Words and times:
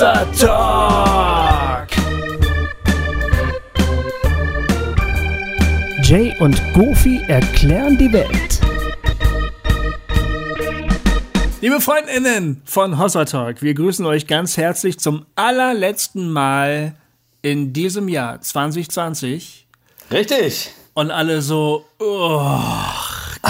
Hossa 0.00 0.24
Talk. 0.32 1.88
Jay 6.02 6.34
und 6.40 6.58
Goofy 6.72 7.20
erklären 7.28 7.98
die 7.98 8.10
Welt. 8.10 8.60
Liebe 11.60 11.82
Freundinnen 11.82 12.62
von 12.64 12.98
Hossa 12.98 13.26
Talk, 13.26 13.60
wir 13.60 13.74
grüßen 13.74 14.06
euch 14.06 14.26
ganz 14.26 14.56
herzlich 14.56 14.98
zum 14.98 15.26
allerletzten 15.36 16.30
Mal 16.30 16.94
in 17.42 17.74
diesem 17.74 18.08
Jahr 18.08 18.40
2020. 18.40 19.66
Richtig. 20.10 20.70
Und 20.94 21.10
alle 21.10 21.42
so, 21.42 21.84
oh, 21.98 22.48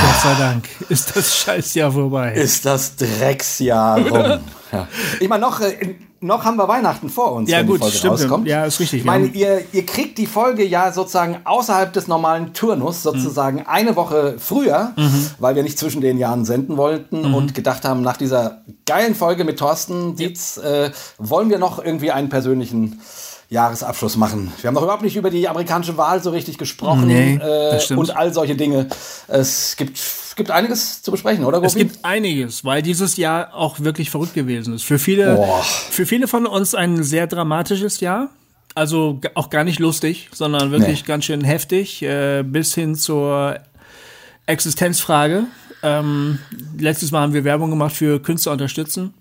Gott 0.03 0.21
sei 0.23 0.35
Dank, 0.39 0.69
ist 0.89 1.17
das 1.17 1.37
Scheißjahr 1.37 1.93
vorbei. 1.93 2.32
Ist 2.32 2.64
das 2.64 2.96
Drecksjahr 2.96 3.99
rum. 4.00 4.41
ja. 4.72 4.89
Ich 5.21 5.29
meine, 5.29 5.41
noch, 5.43 5.61
äh, 5.61 5.95
noch 6.21 6.45
haben 6.45 6.57
wir 6.57 6.68
Weihnachten 6.68 7.08
vor 7.08 7.32
uns, 7.32 7.50
Ja, 7.50 7.58
wenn 7.58 7.67
gut, 7.67 7.77
die 7.77 7.81
Folge 7.82 7.96
stimmt. 7.96 8.13
rauskommt. 8.14 8.46
Ja, 8.49 8.64
ist 8.64 8.81
richtig. 8.81 9.00
Ich 9.00 9.05
meine, 9.07 9.27
ihr, 9.27 9.63
ihr 9.72 9.86
kriegt 9.86 10.18
die 10.18 10.27
Folge 10.27 10.64
ja 10.64 10.93
sozusagen 10.93 11.39
außerhalb 11.44 11.93
des 11.93 12.08
normalen 12.08 12.53
Turnus, 12.53 13.03
sozusagen 13.03 13.67
eine 13.67 13.96
Woche 13.96 14.36
früher, 14.39 14.93
weil 15.39 15.55
wir 15.55 15.63
nicht 15.63 15.79
zwischen 15.79 16.00
den 16.00 16.19
Jahren 16.19 16.44
senden 16.44 16.77
wollten 16.77 17.35
und 17.35 17.55
gedacht 17.55 17.85
haben, 17.85 18.03
nach 18.03 18.17
dieser 18.17 18.63
geilen 18.86 19.14
Folge 19.14 19.44
mit 19.44 19.58
Thorsten 19.58 20.17
Dietz 20.17 20.57
äh, 20.58 20.91
wollen 21.19 21.50
wir 21.50 21.58
noch 21.58 21.82
irgendwie 21.82 22.11
einen 22.11 22.29
persönlichen 22.29 23.00
Jahresabschluss 23.50 24.17
machen. 24.17 24.53
Wir 24.61 24.68
haben 24.68 24.75
noch 24.75 24.82
überhaupt 24.85 25.03
nicht 25.03 25.17
über 25.17 25.29
die 25.29 25.49
amerikanische 25.49 25.96
Wahl 25.96 26.22
so 26.22 26.31
richtig 26.31 26.57
gesprochen 26.57 27.07
Nee, 27.08 27.35
äh, 27.35 27.39
das 27.72 27.85
stimmt. 27.86 27.99
und 28.00 28.17
all 28.17 28.32
solche 28.32 28.54
Dinge. 28.54 28.86
Es 29.27 29.75
gibt, 29.77 30.00
gibt 30.36 30.50
einiges 30.53 31.03
zu 31.03 31.11
besprechen, 31.11 31.45
oder? 31.45 31.61
Es 31.63 31.75
Gopi? 31.75 31.85
gibt 31.86 32.05
einiges, 32.05 32.64
weil 32.64 32.81
dieses 32.81 33.17
Jahr 33.17 33.53
auch 33.55 33.81
wirklich 33.81 34.08
verrückt 34.08 34.34
gewesen 34.34 34.72
ist. 34.74 34.84
Für 34.84 35.00
viele, 35.00 35.34
Boah. 35.34 35.62
für 35.64 36.06
viele 36.06 36.28
von 36.28 36.47
uns 36.47 36.74
ein 36.77 37.02
sehr 37.02 37.27
dramatisches 37.27 37.98
Jahr. 38.00 38.28
Also 38.77 39.20
auch 39.34 39.50
gar 39.50 39.64
nicht 39.64 39.80
lustig, 39.80 40.28
sondern 40.33 40.70
wirklich 40.70 41.00
Nee. 41.02 41.06
ganz 41.08 41.24
schön 41.24 41.42
heftig, 41.42 42.02
äh, 42.05 42.44
bis 42.44 42.72
hin 42.74 42.94
zur 42.94 43.56
Existenzfrage. 44.46 45.44
Ähm, 45.83 46.39
letztes 46.78 47.11
Mal 47.11 47.22
haben 47.22 47.33
wir 47.33 47.42
Werbung 47.44 47.70
gemacht 47.70 47.96
für 47.96 48.20
Künstler 48.22 48.52
unterstützen. 48.52 49.14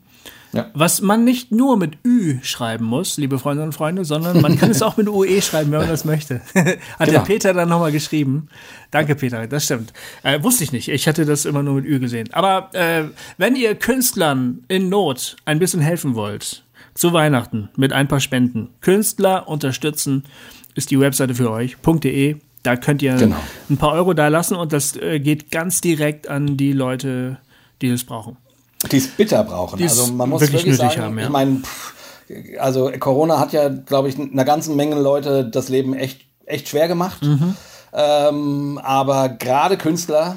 Ja. 0.52 0.72
Was 0.74 1.02
man 1.02 1.24
nicht 1.24 1.52
nur 1.52 1.78
mit 1.78 1.98
Ü 2.04 2.40
schreiben 2.42 2.86
muss, 2.86 3.18
liebe 3.18 3.38
Freundinnen 3.38 3.68
und 3.70 3.74
Freunde, 3.74 4.04
sondern 4.04 4.42
man 4.42 4.58
kann 4.58 4.72
es 4.72 4.82
auch 4.82 4.98
mit 4.98 5.08
UE 5.08 5.42
schreiben, 5.44 5.72
wenn 5.72 5.80
man 5.82 5.90
das 5.90 6.06
möchte. 6.06 6.42
Hat 6.56 6.66
der 7.00 7.06
Genau. 7.08 7.24
Peter 7.24 7.54
dann 7.54 7.70
nochmal 7.70 7.92
geschrieben. 7.92 8.48
Danke, 8.90 9.16
Peter, 9.16 9.46
das 9.48 9.66
stimmt. 9.66 9.94
Äh, 10.24 10.42
wusste 10.42 10.64
ich 10.64 10.72
nicht. 10.72 10.88
Ich 10.90 11.08
hatte 11.08 11.26
das 11.26 11.46
immer 11.46 11.62
nur 11.62 11.76
mit 11.76 11.86
Ü 11.86 12.00
gesehen. 12.00 12.30
Aber 12.34 12.70
äh, 12.74 13.04
wenn 13.38 13.56
ihr 13.56 13.76
Künstlern 13.76 14.64
in 14.68 14.90
Not 14.90 15.36
ein 15.46 15.60
bisschen 15.60 15.82
helfen 15.82 16.16
wollt, 16.16 16.64
zu 16.96 17.14
Weihnachten 17.14 17.70
mit 17.78 17.94
ein 17.94 18.08
paar 18.08 18.20
Spenden, 18.20 18.70
Künstler 18.82 19.48
unterstützen, 19.48 20.24
ist 20.74 20.90
die 20.92 21.00
Webseite 21.00 21.36
für 21.36 21.52
euch, 21.52 21.78
.de. 21.86 22.38
Da 22.64 22.76
könnt 22.76 23.02
ihr 23.02 23.16
Genau. 23.16 23.38
ein 23.70 23.78
paar 23.78 23.94
Euro 23.94 24.14
da 24.14 24.28
lassen 24.28 24.56
und 24.56 24.74
das 24.74 24.96
äh, 24.98 25.20
geht 25.20 25.52
ganz 25.52 25.80
direkt 25.80 26.28
an 26.28 26.58
die 26.58 26.74
Leute, 26.74 27.38
die 27.82 27.88
es 27.90 28.04
brauchen. 28.04 28.36
Die 28.92 28.98
es 28.98 29.08
bitter 29.08 29.44
brauchen. 29.44 29.78
Die 29.78 29.84
also 29.84 30.12
man 30.14 30.30
muss 30.30 30.42
wirklich 30.42 30.64
wirklich, 30.66 30.78
sagen, 30.78 31.02
haben, 31.02 31.20
ja. 31.20 31.26
ich 31.26 31.30
meine, 31.30 31.62
also 32.60 32.92
Corona 33.00 33.40
hat 33.40 33.54
ja, 33.54 33.70
glaube 33.70 34.10
ich, 34.10 34.18
einer 34.18 34.46
ganzen 34.46 34.76
Menge 34.76 35.00
Leute 35.00 35.46
das 35.46 35.70
Leben 35.70 35.94
echt, 35.94 36.22
echt 36.46 36.70
schwer 36.70 36.88
gemacht. 36.88 37.22
Mhm. 37.24 37.56
Ähm, 37.92 38.80
aber 38.84 39.30
gerade 39.30 39.78
Künstler, 39.78 40.36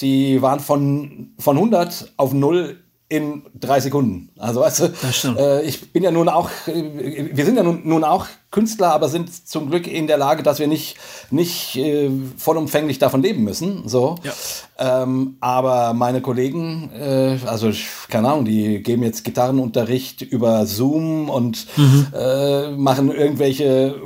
die 0.00 0.42
waren 0.42 0.60
von, 0.60 1.32
von 1.38 1.56
100 1.56 2.12
auf 2.16 2.32
0 2.32 2.78
in 3.08 3.42
drei 3.54 3.80
Sekunden. 3.80 4.30
Also 4.38 4.60
weißt 4.60 4.80
du, 4.80 5.38
äh, 5.38 5.62
ich 5.62 5.92
bin 5.92 6.02
ja 6.02 6.10
nun 6.10 6.28
auch, 6.28 6.50
äh, 6.66 7.30
wir 7.32 7.44
sind 7.44 7.56
ja 7.56 7.62
nun, 7.62 7.82
nun 7.84 8.04
auch 8.04 8.26
Künstler, 8.52 8.92
aber 8.92 9.08
sind 9.08 9.48
zum 9.48 9.68
Glück 9.70 9.88
in 9.88 10.06
der 10.06 10.18
Lage, 10.18 10.44
dass 10.44 10.60
wir 10.60 10.68
nicht, 10.68 10.96
nicht 11.30 11.74
äh, 11.76 12.10
vollumfänglich 12.36 13.00
davon 13.00 13.20
leben 13.22 13.42
müssen. 13.42 13.88
So. 13.88 14.14
Ja. 14.22 15.02
Ähm, 15.02 15.36
aber 15.40 15.92
meine 15.94 16.20
Kollegen, 16.20 16.90
äh, 16.92 17.38
also 17.46 17.70
ich, 17.70 17.86
keine 18.08 18.28
Ahnung, 18.28 18.44
die 18.44 18.80
geben 18.82 19.02
jetzt 19.02 19.24
Gitarrenunterricht 19.24 20.22
über 20.22 20.66
Zoom 20.66 21.28
und 21.30 21.66
Mhm. 21.76 22.06
äh, 22.14 22.70
machen 22.72 23.10
irgendwelche 23.10 23.96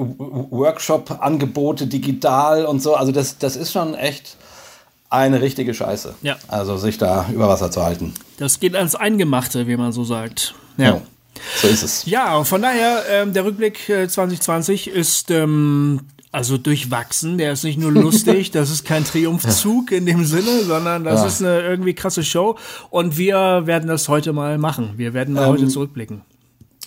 Workshop-Angebote 0.77 1.87
digital 1.87 2.65
und 2.67 2.83
so. 2.83 2.95
Also 2.95 3.13
das, 3.13 3.39
das 3.39 3.57
ist 3.57 3.73
schon 3.73 3.95
echt 3.95 4.37
eine 5.09 5.41
richtige 5.41 5.73
Scheiße. 5.75 6.15
Ja. 6.23 6.37
Also 6.49 6.77
sich 6.77 6.99
da 6.99 7.27
über 7.33 7.49
Wasser 7.49 7.71
zu 7.71 7.83
halten. 7.85 8.13
Das 8.39 8.61
geht 8.61 8.75
ans 8.75 8.95
Eingemachte, 8.95 9.67
wie 9.67 9.77
man 9.77 9.93
so 9.93 10.05
sagt. 10.05 10.55
Ja. 10.77 10.85
Ja. 10.87 11.01
So 11.61 11.69
ist 11.69 11.83
es. 11.83 12.07
Ja, 12.07 12.43
von 12.45 12.63
daher, 12.63 13.03
ähm, 13.11 13.33
der 13.33 13.45
Rückblick 13.45 13.89
äh, 13.89 14.09
2020 14.09 14.89
ist 14.89 15.31
ähm, 15.31 16.01
also 16.33 16.59
durchwachsen. 16.59 17.39
Der 17.39 17.53
ist 17.53 17.65
nicht 17.65 17.79
nur 17.79 17.93
lustig, 17.93 18.51
das 18.51 18.71
ist 18.71 18.85
kein 18.85 19.05
Triumphzug 19.05 19.91
in 19.93 20.07
dem 20.07 20.25
Sinne, 20.25 20.65
sondern 20.65 21.05
das 21.05 21.21
Ja. 21.21 21.27
ist 21.27 21.41
eine 21.43 21.61
irgendwie 21.63 21.95
krasse 21.95 22.23
Show. 22.25 22.57
Und 22.91 23.17
wir 23.17 23.63
werden 23.67 23.89
das 23.89 24.09
heute 24.09 24.33
mal 24.33 24.59
machen. 24.59 24.95
Wir 24.97 25.15
werden 25.15 25.35
mal 25.35 25.47
heute 25.47 25.69
zurückblicken. 25.69 26.23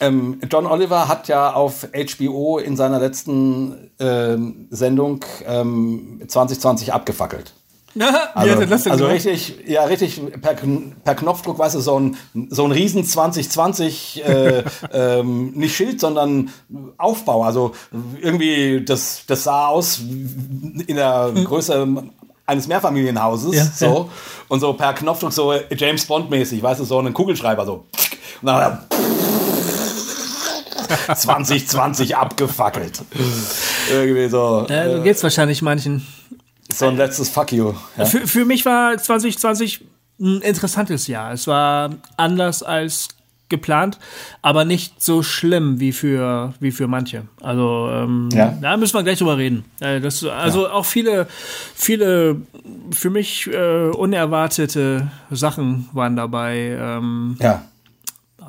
Ähm, 0.02 0.40
John 0.50 0.66
Oliver 0.66 1.10
hat 1.10 1.28
ja 1.28 1.52
auf 1.54 1.88
HBO 1.94 2.58
in 2.58 2.78
seiner 2.78 3.00
letzten 3.00 3.92
ähm, 4.00 4.68
Sendung 4.70 5.26
ähm, 5.46 6.22
2020 6.26 6.94
abgefackelt. 6.94 7.54
Also, 8.36 8.56
denn 8.56 8.72
also 8.72 9.06
gemacht? 9.06 9.26
richtig, 9.26 9.56
ja, 9.68 9.84
richtig 9.84 10.22
per, 10.42 10.56
per 11.04 11.16
Knopfdruck, 11.16 11.58
weißt 11.60 11.76
du, 11.76 11.80
so 11.80 12.00
ein, 12.00 12.18
so 12.50 12.64
ein 12.66 12.72
riesen 12.72 13.04
2020, 13.04 14.24
äh, 14.26 14.64
ähm, 14.94 15.52
nicht 15.56 15.76
Schild, 15.76 16.00
sondern 16.00 16.50
Aufbau. 16.98 17.44
Also 17.44 17.74
irgendwie, 18.22 18.84
das, 18.86 19.24
das 19.28 19.44
sah 19.44 19.68
aus 19.68 20.00
in 20.00 20.96
der 20.96 21.32
Größe 21.44 21.88
eines 22.46 22.68
Mehrfamilienhauses, 22.68 23.52
Hm. 23.52 23.58
Ja, 23.58 23.66
so. 23.66 23.86
ja. 23.86 24.06
Und 24.48 24.60
so 24.60 24.74
per 24.74 24.94
Knopfdruck 24.94 25.34
so 25.34 25.54
James 25.76 26.06
Bond-mäßig, 26.06 26.62
weißt 26.64 26.80
du, 26.80 26.84
so 26.86 26.98
einen 27.00 27.14
Kugelschreiber, 27.14 27.66
so. 27.66 27.86
Und 28.42 28.46
dann 28.48 28.56
hat 28.56 28.88
er 31.00 31.16
2020 31.16 32.16
abgefackelt. 32.18 33.02
Irgendwie 33.92 34.28
so, 34.30 34.66
Äh, 34.70 34.96
so 34.98 35.02
geht's 35.04 35.22
wahrscheinlich 35.24 35.62
manchen. 35.62 36.06
So 36.72 36.88
ein 36.88 36.98
letztes 36.98 37.30
Fuck 37.30 37.52
you. 37.52 37.74
Ja? 37.98 38.06
Für, 38.06 38.28
für 38.28 38.46
mich 38.46 38.66
war 38.66 38.98
2020 38.98 39.82
ein 40.22 40.42
interessantes 40.42 41.08
Jahr. 41.08 41.34
Es 41.34 41.48
war 41.48 41.92
anders 42.18 42.62
als 42.64 43.10
geplant, 43.48 43.98
aber 44.44 44.64
nicht 44.64 45.02
so 45.02 45.24
schlimm 45.24 45.80
wie 45.80 45.92
für, 45.92 46.54
wie 46.60 46.70
für 46.72 46.88
manche. 46.88 47.24
Also 47.42 47.90
ähm, 47.92 48.30
Ja. 48.32 48.56
da 48.62 48.78
müssen 48.78 48.94
wir 48.94 49.02
gleich 49.02 49.18
drüber 49.18 49.38
reden. 49.40 49.66
Äh, 49.80 50.00
das, 50.02 50.24
also 50.24 50.70
auch 50.70 50.86
viele, 50.86 51.28
viele 51.74 52.42
für 52.92 53.10
mich 53.10 53.48
äh, 53.48 53.88
unerwartete 53.90 55.10
Sachen 55.32 55.90
waren 55.94 56.16
dabei. 56.16 56.78
Ähm, 56.80 57.38
Ja. 57.40 57.64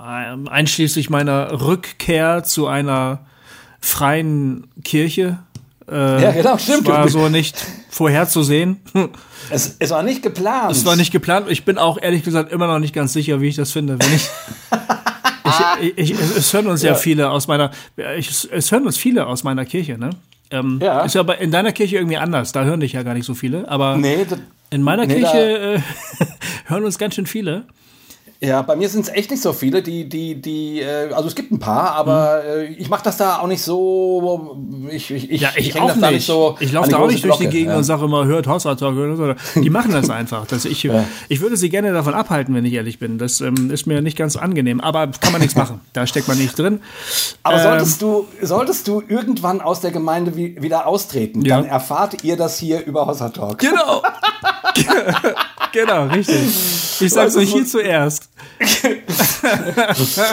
ähm, 0.07 0.49
einschließlich 0.49 1.09
meiner 1.09 1.63
Rückkehr 1.63 2.45
zu 2.45 2.67
einer 2.67 3.21
freien 3.81 4.69
Kirche. 4.85 5.39
Äh, 5.91 6.23
Ja, 6.23 6.33
genau, 6.33 6.59
stimmt. 6.59 6.87
War 6.89 7.09
so 7.09 7.31
nicht 7.31 7.65
vorherzusehen. 7.91 8.81
Es, 9.53 9.75
es 9.81 9.91
war 9.91 10.05
nicht 10.05 10.23
geplant. 10.23 10.71
Es 10.71 10.85
war 10.85 10.95
nicht 10.95 11.11
geplant. 11.11 11.47
Ich 11.49 11.65
bin 11.65 11.77
auch 11.77 11.99
ehrlich 12.01 12.23
gesagt 12.23 12.53
immer 12.53 12.69
noch 12.69 12.79
nicht 12.79 12.95
ganz 12.95 13.13
sicher, 13.13 13.41
wie 13.41 13.49
ich 13.49 13.57
das 13.57 13.73
finde. 13.73 13.99
Wenn 13.99 14.15
ich, 14.15 14.29
ich, 15.97 15.99
ich, 15.99 16.11
ich 16.13 16.21
es 16.37 16.53
hören 16.53 16.69
uns 16.69 16.83
ja, 16.83 16.91
Ja. 16.91 16.95
viele 16.95 17.31
aus 17.31 17.49
meiner, 17.49 17.73
ich, 18.17 18.49
es 18.53 18.71
hören 18.71 18.87
uns 18.87 18.97
viele 18.97 19.27
aus 19.27 19.43
meiner 19.43 19.65
Kirche, 19.65 19.99
ne? 19.99 20.11
Ähm, 20.53 20.79
Ja. 20.81 21.01
Ist 21.01 21.15
ja 21.17 21.23
bei, 21.25 21.35
in 21.37 21.51
deiner 21.51 21.73
Kirche 21.73 21.97
irgendwie 21.97 22.19
anders. 22.19 22.53
Da 22.53 22.63
hören 22.65 22.79
dich 22.81 22.93
ja 22.93 23.03
gar 23.03 23.15
nicht 23.15 23.27
so 23.27 23.35
viele. 23.35 23.69
Aber 23.69 23.97
Nee, 23.97 24.25
in 24.71 24.83
meiner 24.83 25.07
nee, 25.07 25.17
Kirche 25.17 25.39
äh, 25.39 25.81
hören 26.67 26.85
uns 26.85 26.97
ganz 26.99 27.17
schön 27.17 27.27
viele. 27.27 27.65
Ja, 28.43 28.63
bei 28.63 28.75
mir 28.75 28.89
sind 28.89 29.03
es 29.03 29.09
echt 29.09 29.31
nicht 29.31 29.43
so 29.43 29.53
viele, 29.53 29.83
die, 29.83 30.09
die, 30.09 30.41
die, 30.41 30.81
äh, 30.81 31.13
also 31.13 31.29
es 31.29 31.35
gibt 31.35 31.53
ein 31.53 31.59
paar, 31.59 31.93
aber 31.93 32.43
äh, 32.45 32.67
ich 32.73 32.89
mache 32.89 33.05
das 33.05 33.19
da 33.19 33.39
auch 33.39 33.47
nicht 33.47 33.63
so, 33.63 34.57
ich, 34.91 35.11
ich, 35.11 35.31
ich, 35.31 35.41
Mhm. 35.41 35.45
Ja, 35.47 35.51
ich, 35.57 35.75
häng 35.75 35.83
auch 35.83 35.89
nicht. 35.89 36.03
da 36.03 36.11
nicht 36.11 36.27
so 36.27 36.57
ich 36.61 36.73
laufe 36.73 36.89
die 36.89 36.93
da 36.95 36.99
auch 37.01 37.07
nicht 37.07 37.25
durch 37.25 37.37
die 37.37 37.45
Glocke, 37.45 37.55
Gegend 37.57 37.73
ja. 37.73 37.77
und 37.77 37.85
sage 37.85 38.05
immer, 38.05 38.25
hört 38.25 38.47
Hossa 38.47 38.75
Talk 38.75 38.97
oder 38.97 39.17
so. 39.17 39.61
Die 39.61 39.71
machen 39.71 39.93
das 39.93 40.09
einfach. 40.11 40.47
Das 40.47 40.65
ich, 40.65 40.89
ich 41.29 41.41
würde 41.41 41.57
sie 41.57 41.69
gerne 41.69 41.93
davon 41.93 42.15
abhalten, 42.15 42.55
wenn 42.55 42.65
ich 42.65 42.73
ehrlich 42.73 42.99
bin. 42.99 43.19
Das 43.19 43.41
ähm, 43.41 43.71
ist 43.71 43.87
mir 43.87 44.01
nicht 44.03 44.17
ganz 44.17 44.37
angenehm. 44.37 44.81
Aber 44.81 45.09
kann 45.09 45.33
man 45.33 45.41
nichts 45.41 45.57
machen. 45.57 45.81
Da 45.93 46.07
steckt 46.07 46.29
man 46.29 46.39
nicht 46.39 46.59
drin. 46.59 46.81
Aber 47.43 47.57
Ähm, 47.57 47.63
solltest 47.63 48.03
du, 48.03 48.27
solltest 48.43 48.89
du 48.89 49.03
irgendwann 49.07 49.61
aus 49.61 49.81
der 49.81 49.91
Gemeinde 49.91 50.37
wie, 50.37 50.61
wieder 50.63 50.87
austreten, 50.87 51.43
Ja. 51.45 51.57
dann 51.57 51.67
erfahrt 51.67 52.23
ihr 52.25 52.37
das 52.37 52.59
hier 52.59 52.85
über 52.87 53.07
Hossa 53.07 53.29
Talk. 53.31 53.59
Genau. 53.59 54.03
genau, 55.73 56.07
richtig. 56.07 57.01
Ich 57.01 57.11
sag's 57.13 57.37
euch 57.37 57.53
hier 57.53 57.67
zuerst. 57.67 58.29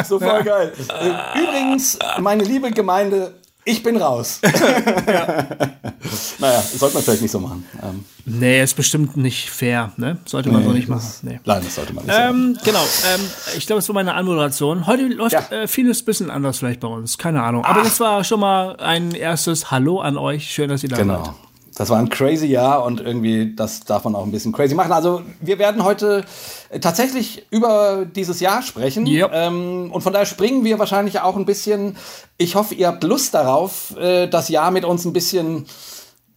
So 0.07 0.19
voll 0.19 0.43
geil. 0.43 0.73
Übrigens, 1.35 1.97
meine 2.19 2.43
liebe 2.43 2.71
Gemeinde, 2.71 3.33
ich 3.63 3.83
bin 3.83 3.97
raus. 3.97 4.39
naja, 6.39 6.61
sollte 6.61 6.95
man 6.95 7.03
vielleicht 7.03 7.21
nicht 7.21 7.31
so 7.31 7.39
machen. 7.39 7.65
Ähm, 7.83 8.05
nee, 8.25 8.61
ist 8.63 8.75
bestimmt 8.75 9.17
nicht 9.17 9.49
fair, 9.49 9.91
ne? 9.97 10.17
Sollte 10.25 10.49
man 10.49 10.61
nee, 10.61 10.67
so 10.67 10.73
nicht 10.73 10.87
machen. 10.87 11.01
das- 11.03 11.23
Nee. 11.23 11.39
Nein, 11.43 11.61
das 11.65 11.75
sollte 11.75 11.93
man 11.93 12.05
nicht 12.05 12.15
Ähm, 12.17 12.57
genau, 12.63 12.79
ähm, 13.13 13.21
ich 13.57 13.67
glaube, 13.67 13.79
es 13.79 13.87
war 13.89 13.93
meine 13.95 14.13
Anmoderation. 14.13 14.87
Heute 14.87 15.03
läuft 15.07 15.33
Ja. 15.33 15.47
äh, 15.51 15.67
vieles 15.67 16.03
bisschen 16.03 16.29
anders 16.31 16.59
vielleicht 16.59 16.79
bei 16.79 16.87
uns, 16.87 17.17
keine 17.17 17.43
Ahnung. 17.43 17.65
Aber 17.65 17.81
das 17.83 17.99
war 17.99 18.23
schon 18.23 18.39
mal 18.39 18.77
ein 18.77 19.11
erstes 19.11 19.69
Hallo 19.71 19.99
an 19.99 20.17
euch. 20.17 20.49
Schön, 20.49 20.69
dass 20.69 20.83
ihr 20.83 20.89
da 20.89 20.97
sagen. 20.97 21.09
seid. 21.09 21.17
Genau. 21.23 21.35
Das 21.77 21.91
war 21.91 21.99
ein 21.99 22.09
crazy 22.09 22.47
Jahr 22.47 22.83
und 22.83 23.01
irgendwie, 23.01 23.53
das 23.55 23.81
darf 23.81 24.03
man 24.03 24.15
auch 24.15 24.23
ein 24.23 24.31
bisschen 24.31 24.51
crazy 24.51 24.73
machen. 24.73 24.91
Also, 24.91 25.21
wir 25.41 25.59
werden 25.59 25.83
heute 25.83 26.25
äh, 26.69 26.79
tatsächlich 26.79 27.45
über 27.51 28.05
dieses 28.05 28.39
Jahr 28.39 28.63
sprechen. 28.63 29.05
Ja. 29.05 29.29
Ähm, 29.31 29.91
und 29.91 30.01
von 30.01 30.11
daher 30.11 30.25
springen 30.25 30.63
wir 30.63 30.79
wahrscheinlich 30.79 31.21
auch 31.21 31.35
ein 31.35 31.45
bisschen. 31.45 31.95
Ich 32.37 32.55
hoffe, 32.55 32.73
ihr 32.73 32.87
habt 32.87 33.03
Lust 33.03 33.35
darauf, 33.35 33.95
äh, 33.95 34.27
das 34.27 34.49
Jahr 34.49 34.71
mit 34.71 34.85
uns 34.85 35.05
ein 35.05 35.13
bisschen 35.13 35.67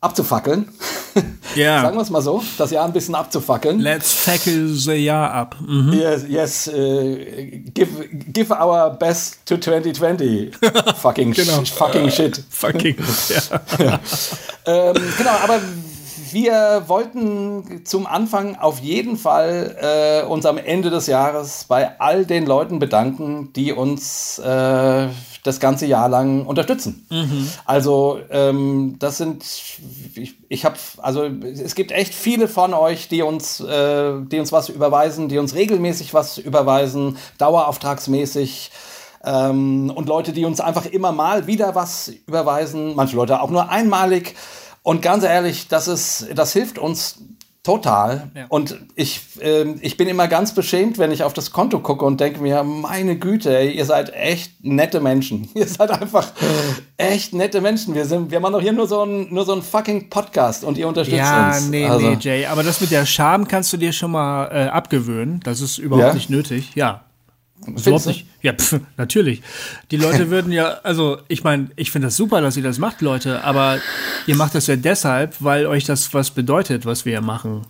abzufackeln. 0.01 0.69
Ja. 1.55 1.83
Sagen 1.83 1.97
wir 1.97 2.03
es 2.03 2.11
mal 2.11 2.23
so, 2.23 2.43
das 2.57 2.71
Jahr 2.71 2.87
ein 2.87 2.93
bisschen 2.93 3.15
abzufackeln. 3.15 3.81
Let's 3.81 4.13
fackle 4.13 4.69
the 4.69 4.93
Jahr 4.93 5.33
ab. 5.33 5.57
Mhm. 5.61 5.93
Yes, 5.93 6.25
yes 6.29 6.67
äh, 6.69 7.63
give, 7.75 8.09
give 8.33 8.53
our 8.55 8.91
best 8.91 9.45
to 9.47 9.57
2020. 9.57 10.53
fucking, 10.97 11.33
Genau. 11.33 11.65
sh 11.65 11.73
fucking 11.73 12.11
shit. 12.11 12.43
Fucking. 12.49 12.97
Ja. 13.79 14.01
Ähm, 14.67 14.95
genau, 15.17 15.31
aber 15.43 15.61
wir 16.33 16.85
wollten 16.87 17.85
zum 17.85 18.07
Anfang 18.07 18.57
auf 18.57 18.81
jeden 18.81 19.17
Fall 19.17 19.77
äh, 19.81 20.27
uns 20.27 20.47
am 20.47 20.59
Ende 20.59 20.91
des 20.91 21.07
Jahres 21.07 21.65
bei 21.69 21.99
all 22.01 22.25
den 22.25 22.47
Leuten 22.47 22.79
bedanken, 22.79 23.53
die 23.55 23.73
uns 23.73 24.39
äh, 24.39 25.09
das 25.43 25.61
ganze 25.61 25.87
Jahr 25.87 26.09
lang 26.09 26.45
unterstützen. 26.45 27.07
Also 27.65 28.21
ähm, 28.31 28.97
das 28.99 29.17
sind, 29.17 29.45
ich, 30.15 30.37
ich 30.49 30.65
habe, 30.65 30.77
also 30.99 31.25
es 31.25 31.75
gibt 31.75 31.93
echt 31.93 32.15
viele 32.15 32.49
von 32.49 32.75
euch, 32.75 33.09
die 33.09 33.23
uns, 33.23 33.61
äh, 33.61 34.21
die 34.21 34.39
uns 34.39 34.53
was 34.53 34.69
überweisen, 34.69 35.29
die 35.29 35.39
uns 35.39 35.55
regelmäßig 35.55 36.13
was 36.15 36.39
überweisen, 36.39 37.17
dauerauftragsmäßig. 37.39 38.71
Ähm, 39.25 39.93
und 39.95 40.09
Leute, 40.09 40.33
die 40.33 40.45
uns 40.45 40.61
einfach 40.61 40.87
immer 40.87 41.13
mal 41.13 41.47
wieder 41.47 41.75
was 41.75 42.09
überweisen, 42.27 42.95
manche 42.95 43.17
Leute 43.17 43.41
auch 43.41 43.51
nur 43.51 43.69
einmalig. 43.71 44.35
Und 44.83 45.03
ganz 45.03 45.25
ehrlich, 45.25 45.69
das 45.69 45.89
ist, 45.89 46.29
das 46.35 46.53
hilft 46.53 46.79
uns 46.79 47.19
total. 47.63 48.31
Ja. 48.35 48.47
Und 48.49 48.79
ich, 48.95 49.21
ähm, 49.41 49.79
ich 49.83 49.97
bin 49.97 50.09
immer 50.09 50.29
ganz 50.29 50.55
beschämt, 50.55 50.99
wenn 50.99 51.13
ich 51.13 51.23
auf 51.25 51.33
das 51.35 51.51
Konto 51.53 51.81
gucke 51.81 52.05
und 52.05 52.21
denke 52.21 52.41
mir, 52.41 52.63
meine 52.65 53.17
Güte, 53.19 53.57
ey, 53.57 53.71
ihr 53.71 53.85
seid 53.85 54.13
echt 54.15 54.65
nette 54.65 55.01
Menschen. 55.01 55.49
Ihr 55.55 55.67
seid 55.67 55.91
einfach 55.91 56.33
echt 56.97 57.35
nette 57.35 57.61
Menschen. 57.61 57.95
Wir 57.95 58.07
sind, 58.07 58.31
wir 58.31 58.41
machen 58.41 58.55
doch 58.55 58.61
hier 58.63 58.73
nur 58.73 58.87
so 58.89 59.03
ein, 59.05 59.33
nur 59.33 59.45
so 59.45 59.53
ein 59.55 59.63
fucking 59.63 60.09
Podcast 60.11 60.65
und 60.65 60.79
ihr 60.79 60.89
unterstützt 60.89 61.19
Ja, 61.19 61.49
uns. 61.49 61.69
nee, 61.69 61.85
Also, 61.87 62.09
nee, 62.11 62.17
Jay. 62.21 62.47
Aber 62.47 62.63
das 62.63 62.81
mit 62.81 62.91
der 62.91 63.05
Scham 63.07 63.47
kannst 63.47 63.73
du 63.73 63.77
dir 63.77 63.93
schon 63.93 64.11
mal 64.13 64.47
äh, 64.47 64.69
abgewöhnen. 64.69 65.41
Das 65.45 65.61
ist 65.61 65.79
überhaupt 65.79 66.09
Ja? 66.09 66.15
nicht 66.15 66.31
nötig. 66.31 66.73
Ja. 66.75 67.05
Findest 67.65 67.87
überhaupt 67.87 68.07
du? 68.07 68.11
nicht. 68.11 68.27
Ja, 68.43 68.53
pf, 68.55 68.81
natürlich. 68.97 69.43
Die 69.91 69.97
Leute 69.97 70.31
würden 70.31 70.53
ja, 70.53 70.79
also 70.83 71.19
ich 71.29 71.45
meine, 71.45 71.69
ich 71.77 71.91
finde 71.91 72.09
das 72.09 72.17
super, 72.17 72.41
dass 72.41 72.57
ihr 72.57 72.63
das 72.63 72.79
macht, 72.79 73.01
Leute, 73.03 73.45
aber 73.45 73.79
ihr 74.27 74.37
macht 74.37 74.55
das 74.55 74.67
ja 74.67 74.77
deshalb, 74.77 75.37
weil 75.41 75.67
euch 75.67 75.85
das 75.85 76.13
was 76.15 76.31
bedeutet, 76.31 76.87
was 76.87 77.05
wir 77.05 77.13
hier 77.13 77.21
machen. 77.21 77.63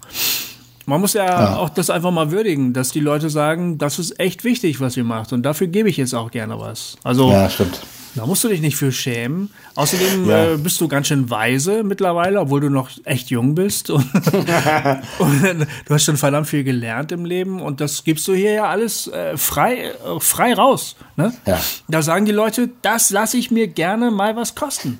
Man 0.87 1.01
muss 1.01 1.13
ja, 1.13 1.57
auch 1.57 1.69
das 1.69 1.91
einfach 1.91 2.11
mal 2.11 2.31
würdigen, 2.33 2.73
dass 2.73 2.91
die 2.91 3.01
Leute 3.01 3.31
sagen, 3.31 3.79
das 3.79 3.99
ist 3.99 4.19
echt 4.19 4.43
wichtig, 4.45 4.81
was 4.81 4.97
ihr 4.97 5.05
macht. 5.05 5.33
Und 5.33 5.43
dafür 5.43 5.67
gebe 5.69 5.89
ich 5.89 5.97
jetzt 5.97 6.15
auch 6.15 6.31
gerne 6.31 6.59
was. 6.59 6.97
Also 7.05 7.31
Ja, 7.31 7.49
stimmt. 7.49 7.81
Da 8.15 8.27
musst 8.27 8.43
du 8.45 8.49
dich 8.49 8.61
nicht 8.61 8.77
für 8.77 8.93
schämen. 8.93 9.51
Außerdem 9.75 10.29
Ja. 10.29 10.53
äh, 10.53 10.57
bist 10.57 10.81
du 10.81 10.89
ganz 10.89 11.07
schön 11.09 11.31
weise 11.31 11.83
mittlerweile, 11.85 12.41
obwohl 12.41 12.61
du 12.61 12.69
noch 12.69 12.91
echt 13.05 13.31
jung 13.31 13.55
bist. 13.55 13.91
Und, 13.91 14.05
und 15.19 15.67
du 15.87 15.95
hast 15.95 16.05
schon 16.05 16.17
verdammt 16.17 16.49
viel 16.49 16.65
gelernt 16.65 17.13
im 17.13 17.25
Leben 17.25 17.61
und 17.61 17.81
das 17.81 18.05
gibst 18.05 18.27
du 18.29 18.35
hier 18.35 18.53
ja 18.53 18.65
alles 18.67 19.07
äh, 19.09 19.37
frei, 19.37 19.77
äh, 19.93 20.21
frei 20.21 20.55
raus. 20.55 20.97
Ne? 21.17 21.33
Ja. 21.47 21.61
Da 21.89 22.03
sagen 22.03 22.25
die 22.27 22.33
Leute, 22.33 22.71
das 22.83 23.11
lasse 23.11 23.37
ich 23.37 23.51
mir 23.51 23.69
gerne 23.69 24.11
mal 24.11 24.37
was 24.37 24.55
kosten. 24.55 24.99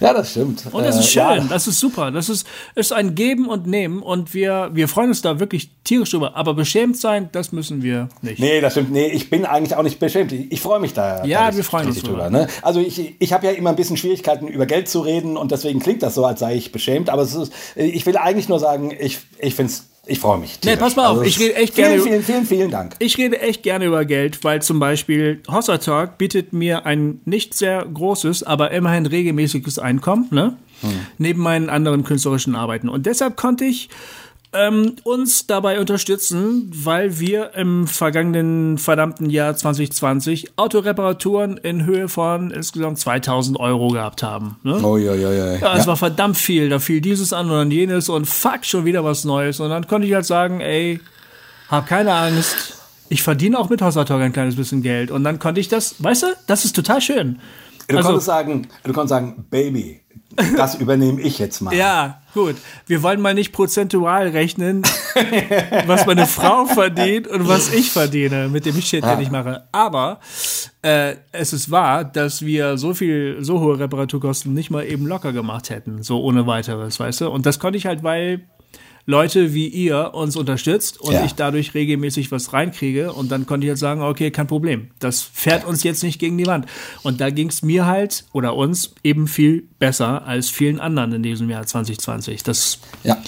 Ja, 0.00 0.12
das 0.12 0.30
stimmt. 0.32 0.64
Und 0.72 0.84
das 0.84 0.96
Äh, 0.96 1.00
ist 1.00 1.10
schön, 1.12 1.22
ja. 1.22 1.44
das 1.48 1.66
ist 1.68 1.78
super. 1.78 2.10
Das 2.10 2.28
ist, 2.28 2.46
ist 2.74 2.92
ein 2.92 3.14
Geben 3.14 3.48
und 3.48 3.66
Nehmen 3.66 4.02
und 4.02 4.34
wir, 4.34 4.70
wir 4.72 4.88
freuen 4.88 5.10
uns 5.10 5.22
da 5.22 5.38
wirklich 5.38 5.70
tierisch 5.84 6.10
drüber. 6.10 6.36
Aber 6.36 6.54
beschämt 6.54 6.96
sein, 6.98 7.28
das 7.32 7.52
müssen 7.52 7.82
wir 7.82 8.08
nicht. 8.22 8.40
Nee, 8.40 8.60
das 8.60 8.72
stimmt. 8.72 8.90
Nee, 8.92 9.06
ich 9.08 9.30
bin 9.30 9.44
eigentlich 9.46 9.76
auch 9.76 9.82
nicht 9.82 9.98
beschämt. 10.00 10.32
Ich, 10.32 10.50
ich 10.50 10.60
freue 10.60 10.80
mich 10.80 10.92
da. 10.94 11.24
Ja, 11.24 11.50
da 11.50 11.56
wir 11.56 11.64
freuen 11.64 11.86
uns 11.86 11.96
richtig 11.96 12.10
drüber. 12.10 12.30
Ne? 12.30 12.48
Also 12.62 12.80
ich, 12.80 13.14
ich 13.20 13.32
habe 13.32 13.46
ja 13.46 13.52
immer 13.52 13.70
ein 13.70 13.76
bisschen 13.76 13.96
Schwierigkeiten, 13.96 14.48
über 14.48 14.66
Geld 14.66 14.88
zu 14.88 15.00
reden 15.00 15.36
und 15.36 15.52
deswegen 15.52 15.80
klingt 15.80 16.02
das 16.02 16.14
so, 16.14 16.24
als 16.24 16.40
sei 16.40 16.56
ich 16.56 16.72
beschämt. 16.72 17.08
Aber 17.10 17.22
ist, 17.22 17.52
ich 17.76 18.04
will 18.06 18.16
eigentlich 18.16 18.48
nur 18.48 18.58
sagen, 18.58 18.92
ich, 18.98 19.20
ich 19.38 19.54
finde 19.54 19.72
es, 19.72 19.88
ich 20.06 20.18
freue 20.18 20.38
mich. 20.38 20.58
Nee, 20.64 20.76
pass 20.76 20.96
mal 20.96 21.06
auf, 21.06 21.18
Also 21.18 21.22
ich 21.22 21.38
rede 21.38 21.54
echt 21.54 21.74
vielen, 21.74 21.88
gerne- 21.90 22.02
Vielen, 22.02 22.22
vielen, 22.22 22.46
vielen 22.46 22.70
Dank. 22.70 22.94
Ich 22.98 23.16
rede 23.18 23.40
echt 23.40 23.62
gerne 23.62 23.84
über 23.86 24.04
Geld, 24.04 24.42
weil 24.44 24.60
zum 24.62 24.78
Beispiel 24.80 25.42
Hossa 25.48 25.78
Talk 25.78 26.18
bietet 26.18 26.52
mir 26.52 26.84
ein 26.86 27.20
nicht 27.24 27.54
sehr 27.54 27.84
großes, 27.92 28.42
aber 28.42 28.72
immerhin 28.72 29.06
regelmäßiges 29.06 29.78
Einkommen, 29.78 30.26
ne? 30.30 30.56
Neben 31.18 31.40
meinen 31.40 31.70
anderen 31.70 32.02
künstlerischen 32.02 32.56
Arbeiten. 32.56 32.88
Und 32.88 33.06
deshalb 33.06 33.36
konnte 33.36 33.64
ich 33.64 33.88
ähm, 34.54 34.96
uns 35.04 35.46
dabei 35.46 35.80
unterstützen, 35.80 36.70
weil 36.74 37.18
wir 37.18 37.54
im 37.54 37.86
vergangenen 37.86 38.76
verdammten 38.78 39.30
Jahr 39.30 39.56
2020 39.56 40.52
Autoreparaturen 40.56 41.56
in 41.56 41.86
Höhe 41.86 42.08
von 42.08 42.50
insgesamt 42.50 42.98
2000 42.98 43.58
Euro 43.58 43.88
gehabt 43.88 44.22
haben. 44.22 44.56
Ne? 44.62 44.78
Oh, 44.84 44.96
ja, 44.98 45.14
ja, 45.14 45.32
ja. 45.32 45.54
Ja, 45.56 45.76
es 45.76 45.86
war 45.86 45.96
verdammt 45.96 46.36
viel. 46.36 46.68
Da 46.68 46.78
fiel 46.78 47.00
dieses 47.00 47.32
an 47.32 47.46
und 47.50 47.56
dann 47.56 47.70
jenes 47.70 48.08
und 48.10 48.26
fuck, 48.26 48.64
schon 48.66 48.84
wieder 48.84 49.02
was 49.04 49.24
Neues. 49.24 49.58
Und 49.60 49.70
dann 49.70 49.86
konnte 49.86 50.06
ich 50.06 50.12
halt 50.14 50.26
sagen, 50.26 50.60
ey, 50.60 51.00
hab 51.68 51.86
keine 51.86 52.12
Angst. 52.12 52.76
Ich 53.08 53.22
verdiene 53.22 53.58
auch 53.58 53.70
mit 53.70 53.80
Hossertalk 53.80 54.20
ein 54.22 54.32
kleines 54.34 54.56
bisschen 54.56 54.82
Geld. 54.82 55.10
Und 55.10 55.24
dann 55.24 55.38
konnte 55.38 55.60
ich 55.60 55.68
das, 55.68 55.94
weißt 55.98 56.22
du, 56.24 56.26
das 56.46 56.64
ist 56.66 56.76
total 56.76 57.00
schön. 57.00 57.38
Du 57.88 57.96
Also- 57.96 58.08
konntest 58.10 58.26
sagen, 58.26 58.68
du 58.84 58.92
konntest 58.92 59.08
sagen, 59.10 59.44
Baby, 59.50 60.01
das 60.56 60.76
übernehme 60.76 61.20
ich 61.20 61.38
jetzt 61.38 61.60
mal. 61.60 61.74
Ja, 61.74 62.22
gut. 62.34 62.56
Wir 62.86 63.02
wollen 63.02 63.20
mal 63.20 63.34
nicht 63.34 63.52
prozentual 63.52 64.28
rechnen, 64.28 64.82
was 65.86 66.06
meine 66.06 66.26
Frau 66.26 66.66
verdient 66.66 67.28
und 67.28 67.48
was 67.48 67.72
ich 67.72 67.90
verdiene 67.90 68.48
mit 68.48 68.66
dem 68.66 68.80
Shit, 68.80 69.04
den 69.04 69.20
ich 69.20 69.30
mache. 69.30 69.64
Aber 69.72 70.20
äh, 70.82 71.16
es 71.32 71.52
ist 71.52 71.70
wahr, 71.70 72.04
dass 72.04 72.42
wir 72.42 72.78
so 72.78 72.94
viel, 72.94 73.38
so 73.40 73.60
hohe 73.60 73.78
Reparaturkosten 73.78 74.52
nicht 74.52 74.70
mal 74.70 74.84
eben 74.84 75.06
locker 75.06 75.32
gemacht 75.32 75.70
hätten, 75.70 76.02
so 76.02 76.22
ohne 76.22 76.46
weiteres, 76.46 76.98
weißt 76.98 77.22
du? 77.22 77.30
Und 77.30 77.46
das 77.46 77.58
konnte 77.58 77.76
ich 77.76 77.86
halt, 77.86 78.02
weil 78.02 78.42
Leute 79.04 79.52
wie 79.52 79.66
ihr 79.66 80.14
uns 80.14 80.36
unterstützt 80.36 81.00
und 81.00 81.12
Ja. 81.14 81.24
ich 81.24 81.34
dadurch 81.34 81.74
regelmäßig 81.74 82.30
was 82.30 82.52
reinkriege 82.52 83.12
und 83.12 83.32
dann 83.32 83.46
konnte 83.46 83.66
ich 83.66 83.70
jetzt 83.70 83.80
sagen, 83.80 84.00
okay, 84.02 84.30
kein 84.30 84.46
Problem. 84.46 84.90
Das 85.00 85.22
fährt 85.22 85.64
uns 85.66 85.82
jetzt 85.82 86.02
nicht 86.04 86.18
gegen 86.20 86.38
die 86.38 86.46
Wand. 86.46 86.66
Und 87.02 87.20
da 87.20 87.30
ging 87.30 87.48
es 87.48 87.62
mir 87.62 87.86
halt 87.86 88.24
oder 88.32 88.54
uns 88.54 88.94
eben 89.02 89.26
viel 89.26 89.64
besser 89.80 90.24
als 90.26 90.48
vielen 90.50 90.78
anderen 90.78 91.12
in 91.12 91.22
diesem 91.22 91.50
Jahr 91.50 91.66
2020. 91.66 92.44
Das 92.44 92.78
Ja. 93.02 93.18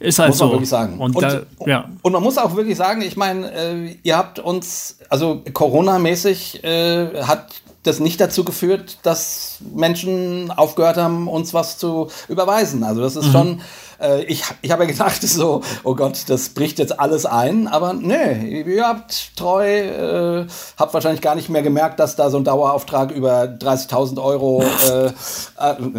ist 0.00 0.18
halt 0.18 0.30
Muss 0.30 0.38
so. 0.38 0.44
man 0.46 0.52
wirklich 0.54 0.68
sagen. 0.68 0.98
Und, 0.98 1.22
da, 1.22 1.42
ja. 1.64 1.88
und 2.02 2.12
man 2.12 2.22
muss 2.22 2.36
auch 2.36 2.56
wirklich 2.56 2.76
sagen, 2.76 3.00
ich 3.02 3.16
meine, 3.16 3.52
äh, 3.52 3.96
ihr 4.02 4.16
habt 4.16 4.40
uns, 4.40 4.98
also 5.10 5.44
Corona-mäßig 5.52 6.64
äh, 6.64 7.22
hat 7.22 7.52
das 7.82 7.98
nicht 7.98 8.20
dazu 8.20 8.44
geführt, 8.44 8.98
dass 9.04 9.58
Menschen 9.74 10.50
aufgehört 10.50 10.98
haben, 10.98 11.28
uns 11.28 11.54
was 11.54 11.78
zu 11.78 12.08
überweisen. 12.28 12.82
Also 12.84 13.00
das 13.00 13.16
ist 13.16 13.28
Mhm. 13.28 13.32
schon, 13.32 13.60
äh, 14.00 14.22
ich, 14.24 14.42
ich 14.62 14.70
habe 14.70 14.84
ja 14.84 14.90
gedacht, 14.90 15.22
so, 15.22 15.62
oh 15.84 15.94
Gott, 15.94 16.24
das 16.28 16.50
bricht 16.50 16.78
jetzt 16.78 16.98
alles 16.98 17.26
ein, 17.26 17.68
aber 17.68 17.92
nee, 17.92 18.62
ihr 18.62 18.86
habt 18.86 19.36
treu, 19.36 19.66
äh, 19.66 20.46
habt 20.78 20.94
wahrscheinlich 20.94 21.20
gar 21.20 21.34
nicht 21.34 21.48
mehr 21.48 21.62
gemerkt, 21.62 22.00
dass 22.00 22.16
da 22.16 22.30
so 22.30 22.38
ein 22.38 22.44
Dauerauftrag 22.44 23.10
über 23.10 23.42
30.000 23.44 24.22
Euro, 24.22 24.62
äh, 24.88 25.06
äh, 25.06 25.12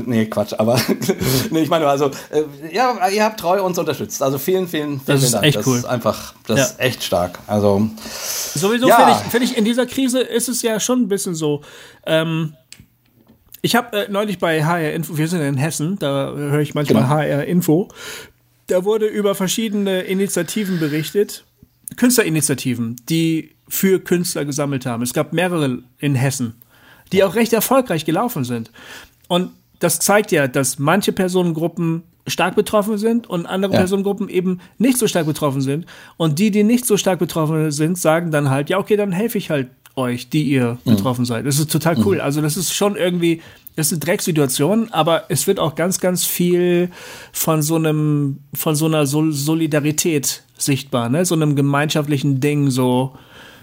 nee, 0.06 0.26
Quatsch, 0.26 0.54
aber 0.58 0.80
nee, 1.50 1.62
ich 1.62 1.70
meine, 1.70 1.88
also, 1.88 2.08
äh, 2.32 2.44
ja, 2.74 3.08
ihr 3.10 3.24
habt 3.24 3.40
treu 3.40 3.62
uns 3.64 3.78
unterstützt. 3.78 4.22
Also 4.24 4.38
vielen, 4.38 4.68
vielen, 4.68 5.00
vielen, 5.00 5.02
Das 5.06 5.24
ist 5.24 5.30
vielen 5.30 5.32
Dank. 5.34 5.46
echt 5.46 5.58
das 5.58 5.68
cool. 5.68 5.78
ist 5.78 5.86
einfach, 5.86 6.34
das 6.48 6.58
Ja. 6.60 6.66
ist 6.66 6.80
echt 6.80 7.04
stark. 7.04 7.40
Also, 7.48 7.88
Sowieso 8.56 8.88
Ja. 8.88 8.96
finde 8.98 9.12
ich, 9.12 9.32
find 9.32 9.44
ich, 9.46 9.58
in 9.58 9.66
dieser 9.66 9.86
Krise 9.86 10.20
ist 10.22 10.50
es 10.50 10.62
ja 10.62 10.80
schon 10.80 11.02
ein 11.02 11.08
bisschen 11.08 11.36
so. 11.36 11.62
Ähm, 12.06 12.56
ich 13.62 13.76
habe 13.76 14.06
äh, 14.06 14.12
neulich 14.12 14.40
bei 14.40 14.64
HR 14.64 14.94
Info, 14.94 15.18
wir 15.18 15.28
sind 15.28 15.42
in 15.42 15.58
Hessen, 15.58 15.98
da 16.00 16.34
höre 16.34 16.60
ich 16.60 16.74
manchmal 16.74 17.04
Genau. 17.04 17.16
HR 17.16 17.46
Info, 17.46 17.90
da 18.68 18.84
wurde 18.84 19.06
über 19.08 19.36
verschiedene 19.36 20.02
Initiativen 20.02 20.80
berichtet, 20.80 21.46
Künstlerinitiativen, 21.98 22.96
die 23.10 23.52
für 23.68 24.00
Künstler 24.00 24.46
gesammelt 24.46 24.86
haben. 24.86 25.04
Es 25.04 25.14
gab 25.14 25.34
mehrere 25.34 25.80
in 26.00 26.16
Hessen, 26.16 26.56
die 27.12 27.24
auch 27.24 27.36
recht 27.36 27.54
erfolgreich 27.54 28.06
gelaufen 28.06 28.44
sind. 28.44 28.72
Und 29.28 29.52
das 29.80 30.00
zeigt 30.00 30.32
ja, 30.32 30.48
dass 30.48 30.80
manche 30.80 31.12
Personengruppen 31.12 32.04
stark 32.28 32.56
betroffen 32.56 32.98
sind 32.98 33.28
und 33.28 33.46
andere 33.46 33.74
ja. 33.74 33.80
Personengruppen 33.80 34.30
eben 34.30 34.60
nicht 34.78 34.98
so 34.98 35.08
stark 35.08 35.26
betroffen 35.26 35.62
sind. 35.62 35.86
Und 36.18 36.40
die, 36.40 36.52
die 36.52 36.64
nicht 36.64 36.86
so 36.86 36.96
stark 36.96 37.20
betroffen 37.20 37.72
sind, 37.72 37.98
sagen 37.98 38.32
dann 38.32 38.50
halt, 38.50 38.70
ja, 38.70 38.78
okay, 38.78 38.96
dann 38.96 39.12
helfe 39.12 39.38
ich 39.38 39.50
halt 39.50 39.70
euch, 39.96 40.30
die 40.30 40.44
ihr 40.44 40.78
mhm. 40.84 40.92
betroffen 40.92 41.26
seid. 41.26 41.46
Das 41.46 41.60
ist 41.60 41.72
total 41.72 41.98
cool. 42.06 42.16
Mhm. 42.16 42.22
Also 42.22 42.42
das 42.42 42.58
ist 42.58 42.74
schon 42.74 42.96
irgendwie, 42.96 43.42
das 43.76 43.88
ist 43.88 43.94
eine 43.94 44.00
Drecksituation, 44.00 44.90
aber 44.92 45.26
es 45.30 45.48
wird 45.48 45.60
auch 45.60 45.76
ganz, 45.76 46.00
ganz 46.00 46.26
viel 46.26 46.90
von 47.32 47.62
so 47.62 47.76
einem, 47.76 48.40
von 48.54 48.76
so 48.76 48.86
einer 48.86 49.06
Sol 49.06 49.32
Solidarität 49.32 50.44
sichtbar, 50.58 51.10
ne? 51.10 51.26
So 51.26 51.36
einem 51.36 51.56
gemeinschaftlichen 51.56 52.40
Ding, 52.40 52.70
so, 52.70 53.16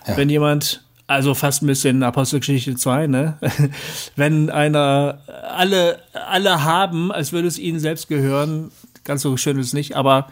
ja. 0.07 0.17
wenn 0.17 0.29
jemand, 0.31 0.85
also 1.07 1.35
fast 1.35 1.63
ein 1.63 1.67
bisschen 1.67 2.03
Apostelgeschichte 2.03 2.75
2, 2.75 3.07
ne? 3.07 3.39
wenn 4.17 4.51
einer 4.51 5.21
alle, 5.51 6.01
alle 6.13 6.65
haben, 6.65 7.13
als 7.13 7.33
würde 7.33 7.49
es 7.49 7.59
ihnen 7.59 7.81
selbst 7.81 8.09
gehören, 8.09 8.71
ganz 9.05 9.23
so 9.23 9.37
schön 9.37 9.59
ist 9.59 9.69
es 9.69 9.73
nicht, 9.73 9.97
aber 9.97 10.29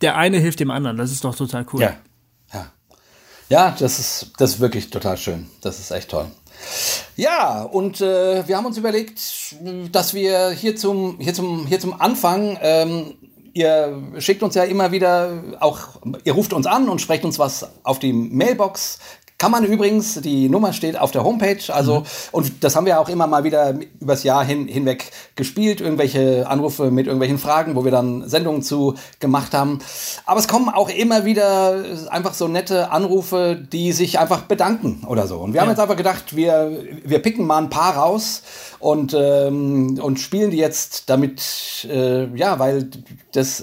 der 0.00 0.16
eine 0.16 0.38
hilft 0.38 0.60
dem 0.60 0.70
anderen, 0.70 0.96
das 0.96 1.10
ist 1.10 1.24
doch 1.24 1.34
total 1.34 1.66
cool. 1.72 1.82
Ja, 1.82 1.96
ja. 3.48 3.76
Das 3.78 3.98
ist, 3.98 4.32
das 4.38 4.54
ist 4.54 4.60
wirklich 4.60 4.90
total 4.90 5.16
schön. 5.16 5.48
Das 5.60 5.78
ist 5.78 5.90
echt 5.90 6.10
toll. 6.10 6.26
Ja, 7.16 7.62
und 7.62 8.00
äh, 8.00 8.46
wir 8.46 8.56
haben 8.56 8.66
uns 8.66 8.76
überlegt, 8.76 9.20
dass 9.92 10.14
wir 10.14 10.50
hier 10.50 10.76
zum, 10.76 11.18
hier 11.20 11.34
zum, 11.34 11.66
hier 11.66 11.80
zum 11.80 12.00
Anfang, 12.00 12.58
ähm, 12.60 13.14
ihr 13.54 14.02
schickt 14.18 14.42
uns 14.42 14.54
ja 14.54 14.64
immer 14.64 14.92
wieder 14.92 15.42
auch, 15.60 16.00
ihr 16.24 16.32
ruft 16.32 16.52
uns 16.52 16.66
an 16.66 16.88
und 16.88 17.00
sprecht 17.00 17.24
uns 17.24 17.38
was 17.38 17.68
auf 17.82 17.98
die 17.98 18.12
Mailbox 18.12 18.98
kann 19.38 19.52
man 19.52 19.64
übrigens, 19.64 20.20
die 20.20 20.48
Nummer 20.48 20.72
steht 20.72 20.98
auf 20.98 21.12
der 21.12 21.22
Homepage, 21.22 21.72
also, 21.72 22.00
mhm. 22.00 22.04
und 22.32 22.64
das 22.64 22.74
haben 22.74 22.86
wir 22.86 22.98
auch 23.00 23.08
immer 23.08 23.28
mal 23.28 23.44
wieder 23.44 23.78
übers 24.00 24.24
Jahr 24.24 24.44
hin, 24.44 24.66
hinweg 24.66 25.12
gespielt, 25.36 25.80
irgendwelche 25.80 26.48
Anrufe 26.48 26.90
mit 26.90 27.06
irgendwelchen 27.06 27.38
Fragen, 27.38 27.76
wo 27.76 27.84
wir 27.84 27.92
dann 27.92 28.28
Sendungen 28.28 28.62
zu 28.62 28.94
gemacht 29.20 29.54
haben. 29.54 29.78
Aber 30.26 30.40
es 30.40 30.48
kommen 30.48 30.68
auch 30.68 30.88
immer 30.88 31.24
wieder 31.24 31.84
einfach 32.10 32.34
so 32.34 32.48
nette 32.48 32.90
Anrufe, 32.90 33.56
die 33.72 33.92
sich 33.92 34.18
einfach 34.18 34.42
bedanken 34.42 35.04
oder 35.06 35.28
so. 35.28 35.38
Und 35.38 35.54
wir 35.54 35.60
haben 35.60 35.68
jetzt 35.68 35.78
einfach 35.80 35.96
gedacht, 35.96 36.34
wir, 36.34 36.76
wir 37.04 37.20
picken 37.20 37.46
mal 37.46 37.58
ein 37.58 37.70
paar 37.70 37.96
raus 37.96 38.42
und, 38.80 39.14
ähm, 39.16 40.00
und 40.02 40.18
spielen 40.18 40.50
die 40.50 40.56
jetzt 40.56 41.08
damit, 41.10 41.86
äh, 41.88 42.26
ja, 42.36 42.58
weil 42.58 42.88
das, 43.32 43.62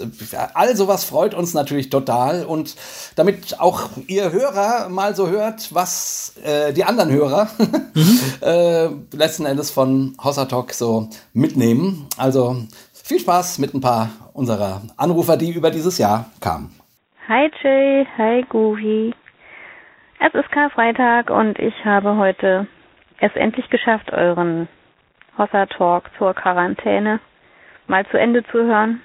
all 0.53 0.75
sowas 0.77 1.03
freut 1.03 1.33
uns 1.33 1.53
natürlich 1.53 1.89
total 1.89 2.45
und 2.45 2.75
damit 3.15 3.59
auch 3.59 3.89
ihr 4.07 4.31
Hörer 4.31 4.87
mal 4.87 5.15
so 5.15 5.27
hört, 5.27 5.64
was 5.73 6.35
äh, 6.43 6.73
die 6.73 6.83
anderen 6.83 7.11
Hörer 7.11 7.47
mhm. 7.93 8.19
äh, 8.41 8.87
letzten 9.15 9.45
Endes 9.45 9.71
von 9.71 10.15
Hossa 10.23 10.45
Talk 10.45 10.73
so 10.73 11.09
mitnehmen. 11.33 12.07
Also 12.17 12.57
viel 12.93 13.19
Spaß 13.19 13.59
mit 13.59 13.73
ein 13.73 13.81
paar 13.81 14.09
unserer 14.33 14.81
Anrufer, 14.97 15.37
die 15.37 15.51
über 15.51 15.71
dieses 15.71 15.97
Jahr 15.97 16.25
kamen. 16.41 16.75
Hi 17.27 17.49
Jay, 17.63 18.05
hi 18.17 18.45
Goofy. 18.49 19.13
Es 20.19 20.33
ist 20.33 20.51
Karfreitag 20.51 21.29
und 21.29 21.57
ich 21.59 21.73
habe 21.83 22.17
heute 22.17 22.67
es 23.19 23.35
endlich 23.35 23.69
geschafft, 23.69 24.11
euren 24.11 24.67
Hossa 25.37 25.65
Talk 25.65 26.09
zur 26.17 26.33
Quarantäne 26.33 27.19
mal 27.87 28.05
zu 28.07 28.17
Ende 28.17 28.43
zu 28.45 28.63
hören. 28.63 29.01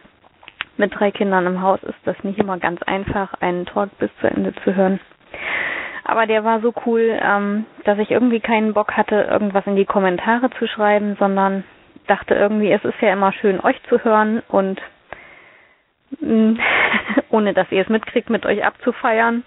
Mit 0.77 0.95
drei 0.95 1.11
Kindern 1.11 1.47
im 1.47 1.61
Haus 1.61 1.83
ist 1.83 1.99
das 2.05 2.17
nicht 2.23 2.39
immer 2.39 2.59
ganz 2.59 2.83
einfach, 2.83 3.35
einen 3.41 3.67
Talk 3.67 3.91
bis 3.99 4.11
zu 4.21 4.29
Ende 4.29 4.55
zu 4.65 4.75
hören. 4.75 5.01
Aber 6.11 6.27
der 6.27 6.43
war 6.43 6.59
so 6.61 6.75
cool, 6.87 7.17
ähm, 7.23 7.67
dass 7.85 7.97
ich 8.01 8.11
irgendwie 8.11 8.41
keinen 8.41 8.75
Bock 8.75 8.97
hatte, 8.97 9.29
irgendwas 9.31 9.65
in 9.69 9.77
die 9.77 9.85
Kommentare 9.85 10.51
zu 10.59 10.67
schreiben, 10.67 11.15
sondern 11.21 11.63
dachte 12.09 12.35
irgendwie, 12.35 12.73
es 12.73 12.85
ist 12.85 13.01
ja 13.01 13.13
immer 13.13 13.33
schön, 13.33 13.61
euch 13.61 13.81
zu 13.85 14.03
hören 14.03 14.43
und 14.49 14.83
mh, 16.19 16.61
ohne 17.31 17.55
dass 17.55 17.71
ihr 17.71 17.83
es 17.83 17.89
mitkriegt, 17.89 18.29
mit 18.29 18.45
euch 18.45 18.65
abzufeiern 18.65 19.45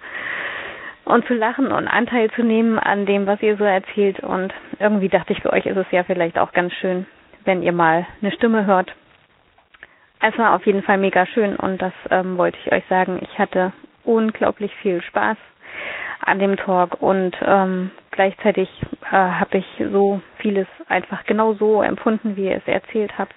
und 1.03 1.27
zu 1.27 1.34
lachen 1.34 1.70
und 1.74 1.89
Anteil 1.89 2.32
zu 2.32 2.43
nehmen 2.43 2.79
an 2.79 3.05
dem, 3.05 3.27
was 3.27 3.41
ihr 3.41 3.58
so 3.58 3.65
erzählt. 3.65 4.22
Und 4.22 4.53
irgendwie 4.79 5.10
dachte 5.10 5.34
ich, 5.34 5.41
für 5.41 5.51
euch 5.51 5.65
ist 5.65 5.75
es 5.75 5.91
ja 5.91 6.05
vielleicht 6.05 6.39
auch 6.39 6.53
ganz 6.53 6.72
schön, 6.75 7.05
wenn 7.43 7.62
ihr 7.62 7.74
mal 7.74 8.08
eine 8.22 8.32
Stimme 8.32 8.65
hört. 8.65 8.96
Es 10.22 10.38
war 10.38 10.55
auf 10.55 10.65
jeden 10.65 10.84
Fall 10.84 10.98
mega 10.98 11.25
schön 11.25 11.58
und 11.58 11.82
das 11.82 11.91
ähm, 12.10 12.38
wollte 12.38 12.58
ich 12.63 12.72
euch 12.72 12.86
sagen. 12.88 13.20
Ich 13.22 13.38
hatte 13.38 13.74
unglaublich 14.05 14.74
viel 14.75 15.01
Spaß 15.01 15.36
an 16.25 16.39
dem 16.39 16.58
Talk 16.58 17.01
und 17.01 17.36
ähm, 17.46 17.92
gleichzeitig 18.12 18.70
äh, 19.06 19.15
habe 19.15 19.58
ich 19.58 19.65
so 19.92 20.22
vieles 20.38 20.68
einfach 20.88 21.24
genau 21.25 21.53
so 21.53 21.82
empfunden, 21.82 22.36
wie 22.36 22.46
ihr 22.46 22.58
es 22.58 22.68
erzählt 22.68 23.18
habt, 23.18 23.36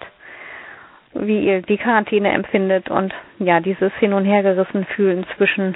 wie 1.13 1.45
ihr 1.45 1.61
die 1.61 1.77
Quarantäne 1.77 2.31
empfindet 2.31 2.89
und 2.89 3.13
ja, 3.39 3.59
dieses 3.59 3.93
Hin- 3.95 4.13
und 4.13 4.25
Hergerissen 4.25 4.85
fühlen 4.85 5.25
zwischen 5.35 5.75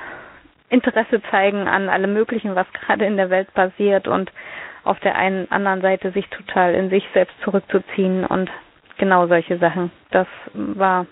Interesse 0.69 1.21
zeigen 1.29 1.67
an 1.67 1.89
allem 1.89 2.13
Möglichen, 2.13 2.55
was 2.55 2.67
gerade 2.73 3.05
in 3.05 3.17
der 3.17 3.29
Welt 3.29 3.53
passiert 3.53 4.07
und 4.07 4.31
auf 4.83 4.99
der 5.01 5.15
einen 5.15 5.51
anderen 5.51 5.81
Seite 5.81 6.11
sich 6.11 6.27
total 6.29 6.73
in 6.73 6.89
sich 6.89 7.03
selbst 7.13 7.35
zurückzuziehen 7.43 8.25
und 8.25 8.49
genau 8.97 9.27
solche 9.27 9.57
Sachen. 9.57 9.91
Das 10.11 10.27
war 10.53 11.05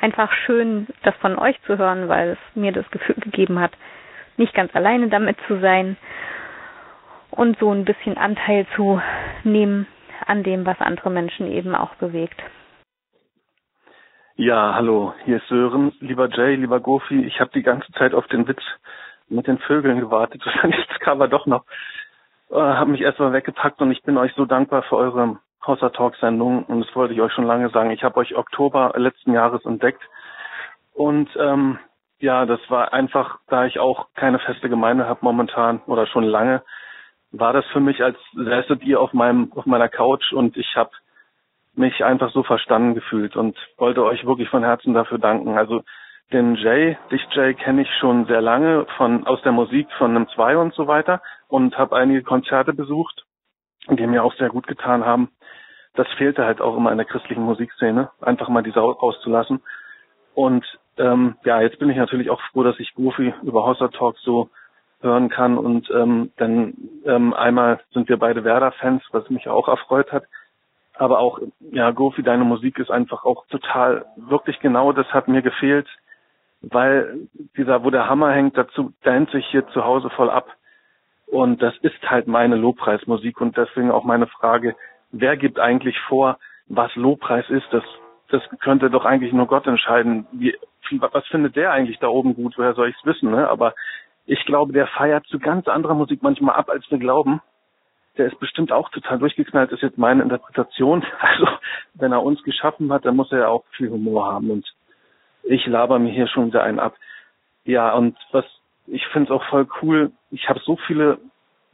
einfach 0.00 0.32
schön, 0.46 0.86
das 1.02 1.14
von 1.16 1.38
euch 1.38 1.60
zu 1.62 1.78
hören, 1.78 2.08
weil 2.08 2.30
es 2.30 2.38
mir 2.56 2.72
das 2.72 2.88
Gefühl 2.90 3.16
gegeben 3.16 3.60
hat, 3.60 3.72
nicht 4.42 4.54
ganz 4.54 4.74
alleine 4.74 5.08
damit 5.08 5.36
zu 5.46 5.60
sein 5.60 5.96
und 7.30 7.58
so 7.60 7.72
ein 7.72 7.84
bisschen 7.84 8.18
Anteil 8.18 8.66
zu 8.74 9.00
nehmen 9.44 9.86
an 10.26 10.42
dem, 10.42 10.66
was 10.66 10.80
andere 10.80 11.10
Menschen 11.10 11.50
eben 11.50 11.74
auch 11.76 11.94
bewegt. 11.94 12.42
Ja, 14.34 14.74
hallo, 14.74 15.14
hier 15.24 15.36
ist 15.36 15.46
Sören. 15.46 15.92
Lieber 16.00 16.28
Jay, 16.28 16.56
lieber 16.56 16.80
Gofi, 16.80 17.24
ich 17.24 17.38
habe 17.40 17.50
die 17.54 17.62
ganze 17.62 17.90
Zeit 17.92 18.14
auf 18.14 18.26
den 18.28 18.48
Witz 18.48 18.62
mit 19.28 19.46
den 19.46 19.58
Vögeln 19.58 20.00
gewartet. 20.00 20.42
Jetzt 20.64 21.00
kam 21.00 21.20
er 21.20 21.28
doch 21.28 21.46
noch. 21.46 21.64
Äh, 22.50 22.56
habe 22.56 22.90
mich 22.90 23.02
erstmal 23.02 23.32
weggepackt 23.32 23.80
und 23.80 23.92
ich 23.92 24.02
bin 24.02 24.18
euch 24.18 24.32
so 24.34 24.44
dankbar 24.44 24.82
für 24.82 24.96
eure 24.96 25.38
Hossa 25.64 25.90
Talk 25.90 26.16
Sendung 26.16 26.64
und 26.64 26.84
das 26.84 26.96
wollte 26.96 27.14
ich 27.14 27.20
euch 27.20 27.32
schon 27.32 27.46
lange 27.46 27.68
sagen. 27.70 27.90
Ich 27.92 28.02
habe 28.02 28.16
euch 28.16 28.34
Oktober 28.34 28.92
letzten 28.96 29.32
Jahres 29.32 29.64
entdeckt 29.64 30.02
und 30.94 31.28
ähm, 31.38 31.78
ja, 32.22 32.46
das 32.46 32.60
war 32.68 32.92
einfach, 32.92 33.40
da 33.48 33.66
ich 33.66 33.80
auch 33.80 34.06
keine 34.14 34.38
feste 34.38 34.68
Gemeinde 34.68 35.08
habe 35.08 35.18
momentan 35.22 35.80
oder 35.86 36.06
schon 36.06 36.22
lange, 36.22 36.62
war 37.32 37.52
das 37.52 37.66
für 37.72 37.80
mich, 37.80 38.02
als 38.02 38.16
säßet 38.32 38.84
ihr 38.84 39.00
auf 39.00 39.12
meinem 39.12 39.52
auf 39.54 39.66
meiner 39.66 39.88
Couch 39.88 40.32
und 40.32 40.56
ich 40.56 40.76
habe 40.76 40.90
mich 41.74 42.04
einfach 42.04 42.30
so 42.32 42.44
verstanden 42.44 42.94
gefühlt 42.94 43.34
und 43.34 43.58
wollte 43.76 44.04
euch 44.04 44.24
wirklich 44.24 44.48
von 44.50 44.62
Herzen 44.62 44.94
dafür 44.94 45.18
danken. 45.18 45.58
Also 45.58 45.82
den 46.32 46.54
Jay, 46.54 46.96
dich 47.10 47.26
Jay 47.32 47.54
kenne 47.54 47.82
ich 47.82 47.90
schon 47.98 48.26
sehr 48.26 48.40
lange 48.40 48.86
von 48.96 49.26
aus 49.26 49.42
der 49.42 49.52
Musik 49.52 49.88
von 49.98 50.14
einem 50.14 50.28
Zwei 50.28 50.56
und 50.56 50.74
so 50.74 50.86
weiter 50.86 51.22
und 51.48 51.76
habe 51.76 51.96
einige 51.96 52.22
Konzerte 52.22 52.72
besucht, 52.72 53.24
die 53.88 54.06
mir 54.06 54.22
auch 54.22 54.34
sehr 54.34 54.50
gut 54.50 54.68
getan 54.68 55.04
haben. 55.04 55.30
Das 55.94 56.06
fehlte 56.18 56.44
halt 56.44 56.60
auch 56.60 56.76
immer 56.76 56.92
in 56.92 56.98
der 56.98 57.06
christlichen 57.06 57.42
Musikszene, 57.42 58.10
einfach 58.20 58.48
mal 58.48 58.62
die 58.62 58.70
Sau 58.70 58.90
rauszulassen. 58.90 59.60
Und 60.34 60.64
ähm, 60.98 61.36
ja, 61.44 61.60
jetzt 61.60 61.78
bin 61.78 61.90
ich 61.90 61.96
natürlich 61.96 62.30
auch 62.30 62.40
froh, 62.52 62.62
dass 62.62 62.78
ich 62.78 62.94
Goofy 62.94 63.34
über 63.42 63.64
Hossa 63.64 63.88
Talk 63.88 64.16
so 64.18 64.48
hören 65.00 65.28
kann 65.28 65.58
und 65.58 65.90
ähm, 65.90 66.30
dann 66.36 66.74
ähm, 67.04 67.34
einmal 67.34 67.80
sind 67.92 68.08
wir 68.08 68.18
beide 68.18 68.44
Werder-Fans, 68.44 69.02
was 69.10 69.28
mich 69.30 69.48
auch 69.48 69.68
erfreut 69.68 70.12
hat 70.12 70.24
aber 70.94 71.18
auch, 71.18 71.40
ja, 71.72 71.90
Gofi, 71.90 72.22
deine 72.22 72.44
Musik 72.44 72.78
ist 72.78 72.90
einfach 72.90 73.24
auch 73.24 73.46
total, 73.46 74.04
wirklich 74.16 74.60
genau 74.60 74.92
das 74.92 75.06
hat 75.12 75.28
mir 75.28 75.42
gefehlt, 75.42 75.88
weil 76.60 77.28
dieser, 77.56 77.82
wo 77.82 77.90
der 77.90 78.08
Hammer 78.08 78.30
hängt, 78.32 78.56
dazu 78.56 78.92
dänt 79.04 79.30
sich 79.30 79.46
hier 79.46 79.66
zu 79.68 79.84
Hause 79.84 80.10
voll 80.10 80.30
ab. 80.30 80.48
Und 81.26 81.62
das 81.62 81.76
ist 81.78 82.08
halt 82.08 82.26
meine 82.26 82.56
Lobpreismusik 82.56 83.40
und 83.40 83.56
deswegen 83.56 83.90
auch 83.90 84.04
meine 84.04 84.26
Frage, 84.26 84.76
wer 85.10 85.36
gibt 85.36 85.58
eigentlich 85.58 85.98
vor, 86.08 86.38
was 86.66 86.94
Lobpreis 86.94 87.48
ist? 87.48 87.66
Das, 87.70 87.82
das 88.28 88.42
könnte 88.60 88.90
doch 88.90 89.04
eigentlich 89.04 89.32
nur 89.32 89.46
Gott 89.46 89.66
entscheiden. 89.66 90.26
Wie, 90.30 90.54
was 90.90 91.26
findet 91.28 91.56
der 91.56 91.72
eigentlich 91.72 91.98
da 91.98 92.08
oben 92.08 92.34
gut? 92.34 92.54
Woher 92.56 92.74
soll 92.74 92.88
ich 92.88 92.96
es 92.96 93.06
wissen? 93.06 93.30
Ne? 93.30 93.48
Aber 93.48 93.74
ich 94.26 94.44
glaube, 94.44 94.72
der 94.72 94.86
feiert 94.86 95.26
zu 95.26 95.38
ganz 95.38 95.68
anderer 95.68 95.94
Musik 95.94 96.22
manchmal 96.22 96.56
ab, 96.56 96.68
als 96.68 96.90
wir 96.90 96.98
glauben 96.98 97.40
der 98.18 98.26
ist 98.26 98.38
bestimmt 98.38 98.72
auch 98.72 98.90
total 98.90 99.18
durchgeknallt, 99.18 99.72
ist 99.72 99.82
jetzt 99.82 99.98
meine 99.98 100.22
Interpretation. 100.22 101.04
Also, 101.20 101.46
wenn 101.94 102.12
er 102.12 102.22
uns 102.22 102.42
geschaffen 102.42 102.92
hat, 102.92 103.04
dann 103.04 103.16
muss 103.16 103.32
er 103.32 103.40
ja 103.40 103.48
auch 103.48 103.64
viel 103.76 103.90
Humor 103.90 104.32
haben 104.32 104.50
und 104.50 104.66
ich 105.44 105.66
laber 105.66 105.98
mir 105.98 106.12
hier 106.12 106.28
schon 106.28 106.46
wieder 106.46 106.62
einen 106.62 106.78
ab. 106.78 106.94
Ja, 107.64 107.92
und 107.94 108.16
was, 108.32 108.44
ich 108.86 109.06
finde 109.08 109.32
es 109.32 109.40
auch 109.40 109.44
voll 109.48 109.66
cool, 109.80 110.12
ich 110.30 110.48
habe 110.48 110.60
so 110.60 110.76
viele, 110.86 111.18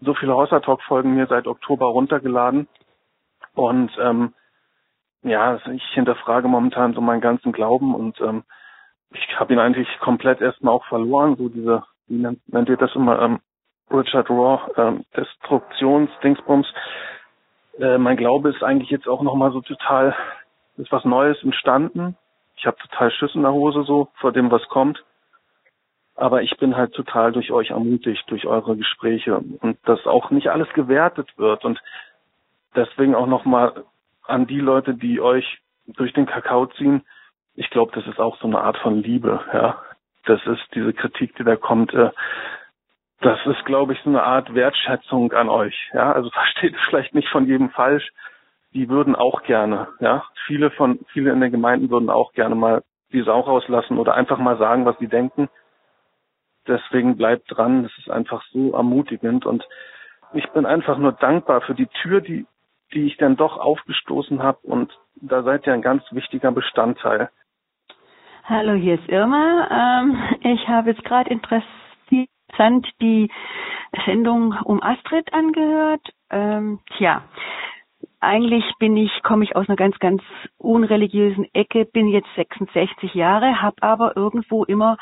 so 0.00 0.14
viele 0.14 0.34
Häuser 0.34 0.62
Talk 0.62 0.82
Folgen 0.82 1.14
mir 1.14 1.26
seit 1.26 1.46
Oktober 1.46 1.86
runtergeladen 1.86 2.68
und 3.54 3.90
ähm, 4.00 4.34
ja, 5.22 5.58
ich 5.72 5.84
hinterfrage 5.94 6.46
momentan 6.46 6.94
so 6.94 7.00
meinen 7.00 7.20
ganzen 7.20 7.52
Glauben 7.52 7.94
und 7.94 8.20
ähm, 8.20 8.44
ich 9.10 9.38
habe 9.38 9.52
ihn 9.52 9.58
eigentlich 9.58 9.88
komplett 10.00 10.40
erstmal 10.40 10.74
auch 10.74 10.84
verloren, 10.86 11.36
so 11.36 11.48
diese, 11.48 11.84
wie 12.06 12.18
nennt, 12.18 12.40
nennt 12.48 12.68
ihr 12.68 12.76
das 12.76 12.94
immer, 12.94 13.20
ähm, 13.20 13.40
Richard 13.90 14.28
Raw, 14.28 14.60
ähm, 14.76 15.04
Destruktionsdingsbums. 15.16 16.66
Äh, 17.78 17.98
mein 17.98 18.16
Glaube 18.16 18.50
ist 18.50 18.62
eigentlich 18.62 18.90
jetzt 18.90 19.08
auch 19.08 19.22
nochmal 19.22 19.52
so 19.52 19.60
total, 19.60 20.14
ist 20.76 20.92
was 20.92 21.04
Neues 21.04 21.42
entstanden. 21.42 22.16
Ich 22.56 22.66
habe 22.66 22.76
total 22.76 23.10
Schiss 23.10 23.34
in 23.34 23.42
der 23.42 23.52
Hose 23.52 23.84
so 23.84 24.08
vor 24.16 24.32
dem, 24.32 24.50
was 24.50 24.66
kommt. 24.68 25.02
Aber 26.16 26.42
ich 26.42 26.56
bin 26.58 26.76
halt 26.76 26.92
total 26.94 27.30
durch 27.30 27.52
euch 27.52 27.70
ermutigt, 27.70 28.24
durch 28.26 28.46
eure 28.46 28.76
Gespräche 28.76 29.36
und 29.38 29.78
dass 29.84 30.04
auch 30.06 30.30
nicht 30.30 30.48
alles 30.48 30.68
gewertet 30.74 31.30
wird 31.36 31.64
und 31.64 31.80
deswegen 32.74 33.14
auch 33.14 33.28
nochmal 33.28 33.84
an 34.26 34.48
die 34.48 34.58
Leute, 34.58 34.94
die 34.94 35.20
euch 35.20 35.60
durch 35.86 36.12
den 36.12 36.26
Kakao 36.26 36.66
ziehen. 36.66 37.02
Ich 37.58 37.70
glaube, 37.70 37.92
das 37.94 38.06
ist 38.06 38.18
auch 38.18 38.38
so 38.38 38.46
eine 38.46 38.60
Art 38.60 38.78
von 38.78 39.02
Liebe, 39.02 39.40
ja. 39.52 39.82
Das 40.24 40.44
ist 40.46 40.62
diese 40.74 40.92
Kritik, 40.92 41.34
die 41.36 41.44
da 41.44 41.56
kommt. 41.56 41.92
Äh, 41.94 42.10
das 43.20 43.38
ist, 43.46 43.64
glaube 43.64 43.94
ich, 43.94 44.00
so 44.02 44.10
eine 44.10 44.22
Art 44.22 44.54
Wertschätzung 44.54 45.32
an 45.32 45.48
euch, 45.48 45.90
ja. 45.92 46.12
Also 46.12 46.30
versteht 46.40 46.74
es 46.74 46.80
vielleicht 46.88 47.14
nicht 47.14 47.28
von 47.28 47.46
jedem 47.46 47.70
falsch. 47.70 48.10
Die 48.74 48.88
würden 48.88 49.16
auch 49.16 49.42
gerne, 49.42 49.88
ja. 50.00 50.24
Viele 50.46 50.70
von, 50.70 51.00
viele 51.12 51.32
in 51.32 51.40
den 51.40 51.52
Gemeinden 51.52 51.90
würden 51.90 52.10
auch 52.10 52.32
gerne 52.32 52.54
mal 52.54 52.82
die 53.12 53.22
Sau 53.22 53.40
rauslassen 53.40 53.98
oder 53.98 54.14
einfach 54.14 54.38
mal 54.38 54.58
sagen, 54.58 54.84
was 54.84 54.98
sie 54.98 55.08
denken 55.08 55.48
deswegen 56.68 57.16
bleibt 57.16 57.44
dran. 57.48 57.84
Es 57.84 57.98
ist 57.98 58.10
einfach 58.10 58.44
so 58.52 58.72
ermutigend 58.72 59.46
und 59.46 59.66
ich 60.34 60.48
bin 60.50 60.66
einfach 60.66 60.98
nur 60.98 61.12
dankbar 61.12 61.62
für 61.62 61.74
die 61.74 61.88
Tür, 62.02 62.20
die, 62.20 62.46
die 62.92 63.06
ich 63.06 63.16
dann 63.16 63.36
doch 63.36 63.58
aufgestoßen 63.58 64.42
habe 64.42 64.58
und 64.62 64.92
da 65.16 65.42
seid 65.42 65.66
ihr 65.66 65.72
ein 65.72 65.82
ganz 65.82 66.04
wichtiger 66.10 66.52
Bestandteil. 66.52 67.30
Hallo, 68.50 68.72
hier 68.72 68.94
ist 68.94 69.06
Irma. 69.10 69.68
Ähm, 70.00 70.18
ich 70.40 70.66
habe 70.68 70.88
jetzt 70.88 71.04
gerade 71.04 71.28
interessant 71.28 72.88
die 72.98 73.30
Sendung 74.06 74.54
um 74.64 74.82
Astrid 74.82 75.30
angehört. 75.34 76.00
Ähm, 76.30 76.78
tja, 76.96 77.24
eigentlich 78.20 78.64
bin 78.78 78.96
ich, 78.96 79.10
komme 79.22 79.44
ich 79.44 79.54
aus 79.54 79.68
einer 79.68 79.76
ganz, 79.76 79.98
ganz 79.98 80.22
unreligiösen 80.56 81.46
Ecke, 81.52 81.84
bin 81.84 82.08
jetzt 82.08 82.34
66 82.36 83.12
Jahre, 83.12 83.60
habe 83.60 83.82
aber 83.82 84.16
irgendwo 84.16 84.64
immer 84.64 84.96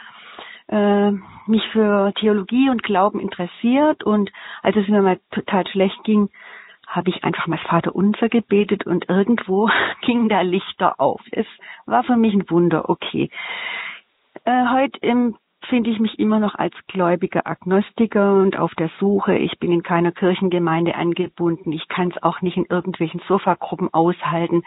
äh, 0.67 1.13
mich 1.47 1.63
für 1.71 2.13
Theologie 2.19 2.69
und 2.69 2.83
Glauben 2.83 3.21
interessiert 3.21 4.03
und 4.03 4.33
als 4.65 4.75
es 4.75 4.89
mir 4.89 5.03
mal 5.03 5.21
total 5.31 5.65
schlecht 5.69 6.03
ging, 6.03 6.31
habe 6.97 7.11
ich 7.11 7.23
einfach 7.23 7.47
mal 7.47 7.59
Vater 7.59 7.95
unser 7.95 8.29
gebetet 8.29 8.87
und 8.87 9.09
irgendwo 9.09 9.69
ging 10.03 10.29
da 10.29 10.41
Lichter 10.41 10.99
auf. 11.01 11.21
Es 11.31 11.47
war 11.85 12.03
für 12.03 12.17
mich 12.17 12.35
ein 12.35 12.49
Wunder, 12.51 12.89
okay. 12.89 13.31
Äh, 14.45 14.65
heute 14.73 15.01
empfinde 15.03 15.91
ich 15.91 15.99
mich 15.99 16.19
immer 16.19 16.39
noch 16.39 16.55
als 16.55 16.75
gläubiger 16.89 17.47
Agnostiker 17.47 18.35
und 18.35 18.57
auf 18.59 18.75
der 18.75 18.91
Suche. 18.99 19.37
Ich 19.37 19.59
bin 19.59 19.73
in 19.73 19.83
keiner 19.83 20.13
Kirchengemeinde 20.13 20.95
angebunden. 20.95 21.73
Ich 21.73 21.87
kann 21.89 22.13
es 22.15 22.23
auch 22.23 22.41
nicht 22.41 22.57
in 22.57 22.67
irgendwelchen 22.69 23.21
Sofagruppen 23.29 23.93
aushalten. 23.93 24.63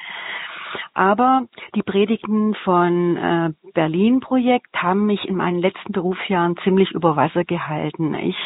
Aber 0.94 1.46
die 1.76 1.84
Predigten 1.84 2.54
von 2.64 3.18
äh, 3.18 3.50
Berlin 3.74 4.20
Projekt 4.20 4.76
haben 4.76 5.06
mich 5.06 5.28
in 5.28 5.36
meinen 5.36 5.60
letzten 5.60 5.94
Berufsjahren 5.94 6.58
ziemlich 6.64 6.92
über 6.92 7.16
Wasser 7.16 7.44
gehalten. 7.44 8.14
Ich 8.14 8.38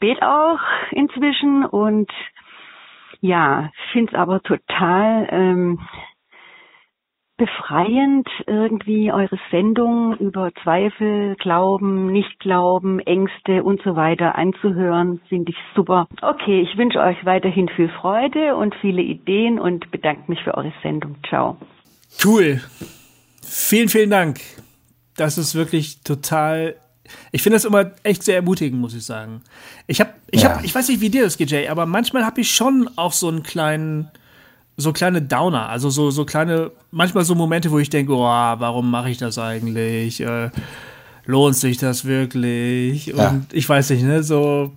bete 0.00 0.26
auch 0.26 0.60
inzwischen 0.90 1.64
und 1.64 2.10
ja, 3.24 3.70
finde 3.92 4.12
es 4.12 4.18
aber 4.18 4.42
total 4.42 5.26
ähm, 5.30 5.80
befreiend, 7.38 8.28
irgendwie 8.46 9.10
eure 9.12 9.38
Sendung 9.50 10.14
über 10.18 10.52
Zweifel, 10.62 11.34
Glauben, 11.36 12.12
Nichtglauben, 12.12 13.00
Ängste 13.00 13.64
und 13.64 13.80
so 13.82 13.96
weiter 13.96 14.34
anzuhören, 14.36 15.22
finde 15.30 15.52
ich 15.52 15.56
super. 15.74 16.06
Okay, 16.20 16.60
ich 16.60 16.76
wünsche 16.76 17.00
euch 17.00 17.16
weiterhin 17.24 17.70
viel 17.70 17.88
Freude 17.88 18.56
und 18.56 18.74
viele 18.82 19.00
Ideen 19.00 19.58
und 19.58 19.90
bedanke 19.90 20.30
mich 20.30 20.42
für 20.44 20.54
eure 20.54 20.74
Sendung. 20.82 21.16
Ciao. 21.26 21.56
Cool. 22.22 22.60
Vielen, 23.42 23.88
vielen 23.88 24.10
Dank. 24.10 24.40
Das 25.16 25.38
ist 25.38 25.54
wirklich 25.54 26.02
total 26.02 26.74
ich 27.32 27.42
finde 27.42 27.56
das 27.56 27.64
immer 27.64 27.90
echt 28.02 28.22
sehr 28.22 28.36
ermutigend, 28.36 28.80
muss 28.80 28.94
ich 28.94 29.04
sagen. 29.04 29.42
Ich 29.86 30.00
habe, 30.00 30.10
ich 30.30 30.42
ja. 30.42 30.50
habe, 30.50 30.64
ich 30.64 30.74
weiß 30.74 30.88
nicht, 30.88 31.00
wie 31.00 31.10
dir 31.10 31.24
das 31.24 31.36
geht, 31.36 31.50
Jay, 31.50 31.68
aber 31.68 31.86
manchmal 31.86 32.24
habe 32.24 32.40
ich 32.40 32.50
schon 32.50 32.88
auch 32.96 33.12
so 33.12 33.28
einen 33.28 33.42
kleinen, 33.42 34.10
so 34.76 34.92
kleine 34.92 35.22
Downer, 35.22 35.68
also 35.68 35.90
so, 35.90 36.10
so 36.10 36.24
kleine, 36.24 36.70
manchmal 36.90 37.24
so 37.24 37.34
Momente, 37.34 37.70
wo 37.70 37.78
ich 37.78 37.90
denke, 37.90 38.12
oh, 38.12 38.18
warum 38.18 38.90
mache 38.90 39.10
ich 39.10 39.18
das 39.18 39.38
eigentlich? 39.38 40.20
Äh, 40.20 40.50
lohnt 41.26 41.56
sich 41.56 41.78
das 41.78 42.04
wirklich? 42.04 43.06
Ja. 43.06 43.30
Und 43.30 43.52
ich 43.52 43.68
weiß 43.68 43.90
nicht, 43.90 44.02
ne, 44.02 44.22
so, 44.22 44.72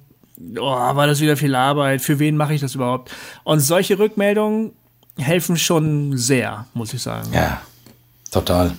oh, 0.58 0.62
war 0.62 1.08
das 1.08 1.22
wieder 1.22 1.38
viel 1.38 1.56
Arbeit? 1.56 2.02
Für 2.02 2.20
wen 2.20 2.38
mache 2.38 2.54
ich 2.54 2.62
das 2.62 2.76
überhaupt? 2.76 3.12
Und 3.44 3.60
solche 3.60 3.98
Rückmeldungen 3.98 4.72
helfen 5.18 5.58
schon 5.58 6.18
sehr, 6.18 6.66
muss 6.74 6.94
ich 6.94 7.02
sagen. 7.02 7.30
Ja, 7.34 7.62
total. 8.32 8.74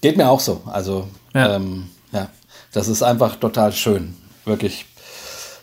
Geht 0.00 0.16
mir 0.16 0.28
auch 0.28 0.40
so. 0.40 0.62
Also, 0.66 1.08
ja, 1.34 1.56
ähm. 1.56 1.88
Das 2.74 2.88
ist 2.88 3.02
einfach 3.02 3.36
total 3.36 3.72
schön. 3.72 4.16
Wirklich 4.44 4.84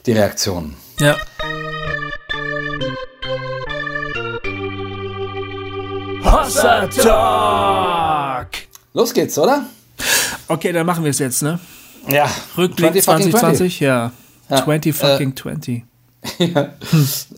die 0.05 0.13
Reaktion. 0.13 0.75
Ja. 0.99 1.17
Hossa 6.23 6.87
Talk! 6.87 8.47
Los 8.93 9.13
geht's, 9.13 9.37
oder? 9.37 9.65
Okay, 10.47 10.71
dann 10.71 10.85
machen 10.85 11.03
wir 11.03 11.11
es 11.11 11.19
jetzt, 11.19 11.43
ne? 11.43 11.59
Ja. 12.09 12.29
Rückblick 12.57 13.03
2020, 13.03 13.81
ja. 13.81 14.11
ja. 14.49 14.63
20 14.63 14.95
fucking 14.95 15.31
äh, 15.31 15.35
20. 15.41 15.83
ja. 16.39 16.73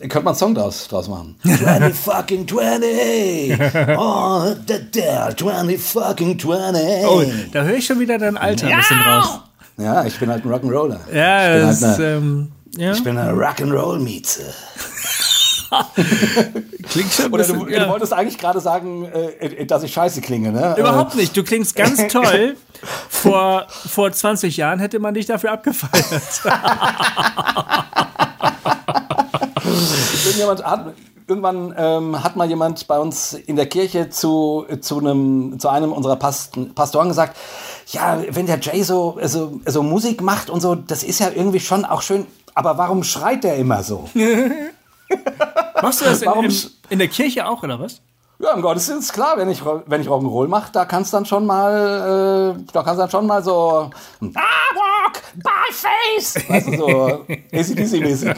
Könnte 0.00 0.20
man 0.20 0.28
einen 0.28 0.36
Song 0.36 0.54
draus, 0.54 0.86
draus 0.88 1.08
machen. 1.08 1.36
20 1.42 1.94
fucking 1.94 2.46
20! 2.46 3.58
Oh, 3.98 4.54
da, 4.66 4.78
da, 4.92 5.36
20 5.36 5.80
fucking 5.80 6.38
20! 6.38 7.06
Oh, 7.06 7.24
da 7.52 7.62
höre 7.62 7.76
ich 7.76 7.86
schon 7.86 7.98
wieder 7.98 8.18
dein 8.18 8.36
Alter 8.36 8.68
ein 8.68 8.76
bisschen 8.76 9.00
raus. 9.00 9.40
Ja, 9.76 10.04
ich 10.04 10.18
bin 10.18 10.30
halt 10.30 10.44
ein 10.44 10.52
Rock'n'Roller. 10.52 11.00
Ja, 11.12 11.56
ich 11.56 11.62
das 11.62 11.82
halt 11.82 12.00
eine, 12.00 12.08
ähm, 12.16 12.52
ja. 12.76 12.92
Ich 12.92 13.02
bin 13.02 13.18
eine 13.18 13.32
Rock'n'Roll-Mieze. 13.32 14.54
Klingt 16.88 17.12
schon 17.12 17.32
Oder 17.32 17.38
bisschen, 17.38 17.58
du, 17.58 17.68
ja. 17.68 17.84
du, 17.84 17.90
wolltest 17.90 18.12
eigentlich 18.12 18.38
gerade 18.38 18.60
sagen, 18.60 19.06
äh, 19.06 19.66
dass 19.66 19.82
ich 19.82 19.92
scheiße 19.92 20.20
klinge, 20.20 20.52
ne? 20.52 20.76
Überhaupt 20.78 21.16
nicht. 21.16 21.36
Du 21.36 21.42
klingst 21.42 21.74
ganz 21.74 22.06
toll. 22.12 22.56
vor, 23.08 23.66
vor 23.68 24.12
20 24.12 24.56
Jahren 24.56 24.78
hätte 24.78 25.00
man 25.00 25.14
dich 25.14 25.26
dafür 25.26 25.50
abgefeiert. 25.52 26.04
Irgendjemand 30.24 30.64
hat, 30.64 30.94
irgendwann 31.26 31.74
ähm, 31.76 32.22
hat 32.22 32.36
mal 32.36 32.48
jemand 32.48 32.86
bei 32.86 32.98
uns 32.98 33.34
in 33.34 33.56
der 33.56 33.66
Kirche 33.66 34.10
zu, 34.10 34.66
zu, 34.80 34.98
einem, 34.98 35.58
zu 35.58 35.68
einem 35.68 35.92
unserer 35.92 36.16
Past 36.16 36.74
Pastoren 36.74 37.08
gesagt, 37.08 37.36
ja, 37.88 38.22
wenn 38.30 38.46
der 38.46 38.58
Jay 38.60 38.82
so, 38.82 39.18
so, 39.24 39.60
so 39.66 39.82
Musik 39.82 40.20
macht 40.22 40.50
und 40.50 40.60
so, 40.60 40.74
das 40.74 41.02
ist 41.02 41.20
ja 41.20 41.30
irgendwie 41.34 41.60
schon 41.60 41.84
auch 41.84 42.02
schön, 42.02 42.26
aber 42.54 42.78
warum 42.78 43.04
schreit 43.04 43.44
der 43.44 43.56
immer 43.56 43.82
so? 43.82 44.08
Machst 45.82 46.00
du 46.00 46.04
das 46.04 46.22
in, 46.22 46.32
in, 46.32 46.56
in, 46.90 46.98
der 46.98 47.08
Kirche 47.08 47.46
auch, 47.46 47.62
oder 47.62 47.78
was? 47.78 48.00
Ja, 48.38 48.52
im 48.52 48.62
Gottesdienst, 48.62 49.12
klar, 49.12 49.36
wenn 49.36 49.48
ich, 49.48 49.64
wenn 49.64 50.00
ich 50.00 50.08
Rock'n'Roll 50.08 50.48
mache, 50.48 50.72
da 50.72 50.84
kannst 50.84 51.14
dann 51.14 51.24
schon 51.24 51.46
mal, 51.46 52.56
äh, 52.58 52.72
da 52.72 52.82
kannst 52.82 53.00
dann 53.00 53.10
schon 53.10 53.26
mal 53.26 53.44
so, 53.44 53.90
I 54.20 54.26
walk 54.26 55.22
by 55.36 55.72
face, 55.72 56.36
weißt 56.48 56.68
du, 56.68 56.76
so 56.76 56.86
ACDC-mäßig. 57.52 58.34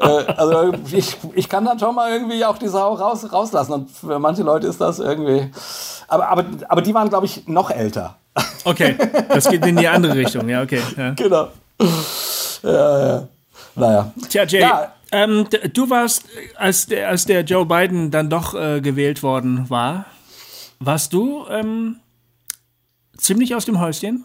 äh, 0.00 0.04
also 0.32 0.72
ich, 0.92 1.16
ich 1.34 1.48
kann 1.48 1.64
dann 1.64 1.78
schon 1.78 1.94
mal 1.94 2.12
irgendwie 2.12 2.44
auch 2.44 2.58
die 2.58 2.68
Sau 2.68 2.94
raus, 2.94 3.32
rauslassen 3.32 3.72
und 3.74 3.90
für 3.90 4.18
manche 4.18 4.42
Leute 4.42 4.66
ist 4.66 4.80
das 4.80 4.98
irgendwie, 4.98 5.50
aber, 6.08 6.28
aber, 6.28 6.44
aber 6.68 6.82
die 6.82 6.94
waren, 6.94 7.08
glaube 7.08 7.26
ich, 7.26 7.46
noch 7.46 7.70
älter. 7.70 8.16
Okay, 8.64 8.96
das 9.28 9.48
geht 9.48 9.64
in 9.66 9.76
die 9.76 9.88
andere 9.88 10.14
Richtung, 10.14 10.48
ja, 10.48 10.62
okay. 10.62 10.82
Ja. 10.96 11.10
Genau. 11.10 11.48
Ja, 12.62 13.08
ja. 13.08 13.28
Naja. 13.74 14.12
Tja, 14.28 14.44
Jay, 14.44 14.60
ja. 14.60 14.92
Ähm, 15.10 15.46
du 15.72 15.88
warst, 15.88 16.24
als 16.56 16.86
der, 16.86 17.08
als 17.08 17.24
der 17.24 17.42
Joe 17.42 17.64
Biden 17.64 18.10
dann 18.10 18.28
doch 18.28 18.54
äh, 18.54 18.80
gewählt 18.80 19.22
worden 19.22 19.70
war, 19.70 20.04
warst 20.80 21.12
du 21.12 21.46
ähm, 21.48 21.96
ziemlich 23.16 23.54
aus 23.54 23.64
dem 23.64 23.80
Häuschen? 23.80 24.24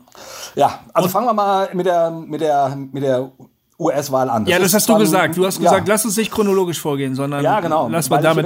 Ja, 0.56 0.82
also 0.94 1.08
Und, 1.08 1.12
fangen 1.12 1.28
wir 1.28 1.34
mal 1.34 1.70
mit 1.74 1.86
der, 1.86 2.12
mit 2.12 2.42
der, 2.42 2.76
mit 2.76 3.04
der 3.04 3.32
US-Wahl 3.80 4.30
an. 4.30 4.46
Das 4.46 4.52
ja, 4.52 4.60
das 4.60 4.74
hast 4.74 4.90
du 4.90 4.98
gesagt. 4.98 5.38
Du 5.38 5.46
hast 5.46 5.60
gesagt, 5.60 5.88
ja. 5.88 5.94
lass 5.94 6.06
uns 6.06 6.18
nicht 6.18 6.32
chronologisch 6.32 6.80
vorgehen, 6.80 7.16
sondern 7.16 7.44
ja, 7.44 7.60
genau, 7.60 7.88
lass 7.90 8.10
mal 8.10 8.22
damit. 8.22 8.46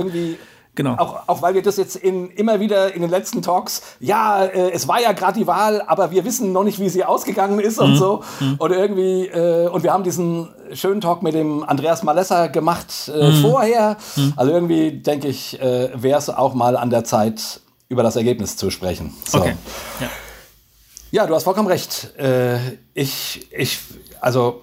Genau. 0.78 0.94
Auch, 0.96 1.22
auch 1.26 1.42
weil 1.42 1.56
wir 1.56 1.64
das 1.64 1.78
jetzt 1.78 1.96
in, 1.96 2.30
immer 2.30 2.60
wieder 2.60 2.94
in 2.94 3.02
den 3.02 3.10
letzten 3.10 3.42
Talks, 3.42 3.82
ja, 4.00 4.46
äh, 4.46 4.70
es 4.72 4.88
war 4.88 5.02
ja 5.02 5.12
gerade 5.12 5.40
die 5.40 5.48
Wahl, 5.48 5.82
aber 5.82 6.12
wir 6.12 6.24
wissen 6.24 6.54
noch 6.54 6.64
nicht, 6.64 6.80
wie 6.80 6.88
sie 6.88 7.04
ausgegangen 7.04 7.60
ist 7.60 7.80
mhm. 7.80 7.86
und 7.86 7.96
so. 7.98 8.24
Mhm. 8.40 8.56
Oder 8.60 8.78
irgendwie, 8.78 9.26
äh, 9.26 9.68
und 9.70 9.82
wir 9.82 9.92
haben 9.92 10.04
diesen 10.04 10.50
schönen 10.74 11.02
Talk 11.02 11.24
mit 11.24 11.34
dem 11.34 11.64
Andreas 11.64 12.04
Malessa 12.04 12.46
gemacht 12.46 13.12
äh, 13.12 13.32
mhm. 13.32 13.42
vorher. 13.42 13.98
Mhm. 14.16 14.34
Also 14.36 14.52
irgendwie 14.52 14.92
denke 14.92 15.28
ich, 15.28 15.60
äh, 15.60 15.90
wäre 15.96 16.20
es 16.20 16.30
auch 16.30 16.54
mal 16.54 16.78
an 16.78 16.92
der 16.92 17.04
Zeit, 17.04 17.60
über 17.90 18.04
das 18.04 18.16
Ergebnis 18.16 18.56
zu 18.56 18.70
sprechen. 18.70 19.16
So. 19.26 19.40
Okay. 19.40 19.56
Ja. 20.00 20.10
ja. 21.10 21.26
du 21.26 21.34
hast 21.34 21.44
vollkommen 21.44 21.70
recht. 21.70 22.16
Äh, 22.20 22.60
ich, 22.94 23.48
ich, 23.52 23.80
also 24.22 24.62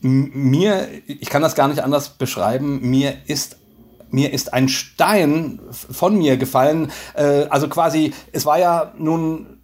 mir, 0.00 0.86
ich 1.06 1.28
kann 1.28 1.42
das 1.42 1.56
gar 1.56 1.66
nicht 1.66 1.82
anders 1.82 2.10
beschreiben, 2.10 2.88
mir 2.88 3.16
ist 3.26 3.56
mir 4.10 4.32
ist 4.32 4.52
ein 4.52 4.68
Stein 4.68 5.60
von 5.70 6.16
mir 6.16 6.36
gefallen. 6.36 6.90
Äh, 7.14 7.46
also 7.50 7.68
quasi, 7.68 8.14
es 8.32 8.46
war 8.46 8.58
ja 8.58 8.92
nun 8.98 9.60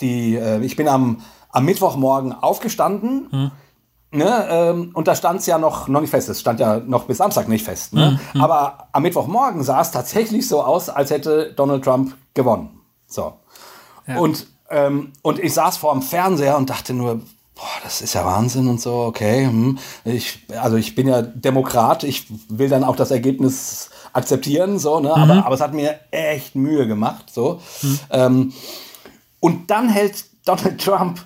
die, 0.00 0.36
äh, 0.36 0.60
ich 0.60 0.76
bin 0.76 0.88
am, 0.88 1.22
am 1.50 1.64
Mittwochmorgen 1.64 2.32
aufgestanden. 2.32 3.28
Hm. 3.30 3.50
Ne, 4.10 4.46
ähm, 4.48 4.90
und 4.94 5.08
da 5.08 5.16
stand 5.16 5.40
es 5.40 5.46
ja 5.46 5.58
noch, 5.58 5.88
noch 5.88 6.00
nicht 6.00 6.10
fest. 6.10 6.28
Es 6.28 6.40
stand 6.40 6.60
ja 6.60 6.78
noch 6.78 7.04
bis 7.04 7.18
Samstag 7.18 7.48
nicht 7.48 7.64
fest. 7.64 7.94
Ne? 7.94 8.20
Mhm. 8.32 8.40
Aber 8.40 8.86
am 8.92 9.02
Mittwochmorgen 9.02 9.64
sah 9.64 9.80
es 9.80 9.90
tatsächlich 9.90 10.46
so 10.46 10.62
aus, 10.62 10.88
als 10.88 11.10
hätte 11.10 11.52
Donald 11.56 11.82
Trump 11.82 12.16
gewonnen. 12.32 12.80
So. 13.08 13.32
Ja. 14.06 14.18
Und, 14.18 14.46
ähm, 14.70 15.14
und 15.22 15.40
ich 15.40 15.52
saß 15.52 15.78
vor 15.78 15.92
dem 15.92 16.02
Fernseher 16.02 16.56
und 16.56 16.70
dachte 16.70 16.94
nur, 16.94 17.22
boah, 17.54 17.80
das 17.82 18.00
ist 18.00 18.14
ja 18.14 18.24
Wahnsinn 18.24 18.68
und 18.68 18.80
so, 18.80 18.94
okay. 19.02 19.46
Hm. 19.46 19.78
Ich, 20.04 20.46
also 20.60 20.76
ich 20.76 20.94
bin 20.94 21.08
ja 21.08 21.22
Demokrat, 21.22 22.04
ich 22.04 22.26
will 22.48 22.68
dann 22.68 22.84
auch 22.84 22.96
das 22.96 23.10
Ergebnis 23.10 23.90
akzeptieren, 24.12 24.78
so, 24.78 25.00
ne? 25.00 25.08
Mhm. 25.08 25.14
Aber, 25.14 25.46
aber 25.46 25.54
es 25.54 25.60
hat 25.60 25.74
mir 25.74 25.98
echt 26.10 26.54
Mühe 26.54 26.86
gemacht. 26.86 27.30
So. 27.32 27.60
Mhm. 27.82 27.98
Ähm, 28.10 28.52
und 29.40 29.70
dann 29.70 29.88
hält 29.88 30.24
Donald 30.44 30.82
Trump 30.82 31.20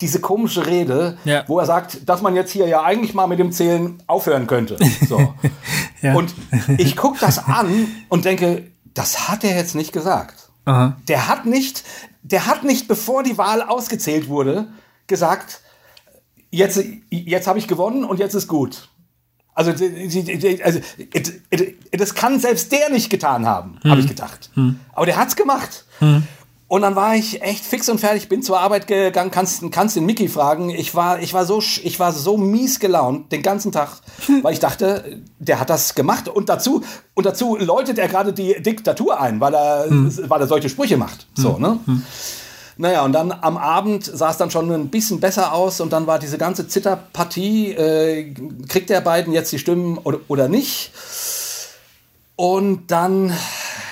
diese 0.00 0.20
komische 0.20 0.66
Rede, 0.66 1.18
ja. 1.24 1.44
wo 1.46 1.58
er 1.58 1.66
sagt, 1.66 2.08
dass 2.08 2.22
man 2.22 2.34
jetzt 2.34 2.52
hier 2.52 2.66
ja 2.66 2.82
eigentlich 2.82 3.12
mal 3.12 3.26
mit 3.26 3.38
dem 3.38 3.52
Zählen 3.52 4.02
aufhören 4.06 4.46
könnte. 4.46 4.78
So. 5.06 5.34
ja. 6.02 6.14
Und 6.14 6.32
ich 6.78 6.96
gucke 6.96 7.18
das 7.20 7.44
an 7.44 7.88
und 8.08 8.24
denke, 8.24 8.70
das 8.94 9.28
hat 9.28 9.44
er 9.44 9.54
jetzt 9.54 9.74
nicht 9.74 9.92
gesagt. 9.92 10.50
Aha. 10.64 10.96
Der 11.08 11.28
hat 11.28 11.44
nicht, 11.44 11.84
der 12.22 12.46
hat 12.46 12.64
nicht, 12.64 12.88
bevor 12.88 13.22
die 13.22 13.36
Wahl 13.36 13.62
ausgezählt 13.62 14.28
wurde, 14.28 14.68
gesagt, 15.10 15.60
jetzt, 16.50 16.82
jetzt 17.10 17.46
habe 17.46 17.58
ich 17.58 17.68
gewonnen 17.68 18.04
und 18.04 18.18
jetzt 18.18 18.34
ist 18.34 18.48
gut. 18.48 18.88
Also, 19.52 19.72
also 20.62 20.80
das 21.92 22.14
kann 22.14 22.40
selbst 22.40 22.72
der 22.72 22.88
nicht 22.88 23.10
getan 23.10 23.46
haben, 23.46 23.78
hm. 23.82 23.90
habe 23.90 24.00
ich 24.00 24.08
gedacht. 24.08 24.50
Hm. 24.54 24.80
Aber 24.94 25.04
der 25.04 25.18
hat's 25.18 25.36
gemacht. 25.36 25.84
Hm. 25.98 26.22
Und 26.68 26.82
dann 26.82 26.94
war 26.94 27.16
ich 27.16 27.42
echt 27.42 27.64
fix 27.64 27.88
und 27.88 27.98
fertig, 27.98 28.28
bin 28.28 28.44
zur 28.44 28.60
Arbeit 28.60 28.86
gegangen, 28.86 29.32
kannst, 29.32 29.68
kannst 29.72 29.96
den 29.96 30.06
Mickey 30.06 30.28
fragen. 30.28 30.70
Ich 30.70 30.94
war, 30.94 31.20
ich 31.20 31.34
war 31.34 31.44
so, 31.44 31.58
ich 31.58 31.98
war 31.98 32.12
so 32.12 32.36
mies 32.36 32.78
gelaunt 32.78 33.32
den 33.32 33.42
ganzen 33.42 33.72
Tag, 33.72 34.00
weil 34.42 34.52
ich 34.52 34.60
dachte, 34.60 35.20
der 35.40 35.58
hat 35.58 35.68
das 35.68 35.96
gemacht. 35.96 36.28
Und 36.28 36.48
dazu, 36.48 36.84
und 37.14 37.26
dazu 37.26 37.56
läutet 37.56 37.98
er 37.98 38.06
gerade 38.06 38.32
die 38.32 38.62
Diktatur 38.62 39.20
ein, 39.20 39.40
weil 39.40 39.52
er, 39.52 39.90
hm. 39.90 40.16
weil 40.28 40.40
er 40.40 40.46
solche 40.46 40.68
Sprüche 40.68 40.96
macht. 40.96 41.26
So, 41.34 41.56
hm. 41.56 41.60
ne? 41.60 41.80
Naja, 42.80 43.04
und 43.04 43.12
dann 43.12 43.30
am 43.30 43.58
Abend 43.58 44.06
sah 44.06 44.30
es 44.30 44.38
dann 44.38 44.50
schon 44.50 44.72
ein 44.72 44.88
bisschen 44.88 45.20
besser 45.20 45.52
aus 45.52 45.82
und 45.82 45.92
dann 45.92 46.06
war 46.06 46.18
diese 46.18 46.38
ganze 46.38 46.66
Zitterpartie, 46.66 47.72
äh, 47.72 48.32
kriegt 48.68 48.88
der 48.88 49.02
beiden 49.02 49.34
jetzt 49.34 49.52
die 49.52 49.58
Stimmen 49.58 49.98
oder, 49.98 50.20
oder 50.28 50.48
nicht? 50.48 50.90
Und 52.36 52.90
dann, 52.90 53.36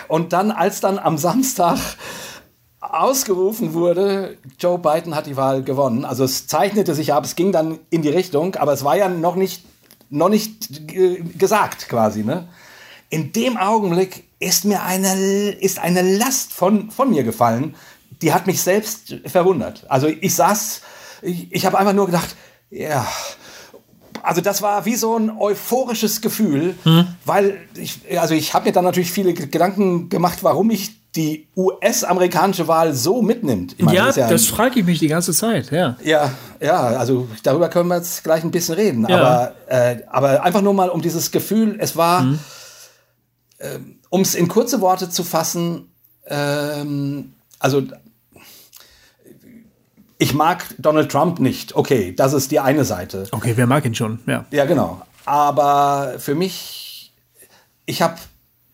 und 0.08 0.32
dann, 0.32 0.50
als 0.50 0.80
dann 0.80 0.98
am 0.98 1.18
Samstag 1.18 1.76
ausgerufen 2.80 3.74
wurde, 3.74 4.38
Joe 4.58 4.78
Biden 4.78 5.14
hat 5.14 5.26
die 5.26 5.36
Wahl 5.36 5.62
gewonnen. 5.62 6.06
Also 6.06 6.24
es 6.24 6.46
zeichnete 6.46 6.94
sich 6.94 7.12
ab, 7.12 7.26
es 7.26 7.36
ging 7.36 7.52
dann 7.52 7.78
in 7.90 8.00
die 8.00 8.08
Richtung, 8.08 8.54
aber 8.54 8.72
es 8.72 8.84
war 8.84 8.96
ja 8.96 9.10
noch 9.10 9.36
nicht, 9.36 9.66
noch 10.08 10.30
nicht 10.30 10.88
gesagt 11.38 11.90
quasi. 11.90 12.24
Ne? 12.24 12.48
In 13.10 13.34
dem 13.34 13.58
Augenblick 13.58 14.24
ist 14.38 14.64
mir 14.64 14.82
eine, 14.82 15.50
ist 15.50 15.78
eine 15.78 16.00
Last 16.16 16.54
von, 16.54 16.90
von 16.90 17.10
mir 17.10 17.22
gefallen, 17.22 17.74
die 18.22 18.32
hat 18.32 18.46
mich 18.46 18.62
selbst 18.62 19.16
verwundert. 19.26 19.84
Also 19.88 20.08
ich 20.08 20.34
saß, 20.34 20.82
ich, 21.22 21.52
ich 21.52 21.66
habe 21.66 21.78
einfach 21.78 21.92
nur 21.92 22.06
gedacht, 22.06 22.36
ja, 22.70 23.06
also 24.22 24.40
das 24.40 24.62
war 24.62 24.84
wie 24.84 24.96
so 24.96 25.16
ein 25.16 25.30
euphorisches 25.30 26.20
Gefühl, 26.20 26.74
hm. 26.82 27.06
weil 27.24 27.58
ich, 27.74 28.00
also 28.18 28.34
ich 28.34 28.54
habe 28.54 28.66
mir 28.66 28.72
dann 28.72 28.84
natürlich 28.84 29.12
viele 29.12 29.32
Gedanken 29.32 30.08
gemacht, 30.08 30.38
warum 30.42 30.70
ich 30.70 30.98
die 31.14 31.48
US-amerikanische 31.56 32.68
Wahl 32.68 32.92
so 32.92 33.22
mitnimmt. 33.22 33.80
Meine, 33.80 33.96
ja, 33.96 34.06
das, 34.06 34.16
ja 34.16 34.28
das 34.28 34.46
frage 34.46 34.80
ich 34.80 34.86
mich 34.86 34.98
die 34.98 35.08
ganze 35.08 35.32
Zeit, 35.32 35.70
ja. 35.70 35.96
Ja, 36.04 36.32
ja, 36.60 36.80
also 36.80 37.28
darüber 37.42 37.68
können 37.68 37.88
wir 37.88 37.96
jetzt 37.96 38.22
gleich 38.24 38.44
ein 38.44 38.50
bisschen 38.50 38.74
reden. 38.74 39.06
Ja. 39.08 39.18
Aber, 39.18 39.54
äh, 39.68 39.96
aber 40.08 40.42
einfach 40.42 40.60
nur 40.60 40.74
mal 40.74 40.90
um 40.90 41.00
dieses 41.00 41.30
Gefühl, 41.30 41.76
es 41.80 41.96
war, 41.96 42.22
mhm. 42.22 42.38
äh, 43.58 43.78
um 44.10 44.20
es 44.20 44.34
in 44.34 44.48
kurze 44.48 44.80
Worte 44.80 45.08
zu 45.08 45.24
fassen, 45.24 45.90
ähm, 46.26 47.32
also 47.58 47.82
ich 50.18 50.34
mag 50.34 50.64
Donald 50.78 51.10
Trump 51.10 51.38
nicht. 51.38 51.76
Okay, 51.76 52.14
das 52.14 52.32
ist 52.32 52.50
die 52.50 52.60
eine 52.60 52.84
Seite. 52.84 53.26
Okay, 53.30 53.52
wer 53.54 53.66
mag 53.66 53.84
ihn 53.84 53.94
schon, 53.94 54.18
ja. 54.26 54.44
Ja, 54.50 54.64
genau. 54.64 55.00
Aber 55.24 56.14
für 56.18 56.34
mich, 56.34 57.12
ich 57.86 58.02
habe 58.02 58.16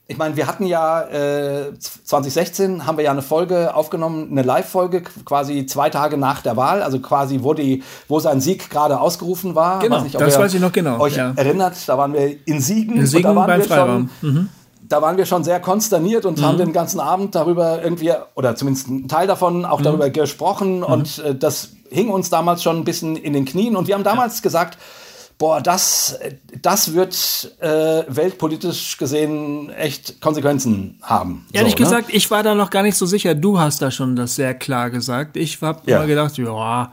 ich 0.06 0.18
meine, 0.18 0.36
wir 0.36 0.46
hatten 0.46 0.66
ja 0.66 1.02
äh, 1.02 1.78
2016 1.78 2.86
haben 2.86 2.98
wir 2.98 3.04
ja 3.04 3.10
eine 3.10 3.22
Folge 3.22 3.74
aufgenommen, 3.74 4.28
eine 4.30 4.42
Live-Folge, 4.42 5.02
quasi 5.24 5.64
zwei 5.64 5.88
Tage 5.88 6.18
nach 6.18 6.42
der 6.42 6.58
Wahl, 6.58 6.82
also 6.82 7.00
quasi 7.00 7.38
wo 7.42 7.54
die, 7.54 7.82
wo 8.06 8.20
sein 8.20 8.40
Sieg 8.40 8.68
gerade 8.68 9.00
ausgerufen 9.00 9.54
war. 9.54 9.78
Genau, 9.78 9.96
weiß 9.96 10.02
nicht, 10.04 10.20
das 10.20 10.38
weiß 10.38 10.52
ich 10.52 10.60
noch 10.60 10.72
genau. 10.72 11.00
Euch 11.00 11.16
ja. 11.16 11.32
erinnert, 11.36 11.76
da 11.86 11.96
waren 11.96 12.12
wir 12.12 12.36
in 12.46 12.60
Siegen. 12.60 12.96
In 12.96 13.06
Siegen 13.06 13.30
und 13.30 13.36
da 13.36 13.40
waren 13.40 13.46
beim 13.46 13.60
wir 13.60 13.66
Freiraum. 13.66 14.10
Schon, 14.20 14.34
mhm. 14.34 14.48
Da 14.86 15.00
waren 15.00 15.16
wir 15.16 15.24
schon 15.24 15.44
sehr 15.44 15.60
konsterniert 15.60 16.26
und 16.26 16.38
mhm. 16.38 16.44
haben 16.44 16.58
den 16.58 16.72
ganzen 16.72 17.00
Abend 17.00 17.34
darüber 17.34 17.82
irgendwie, 17.82 18.12
oder 18.34 18.54
zumindest 18.54 18.88
einen 18.88 19.08
Teil 19.08 19.26
davon, 19.26 19.64
auch 19.64 19.80
mhm. 19.80 19.84
darüber 19.84 20.10
gesprochen. 20.10 20.78
Mhm. 20.78 20.84
Und 20.84 21.18
äh, 21.18 21.34
das 21.34 21.70
hing 21.90 22.10
uns 22.10 22.30
damals 22.30 22.62
schon 22.62 22.76
ein 22.76 22.84
bisschen 22.84 23.16
in 23.16 23.32
den 23.32 23.44
Knien. 23.44 23.76
Und 23.76 23.88
wir 23.88 23.94
haben 23.94 24.04
damals 24.04 24.38
ja. 24.38 24.42
gesagt, 24.42 24.78
boah, 25.38 25.60
das, 25.60 26.18
das 26.62 26.94
wird 26.94 27.54
äh, 27.60 28.02
weltpolitisch 28.08 28.96
gesehen 28.96 29.70
echt 29.70 30.20
Konsequenzen 30.20 30.98
haben. 31.02 31.46
Ehrlich 31.52 31.72
so, 31.72 31.78
ne? 31.78 31.84
gesagt, 31.84 32.06
ich 32.12 32.30
war 32.30 32.42
da 32.42 32.54
noch 32.54 32.70
gar 32.70 32.82
nicht 32.82 32.96
so 32.96 33.06
sicher. 33.06 33.34
Du 33.34 33.58
hast 33.58 33.82
da 33.82 33.90
schon 33.90 34.16
das 34.16 34.36
sehr 34.36 34.54
klar 34.54 34.90
gesagt. 34.90 35.36
Ich 35.36 35.60
habe 35.60 35.80
ja. 35.86 35.98
immer 35.98 36.06
gedacht, 36.06 36.38
ja, 36.38 36.92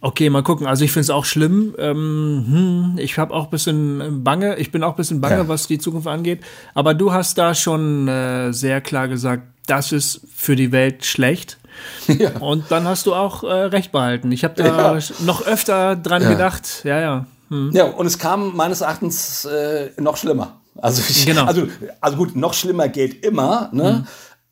okay, 0.00 0.30
mal 0.30 0.42
gucken. 0.42 0.66
Also 0.66 0.84
ich 0.84 0.92
finde 0.92 1.02
es 1.02 1.10
auch 1.10 1.24
schlimm. 1.24 1.74
Ähm, 1.78 2.44
hm, 2.48 2.98
ich 2.98 3.18
habe 3.18 3.34
auch 3.34 3.48
bisschen 3.48 4.24
Bange. 4.24 4.56
Ich 4.56 4.72
bin 4.72 4.82
auch 4.82 4.96
bisschen 4.96 5.20
bange, 5.20 5.36
ja. 5.36 5.48
was 5.48 5.66
die 5.66 5.78
Zukunft 5.78 6.08
angeht. 6.08 6.40
Aber 6.74 6.94
du 6.94 7.12
hast 7.12 7.36
da 7.38 7.54
schon 7.54 8.08
äh, 8.08 8.52
sehr 8.52 8.80
klar 8.80 9.08
gesagt, 9.08 9.42
das 9.66 9.92
ist 9.92 10.20
für 10.34 10.56
die 10.56 10.72
Welt 10.72 11.04
schlecht. 11.04 11.58
Ja. 12.08 12.38
Und 12.38 12.70
dann 12.70 12.88
hast 12.88 13.04
du 13.06 13.14
auch 13.14 13.42
äh, 13.42 13.52
recht 13.52 13.92
behalten. 13.92 14.32
Ich 14.32 14.44
habe 14.44 14.54
da 14.54 14.98
noch 15.26 15.46
öfter 15.46 15.94
dran 15.94 16.26
gedacht. 16.26 16.80
Ja, 16.84 16.98
ja. 17.00 17.26
Hm. 17.48 17.70
Ja, 17.72 17.84
und 17.84 18.06
es 18.06 18.18
kam 18.18 18.56
meines 18.56 18.80
Erachtens 18.80 19.44
äh, 19.44 19.90
noch 19.98 20.16
schlimmer. 20.16 20.60
Also, 20.78 21.02
ich, 21.08 21.26
genau. 21.26 21.44
also, 21.44 21.68
also 22.00 22.16
gut, 22.16 22.36
noch 22.36 22.54
schlimmer 22.54 22.88
geht 22.88 23.24
immer, 23.24 23.70
ne? 23.72 23.98
Hm. 23.98 24.06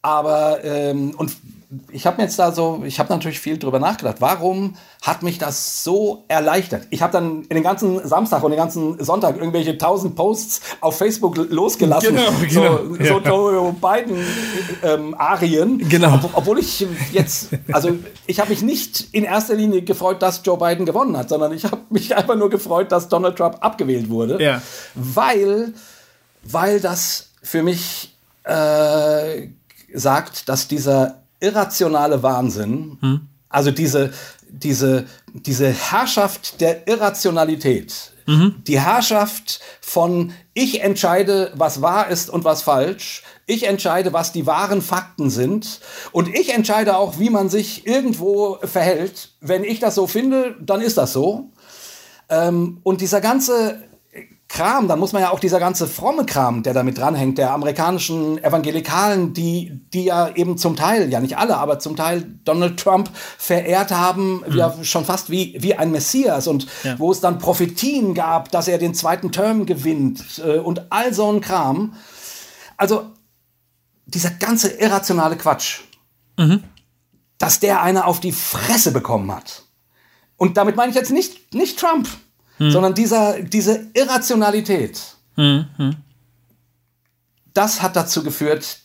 Aber 0.05 0.63
ähm, 0.63 1.15
und 1.17 1.35
ich 1.91 2.07
habe 2.07 2.19
mir 2.19 2.25
jetzt 2.25 2.39
da 2.39 2.53
so, 2.53 2.83
ich 2.85 3.01
habe 3.01 3.11
natürlich 3.11 3.41
viel 3.41 3.59
drüber 3.59 3.79
nachgedacht. 3.79 4.17
Warum 4.21 4.77
hat 5.01 5.23
mich 5.23 5.39
das 5.39 5.83
so 5.83 6.25
erleichtert? 6.29 6.87
Ich 6.91 7.01
habe 7.01 7.11
dann 7.11 7.43
in 7.45 7.55
den 7.55 7.63
ganzen 7.63 8.07
Samstag 8.07 8.43
und 8.45 8.51
den 8.51 8.59
ganzen 8.59 9.03
Sonntag 9.03 9.39
irgendwelche 9.39 9.79
tausend 9.79 10.15
Posts 10.15 10.61
auf 10.83 10.99
Facebook 10.99 11.37
losgelassen. 11.37 12.17
Genau, 12.17 12.31
genau. 12.47 12.79
So, 12.79 12.97
ja. 12.97 13.07
so 13.07 13.19
Joe 13.21 13.73
Biden 13.73 14.23
ähm, 14.83 15.15
Arien. 15.17 15.89
Genau. 15.89 16.17
Ob, 16.17 16.31
obwohl 16.35 16.59
ich 16.59 16.87
jetzt, 17.13 17.49
also 17.73 17.93
ich 18.27 18.41
habe 18.41 18.51
mich 18.51 18.61
nicht 18.61 19.09
in 19.13 19.25
erster 19.25 19.55
Linie 19.55 19.81
gefreut, 19.81 20.21
dass 20.21 20.43
Joe 20.45 20.59
Biden 20.59 20.85
gewonnen 20.85 21.17
hat, 21.17 21.31
sondern 21.31 21.51
ich 21.55 21.65
habe 21.65 21.79
mich 21.89 22.15
einfach 22.15 22.37
nur 22.37 22.51
gefreut, 22.51 22.93
dass 22.93 23.09
Donald 23.09 23.37
Trump 23.37 23.57
abgewählt 23.61 24.11
wurde. 24.11 24.43
Ja. 24.43 24.61
Weil, 24.95 25.73
weil 26.43 26.79
das 26.81 27.31
für 27.43 27.63
mich 27.63 28.15
äh, 28.45 29.49
sagt, 29.95 30.49
dass 30.49 30.69
dieser 30.69 31.23
irrationale 31.41 32.23
Wahnsinn, 32.23 32.99
hm. 33.01 33.21
also 33.49 33.71
diese, 33.71 34.13
diese, 34.55 35.07
diese 35.33 35.69
Herrschaft 35.69 36.61
der 36.61 36.87
Irrationalität, 36.87 38.13
mhm. 38.27 38.63
die 38.67 38.81
Herrschaft 38.81 39.61
von 39.81 40.33
ich 40.55 40.83
entscheide, 40.83 41.53
was 41.57 41.83
wahr 41.83 42.09
ist 42.09 42.31
und 42.31 42.45
was 42.45 42.63
falsch, 42.63 43.23
ich 43.47 43.67
entscheide, 43.67 44.13
was 44.13 44.33
die 44.33 44.47
wahren 44.47 44.81
Fakten 44.81 45.31
sind 45.31 45.81
und 46.13 46.29
ich 46.29 46.55
entscheide 46.55 46.97
auch, 46.97 47.19
wie 47.19 47.31
man 47.31 47.49
sich 47.49 47.87
irgendwo 47.87 48.59
verhält. 48.63 49.31
Wenn 49.41 49.65
ich 49.65 49.81
das 49.81 49.97
so 49.97 50.07
finde, 50.07 50.57
dann 50.61 50.81
ist 50.81 50.97
das 50.97 51.13
so. 51.13 51.51
Ähm, 52.29 52.81
und 52.85 53.01
dieser 53.01 53.21
ganze 53.21 53.83
Kram, 54.49 54.89
dann 54.89 55.01
muss 55.01 55.13
man 55.13 55.23
ja 55.23 55.31
auch 55.31 55.41
dieser 55.41 55.59
ganze 55.59 55.87
fromme 55.87 56.27
Kram, 56.27 56.63
der 56.63 56.75
damit 56.75 56.99
dranhängt, 56.99 57.39
der 57.39 57.53
amerikanischen 57.53 58.43
Evangelikalen, 58.43 59.33
die, 59.33 59.81
die 59.93 60.05
ja 60.05 60.29
eben 60.29 60.59
zum 60.59 60.77
Teil, 60.77 61.11
ja 61.11 61.21
nicht 61.21 61.39
alle, 61.39 61.57
aber 61.57 61.79
zum 61.79 61.97
Teil 61.97 62.25
Donald 62.45 62.79
Trump 62.79 63.11
verehrt 63.39 63.91
haben, 63.91 64.45
mhm. 64.47 64.57
ja 64.57 64.75
schon 64.83 65.05
fast 65.05 65.31
wie, 65.31 65.57
wie 65.61 65.75
ein 65.75 65.91
Messias 65.91 66.47
und 66.47 66.67
ja. 66.85 66.99
wo 66.99 67.11
es 67.11 67.21
dann 67.21 67.39
Prophetien 67.39 68.15
gab, 68.15 68.51
dass 68.51 68.69
er 68.69 68.79
den 68.79 68.95
zweiten 68.95 69.33
Term 69.33 69.67
gewinnt 69.67 70.41
äh, 70.45 70.59
und 70.59 70.87
all 70.91 71.13
so 71.13 71.33
ein 71.33 71.41
Kram. 71.41 71.95
Also 72.77 73.07
dieser 74.07 74.31
ganze 74.31 74.69
irrationale 74.69 75.37
Quatsch, 75.37 75.81
mhm. 76.39 76.63
dass 77.39 77.61
der 77.61 77.83
eine 77.83 78.07
auf 78.07 78.21
die 78.21 78.33
Fresse 78.33 78.93
bekommen 78.93 79.35
hat. 79.35 79.63
Und 80.37 80.57
damit 80.59 80.77
meine 80.77 80.91
ich 80.91 80.97
jetzt 80.97 81.13
nicht, 81.13 81.55
nicht 81.55 81.79
Trump 81.79 82.09
hm. 82.59 82.71
sondern 82.71 82.95
dieser, 82.95 83.41
diese 83.41 83.87
Irrationalität. 83.95 85.01
Hm, 85.37 85.67
hm. 85.77 85.97
das 87.55 87.83
hat 87.83 87.97
dazu 87.97 88.23
geführt, 88.23 88.79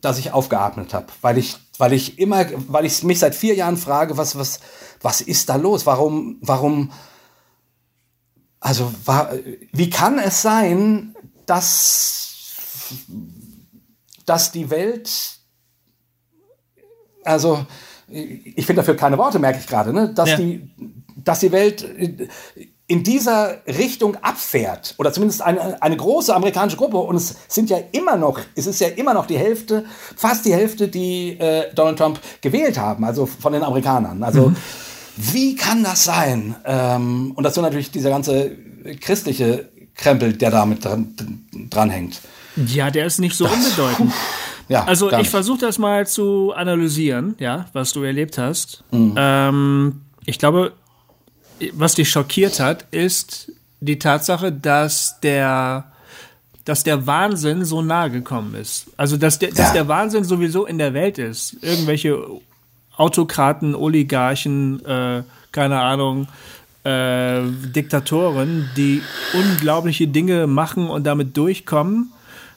dass 0.00 0.18
ich 0.18 0.32
aufgeatmet 0.32 0.94
habe, 0.94 1.06
weil 1.20 1.38
ich, 1.38 1.56
weil 1.78 1.92
ich 1.92 2.18
immer, 2.18 2.46
weil 2.68 2.84
ich 2.84 3.02
mich 3.02 3.18
seit 3.18 3.34
vier 3.34 3.54
Jahren 3.54 3.76
frage, 3.76 4.16
was, 4.16 4.36
was, 4.36 4.60
was 5.00 5.20
ist 5.20 5.48
da 5.48 5.56
los? 5.56 5.86
Warum, 5.86 6.38
warum, 6.40 6.92
also, 8.60 8.92
wie 9.72 9.90
kann 9.90 10.18
es 10.18 10.42
sein, 10.42 11.14
dass, 11.46 12.54
dass 14.24 14.52
die 14.52 14.70
Welt, 14.70 15.38
also, 17.24 17.66
ich 18.08 18.66
finde 18.66 18.80
dafür 18.80 18.96
keine 18.96 19.18
Worte, 19.18 19.38
merke 19.38 19.58
ich 19.58 19.66
gerade, 19.66 19.92
ne? 19.92 20.12
dass, 20.14 20.30
ja. 20.30 20.36
die, 20.36 20.70
dass 21.16 21.40
die 21.40 21.52
Welt 21.52 21.82
in 22.86 23.02
dieser 23.02 23.62
Richtung 23.66 24.16
abfährt 24.16 24.94
oder 24.98 25.12
zumindest 25.12 25.40
eine, 25.40 25.80
eine 25.82 25.96
große 25.96 26.34
amerikanische 26.34 26.76
Gruppe 26.76 26.98
und 26.98 27.16
es 27.16 27.34
sind 27.48 27.70
ja 27.70 27.78
immer 27.92 28.16
noch, 28.16 28.38
es 28.54 28.66
ist 28.66 28.80
ja 28.80 28.88
immer 28.88 29.14
noch 29.14 29.26
die 29.26 29.38
Hälfte, 29.38 29.86
fast 30.16 30.44
die 30.44 30.52
Hälfte, 30.52 30.88
die 30.88 31.38
äh, 31.38 31.74
Donald 31.74 31.98
Trump 31.98 32.20
gewählt 32.42 32.78
haben, 32.78 33.04
also 33.04 33.24
von 33.24 33.54
den 33.54 33.62
Amerikanern. 33.62 34.22
Also 34.22 34.50
mhm. 34.50 34.56
wie 35.16 35.56
kann 35.56 35.82
das 35.82 36.04
sein? 36.04 36.56
Ähm, 36.66 37.32
und 37.34 37.44
dazu 37.44 37.62
natürlich 37.62 37.90
dieser 37.90 38.10
ganze 38.10 38.54
christliche 39.00 39.70
Krempel, 39.94 40.34
der 40.34 40.50
damit 40.50 40.84
dran, 40.84 41.14
dranhängt. 41.70 42.20
Ja, 42.66 42.90
der 42.90 43.06
ist 43.06 43.18
nicht 43.18 43.36
so 43.36 43.44
das, 43.44 43.54
unbedeutend. 43.54 44.12
Ja, 44.68 44.84
also 44.84 45.10
ich 45.12 45.30
versuche 45.30 45.58
das 45.58 45.78
mal 45.78 46.06
zu 46.06 46.52
analysieren, 46.52 47.34
ja, 47.38 47.66
was 47.72 47.92
du 47.92 48.02
erlebt 48.02 48.38
hast. 48.38 48.84
Mhm. 48.90 49.14
Ähm, 49.16 50.00
ich 50.26 50.38
glaube, 50.38 50.72
was 51.72 51.94
dich 51.94 52.10
schockiert 52.10 52.60
hat, 52.60 52.86
ist 52.90 53.52
die 53.80 53.98
Tatsache, 53.98 54.52
dass 54.52 55.20
der, 55.20 55.84
dass 56.64 56.84
der 56.84 57.06
Wahnsinn 57.06 57.64
so 57.64 57.82
nahe 57.82 58.10
gekommen 58.10 58.54
ist. 58.54 58.86
Also, 58.96 59.16
dass 59.16 59.38
der, 59.38 59.50
ja. 59.50 59.54
dass 59.56 59.72
der 59.72 59.88
Wahnsinn 59.88 60.24
sowieso 60.24 60.66
in 60.66 60.78
der 60.78 60.94
Welt 60.94 61.18
ist. 61.18 61.56
Irgendwelche 61.62 62.18
Autokraten, 62.96 63.74
Oligarchen, 63.74 64.84
äh, 64.84 65.22
keine 65.52 65.80
Ahnung, 65.80 66.28
äh, 66.84 67.42
Diktatoren, 67.74 68.70
die 68.76 69.02
unglaubliche 69.32 70.06
Dinge 70.06 70.46
machen 70.46 70.88
und 70.88 71.04
damit 71.04 71.36
durchkommen. 71.36 72.12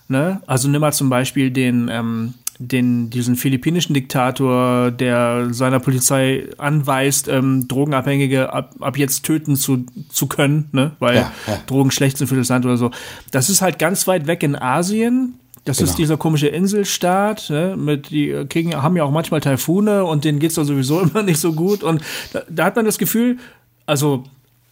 Ne? 0.07 0.41
Also 0.47 0.69
nimm 0.69 0.81
mal 0.81 0.93
zum 0.93 1.09
Beispiel 1.09 1.51
den, 1.51 1.89
ähm, 1.91 2.33
den, 2.59 3.09
diesen 3.09 3.35
philippinischen 3.35 3.93
Diktator, 3.93 4.91
der 4.91 5.49
seiner 5.51 5.79
Polizei 5.79 6.47
anweist, 6.57 7.27
ähm, 7.27 7.67
Drogenabhängige 7.67 8.53
ab, 8.53 8.75
ab 8.79 8.97
jetzt 8.97 9.23
töten 9.23 9.55
zu, 9.55 9.85
zu 10.09 10.27
können, 10.27 10.69
ne? 10.71 10.91
weil 10.99 11.15
ja, 11.15 11.31
ja. 11.47 11.59
Drogen 11.67 11.91
schlecht 11.91 12.17
sind 12.17 12.27
für 12.27 12.35
das 12.35 12.49
Land 12.49 12.65
oder 12.65 12.77
so. 12.77 12.91
Das 13.31 13.49
ist 13.49 13.61
halt 13.61 13.79
ganz 13.79 14.07
weit 14.07 14.27
weg 14.27 14.43
in 14.43 14.55
Asien. 14.55 15.35
Das 15.65 15.77
genau. 15.77 15.89
ist 15.89 15.97
dieser 15.97 16.15
komische 16.15 16.47
Inselstaat, 16.47 17.49
ne, 17.49 17.75
mit 17.77 18.09
die 18.09 18.45
kriegen, 18.47 18.73
haben 18.73 18.95
ja 18.95 19.03
auch 19.03 19.11
manchmal 19.11 19.41
Taifune 19.41 20.05
und 20.05 20.23
denen 20.23 20.39
geht's 20.39 20.55
da 20.55 20.63
sowieso 20.63 21.01
immer 21.01 21.23
nicht 21.23 21.39
so 21.39 21.51
gut. 21.53 21.83
Und 21.83 22.01
da, 22.31 22.43
da 22.49 22.65
hat 22.65 22.75
man 22.77 22.85
das 22.85 22.97
Gefühl, 22.97 23.37
also 23.85 24.23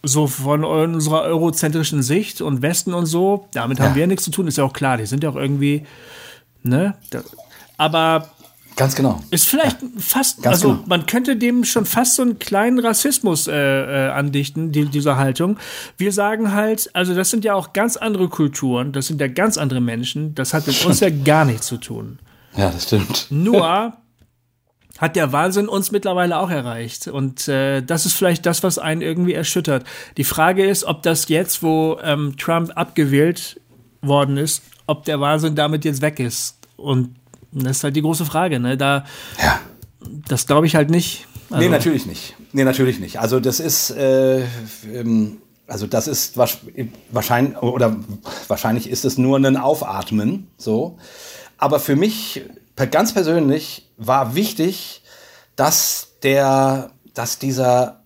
so 0.02 0.26
von 0.26 0.64
unserer 0.64 1.22
eurozentrischen 1.22 2.02
Sicht 2.02 2.40
und 2.40 2.62
Westen 2.62 2.94
und 2.94 3.06
so, 3.06 3.48
damit 3.52 3.80
haben 3.80 3.94
wir 3.94 4.02
ja 4.02 4.06
nichts 4.06 4.24
zu 4.24 4.30
tun, 4.30 4.46
ist 4.46 4.56
ja 4.56 4.64
auch 4.64 4.72
klar. 4.72 4.96
Die 4.96 5.06
sind 5.06 5.22
ja 5.22 5.30
auch 5.30 5.36
irgendwie, 5.36 5.82
ne? 6.62 6.94
Aber 7.76 8.30
Ganz 8.76 8.94
genau. 8.94 9.22
Ist 9.30 9.48
vielleicht 9.48 9.80
ja, 9.80 9.88
fast, 9.98 10.46
also 10.46 10.68
genau. 10.68 10.84
man 10.86 11.06
könnte 11.06 11.36
dem 11.36 11.64
schon 11.64 11.86
fast 11.86 12.14
so 12.14 12.22
einen 12.22 12.38
kleinen 12.38 12.78
Rassismus 12.78 13.48
äh, 13.48 13.54
äh, 13.54 14.10
andichten, 14.10 14.70
die, 14.70 14.84
dieser 14.84 15.16
Haltung. 15.16 15.58
Wir 15.96 16.12
sagen 16.12 16.52
halt, 16.52 16.90
also 16.92 17.14
das 17.14 17.30
sind 17.30 17.42
ja 17.42 17.54
auch 17.54 17.72
ganz 17.72 17.96
andere 17.96 18.28
Kulturen, 18.28 18.92
das 18.92 19.06
sind 19.06 19.18
ja 19.18 19.28
ganz 19.28 19.56
andere 19.56 19.80
Menschen, 19.80 20.34
das 20.34 20.52
hat 20.52 20.66
mit 20.66 20.84
uns 20.84 21.00
ja 21.00 21.08
gar 21.08 21.46
nichts 21.46 21.66
zu 21.68 21.78
tun. 21.78 22.18
Ja, 22.54 22.70
das 22.70 22.84
stimmt. 22.84 23.28
Nur 23.30 23.94
hat 24.98 25.16
der 25.16 25.32
Wahnsinn 25.32 25.68
uns 25.68 25.90
mittlerweile 25.90 26.38
auch 26.38 26.50
erreicht. 26.50 27.08
Und 27.08 27.48
äh, 27.48 27.80
das 27.82 28.04
ist 28.04 28.12
vielleicht 28.12 28.44
das, 28.44 28.62
was 28.62 28.78
einen 28.78 29.00
irgendwie 29.00 29.34
erschüttert. 29.34 29.84
Die 30.18 30.24
Frage 30.24 30.66
ist, 30.66 30.84
ob 30.84 31.02
das 31.02 31.28
jetzt, 31.28 31.62
wo 31.62 31.98
ähm, 32.02 32.36
Trump 32.36 32.72
abgewählt 32.74 33.58
worden 34.02 34.36
ist, 34.36 34.62
ob 34.86 35.04
der 35.04 35.20
Wahnsinn 35.20 35.54
damit 35.54 35.86
jetzt 35.86 36.02
weg 36.02 36.20
ist. 36.20 36.58
Und 36.76 37.14
das 37.64 37.78
ist 37.78 37.84
halt 37.84 37.96
die 37.96 38.02
große 38.02 38.24
Frage, 38.24 38.60
ne? 38.60 38.76
Da, 38.76 39.04
ja. 39.42 39.60
Das 40.28 40.46
glaube 40.46 40.66
ich 40.66 40.76
halt 40.76 40.90
nicht. 40.90 41.26
Also. 41.50 41.62
Nee, 41.62 41.68
natürlich 41.68 42.06
nicht. 42.06 42.34
Nee, 42.52 42.64
natürlich 42.64 43.00
nicht. 43.00 43.20
Also 43.20 43.40
das 43.40 43.60
ist, 43.60 43.90
äh, 43.90 44.44
ähm, 44.92 45.38
also 45.66 45.86
das 45.86 46.06
ist 46.06 46.36
wahrscheinlich, 46.36 47.56
oder 47.58 47.96
wahrscheinlich 48.48 48.88
ist 48.90 49.04
es 49.04 49.18
nur 49.18 49.38
ein 49.38 49.56
Aufatmen, 49.56 50.48
so. 50.56 50.98
Aber 51.58 51.80
für 51.80 51.96
mich 51.96 52.42
ganz 52.90 53.14
persönlich 53.14 53.88
war 53.96 54.34
wichtig, 54.34 55.02
dass 55.56 56.08
der, 56.22 56.90
dass 57.14 57.38
dieser 57.38 58.00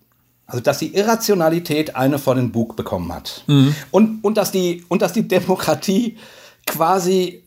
also 0.51 0.61
dass 0.61 0.79
die 0.79 0.95
Irrationalität 0.97 1.95
eine 1.95 2.19
vor 2.19 2.35
den 2.35 2.51
Bug 2.51 2.75
bekommen 2.75 3.13
hat. 3.15 3.45
Mhm. 3.47 3.75
Und, 3.93 4.25
und, 4.25 4.37
dass 4.37 4.51
die, 4.51 4.85
und 4.89 5.01
dass 5.01 5.13
die 5.13 5.29
Demokratie 5.29 6.19
quasi 6.67 7.45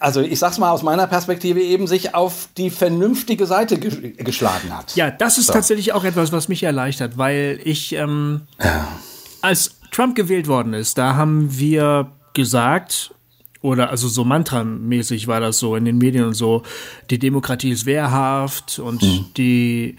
also 0.00 0.20
ich 0.20 0.38
sag's 0.38 0.58
mal 0.58 0.70
aus 0.70 0.82
meiner 0.82 1.06
Perspektive 1.06 1.60
eben, 1.60 1.86
sich 1.86 2.14
auf 2.14 2.48
die 2.56 2.70
vernünftige 2.70 3.46
Seite 3.46 3.78
ge 3.78 4.12
geschlagen 4.12 4.76
hat. 4.76 4.94
Ja, 4.96 5.10
das 5.10 5.38
ist 5.38 5.46
so. 5.46 5.52
tatsächlich 5.52 5.92
auch 5.92 6.04
etwas, 6.04 6.32
was 6.32 6.48
mich 6.48 6.62
erleichtert, 6.62 7.18
weil 7.18 7.60
ich, 7.64 7.94
ähm, 7.94 8.42
ja. 8.62 8.88
als 9.42 9.76
Trump 9.90 10.14
gewählt 10.14 10.48
worden 10.48 10.74
ist, 10.74 10.98
da 10.98 11.16
haben 11.16 11.58
wir 11.58 12.12
gesagt, 12.34 13.14
oder 13.60 13.90
also 13.90 14.08
so 14.08 14.24
mantramäßig 14.24 15.26
war 15.26 15.40
das 15.40 15.58
so 15.58 15.74
in 15.76 15.84
den 15.84 15.98
Medien 15.98 16.24
und 16.24 16.34
so, 16.34 16.62
die 17.10 17.18
Demokratie 17.18 17.70
ist 17.70 17.86
wehrhaft 17.86 18.78
und 18.78 19.02
mhm. 19.02 19.24
die 19.36 19.96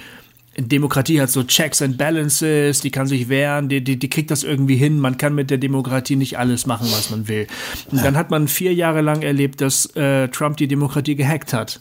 Demokratie 0.57 1.21
hat 1.21 1.29
so 1.29 1.43
Checks 1.43 1.81
and 1.81 1.97
Balances, 1.97 2.81
die 2.81 2.91
kann 2.91 3.07
sich 3.07 3.29
wehren, 3.29 3.69
die, 3.69 3.83
die, 3.83 3.97
die 3.97 4.09
kriegt 4.09 4.31
das 4.31 4.43
irgendwie 4.43 4.75
hin. 4.75 4.99
Man 4.99 5.17
kann 5.17 5.35
mit 5.35 5.49
der 5.49 5.57
Demokratie 5.57 6.15
nicht 6.15 6.37
alles 6.37 6.65
machen, 6.65 6.87
was 6.91 7.09
man 7.11 7.27
will. 7.27 7.47
Und 7.91 8.03
dann 8.03 8.17
hat 8.17 8.29
man 8.29 8.47
vier 8.47 8.73
Jahre 8.73 9.01
lang 9.01 9.21
erlebt, 9.21 9.61
dass 9.61 9.85
äh, 9.95 10.27
Trump 10.29 10.57
die 10.57 10.67
Demokratie 10.67 11.15
gehackt 11.15 11.53
hat. 11.53 11.79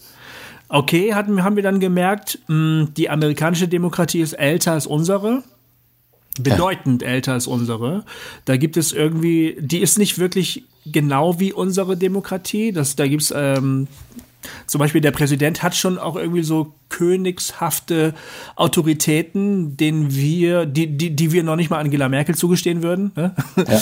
Okay, 0.69 1.15
hatten, 1.15 1.43
haben 1.43 1.57
wir 1.57 1.63
dann 1.63 1.81
gemerkt, 1.81 2.39
mh, 2.47 2.55
hm, 2.55 2.95
die 2.95 3.11
amerikanische 3.11 3.69
Demokratie 3.69 4.21
ist 4.21 4.35
älter 4.35 4.73
als 4.73 4.87
unsere 4.87 5.43
bedeutend 6.43 7.03
ja. 7.03 7.09
älter 7.09 7.33
als 7.33 7.47
unsere. 7.47 8.05
Da 8.45 8.57
gibt 8.57 8.77
es 8.77 8.93
irgendwie, 8.93 9.57
die 9.61 9.79
ist 9.79 9.99
nicht 9.99 10.19
wirklich 10.19 10.65
genau 10.87 11.41
wie 11.41 11.53
unsere 11.53 11.97
Demokratie. 11.97 12.73
Das, 12.73 12.97
da 12.97 13.07
gibt's 13.07 13.33
ähm, 13.35 13.89
zum 14.67 14.79
Beispiel 14.79 15.01
der 15.01 15.11
Präsident 15.11 15.63
hat 15.63 15.75
schon 15.77 15.99
auch 15.99 16.17
irgendwie 16.17 16.43
so 16.43 16.75
königshafte 16.89 18.15
Autoritäten, 18.57 19.77
denen 19.77 20.15
wir, 20.15 20.67
die, 20.67 20.97
die, 20.97 21.15
die 21.15 21.33
wir 21.33 21.43
noch 21.43 21.57
nicht 21.57 21.71
mal 21.71 21.79
Angela 21.79 22.09
Merkel 22.09 22.35
zugestehen 22.35 22.83
würden. 22.83 23.13
Ne? 23.15 23.35
Ja. 23.57 23.81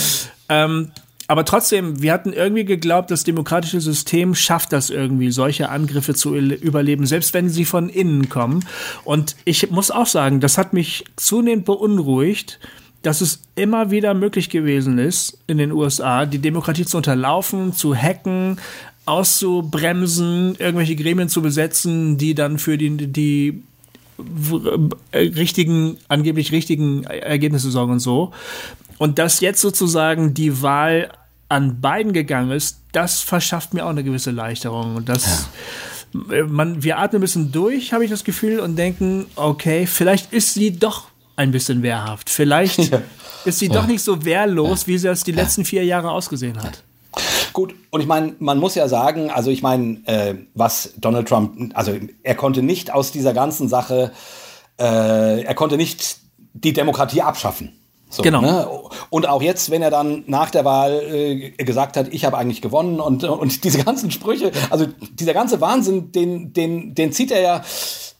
ähm, 0.65 0.91
aber 1.29 1.43
trotzdem, 1.43 2.01
wir 2.01 2.13
hatten 2.13 2.31
irgendwie 2.31 2.63
geglaubt, 2.63 3.11
das 3.11 3.25
demokratische 3.25 3.81
System 3.81 4.33
schafft 4.33 4.71
das 4.71 4.89
irgendwie, 4.89 5.29
solche 5.31 5.69
Angriffe 5.69 6.15
zu 6.15 6.35
überleben, 6.35 7.05
selbst 7.05 7.33
wenn 7.33 7.49
sie 7.49 7.65
von 7.65 7.89
innen 7.89 8.29
kommen. 8.29 8.65
Und 9.03 9.35
ich 9.43 9.69
muss 9.69 9.91
auch 9.91 10.05
sagen, 10.05 10.39
das 10.39 10.57
hat 10.57 10.71
mich 10.71 11.03
zunehmend 11.17 11.65
beunruhigt, 11.65 12.59
dass 13.01 13.21
es 13.21 13.41
immer 13.55 13.91
wieder 13.91 14.13
möglich 14.13 14.49
gewesen 14.49 14.97
ist, 14.99 15.37
in 15.47 15.57
den 15.57 15.71
USA 15.71 16.25
die 16.25 16.39
Demokratie 16.39 16.85
zu 16.85 16.97
unterlaufen, 16.97 17.73
zu 17.73 17.93
hacken, 17.93 18.57
auszubremsen, 19.07 20.55
irgendwelche 20.59 20.95
Gremien 20.95 21.29
zu 21.29 21.41
besetzen, 21.41 22.17
die 22.17 22.35
dann 22.35 22.59
für 22.59 22.77
die, 22.77 22.95
die 23.07 23.63
äh, 25.11 25.17
richtigen, 25.17 25.97
angeblich 26.07 26.51
richtigen 26.51 27.03
Ergebnisse 27.05 27.71
sorgen 27.71 27.93
und 27.93 27.99
so. 27.99 28.31
Und 28.97 29.19
dass 29.19 29.39
jetzt 29.39 29.61
sozusagen 29.61 30.33
die 30.33 30.61
Wahl 30.61 31.09
an 31.49 31.79
beiden 31.79 32.13
gegangen 32.13 32.51
ist, 32.51 32.79
das 32.91 33.21
verschafft 33.21 33.73
mir 33.73 33.85
auch 33.85 33.89
eine 33.89 34.03
gewisse 34.03 34.31
Erleichterung. 34.31 34.95
Und 34.95 35.09
das, 35.09 35.49
ja. 36.13 36.35
Äh, 36.35 36.43
man, 36.43 36.83
wir 36.83 36.97
atmen 36.97 37.19
ein 37.19 37.21
bisschen 37.21 37.51
durch, 37.51 37.93
habe 37.93 38.03
ich 38.03 38.09
das 38.09 38.23
Gefühl, 38.23 38.59
und 38.59 38.75
denken, 38.75 39.25
okay, 39.35 39.85
vielleicht 39.85 40.33
ist 40.33 40.53
sie 40.53 40.71
doch 40.71 41.07
ein 41.35 41.51
bisschen 41.51 41.83
wehrhaft. 41.83 42.29
Vielleicht 42.29 42.79
ja. 42.91 43.01
ist 43.45 43.59
sie 43.59 43.67
ja. 43.67 43.73
doch 43.73 43.87
nicht 43.87 44.01
so 44.01 44.25
wehrlos, 44.25 44.87
wie 44.87 44.97
sie 44.97 45.07
das 45.07 45.23
die 45.23 45.31
letzten 45.31 45.63
vier 45.63 45.85
Jahre 45.85 46.11
ausgesehen 46.11 46.61
hat. 46.61 46.83
Gut, 47.57 47.73
und 47.89 48.01
ich 48.01 48.05
meine, 48.05 48.35
man 48.37 48.59
muss 48.59 48.75
ja 48.75 48.87
sagen, 48.87 49.31
also 49.31 49.49
ich 49.49 49.63
meine, 49.63 50.03
äh, 50.05 50.35
was 50.53 50.93
Donald 50.97 51.27
Trump, 51.27 51.71
also 51.73 51.91
er 52.21 52.35
konnte 52.35 52.61
nicht 52.61 52.93
aus 52.93 53.11
dieser 53.11 53.33
ganzen 53.33 53.67
Sache, 53.67 54.11
äh, 54.79 55.41
er 55.41 55.55
konnte 55.55 55.75
nicht 55.75 56.17
die 56.53 56.71
Demokratie 56.71 57.23
abschaffen. 57.23 57.75
So, 58.11 58.21
genau. 58.21 58.41
Ne? 58.41 58.67
Und 59.09 59.27
auch 59.27 59.41
jetzt, 59.41 59.71
wenn 59.71 59.81
er 59.81 59.89
dann 59.89 60.23
nach 60.27 60.51
der 60.51 60.65
Wahl 60.65 61.01
äh, 61.11 61.49
gesagt 61.63 61.97
hat, 61.97 62.09
ich 62.13 62.25
habe 62.25 62.37
eigentlich 62.37 62.61
gewonnen 62.61 62.99
und, 62.99 63.23
und 63.23 63.63
diese 63.63 63.83
ganzen 63.83 64.11
Sprüche, 64.11 64.51
also 64.69 64.85
dieser 65.13 65.33
ganze 65.33 65.59
Wahnsinn, 65.59 66.11
den, 66.11 66.53
den, 66.53 66.93
den 66.93 67.11
zieht 67.11 67.31
er 67.31 67.41
ja 67.41 67.63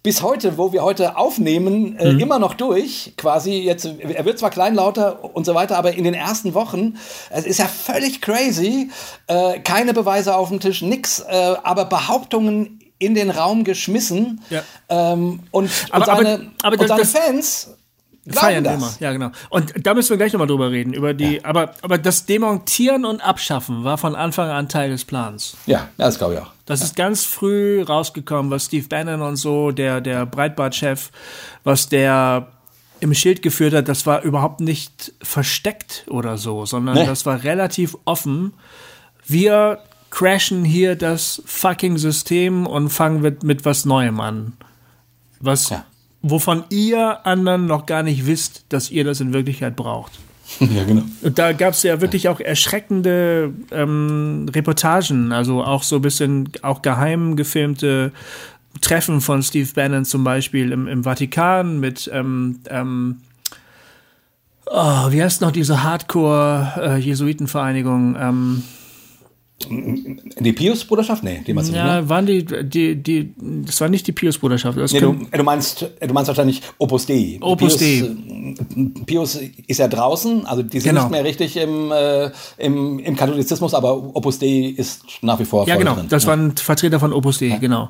bis 0.08 0.22
heute, 0.22 0.58
wo 0.58 0.72
wir 0.72 0.84
heute 0.84 1.18
aufnehmen, 1.18 1.98
äh, 1.98 2.14
Mhm. 2.14 2.20
immer 2.22 2.40
noch 2.40 2.54
durch. 2.54 3.12
Quasi 3.18 3.56
jetzt, 3.56 3.84
er 3.86 4.24
wird 4.24 4.40
zwar 4.40 4.52
kleinlauter 4.52 5.36
und 5.36 5.46
so 5.46 5.54
weiter, 5.54 5.78
aber 5.78 5.92
in 5.96 6.06
den 6.06 6.14
ersten 6.14 6.54
Wochen, 6.54 6.96
es 7.30 7.46
ist 7.46 7.60
ja 7.60 7.66
völlig 7.66 8.22
crazy. 8.22 8.90
Äh, 9.28 9.60
keine 9.60 9.94
Beweise 9.94 10.38
auf 10.38 10.48
dem 10.48 10.62
Tisch, 10.62 10.82
nix, 10.82 11.20
äh, 11.20 11.56
aber 11.62 11.84
Behauptungen 11.84 12.80
in 13.00 13.16
den 13.16 13.30
Raum 13.32 13.66
geschmissen. 13.66 14.40
Ja. 14.50 14.62
Ähm, 14.88 15.42
und, 15.52 15.70
Aber- 15.92 15.98
und 16.00 16.06
seine, 16.06 16.34
aber- 16.36 16.42
aber 16.64 16.80
und 16.80 16.88
seine 16.88 17.02
das- 17.02 17.12
Fans 17.12 17.70
Feiern 18.30 18.64
das. 18.64 18.76
immer, 18.76 18.92
ja 19.02 19.12
genau. 19.12 19.32
Und 19.50 19.74
da 19.86 19.94
müssen 19.94 20.12
wir 20.12 20.18
gleich 20.18 20.32
nochmal 20.32 20.48
drüber 20.48 20.72
reden, 20.72 20.94
über 20.94 21.14
die, 21.14 21.44
aber, 21.44 21.72
aber 21.82 21.98
das 21.98 22.26
Demontieren 22.26 23.04
und 23.04 23.20
Abschaffen 23.20 23.84
war 23.84 23.98
von 23.98 24.16
Anfang 24.16 24.50
an 24.50 24.70
Teil 24.70 24.90
des 24.90 25.04
Plans. 25.04 25.58
Ja, 25.66 25.80
ja 25.80 25.88
das 25.98 26.18
glaube 26.18 26.36
ich 26.36 26.40
auch. 26.40 26.52
Das 26.68 26.82
ist 26.84 26.96
ganz 26.96 27.24
früh 27.26 27.82
rausgekommen, 27.82 28.52
was 28.52 28.66
Steve 28.66 28.88
Bannon 28.88 29.22
und 29.22 29.38
so, 29.38 29.72
der, 29.72 30.02
der 30.02 30.26
Breitbart-Chef, 30.28 31.10
was 31.64 31.90
der 31.90 32.52
im 33.00 33.14
Schild 33.14 33.42
geführt 33.42 33.74
hat, 33.74 33.88
das 33.88 34.06
war 34.06 34.22
überhaupt 34.24 34.60
nicht 34.60 35.14
versteckt 35.22 36.04
oder 36.10 36.38
so, 36.38 36.66
sondern 36.66 36.96
Nee. 36.96 37.06
das 37.06 37.26
war 37.26 37.44
relativ 37.44 37.96
offen. 38.06 38.54
Wir 39.26 39.80
crashen 40.10 40.64
hier 40.66 40.96
das 40.96 41.42
fucking 41.46 41.98
System 41.98 42.66
und 42.68 42.90
fangen 42.90 43.22
mit, 43.22 43.44
mit 43.44 43.66
was 43.66 43.86
Neuem 43.86 44.20
an. 44.20 44.54
Was, 45.40 45.70
Ja. 45.70 45.86
wovon 46.22 46.64
ihr 46.70 47.26
anderen 47.26 47.66
noch 47.68 47.86
gar 47.86 48.04
nicht 48.04 48.26
wisst, 48.26 48.66
dass 48.70 48.90
ihr 48.90 49.04
das 49.04 49.20
in 49.22 49.32
Wirklichkeit 49.32 49.76
braucht. 49.76 50.12
ja, 50.60 50.84
genau. 50.84 51.04
Und 51.22 51.38
da 51.38 51.54
gab 51.54 51.74
es 51.74 51.84
ja 51.84 52.02
wirklich 52.02 52.28
auch 52.30 52.40
erschreckende 52.40 53.54
ähm, 53.72 54.48
Reportagen, 54.54 55.32
also 55.32 55.64
auch 55.64 55.84
so 55.84 55.98
ein 55.98 56.02
bisschen 56.02 56.50
auch 56.62 56.82
geheim 56.82 57.36
gefilmte 57.36 58.12
Treffen 58.82 59.22
von 59.22 59.44
Steve 59.44 59.70
Bannon 59.74 60.06
zum 60.06 60.24
Beispiel 60.24 60.72
im, 60.72 60.88
im 60.88 61.04
Vatikan 61.04 61.80
mit 61.80 62.10
ähm, 62.14 62.62
ähm, 62.70 63.18
oh, 64.68 65.12
wie 65.12 65.22
heißt 65.22 65.42
noch 65.42 65.52
diese 65.52 65.84
Hardcore-Jesuitenvereinigung? 65.84 68.16
ähm, 68.20 68.64
Die 69.60 70.54
Pius-Bruderschaft? 70.54 71.24
Nee, 71.24 71.42
die 71.46 71.52
meinst 71.54 71.72
du 71.72 71.74
nicht, 71.74 71.84
ne? 71.84 71.90
ja, 71.90 72.10
waren 72.10 72.26
die, 72.28 72.46
die, 72.46 72.96
die, 72.96 73.34
das 73.66 73.82
war 73.82 73.90
nicht 73.90 74.06
die 74.06 74.12
Pius-Bruderschaft. 74.12 74.78
Nee, 74.78 75.00
du, 75.00 75.16
du, 75.32 75.44
meinst, 75.44 75.82
du 76.00 76.14
meinst 76.14 76.28
wahrscheinlich 76.28 76.62
Opus 76.78 77.08
Dei. 77.08 77.38
Opus 77.42 77.76
Pius, 77.78 77.80
Dei. 77.80 78.08
äh, 78.08 78.90
Pius 79.06 79.40
ist 79.66 79.80
ja 79.80 79.88
draußen, 79.88 80.46
also 80.46 80.62
die 80.62 80.80
sind 80.80 80.90
Genau. 80.92 81.04
nicht 81.04 81.12
mehr 81.12 81.24
richtig 81.24 81.58
im, 81.58 81.92
äh, 81.92 82.30
im, 82.58 83.00
im 83.00 83.16
Katholizismus, 83.16 83.74
aber 83.74 84.16
Opus 84.16 84.38
Dei 84.38 84.74
ist 84.78 85.02
nach 85.22 85.40
wie 85.40 85.46
vor 85.46 85.68
Ja, 85.68 85.76
genau. 85.76 85.96
drin. 85.96 86.06
Das 86.10 86.24
ja. 86.24 86.30
waren 86.30 86.56
Vertreter 86.56 87.00
von 87.00 87.12
Opus 87.12 87.40
Dei, 87.40 87.58
genau. 87.60 87.90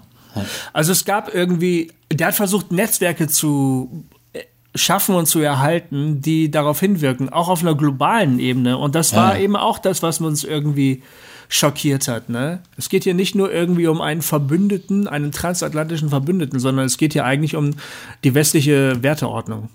Also 0.71 0.91
es 0.93 1.03
gab 1.03 1.33
irgendwie, 1.33 1.91
der 2.13 2.27
hat 2.27 2.35
versucht, 2.35 2.71
Netzwerke 2.71 3.27
zu 3.27 4.05
äh, 4.33 4.43
schaffen 4.75 5.15
und 5.15 5.25
zu 5.25 5.39
erhalten, 5.39 6.21
die 6.21 6.49
darauf 6.49 6.79
hinwirken, 6.79 7.27
auch 7.29 7.49
auf 7.49 7.61
einer 7.61 7.75
globalen 7.75 8.39
Ebene. 8.39 8.77
Und 8.77 8.95
das 8.95 9.13
war 9.15 9.35
Ja. 9.35 9.41
eben 9.41 9.55
auch 9.57 9.79
das, 9.79 10.01
was 10.03 10.21
uns 10.21 10.43
irgendwie 10.45 11.01
schockiert 11.49 12.07
hat. 12.07 12.29
Ne? 12.29 12.61
Es 12.77 12.89
geht 12.89 13.03
hier 13.03 13.13
nicht 13.13 13.35
nur 13.35 13.51
irgendwie 13.51 13.87
um 13.87 14.01
einen 14.01 14.21
Verbündeten, 14.21 15.07
einen 15.07 15.31
transatlantischen 15.31 16.09
Verbündeten, 16.09 16.59
sondern 16.59 16.85
es 16.85 16.97
geht 16.97 17.13
hier 17.13 17.25
eigentlich 17.25 17.55
um 17.55 17.75
die 18.23 18.33
westliche 18.33 19.01
Werteordnung, 19.01 19.69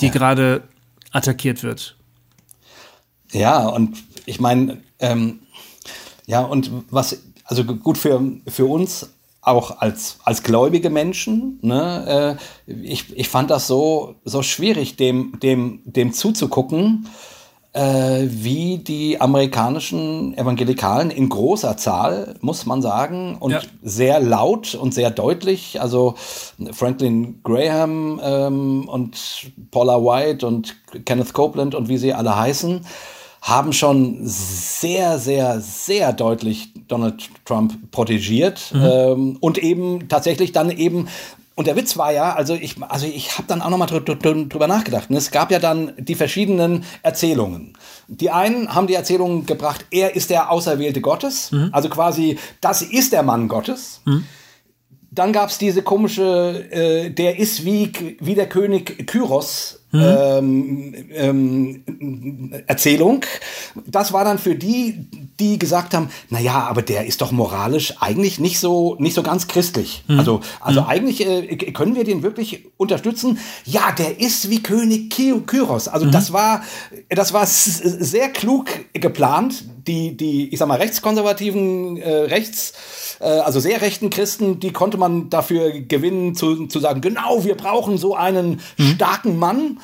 die 0.00 0.10
gerade 0.10 0.62
attackiert 1.12 1.62
wird. 1.62 1.96
Ja, 3.32 3.66
und 3.66 3.98
ich 4.26 4.40
meine, 4.40 4.78
ähm, 5.00 5.40
ja, 6.26 6.40
und 6.42 6.70
was, 6.90 7.20
also 7.44 7.64
gut 7.64 7.98
für, 7.98 8.20
für 8.46 8.66
uns 8.66 9.10
auch 9.40 9.80
als, 9.80 10.18
als 10.24 10.42
gläubige 10.42 10.90
Menschen, 10.90 11.58
ne, 11.62 12.38
äh, 12.66 12.72
ich, 12.72 13.16
ich 13.16 13.28
fand 13.28 13.50
das 13.50 13.66
so, 13.66 14.16
so 14.24 14.42
schwierig, 14.42 14.96
dem, 14.96 15.38
dem, 15.40 15.80
dem 15.84 16.12
zuzugucken, 16.12 17.08
wie 17.80 18.78
die 18.78 19.20
amerikanischen 19.20 20.36
Evangelikalen 20.36 21.10
in 21.10 21.28
großer 21.28 21.76
Zahl, 21.76 22.34
muss 22.40 22.66
man 22.66 22.82
sagen, 22.82 23.36
und 23.38 23.52
Ja. 23.52 23.60
sehr 23.82 24.20
laut 24.20 24.74
und 24.74 24.94
sehr 24.94 25.10
deutlich, 25.10 25.80
also 25.80 26.14
Franklin 26.72 27.40
Graham 27.44 28.20
ähm, 28.22 28.88
und 28.88 29.16
Paula 29.70 29.96
White 30.02 30.46
und 30.46 30.76
Kenneth 31.04 31.32
Copeland 31.32 31.74
und 31.74 31.88
wie 31.88 31.98
sie 31.98 32.12
alle 32.12 32.36
heißen, 32.36 32.84
haben 33.40 33.72
schon 33.72 34.18
sehr, 34.22 35.18
sehr, 35.18 35.60
sehr 35.60 36.12
deutlich 36.12 36.72
Donald 36.88 37.28
Trump 37.44 37.90
protegiert 37.92 38.72
ähm, 38.74 39.36
und 39.40 39.58
eben 39.58 40.08
tatsächlich 40.08 40.50
dann 40.52 40.70
eben 40.70 41.06
und 41.58 41.66
der 41.66 41.74
Witz 41.74 41.96
war 41.96 42.12
ja, 42.12 42.36
also 42.36 42.54
ich, 42.54 42.80
also 42.80 43.04
ich 43.04 43.36
habe 43.36 43.48
dann 43.48 43.62
auch 43.62 43.68
nochmal 43.68 43.88
drü 43.88 43.98
drü 43.98 44.46
drüber 44.46 44.68
nachgedacht. 44.68 45.10
Und 45.10 45.16
es 45.16 45.32
gab 45.32 45.50
ja 45.50 45.58
dann 45.58 45.92
die 45.98 46.14
verschiedenen 46.14 46.84
Erzählungen. 47.02 47.72
Die 48.06 48.30
einen 48.30 48.72
haben 48.72 48.86
die 48.86 48.94
Erzählung 48.94 49.44
gebracht, 49.44 49.84
er 49.90 50.14
ist 50.14 50.30
der 50.30 50.52
Auserwählte 50.52 51.00
Gottes, 51.00 51.50
also 51.72 51.88
quasi, 51.88 52.38
das 52.60 52.82
ist 52.82 53.12
der 53.12 53.24
Mann 53.24 53.48
Gottes. 53.48 54.02
Dann 55.10 55.32
gab 55.32 55.50
es 55.50 55.58
diese 55.58 55.82
komische, 55.82 56.70
äh, 56.70 57.10
der 57.10 57.40
ist 57.40 57.64
wie, 57.64 57.92
wie 58.20 58.36
der 58.36 58.48
König 58.48 59.08
Kyros 59.08 59.80
ähm, 59.92 60.94
ähm, 61.10 62.52
Erzählung. 62.68 63.24
Das 63.84 64.12
war 64.12 64.24
dann 64.24 64.38
für 64.38 64.54
die, 64.54 65.08
die 65.40 65.58
gesagt 65.58 65.94
haben, 65.94 66.10
na 66.30 66.40
ja, 66.40 66.66
aber 66.66 66.82
der 66.82 67.06
ist 67.06 67.20
doch 67.20 67.30
moralisch 67.32 67.94
eigentlich 68.00 68.38
nicht 68.38 68.58
so, 68.58 68.96
nicht 68.98 69.14
so 69.14 69.22
ganz 69.22 69.46
christlich. 69.48 70.02
Also, 70.08 70.40
also 70.60 70.84
eigentlich 70.86 71.24
äh, 71.26 71.56
können 71.72 71.94
wir 71.94 72.04
den 72.04 72.22
wirklich 72.22 72.64
unterstützen. 72.76 73.38
Ja, 73.64 73.92
der 73.92 74.20
ist 74.20 74.50
wie 74.50 74.62
König 74.62 75.10
Ky- 75.10 75.40
Kyros. 75.46 75.88
Also 75.88 76.06
das 76.06 76.32
war, 76.32 76.62
das 77.08 77.32
war 77.32 77.46
sehr 77.46 78.28
klug 78.30 78.66
geplant. 78.92 79.64
Die, 79.86 80.14
die, 80.16 80.48
ich 80.52 80.58
sag 80.58 80.68
mal, 80.68 80.76
rechtskonservativen, 80.76 81.96
äh, 81.96 82.10
rechts, 82.10 82.74
äh, 83.20 83.24
also 83.24 83.58
sehr 83.58 83.80
rechten 83.80 84.10
Christen, 84.10 84.60
die 84.60 84.70
konnte 84.70 84.98
man 84.98 85.30
dafür 85.30 85.70
gewinnen, 85.80 86.34
zu, 86.34 86.66
zu 86.66 86.78
sagen, 86.78 87.00
genau, 87.00 87.44
wir 87.44 87.54
brauchen 87.56 87.96
so 87.96 88.14
einen 88.14 88.60
starken 88.76 89.38
Mann. 89.38 89.78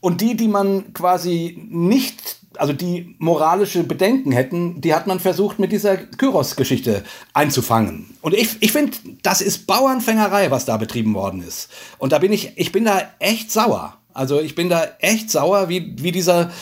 Und 0.00 0.20
die, 0.20 0.36
die 0.36 0.48
man 0.48 0.92
quasi 0.92 1.56
nicht, 1.70 2.38
also 2.58 2.72
die 2.72 3.14
moralische 3.18 3.84
Bedenken 3.84 4.32
hätten, 4.32 4.80
die 4.80 4.94
hat 4.94 5.06
man 5.06 5.20
versucht, 5.20 5.58
mit 5.58 5.72
dieser 5.72 5.96
Kyros-Geschichte 5.96 7.04
einzufangen. 7.32 8.14
Und 8.20 8.34
ich, 8.34 8.56
ich 8.60 8.72
finde, 8.72 8.96
das 9.22 9.40
ist 9.40 9.66
Bauernfängerei, 9.66 10.50
was 10.50 10.64
da 10.64 10.76
betrieben 10.76 11.14
worden 11.14 11.42
ist. 11.42 11.70
Und 11.98 12.12
da 12.12 12.18
bin 12.18 12.32
ich, 12.32 12.52
ich 12.56 12.72
bin 12.72 12.84
da 12.84 13.02
echt 13.18 13.50
sauer. 13.50 13.96
Also 14.14 14.40
ich 14.40 14.54
bin 14.54 14.68
da 14.68 14.86
echt 15.00 15.28
sauer, 15.30 15.68
wie, 15.68 15.96
wie 15.98 16.12
dieser, 16.12 16.52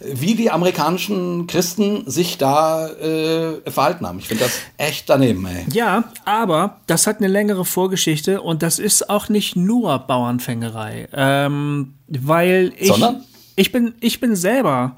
wie 0.00 0.34
die 0.34 0.50
amerikanischen 0.50 1.46
Christen 1.46 2.08
sich 2.08 2.36
da 2.36 2.86
äh, 2.88 3.70
verhalten 3.70 4.06
haben. 4.06 4.18
Ich 4.18 4.28
finde 4.28 4.44
das 4.44 4.52
echt 4.76 5.08
daneben, 5.08 5.46
ey. 5.46 5.64
Ja, 5.72 6.04
aber 6.26 6.76
das 6.86 7.06
hat 7.06 7.18
eine 7.18 7.28
längere 7.28 7.64
Vorgeschichte 7.64 8.42
und 8.42 8.62
das 8.62 8.78
ist 8.78 9.08
auch 9.08 9.30
nicht 9.30 9.56
nur 9.56 9.98
Bauernfängerei. 10.00 11.08
Ähm, 11.12 11.94
weil 12.08 12.72
ich. 12.78 12.88
Sondern? 12.88 13.24
Ich 13.56 13.72
bin, 13.72 13.94
ich 14.00 14.20
bin 14.20 14.36
selber. 14.36 14.96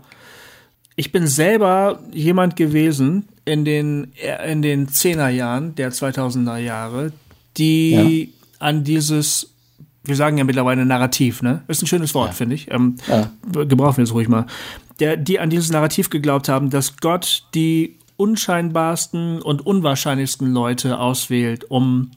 Ich 1.01 1.13
bin 1.13 1.27
selber 1.27 2.01
jemand 2.13 2.57
gewesen 2.57 3.27
in 3.47 3.65
den, 3.65 4.13
in 4.47 4.61
den 4.61 4.87
10er 4.87 5.31
Jahren 5.31 5.75
der 5.75 5.93
2000er 5.93 6.59
Jahre, 6.59 7.15
die 7.57 8.35
an 8.59 8.85
dieses, 8.85 9.55
wir 10.05 10.15
sagen 10.15 10.37
ja 10.37 10.45
mittlerweile 10.45 10.85
Narrativ, 10.85 11.41
ne? 11.41 11.63
Ist 11.69 11.83
ein 11.83 11.87
schönes 11.87 12.13
Wort, 12.13 12.35
finde 12.35 12.55
ich. 12.55 12.71
Ähm, 12.71 12.97
Ja. 13.09 13.31
Gebrauchen 13.51 13.97
wir 13.97 14.05
es 14.05 14.13
ruhig 14.13 14.29
mal. 14.29 14.45
Der, 14.99 15.17
die 15.17 15.41
an 15.41 15.49
dieses 15.49 15.71
Narrativ 15.71 16.11
geglaubt 16.11 16.51
haben, 16.51 16.69
dass 16.69 16.99
Gott 16.99 17.45
die 17.55 17.97
unscheinbarsten 18.19 19.41
und 19.41 19.65
unwahrscheinlichsten 19.65 20.53
Leute 20.53 20.99
auswählt, 20.99 21.65
um, 21.71 22.11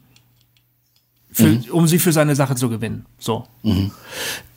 für, 1.32 1.58
um 1.72 1.88
sie 1.88 2.00
für 2.00 2.12
seine 2.12 2.36
Sache 2.36 2.56
zu 2.56 2.68
gewinnen. 2.68 3.06
So. 3.18 3.48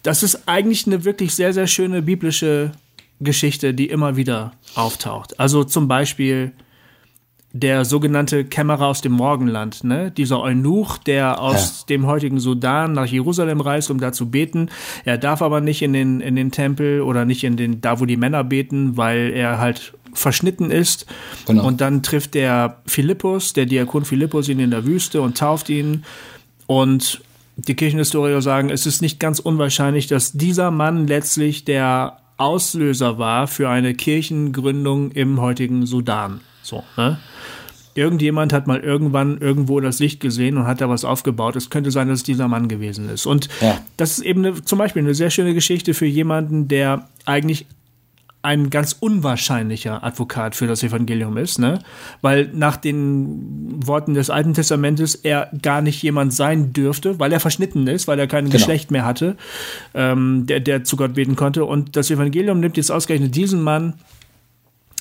Das 0.03 0.25
ist 0.25 0.49
eigentlich 0.49 0.85
eine 0.89 1.05
wirklich 1.05 1.33
sehr, 1.33 1.53
sehr 1.53 1.69
schöne 1.69 2.03
biblische 2.03 2.73
Geschichte, 3.21 3.75
die 3.75 3.87
immer 3.87 4.17
wieder 4.17 4.53
auftaucht. 4.75 5.41
Also 5.41 5.65
zum 5.65 5.89
Beispiel 5.89 6.53
der 7.53 7.85
sogenannte 7.85 8.45
Kämmerer 8.45 8.87
aus 8.87 9.01
dem 9.01 9.13
Morgenland, 9.13 9.83
ne? 9.83 10.11
Dieser 10.11 10.41
Eunuch, 10.41 10.99
der 10.99 11.41
aus 11.41 11.87
dem 11.87 12.07
heutigen 12.07 12.39
Sudan 12.39 12.93
nach 12.93 13.07
Jerusalem 13.07 13.61
reist, 13.61 13.91
um 13.91 13.99
da 13.99 14.13
zu 14.13 14.31
beten. 14.31 14.69
Er 15.05 15.17
darf 15.17 15.41
aber 15.41 15.61
nicht 15.61 15.81
in 15.83 15.93
den, 15.93 16.21
in 16.21 16.37
den 16.37 16.51
Tempel 16.51 17.01
oder 17.01 17.25
nicht 17.25 17.45
in 17.45 17.57
den, 17.57 17.81
da 17.81 17.99
wo 17.99 18.05
die 18.05 18.19
Männer 18.19 18.45
beten, 18.45 18.97
weil 18.97 19.31
er 19.33 19.59
halt 19.59 19.95
verschnitten 20.13 20.71
ist. 20.71 21.07
Genau. 21.47 21.67
Und 21.67 21.81
dann 21.81 22.03
trifft 22.03 22.35
der 22.35 22.83
Philippus, 22.87 23.53
der 23.53 23.67
Diakon 23.67 24.05
Philippus 24.05 24.49
ihn 24.49 24.61
in 24.61 24.71
der 24.71 24.85
Wüste 24.85 25.23
und 25.23 25.39
tauft 25.39 25.71
ihn. 25.71 26.05
Und 26.67 27.23
die 27.57 27.75
Kirchenhistoriker 27.75 28.43
sagen, 28.43 28.71
es 28.71 28.87
ist 28.87 29.01
nicht 29.01 29.19
ganz 29.19 29.39
unwahrscheinlich, 29.39 30.09
dass 30.09 30.33
dieser 30.33 30.71
Mann 30.71 31.07
letztlich 31.07 31.65
der 31.65 32.19
Auslöser 32.37 33.19
war 33.19 33.47
für 33.47 33.69
eine 33.69 33.95
Kirchengründung 33.95 35.11
im 35.13 35.41
heutigen 35.41 35.87
Sudan. 35.87 36.41
So, 36.63 36.85
ne? 36.97 37.19
irgendjemand 37.97 38.53
hat 38.53 38.67
mal 38.67 38.81
irgendwann 38.81 39.39
irgendwo 39.39 39.81
das 39.81 39.99
Licht 39.99 40.21
gesehen 40.21 40.59
und 40.59 40.67
hat 40.67 40.81
da 40.81 40.89
was 40.89 41.05
aufgebaut. 41.05 41.57
Es 41.57 41.71
könnte 41.71 41.91
sein, 41.91 42.09
dass 42.09 42.19
es 42.19 42.25
dieser 42.25 42.49
Mann 42.49 42.69
gewesen 42.69 43.09
ist. 43.09 43.27
Und 43.27 43.49
ja. 43.61 43.79
das 43.97 44.19
ist 44.19 44.25
eben 44.25 44.45
eine, 44.45 44.63
zum 44.63 44.79
Beispiel 44.79 45.03
eine 45.03 45.15
sehr 45.15 45.31
schöne 45.31 45.55
Geschichte 45.55 45.95
für 45.95 46.07
jemanden, 46.07 46.69
der 46.69 47.09
eigentlich 47.25 47.67
ein 48.47 48.71
ganz 48.71 48.93
unwahrscheinlicher 48.99 50.05
Advokat 50.05 50.55
für 50.55 50.69
das 50.69 50.85
Evangelium 50.85 51.37
ist, 51.37 51.59
ne? 51.59 51.81
Weil 52.21 52.49
nach 52.55 52.77
den 52.77 53.85
Worten 53.85 54.15
des 54.15 54.31
Alten 54.31 54.55
Testamentes 54.55 55.17
er 55.17 55.51
gar 55.63 55.83
nicht 55.83 56.01
jemand 56.01 56.33
sein 56.33 56.73
dürfte, 56.73 57.19
weil 57.19 57.33
er 57.33 57.41
verschnitten 57.41 57.89
ist, 57.89 58.07
weil 58.07 58.21
er 58.21 58.29
kein 58.29 58.45
genau. 58.45 58.53
Geschlecht 58.53 58.93
mehr 58.93 59.05
hatte, 59.05 59.37
ähm, 59.95 60.47
der, 60.47 60.61
der 60.61 60.85
zu 60.85 60.97
Gott 60.97 61.15
beten 61.15 61.35
konnte. 61.35 61.65
Und 61.65 61.97
das 61.97 62.09
Evangelium 62.09 62.61
nimmt 62.61 62.77
jetzt 62.77 62.93
ausgerechnet 62.93 63.35
diesen 63.35 63.63
Mann 63.63 63.95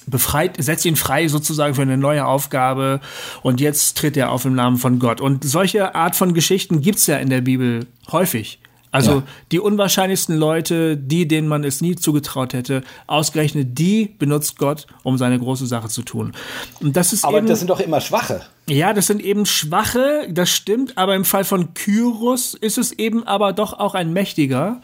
befreit, 0.08 0.56
setzt 0.58 0.86
ihn 0.86 0.96
frei 0.96 1.28
sozusagen 1.28 1.76
für 1.76 1.84
eine 1.84 1.98
neue 1.98 2.26
Aufgabe 2.26 3.00
und 3.44 3.62
jetzt 3.62 3.96
tritt 3.96 4.18
er 4.18 4.32
auf 4.32 4.46
im 4.46 4.56
Namen 4.56 4.78
von 4.78 4.98
Gott. 4.98 5.22
Und 5.22 5.44
solche 5.44 5.94
Art 5.94 6.16
von 6.16 6.34
Geschichten 6.34 6.82
gibt's 6.82 7.06
ja 7.06 7.18
in 7.18 7.30
der 7.30 7.42
Bibel 7.42 7.86
häufig. 8.12 8.60
Also 8.96 9.12
ja. 9.12 9.24
die 9.52 9.60
unwahrscheinlichsten 9.60 10.38
Leute, 10.38 10.96
die, 10.96 11.28
denen 11.28 11.50
man 11.50 11.66
es 11.66 11.82
nie 11.82 11.98
zugetraut 11.98 12.54
hätte, 12.54 12.82
ausgerechnet 13.08 13.78
die 13.78 14.06
benutzt 14.18 14.58
Gott, 14.58 14.88
um 15.04 15.18
seine 15.18 15.38
große 15.38 15.66
Sache 15.66 15.90
zu 15.90 16.02
tun. 16.02 16.32
Und 16.80 16.96
das 16.96 17.12
ist 17.12 17.26
aber 17.26 17.40
eben, 17.40 17.48
das 17.48 17.60
sind 17.60 17.68
doch 17.68 17.82
immer 17.82 18.00
Schwache. 18.00 18.44
Ja, 18.70 18.94
das 18.94 19.08
sind 19.08 19.22
eben 19.22 19.46
Schwache, 19.46 20.28
das 20.32 20.50
stimmt, 20.50 20.98
aber 20.98 21.14
im 21.14 21.26
Fall 21.26 21.44
von 21.44 21.74
Kyros 21.74 22.54
ist 22.54 22.78
es 22.78 22.94
eben 22.94 23.28
aber 23.28 23.52
doch 23.52 23.74
auch 23.74 23.96
ein 23.96 24.14
Mächtiger, 24.14 24.80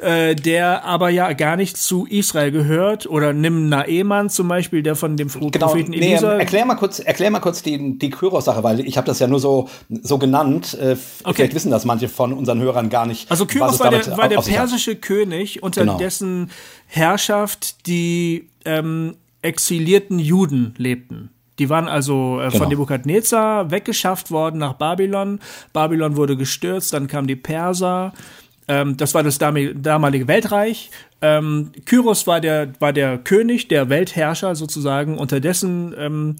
äh, 0.00 0.34
der 0.34 0.84
aber 0.84 1.08
ja 1.08 1.32
gar 1.32 1.56
nicht 1.56 1.76
zu 1.76 2.06
Israel 2.06 2.50
gehört. 2.50 3.06
Oder 3.06 3.32
nimm 3.32 3.68
Naeman 3.68 4.28
zum 4.28 4.48
Beispiel, 4.48 4.82
der 4.82 4.94
von 4.94 5.16
dem 5.16 5.28
genau, 5.28 5.66
Propheten 5.66 5.92
nee, 5.92 6.12
Elisa. 6.12 6.34
Erklär 6.38 6.66
mal 6.66 6.74
kurz, 6.74 6.98
erklär 6.98 7.30
mal 7.30 7.40
kurz 7.40 7.62
die, 7.62 7.98
die 7.98 8.10
Kyros-Sache, 8.10 8.62
weil 8.62 8.80
ich 8.80 8.96
habe 8.96 9.06
das 9.06 9.18
ja 9.18 9.26
nur 9.26 9.40
so, 9.40 9.68
so 9.88 10.18
genannt. 10.18 10.76
Äh, 10.80 10.96
okay. 11.24 11.34
Vielleicht 11.34 11.54
wissen 11.54 11.70
das 11.70 11.84
manche 11.84 12.08
von 12.08 12.32
unseren 12.32 12.60
Hörern 12.60 12.90
gar 12.90 13.06
nicht. 13.06 13.30
Also 13.30 13.46
Kyros 13.46 13.80
war 13.80 13.90
der, 13.90 14.16
war 14.16 14.28
der 14.28 14.40
persische 14.40 14.96
König, 14.96 15.62
unter 15.62 15.82
genau. 15.82 15.96
dessen 15.96 16.50
Herrschaft 16.86 17.86
die 17.86 18.48
ähm, 18.64 19.16
exilierten 19.42 20.18
Juden 20.18 20.74
lebten. 20.76 21.30
Die 21.58 21.70
waren 21.70 21.88
also 21.88 22.38
äh, 22.38 22.48
genau. 22.48 22.58
von 22.58 22.68
Nebukadnezar 22.68 23.70
weggeschafft 23.70 24.30
worden 24.30 24.58
nach 24.58 24.74
Babylon. 24.74 25.40
Babylon 25.72 26.16
wurde 26.16 26.36
gestürzt, 26.36 26.92
dann 26.92 27.06
kamen 27.06 27.28
die 27.28 27.36
Perser. 27.36 28.12
Ähm, 28.68 28.96
das 28.96 29.14
war 29.14 29.22
das 29.22 29.38
damalige 29.38 30.28
Weltreich. 30.28 30.90
Ähm, 31.22 31.72
Kyros 31.84 32.26
war 32.26 32.40
der, 32.40 32.72
war 32.80 32.92
der 32.92 33.18
König, 33.18 33.68
der 33.68 33.88
Weltherrscher 33.88 34.54
sozusagen, 34.54 35.18
unter 35.18 35.40
dessen 35.40 35.94
ähm, 35.96 36.36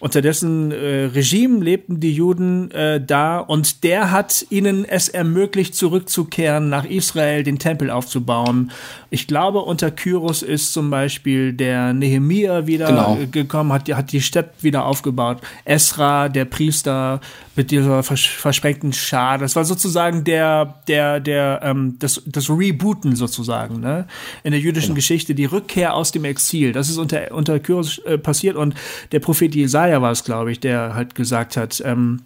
unter 0.00 0.22
dessen 0.22 0.72
äh, 0.72 1.04
Regime 1.04 1.62
lebten 1.62 2.00
die 2.00 2.12
Juden 2.12 2.70
äh, 2.70 3.04
da 3.04 3.38
und 3.38 3.84
der 3.84 4.10
hat 4.10 4.46
ihnen 4.48 4.86
es 4.86 5.10
ermöglicht, 5.10 5.74
zurückzukehren 5.74 6.70
nach 6.70 6.84
Israel, 6.84 7.42
den 7.42 7.58
Tempel 7.58 7.90
aufzubauen. 7.90 8.72
Ich 9.10 9.26
glaube, 9.26 9.60
unter 9.60 9.90
Kyros 9.90 10.42
ist 10.42 10.72
zum 10.72 10.88
Beispiel 10.88 11.52
der 11.52 11.92
Nehemia 11.92 12.66
wieder 12.66 12.86
genau. 12.86 13.18
gekommen, 13.30 13.72
hat, 13.72 13.92
hat 13.92 14.12
die 14.12 14.22
Stadt 14.22 14.50
wieder 14.62 14.86
aufgebaut. 14.86 15.38
Esra, 15.66 16.30
der 16.30 16.46
Priester 16.46 17.20
mit 17.56 17.70
dieser 17.70 18.02
vers 18.02 18.24
versprengten 18.24 18.94
Schar, 18.94 19.36
das 19.36 19.54
war 19.54 19.66
sozusagen 19.66 20.24
der, 20.24 20.76
der, 20.88 21.20
der, 21.20 21.60
ähm, 21.62 21.96
das, 21.98 22.22
das 22.24 22.48
Rebooten 22.48 23.16
sozusagen, 23.16 23.80
ne? 23.80 24.06
In 24.44 24.52
der 24.52 24.60
jüdischen 24.60 24.88
genau. 24.88 24.96
Geschichte, 24.96 25.34
die 25.34 25.44
Rückkehr 25.44 25.94
aus 25.94 26.10
dem 26.10 26.24
Exil. 26.24 26.72
Das 26.72 26.88
ist 26.88 26.96
unter, 26.96 27.32
unter 27.32 27.58
Kyros 27.58 27.98
äh, 27.98 28.16
passiert 28.16 28.56
und 28.56 28.74
der 29.12 29.20
Prophet 29.20 29.54
Jesaja 29.54 29.89
Jesaja 29.90 30.02
war 30.02 30.12
es, 30.12 30.24
glaube 30.24 30.52
ich, 30.52 30.60
der 30.60 30.94
halt 30.94 31.14
gesagt 31.14 31.56
hat, 31.56 31.82
ähm, 31.84 32.22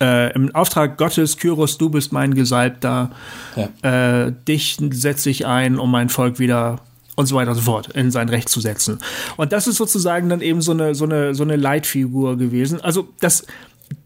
äh, 0.00 0.32
im 0.34 0.54
Auftrag 0.54 0.96
Gottes, 0.96 1.36
Kyros, 1.36 1.76
du 1.76 1.90
bist 1.90 2.12
mein 2.12 2.34
Gesalbter, 2.34 3.10
ja. 3.56 4.26
äh, 4.26 4.32
dich 4.46 4.78
setze 4.90 5.28
ich 5.30 5.46
ein, 5.46 5.78
um 5.78 5.90
mein 5.90 6.08
Volk 6.08 6.38
wieder 6.38 6.78
und 7.16 7.26
so 7.26 7.34
weiter 7.34 7.50
und 7.50 7.56
so 7.56 7.62
fort 7.62 7.88
in 7.88 8.10
sein 8.10 8.28
Recht 8.28 8.48
zu 8.48 8.60
setzen. 8.60 8.98
Und 9.36 9.52
das 9.52 9.66
ist 9.66 9.76
sozusagen 9.76 10.28
dann 10.28 10.40
eben 10.40 10.62
so 10.62 10.72
eine, 10.72 10.94
so 10.94 11.04
eine, 11.04 11.34
so 11.34 11.42
eine 11.42 11.56
Leitfigur 11.56 12.38
gewesen. 12.38 12.80
Also 12.80 13.08
das, 13.20 13.44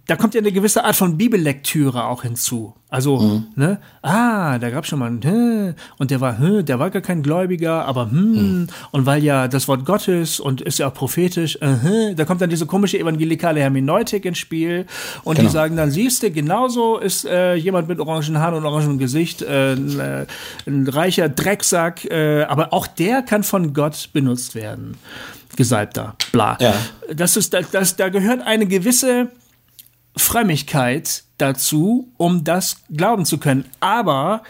da 0.07 0.15
kommt 0.15 0.35
ja 0.35 0.41
eine 0.41 0.53
gewisse 0.53 0.85
Art 0.85 0.95
von 0.95 1.17
Bibellektüre 1.19 2.05
auch 2.05 2.23
hinzu. 2.23 2.75
Also, 2.89 3.19
mhm. 3.19 3.47
ne, 3.57 3.79
ah, 4.03 4.59
da 4.59 4.71
gab 4.71 4.87
schon 4.87 5.01
mal 5.01 5.11
ein, 5.11 5.75
und 5.99 6.11
der 6.13 6.21
war, 6.21 6.35
der 6.63 6.79
war 6.79 6.91
gar 6.91 7.03
kein 7.03 7.25
Gläubiger, 7.25 7.85
aber 7.85 8.09
hm, 8.11 8.33
mhm. 8.33 8.67
und 8.93 9.05
weil 9.05 9.25
ja 9.25 9.49
das 9.49 9.67
Wort 9.67 9.85
Gottes 9.85 10.39
und 10.39 10.61
ist 10.61 10.79
ja 10.79 10.89
auch 10.89 10.95
prophetisch, 10.95 11.59
uh, 11.61 12.15
da 12.15 12.25
kommt 12.25 12.41
dann 12.41 12.51
diese 12.51 12.67
komische 12.67 12.99
evangelikale 13.01 13.61
Hermeneutik 13.61 14.25
ins 14.25 14.39
Spiel 14.39 14.87
und 15.25 15.37
genau. 15.37 15.49
die 15.49 15.53
sagen 15.53 15.77
dann, 15.77 15.91
siehst 15.91 16.23
du, 16.23 16.31
genauso 16.31 16.99
ist 16.99 17.25
äh, 17.25 17.55
jemand 17.55 17.89
mit 17.89 17.99
orangen 17.99 18.39
Haaren 18.39 18.55
und 18.55 18.65
orangem 18.65 18.99
Gesicht 18.99 19.43
äh, 19.43 19.73
ein, 19.73 19.99
äh, 19.99 20.27
ein 20.67 20.87
reicher 20.87 21.29
Drecksack, 21.29 22.05
äh, 22.05 22.45
aber 22.45 22.73
auch 22.73 22.87
der 22.87 23.23
kann 23.23 23.43
von 23.43 23.75
Gott 23.75 24.11
benutzt 24.13 24.55
werden. 24.55 24.97
Gesalbter, 25.57 26.15
bla. 26.31 26.57
Ja. 26.61 26.75
Das 27.13 27.37
ist, 27.37 27.53
das, 27.53 27.71
das, 27.71 27.97
da 27.97 28.11
gehört 28.11 28.47
eine 28.47 28.67
gewisse 28.67 29.31
Frömmigkeit 30.17 31.25
dazu, 31.39 32.09
um 32.17 32.45
das 32.45 32.79
glauben 32.91 33.25
zu 33.25 33.39
können. 33.39 33.67
Aber 33.81 34.43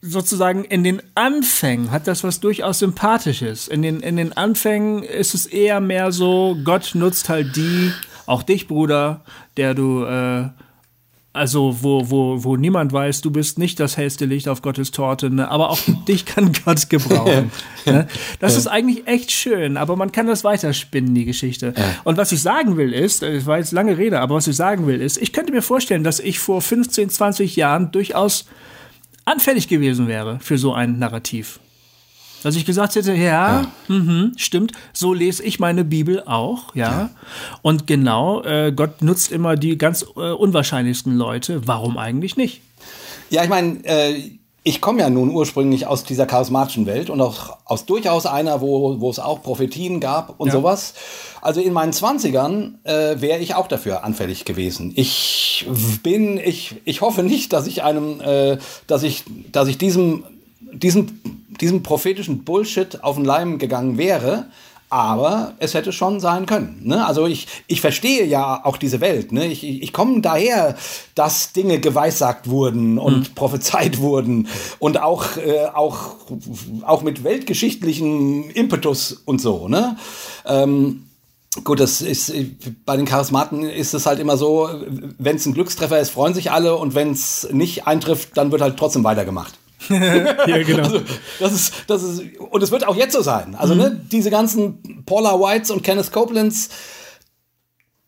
sozusagen 0.00 0.64
in 0.64 0.84
den 0.84 1.02
Anfängen 1.14 1.90
hat 1.90 2.06
das 2.06 2.24
was 2.24 2.40
durchaus 2.40 2.78
Sympathisches. 2.78 3.68
In 3.68 3.82
den, 3.82 4.00
in 4.00 4.16
den 4.16 4.36
Anfängen 4.36 5.02
ist 5.02 5.34
es 5.34 5.46
eher 5.46 5.80
mehr 5.80 6.12
so, 6.12 6.56
Gott 6.64 6.92
nutzt 6.94 7.28
halt 7.28 7.56
die, 7.56 7.92
auch 8.26 8.42
dich, 8.42 8.68
Bruder, 8.68 9.22
der 9.56 9.74
du 9.74 10.04
äh, 10.04 10.48
also 11.36 11.76
wo, 11.82 12.10
wo, 12.10 12.42
wo 12.42 12.56
niemand 12.56 12.92
weiß, 12.92 13.20
du 13.20 13.30
bist 13.30 13.58
nicht 13.58 13.78
das 13.78 13.96
hellste 13.96 14.24
Licht 14.24 14.48
auf 14.48 14.62
Gottes 14.62 14.90
Torte, 14.90 15.30
ne? 15.30 15.50
aber 15.50 15.70
auch 15.70 15.78
dich 16.08 16.24
kann 16.24 16.52
Gott 16.64 16.90
gebrauchen. 16.90 17.52
ne? 17.84 18.08
Das 18.40 18.56
ist 18.56 18.66
eigentlich 18.66 19.06
echt 19.06 19.30
schön, 19.30 19.76
aber 19.76 19.96
man 19.96 20.12
kann 20.12 20.26
das 20.26 20.42
weiterspinnen, 20.42 21.14
die 21.14 21.24
Geschichte. 21.24 21.74
Und 22.04 22.16
was 22.16 22.32
ich 22.32 22.42
sagen 22.42 22.76
will 22.76 22.92
ist, 22.92 23.22
es 23.22 23.46
war 23.46 23.58
jetzt 23.58 23.72
lange 23.72 23.98
Rede, 23.98 24.20
aber 24.20 24.34
was 24.34 24.46
ich 24.46 24.56
sagen 24.56 24.86
will 24.86 25.00
ist, 25.00 25.18
ich 25.18 25.32
könnte 25.32 25.52
mir 25.52 25.62
vorstellen, 25.62 26.02
dass 26.02 26.18
ich 26.18 26.38
vor 26.38 26.60
15, 26.60 27.10
20 27.10 27.56
Jahren 27.56 27.92
durchaus 27.92 28.46
anfällig 29.24 29.68
gewesen 29.68 30.08
wäre 30.08 30.38
für 30.40 30.58
so 30.58 30.72
ein 30.72 30.98
Narrativ. 30.98 31.60
Dass 32.42 32.54
ich 32.54 32.64
gesagt 32.64 32.94
hätte, 32.94 33.14
ja, 33.14 33.62
ja. 33.62 33.66
Mh, 33.88 34.32
stimmt, 34.36 34.72
so 34.92 35.12
lese 35.12 35.42
ich 35.42 35.58
meine 35.58 35.84
Bibel 35.84 36.22
auch, 36.26 36.74
ja. 36.74 36.90
ja. 36.90 37.10
Und 37.62 37.86
genau, 37.86 38.42
äh, 38.42 38.72
Gott 38.74 39.02
nutzt 39.02 39.32
immer 39.32 39.56
die 39.56 39.76
ganz 39.78 40.06
äh, 40.16 40.30
unwahrscheinlichsten 40.32 41.16
Leute. 41.16 41.66
Warum 41.66 41.98
eigentlich 41.98 42.36
nicht? 42.36 42.60
Ja, 43.30 43.42
ich 43.42 43.48
meine, 43.48 43.84
äh, 43.84 44.30
ich 44.62 44.80
komme 44.80 44.98
ja 44.98 45.10
nun 45.10 45.30
ursprünglich 45.30 45.86
aus 45.86 46.02
dieser 46.02 46.26
charismatischen 46.26 46.86
Welt 46.86 47.08
und 47.08 47.20
auch 47.20 47.56
aus 47.64 47.86
durchaus 47.86 48.26
einer, 48.26 48.60
wo, 48.60 49.00
wo 49.00 49.10
es 49.10 49.20
auch 49.20 49.40
Prophetien 49.40 50.00
gab 50.00 50.40
und 50.40 50.48
ja. 50.48 50.54
sowas. 50.54 50.94
Also 51.40 51.60
in 51.60 51.72
meinen 51.72 51.92
Zwanzigern 51.92 52.78
äh, 52.82 53.20
wäre 53.20 53.38
ich 53.38 53.54
auch 53.54 53.68
dafür 53.68 54.02
anfällig 54.02 54.44
gewesen. 54.44 54.92
Ich 54.96 55.66
bin, 56.02 56.38
ich, 56.38 56.82
ich 56.84 57.00
hoffe 57.00 57.22
nicht, 57.22 57.52
dass 57.52 57.68
ich 57.68 57.84
einem, 57.84 58.20
äh, 58.20 58.58
dass 58.88 59.04
ich, 59.04 59.22
dass 59.52 59.68
ich 59.68 59.78
diesem, 59.78 60.24
diesem 60.60 61.20
diesem 61.60 61.82
prophetischen 61.82 62.44
Bullshit 62.44 63.02
auf 63.02 63.16
den 63.16 63.24
Leim 63.24 63.58
gegangen 63.58 63.98
wäre, 63.98 64.46
aber 64.88 65.54
es 65.58 65.74
hätte 65.74 65.92
schon 65.92 66.20
sein 66.20 66.46
können. 66.46 66.82
Ne? 66.84 67.04
Also 67.04 67.26
ich, 67.26 67.48
ich 67.66 67.80
verstehe 67.80 68.24
ja 68.24 68.64
auch 68.64 68.76
diese 68.76 69.00
Welt. 69.00 69.32
Ne? 69.32 69.46
Ich, 69.46 69.64
ich 69.64 69.92
komme 69.92 70.20
daher, 70.20 70.76
dass 71.14 71.52
Dinge 71.52 71.80
geweissagt 71.80 72.48
wurden 72.48 72.98
und 72.98 73.30
mhm. 73.30 73.34
prophezeit 73.34 73.98
wurden 73.98 74.48
und 74.78 75.00
auch, 75.00 75.36
äh, 75.38 75.66
auch, 75.74 76.14
auch 76.82 77.02
mit 77.02 77.24
weltgeschichtlichem 77.24 78.50
Impetus 78.50 79.12
und 79.24 79.40
so. 79.40 79.68
Ne? 79.68 79.96
Ähm, 80.46 81.02
Gut, 81.64 81.80
das 81.80 82.02
ist 82.02 82.34
bei 82.84 82.98
den 82.98 83.06
Charismaten 83.06 83.62
ist 83.62 83.94
es 83.94 84.04
halt 84.04 84.20
immer 84.20 84.36
so, 84.36 84.68
wenn 85.16 85.36
es 85.36 85.46
ein 85.46 85.54
Glückstreffer 85.54 85.98
ist, 85.98 86.10
freuen 86.10 86.34
sich 86.34 86.52
alle 86.52 86.76
und 86.76 86.94
wenn 86.94 87.12
es 87.12 87.48
nicht 87.50 87.86
eintrifft, 87.86 88.36
dann 88.36 88.52
wird 88.52 88.60
halt 88.60 88.76
trotzdem 88.76 89.04
weitergemacht. 89.04 89.54
ja, 90.46 90.62
genau. 90.62 90.84
Also, 90.84 91.00
das 91.38 91.52
ist, 91.52 91.74
das 91.86 92.02
ist, 92.02 92.22
und 92.38 92.62
es 92.62 92.70
wird 92.70 92.86
auch 92.86 92.96
jetzt 92.96 93.12
so 93.12 93.22
sein. 93.22 93.54
Also, 93.54 93.74
mhm. 93.74 93.80
ne, 93.80 94.00
diese 94.10 94.30
ganzen 94.30 95.04
Paula 95.04 95.38
Whites 95.38 95.70
und 95.70 95.82
Kenneth 95.82 96.12
Copelands, 96.12 96.70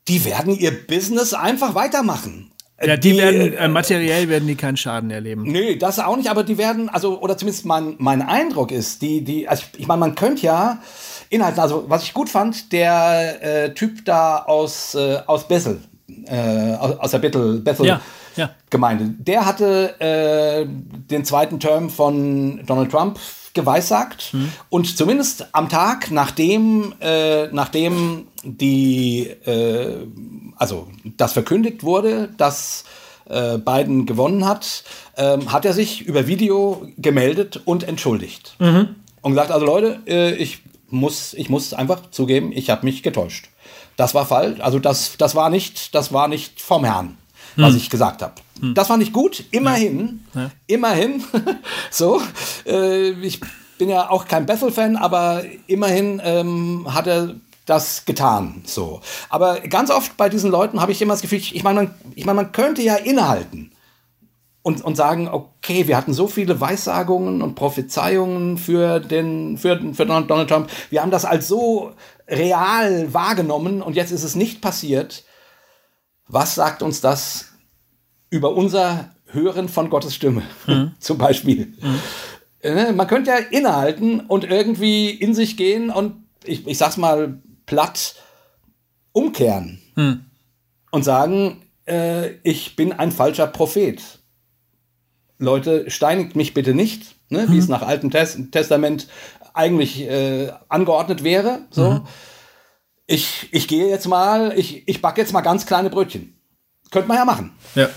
die 0.09 0.25
werden 0.25 0.55
ihr 0.55 0.87
Business 0.87 1.35
einfach 1.35 1.75
weitermachen. 1.75 2.53
Ja, 2.81 2.97
die, 2.97 3.13
die 3.13 3.19
werden, 3.19 3.55
äh, 3.55 3.69
materiell 3.69 4.29
werden 4.29 4.47
die 4.47 4.55
keinen 4.55 4.77
Schaden 4.77 5.11
erleben. 5.11 5.43
Nee, 5.43 5.77
das 5.77 5.99
auch 5.99 6.17
nicht, 6.17 6.31
aber 6.31 6.45
die 6.45 6.59
werden, 6.59 6.89
also, 6.89 7.21
oder 7.21 7.37
zumindest 7.37 7.67
mein, 7.67 7.97
mein 7.99 8.23
Eindruck 8.23 8.71
ist, 8.71 9.03
die, 9.03 9.23
die, 9.23 9.49
also 9.49 9.65
ich, 9.73 9.81
ich 9.81 9.87
meine, 9.89 10.01
man 10.01 10.15
könnte 10.15 10.43
ja 10.43 10.81
Inhalten, 11.29 11.61
also 11.61 11.85
was 11.89 12.05
ich 12.05 12.15
gut 12.15 12.29
fand, 12.29 12.73
der 12.73 13.43
äh, 13.43 13.75
Typ 13.75 14.05
da 14.05 14.39
aus, 14.39 14.95
äh, 14.95 15.19
aus 15.27 15.49
Bessel, 15.49 15.81
äh, 16.27 16.75
aus, 16.75 17.01
aus 17.01 17.11
der 17.11 17.19
Bethel, 17.19 17.61
Bethel 17.61 17.87
ja 17.87 18.01
ja. 18.39 18.51
Gemeinde. 18.71 19.15
Der 19.19 19.45
hatte 19.45 20.01
äh, 20.01 20.67
den 20.67 21.25
zweiten 21.25 21.61
Term 21.61 21.91
von 21.91 22.65
Donald 22.65 22.91
Trump 22.91 23.19
geweissagt 23.55 24.33
mhm. 24.33 24.53
und 24.69 24.97
zumindest 24.97 25.49
am 25.53 25.69
Tag, 25.69 26.11
nachdem, 26.11 26.95
äh, 27.01 27.49
nachdem 27.49 28.29
die, 28.45 29.27
äh, 29.45 30.07
also 30.57 30.89
das 31.17 31.33
verkündigt 31.33 31.83
wurde, 31.83 32.29
dass 32.37 32.85
äh, 33.29 33.59
Biden 33.59 34.07
gewonnen 34.07 34.47
hat, 34.47 34.85
ähm, 35.17 35.53
hat 35.53 35.65
er 35.65 35.73
sich 35.73 36.03
über 36.03 36.27
Video 36.27 36.87
gemeldet 36.97 37.61
und 37.65 37.83
entschuldigt. 37.83 38.55
Mhm. 38.59 38.97
Und 39.21 39.33
gesagt, 39.33 39.51
also 39.51 39.67
Leute, 39.67 40.01
äh, 40.07 40.35
ich, 40.35 40.63
muss, 40.89 41.35
ich 41.35 41.51
muss 41.51 41.75
einfach 41.75 42.11
zugeben, 42.11 42.53
ich 42.53 42.71
habe 42.71 42.87
mich 42.87 43.03
getäuscht. 43.03 43.49
Das 43.97 44.15
war 44.15 44.27
falsch, 44.27 44.61
also 44.61 44.79
das, 44.79 45.17
das, 45.19 45.35
war 45.35 45.51
nicht, 45.51 45.95
das 45.95 46.13
war 46.13 46.29
nicht 46.29 46.63
vom 46.63 46.85
Herrn, 46.85 47.19
mhm. 47.59 47.63
was 47.63 47.75
ich 47.75 47.91
gesagt 47.91 48.23
habe. 48.23 48.35
Mhm. 48.61 48.75
Das 48.75 48.89
war 48.89 48.97
nicht 48.97 49.13
gut, 49.13 49.45
immerhin, 49.51 50.25
ja. 50.35 50.43
Ja. 50.43 50.51
immerhin, 50.67 51.23
so, 51.91 52.23
äh, 52.67 53.11
ich 53.11 53.41
bin 53.79 53.89
ja 53.89 54.11
auch 54.11 54.27
kein 54.27 54.47
Bethel-Fan, 54.47 54.97
aber 54.97 55.45
immerhin 55.67 56.21
ähm, 56.25 56.87
hat 56.93 57.07
er 57.07 57.35
das 57.67 58.05
getan. 58.05 58.63
So. 58.65 59.01
Aber 59.29 59.61
ganz 59.61 59.91
oft 59.91 60.17
bei 60.17 60.29
diesen 60.29 60.51
Leuten 60.51 60.81
habe 60.81 60.93
ich 60.93 61.03
immer 61.03 61.15
das 61.15 61.23
Gefühl, 61.23 61.39
ich 61.39 61.63
meine, 61.63 61.83
man, 61.83 61.95
ich 62.15 62.25
mein, 62.25 62.37
man 62.37 62.53
könnte 62.53 62.83
ja 62.83 62.97
innehalten 62.97 63.73
und, 64.63 64.83
und 64.83 64.97
sagen, 64.97 65.29
okay, 65.29 65.87
wir 65.87 65.97
hatten 65.97 66.15
so 66.15 66.27
viele 66.27 66.61
Weissagungen 66.61 67.43
und 67.43 67.55
Prophezeiungen 67.55 68.59
für, 68.59 69.01
den, 69.01 69.59
für, 69.59 69.81
für 69.95 70.07
Donald 70.07 70.49
Trump. 70.49 70.71
Wir 70.91 71.03
haben 71.03 71.11
das 71.11 71.25
als 71.25 71.47
so 71.47 71.93
real 72.27 73.13
wahrgenommen 73.13 73.83
und 73.83 73.97
jetzt 73.97 74.13
ist 74.13 74.25
es 74.25 74.35
nicht 74.35 74.61
passiert. 74.61 75.25
Was 76.27 76.55
sagt 76.55 76.83
uns 76.83 77.01
das 77.01 77.48
über 78.31 78.55
unser 78.55 79.11
Hören 79.27 79.69
von 79.69 79.91
Gottes 79.91 80.15
Stimme? 80.15 80.43
Mhm. 80.67 80.93
Zum 80.99 81.19
Beispiel. 81.19 81.75
Mhm. 81.81 82.01
Ne, 82.63 82.93
man 82.93 83.07
könnte 83.07 83.31
ja 83.31 83.37
innehalten 83.37 84.21
und 84.21 84.45
irgendwie 84.45 85.11
in 85.11 85.35
sich 85.35 85.57
gehen 85.57 85.91
und 85.91 86.25
ich, 86.45 86.67
ich 86.67 86.77
sag's 86.77 86.97
mal 86.97 87.41
platt 87.67 88.17
umkehren 89.13 89.81
hm. 89.95 90.25
und 90.91 91.05
sagen, 91.05 91.63
äh, 91.87 92.31
ich 92.43 92.77
bin 92.77 92.93
ein 92.93 93.13
falscher 93.13 93.47
Prophet. 93.47 94.03
Leute, 95.39 95.89
steinigt 95.89 96.35
mich 96.35 96.53
bitte 96.53 96.75
nicht, 96.75 97.15
ne, 97.29 97.47
wie 97.49 97.59
es 97.59 97.69
nach 97.69 97.83
Altem 97.83 98.11
Tes 98.11 98.37
Testament 98.51 99.07
eigentlich 99.55 100.01
äh, 100.01 100.51
angeordnet 100.69 101.23
wäre. 101.23 101.67
So. 101.71 101.91
Mhm. 101.91 102.07
Ich, 103.07 103.49
ich 103.53 103.69
gehe 103.69 103.89
jetzt 103.89 104.09
mal, 104.09 104.53
ich, 104.57 104.87
ich 104.87 105.01
backe 105.01 105.21
jetzt 105.21 105.33
mal 105.33 105.41
ganz 105.41 105.65
kleine 105.65 105.91
Brötchen. 105.91 106.41
Könnte 106.91 107.09
man 107.09 107.17
ja 107.17 107.25
machen. 107.25 107.53
Ja. 107.75 107.89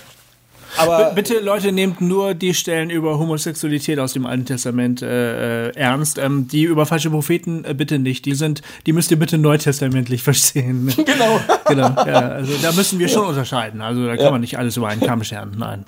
Aber 0.77 1.11
bitte, 1.11 1.39
Leute, 1.39 1.71
nehmt 1.71 2.01
nur 2.01 2.33
die 2.33 2.53
Stellen 2.53 2.89
über 2.89 3.19
Homosexualität 3.19 3.99
aus 3.99 4.13
dem 4.13 4.25
Alten 4.25 4.45
Testament 4.45 5.01
äh, 5.01 5.67
äh, 5.67 5.75
ernst. 5.75 6.17
Ähm, 6.17 6.47
die 6.47 6.63
über 6.63 6.85
falsche 6.85 7.09
Propheten 7.09 7.65
äh, 7.65 7.73
bitte 7.73 7.99
nicht. 7.99 8.25
Die 8.25 8.33
sind, 8.33 8.61
die 8.85 8.93
müsst 8.93 9.11
ihr 9.11 9.19
bitte 9.19 9.37
neutestamentlich 9.37 10.23
verstehen. 10.23 10.93
Genau. 10.95 11.39
genau. 11.67 11.89
Ja, 12.05 12.29
also 12.29 12.53
da 12.61 12.71
müssen 12.71 12.99
wir 12.99 13.09
schon 13.09 13.25
unterscheiden. 13.25 13.81
Also 13.81 14.05
da 14.05 14.15
kann 14.15 14.25
ja. 14.25 14.31
man 14.31 14.41
nicht 14.41 14.57
alles 14.57 14.77
über 14.77 14.87
einen 14.87 15.01
Kamm 15.01 15.23
scheren. 15.23 15.55
Nein. 15.57 15.85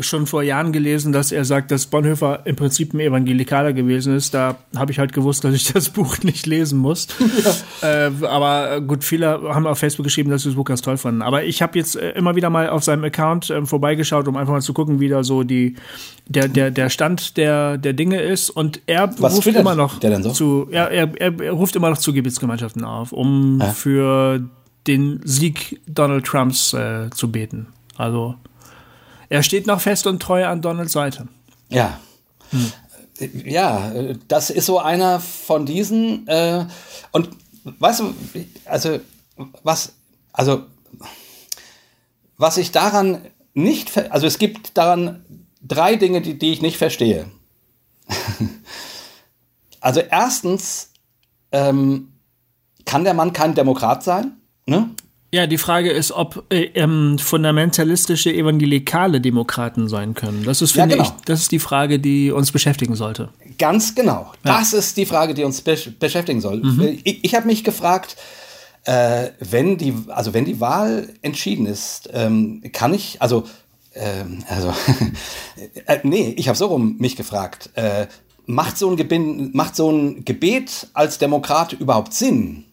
schon 0.00 0.26
vor 0.26 0.42
Jahren 0.42 0.72
gelesen, 0.72 1.12
dass 1.12 1.32
er 1.32 1.44
sagt, 1.44 1.70
dass 1.70 1.86
Bonhoeffer 1.86 2.40
im 2.44 2.56
Prinzip 2.56 2.94
ein 2.94 3.00
Evangelikaler 3.00 3.72
gewesen 3.72 4.14
ist. 4.16 4.34
Da 4.34 4.56
habe 4.76 4.92
ich 4.92 4.98
halt 4.98 5.12
gewusst, 5.12 5.44
dass 5.44 5.54
ich 5.54 5.72
das 5.72 5.90
Buch 5.90 6.18
nicht 6.22 6.46
lesen 6.46 6.78
muss. 6.78 7.08
Ja. 7.82 8.06
Äh, 8.06 8.10
aber 8.26 8.80
gut, 8.80 9.04
viele 9.04 9.28
haben 9.28 9.66
auf 9.66 9.78
Facebook 9.78 10.04
geschrieben, 10.04 10.30
dass 10.30 10.42
sie 10.42 10.48
das 10.48 10.56
Buch 10.56 10.64
ganz 10.64 10.82
toll 10.82 10.96
fanden. 10.96 11.22
Aber 11.22 11.44
ich 11.44 11.62
habe 11.62 11.78
jetzt 11.78 11.94
äh, 11.94 12.10
immer 12.12 12.34
wieder 12.34 12.50
mal 12.50 12.68
auf 12.68 12.82
seinem 12.82 13.04
Account 13.04 13.50
äh, 13.50 13.64
vorbeigeschaut, 13.64 14.26
um 14.26 14.36
einfach 14.36 14.52
mal 14.52 14.62
zu 14.62 14.72
gucken, 14.72 14.98
wie 14.98 15.08
da 15.08 15.22
so 15.22 15.44
die 15.44 15.76
der 16.26 16.48
der 16.48 16.70
der 16.70 16.90
Stand 16.90 17.36
der 17.36 17.78
der 17.78 17.92
Dinge 17.92 18.20
ist. 18.20 18.50
Und 18.50 18.80
er 18.86 19.10
Was 19.18 19.36
ruft 19.36 19.46
immer 19.46 19.74
noch 19.74 20.00
so? 20.02 20.30
zu 20.30 20.68
er, 20.70 20.90
er, 20.90 21.12
er, 21.20 21.52
ruft 21.52 21.76
immer 21.76 21.90
noch 21.90 21.98
zu 21.98 22.12
Gebetsgemeinschaften 22.12 22.84
auf, 22.84 23.12
um 23.12 23.60
ja. 23.60 23.66
für 23.68 24.40
den 24.86 25.20
Sieg 25.24 25.80
Donald 25.86 26.24
Trumps 26.24 26.72
äh, 26.72 27.10
zu 27.10 27.30
beten. 27.30 27.68
Also 27.96 28.34
er 29.28 29.42
steht 29.42 29.66
noch 29.66 29.80
fest 29.80 30.06
und 30.06 30.20
treu 30.20 30.46
an 30.46 30.62
Donalds 30.62 30.92
Seite. 30.92 31.28
Ja. 31.68 32.00
Hm. 32.50 32.72
Ja, 33.44 33.92
das 34.28 34.50
ist 34.50 34.66
so 34.66 34.78
einer 34.78 35.18
von 35.18 35.66
diesen. 35.66 36.26
Äh, 36.28 36.66
und 37.10 37.30
weißt 37.64 38.00
du, 38.00 38.14
also 38.64 39.00
was, 39.62 39.92
also 40.32 40.62
was 42.36 42.56
ich 42.56 42.70
daran 42.70 43.20
nicht, 43.54 43.98
also 44.12 44.26
es 44.26 44.38
gibt 44.38 44.78
daran 44.78 45.24
drei 45.60 45.96
Dinge, 45.96 46.22
die, 46.22 46.38
die 46.38 46.52
ich 46.52 46.62
nicht 46.62 46.78
verstehe. 46.78 47.28
also 49.80 50.00
erstens 50.00 50.92
ähm, 51.50 52.12
kann 52.84 53.04
der 53.04 53.14
Mann 53.14 53.32
kein 53.32 53.54
Demokrat 53.54 54.04
sein. 54.04 54.36
Ne? 54.66 54.90
Ja, 55.30 55.46
die 55.46 55.58
Frage 55.58 55.90
ist, 55.90 56.10
ob 56.10 56.44
äh, 56.50 56.70
ähm, 56.74 57.18
fundamentalistische 57.18 58.32
evangelikale 58.32 59.20
Demokraten 59.20 59.86
sein 59.86 60.14
können. 60.14 60.44
Das 60.44 60.62
ist, 60.62 60.72
finde 60.72 60.96
ja, 60.96 61.02
genau. 61.02 61.16
ich, 61.18 61.24
das 61.26 61.40
ist 61.42 61.52
die 61.52 61.58
Frage, 61.58 61.98
die 61.98 62.30
uns 62.30 62.50
beschäftigen 62.50 62.94
sollte. 62.94 63.28
Ganz 63.58 63.94
genau. 63.94 64.32
Ja. 64.44 64.58
Das 64.58 64.72
ist 64.72 64.96
die 64.96 65.04
Frage, 65.04 65.34
die 65.34 65.44
uns 65.44 65.60
be 65.60 65.76
beschäftigen 65.98 66.40
soll. 66.40 66.62
Mhm. 66.62 66.98
Ich, 67.04 67.24
ich 67.24 67.34
habe 67.34 67.46
mich 67.46 67.62
gefragt, 67.62 68.16
äh, 68.84 69.28
wenn 69.40 69.76
die, 69.76 69.94
also 70.08 70.32
wenn 70.32 70.46
die 70.46 70.60
Wahl 70.60 71.10
entschieden 71.20 71.66
ist, 71.66 72.08
ähm, 72.14 72.62
kann 72.72 72.94
ich, 72.94 73.20
also, 73.20 73.44
ähm, 73.94 74.44
also, 74.48 74.72
äh, 75.86 75.98
nee, 76.04 76.32
ich 76.38 76.48
habe 76.48 76.56
so 76.56 76.68
rum 76.68 76.96
mich 76.98 77.16
gefragt, 77.16 77.68
äh, 77.74 78.06
macht 78.46 78.78
so 78.78 78.90
ein 78.90 79.50
macht 79.52 79.76
so 79.76 79.90
ein 79.90 80.24
Gebet 80.24 80.86
als 80.94 81.18
Demokrat 81.18 81.74
überhaupt 81.74 82.14
Sinn? 82.14 82.64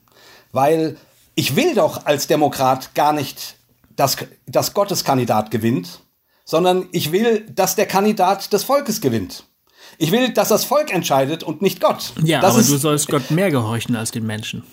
Weil 0.53 0.95
ich 1.35 1.55
will 1.55 1.75
doch 1.75 2.05
als 2.05 2.27
Demokrat 2.27 2.95
gar 2.95 3.13
nicht, 3.13 3.57
dass, 3.95 4.17
dass 4.47 4.73
Gottes 4.73 5.03
Kandidat 5.03 5.51
gewinnt, 5.51 6.01
sondern 6.45 6.87
ich 6.91 7.11
will, 7.11 7.45
dass 7.53 7.75
der 7.75 7.85
Kandidat 7.85 8.53
des 8.53 8.63
Volkes 8.63 9.01
gewinnt. 9.01 9.45
Ich 9.97 10.11
will, 10.11 10.33
dass 10.33 10.49
das 10.49 10.65
Volk 10.65 10.93
entscheidet 10.93 11.43
und 11.43 11.61
nicht 11.61 11.79
Gott. 11.79 12.13
Ja, 12.23 12.41
das 12.41 12.51
aber 12.51 12.61
ist, 12.61 12.71
du 12.71 12.77
sollst 12.77 13.07
Gott 13.07 13.31
mehr 13.31 13.51
gehorchen 13.51 13.95
als 13.95 14.11
den 14.11 14.25
Menschen. 14.25 14.63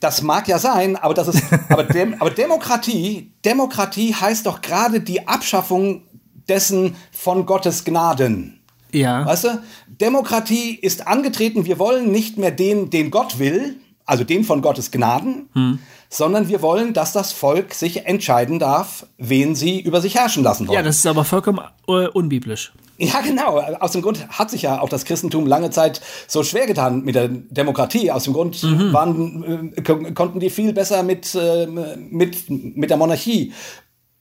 Das 0.00 0.22
mag 0.22 0.48
ja 0.48 0.58
sein, 0.58 0.96
aber 0.96 1.14
das 1.14 1.28
ist, 1.28 1.42
aber, 1.68 1.84
Dem, 1.84 2.20
aber 2.20 2.30
Demokratie, 2.30 3.32
Demokratie 3.44 4.14
heißt 4.14 4.46
doch 4.46 4.60
gerade 4.60 5.00
die 5.00 5.26
Abschaffung 5.26 6.02
dessen 6.48 6.96
von 7.12 7.46
Gottes 7.46 7.84
Gnaden. 7.84 8.60
Ja. 8.92 9.24
Weißt 9.24 9.44
du? 9.44 9.62
Demokratie 9.88 10.74
ist 10.74 11.06
angetreten, 11.06 11.64
wir 11.64 11.78
wollen 11.78 12.10
nicht 12.10 12.36
mehr 12.36 12.50
den, 12.50 12.90
den 12.90 13.10
Gott 13.10 13.38
will, 13.38 13.76
also 14.06 14.24
den 14.24 14.44
von 14.44 14.62
Gottes 14.62 14.90
Gnaden, 14.90 15.48
hm. 15.54 15.78
sondern 16.08 16.48
wir 16.48 16.62
wollen, 16.62 16.92
dass 16.92 17.12
das 17.12 17.32
Volk 17.32 17.74
sich 17.74 18.06
entscheiden 18.06 18.58
darf, 18.58 19.06
wen 19.18 19.54
sie 19.54 19.80
über 19.80 20.00
sich 20.00 20.14
herrschen 20.14 20.42
lassen 20.42 20.68
wollen. 20.68 20.76
Ja, 20.76 20.82
das 20.82 20.98
ist 20.98 21.06
aber 21.06 21.24
vollkommen 21.24 21.60
äh, 21.88 22.08
unbiblisch. 22.08 22.72
Ja, 22.96 23.20
genau. 23.22 23.58
Aus 23.80 23.92
dem 23.92 24.02
Grund 24.02 24.28
hat 24.28 24.50
sich 24.50 24.62
ja 24.62 24.80
auch 24.80 24.88
das 24.88 25.04
Christentum 25.04 25.46
lange 25.46 25.70
Zeit 25.70 26.00
so 26.28 26.44
schwer 26.44 26.66
getan 26.66 27.02
mit 27.02 27.16
der 27.16 27.28
Demokratie. 27.28 28.10
Aus 28.10 28.24
dem 28.24 28.34
Grund 28.34 28.62
mhm. 28.62 28.92
waren, 28.92 29.72
äh, 29.74 30.12
konnten 30.12 30.38
die 30.38 30.50
viel 30.50 30.72
besser 30.72 31.02
mit, 31.02 31.34
äh, 31.34 31.66
mit, 31.66 32.48
mit 32.48 32.90
der 32.90 32.96
Monarchie 32.96 33.52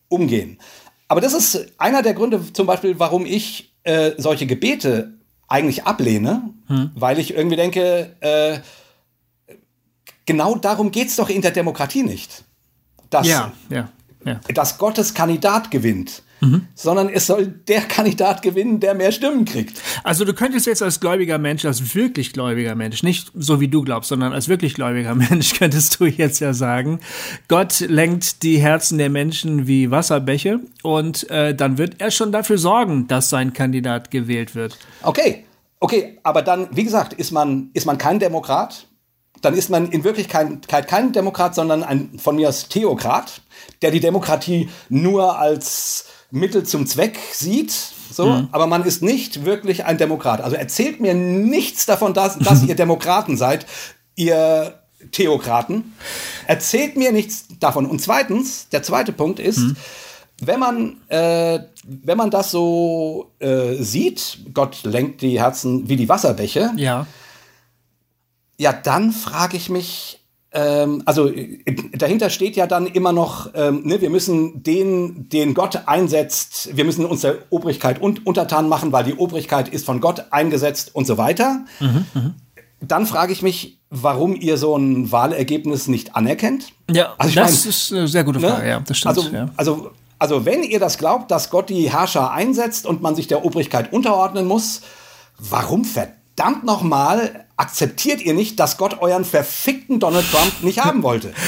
umgehen. 0.07 0.57
Aber 1.07 1.21
das 1.21 1.33
ist 1.33 1.67
einer 1.77 2.01
der 2.01 2.15
Gründe 2.15 2.41
zum 2.53 2.65
Beispiel, 2.65 2.97
warum 2.97 3.25
ich 3.25 3.75
äh, 3.83 4.11
solche 4.17 4.47
Gebete 4.47 5.19
eigentlich 5.47 5.83
ablehne, 5.83 6.49
mhm. 6.67 6.91
weil 6.95 7.19
ich 7.19 7.35
irgendwie 7.35 7.57
denke, 7.57 8.15
äh, 8.21 8.57
genau 10.25 10.55
darum 10.55 10.91
geht 10.91 11.07
es 11.07 11.15
doch 11.15 11.29
in 11.29 11.41
der 11.41 11.51
Demokratie 11.51 12.03
nicht. 12.03 12.43
Dass, 13.09 13.27
ja, 13.27 13.51
ja, 13.69 13.89
ja. 14.25 14.39
dass 14.53 14.77
Gottes 14.77 15.13
Kandidat 15.13 15.69
gewinnt 15.69 16.23
mhm. 16.43 16.67
sondern 16.75 17.09
es 17.09 17.25
soll 17.25 17.47
der 17.47 17.81
Kandidat 17.81 18.41
gewinnen, 18.41 18.79
der 18.79 18.93
mehr 18.93 19.11
Stimmen 19.11 19.45
kriegt. 19.45 19.81
Also 20.03 20.25
du 20.25 20.33
könntest 20.33 20.67
jetzt 20.67 20.81
als 20.81 20.99
gläubiger 20.99 21.37
Mensch, 21.37 21.65
als 21.65 21.95
wirklich 21.95 22.33
gläubiger 22.33 22.75
Mensch, 22.75 23.03
nicht 23.03 23.31
so 23.33 23.59
wie 23.59 23.67
du 23.67 23.81
glaubst, 23.81 24.09
sondern 24.09 24.33
als 24.33 24.49
wirklich 24.49 24.73
gläubiger 24.75 25.15
Mensch 25.29 25.53
könntest 25.53 25.99
du 25.99 26.05
jetzt 26.05 26.39
ja 26.39 26.53
sagen, 26.53 26.99
Gott 27.47 27.79
lenkt 27.79 28.43
die 28.43 28.57
Herzen 28.57 28.97
der 28.97 29.09
Menschen 29.09 29.67
wie 29.67 29.91
Wasserbäche 29.91 30.59
und 30.83 31.29
äh, 31.29 31.55
dann 31.55 31.77
wird 31.77 31.95
er 31.99 32.11
schon 32.11 32.31
dafür 32.31 32.57
sorgen, 32.57 33.07
dass 33.07 33.29
sein 33.29 33.53
Kandidat 33.53 34.11
gewählt 34.11 34.55
wird. 34.55 34.77
Okay, 35.01 35.45
okay, 35.79 36.19
aber 36.23 36.41
dann, 36.41 36.67
wie 36.71 36.83
gesagt, 36.83 37.13
ist 37.13 37.31
man, 37.31 37.69
ist 37.73 37.85
man 37.85 37.97
kein 37.97 38.19
Demokrat, 38.19 38.87
dann 39.43 39.53
ist 39.55 39.69
man 39.69 39.89
in 39.91 40.03
Wirklichkeit 40.03 40.67
kein 40.67 41.11
Demokrat, 41.11 41.53
sondern 41.53 41.83
ein 41.83 42.17
von 42.17 42.37
mir 42.37 42.49
aus 42.49 42.69
Theokrat, 42.69 43.41
der 43.81 43.91
die 43.91 43.99
Demokratie 43.99 44.69
nur 44.89 45.37
als 45.37 46.05
Mittel 46.31 46.63
zum 46.63 46.87
Zweck 46.87 47.19
sieht. 47.33 47.73
So, 48.09 48.27
mhm. 48.27 48.47
aber 48.51 48.67
man 48.67 48.85
ist 48.85 49.03
nicht 49.03 49.43
wirklich 49.43 49.85
ein 49.85 49.97
Demokrat. 49.97 50.39
Also 50.41 50.55
erzählt 50.55 51.01
mir 51.01 51.13
nichts 51.13 51.85
davon, 51.85 52.13
dass, 52.13 52.39
dass 52.39 52.63
ihr 52.67 52.75
Demokraten 52.75 53.35
seid, 53.35 53.65
ihr 54.15 54.79
Theokraten. 55.11 55.93
Erzählt 56.47 56.95
mir 56.95 57.11
nichts 57.11 57.47
davon. 57.59 57.85
Und 57.85 57.99
zweitens, 57.99 58.69
der 58.69 58.81
zweite 58.81 59.11
Punkt 59.11 59.39
ist, 59.39 59.57
mhm. 59.57 59.75
wenn 60.41 60.59
man, 60.59 61.01
äh, 61.09 61.59
wenn 61.83 62.17
man 62.17 62.31
das 62.31 62.49
so 62.51 63.31
äh, 63.39 63.73
sieht, 63.73 64.39
Gott 64.53 64.83
lenkt 64.83 65.21
die 65.21 65.41
Herzen 65.41 65.89
wie 65.89 65.97
die 65.97 66.07
Wasserbäche. 66.07 66.71
Ja. 66.77 67.07
Ja, 68.57 68.73
dann 68.73 69.11
frage 69.11 69.57
ich 69.57 69.69
mich, 69.69 70.23
ähm, 70.53 71.01
also 71.05 71.31
dahinter 71.93 72.29
steht 72.29 72.55
ja 72.55 72.67
dann 72.67 72.85
immer 72.85 73.11
noch, 73.11 73.49
ähm, 73.55 73.81
ne, 73.85 74.01
wir 74.01 74.11
müssen 74.11 74.61
den, 74.61 75.27
den 75.29 75.55
Gott 75.55 75.87
einsetzt, 75.87 76.69
wir 76.75 76.85
müssen 76.85 77.05
uns 77.05 77.21
der 77.21 77.37
Obrigkeit 77.49 78.01
un 78.01 78.19
untertan 78.23 78.69
machen, 78.69 78.91
weil 78.91 79.03
die 79.03 79.15
Obrigkeit 79.15 79.67
ist 79.67 79.85
von 79.85 79.99
Gott 79.99 80.25
eingesetzt 80.29 80.91
und 80.93 81.07
so 81.07 81.17
weiter. 81.17 81.65
Mhm, 81.79 82.05
mh. 82.13 82.33
Dann 82.81 83.07
frage 83.07 83.31
ich 83.31 83.41
mich, 83.41 83.79
warum 83.89 84.35
ihr 84.35 84.57
so 84.57 84.75
ein 84.77 85.11
Wahlergebnis 85.11 85.87
nicht 85.87 86.15
anerkennt. 86.15 86.73
Ja, 86.91 87.13
also 87.17 87.33
das 87.33 87.63
mein, 87.63 87.69
ist 87.69 87.93
eine 87.93 88.07
sehr 88.07 88.23
gute 88.23 88.39
ne? 88.39 88.49
Frage, 88.49 88.63
ne? 88.63 88.69
ja, 88.69 88.79
das 88.85 88.97
stimmt. 88.97 89.17
Also, 89.17 89.29
ja. 89.29 89.49
also, 89.55 89.91
also 90.19 90.45
wenn 90.45 90.63
ihr 90.63 90.79
das 90.79 90.97
glaubt, 90.97 91.31
dass 91.31 91.49
Gott 91.49 91.69
die 91.69 91.91
Herrscher 91.91 92.31
einsetzt 92.31 92.85
und 92.85 93.01
man 93.01 93.15
sich 93.15 93.27
der 93.27 93.45
Obrigkeit 93.45 93.91
unterordnen 93.93 94.45
muss, 94.45 94.81
warum 95.39 95.85
verdammt 95.85 96.17
nochmal 96.63 97.45
akzeptiert 97.57 98.21
ihr 98.21 98.33
nicht, 98.33 98.59
dass 98.59 98.77
Gott 98.77 99.01
euren 99.01 99.25
verfickten 99.25 99.99
Donald 99.99 100.29
Trump 100.31 100.63
nicht 100.63 100.83
haben 100.83 101.03
wollte? 101.03 101.33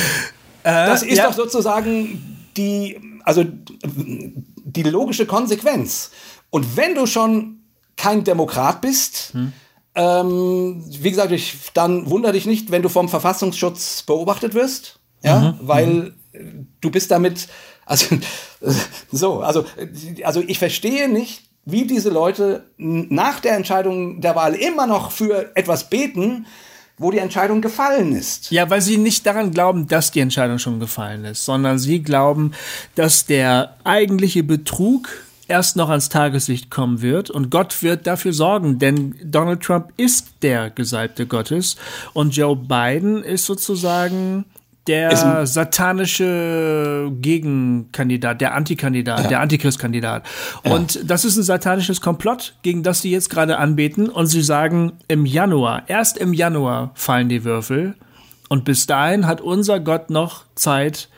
Äh, 0.63 0.87
das 0.87 1.03
ist 1.03 1.19
ja. 1.19 1.27
doch 1.27 1.35
sozusagen 1.35 2.47
die, 2.57 2.99
also 3.23 3.45
die 3.83 4.81
logische 4.81 5.27
Konsequenz. 5.27 6.09
Und 6.49 6.75
wenn 6.75 6.95
du 6.95 7.05
schon 7.05 7.59
kein 7.95 8.23
Demokrat 8.23 8.81
bist, 8.81 9.33
hm. 9.33 9.53
ähm, 9.93 10.83
wie 10.87 11.11
gesagt, 11.11 11.31
ich, 11.31 11.71
dann 11.75 12.09
wundere 12.09 12.33
dich 12.33 12.47
nicht, 12.47 12.71
wenn 12.71 12.81
du 12.81 12.89
vom 12.89 13.09
Verfassungsschutz 13.09 14.01
beobachtet 14.01 14.55
wirst, 14.55 14.99
ja, 15.23 15.39
mhm. 15.39 15.59
weil 15.61 16.13
mhm. 16.33 16.67
du 16.81 16.91
bist 16.91 17.11
damit, 17.11 17.47
also 17.85 18.17
so, 19.11 19.41
also, 19.41 19.65
also 20.23 20.41
ich 20.45 20.59
verstehe 20.59 21.09
nicht, 21.09 21.44
wie 21.65 21.85
diese 21.85 22.09
Leute 22.09 22.65
nach 22.77 23.39
der 23.39 23.55
Entscheidung 23.55 24.21
der 24.21 24.35
Wahl 24.35 24.53
immer 24.53 24.87
noch 24.87 25.11
für 25.11 25.51
etwas 25.55 25.89
beten, 25.89 26.45
wo 26.97 27.11
die 27.11 27.17
Entscheidung 27.17 27.61
gefallen 27.61 28.15
ist. 28.15 28.51
Ja, 28.51 28.69
weil 28.69 28.81
sie 28.81 28.97
nicht 28.97 29.25
daran 29.25 29.51
glauben, 29.51 29.87
dass 29.87 30.11
die 30.11 30.21
Entscheidung 30.21 30.59
schon 30.59 30.79
gefallen 30.79 31.25
ist, 31.25 31.43
sondern 31.43 31.77
sie 31.77 32.01
glauben, 32.01 32.51
dass 32.93 33.25
der 33.25 33.75
eigentliche 33.83 34.43
Betrug 34.43 35.09
erst 35.47 35.75
noch 35.75 35.89
ans 35.89 36.09
Tageslicht 36.09 36.71
kommen 36.71 37.01
wird 37.01 37.29
und 37.29 37.51
Gott 37.51 37.83
wird 37.83 38.07
dafür 38.07 38.33
sorgen, 38.33 38.79
denn 38.79 39.15
Donald 39.23 39.61
Trump 39.61 39.91
ist 39.97 40.27
der 40.41 40.69
Gesalbte 40.69 41.27
Gottes 41.27 41.75
und 42.13 42.35
Joe 42.35 42.55
Biden 42.55 43.23
ist 43.23 43.45
sozusagen 43.45 44.45
der 44.87 45.47
satanische 45.47 47.11
Gegenkandidat, 47.19 48.41
der 48.41 48.53
Antikandidat, 48.53 49.23
ja. 49.23 49.27
der 49.27 49.39
Antichristkandidat. 49.41 50.23
Und 50.63 50.95
ja. 50.95 51.01
das 51.05 51.25
ist 51.25 51.37
ein 51.37 51.43
satanisches 51.43 52.01
Komplott, 52.01 52.55
gegen 52.61 52.83
das 52.83 53.01
sie 53.01 53.11
jetzt 53.11 53.29
gerade 53.29 53.57
anbeten. 53.57 54.09
Und 54.09 54.27
sie 54.27 54.43
sagen, 54.43 54.93
im 55.07 55.25
Januar, 55.25 55.83
erst 55.87 56.17
im 56.17 56.33
Januar 56.33 56.91
fallen 56.93 57.29
die 57.29 57.43
Würfel. 57.43 57.95
Und 58.47 58.63
bis 58.63 58.85
dahin 58.85 59.25
hat 59.25 59.41
unser 59.41 59.79
Gott 59.79 60.11
noch 60.11 60.45
Zeit, 60.53 61.09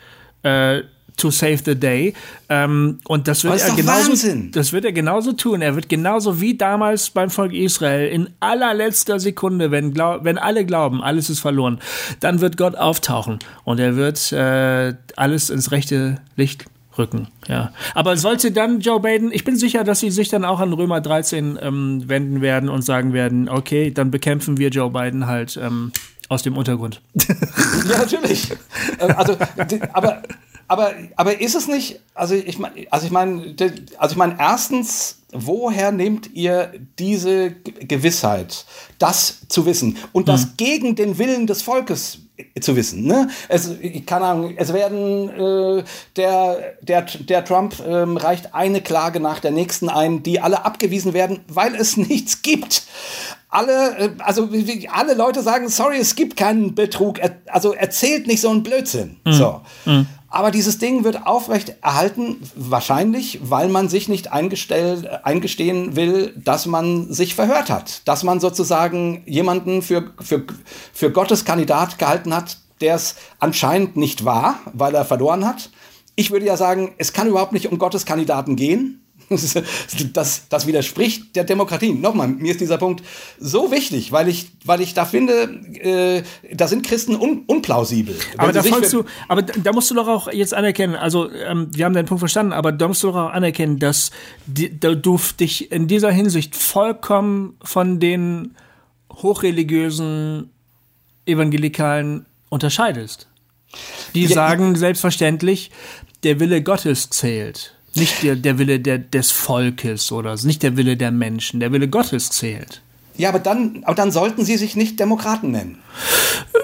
äh, 0.42 0.80
to 1.18 1.30
save 1.30 1.58
the 1.64 1.74
day. 1.74 2.14
Ähm, 2.48 2.98
und 3.06 3.28
das 3.28 3.44
wird 3.44 3.60
er 3.60 3.74
genauso, 3.74 4.10
Wahnsinn. 4.10 4.50
das 4.52 4.72
wird 4.72 4.84
er 4.84 4.92
genauso 4.92 5.32
tun. 5.32 5.60
Er 5.60 5.74
wird 5.74 5.88
genauso 5.88 6.40
wie 6.40 6.56
damals 6.56 7.10
beim 7.10 7.30
Volk 7.30 7.52
Israel 7.52 8.08
in 8.08 8.30
allerletzter 8.40 9.20
Sekunde, 9.20 9.70
wenn, 9.70 9.92
glaub, 9.92 10.24
wenn 10.24 10.38
alle 10.38 10.64
glauben, 10.64 11.02
alles 11.02 11.28
ist 11.30 11.40
verloren, 11.40 11.78
dann 12.20 12.40
wird 12.40 12.56
Gott 12.56 12.76
auftauchen 12.76 13.38
und 13.64 13.78
er 13.80 13.96
wird 13.96 14.32
äh, 14.32 14.94
alles 15.16 15.50
ins 15.50 15.70
rechte 15.70 16.20
Licht 16.36 16.64
rücken. 16.98 17.28
Ja. 17.46 17.72
Aber 17.94 18.16
sollte 18.16 18.50
dann 18.50 18.80
Joe 18.80 19.00
Biden, 19.00 19.30
ich 19.32 19.44
bin 19.44 19.56
sicher, 19.56 19.84
dass 19.84 20.00
sie 20.00 20.10
sich 20.10 20.28
dann 20.28 20.44
auch 20.44 20.60
an 20.60 20.72
Römer 20.72 21.00
13 21.00 21.58
ähm, 21.62 22.02
wenden 22.06 22.40
werden 22.40 22.68
und 22.68 22.82
sagen 22.82 23.12
werden, 23.12 23.48
okay, 23.48 23.90
dann 23.90 24.10
bekämpfen 24.10 24.58
wir 24.58 24.70
Joe 24.70 24.90
Biden 24.90 25.26
halt 25.26 25.58
ähm, 25.62 25.92
aus 26.28 26.42
dem 26.42 26.56
Untergrund. 26.56 27.00
ja, 27.88 27.98
natürlich. 27.98 28.50
Äh, 28.98 29.12
also, 29.12 29.36
aber 29.92 30.22
aber, 30.68 30.92
aber 31.16 31.40
ist 31.40 31.54
es 31.54 31.66
nicht, 31.66 32.00
also 32.14 32.34
ich 32.34 32.58
meine, 32.58 32.86
also 32.90 33.06
ich 33.06 33.12
meine, 33.12 33.54
also 33.98 34.12
ich 34.12 34.18
meine, 34.18 34.36
erstens, 34.38 35.18
woher 35.32 35.92
nehmt 35.92 36.34
ihr 36.34 36.72
diese 36.98 37.52
Gewissheit, 37.52 38.66
das 38.98 39.40
zu 39.48 39.66
wissen 39.66 39.96
und 40.12 40.28
das 40.28 40.46
mhm. 40.46 40.50
gegen 40.58 40.94
den 40.94 41.18
Willen 41.18 41.46
des 41.46 41.62
Volkes 41.62 42.18
zu 42.60 42.76
wissen. 42.76 43.04
Ne? 43.04 43.28
Es, 43.48 43.70
keine 44.06 44.26
Ahnung, 44.26 44.54
es 44.56 44.72
werden 44.72 45.28
äh, 45.30 45.84
der, 46.16 46.74
der, 46.82 47.02
der 47.02 47.44
Trump 47.44 47.74
ähm, 47.86 48.16
reicht 48.16 48.54
eine 48.54 48.80
Klage 48.80 49.20
nach 49.20 49.40
der 49.40 49.50
nächsten 49.50 49.88
ein, 49.88 50.22
die 50.22 50.40
alle 50.40 50.64
abgewiesen 50.64 51.14
werden, 51.14 51.40
weil 51.48 51.74
es 51.74 51.96
nichts 51.96 52.42
gibt. 52.42 52.84
Alle, 53.48 53.98
äh, 53.98 54.10
also 54.18 54.48
alle 54.92 55.14
Leute 55.14 55.42
sagen, 55.42 55.68
sorry, 55.68 55.98
es 55.98 56.14
gibt 56.14 56.36
keinen 56.36 56.74
Betrug. 56.74 57.18
Er, 57.18 57.38
also 57.46 57.72
erzählt 57.72 58.26
nicht 58.26 58.40
so 58.40 58.50
einen 58.50 58.62
Blödsinn. 58.62 59.16
Mhm. 59.24 59.32
So. 59.32 59.60
Mhm. 59.84 60.06
Aber 60.30 60.50
dieses 60.50 60.78
Ding 60.78 61.04
wird 61.04 61.26
aufrecht 61.26 61.76
erhalten, 61.80 62.36
wahrscheinlich, 62.54 63.40
weil 63.42 63.68
man 63.68 63.88
sich 63.88 64.08
nicht 64.08 64.30
eingestehen 64.30 65.96
will, 65.96 66.34
dass 66.36 66.66
man 66.66 67.10
sich 67.10 67.34
verhört 67.34 67.70
hat. 67.70 68.06
Dass 68.06 68.24
man 68.24 68.38
sozusagen 68.38 69.22
jemanden 69.24 69.80
für, 69.80 70.12
für, 70.20 70.44
für 70.92 71.10
Gottes 71.10 71.46
Kandidat 71.46 71.98
gehalten 71.98 72.34
hat, 72.34 72.58
der 72.82 72.94
es 72.94 73.16
anscheinend 73.38 73.96
nicht 73.96 74.24
war, 74.24 74.58
weil 74.74 74.94
er 74.94 75.06
verloren 75.06 75.46
hat. 75.46 75.70
Ich 76.14 76.30
würde 76.30 76.46
ja 76.46 76.56
sagen, 76.56 76.94
es 76.98 77.12
kann 77.12 77.28
überhaupt 77.28 77.52
nicht 77.52 77.70
um 77.70 77.78
Gottes 77.78 78.04
Kandidaten 78.04 78.54
gehen. 78.54 79.00
Das, 80.12 80.48
das 80.48 80.66
widerspricht 80.66 81.36
der 81.36 81.44
Demokratie. 81.44 81.92
Nochmal, 81.92 82.28
mir 82.28 82.52
ist 82.52 82.60
dieser 82.60 82.78
Punkt 82.78 83.04
so 83.38 83.70
wichtig, 83.70 84.12
weil 84.12 84.28
ich, 84.28 84.50
weil 84.64 84.80
ich 84.80 84.94
da 84.94 85.04
finde, 85.04 85.42
äh, 85.80 86.22
da 86.54 86.66
sind 86.66 86.86
Christen 86.86 87.14
un, 87.14 87.44
unplausibel. 87.46 88.16
Aber 88.36 88.52
da, 88.52 88.62
du, 88.62 89.04
aber 89.28 89.42
da 89.42 89.72
musst 89.72 89.90
du 89.90 89.94
doch 89.94 90.08
auch 90.08 90.32
jetzt 90.32 90.54
anerkennen, 90.54 90.94
also 90.94 91.30
ähm, 91.30 91.68
wir 91.72 91.84
haben 91.84 91.94
deinen 91.94 92.06
Punkt 92.06 92.20
verstanden, 92.20 92.52
aber 92.52 92.72
da 92.72 92.88
musst 92.88 93.02
du 93.02 93.08
doch 93.08 93.16
auch 93.16 93.30
anerkennen, 93.30 93.78
dass 93.78 94.10
die, 94.46 94.78
da 94.78 94.94
du 94.94 95.18
dich 95.38 95.70
in 95.70 95.88
dieser 95.88 96.10
Hinsicht 96.10 96.56
vollkommen 96.56 97.56
von 97.62 98.00
den 98.00 98.54
hochreligiösen 99.12 100.50
Evangelikalen 101.26 102.26
unterscheidest. 102.48 103.28
Die 104.14 104.24
ja, 104.24 104.30
sagen 104.30 104.74
selbstverständlich, 104.76 105.70
der 106.22 106.40
Wille 106.40 106.62
Gottes 106.62 107.10
zählt. 107.10 107.77
Nicht 107.98 108.22
der, 108.22 108.36
der 108.36 108.58
Wille 108.58 108.80
der, 108.80 108.98
des 108.98 109.30
Volkes 109.30 110.12
oder 110.12 110.36
nicht 110.42 110.62
der 110.62 110.76
Wille 110.76 110.96
der 110.96 111.10
Menschen, 111.10 111.60
der 111.60 111.72
Wille 111.72 111.88
Gottes 111.88 112.30
zählt. 112.30 112.82
Ja, 113.16 113.30
aber 113.30 113.40
dann, 113.40 113.82
aber 113.84 113.96
dann 113.96 114.12
sollten 114.12 114.44
sie 114.44 114.56
sich 114.56 114.76
nicht 114.76 115.00
Demokraten 115.00 115.50
nennen. 115.50 115.78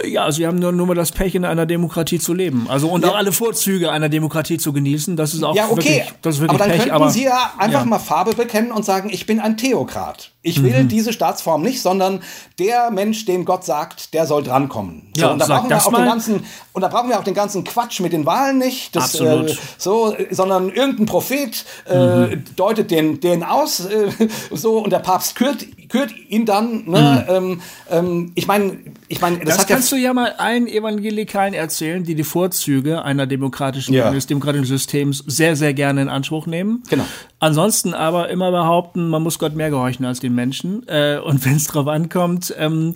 Ja, 0.07 0.31
sie 0.33 0.47
haben 0.47 0.59
nur, 0.59 0.73
nur 0.73 0.87
mal 0.87 0.95
das 0.95 1.13
Pech, 1.13 1.35
in 1.35 1.45
einer 1.45 1.67
Demokratie 1.67 2.19
zu 2.19 2.35
leben. 2.35 2.67
Also 2.69 2.89
und 2.89 3.05
Ja. 3.05 3.11
auch 3.13 3.17
alle 3.17 3.33
Vorzüge 3.33 3.91
einer 3.91 4.09
Demokratie 4.09 4.59
zu 4.59 4.73
genießen. 4.73 5.17
Das 5.17 5.35
ist 5.35 5.43
auch 5.43 5.55
Ja, 5.55 5.65
okay. 5.67 5.77
wirklich, 5.77 6.03
das 6.23 6.35
ist 6.37 6.41
wirklich 6.43 6.51
aber 6.51 6.59
dann 6.59 6.71
Pech. 6.71 6.79
könnten 6.81 6.95
aber 6.95 7.11
Sie 7.11 7.25
ja 7.25 7.53
einfach 7.59 7.81
ja. 7.81 7.85
mal 7.87 7.99
Farbe 7.99 8.35
bekennen 8.35 8.71
und 8.73 8.85
sagen, 8.85 9.09
ich 9.11 9.27
bin 9.27 9.41
ein 9.41 9.57
Theokrat. 9.57 10.31
Ich 10.43 10.63
will 10.63 10.83
Mhm. 10.85 10.89
diese 10.89 11.13
Staatsform 11.15 11.63
nicht, 11.63 11.81
sondern 11.81 12.21
der 12.59 12.91
Mensch, 12.91 13.25
den 13.25 13.47
Gott 13.47 13.65
sagt, 13.65 14.13
der 14.13 14.27
soll 14.27 14.43
drankommen. 14.43 15.11
Ja, 15.17 15.31
und 15.33 15.39
da 15.39 15.47
brauchen 15.47 15.71
wir 15.71 15.79
auch 15.79 15.91
den 15.93 16.05
ganzen 16.05 16.45
und 16.75 16.83
da 16.83 16.89
brauchen 16.89 17.09
wir 17.09 17.19
auch 17.19 17.25
den 17.25 17.33
ganzen 17.35 17.65
Quatsch 17.65 18.01
mit 18.01 18.13
den 18.13 18.27
Wahlen 18.27 18.59
nicht. 18.59 18.95
Das, 18.95 19.05
Absolut. 19.15 19.51
Äh, 19.53 19.57
so, 19.79 20.15
äh, 20.15 20.27
sondern 20.35 20.69
irgendein 20.71 21.07
Prophet 21.07 21.65
äh, 21.89 21.97
Mhm. 22.37 22.45
deutet 22.57 22.91
den, 22.91 23.21
den 23.21 23.43
aus, 23.43 23.87
äh, 23.87 24.09
so 24.51 24.79
und 24.85 24.91
der 24.93 24.99
Papst 24.99 25.35
kürt, 25.35 25.67
kürt 25.89 26.13
ihn 26.29 26.45
dann. 26.45 26.85
Ne? 26.91 27.27
Ähm, 27.29 27.61
ähm, 27.91 28.33
ich 28.35 28.47
meine, 28.47 28.77
ich 29.09 29.21
meine, 29.31 29.39
das. 29.45 29.47
Das, 29.57 29.59
hat 29.59 29.71
ja 29.71 29.77
kannst 29.77 29.93
du 29.93 29.97
ja 29.97 30.13
mal 30.15 30.33
allen 30.39 30.67
Evangelikalen 30.67 31.55
erzählen, 31.55 32.05
die 32.05 32.15
die 32.15 32.25
Vorzüge 32.25 33.05
einer 33.05 33.27
demokratischen, 33.27 33.95
Ja. 33.95 34.09
eines 34.09 34.27
demokratischen 34.27 34.67
Systems 34.67 35.23
sehr, 35.27 35.57
sehr 35.57 35.75
gerne 35.75 36.03
in 36.03 36.09
Anspruch 36.09 36.47
nehmen. 36.47 36.83
Genau. 36.89 37.05
Ansonsten 37.45 37.93
aber 37.93 38.31
immer 38.31 38.51
behaupten, 38.51 39.11
man 39.11 39.23
muss 39.23 39.39
Gott 39.39 39.55
mehr 39.55 39.69
gehorchen 39.69 40.07
als 40.07 40.19
den 40.19 40.35
Menschen. 40.35 40.89
Äh, 40.89 41.19
und 41.19 41.45
wenn 41.45 41.57
es 41.57 41.67
drauf 41.67 41.87
ankommt, 41.89 42.55
ähm, 42.57 42.95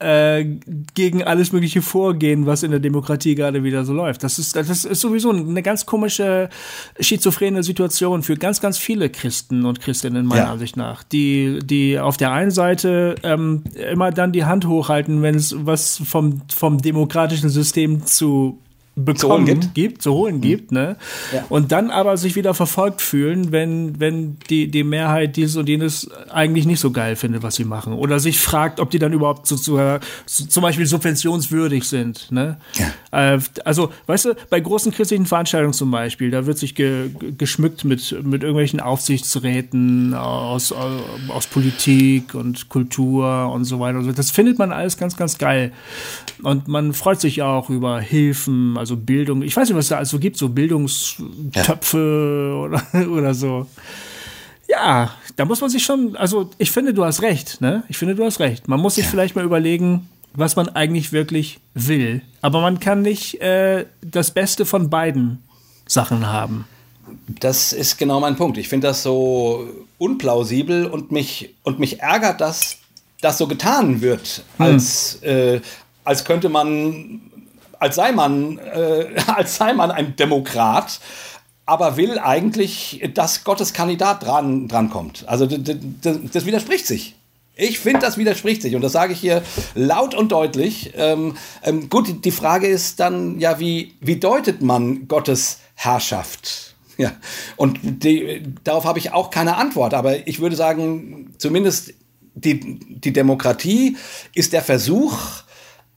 äh, 0.00 0.44
gegen 0.94 1.22
alles 1.22 1.52
mögliche 1.52 1.80
vorgehen, 1.80 2.44
was 2.44 2.64
in 2.64 2.72
der 2.72 2.80
Demokratie 2.80 3.36
gerade 3.36 3.62
wieder 3.62 3.84
so 3.84 3.92
läuft. 3.92 4.24
Das 4.24 4.40
ist, 4.40 4.56
das 4.56 4.84
ist 4.84 5.00
sowieso 5.00 5.30
eine 5.30 5.62
ganz 5.62 5.86
komische, 5.86 6.48
schizophrene 6.98 7.62
Situation 7.62 8.24
für 8.24 8.34
ganz, 8.34 8.60
ganz 8.60 8.78
viele 8.78 9.10
Christen 9.10 9.64
und 9.64 9.80
Christinnen 9.80 10.26
meiner 10.26 10.42
Ja. 10.42 10.50
Ansicht 10.50 10.76
nach, 10.76 11.04
die, 11.04 11.60
die 11.62 12.00
auf 12.00 12.16
der 12.16 12.32
einen 12.32 12.50
Seite 12.50 13.14
ähm, 13.22 13.62
immer 13.92 14.10
dann 14.10 14.32
die 14.32 14.44
Hand 14.44 14.66
hochhalten, 14.66 15.22
wenn 15.22 15.36
es 15.36 15.54
was 15.56 16.02
vom, 16.04 16.42
vom 16.52 16.78
demokratischen 16.82 17.48
System 17.48 18.04
zu 18.04 18.58
bekommen 18.96 19.46
holen 19.46 19.60
gibt. 19.60 19.74
gibt, 19.74 20.02
zu 20.02 20.12
holen 20.12 20.40
gibt, 20.40 20.70
ne? 20.70 20.96
Ja. 21.32 21.44
Und 21.48 21.72
dann 21.72 21.90
aber 21.90 22.16
sich 22.16 22.36
wieder 22.36 22.54
verfolgt 22.54 23.02
fühlen, 23.02 23.50
wenn, 23.50 23.98
wenn 23.98 24.36
die, 24.50 24.70
die 24.70 24.84
Mehrheit 24.84 25.36
dieses 25.36 25.56
und 25.56 25.68
jenes 25.68 26.08
eigentlich 26.30 26.64
nicht 26.64 26.78
so 26.78 26.92
geil 26.92 27.16
findet, 27.16 27.42
was 27.42 27.56
sie 27.56 27.64
machen. 27.64 27.94
Oder 27.94 28.20
sich 28.20 28.38
fragt, 28.38 28.78
ob 28.78 28.90
die 28.90 29.00
dann 29.00 29.12
überhaupt 29.12 29.48
so, 29.48 29.56
so, 29.56 29.78
so, 30.26 30.46
zum 30.46 30.62
Beispiel 30.62 30.86
subventionswürdig 30.86 31.84
sind, 31.84 32.30
ne? 32.30 32.58
Äh, 33.10 33.40
also, 33.64 33.90
weißt 34.06 34.26
du, 34.26 34.34
bei 34.48 34.60
großen 34.60 34.92
christlichen 34.92 35.26
Veranstaltungen 35.26 35.74
zum 35.74 35.90
Beispiel, 35.90 36.30
da 36.30 36.46
wird 36.46 36.58
sich 36.58 36.74
ge, 36.76 37.08
ge- 37.18 37.32
geschmückt 37.36 37.84
mit, 37.84 38.12
mit 38.24 38.42
irgendwelchen 38.42 38.78
Aufsichtsräten 38.80 40.14
aus, 40.14 40.72
aus 40.72 41.46
Politik 41.48 42.34
und 42.34 42.68
Kultur 42.68 43.50
und 43.52 43.64
so 43.64 43.80
weiter. 43.80 44.00
Das 44.12 44.30
findet 44.30 44.58
man 44.58 44.70
alles 44.72 44.96
ganz, 44.96 45.16
ganz 45.16 45.38
geil. 45.38 45.72
Und 46.42 46.68
man 46.68 46.92
freut 46.92 47.20
sich 47.20 47.42
auch 47.42 47.70
über 47.70 48.00
Hilfen, 48.00 48.76
also 48.84 48.98
Bildung. 48.98 49.42
Ich 49.42 49.56
weiß 49.56 49.68
nicht, 49.68 49.78
was 49.78 49.88
da 49.88 49.96
also 49.96 50.18
gibt, 50.18 50.36
so 50.36 50.50
Bildungstöpfe 50.50 52.60
oder, 52.62 52.82
oder 53.10 53.32
so. 53.32 53.66
Ja, 54.68 55.14
da 55.36 55.46
muss 55.46 55.62
man 55.62 55.70
sich 55.70 55.82
schon, 55.82 56.16
also 56.16 56.50
ich 56.58 56.70
finde, 56.70 56.92
du 56.92 57.04
hast 57.04 57.22
recht, 57.22 57.62
ne? 57.62 57.84
Ich 57.88 57.96
finde, 57.96 58.14
du 58.14 58.24
hast 58.24 58.40
recht. 58.40 58.68
Man 58.68 58.80
muss 58.80 58.96
sich 58.96 59.06
vielleicht 59.06 59.36
mal 59.36 59.44
überlegen, 59.44 60.08
was 60.34 60.56
man 60.56 60.68
eigentlich 60.68 61.12
wirklich 61.12 61.60
will. 61.72 62.20
Aber 62.42 62.60
man 62.60 62.78
kann 62.78 63.00
nicht 63.00 63.40
äh, 63.40 63.86
das 64.02 64.32
Beste 64.32 64.66
von 64.66 64.90
beiden 64.90 65.42
Sachen 65.86 66.26
haben. 66.26 66.66
Das 67.28 67.72
ist 67.72 67.96
genau 67.96 68.20
mein 68.20 68.36
Punkt. 68.36 68.58
Ich 68.58 68.68
finde 68.68 68.88
das 68.88 69.02
so 69.02 69.66
unplausibel 69.96 70.86
und 70.86 71.10
mich, 71.10 71.54
und 71.62 71.78
mich 71.78 72.00
ärgert, 72.00 72.40
dass 72.40 72.78
das 73.22 73.38
so 73.38 73.46
getan 73.46 74.02
wird, 74.02 74.44
als, 74.58 75.22
äh, 75.22 75.60
als 76.04 76.24
könnte 76.24 76.50
man, 76.50 77.22
als 77.84 77.96
sei 77.96 78.12
man, 78.12 78.58
äh, 78.58 79.08
als 79.26 79.56
sei 79.56 79.74
man 79.74 79.90
ein 79.90 80.16
Demokrat, 80.16 81.00
aber 81.66 81.96
will 81.98 82.18
eigentlich, 82.18 83.00
dass 83.14 83.44
Gottes 83.44 83.72
Kandidat 83.74 84.22
dran, 84.24 84.68
drankommt. 84.68 85.24
Also 85.26 85.46
d- 85.46 85.58
d- 85.58 85.74
d- 85.74 86.18
das 86.32 86.46
widerspricht 86.46 86.86
sich. 86.86 87.14
Ich 87.56 87.78
finde, 87.78 88.00
das 88.00 88.16
widerspricht 88.18 88.62
sich 88.62 88.74
und 88.74 88.82
das 88.82 88.92
sage 88.92 89.12
ich 89.12 89.20
hier 89.20 89.42
laut 89.74 90.14
und 90.14 90.32
deutlich. 90.32 90.92
Ähm, 90.96 91.36
ähm, 91.62 91.88
gut, 91.90 92.08
die- 92.08 92.20
die 92.20 92.30
Frage 92.32 92.66
ist 92.66 93.00
dann 93.00 93.38
ja, 93.38 93.60
wie, 93.60 93.94
wie 94.00 94.16
deutet 94.16 94.62
man 94.62 95.06
Gottes 95.08 95.58
Herrschaft? 95.74 96.70
Ja, 96.96 97.10
und 97.56 97.80
die, 97.82 98.40
darauf 98.62 98.84
habe 98.84 99.00
ich 99.00 99.12
auch 99.12 99.30
keine 99.32 99.56
Antwort, 99.56 99.94
aber 99.94 100.28
ich 100.28 100.38
würde 100.38 100.54
sagen, 100.54 101.34
zumindest 101.38 101.92
die, 102.36 102.78
die 102.88 103.12
Demokratie 103.12 103.96
ist 104.32 104.52
der 104.52 104.62
Versuch, 104.62 105.18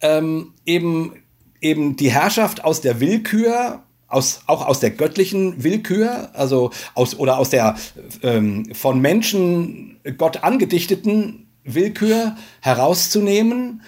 ähm, 0.01 0.53
eben, 0.65 1.13
eben 1.61 1.95
die 1.95 2.11
Herrschaft 2.11 2.63
aus 2.63 2.81
der 2.81 2.99
Willkür, 2.99 3.83
aus, 4.07 4.41
auch 4.47 4.65
aus 4.65 4.79
der 4.79 4.91
göttlichen 4.91 5.63
Willkür, 5.63 6.29
also 6.33 6.71
aus, 6.93 7.17
oder 7.17 7.37
aus 7.37 7.49
der 7.49 7.75
ähm, 8.23 8.73
von 8.73 9.01
Menschen 9.01 9.99
Gott 10.17 10.43
angedichteten 10.43 11.47
Willkür 11.63 12.37
herauszunehmen 12.61 13.81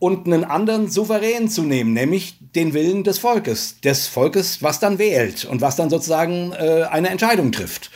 und 0.00 0.26
einen 0.26 0.44
anderen 0.44 0.88
souverän 0.88 1.48
zu 1.48 1.62
nehmen, 1.62 1.92
nämlich 1.92 2.34
den 2.56 2.72
Willen 2.74 3.04
des 3.04 3.18
Volkes, 3.18 3.80
des 3.82 4.08
Volkes, 4.08 4.62
was 4.62 4.80
dann 4.80 4.98
wählt 4.98 5.44
und 5.44 5.60
was 5.60 5.76
dann 5.76 5.90
sozusagen 5.90 6.52
äh, 6.52 6.86
eine 6.90 7.10
Entscheidung 7.10 7.52
trifft. 7.52 7.90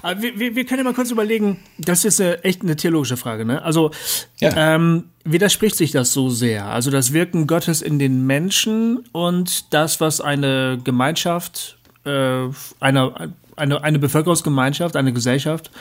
Aber 0.00 0.22
wir, 0.22 0.38
wir, 0.38 0.54
wir 0.54 0.64
können 0.64 0.78
ja 0.78 0.84
mal 0.84 0.94
kurz 0.94 1.10
überlegen, 1.10 1.58
das 1.76 2.04
ist 2.04 2.20
eine, 2.20 2.42
echt 2.44 2.62
eine 2.62 2.76
theologische 2.76 3.16
Frage, 3.16 3.44
ne? 3.44 3.60
Also 3.62 3.90
Ja. 4.40 4.76
ähm, 4.76 5.06
widerspricht 5.24 5.76
sich 5.76 5.90
das 5.90 6.12
so 6.12 6.30
sehr? 6.30 6.66
Also 6.66 6.90
das 6.92 7.12
Wirken 7.12 7.48
Gottes 7.48 7.82
in 7.82 7.98
den 7.98 8.24
Menschen 8.24 9.04
und 9.10 9.74
das, 9.74 10.00
was 10.00 10.20
eine 10.20 10.78
Gemeinschaft, 10.82 11.76
äh, 12.04 12.44
eine, 12.78 13.32
eine, 13.56 13.82
eine 13.82 13.98
Bevölkerungsgemeinschaft, 13.98 14.94
eine 14.94 15.12
Gesellschaft 15.12 15.72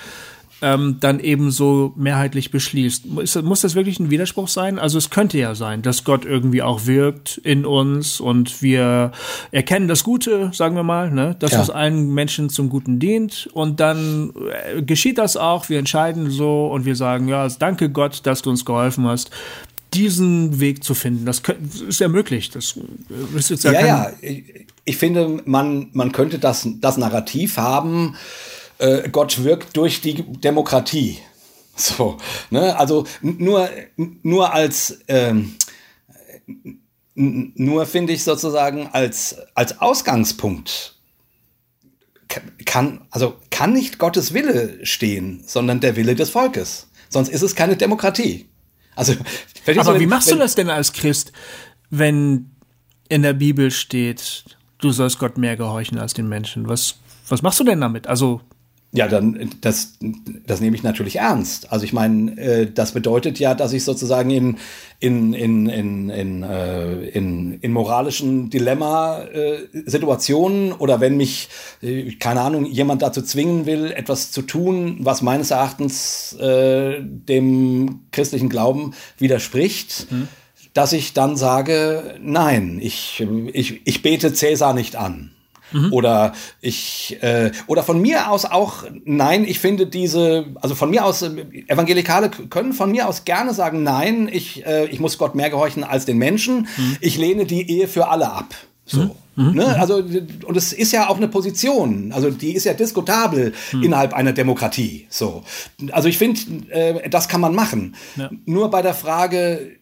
ähm, 0.61 0.97
dann 0.99 1.19
eben 1.19 1.51
so 1.51 1.93
mehrheitlich 1.95 2.49
beschließt. 2.51 3.05
Muss, 3.05 3.35
muss 3.43 3.61
das 3.61 3.75
wirklich 3.75 3.99
ein 3.99 4.09
Widerspruch 4.09 4.47
sein? 4.47 4.79
Also 4.79 4.97
es 4.97 5.09
könnte 5.09 5.37
ja 5.37 5.53
sein, 5.55 5.81
dass 5.81 6.03
Gott 6.03 6.25
irgendwie 6.25 6.61
auch 6.63 6.85
wirkt 6.87 7.37
in 7.43 7.65
uns 7.65 8.19
und 8.19 8.61
wir 8.61 9.11
erkennen 9.51 9.87
das 9.87 10.03
Gute, 10.03 10.49
sagen 10.53 10.75
wir 10.75 10.83
mal, 10.83 11.11
ne? 11.11 11.35
dass 11.39 11.51
Ja. 11.51 11.59
das 11.59 11.69
allen 11.69 12.13
Menschen 12.13 12.49
zum 12.49 12.69
Guten 12.69 12.99
dient 12.99 13.49
und 13.53 13.79
dann 13.79 14.33
äh, 14.75 14.81
geschieht 14.81 15.17
das 15.19 15.37
auch, 15.37 15.69
wir 15.69 15.77
entscheiden 15.79 16.31
so 16.31 16.67
und 16.67 16.85
wir 16.85 16.95
sagen, 16.95 17.27
ja, 17.27 17.47
danke 17.47 17.89
Gott, 17.89 18.21
dass 18.23 18.41
du 18.41 18.49
uns 18.49 18.65
geholfen 18.65 19.05
hast, 19.07 19.29
diesen 19.93 20.59
Weg 20.59 20.83
zu 20.83 20.95
finden. 20.95 21.25
Das 21.25 21.41
ist 21.87 21.99
ja 21.99 22.07
möglich. 22.07 22.49
Das 22.49 22.77
äh, 22.77 23.37
ist 23.37 23.49
jetzt 23.49 23.63
ja, 23.63 23.71
Ja, 23.73 23.85
ja, 23.85 24.11
ich, 24.21 24.43
ich 24.85 24.97
finde, 24.97 25.41
man, 25.45 25.89
man 25.93 26.11
könnte 26.11 26.39
das, 26.39 26.67
das 26.81 26.97
Narrativ 26.97 27.57
haben, 27.57 28.15
äh, 28.79 29.09
Gott 29.09 29.43
wirkt 29.43 29.75
durch 29.77 30.01
die 30.01 30.13
Demokratie. 30.23 31.19
So, 31.75 32.17
ne? 32.49 32.75
Also 32.77 33.05
nur, 33.21 33.69
nur 34.23 34.51
als 34.53 34.99
ähm, 35.07 35.55
nur 37.13 37.85
finde 37.85 38.13
ich 38.13 38.23
sozusagen 38.23 38.87
als, 38.87 39.35
als 39.55 39.79
Ausgangspunkt 39.79 40.95
kann, 42.65 43.01
also 43.11 43.35
kann 43.49 43.73
nicht 43.73 43.99
Gottes 43.99 44.33
Wille 44.33 44.85
stehen, 44.85 45.43
sondern 45.45 45.79
der 45.79 45.95
Wille 45.95 46.15
des 46.15 46.29
Volkes. 46.29 46.87
Sonst 47.09 47.29
ist 47.29 47.41
es 47.41 47.55
keine 47.55 47.77
Demokratie. 47.77 48.49
Also, 48.95 49.13
Aber 49.13 49.93
du, 49.93 49.95
wie 49.95 49.99
wenn- 50.01 50.09
machst 50.09 50.27
du 50.29 50.33
wenn- 50.33 50.39
das 50.39 50.55
denn 50.55 50.69
als 50.69 50.91
Christ, 50.93 51.31
wenn 51.89 52.51
in 53.09 53.21
der 53.21 53.33
Bibel 53.33 53.71
steht, 53.71 54.43
du 54.79 54.91
sollst 54.91 55.19
Gott 55.19 55.37
mehr 55.37 55.55
gehorchen 55.55 55.97
als 55.97 56.13
den 56.13 56.27
Menschen? 56.27 56.67
Was, 56.67 56.95
was 57.29 57.41
machst 57.41 57.59
du 57.59 57.63
denn 57.63 57.79
damit? 57.81 58.07
Also, 58.07 58.41
Ja, 58.93 59.09
dann 59.09 59.49
das, 59.59 59.97
das 60.45 60.61
nehme 60.61 60.77
ich 60.77 60.81
natürlich 60.81 61.17
ernst. 61.17 61.73
Also 61.73 61.83
ich 61.83 61.91
meine, 61.91 62.37
äh, 62.37 62.71
das 62.71 62.93
bedeutet 62.93 63.37
ja, 63.37 63.53
dass 63.53 63.73
ich 63.73 63.83
sozusagen 63.83 64.29
in, 64.29 64.59
in, 64.99 65.33
in, 65.33 65.67
in, 65.67 66.09
in, 66.09 66.43
äh, 66.43 67.09
in, 67.09 67.59
in 67.59 67.73
moralischen 67.73 68.49
Dilemma-Situationen 68.49 70.71
oder 70.71 71.01
wenn 71.01 71.17
mich, 71.17 71.49
äh, 71.81 72.13
keine 72.13 72.39
Ahnung, 72.41 72.65
jemand 72.65 73.01
dazu 73.01 73.21
zwingen 73.21 73.65
will, 73.65 73.91
etwas 73.91 74.31
zu 74.31 74.41
tun, 74.41 74.99
was 75.01 75.21
meines 75.21 75.51
Erachtens 75.51 76.31
äh, 76.39 77.01
dem 77.01 78.05
christlichen 78.11 78.47
Glauben 78.47 78.93
widerspricht, 79.17 80.07
dass 80.73 80.93
ich 80.93 81.11
dann 81.13 81.35
sage, 81.35 82.15
nein, 82.21 82.79
ich, 82.81 83.21
ich, 83.51 83.81
ich 83.83 84.01
bete 84.01 84.33
Cäsar 84.33 84.73
nicht 84.73 84.95
an. 84.95 85.31
Oder 85.91 86.33
ich 86.61 87.17
äh, 87.21 87.51
oder 87.67 87.83
von 87.83 88.01
mir 88.01 88.31
aus 88.31 88.45
auch 88.45 88.83
nein, 89.03 89.43
ich 89.43 89.59
finde 89.59 89.87
diese 89.87 90.45
also 90.61 90.75
von 90.75 90.89
mir 90.89 91.05
aus 91.05 91.21
äh, 91.21 91.29
Evangelikale 91.67 92.29
können 92.29 92.73
von 92.73 92.91
mir 92.91 93.07
aus 93.07 93.25
gerne 93.25 93.53
sagen 93.53 93.83
nein, 93.83 94.29
ich 94.31 94.65
äh, 94.65 94.85
ich 94.85 94.99
muss 94.99 95.17
Gott 95.17 95.35
mehr 95.35 95.49
gehorchen 95.49 95.83
als 95.83 96.05
den 96.05 96.17
Menschen. 96.17 96.67
Ich 97.01 97.17
lehne 97.17 97.45
die 97.45 97.69
Ehe 97.69 97.87
für 97.87 98.07
alle 98.07 98.31
ab. 98.31 98.53
So. 98.85 99.15
Ne? 99.35 99.79
Also, 99.79 99.97
und 99.97 100.57
es 100.57 100.73
ist 100.73 100.91
ja 100.93 101.09
auch 101.09 101.17
eine 101.17 101.27
Position, 101.27 102.11
also 102.11 102.31
die 102.31 102.55
ist 102.55 102.63
ja 102.63 102.73
diskutabel 102.73 103.53
innerhalb 103.71 104.13
einer 104.13 104.33
Demokratie. 104.33 105.05
So. 105.09 105.43
Also 105.91 106.09
ich 106.09 106.17
finde, 106.17 106.39
äh, 106.69 107.07
das 107.09 107.27
kann 107.27 107.41
man 107.41 107.53
machen. 107.53 107.95
Nur 108.45 108.71
bei 108.71 108.81
der 108.81 108.95
Frage, 108.95 109.77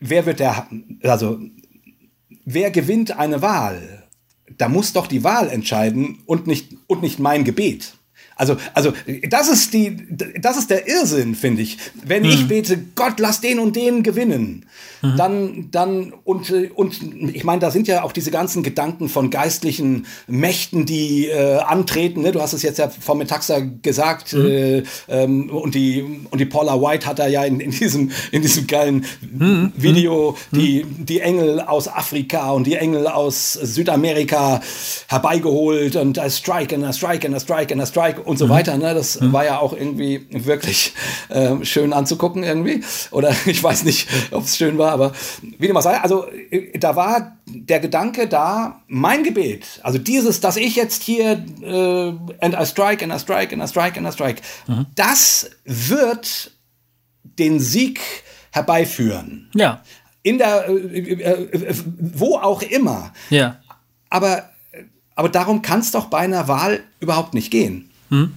wer 0.00 0.24
wird 0.24 0.40
der, 0.40 0.68
also 1.02 1.38
wer 2.44 2.70
gewinnt 2.70 3.18
eine 3.18 3.42
Wahl? 3.42 4.03
Da 4.56 4.68
muss 4.68 4.92
doch 4.92 5.06
die 5.06 5.24
Wahl 5.24 5.48
entscheiden 5.48 6.22
und 6.26 6.46
nicht, 6.46 6.76
und 6.86 7.02
nicht 7.02 7.18
mein 7.18 7.44
Gebet. 7.44 7.94
Also, 8.36 8.56
also 8.74 8.92
das 9.28 9.48
ist 9.48 9.72
die, 9.72 9.96
das 10.40 10.56
ist 10.56 10.70
der 10.70 10.88
Irrsinn, 10.88 11.34
finde 11.34 11.62
ich. 11.62 11.78
Wenn 12.02 12.24
mhm. 12.24 12.30
ich 12.30 12.48
bete, 12.48 12.78
Gott, 12.94 13.20
lass 13.20 13.40
den 13.40 13.60
und 13.60 13.76
den 13.76 14.02
gewinnen, 14.02 14.66
mhm. 15.02 15.16
dann, 15.16 15.68
dann 15.70 16.12
und 16.24 16.52
und 16.74 17.00
ich 17.32 17.44
meine, 17.44 17.60
da 17.60 17.70
sind 17.70 17.86
ja 17.86 18.02
auch 18.02 18.12
diese 18.12 18.30
ganzen 18.30 18.62
Gedanken 18.62 19.08
von 19.08 19.30
geistlichen 19.30 20.06
Mächten, 20.26 20.84
die 20.84 21.28
äh, 21.28 21.58
antreten. 21.58 22.22
Ne? 22.22 22.32
Du 22.32 22.40
hast 22.40 22.52
es 22.54 22.62
jetzt 22.62 22.78
ja 22.78 22.88
vom 22.88 23.18
Metaxa 23.18 23.60
gesagt 23.82 24.32
mhm. 24.32 24.46
äh, 24.46 24.82
ähm, 25.08 25.50
und 25.50 25.74
die 25.74 26.02
und 26.30 26.40
die 26.40 26.46
Paula 26.46 26.80
White 26.80 27.06
hat 27.06 27.20
da 27.20 27.28
ja 27.28 27.44
in, 27.44 27.60
in 27.60 27.70
diesem 27.70 28.10
in 28.32 28.42
diesem 28.42 28.66
geilen 28.66 29.04
mhm. 29.20 29.72
Video 29.76 30.36
mhm. 30.50 30.58
die 30.58 30.84
die 30.84 31.20
Engel 31.20 31.60
aus 31.60 31.86
Afrika 31.86 32.50
und 32.50 32.66
die 32.66 32.74
Engel 32.74 33.06
aus 33.06 33.52
Südamerika 33.52 34.60
herbeigeholt 35.06 35.94
und 35.96 36.18
a 36.18 36.28
strike 36.28 36.74
and 36.74 36.84
a 36.84 36.92
strike 36.92 37.24
and 37.24 37.36
a 37.36 37.40
strike 37.40 37.72
and 37.72 37.80
a 37.80 37.86
strike 37.86 38.23
und 38.24 38.38
so 38.38 38.46
mhm. 38.46 38.50
weiter. 38.50 38.76
Ne? 38.76 38.94
Das 38.94 39.20
mhm. 39.20 39.32
war 39.32 39.44
ja 39.44 39.58
auch 39.58 39.72
irgendwie 39.72 40.26
wirklich 40.30 40.94
äh, 41.28 41.64
schön 41.64 41.92
anzugucken 41.92 42.42
irgendwie. 42.42 42.82
Oder 43.10 43.34
ich 43.46 43.62
weiß 43.62 43.84
nicht, 43.84 44.08
ob 44.30 44.44
es 44.44 44.56
schön 44.56 44.78
war, 44.78 44.92
aber 44.92 45.12
wie 45.58 45.66
dem 45.66 45.76
auch 45.76 45.82
sei. 45.82 45.98
Also 45.98 46.26
äh, 46.50 46.78
da 46.78 46.96
war 46.96 47.36
der 47.46 47.80
Gedanke 47.80 48.26
da, 48.26 48.82
mein 48.86 49.22
Gebet, 49.22 49.80
also 49.82 49.98
dieses, 49.98 50.40
dass 50.40 50.56
ich 50.56 50.76
jetzt 50.76 51.02
hier 51.02 51.44
äh, 51.62 52.44
and 52.44 52.54
I 52.58 52.64
strike 52.64 53.04
and 53.04 53.12
I 53.12 53.18
strike 53.18 53.52
and 53.54 53.62
I 53.62 53.68
strike 53.68 53.98
and 53.98 54.08
I 54.08 54.12
strike, 54.12 54.42
mhm. 54.66 54.86
das 54.94 55.50
wird 55.64 56.52
den 57.38 57.60
Sieg 57.60 58.00
herbeiführen. 58.50 59.50
Ja. 59.54 59.82
In 60.22 60.38
der, 60.38 60.68
äh, 60.68 60.72
äh, 60.72 61.52
äh 61.52 61.74
wo 61.98 62.36
auch 62.36 62.62
immer. 62.62 63.12
Ja. 63.30 63.60
Aber, 64.08 64.48
aber 65.14 65.28
darum 65.28 65.60
kann 65.60 65.80
es 65.80 65.90
doch 65.90 66.06
bei 66.06 66.18
einer 66.18 66.48
Wahl 66.48 66.80
überhaupt 67.00 67.34
nicht 67.34 67.50
gehen. 67.50 67.90
Hm. 68.10 68.34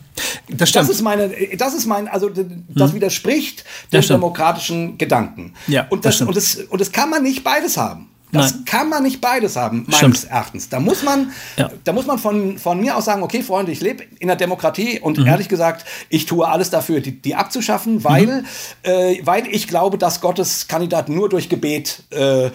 Das, 0.49 0.71
das, 0.71 0.89
ist 0.89 1.01
meine, 1.01 1.29
das 1.57 1.73
ist 1.73 1.85
mein, 1.85 2.07
also 2.07 2.29
das 2.29 2.89
hm. 2.89 2.95
widerspricht 2.95 3.63
dem 3.91 4.01
demokratischen 4.01 4.97
Gedanken. 4.97 5.53
Ja, 5.67 5.85
und 5.89 6.05
das, 6.05 6.19
das 6.19 6.27
und 6.27 6.35
das 6.35 6.55
und 6.55 6.81
das 6.81 6.91
kann 6.91 7.09
man 7.09 7.23
nicht 7.23 7.43
beides 7.43 7.77
haben. 7.77 8.09
Das 8.31 8.53
Nein. 8.53 8.65
kann 8.65 8.89
man 8.89 9.03
nicht 9.03 9.21
beides 9.21 9.55
haben, 9.55 9.85
meines 9.87 10.19
Stimmt. 10.19 10.31
Erachtens. 10.31 10.67
Da 10.67 10.81
muss 10.81 11.01
man, 11.01 11.31
ja. 11.55 11.71
da 11.85 11.93
muss 11.93 12.05
man 12.05 12.19
von, 12.19 12.57
von 12.57 12.79
mir 12.79 12.97
aus 12.97 13.05
sagen, 13.05 13.23
okay, 13.23 13.41
Freunde, 13.41 13.71
ich 13.71 13.79
lebe 13.79 14.03
in 14.19 14.27
der 14.27 14.35
Demokratie 14.35 14.99
und 14.99 15.17
mhm. 15.17 15.27
ehrlich 15.27 15.47
gesagt, 15.47 15.85
ich 16.09 16.25
tue 16.25 16.45
alles 16.45 16.69
dafür, 16.69 16.99
die, 16.99 17.21
die 17.21 17.35
abzuschaffen, 17.35 18.03
weil, 18.03 18.25
mhm. 18.25 18.45
äh, 18.83 19.21
weil 19.23 19.47
ich 19.47 19.69
glaube, 19.69 19.97
dass 19.97 20.19
Gottes 20.19 20.67
Kandidat 20.67 21.07
nur 21.07 21.29
durch 21.29 21.47
Gebet 21.47 22.03
äh, 22.11 22.47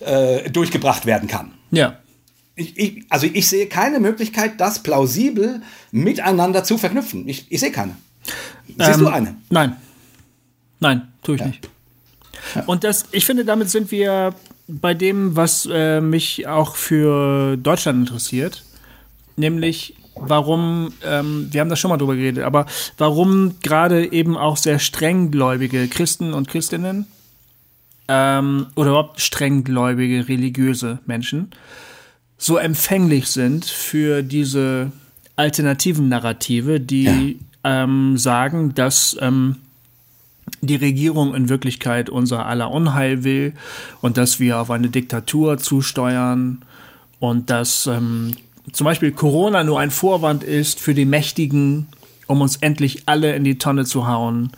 äh, 0.00 0.50
durchgebracht 0.50 1.06
werden 1.06 1.28
kann. 1.28 1.52
Ja 1.70 1.96
ich, 2.56 2.78
ich, 2.78 3.04
also 3.08 3.26
ich 3.32 3.48
sehe 3.48 3.66
keine 3.66 4.00
Möglichkeit, 4.00 4.60
das 4.60 4.82
plausibel 4.82 5.62
miteinander 5.92 6.64
zu 6.64 6.78
verknüpfen. 6.78 7.28
Ich, 7.28 7.46
ich 7.50 7.60
sehe 7.60 7.72
keine. 7.72 7.96
Siehst 8.66 8.98
ähm, 8.98 9.00
du 9.00 9.08
eine? 9.08 9.36
Nein. 9.48 9.76
Nein, 10.78 11.08
tue 11.22 11.36
ich 11.36 11.40
ja. 11.40 11.46
nicht. 11.46 11.68
Ja. 12.54 12.64
Und 12.64 12.84
das, 12.84 13.06
ich 13.12 13.26
finde, 13.26 13.44
damit 13.44 13.70
sind 13.70 13.90
wir 13.90 14.34
bei 14.66 14.94
dem, 14.94 15.36
was 15.36 15.68
äh, 15.70 16.00
mich 16.00 16.46
auch 16.46 16.76
für 16.76 17.56
Deutschland 17.56 18.00
interessiert, 18.00 18.64
nämlich 19.36 19.96
warum, 20.14 20.92
ähm, 21.04 21.48
wir 21.50 21.60
haben 21.60 21.68
da 21.68 21.76
schon 21.76 21.90
mal 21.90 21.96
drüber 21.96 22.16
geredet, 22.16 22.44
aber 22.44 22.66
warum 22.98 23.56
gerade 23.62 24.12
eben 24.12 24.36
auch 24.36 24.56
sehr 24.56 24.78
strenggläubige 24.78 25.88
Christen 25.88 26.32
und 26.34 26.48
Christinnen 26.48 27.06
ähm, 28.08 28.66
oder 28.76 28.90
überhaupt 28.90 29.20
strenggläubige 29.20 30.28
religiöse 30.28 30.98
Menschen 31.06 31.50
so 32.40 32.56
empfänglich 32.56 33.28
sind 33.28 33.66
für 33.66 34.22
diese 34.22 34.90
alternativen 35.36 36.08
Narrative, 36.08 36.80
die 36.80 37.38
ja. 37.62 37.82
ähm, 37.82 38.16
sagen, 38.16 38.74
dass 38.74 39.14
ähm, 39.20 39.56
die 40.62 40.76
Regierung 40.76 41.34
in 41.34 41.50
Wirklichkeit 41.50 42.08
unser 42.08 42.46
aller 42.46 42.70
Unheil 42.70 43.24
will 43.24 43.52
und 44.00 44.16
dass 44.16 44.40
wir 44.40 44.58
auf 44.58 44.70
eine 44.70 44.88
Diktatur 44.88 45.58
zusteuern 45.58 46.64
und 47.18 47.50
dass 47.50 47.86
ähm, 47.86 48.32
zum 48.72 48.86
Beispiel 48.86 49.12
Corona 49.12 49.62
nur 49.62 49.78
ein 49.78 49.90
Vorwand 49.90 50.42
ist 50.42 50.80
für 50.80 50.94
die 50.94 51.04
Mächtigen, 51.04 51.88
um 52.26 52.40
uns 52.40 52.56
endlich 52.56 53.02
alle 53.04 53.36
in 53.36 53.44
die 53.44 53.58
Tonne 53.58 53.84
zu 53.84 54.08
hauen. 54.08 54.50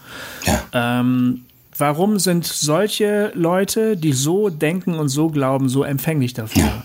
Ja. 0.44 1.00
Ähm, 1.00 1.46
warum 1.76 2.20
sind 2.20 2.46
solche 2.46 3.32
Leute, 3.34 3.96
die 3.96 4.12
so 4.12 4.50
denken 4.50 4.94
und 4.94 5.08
so 5.08 5.30
glauben, 5.30 5.68
so 5.68 5.82
empfänglich 5.82 6.32
dafür? 6.32 6.62
Ja. 6.62 6.84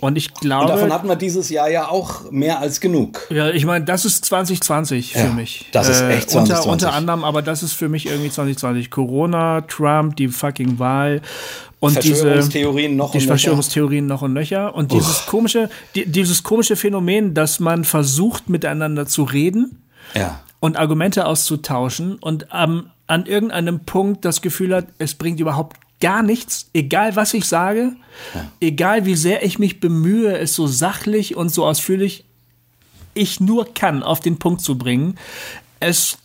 Und 0.00 0.16
ich 0.16 0.32
glaube. 0.34 0.64
Und 0.64 0.70
davon 0.70 0.92
hatten 0.92 1.08
wir 1.08 1.16
dieses 1.16 1.48
Jahr 1.50 1.68
ja 1.68 1.88
auch 1.88 2.30
mehr 2.30 2.60
als 2.60 2.80
genug. 2.80 3.26
Ja, 3.30 3.50
ich 3.50 3.66
meine, 3.66 3.84
das 3.84 4.04
ist 4.04 4.24
2020 4.24 5.12
für 5.12 5.18
ja, 5.18 5.32
mich. 5.32 5.66
Das 5.72 5.88
ist 5.88 6.02
echt 6.02 6.30
2020. 6.30 6.34
Äh, 6.34 6.58
unter, 6.58 6.70
unter 6.70 6.92
anderem, 6.92 7.24
aber 7.24 7.42
das 7.42 7.62
ist 7.62 7.72
für 7.72 7.88
mich 7.88 8.06
irgendwie 8.06 8.30
2020. 8.30 8.90
Corona, 8.90 9.62
Trump, 9.62 10.16
die 10.16 10.28
fucking 10.28 10.78
Wahl 10.78 11.20
und 11.80 11.92
Verschwörungstheorien 11.92 12.92
diese, 12.92 12.98
noch 12.98 13.12
die 13.12 13.20
Verschwörungstheorien 13.20 14.06
noch 14.06 14.22
und 14.22 14.32
nöcher. 14.32 14.74
Und 14.74 14.92
Uff. 14.92 14.98
dieses 14.98 15.26
komische, 15.26 15.68
die, 15.94 16.06
dieses 16.06 16.42
komische 16.42 16.76
Phänomen, 16.76 17.34
dass 17.34 17.60
man 17.60 17.84
versucht, 17.84 18.48
miteinander 18.48 19.06
zu 19.06 19.24
reden 19.24 19.82
ja. 20.14 20.40
und 20.60 20.76
Argumente 20.76 21.26
auszutauschen 21.26 22.16
und 22.16 22.46
ähm, 22.52 22.90
an 23.06 23.26
irgendeinem 23.26 23.80
Punkt 23.80 24.24
das 24.24 24.42
Gefühl 24.42 24.74
hat, 24.74 24.86
es 24.98 25.14
bringt 25.14 25.40
überhaupt 25.40 25.76
gar 26.00 26.22
nichts, 26.22 26.70
egal 26.74 27.16
was 27.16 27.34
ich 27.34 27.44
sage, 27.44 27.92
ja. 28.34 28.50
egal 28.60 29.04
wie 29.04 29.16
sehr 29.16 29.44
ich 29.44 29.58
mich 29.58 29.80
bemühe, 29.80 30.36
es 30.38 30.54
so 30.54 30.66
sachlich 30.66 31.36
und 31.36 31.48
so 31.48 31.66
ausführlich 31.66 32.24
ich 33.14 33.40
nur 33.40 33.74
kann 33.74 34.02
auf 34.02 34.20
den 34.20 34.38
Punkt 34.38 34.60
zu 34.60 34.78
bringen. 34.78 35.18
Es 35.80 36.18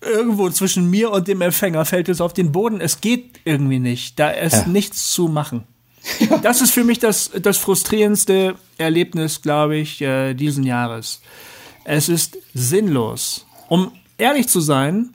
irgendwo 0.00 0.50
zwischen 0.50 0.88
mir 0.90 1.10
und 1.10 1.28
dem 1.28 1.40
Empfänger 1.40 1.84
fällt 1.84 2.08
es 2.08 2.20
auf 2.20 2.32
den 2.32 2.52
Boden. 2.52 2.80
Es 2.80 3.00
geht 3.00 3.40
irgendwie 3.44 3.78
nicht. 3.78 4.18
Da 4.18 4.30
ist 4.30 4.52
ja. 4.52 4.66
nichts 4.66 5.10
zu 5.10 5.28
machen. 5.28 5.64
Das 6.42 6.60
ist 6.60 6.70
für 6.70 6.84
mich 6.84 7.00
das, 7.00 7.32
das 7.42 7.58
frustrierendste 7.58 8.54
Erlebnis, 8.78 9.42
glaube 9.42 9.76
ich, 9.76 10.00
äh, 10.00 10.34
diesen 10.34 10.62
Jahres. 10.62 11.20
Es 11.82 12.08
ist 12.08 12.38
sinnlos. 12.54 13.44
Um 13.68 13.90
ehrlich 14.16 14.46
zu 14.46 14.60
sein, 14.60 15.14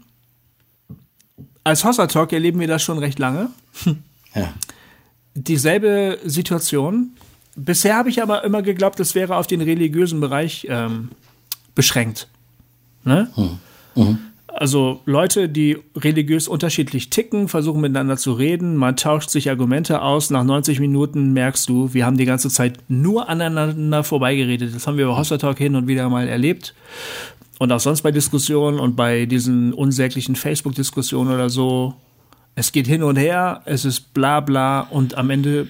als 1.63 1.85
Hossa 1.85 2.07
Talk 2.07 2.33
erleben 2.33 2.59
wir 2.59 2.67
das 2.67 2.83
schon 2.83 2.97
recht 2.97 3.19
lange. 3.19 3.51
Ja. 4.33 4.53
Dieselbe 5.33 6.19
Situation. 6.23 7.11
Bisher 7.55 7.97
habe 7.97 8.09
ich 8.09 8.21
aber 8.21 8.43
immer 8.43 8.61
geglaubt, 8.61 8.99
das 8.99 9.13
wäre 9.13 9.35
auf 9.35 9.47
den 9.47 9.61
religiösen 9.61 10.21
Bereich 10.21 10.67
ähm, 10.69 11.09
beschränkt. 11.75 12.27
Ne? 13.03 13.29
Mhm. 13.35 13.59
Mhm. 13.95 14.17
Also 14.47 14.99
Leute, 15.05 15.47
die 15.47 15.77
religiös 15.95 16.47
unterschiedlich 16.47 17.09
ticken, 17.09 17.47
versuchen 17.47 17.81
miteinander 17.81 18.17
zu 18.17 18.33
reden, 18.33 18.75
man 18.75 18.97
tauscht 18.97 19.29
sich 19.29 19.49
Argumente 19.49 20.01
aus, 20.01 20.29
nach 20.29 20.43
90 20.43 20.79
Minuten 20.79 21.31
merkst 21.31 21.67
du, 21.69 21.93
wir 21.93 22.05
haben 22.05 22.17
die 22.17 22.25
ganze 22.25 22.49
Zeit 22.49 22.77
nur 22.89 23.29
aneinander 23.29 24.03
vorbeigeredet. 24.03 24.75
Das 24.75 24.87
haben 24.87 24.97
wir 24.97 25.07
bei 25.07 25.15
Hossa 25.15 25.37
Talk 25.37 25.57
hin 25.57 25.75
und 25.75 25.87
wieder 25.87 26.09
mal 26.09 26.27
erlebt 26.27 26.73
und 27.59 27.71
auch 27.71 27.79
sonst 27.79 28.01
bei 28.01 28.11
Diskussionen 28.11 28.79
und 28.79 28.95
bei 28.95 29.25
diesen 29.25 29.73
unsäglichen 29.73 30.35
Facebook-Diskussionen 30.35 31.31
oder 31.31 31.49
so, 31.49 31.93
es 32.55 32.71
geht 32.71 32.87
hin 32.87 33.03
und 33.03 33.15
her, 33.15 33.61
es 33.65 33.85
ist 33.85 34.13
bla 34.13 34.39
bla 34.39 34.81
und 34.81 35.15
am 35.15 35.29
Ende 35.29 35.67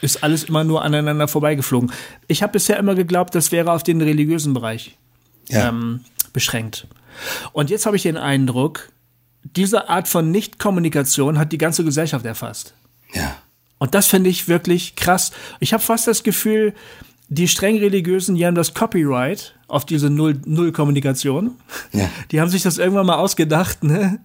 ist 0.00 0.22
alles 0.22 0.44
immer 0.44 0.64
nur 0.64 0.82
aneinander 0.82 1.28
vorbeigeflogen. 1.28 1.92
Ich 2.28 2.42
habe 2.42 2.52
bisher 2.52 2.78
immer 2.78 2.94
geglaubt, 2.94 3.34
das 3.34 3.52
wäre 3.52 3.72
auf 3.72 3.82
den 3.82 4.00
religiösen 4.00 4.52
Bereich 4.52 4.96
ja. 5.48 5.68
ähm, 5.68 6.00
beschränkt. 6.32 6.86
Und 7.52 7.70
jetzt 7.70 7.86
habe 7.86 7.96
ich 7.96 8.02
den 8.02 8.16
Eindruck, 8.16 8.90
diese 9.42 9.88
Art 9.88 10.08
von 10.08 10.30
Nichtkommunikation 10.30 11.38
hat 11.38 11.52
die 11.52 11.58
ganze 11.58 11.84
Gesellschaft 11.84 12.24
erfasst. 12.24 12.74
Ja. 13.12 13.36
Und 13.78 13.94
das 13.94 14.06
finde 14.06 14.30
ich 14.30 14.48
wirklich 14.48 14.96
krass. 14.96 15.32
Ich 15.60 15.72
habe 15.72 15.82
fast 15.82 16.06
das 16.06 16.22
Gefühl, 16.22 16.74
die 17.28 17.48
streng 17.48 17.78
religiösen, 17.78 18.34
die 18.34 18.46
haben 18.46 18.54
das 18.54 18.74
Copyright 18.74 19.54
auf 19.74 19.84
diese 19.84 20.08
Null-Kommunikation. 20.08 21.56
Ja. 21.92 22.08
Die 22.30 22.40
haben 22.40 22.48
sich 22.48 22.62
das 22.62 22.78
irgendwann 22.78 23.06
mal 23.06 23.16
ausgedacht, 23.16 23.82
ne? 23.82 24.20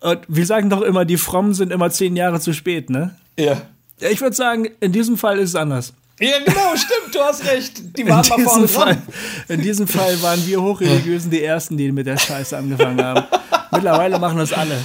Und 0.00 0.20
wir 0.28 0.44
sagen 0.44 0.68
doch 0.68 0.82
immer, 0.82 1.06
die 1.06 1.16
Frommen 1.16 1.54
sind 1.54 1.72
immer 1.72 1.90
zehn 1.90 2.16
Jahre 2.16 2.38
zu 2.38 2.52
spät, 2.52 2.90
ne? 2.90 3.14
Ja. 3.38 3.62
Ich 3.98 4.20
würde 4.20 4.36
sagen, 4.36 4.68
in 4.80 4.92
diesem 4.92 5.16
Fall 5.16 5.38
ist 5.38 5.50
es 5.50 5.54
anders. 5.54 5.94
Ja, 6.20 6.38
genau, 6.44 6.76
stimmt, 6.76 7.14
du 7.14 7.20
hast 7.20 7.46
recht. 7.46 7.96
Die 7.96 8.06
waren 8.06 8.22
in 8.24 8.44
mal 8.44 8.50
vorne 8.50 8.68
Fall, 8.68 8.94
dran. 8.94 9.02
In 9.48 9.62
diesem 9.62 9.88
Fall 9.88 10.20
waren 10.20 10.46
wir 10.46 10.60
Hochreligiösen 10.60 11.30
die 11.30 11.42
Ersten, 11.42 11.76
die 11.78 11.90
mit 11.90 12.06
der 12.06 12.18
Scheiße 12.18 12.56
angefangen 12.56 13.02
haben. 13.02 13.24
Mittlerweile 13.72 14.18
machen 14.18 14.36
das 14.36 14.52
alle. 14.52 14.78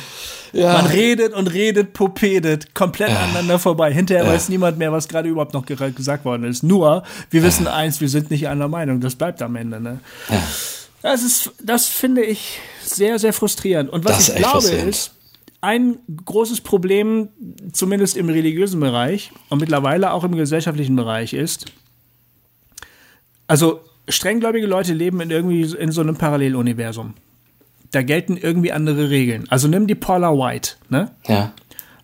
Ja. 0.53 0.73
Man 0.73 0.85
redet 0.85 1.33
und 1.33 1.47
redet, 1.47 1.93
popedet, 1.93 2.75
komplett 2.75 3.09
ja. 3.09 3.19
aneinander 3.19 3.57
vorbei. 3.57 3.91
Hinterher 3.91 4.23
ja. 4.23 4.31
weiß 4.31 4.49
niemand 4.49 4.77
mehr, 4.77 4.91
was 4.91 5.07
gerade 5.07 5.27
überhaupt 5.27 5.53
noch 5.53 5.65
gesagt 5.65 6.25
worden 6.25 6.43
ist. 6.43 6.63
Nur, 6.63 7.03
wir 7.31 7.43
wissen 7.43 7.67
eins, 7.67 7.99
wir 7.99 8.09
sind 8.09 8.29
nicht 8.29 8.47
einer 8.47 8.67
Meinung. 8.67 9.01
Das 9.01 9.15
bleibt 9.15 9.41
am 9.41 9.55
Ende. 9.55 9.81
Ne? 9.81 9.99
Das 11.01 11.23
ist, 11.23 11.51
das 11.61 11.87
finde 11.87 12.23
ich 12.23 12.59
sehr, 12.83 13.17
sehr 13.17 13.33
frustrierend. 13.33 13.89
Und 13.89 14.05
was 14.05 14.29
ich 14.29 14.35
glaube 14.35 14.69
ist, 14.69 15.11
ein 15.61 15.97
großes 16.25 16.61
Problem, 16.61 17.29
zumindest 17.71 18.15
im 18.15 18.29
religiösen 18.29 18.79
Bereich 18.79 19.31
und 19.49 19.59
mittlerweile 19.59 20.11
auch 20.11 20.23
im 20.23 20.35
gesellschaftlichen 20.35 20.95
Bereich 20.95 21.33
ist, 21.33 21.65
also 23.47 23.81
strenggläubige 24.07 24.67
Leute 24.67 24.93
leben 24.93 25.19
in 25.21 25.31
irgendwie 25.31 25.63
in 25.75 25.91
so 25.91 26.01
einem 26.01 26.15
Paralleluniversum. 26.15 27.15
Da 27.93 28.01
gelten 28.01 28.37
irgendwie 28.37 28.71
andere 28.71 29.11
Regeln. 29.11 29.45
Also 29.49 29.67
nimm 29.67 29.85
die 29.85 29.93
Paula 29.93 30.31
White, 30.31 30.71
ne? 30.89 31.11
Ja. 31.27 31.53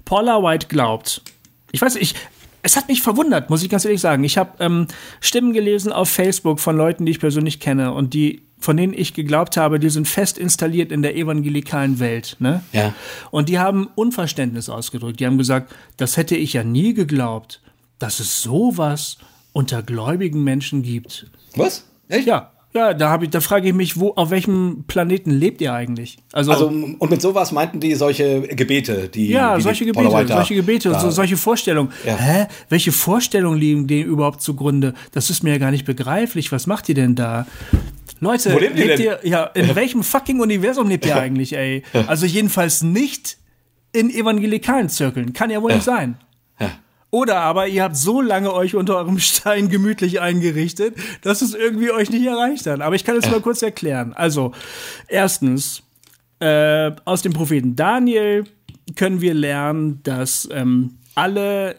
Paula 0.06 0.44
White 0.44 0.68
glaubt. 0.68 1.24
Ich 1.72 1.82
weiß, 1.82 1.96
ich, 1.96 2.14
es 2.62 2.78
hat 2.78 2.88
mich 2.88 3.02
verwundert, 3.02 3.50
muss 3.50 3.64
ich 3.64 3.70
ganz 3.70 3.86
ehrlich 3.86 4.00
sagen. 4.00 4.24
Ich 4.24 4.38
habe 4.38 4.52
ähm, 4.60 4.88
Stimmen 5.20 5.52
gelesen 5.52 5.92
auf 5.92 6.08
Facebook 6.08 6.60
von 6.60 6.78
Leuten, 6.78 7.08
die 7.08 7.12
ich 7.12 7.20
persönlich 7.20 7.60
kenne 7.60 7.92
und 7.92 8.14
die, 8.14 8.44
von 8.60 8.78
denen 8.78 8.94
ich 8.94 9.16
geglaubt 9.16 9.58
habe, 9.58 9.80
die 9.80 9.90
sind 9.90 10.08
fest 10.08 10.38
installiert 10.38 10.92
in 10.92 11.02
der 11.02 11.16
evangelikalen 11.16 12.00
Welt. 12.00 12.36
Ne? 12.38 12.64
Ja. 12.72 12.94
Und 13.32 13.50
die 13.50 13.58
haben 13.58 13.88
Unverständnis 13.96 14.70
ausgedrückt. 14.70 15.20
Die 15.20 15.26
haben 15.26 15.40
gesagt, 15.40 15.74
das 15.98 16.18
hätte 16.18 16.36
ich 16.36 16.54
ja 16.54 16.64
nie 16.64 16.94
geglaubt, 16.94 17.62
dass 17.98 18.20
es 18.20 18.44
sowas 18.44 19.18
unter 19.54 19.82
gläubigen 19.82 20.44
Menschen 20.44 20.84
gibt. 20.84 21.26
Was? 21.56 21.86
Echt? 22.10 22.28
Ja. 22.28 22.52
Ja, 22.74 22.94
da 22.94 23.10
habe 23.10 23.26
ich, 23.26 23.32
da 23.32 23.40
frage 23.42 23.68
ich 23.68 23.74
mich, 23.74 24.00
wo, 24.00 24.12
auf 24.16 24.30
welchem 24.30 24.84
Planeten 24.88 25.32
lebt 25.32 25.60
ihr 25.60 25.74
eigentlich? 25.74 26.18
Also, 26.34 26.52
Also, 26.52 26.68
und 26.68 27.10
mit 27.10 27.20
sowas 27.20 27.52
meinten 27.52 27.80
die 27.80 27.96
solche 27.96 28.42
Gebete, 28.44 29.10
die. 29.10 29.30
ja, 29.30 29.56
die 29.56 29.64
solche 29.64 29.86
die 29.86 29.92
Gebete, 29.92 30.14
White 30.14 30.26
da- 30.28 30.36
solche 30.36 30.54
Gebete 30.56 30.90
und 30.90 30.94
da- 30.96 31.00
so, 31.00 31.10
solche 31.10 31.36
Vorstellungen. 31.36 31.92
Ja. 32.06 32.16
Hä? 32.16 32.46
Welche 32.70 32.92
Vorstellungen 32.92 33.60
liegen 33.60 33.88
denen 33.88 34.08
überhaupt 34.08 34.42
zugrunde? 34.44 34.94
Das 35.14 35.32
ist 35.32 35.42
mir 35.44 35.50
ja 35.54 35.58
gar 35.58 35.72
nicht 35.72 35.86
begreiflich. 35.86 36.52
Was 36.52 36.68
macht 36.68 36.88
ihr 36.90 36.96
denn 36.96 37.16
da? 37.16 37.48
Leute, 38.20 38.54
Wo 38.54 38.60
lebt 38.60 38.78
ihr 38.78 38.88
denn? 38.88 39.02
ihr, 39.02 39.20
ja, 39.24 39.46
in 39.46 39.76
welchem 39.76 40.04
fucking 40.04 40.40
Universum 40.40 40.90
lebt 40.90 41.06
ihr 41.08 41.16
eigentlich, 41.16 41.54
ey? 41.56 41.82
Also 42.06 42.28
jedenfalls 42.28 42.84
nicht 42.84 43.38
in 43.94 44.12
evangelikalen 44.12 44.90
Zirkeln. 44.90 45.34
Kann 45.34 45.50
ja 45.50 45.60
wohl 45.64 45.74
nicht 45.74 45.86
sein. 45.86 46.18
Ja. 46.60 46.70
Oder 47.12 47.42
aber 47.42 47.68
ihr 47.68 47.84
habt 47.84 47.96
so 47.96 48.22
lange 48.22 48.54
euch 48.54 48.76
unter 48.76 48.98
eurem 48.98 49.20
Stein 49.20 49.70
gemütlich 49.70 50.22
eingerichtet, 50.22 50.96
dass 51.22 51.42
es 51.42 51.54
irgendwie 51.54 51.92
euch 51.92 52.10
nicht 52.10 52.26
erreicht 52.26 52.66
hat. 52.68 52.82
Aber 52.82 52.96
ich 52.96 53.04
kann 53.04 53.18
es 53.18 53.30
mal 53.30 53.42
kurz 53.42 53.62
erklären. 53.62 54.14
Also, 54.14 54.54
erstens, 55.08 55.84
äh, 56.40 56.92
aus 57.06 57.22
dem 57.22 57.34
Propheten 57.34 57.76
Daniel 57.76 58.46
können 58.96 59.22
wir 59.22 59.34
lernen, 59.34 60.02
dass 60.04 60.48
ähm, 60.52 60.98
alle 61.16 61.76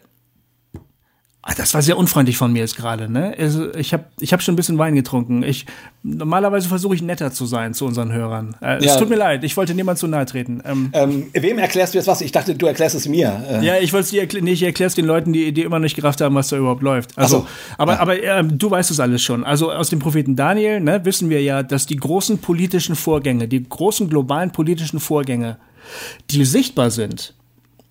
Das 1.57 1.73
war 1.73 1.81
sehr 1.81 1.97
unfreundlich 1.97 2.37
von 2.37 2.53
mir 2.53 2.59
jetzt 2.59 2.77
gerade, 2.77 3.11
ne? 3.11 3.33
Also 3.35 3.73
ich 3.73 3.93
habe 3.93 4.05
ich 4.19 4.31
hab 4.31 4.43
schon 4.43 4.53
ein 4.53 4.55
bisschen 4.55 4.77
Wein 4.77 4.93
getrunken. 4.93 5.41
Ich 5.41 5.65
normalerweise 6.03 6.69
versuche 6.69 6.93
ich 6.93 7.01
netter 7.01 7.31
zu 7.31 7.47
sein 7.47 7.73
zu 7.73 7.85
unseren 7.85 8.11
Hörern. 8.13 8.55
Äh, 8.61 8.77
Es 8.77 8.85
Ja. 8.85 8.95
tut 8.97 9.09
mir 9.09 9.15
leid, 9.15 9.43
ich 9.43 9.57
wollte 9.57 9.73
niemand 9.73 9.97
zu 9.97 10.07
nahe 10.07 10.27
treten. 10.27 10.61
Ähm, 10.63 10.89
Ähm, 10.93 11.27
wem 11.33 11.57
erklärst 11.57 11.95
du 11.95 11.97
jetzt 11.97 12.05
was? 12.07 12.21
Ich 12.21 12.31
dachte, 12.31 12.53
du 12.53 12.67
erklärst 12.67 12.93
es 12.95 13.07
mir. 13.07 13.43
Äh, 13.49 13.65
ja, 13.65 13.77
ich 13.79 13.91
wollte 13.91 14.03
es 14.05 14.09
dir 14.11 14.21
erklären, 14.21 14.45
nee, 14.45 14.51
ich 14.51 14.61
erkläre 14.61 14.87
es 14.87 14.93
den 14.93 15.05
Leuten, 15.05 15.33
die, 15.33 15.51
die 15.51 15.63
immer 15.63 15.79
nicht 15.79 15.95
gerafft 15.95 16.21
haben, 16.21 16.35
was 16.35 16.49
da 16.49 16.57
überhaupt 16.57 16.83
läuft. 16.83 17.17
Also, 17.17 17.39
so. 17.39 17.47
aber, 17.79 17.93
Ja. 17.93 17.99
aber 18.01 18.21
ähm, 18.23 18.59
du 18.59 18.69
weißt 18.69 18.91
es 18.91 18.99
alles 18.99 19.23
schon. 19.23 19.43
Also 19.43 19.71
aus 19.71 19.89
dem 19.89 19.97
Propheten 19.97 20.35
Daniel 20.35 20.79
ne, 20.79 21.03
wissen 21.05 21.31
wir 21.31 21.41
ja, 21.41 21.63
dass 21.63 21.87
die 21.87 21.95
großen 21.97 22.37
politischen 22.37 22.95
Vorgänge, 22.95 23.47
die 23.47 23.67
großen 23.67 24.07
globalen 24.09 24.51
politischen 24.51 24.99
Vorgänge, 24.99 25.57
die 26.29 26.45
sichtbar 26.45 26.91
sind, 26.91 27.33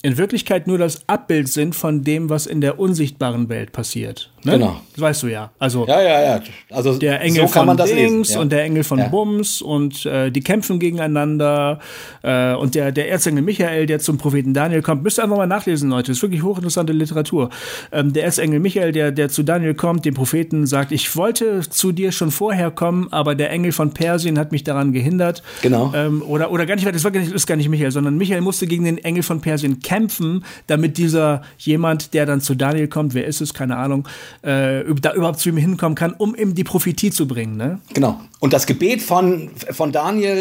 in 0.03 0.17
Wirklichkeit 0.17 0.67
nur 0.67 0.79
das 0.79 1.09
Abbild 1.09 1.49
sind 1.49 1.75
von 1.75 2.05
dem, 2.05 2.31
was 2.31 2.47
in 2.47 2.61
der 2.61 2.79
unsichtbaren 2.79 3.49
Welt 3.49 3.73
passiert. 3.73 4.33
Ne? 4.43 4.53
Genau. 4.53 4.81
Das 4.93 5.01
weißt 5.03 5.23
du 5.25 5.27
ja. 5.29 5.51
Also 5.59 5.87
ja, 5.87 6.01
ja. 6.01 6.23
ja. 6.23 6.41
Also, 6.71 6.97
der 6.99 7.21
Engel 7.21 7.47
so 7.47 7.49
von 7.49 7.77
Dings. 7.77 8.35
Ja. 8.35 8.41
und 8.41 8.51
der 8.51 8.65
Engel 8.65 8.85
von 8.85 8.99
Ja. 8.99 9.09
Bums 9.09 9.61
und 9.61 10.07
äh, 10.07 10.31
die 10.31 10.41
kämpfen 10.41 10.79
gegeneinander 10.79 11.79
äh, 12.23 12.55
und 12.55 12.75
der, 12.75 12.93
der 12.93 13.11
Erzengel 13.11 13.43
Michael, 13.43 13.87
der 13.87 13.99
zum 13.99 14.19
Propheten 14.19 14.55
Daniel 14.55 14.83
kommt, 14.83 15.03
müsst 15.03 15.19
ihr 15.19 15.25
einfach 15.25 15.37
mal 15.37 15.47
nachlesen, 15.47 15.91
Leute, 15.91 16.09
das 16.09 16.19
ist 16.19 16.23
wirklich 16.23 16.43
hochinteressante 16.43 16.93
Literatur. 16.93 17.51
Ähm, 17.93 18.13
der 18.13 18.25
Erzengel 18.25 18.61
Michael, 18.61 18.93
der, 18.93 19.13
der 19.13 19.29
zu 19.29 19.43
Daniel 19.43 19.75
kommt, 19.75 20.05
dem 20.05 20.15
Propheten 20.15 20.67
sagt, 20.67 20.93
ich 20.93 21.15
wollte 21.17 21.61
zu 21.69 21.93
dir 21.93 22.13
schon 22.13 22.31
vorher 22.31 22.71
kommen, 22.71 23.09
aber 23.11 23.35
der 23.35 23.51
Engel 23.51 23.73
von 23.73 23.93
Persien 23.93 24.39
hat 24.39 24.53
mich 24.53 24.65
daran 24.65 24.93
gehindert. 24.93 25.43
Genau. 25.63 25.93
Ähm, 25.95 26.23
oder, 26.23 26.51
oder 26.51 26.65
gar 26.65 26.77
nicht, 26.77 26.87
das 26.87 27.05
war 27.05 27.11
gar 27.11 27.21
nicht, 27.21 27.33
ist 27.33 27.47
gar 27.47 27.57
nicht 27.57 27.69
Michael, 27.69 27.91
sondern 27.91 28.17
Michael 28.17 28.41
musste 28.41 28.67
gegen 28.67 28.85
den 28.85 28.99
Engel 28.99 29.23
von 29.23 29.41
Persien 29.41 29.81
kämpfen, 29.81 30.45
damit 30.67 30.97
dieser 30.97 31.43
jemand, 31.59 32.15
der 32.15 32.25
dann 32.27 32.41
zu 32.41 32.55
Daniel 32.55 32.89
kommt, 32.89 33.15
wer 33.15 33.27
ist 33.27 33.41
es, 33.41 33.55
keine 33.55 33.77
Ahnung, 33.77 34.07
äh, 34.43 34.85
da 35.01 35.15
überhaupt 35.15 35.39
zu 35.39 35.49
ihm 35.49 35.57
hinkommen 35.57 35.95
kann, 35.95 36.13
um 36.13 36.35
ihm 36.35 36.55
die 36.55 36.65
Prophetie 36.65 37.11
zu 37.11 37.27
bringen. 37.27 37.57
Ne? 37.57 37.81
Genau. 37.95 38.21
Und 38.43 38.55
das 38.55 38.67
Gebet 38.67 39.03
von, 39.03 39.51
von 39.71 39.93
Daniel 39.93 40.39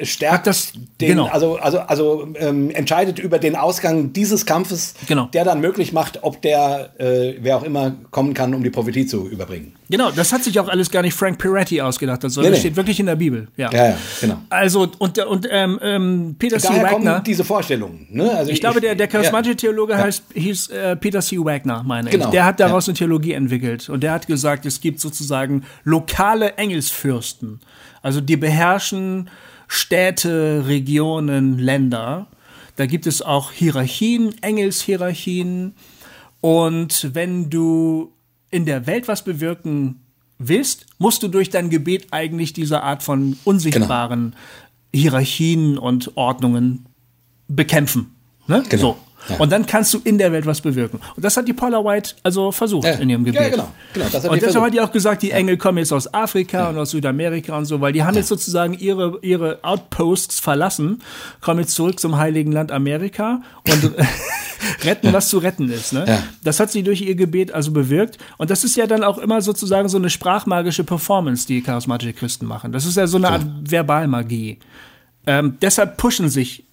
äh, 0.00 0.04
stärkt 0.06 0.46
das- 0.46 0.72
den, 1.00 1.08
genau. 1.08 1.26
also, 1.26 1.56
also, 1.56 1.80
also 1.80 2.28
ähm, 2.36 2.70
entscheidet 2.70 3.18
über 3.18 3.38
den 3.38 3.56
Ausgang 3.56 4.14
dieses 4.14 4.46
Kampfes, 4.46 4.94
Genau. 5.06 5.26
der 5.34 5.44
dann 5.44 5.60
möglich 5.60 5.92
macht, 5.92 6.20
ob 6.22 6.40
der, 6.40 6.94
äh, 6.98 7.34
wer 7.40 7.58
auch 7.58 7.62
immer 7.62 7.94
kommen 8.10 8.32
kann, 8.32 8.54
um 8.54 8.62
die 8.64 8.70
Prophetie 8.70 9.04
zu 9.06 9.28
überbringen. 9.28 9.74
Genau, 9.90 10.10
das 10.10 10.32
hat 10.32 10.42
sich 10.44 10.58
auch 10.58 10.68
alles 10.68 10.90
gar 10.90 11.02
nicht 11.02 11.12
Frank 11.12 11.36
Peretti 11.38 11.82
ausgedacht, 11.82 12.22
sondern 12.22 12.44
Nee, 12.44 12.48
das 12.48 12.56
nee. 12.56 12.60
steht 12.70 12.76
wirklich 12.76 12.98
in 13.00 13.06
der 13.06 13.16
Bibel. 13.16 13.48
Ja. 13.58 13.70
Ja, 13.70 13.88
ja, 13.90 13.96
genau. 14.20 14.38
Also, 14.48 14.88
und, 14.98 15.18
und 15.18 15.46
ähm, 15.50 15.78
ähm, 15.82 16.36
Peter 16.38 16.58
C. 16.58 16.68
Daher 16.68 16.84
Wagner. 16.84 17.12
kommen 17.12 17.24
diese 17.24 17.44
Vorstellungen. 17.44 18.06
Ne? 18.10 18.30
Also 18.32 18.50
Ich 18.50 18.60
glaube, 18.60 18.80
der, 18.80 18.94
der 18.94 19.08
charismatische 19.08 19.52
ja. 19.52 19.56
Theologe 19.58 19.98
heißt, 19.98 20.24
hieß 20.32 20.68
äh, 20.70 20.96
Peter 20.96 21.20
C. 21.20 21.36
Wagner, 21.38 21.82
meine 21.86 22.08
Genau, 22.08 22.24
ich. 22.24 22.30
Der 22.30 22.46
hat 22.46 22.58
daraus 22.60 22.88
eine 22.88 22.96
Theologie 22.96 23.32
entwickelt. 23.34 23.90
Und 23.90 24.02
der 24.02 24.12
hat 24.12 24.26
gesagt, 24.26 24.64
es 24.64 24.80
gibt 24.80 25.00
sozusagen 25.00 25.64
lokale 25.84 26.54
Engelsfürsten. 26.54 27.25
Also 28.02 28.20
die 28.20 28.36
beherrschen 28.36 29.30
Städte, 29.68 30.64
Regionen, 30.66 31.58
Länder. 31.58 32.28
Da 32.76 32.86
gibt 32.86 33.06
es 33.06 33.22
auch 33.22 33.52
Hierarchien, 33.52 34.34
Engelshierarchien. 34.42 35.74
Und 36.40 37.10
wenn 37.14 37.50
du 37.50 38.12
in 38.50 38.66
der 38.66 38.86
Welt 38.86 39.08
was 39.08 39.24
bewirken 39.24 40.00
willst, 40.38 40.86
musst 40.98 41.22
du 41.22 41.28
durch 41.28 41.50
dein 41.50 41.70
Gebet 41.70 42.08
eigentlich 42.10 42.52
diese 42.52 42.82
Art 42.82 43.02
von 43.02 43.38
unsichtbaren 43.44 44.34
Hierarchien 44.92 45.78
und 45.78 46.16
Ordnungen 46.16 46.86
bekämpfen. 47.48 48.14
Ne? 48.46 48.62
Genau. 48.68 48.80
So. 48.82 49.05
Ja. 49.28 49.36
Und 49.38 49.50
dann 49.52 49.66
kannst 49.66 49.92
du 49.94 50.00
in 50.04 50.18
der 50.18 50.32
Welt 50.32 50.46
was 50.46 50.60
bewirken. 50.60 51.00
Und 51.16 51.24
das 51.24 51.36
hat 51.36 51.48
die 51.48 51.52
Paula 51.52 51.84
White 51.84 52.14
also 52.22 52.52
versucht 52.52 52.86
Ja. 52.86 52.94
in 52.94 53.10
ihrem 53.10 53.24
Gebet. 53.24 53.40
Ja, 53.40 53.48
genau. 53.48 53.68
Genau, 53.92 54.06
das 54.06 54.14
hat 54.14 54.24
die 54.24 54.28
und 54.28 54.34
deshalb 54.36 54.52
versucht. 54.52 54.64
hat 54.66 54.74
die 54.74 54.80
auch 54.80 54.92
gesagt, 54.92 55.22
die 55.22 55.30
Engel 55.32 55.56
kommen 55.56 55.78
jetzt 55.78 55.92
aus 55.92 56.12
Afrika 56.14 56.68
und 56.68 56.78
aus 56.78 56.90
Südamerika 56.90 57.56
und 57.56 57.64
so, 57.66 57.80
weil 57.80 57.92
die 57.92 58.02
haben 58.04 58.14
jetzt 58.14 58.28
sozusagen 58.28 58.74
ihre, 58.74 59.18
ihre 59.22 59.58
Outposts 59.62 60.38
verlassen, 60.40 61.02
kommen 61.40 61.60
jetzt 61.60 61.74
zurück 61.74 61.98
zum 61.98 62.16
heiligen 62.16 62.52
Land 62.52 62.70
Amerika 62.72 63.42
und 63.68 63.92
retten, 64.84 65.12
was 65.12 65.28
zu 65.28 65.38
retten 65.38 65.70
ist. 65.70 65.92
Ne? 65.92 66.04
Ja. 66.06 66.22
Das 66.44 66.60
hat 66.60 66.70
sie 66.70 66.82
durch 66.82 67.02
ihr 67.02 67.14
Gebet 67.14 67.52
also 67.52 67.72
bewirkt. 67.72 68.18
Und 68.38 68.50
das 68.50 68.64
ist 68.64 68.76
ja 68.76 68.86
dann 68.86 69.02
auch 69.04 69.18
immer 69.18 69.40
sozusagen 69.42 69.88
so 69.88 69.98
eine 69.98 70.10
sprachmagische 70.10 70.84
Performance, 70.84 71.46
die 71.46 71.62
charismatische 71.62 72.12
Christen 72.12 72.46
machen. 72.46 72.72
Das 72.72 72.86
ist 72.86 72.96
ja 72.96 73.06
so 73.06 73.16
eine 73.16 73.30
Art 73.30 73.44
Verbalmagie. 73.62 74.58
Ähm, 75.26 75.56
deshalb 75.60 75.96
pushen 75.96 76.28
sich 76.28 76.65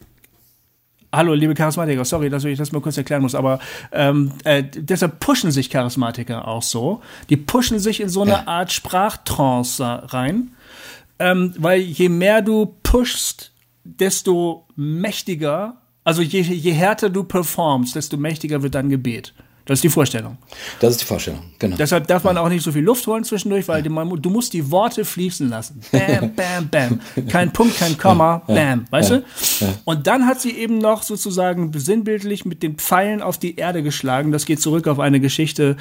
Hallo, 1.15 1.35
liebe 1.35 1.53
Charismatiker, 1.53 2.03
sorry, 2.05 2.31
dass 2.31 2.43
ich 2.43 2.57
das 2.57 2.71
mal 2.71 2.81
kurz 2.81 2.97
erklären 2.97 3.21
muss, 3.21 3.35
aber 3.35 3.59
ähm, 3.91 4.31
äh, 4.45 4.63
deshalb 4.63 5.19
pushen 5.19 5.51
sich 5.51 5.69
Charismatiker 5.69 6.47
auch 6.47 6.63
so. 6.63 7.01
Die 7.29 7.37
pushen 7.37 7.77
sich 7.77 8.01
in 8.01 8.09
so 8.09 8.23
eine 8.23 8.31
Ja. 8.31 8.47
Art 8.47 8.71
Sprachtrance 8.71 9.79
rein, 10.11 10.55
ähm, 11.19 11.53
weil 11.59 11.81
je 11.81 12.09
mehr 12.09 12.41
du 12.41 12.75
pushst, 12.81 13.51
desto 13.83 14.65
mächtiger, 14.75 15.77
also 16.03 16.23
je, 16.23 16.41
je 16.41 16.71
härter 16.71 17.11
du 17.11 17.23
performst, 17.23 17.95
desto 17.95 18.17
mächtiger 18.17 18.63
wird 18.63 18.73
dein 18.73 18.89
Gebet. 18.89 19.35
Das 19.65 19.77
ist 19.77 19.83
die 19.83 19.89
Vorstellung. 19.89 20.37
Das 20.81 20.91
ist 20.91 21.01
die 21.01 21.05
Vorstellung, 21.05 21.39
genau. 21.57 21.77
Deshalb 21.77 22.05
darf 22.07 22.25
man 22.25 22.37
auch 22.37 22.49
nicht 22.49 22.63
so 22.63 22.71
viel 22.71 22.83
Luft 22.83 23.07
holen 23.07 23.23
zwischendurch, 23.23 23.65
weil 23.69 23.87
man, 23.89 24.21
du 24.21 24.29
musst 24.29 24.51
die 24.51 24.69
Worte 24.69 25.05
fließen 25.05 25.49
lassen. 25.49 25.79
Bam, 25.91 26.33
bam, 26.35 26.69
bam. 26.69 26.99
Kein 27.29 27.53
Punkt, 27.53 27.77
kein 27.77 27.97
Komma, 27.97 28.41
bam. 28.45 28.85
Weißt 28.89 29.11
du? 29.11 29.23
Und 29.85 30.05
dann 30.05 30.27
hat 30.27 30.41
sie 30.41 30.51
eben 30.51 30.79
noch 30.79 31.03
sozusagen 31.03 31.71
sinnbildlich 31.73 32.43
mit 32.43 32.61
den 32.61 32.75
Pfeilen 32.75 33.21
auf 33.21 33.37
die 33.37 33.55
Erde 33.55 33.83
geschlagen. 33.83 34.33
Das 34.33 34.45
geht 34.45 34.61
zurück 34.61 34.87
auf 34.87 34.99
eine 34.99 35.21
Geschichte, 35.21 35.77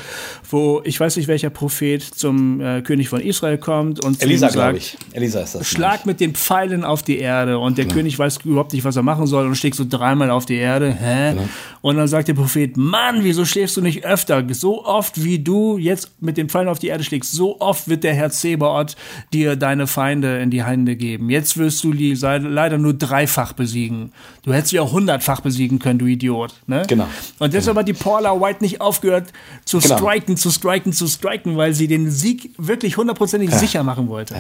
wo 0.49 0.81
ich 0.85 1.01
weiß 1.01 1.17
nicht, 1.17 1.27
welcher 1.27 1.51
Prophet 1.51 2.03
zum 2.03 2.61
äh, 2.61 2.83
König 2.83 3.09
von 3.09 3.21
Israel 3.21 3.59
kommt 3.59 4.05
und 4.05 4.23
Elisa, 4.23 4.49
glaube 4.49 4.79
sagt, 4.79 4.99
ich. 5.11 5.17
Elisa 5.17 5.41
ist 5.41 5.57
das. 5.57 5.69
Schlag 5.69 6.07
mit 6.07 6.21
den 6.21 6.35
Pfeilen 6.35 6.85
auf 6.85 7.03
die 7.03 7.19
Erde 7.19 7.59
und 7.59 7.79
der 7.79 7.89
König 7.89 8.17
weiß 8.19 8.39
überhaupt 8.45 8.73
nicht, 8.75 8.85
was 8.85 8.95
er 8.95 9.03
machen 9.03 9.27
soll 9.27 9.47
und 9.47 9.57
schlägt 9.57 9.77
so 9.77 9.85
dreimal 9.89 10.31
auf 10.31 10.47
die 10.47 10.57
Erde. 10.57 10.93
Hä? 10.93 11.35
Und 11.81 11.97
dann 11.97 12.07
sagt 12.07 12.29
der 12.29 12.35
Prophet, 12.35 12.77
Mann, 12.77 13.25
wieso 13.25 13.45
schlägst 13.73 13.77
du 13.77 13.81
nicht 13.81 14.05
öfter? 14.05 14.45
So 14.55 14.85
oft, 14.85 15.23
wie 15.23 15.39
du 15.39 15.79
jetzt 15.79 16.11
mit 16.21 16.37
den 16.37 16.49
Pfeilen 16.49 16.69
auf 16.69 16.79
die 16.79 16.89
Erde 16.89 17.05
schlägst, 17.05 17.33
so 17.33 17.61
oft 17.61 17.89
wird 17.89 18.05
der 18.05 18.15
Herr 18.15 18.31
Zebaoth 18.31 18.97
dir 19.33 19.57
deine 19.57 19.87
Feinde 19.87 20.39
in 20.41 20.51
die 20.51 20.65
Hände 20.65 20.97
geben. 20.97 21.31
Jetzt 21.31 21.57
wirst 21.57 21.83
du 21.85 21.93
die 21.93 22.15
leider 22.15 22.79
nur 22.79 22.95
dreifach 22.95 23.53
besiegen. 23.53 24.13
Du 24.45 24.53
hättest 24.53 24.71
sie 24.71 24.81
auch 24.81 24.93
hundertfach 24.93 25.41
besiegen 25.41 25.79
können, 25.79 25.99
du 25.99 26.07
Idiot. 26.07 26.55
Ne? 26.67 26.83
Genau. 26.89 27.09
Und 27.39 27.55
deshalb 27.55 27.77
hat 27.77 27.89
die 27.89 27.93
Paula 27.93 28.39
White 28.41 28.63
nicht 28.63 28.81
aufgehört 28.81 29.33
zu 29.65 29.79
Genau. 29.79 29.97
striken, 29.97 30.37
zu 30.37 30.51
striken, 30.51 30.93
zu 30.93 31.07
striken, 31.07 31.57
weil 31.57 31.75
sie 31.75 31.89
den 31.89 32.11
Sieg 32.11 32.55
wirklich 32.59 32.97
hundertprozentig 32.97 33.51
sicher 33.51 33.83
machen 33.83 34.09
wollte. 34.09 34.35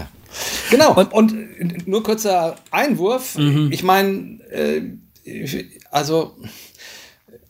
Genau. 0.70 0.94
Und, 0.94 1.12
und 1.12 1.88
nur 1.88 2.02
kurzer 2.02 2.56
Einwurf. 2.70 3.36
Mhm. 3.36 3.68
Ich 3.72 3.82
meine, 3.82 4.40
äh, 4.50 4.82
also, 5.90 6.34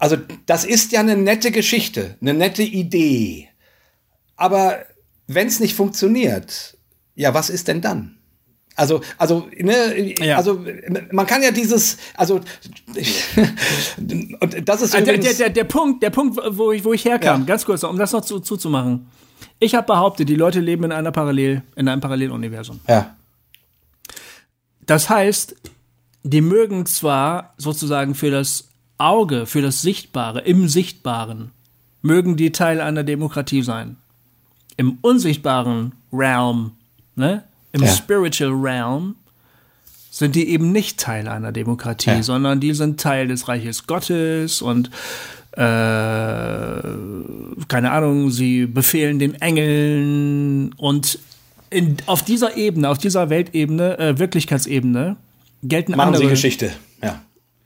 also 0.03 0.17
das 0.47 0.65
ist 0.65 0.91
ja 0.91 0.99
eine 0.99 1.17
nette 1.17 1.53
Geschichte, 1.53 2.17
eine 2.21 2.35
nette 2.35 2.65
Idee. 2.65 3.49
Aber 4.35 4.79
wenn 5.29 5.47
es 5.47 5.61
nicht 5.61 5.77
funktioniert, 5.77 6.77
ja, 7.15 7.35
was 7.35 7.51
ist 7.51 7.69
denn 7.69 7.81
dann? 7.81 8.17
Also, 8.75 9.01
also, 9.17 9.47
ne, 9.57 10.13
ja. 10.19 10.39
also 10.39 10.67
man 11.13 11.25
kann 11.25 11.41
ja 11.45 11.53
dieses, 11.53 11.99
also 12.15 12.41
und 14.41 14.69
das 14.69 14.83
ist 14.83 14.97
also 14.97 15.07
der, 15.07 15.19
der, 15.19 15.51
der, 15.51 15.65
Punkt, 15.65 16.03
der 16.03 16.11
Punkt, 16.11 16.37
wo 16.51 16.73
ich, 16.73 16.85
wo 16.85 16.93
ich 16.93 17.05
herkam, 17.05 17.43
ja. 17.43 17.47
ganz 17.47 17.65
kurz, 17.65 17.85
um 17.85 17.97
das 17.97 18.11
noch 18.11 18.23
zu, 18.23 18.41
zuzumachen. 18.41 19.07
Ich 19.61 19.77
habe 19.77 19.87
behauptet, 19.87 20.29
die 20.29 20.35
Leute 20.35 20.59
leben 20.59 20.83
in 20.83 20.91
einer 20.91 21.13
Parallel, 21.13 21.63
in 21.77 21.87
einem 21.87 22.01
Paralleluniversum. 22.01 22.81
Ja. 22.89 23.17
Das 24.85 25.09
heißt, 25.09 25.55
die 26.25 26.41
mögen 26.41 26.87
zwar 26.87 27.55
sozusagen 27.57 28.17
für 28.17 28.33
das 28.33 28.72
Auge, 29.03 29.47
für 29.47 29.63
das 29.63 29.83
Sichtbare, 29.83 30.41
im 30.41 30.69
Sichtbaren, 30.69 31.51
mögen 32.03 32.37
die 32.37 32.53
Teil 32.53 32.81
einer 32.81 33.05
Demokratie 33.05 33.63
sein. 33.63 33.97
Im 34.77 34.99
unsichtbaren 35.01 35.93
Realm, 36.13 36.73
ne? 37.15 37.45
Im 37.73 37.83
ja. 37.83 37.89
Spiritual 37.89 38.53
Realm 38.53 39.17
sind 40.11 40.35
die 40.35 40.49
eben 40.49 40.73
nicht 40.73 40.99
Teil 41.01 41.27
einer 41.27 41.53
Demokratie, 41.53 42.11
ja. 42.11 42.23
sondern 42.23 42.61
die 42.61 42.75
sind 42.75 43.01
Teil 43.01 43.29
des 43.29 43.49
Reiches 43.49 43.87
Gottes 43.87 44.61
und 44.61 44.91
äh, 45.53 45.63
keine 47.69 47.91
Ahnung, 47.91 48.31
sie 48.31 48.67
befehlen 48.67 49.19
den 49.19 49.35
Engeln 49.35 50.73
und 50.75 51.19
in, 51.71 51.97
auf 52.07 52.23
dieser 52.23 52.57
Ebene, 52.57 52.89
auf 52.91 52.99
dieser 52.99 53.31
Weltebene, 53.31 53.99
äh, 53.99 54.19
Wirklichkeitsebene, 54.19 55.17
gelten 55.63 55.93
Machen 55.93 56.09
andere. 56.09 56.25
Sie 56.25 56.29
Geschichte, 56.31 56.73
ja. 57.03 57.21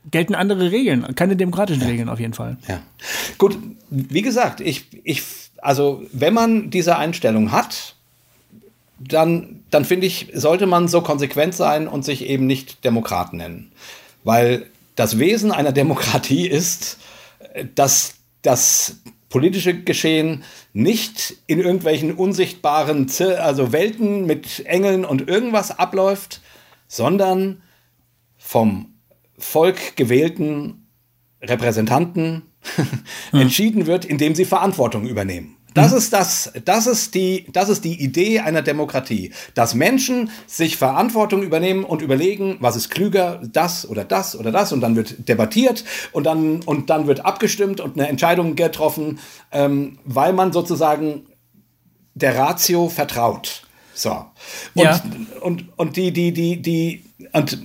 Gelten 0.09 0.35
andere 0.35 0.71
Regeln, 0.71 1.15
keine 1.15 1.35
demokratischen 1.35 1.81
ja. 1.81 1.87
Regeln 1.87 2.09
auf 2.09 2.19
jeden 2.19 2.33
Fall. 2.33 2.57
Ja. 2.67 2.81
Gut, 3.37 3.57
wie 3.89 4.21
gesagt, 4.21 4.61
ich, 4.61 4.85
ich, 5.03 5.23
also 5.57 6.03
wenn 6.13 6.33
man 6.33 6.69
diese 6.69 6.97
Einstellung 6.97 7.51
hat, 7.51 7.95
dann, 8.99 9.63
dann 9.69 9.85
finde 9.85 10.07
ich, 10.07 10.29
sollte 10.33 10.65
man 10.65 10.87
so 10.87 11.01
konsequent 11.01 11.53
sein 11.53 11.87
und 11.87 12.03
sich 12.03 12.25
eben 12.25 12.47
nicht 12.47 12.83
Demokrat 12.83 13.33
nennen. 13.33 13.71
Weil 14.23 14.67
das 14.95 15.19
Wesen 15.19 15.51
einer 15.51 15.71
Demokratie 15.73 16.47
ist, 16.47 16.97
dass 17.75 18.15
das 18.41 18.97
politische 19.29 19.83
Geschehen 19.83 20.43
nicht 20.73 21.35
in 21.47 21.59
irgendwelchen 21.59 22.13
unsichtbaren 22.13 23.11
also 23.37 23.71
Welten 23.73 24.25
mit 24.25 24.65
Engeln 24.65 25.03
und 25.05 25.27
irgendwas 25.27 25.77
abläuft, 25.77 26.41
sondern 26.87 27.61
vom 28.37 28.93
Volk 29.37 29.95
gewählten 29.95 30.87
Repräsentanten 31.41 32.43
hm. 33.31 33.39
entschieden 33.39 33.85
wird, 33.85 34.05
indem 34.05 34.35
sie 34.35 34.45
Verantwortung 34.45 35.07
übernehmen. 35.07 35.57
Das 35.77 35.91
mhm. 35.91 35.97
ist 35.97 36.13
das, 36.13 36.51
das 36.65 36.87
ist 36.87 37.13
die, 37.13 37.45
das 37.51 37.69
ist 37.69 37.83
die 37.85 38.01
Idee 38.01 38.39
einer 38.39 38.63
Demokratie, 38.63 39.31
dass 39.53 39.75
Menschen 39.75 40.31
sich 40.47 40.75
Verantwortung 40.75 41.43
übernehmen 41.43 41.83
und 41.83 42.01
überlegen, 42.01 42.57
was 42.59 42.75
ist 42.75 42.89
klüger, 42.89 43.41
das 43.43 43.87
oder 43.87 44.03
das 44.03 44.35
oder 44.35 44.51
das 44.51 44.73
und 44.73 44.81
dann 44.81 44.95
wird 44.95 45.29
debattiert 45.29 45.83
und 46.13 46.25
dann 46.25 46.61
und 46.63 46.89
dann 46.89 47.05
wird 47.05 47.25
abgestimmt 47.25 47.79
und 47.79 47.99
eine 47.99 48.07
Entscheidung 48.07 48.55
getroffen, 48.55 49.19
ähm, 49.51 49.99
weil 50.03 50.33
man 50.33 50.51
sozusagen 50.51 51.27
der 52.15 52.35
Ratio 52.35 52.89
vertraut. 52.89 53.67
So. 53.93 54.25
Und, 54.73 54.83
ja. 54.83 55.01
und, 55.41 55.65
und 55.75 55.95
die, 55.95 56.11
die, 56.11 56.31
die, 56.31 56.61
die, 56.61 57.03
und 57.33 57.57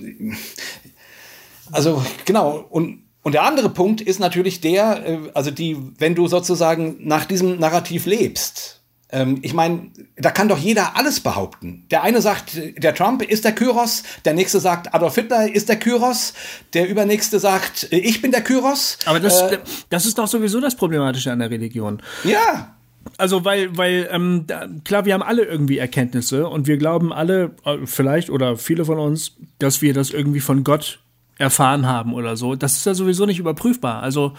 also 1.73 2.03
genau, 2.25 2.65
und 2.69 3.03
und 3.23 3.31
der 3.31 3.43
andere 3.43 3.69
Punkt 3.69 4.01
ist 4.01 4.19
natürlich 4.19 4.59
der, 4.59 5.07
äh, 5.07 5.19
also 5.33 5.49
die, 5.49 5.77
wenn 5.97 6.13
du 6.13 6.27
sozusagen 6.27 6.97
nach 6.99 7.25
diesem 7.25 7.57
Narrativ 7.57 8.05
lebst, 8.05 8.81
ähm, 9.13 9.39
ich 9.43 9.53
meine, 9.53 9.91
da 10.17 10.31
kann 10.31 10.49
doch 10.49 10.57
jeder 10.57 10.97
alles 10.97 11.21
behaupten. 11.21 11.85
Der 11.89 12.03
eine 12.03 12.21
sagt, 12.21 12.59
der 12.77 12.93
Trump 12.93 13.21
ist 13.21 13.45
der 13.45 13.53
Kyros, 13.53 14.03
der 14.25 14.33
nächste 14.33 14.59
sagt, 14.59 14.93
Adolf 14.93 15.15
Hitler 15.15 15.53
ist 15.53 15.69
der 15.69 15.77
Kyros, 15.77 16.33
der 16.73 16.89
übernächste 16.89 17.39
sagt, 17.39 17.91
äh, 17.93 17.97
ich 17.97 18.21
bin 18.21 18.31
der 18.31 18.41
Kyros. 18.41 18.97
Aber 19.05 19.19
das, 19.19 19.41
äh, 19.41 19.59
das 19.89 20.05
ist 20.05 20.17
doch 20.17 20.27
sowieso 20.27 20.59
das 20.59 20.75
Problematische 20.75 21.31
an 21.31 21.39
der 21.39 21.49
Religion. 21.49 22.01
Ja. 22.23 22.75
Also, 23.17 23.45
weil, 23.45 23.77
weil, 23.77 24.09
ähm, 24.11 24.45
da, 24.47 24.67
klar, 24.83 25.05
wir 25.05 25.13
haben 25.13 25.23
alle 25.23 25.43
irgendwie 25.43 25.77
Erkenntnisse 25.77 26.47
und 26.47 26.67
wir 26.67 26.77
glauben 26.77 27.13
alle, 27.13 27.51
vielleicht 27.85 28.29
oder 28.29 28.57
viele 28.57 28.85
von 28.85 28.97
uns, 28.97 29.33
dass 29.59 29.81
wir 29.81 29.93
das 29.93 30.09
irgendwie 30.09 30.39
von 30.39 30.63
Gott 30.63 31.02
erfahren 31.43 31.85
haben 31.85 32.13
oder 32.13 32.35
so. 32.37 32.55
Das 32.55 32.73
ist 32.77 32.85
ja 32.85 32.93
sowieso 32.93 33.25
nicht 33.25 33.39
überprüfbar. 33.39 34.01
Also, 34.01 34.33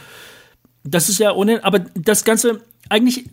das 0.83 1.09
ist 1.09 1.19
ja 1.19 1.33
ohne, 1.33 1.63
aber 1.63 1.81
das 1.95 2.25
Ganze, 2.25 2.61
eigentlich 2.89 3.27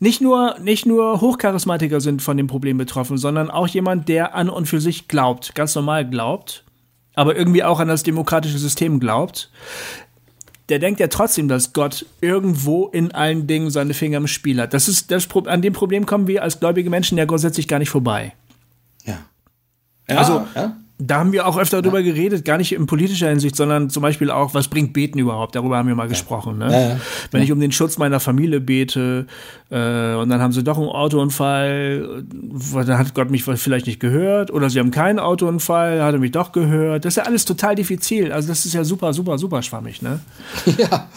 nicht 0.00 0.20
nur, 0.20 0.56
nicht 0.60 0.86
nur 0.86 1.20
Hochcharismatiker 1.20 2.00
sind 2.00 2.22
von 2.22 2.36
dem 2.36 2.46
Problem 2.46 2.78
betroffen, 2.78 3.18
sondern 3.18 3.50
auch 3.50 3.68
jemand, 3.68 4.08
der 4.08 4.34
an 4.34 4.48
und 4.48 4.66
für 4.66 4.80
sich 4.80 5.08
glaubt, 5.08 5.54
ganz 5.54 5.74
normal 5.74 6.08
glaubt, 6.08 6.64
aber 7.14 7.36
irgendwie 7.36 7.64
auch 7.64 7.80
an 7.80 7.88
das 7.88 8.02
demokratische 8.02 8.58
System 8.58 9.00
glaubt. 9.00 9.50
Der 10.68 10.78
denkt 10.78 10.98
ja 10.98 11.08
trotzdem, 11.08 11.46
dass 11.46 11.72
Gott 11.72 12.06
irgendwo 12.20 12.86
in 12.88 13.12
allen 13.12 13.46
Dingen 13.46 13.70
seine 13.70 13.94
Finger 13.94 14.18
im 14.18 14.26
Spiel 14.26 14.60
hat. 14.60 14.72
Das 14.74 14.88
ist 14.88 15.10
das, 15.10 15.28
an 15.46 15.62
dem 15.62 15.72
Problem 15.72 16.06
kommen 16.06 16.26
wir 16.26 16.42
als 16.42 16.58
gläubige 16.58 16.90
Menschen 16.90 17.18
ja 17.18 17.24
grundsätzlich 17.24 17.68
gar 17.68 17.78
nicht 17.78 17.90
vorbei. 17.90 18.32
Ja. 19.04 19.18
ja 20.08 20.16
also, 20.16 20.46
ja 20.54 20.76
da 20.98 21.18
haben 21.18 21.32
wir 21.32 21.46
auch 21.46 21.58
öfter 21.58 21.82
drüber 21.82 22.02
geredet, 22.02 22.46
gar 22.46 22.56
nicht 22.56 22.72
in 22.72 22.86
politischer 22.86 23.28
Hinsicht, 23.28 23.54
sondern 23.54 23.90
zum 23.90 24.02
Beispiel 24.02 24.30
auch, 24.30 24.54
was 24.54 24.68
bringt 24.68 24.94
Beten 24.94 25.18
überhaupt? 25.18 25.54
Darüber 25.54 25.76
haben 25.76 25.88
wir 25.88 25.94
mal 25.94 26.04
ja. 26.04 26.08
gesprochen. 26.08 26.56
Ne? 26.56 26.72
Ja, 26.72 26.80
ja. 26.80 27.00
Wenn 27.30 27.42
ich 27.42 27.52
um 27.52 27.60
den 27.60 27.70
Schutz 27.70 27.98
meiner 27.98 28.18
Familie 28.18 28.60
bete 28.60 29.26
äh, 29.70 30.14
und 30.14 30.30
dann 30.30 30.40
haben 30.40 30.52
sie 30.52 30.64
doch 30.64 30.78
einen 30.78 30.88
Autounfall, 30.88 32.24
dann 32.72 32.98
hat 32.98 33.14
Gott 33.14 33.30
mich 33.30 33.44
vielleicht 33.44 33.86
nicht 33.86 34.00
gehört 34.00 34.50
oder 34.50 34.70
sie 34.70 34.78
haben 34.78 34.90
keinen 34.90 35.18
Autounfall, 35.18 36.02
hat 36.02 36.14
er 36.14 36.18
mich 36.18 36.32
doch 36.32 36.52
gehört. 36.52 37.04
Das 37.04 37.12
ist 37.12 37.16
ja 37.16 37.24
alles 37.24 37.44
total 37.44 37.74
diffizil. 37.74 38.32
Also 38.32 38.48
das 38.48 38.64
ist 38.64 38.72
ja 38.72 38.82
super, 38.82 39.12
super, 39.12 39.36
super 39.36 39.62
schwammig. 39.62 40.02
Ne? 40.02 40.20
Ja, 40.78 41.08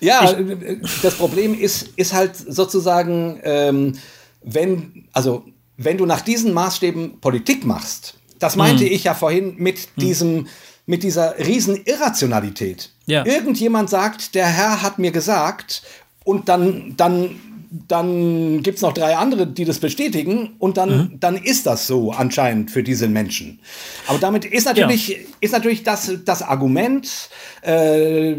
ja 0.00 0.38
ich, 0.38 1.00
das 1.02 1.14
Problem 1.14 1.54
ist, 1.58 1.88
ist 1.96 2.12
halt 2.12 2.36
sozusagen, 2.36 3.40
ähm, 3.42 3.94
wenn, 4.42 5.06
also 5.12 5.44
wenn 5.76 5.98
du 5.98 6.06
nach 6.06 6.20
diesen 6.20 6.52
Maßstäben 6.52 7.20
Politik 7.20 7.64
machst, 7.64 8.17
das 8.38 8.56
meinte 8.56 8.84
mhm. 8.84 8.92
ich 8.92 9.04
ja 9.04 9.14
vorhin 9.14 9.54
mit 9.58 9.88
mhm. 9.96 10.00
diesem, 10.00 10.46
mit 10.86 11.02
dieser 11.02 11.38
riesen 11.38 11.84
Irrationalität. 11.84 12.90
Ja. 13.06 13.24
Irgendjemand 13.24 13.90
sagt, 13.90 14.34
der 14.34 14.46
Herr 14.46 14.82
hat 14.82 14.98
mir 14.98 15.10
gesagt, 15.10 15.82
und 16.24 16.48
dann, 16.48 16.94
dann, 16.96 17.40
dann 17.70 18.62
gibt 18.62 18.76
es 18.76 18.82
noch 18.82 18.92
drei 18.92 19.16
andere, 19.16 19.46
die 19.46 19.64
das 19.64 19.78
bestätigen, 19.78 20.56
und 20.58 20.76
dann, 20.76 20.90
mhm. 20.90 21.20
dann 21.20 21.36
ist 21.36 21.66
das 21.66 21.86
so 21.86 22.12
anscheinend 22.12 22.70
für 22.70 22.82
diese 22.82 23.08
Menschen. 23.08 23.60
Aber 24.06 24.18
damit 24.18 24.44
ist 24.44 24.66
natürlich, 24.66 25.08
ja. 25.08 25.16
ist 25.40 25.52
natürlich 25.52 25.84
das, 25.84 26.10
das 26.24 26.42
Argument, 26.42 27.30
äh, 27.62 28.34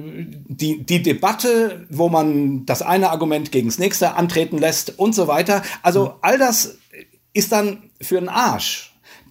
die, 0.48 0.84
die 0.84 1.02
Debatte, 1.02 1.88
wo 1.90 2.10
man 2.10 2.66
das 2.66 2.82
eine 2.82 3.10
Argument 3.10 3.52
gegen 3.52 3.70
das 3.70 3.80
nächste 3.80 4.14
antreten 4.16 4.60
lässt 4.60 5.00
und 5.00 5.16
so 5.16 5.28
weiter. 5.28 5.64
Also 5.82 6.06
mhm. 6.06 6.12
all 6.22 6.38
das 6.38 6.78
ist 7.34 7.52
dann 7.52 7.90
für 8.02 8.20
den 8.20 8.30
Arsch. 8.30 8.89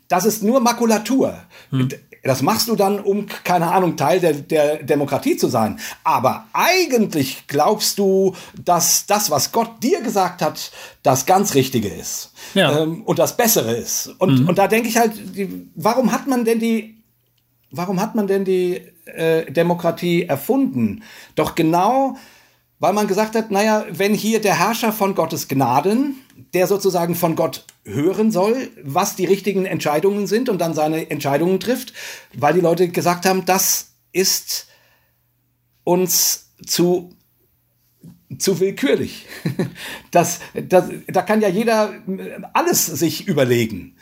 Das 0.08 0.24
ist 0.24 0.42
nur 0.42 0.60
Makulatur. 0.60 1.38
Hm. 1.70 1.88
Das 2.24 2.42
machst 2.42 2.68
du 2.68 2.76
dann, 2.76 3.00
um, 3.00 3.26
keine 3.44 3.70
Ahnung, 3.70 3.96
Teil 3.96 4.20
der, 4.20 4.34
der 4.34 4.82
Demokratie 4.82 5.36
zu 5.36 5.48
sein. 5.48 5.78
Aber 6.02 6.46
eigentlich 6.52 7.46
glaubst 7.46 7.98
du, 7.98 8.34
dass 8.62 9.06
das, 9.06 9.30
was 9.30 9.52
Gott 9.52 9.82
dir 9.82 10.02
gesagt 10.02 10.42
hat, 10.42 10.72
das 11.02 11.26
ganz 11.26 11.54
Richtige 11.54 11.88
ist. 11.88 12.32
Ja. 12.54 12.80
Ähm, 12.80 13.02
und 13.04 13.18
das 13.18 13.36
Bessere 13.36 13.72
ist. 13.76 14.08
Und, 14.18 14.40
mhm. 14.40 14.48
und 14.48 14.58
da 14.58 14.66
denke 14.66 14.88
ich 14.88 14.96
halt, 14.96 15.12
die, 15.36 15.70
warum 15.74 16.10
hat 16.12 16.26
man 16.26 16.44
denn 16.44 16.58
die, 16.58 17.02
warum 17.70 18.00
hat 18.00 18.14
man 18.14 18.26
denn 18.26 18.44
die 18.44 18.82
äh, 19.06 19.50
Demokratie 19.50 20.24
erfunden? 20.24 21.04
Doch 21.34 21.54
genau, 21.54 22.16
weil 22.80 22.92
man 22.92 23.06
gesagt 23.06 23.34
hat, 23.36 23.50
naja, 23.50 23.84
wenn 23.90 24.14
hier 24.14 24.40
der 24.40 24.58
Herrscher 24.58 24.92
von 24.92 25.14
Gottes 25.14 25.48
Gnaden, 25.48 26.16
der 26.54 26.66
sozusagen 26.66 27.14
von 27.14 27.36
Gott 27.36 27.64
hören 27.84 28.30
soll, 28.30 28.70
was 28.82 29.16
die 29.16 29.24
richtigen 29.24 29.66
Entscheidungen 29.66 30.26
sind 30.26 30.48
und 30.48 30.58
dann 30.58 30.74
seine 30.74 31.10
Entscheidungen 31.10 31.60
trifft, 31.60 31.92
weil 32.34 32.54
die 32.54 32.60
Leute 32.60 32.88
gesagt 32.88 33.26
haben, 33.26 33.44
das 33.44 33.92
ist 34.12 34.68
uns 35.84 36.50
zu 36.66 37.10
zu 38.38 38.60
willkürlich. 38.60 39.26
Das, 40.10 40.40
das, 40.54 40.88
da 41.06 41.20
kann 41.20 41.42
ja 41.42 41.48
jeder 41.48 41.92
alles 42.54 42.86
sich 42.86 43.28
überlegen. 43.28 43.96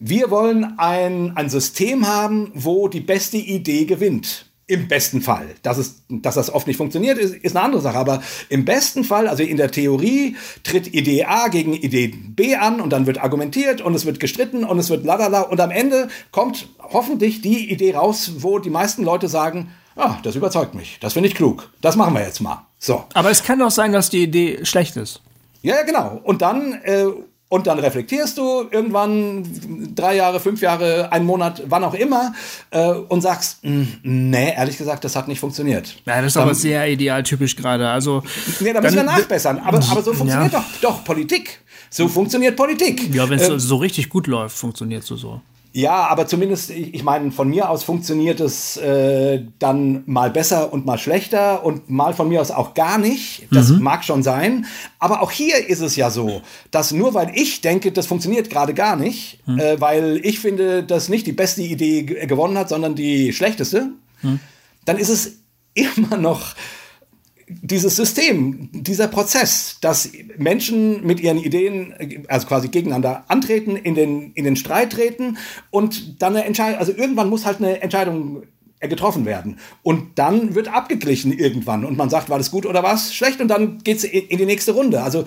Wir 0.00 0.28
wollen 0.30 0.76
ein, 0.78 1.36
ein 1.36 1.48
System 1.48 2.08
haben, 2.08 2.50
wo 2.54 2.88
die 2.88 3.00
beste 3.00 3.36
Idee 3.36 3.84
gewinnt. 3.84 4.51
Im 4.66 4.88
besten 4.88 5.20
Fall. 5.20 5.46
Dass, 5.62 5.76
es, 5.76 6.02
dass 6.08 6.36
das 6.36 6.52
oft 6.52 6.66
nicht 6.66 6.76
funktioniert, 6.76 7.18
ist, 7.18 7.34
ist 7.34 7.56
eine 7.56 7.64
andere 7.64 7.82
Sache. 7.82 7.98
Aber 7.98 8.22
im 8.48 8.64
besten 8.64 9.04
Fall, 9.04 9.28
also 9.28 9.42
in 9.42 9.56
der 9.56 9.70
Theorie, 9.70 10.36
tritt 10.62 10.94
Idee 10.94 11.24
A 11.24 11.48
gegen 11.48 11.74
Idee 11.74 12.08
B 12.08 12.54
an 12.54 12.80
und 12.80 12.90
dann 12.90 13.06
wird 13.06 13.22
argumentiert 13.22 13.80
und 13.80 13.94
es 13.94 14.06
wird 14.06 14.20
gestritten 14.20 14.64
und 14.64 14.78
es 14.78 14.88
wird 14.88 15.04
lalala. 15.04 15.42
Und 15.42 15.60
am 15.60 15.70
Ende 15.70 16.08
kommt 16.30 16.68
hoffentlich 16.78 17.42
die 17.42 17.70
Idee 17.70 17.94
raus, 17.94 18.32
wo 18.38 18.58
die 18.58 18.70
meisten 18.70 19.04
Leute 19.04 19.28
sagen, 19.28 19.72
Ah, 19.96 20.18
das 20.22 20.36
überzeugt 20.36 20.74
mich. 20.74 20.98
Das 21.00 21.12
finde 21.12 21.28
ich 21.28 21.34
klug. 21.34 21.70
Das 21.80 21.96
machen 21.96 22.14
wir 22.14 22.22
jetzt 22.22 22.40
mal. 22.40 22.66
So. 22.78 23.04
Aber 23.14 23.30
es 23.30 23.42
kann 23.42 23.58
doch 23.58 23.70
sein, 23.70 23.92
dass 23.92 24.10
die 24.10 24.22
Idee 24.22 24.64
schlecht 24.64 24.96
ist. 24.96 25.20
Ja, 25.62 25.76
ja, 25.76 25.82
genau. 25.82 26.20
Und 26.24 26.42
dann, 26.42 26.72
äh, 26.82 27.06
und 27.52 27.66
dann 27.66 27.78
reflektierst 27.78 28.38
du 28.38 28.66
irgendwann 28.70 29.44
drei 29.94 30.16
Jahre, 30.16 30.40
fünf 30.40 30.62
Jahre, 30.62 31.12
einen 31.12 31.26
Monat, 31.26 31.62
wann 31.68 31.84
auch 31.84 31.92
immer, 31.92 32.32
äh, 32.70 32.88
und 32.92 33.20
sagst, 33.20 33.58
"Hm, 33.62 33.88
nee, 34.02 34.54
ehrlich 34.56 34.78
gesagt, 34.78 35.04
das 35.04 35.14
hat 35.16 35.28
nicht 35.28 35.38
funktioniert. 35.38 35.96
Ja, 36.06 36.16
das 36.16 36.28
ist 36.28 36.36
Dann- 36.36 36.44
aber 36.44 36.54
sehr 36.54 36.88
idealtypisch 36.88 37.54
gerade. 37.56 37.88
Also, 37.90 38.22
Nee, 38.60 38.72
da 38.72 38.80
müssen 38.80 38.96
wir 38.96 39.02
nachbessern. 39.02 39.58
Aber, 39.58 39.78
aber 39.90 40.02
so 40.02 40.14
funktioniert 40.14 40.50
Ja. 40.52 40.64
doch, 40.80 40.80
doch 40.96 41.04
Politik. 41.04 41.60
So 41.90 42.08
funktioniert 42.08 42.56
Politik. 42.56 43.14
ja, 43.14 43.28
wenn 43.28 43.38
es 43.38 43.50
Äh, 43.50 43.60
so 43.60 43.76
richtig 43.76 44.08
gut 44.08 44.26
läuft, 44.28 44.56
funktioniert 44.56 45.04
so 45.04 45.16
so. 45.16 45.42
Ja, 45.74 46.06
aber 46.08 46.26
zumindest, 46.26 46.68
ich 46.70 47.02
meine, 47.02 47.30
von 47.30 47.48
mir 47.48 47.70
aus 47.70 47.82
funktioniert 47.82 48.40
es 48.40 48.76
äh, 48.76 49.42
dann 49.58 50.02
mal 50.04 50.30
besser 50.30 50.70
und 50.72 50.84
mal 50.84 50.98
schlechter 50.98 51.64
und 51.64 51.88
mal 51.88 52.12
von 52.12 52.28
mir 52.28 52.42
aus 52.42 52.50
auch 52.50 52.74
gar 52.74 52.98
nicht. 52.98 53.46
Das 53.50 53.70
mag 53.80 54.04
schon 54.04 54.22
sein. 54.22 54.66
Aber 54.98 55.22
auch 55.22 55.30
hier 55.30 55.66
ist 55.68 55.80
es 55.80 55.96
ja 55.96 56.10
so, 56.10 56.42
dass 56.70 56.92
nur 56.92 57.14
weil 57.14 57.32
ich 57.34 57.62
denke, 57.62 57.90
das 57.90 58.06
funktioniert 58.06 58.50
gerade 58.50 58.74
gar 58.74 58.96
nicht, 58.96 59.40
äh, 59.46 59.80
weil 59.80 60.20
ich 60.22 60.40
finde, 60.40 60.82
dass 60.84 61.08
nicht 61.08 61.26
die 61.26 61.32
beste 61.32 61.62
Idee 61.62 62.02
ge- 62.02 62.26
gewonnen 62.26 62.58
hat, 62.58 62.68
sondern 62.68 62.94
die 62.94 63.32
schlechteste, 63.32 63.92
dann 64.84 64.98
ist 64.98 65.08
es 65.08 65.38
immer 65.74 66.16
noch 66.18 66.54
dieses 67.60 67.96
System, 67.96 68.70
dieser 68.72 69.08
Prozess, 69.08 69.78
dass 69.80 70.10
Menschen 70.38 71.04
mit 71.06 71.20
ihren 71.20 71.38
Ideen, 71.38 72.24
also 72.28 72.46
quasi 72.46 72.68
gegeneinander 72.68 73.24
antreten, 73.28 73.76
in 73.76 73.94
den, 73.94 74.32
in 74.32 74.44
den 74.44 74.56
Streit 74.56 74.92
treten 74.92 75.36
und 75.70 76.22
dann 76.22 76.36
eine 76.36 76.44
Entscheidung, 76.44 76.78
also 76.78 76.92
irgendwann 76.92 77.28
muss 77.28 77.44
halt 77.44 77.58
eine 77.58 77.80
Entscheidung 77.82 78.42
getroffen 78.88 79.24
werden. 79.24 79.58
Und 79.82 80.18
dann 80.18 80.54
wird 80.54 80.68
abgeglichen 80.68 81.32
irgendwann 81.32 81.84
und 81.84 81.96
man 81.96 82.10
sagt, 82.10 82.30
war 82.30 82.38
das 82.38 82.50
gut 82.50 82.66
oder 82.66 82.82
war 82.82 82.94
es 82.94 83.14
schlecht 83.14 83.40
und 83.40 83.48
dann 83.48 83.78
geht's 83.78 84.04
in 84.04 84.22
in 84.22 84.38
die 84.38 84.46
nächste 84.46 84.72
Runde. 84.72 85.02
Also, 85.02 85.24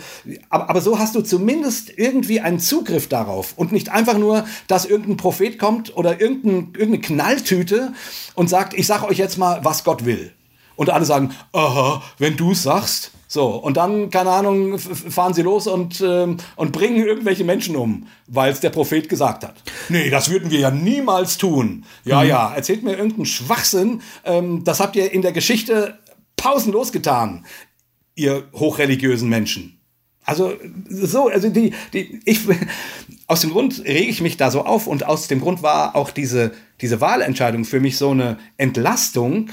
aber, 0.50 0.70
aber 0.70 0.82
so 0.82 1.00
hast 1.00 1.16
du 1.16 1.22
zumindest 1.22 1.92
irgendwie 1.98 2.42
einen 2.42 2.60
Zugriff 2.60 3.08
darauf 3.08 3.54
und 3.56 3.72
nicht 3.72 3.90
einfach 3.90 4.18
nur, 4.18 4.46
dass 4.68 4.86
irgendein 4.86 5.18
Prophet 5.18 5.58
kommt 5.58 5.96
oder 5.96 6.20
irgendein, 6.20 6.74
irgendeine 6.74 7.00
Knalltüte 7.00 7.94
und 8.36 8.50
sagt, 8.50 8.74
ich 8.74 8.88
sage 8.88 9.06
euch 9.06 9.18
jetzt 9.18 9.38
mal, 9.38 9.64
was 9.64 9.84
Gott 9.84 10.06
will. 10.06 10.35
Und 10.76 10.90
alle 10.90 11.06
sagen, 11.06 11.34
aha, 11.54 12.04
wenn 12.18 12.38
du 12.38 12.54
sagst. 12.54 13.12
So, 13.28 13.48
und 13.48 13.76
dann, 13.76 14.12
keine 14.12 14.30
Ahnung, 14.30 14.78
fahren 14.78 15.34
sie 15.34 15.42
los 15.42 15.68
und, 15.68 16.00
ähm, 16.02 16.38
und 16.56 16.72
bringen 16.72 17.06
irgendwelche 17.06 17.44
Menschen 17.44 17.76
um, 17.76 18.08
weil 18.28 18.52
es 18.52 18.60
der 18.60 18.70
Prophet 18.70 19.10
gesagt 19.10 19.44
hat. 19.44 19.56
Nee, 19.90 20.10
das 20.10 20.30
würden 20.30 20.52
wir 20.52 20.60
ja 20.60 20.72
niemals 20.72 21.38
tun. 21.38 21.86
Ja, 22.04 22.24
ja, 22.24 22.54
erzählt 22.54 22.84
mir 22.84 22.92
irgendeinen 22.92 23.26
Schwachsinn. 23.26 24.02
Ähm, 24.24 24.64
das 24.64 24.80
habt 24.80 24.96
ihr 24.96 25.12
in 25.12 25.22
der 25.22 25.32
Geschichte 25.32 25.98
pausenlos 26.38 26.92
getan, 26.92 27.46
ihr 28.16 28.48
hochreligiösen 28.54 29.28
Menschen. 29.28 29.80
Also 30.24 30.54
so, 30.90 31.28
also 31.30 31.50
die, 31.50 31.74
die, 31.94 32.20
ich, 32.26 32.42
aus 33.28 33.42
dem 33.42 33.52
Grund 33.52 33.84
rege 33.86 34.10
ich 34.10 34.22
mich 34.22 34.38
da 34.38 34.50
so 34.50 34.66
auf 34.66 34.88
und 34.88 35.06
aus 35.06 35.28
dem 35.28 35.40
Grund 35.40 35.62
war 35.62 35.96
auch 35.96 36.10
diese, 36.10 36.52
diese 36.82 37.00
Wahlentscheidung 37.00 37.64
für 37.64 37.80
mich 37.80 37.98
so 37.98 38.12
eine 38.12 38.38
Entlastung. 38.58 39.50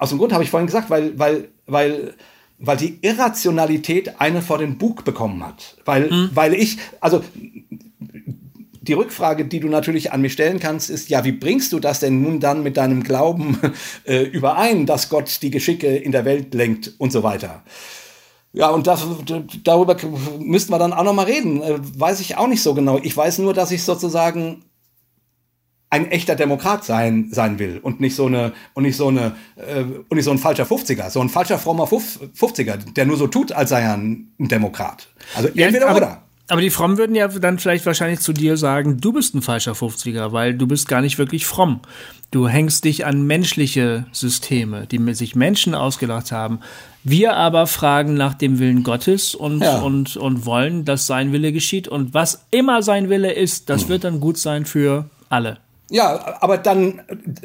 Aus 0.00 0.08
dem 0.08 0.18
Grund 0.18 0.32
habe 0.32 0.42
ich 0.42 0.50
vorhin 0.50 0.66
gesagt, 0.66 0.88
weil, 0.88 1.18
weil, 1.18 1.48
weil, 1.66 2.14
weil 2.58 2.78
die 2.78 2.98
Irrationalität 3.02 4.18
eine 4.18 4.40
vor 4.40 4.56
den 4.56 4.78
Bug 4.78 5.04
bekommen 5.04 5.46
hat. 5.46 5.76
Weil, 5.84 6.30
weil 6.34 6.54
ich, 6.54 6.78
also 7.00 7.22
die 8.80 8.94
Rückfrage, 8.94 9.44
die 9.44 9.60
du 9.60 9.68
natürlich 9.68 10.10
an 10.10 10.22
mich 10.22 10.32
stellen 10.32 10.58
kannst, 10.58 10.88
ist, 10.88 11.10
ja, 11.10 11.22
wie 11.24 11.32
bringst 11.32 11.74
du 11.74 11.80
das 11.80 12.00
denn 12.00 12.22
nun 12.22 12.40
dann 12.40 12.62
mit 12.62 12.78
deinem 12.78 13.02
Glauben 13.02 13.58
äh, 14.04 14.22
überein, 14.22 14.86
dass 14.86 15.10
Gott 15.10 15.42
die 15.42 15.50
Geschicke 15.50 15.94
in 15.94 16.12
der 16.12 16.24
Welt 16.24 16.54
lenkt 16.54 16.94
und 16.96 17.12
so 17.12 17.22
weiter? 17.22 17.62
Ja, 18.54 18.70
und 18.70 18.86
das, 18.86 19.06
darüber 19.64 19.98
müssten 20.38 20.72
wir 20.72 20.78
dann 20.78 20.94
auch 20.94 21.04
noch 21.04 21.12
mal 21.12 21.26
reden. 21.26 21.60
Äh, 21.60 21.78
weiß 21.78 22.20
ich 22.20 22.38
auch 22.38 22.48
nicht 22.48 22.62
so 22.62 22.72
genau. 22.72 22.98
Ich 23.02 23.14
weiß 23.14 23.38
nur, 23.40 23.52
dass 23.52 23.70
ich 23.70 23.82
sozusagen 23.82 24.64
ein 25.92 26.10
echter 26.10 26.36
Demokrat 26.36 26.84
sein, 26.84 27.28
sein 27.32 27.58
will 27.58 27.80
und 27.82 28.00
nicht 28.00 28.14
so 28.14 28.26
eine 28.26 28.52
und 28.74 28.84
nicht 28.84 28.96
so 28.96 29.08
eine 29.08 29.32
äh, 29.56 29.82
und 29.82 30.12
nicht 30.14 30.24
so 30.24 30.30
ein 30.30 30.38
falscher 30.38 30.64
50er, 30.64 31.10
so 31.10 31.20
ein 31.20 31.28
falscher 31.28 31.58
frommer 31.58 31.84
Fuf- 31.84 32.18
50er, 32.38 32.92
der 32.94 33.06
nur 33.06 33.16
so 33.16 33.26
tut, 33.26 33.50
als 33.52 33.70
sei 33.70 33.80
er 33.82 33.94
ein, 33.94 34.28
Demokrat. 34.38 35.08
Also 35.34 35.48
entweder 35.48 35.88
aber, 35.88 35.96
oder. 35.96 36.22
Aber 36.48 36.60
die 36.60 36.70
Frommen 36.70 36.96
würden 36.98 37.14
ja 37.14 37.28
dann 37.28 37.58
vielleicht 37.60 37.86
wahrscheinlich 37.86 38.20
zu 38.20 38.32
dir 38.32 38.56
sagen, 38.56 39.00
du 39.00 39.12
bist 39.12 39.34
ein 39.34 39.42
falscher 39.42 39.72
50er, 39.72 40.32
weil 40.32 40.54
du 40.54 40.66
bist 40.66 40.88
gar 40.88 41.00
nicht 41.00 41.18
wirklich 41.18 41.46
fromm. 41.46 41.80
Du 42.32 42.48
hängst 42.48 42.84
dich 42.84 43.04
an 43.06 43.22
menschliche 43.26 44.06
Systeme, 44.12 44.86
die 44.86 45.14
sich 45.14 45.34
Menschen 45.36 45.74
ausgedacht 45.76 46.30
haben. 46.32 46.60
Wir 47.04 47.34
aber 47.36 47.66
fragen 47.68 48.14
nach 48.14 48.34
dem 48.34 48.58
Willen 48.60 48.82
Gottes 48.84 49.34
und, 49.34 49.60
Ja. 49.62 49.78
und, 49.80 50.16
und 50.16 50.44
wollen, 50.46 50.84
dass 50.84 51.06
sein 51.06 51.32
Wille 51.32 51.52
geschieht. 51.52 51.86
Und 51.88 52.14
was 52.14 52.44
immer 52.52 52.82
sein 52.82 53.08
Wille 53.10 53.32
ist, 53.32 53.70
das 53.70 53.88
wird 53.88 54.04
dann 54.04 54.20
gut 54.20 54.38
sein 54.38 54.64
für 54.66 55.08
alle. 55.28 55.58
Ja, 55.90 56.38
aber 56.40 56.56
dann, 56.56 57.02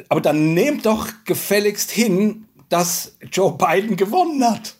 aber 0.08 0.20
dann 0.20 0.54
nehmt 0.54 0.86
doch 0.86 1.08
gefälligst 1.24 1.90
hin, 1.90 2.46
dass 2.68 3.16
Joe 3.32 3.56
Biden 3.56 3.96
gewonnen 3.96 4.42
hat. 4.44 4.76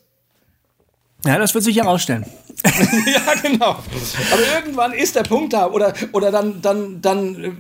Ja, 1.25 1.39
das 1.39 1.55
wird 1.55 1.65
sich 1.65 1.77
herausstellen. 1.77 2.25
ja, 2.65 3.35
genau. 3.43 3.71
Aber 3.71 4.43
irgendwann 4.55 4.93
ist 4.93 5.17
der 5.17 5.25
Punkt 5.25 5.53
da. 5.53 5.71
Oder, 5.71 5.95
oder 6.13 6.31
dann, 6.31 6.63
dann, 6.63 7.01
dann, 7.01 7.59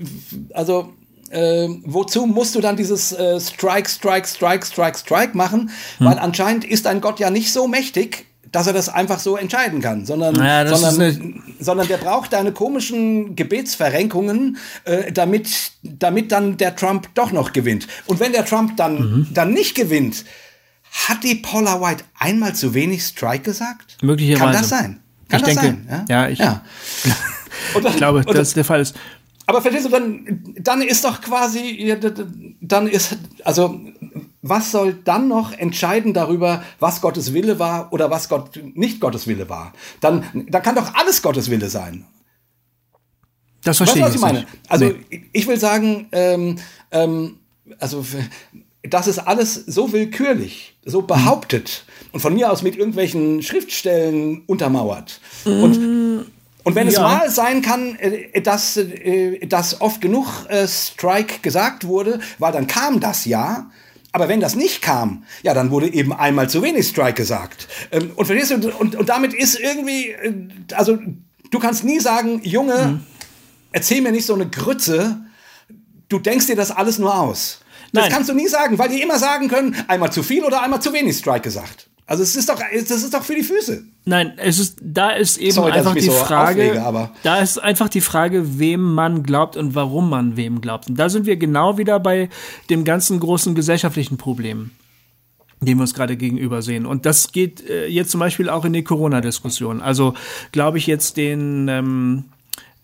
also, 0.54 0.92
äh, 1.30 1.68
wozu 1.84 2.26
musst 2.26 2.54
du 2.54 2.60
dann 2.60 2.76
dieses 2.76 3.12
äh, 3.12 3.40
Strike, 3.40 3.88
Strike, 3.88 4.28
Strike, 4.28 4.64
Strike, 4.64 4.98
Strike 4.98 5.36
machen? 5.36 5.70
Weil 5.98 6.18
anscheinend 6.18 6.64
ist 6.64 6.86
ein 6.86 7.00
Gott 7.00 7.18
ja 7.18 7.30
nicht 7.30 7.52
so 7.52 7.66
mächtig, 7.66 8.26
dass 8.52 8.66
er 8.66 8.72
das 8.72 8.88
einfach 8.88 9.18
so 9.18 9.36
entscheiden 9.36 9.80
kann, 9.80 10.06
sondern, 10.06 10.34
Ja, 10.36 10.64
das 10.64 10.80
ist 10.82 10.90
sondern, 10.94 11.42
sondern 11.60 11.88
der 11.88 11.96
braucht 11.98 12.32
deine 12.32 12.52
komischen 12.52 13.36
Gebetsverrenkungen, 13.36 14.56
äh, 14.84 15.12
damit, 15.12 15.48
damit 15.82 16.32
dann 16.32 16.56
der 16.56 16.74
Trump 16.76 17.08
doch 17.14 17.32
noch 17.32 17.52
gewinnt. 17.52 17.86
Und 18.06 18.20
wenn 18.20 18.32
der 18.32 18.44
Trump 18.44 18.76
dann, 18.76 18.94
Mhm. 18.98 19.26
dann 19.34 19.52
nicht 19.52 19.74
gewinnt, 19.74 20.24
hat 21.08 21.22
die 21.24 21.34
Paula 21.34 21.80
White 21.80 22.04
einmal 22.18 22.54
zu 22.54 22.72
wenig 22.74 23.02
Strike 23.04 23.42
gesagt? 23.42 23.98
Möglicherweise. 24.02 24.44
Kann 24.44 24.52
das 24.52 24.68
sein? 24.68 25.00
Kann 25.28 25.40
Ich 25.40 25.46
das 25.46 25.54
denke, 25.62 25.78
sein? 25.88 26.04
ja, 26.08 26.28
ich- 26.28 26.38
ja. 26.38 26.62
Und 27.74 27.84
dann, 27.84 27.92
Ich 27.92 27.98
glaube, 27.98 28.22
dass 28.24 28.54
der 28.54 28.64
Fall 28.64 28.80
ist. 28.80 28.94
Aber 29.46 29.62
verstehst 29.62 29.86
du, 29.86 29.90
dann, 29.90 30.44
dann 30.58 30.82
ist 30.82 31.04
doch 31.04 31.20
quasi, 31.20 31.94
dann 32.60 32.88
ist, 32.88 33.16
also, 33.44 33.80
was 34.42 34.72
soll 34.72 34.94
dann 35.04 35.28
noch 35.28 35.52
entscheiden 35.52 36.12
darüber, 36.12 36.62
was 36.80 37.00
Gottes 37.00 37.32
Wille 37.32 37.58
war 37.58 37.92
oder 37.92 38.10
was 38.10 38.28
Gott 38.28 38.60
nicht 38.74 39.00
Gottes 39.00 39.26
Wille 39.26 39.48
war? 39.48 39.72
Dann, 40.00 40.24
dann 40.48 40.62
kann 40.62 40.74
doch 40.74 40.94
alles 40.94 41.22
Gottes 41.22 41.50
Wille 41.50 41.68
sein. 41.68 42.04
Das 43.62 43.80
Weißt 43.80 43.90
verstehe 43.90 44.02
was 44.04 44.14
ich 44.14 44.20
meine? 44.20 44.40
nicht. 44.40 44.48
Also, 44.68 44.86
Nee. 44.86 45.28
ich 45.32 45.46
will 45.46 45.58
sagen, 45.58 46.08
ähm, 46.12 46.56
ähm, 46.90 47.38
also, 47.78 48.04
das 48.82 49.08
ist 49.08 49.18
alles 49.18 49.54
so 49.54 49.92
willkürlich, 49.92 50.76
so 50.84 51.02
behauptet 51.02 51.84
und 52.12 52.20
von 52.20 52.34
mir 52.34 52.50
aus 52.52 52.62
mit 52.62 52.76
irgendwelchen 52.76 53.42
Schriftstellen 53.42 54.42
untermauert. 54.46 55.20
Und, 55.44 56.26
und 56.66 56.74
wenn 56.74 56.88
es 56.88 56.94
Ja. 56.94 57.02
mal 57.02 57.30
sein 57.30 57.62
kann, 57.62 57.94
äh, 57.96 58.40
dass, 58.42 58.76
äh, 58.76 59.46
dass 59.46 59.80
oft 59.80 60.00
genug 60.00 60.26
äh, 60.48 60.66
Strike 60.66 61.38
gesagt 61.40 61.86
wurde, 61.86 62.18
weil 62.38 62.52
dann 62.52 62.66
kam 62.66 62.98
das 62.98 63.24
ja. 63.24 63.70
Aber 64.10 64.28
wenn 64.28 64.40
das 64.40 64.56
nicht 64.56 64.82
kam, 64.82 65.24
ja, 65.42 65.54
dann 65.54 65.70
wurde 65.70 65.92
eben 65.92 66.12
einmal 66.12 66.48
zu 66.50 66.62
wenig 66.62 66.88
Strike 66.88 67.12
gesagt. 67.14 67.68
Ähm, 67.92 68.10
und 68.16 68.26
verstehst 68.26 68.50
du, 68.64 68.70
und, 68.76 68.96
und 68.96 69.08
damit 69.08 69.32
ist 69.32 69.60
irgendwie, 69.60 70.14
also 70.74 70.98
du 71.52 71.58
kannst 71.60 71.84
nie 71.84 72.00
sagen, 72.00 72.40
Junge, 72.42 72.86
Mhm. 72.86 73.00
erzähl 73.72 74.00
mir 74.02 74.10
nicht 74.12 74.26
so 74.26 74.34
eine 74.34 74.48
Grütze, 74.48 75.18
du 76.08 76.18
denkst 76.18 76.46
dir 76.46 76.56
das 76.56 76.70
alles 76.72 76.98
nur 76.98 77.16
aus. 77.16 77.60
Das 77.92 78.04
Nein. 78.04 78.12
kannst 78.12 78.28
du 78.28 78.34
nie 78.34 78.48
sagen, 78.48 78.76
weil 78.78 78.88
die 78.88 79.02
immer 79.02 79.18
sagen 79.18 79.46
können, 79.48 79.76
einmal 79.86 80.10
zu 80.10 80.22
viel 80.24 80.42
oder 80.44 80.62
einmal 80.62 80.82
zu 80.82 80.92
wenig 80.92 81.16
Strike 81.16 81.42
gesagt. 81.42 81.88
Also 82.08 82.22
es 82.22 82.36
ist 82.36 82.48
doch, 82.48 82.60
das 82.72 82.90
ist 83.02 83.12
doch 83.12 83.24
für 83.24 83.34
die 83.34 83.42
Füße. 83.42 83.82
Nein, 84.04 84.34
es 84.36 84.60
ist, 84.60 84.78
da 84.80 85.10
ist 85.10 85.38
eben 85.38 85.50
Sorry, 85.52 85.72
einfach 85.72 85.94
die 85.94 86.02
so 86.02 86.12
Frage, 86.12 86.62
aufrege, 86.66 86.82
aber- 86.84 87.10
da 87.24 87.38
ist 87.40 87.58
einfach 87.58 87.88
die 87.88 88.00
Frage, 88.00 88.60
wem 88.60 88.80
man 88.94 89.24
glaubt 89.24 89.56
und 89.56 89.74
warum 89.74 90.08
man 90.08 90.36
wem 90.36 90.60
glaubt. 90.60 90.88
Und 90.88 90.96
da 91.00 91.08
sind 91.08 91.26
wir 91.26 91.36
genau 91.36 91.78
wieder 91.78 91.98
bei 91.98 92.28
dem 92.70 92.84
ganzen 92.84 93.18
großen 93.18 93.56
gesellschaftlichen 93.56 94.18
Problem, 94.18 94.70
dem 95.60 95.78
wir 95.78 95.82
uns 95.82 95.94
gerade 95.94 96.16
gegenüber 96.16 96.62
sehen. 96.62 96.86
Und 96.86 97.06
das 97.06 97.32
geht 97.32 97.68
äh, 97.68 97.88
jetzt 97.88 98.12
zum 98.12 98.20
Beispiel 98.20 98.48
auch 98.50 98.64
in 98.64 98.72
die 98.72 98.84
Corona-Diskussion. 98.84 99.80
Also 99.82 100.14
glaube 100.52 100.78
ich 100.78 100.86
jetzt 100.86 101.16
den, 101.16 101.66
ähm, 101.68 102.24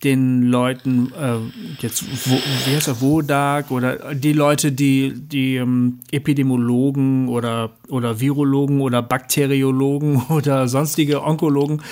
den 0.05 0.43
Leuten, 0.43 1.13
äh, 1.13 1.39
jetzt, 1.81 2.05
wo, 2.29 2.35
wie 2.67 2.75
heißt 2.75 2.89
er, 2.89 3.01
Wodak 3.01 3.71
oder 3.71 4.15
die 4.15 4.33
Leute, 4.33 4.73
die, 4.73 5.13
die 5.15 5.57
ähm, 5.57 6.01
Epidemiologen 6.11 7.29
oder, 7.29 7.71
oder 7.89 8.19
Virologen 8.19 8.81
oder 8.81 9.03
Bakteriologen 9.03 10.23
oder 10.29 10.67
sonstige 10.69 11.23
Onkologen, 11.23 11.83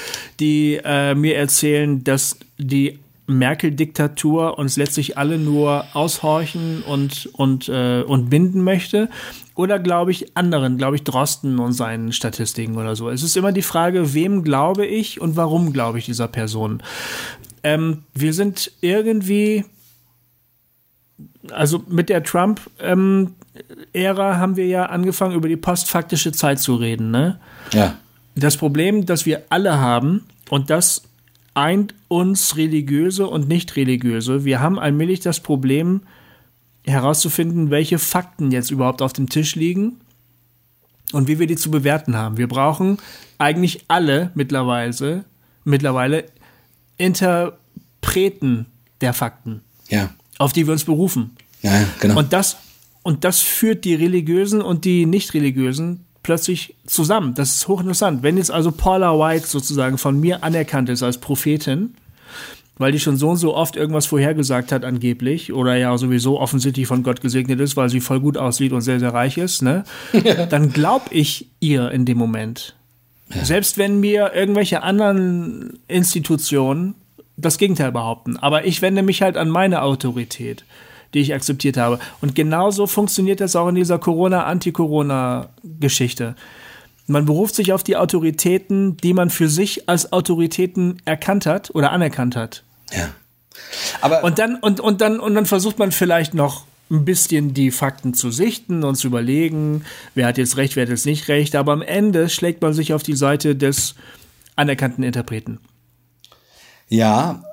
die 0.40 0.80
äh, 0.82 1.14
mir 1.14 1.36
erzählen, 1.36 2.02
dass 2.02 2.38
die 2.58 2.98
Merkel-Diktatur 3.30 4.58
uns 4.58 4.76
letztlich 4.76 5.16
alle 5.16 5.38
nur 5.38 5.84
aushorchen 5.94 6.82
und, 6.82 7.30
und, 7.32 7.68
äh, 7.68 8.02
und 8.02 8.28
binden 8.28 8.62
möchte? 8.62 9.08
Oder 9.54 9.78
glaube 9.78 10.10
ich 10.10 10.36
anderen, 10.36 10.78
glaube 10.78 10.96
ich 10.96 11.04
Drosten 11.04 11.58
und 11.58 11.72
seinen 11.72 12.12
Statistiken 12.12 12.76
oder 12.76 12.96
so? 12.96 13.08
Es 13.08 13.22
ist 13.22 13.36
immer 13.36 13.52
die 13.52 13.62
Frage, 13.62 14.14
wem 14.14 14.42
glaube 14.42 14.86
ich 14.86 15.20
und 15.20 15.36
warum 15.36 15.72
glaube 15.72 15.98
ich 15.98 16.06
dieser 16.06 16.28
Person? 16.28 16.82
Ähm, 17.62 18.04
wir 18.14 18.32
sind 18.32 18.72
irgendwie, 18.80 19.64
also 21.50 21.84
mit 21.88 22.08
der 22.08 22.22
Trump-Ära 22.22 23.34
haben 24.36 24.56
wir 24.56 24.66
ja 24.66 24.86
angefangen, 24.86 25.34
über 25.34 25.48
die 25.48 25.56
postfaktische 25.56 26.32
Zeit 26.32 26.58
zu 26.60 26.74
reden, 26.76 27.10
ne? 27.10 27.38
Ja. 27.72 27.98
Das 28.36 28.56
Problem, 28.56 29.06
das 29.06 29.26
wir 29.26 29.42
alle 29.50 29.78
haben, 29.78 30.24
und 30.48 30.70
das 30.70 31.02
eint 31.54 31.94
uns 32.08 32.56
religiöse 32.56 33.26
und 33.26 33.48
nicht 33.48 33.76
religiöse. 33.76 34.44
Wir 34.44 34.60
haben 34.60 34.78
allmählich 34.78 35.20
das 35.20 35.40
Problem 35.40 36.02
herauszufinden, 36.84 37.70
welche 37.70 37.98
Fakten 37.98 38.50
jetzt 38.50 38.70
überhaupt 38.70 39.02
auf 39.02 39.12
dem 39.12 39.28
Tisch 39.28 39.54
liegen 39.54 40.00
und 41.12 41.28
wie 41.28 41.38
wir 41.38 41.46
die 41.46 41.56
zu 41.56 41.70
bewerten 41.70 42.16
haben. 42.16 42.36
Wir 42.36 42.48
brauchen 42.48 42.98
eigentlich 43.38 43.84
alle 43.88 44.30
mittlerweile, 44.34 45.24
mittlerweile 45.64 46.24
Interpreten 47.00 48.66
der 49.00 49.12
Fakten, 49.14 49.62
ja. 49.88 50.10
auf 50.38 50.52
die 50.52 50.66
wir 50.66 50.72
uns 50.72 50.84
berufen. 50.84 51.36
Ja, 51.62 51.84
genau. 52.00 52.18
Und 52.18 52.32
das, 52.32 52.56
und 53.02 53.24
das 53.24 53.40
führt 53.40 53.84
die 53.84 53.94
religiösen 53.94 54.62
und 54.62 54.84
die 54.84 55.06
nicht 55.06 55.34
religiösen 55.34 56.04
plötzlich 56.22 56.74
zusammen. 56.86 57.34
Das 57.34 57.54
ist 57.54 57.68
hochinteressant. 57.68 58.22
Wenn 58.22 58.36
jetzt 58.36 58.50
also 58.50 58.70
Paula 58.70 59.18
White 59.18 59.46
sozusagen 59.46 59.98
von 59.98 60.20
mir 60.20 60.44
anerkannt 60.44 60.88
ist 60.90 61.02
als 61.02 61.18
Prophetin, 61.18 61.94
weil 62.76 62.92
die 62.92 63.00
schon 63.00 63.16
so 63.16 63.30
und 63.30 63.36
so 63.36 63.54
oft 63.54 63.76
irgendwas 63.76 64.06
vorhergesagt 64.06 64.72
hat 64.72 64.84
angeblich 64.84 65.52
oder 65.52 65.76
ja 65.76 65.96
sowieso 65.98 66.40
offensichtlich 66.40 66.86
von 66.86 67.02
Gott 67.02 67.20
gesegnet 67.20 67.60
ist, 67.60 67.76
weil 67.76 67.90
sie 67.90 68.00
voll 68.00 68.20
gut 68.20 68.38
aussieht 68.38 68.72
und 68.72 68.80
sehr, 68.80 69.00
sehr 69.00 69.12
reich 69.12 69.36
ist, 69.38 69.62
ne? 69.62 69.84
dann 70.50 70.72
glaub 70.72 71.08
ich 71.10 71.48
ihr 71.60 71.90
in 71.90 72.04
dem 72.04 72.16
Moment. 72.16 72.74
Ja. 73.32 73.44
Selbst 73.44 73.78
wenn 73.78 74.00
mir 74.00 74.32
irgendwelche 74.34 74.82
anderen 74.82 75.78
Institutionen 75.88 76.94
das 77.36 77.58
Gegenteil 77.58 77.92
behaupten. 77.92 78.36
Aber 78.36 78.66
ich 78.66 78.82
wende 78.82 79.02
mich 79.02 79.22
halt 79.22 79.36
an 79.36 79.48
meine 79.48 79.82
Autorität 79.82 80.64
die 81.14 81.20
ich 81.20 81.32
akzeptiert 81.34 81.76
habe. 81.76 81.98
Und 82.20 82.34
genauso 82.34 82.86
funktioniert 82.86 83.40
das 83.40 83.54
auch 83.56 83.68
in 83.68 83.74
dieser 83.74 83.98
Corona-Anti-Corona-Geschichte. 83.98 86.36
Man 87.06 87.24
beruft 87.24 87.54
sich 87.56 87.72
auf 87.72 87.82
die 87.82 87.96
Autoritäten, 87.96 88.96
die 88.96 89.14
man 89.14 89.30
für 89.30 89.48
sich 89.48 89.88
als 89.88 90.12
Autoritäten 90.12 91.02
erkannt 91.04 91.46
hat 91.46 91.74
oder 91.74 91.90
anerkannt 91.90 92.36
hat. 92.36 92.62
Ja. 92.92 93.08
Aber 94.00 94.22
und 94.24 94.38
dann, 94.38 94.54
und, 94.56 94.80
und 94.80 95.00
dann, 95.00 95.18
und 95.18 95.34
dann 95.34 95.46
versucht 95.46 95.80
man 95.80 95.90
vielleicht 95.92 96.34
noch 96.34 96.66
ein 96.90 97.04
bisschen 97.04 97.54
die 97.54 97.70
Fakten 97.70 98.14
zu 98.14 98.30
sichten 98.30 98.82
und 98.82 98.96
zu 98.96 99.06
überlegen, 99.06 99.84
wer 100.14 100.26
hat 100.26 100.38
jetzt 100.38 100.56
recht, 100.56 100.76
wer 100.76 100.82
hat 100.82 100.90
jetzt 100.90 101.06
nicht 101.06 101.28
recht. 101.28 101.54
Aber 101.54 101.72
am 101.72 101.82
Ende 101.82 102.28
schlägt 102.28 102.62
man 102.62 102.72
sich 102.74 102.92
auf 102.92 103.02
die 103.02 103.16
Seite 103.16 103.54
des 103.54 103.94
anerkannten 104.56 105.04
Interpreten. 105.04 105.60
Ja, 106.88 107.44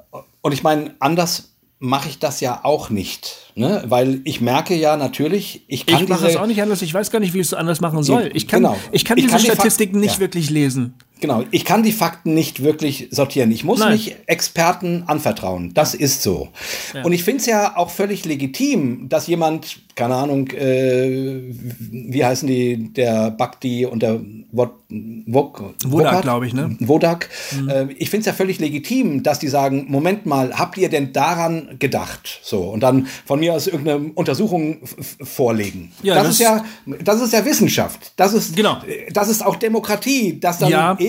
und 0.41 0.51
ich 0.51 0.63
meine, 0.63 0.95
anders 0.99 1.53
mache 1.79 2.09
ich 2.09 2.17
das 2.17 2.39
ja 2.41 2.61
auch 2.63 2.89
nicht, 2.89 3.51
ne? 3.53 3.83
weil 3.85 4.21
ich 4.23 4.41
merke 4.41 4.75
ja 4.75 4.97
natürlich, 4.97 5.63
ich 5.67 5.85
kann 5.85 6.03
Ich 6.03 6.09
mache 6.09 6.27
es 6.27 6.35
auch 6.35 6.47
nicht 6.47 6.61
anders, 6.61 6.81
ich 6.81 6.91
weiß 6.91 7.11
gar 7.11 7.19
nicht, 7.19 7.35
wie 7.35 7.39
ich 7.39 7.47
es 7.47 7.53
anders 7.53 7.81
machen 7.81 8.01
soll. 8.01 8.31
Ich 8.33 8.47
kann, 8.47 8.63
genau. 8.63 8.75
ich 8.91 9.05
kann 9.05 9.19
ich 9.19 9.25
diese 9.25 9.37
kann 9.37 9.45
Statistiken 9.45 9.95
die 9.95 9.99
nicht 9.99 10.15
ja. 10.15 10.19
wirklich 10.19 10.49
lesen. 10.49 10.95
Genau, 11.19 11.43
ich 11.51 11.65
kann 11.65 11.83
die 11.83 11.91
Fakten 11.91 12.33
nicht 12.33 12.63
wirklich 12.63 13.07
sortieren. 13.11 13.51
Ich 13.51 13.63
muss 13.63 13.79
Nein. 13.79 13.93
mich 13.93 14.15
Experten 14.27 15.03
anvertrauen. 15.07 15.73
Das 15.73 15.93
ist 15.93 16.21
so. 16.21 16.49
Ja. 16.93 17.03
Und 17.03 17.11
ich 17.11 17.23
finde 17.23 17.41
es 17.41 17.45
ja 17.47 17.75
auch 17.77 17.89
völlig 17.89 18.25
legitim, 18.25 19.09
dass 19.09 19.27
jemand, 19.27 19.79
keine 19.95 20.15
Ahnung, 20.15 20.49
äh, 20.51 21.41
wie 21.89 22.23
heißen 22.23 22.47
die, 22.47 22.93
der 22.93 23.31
Bhakti 23.31 23.85
und 23.85 24.03
der 24.03 24.21
Wod, 24.51 24.71
Wodak, 24.89 26.21
glaube 26.21 26.47
ich, 26.47 26.53
ne? 26.53 26.75
Wodak. 26.79 27.29
Mhm. 27.59 27.69
Äh, 27.69 27.87
ich 27.97 28.09
finde 28.09 28.21
es 28.21 28.25
ja 28.27 28.33
völlig 28.33 28.59
legitim, 28.59 29.23
dass 29.23 29.39
die 29.39 29.47
sagen, 29.47 29.85
Moment 29.89 30.25
mal, 30.25 30.53
habt 30.57 30.77
ihr 30.77 30.89
denn 30.89 31.13
daran 31.13 31.75
gedacht? 31.79 32.39
So, 32.43 32.63
und 32.69 32.81
dann 32.81 33.07
von 33.25 33.39
mir 33.39 33.53
aus 33.53 33.67
irgendeine 33.67 34.11
Untersuchung 34.13 34.77
vorlegen. 35.21 35.91
Ja, 36.03 36.15
das, 36.15 36.23
das, 36.23 36.33
ist 36.33 36.39
ja, 36.39 36.65
das 37.03 37.21
ist 37.21 37.33
ja 37.33 37.43
Wissenschaft. 37.43 38.13
Das 38.15 38.33
ist, 38.33 38.55
genau. 38.55 38.77
das 39.11 39.29
ist 39.29 39.45
auch 39.45 39.55
Demokratie, 39.55 40.39
dass 40.39 40.59
dann 40.59 40.69
ja. 40.69 40.97
eben 40.99 41.06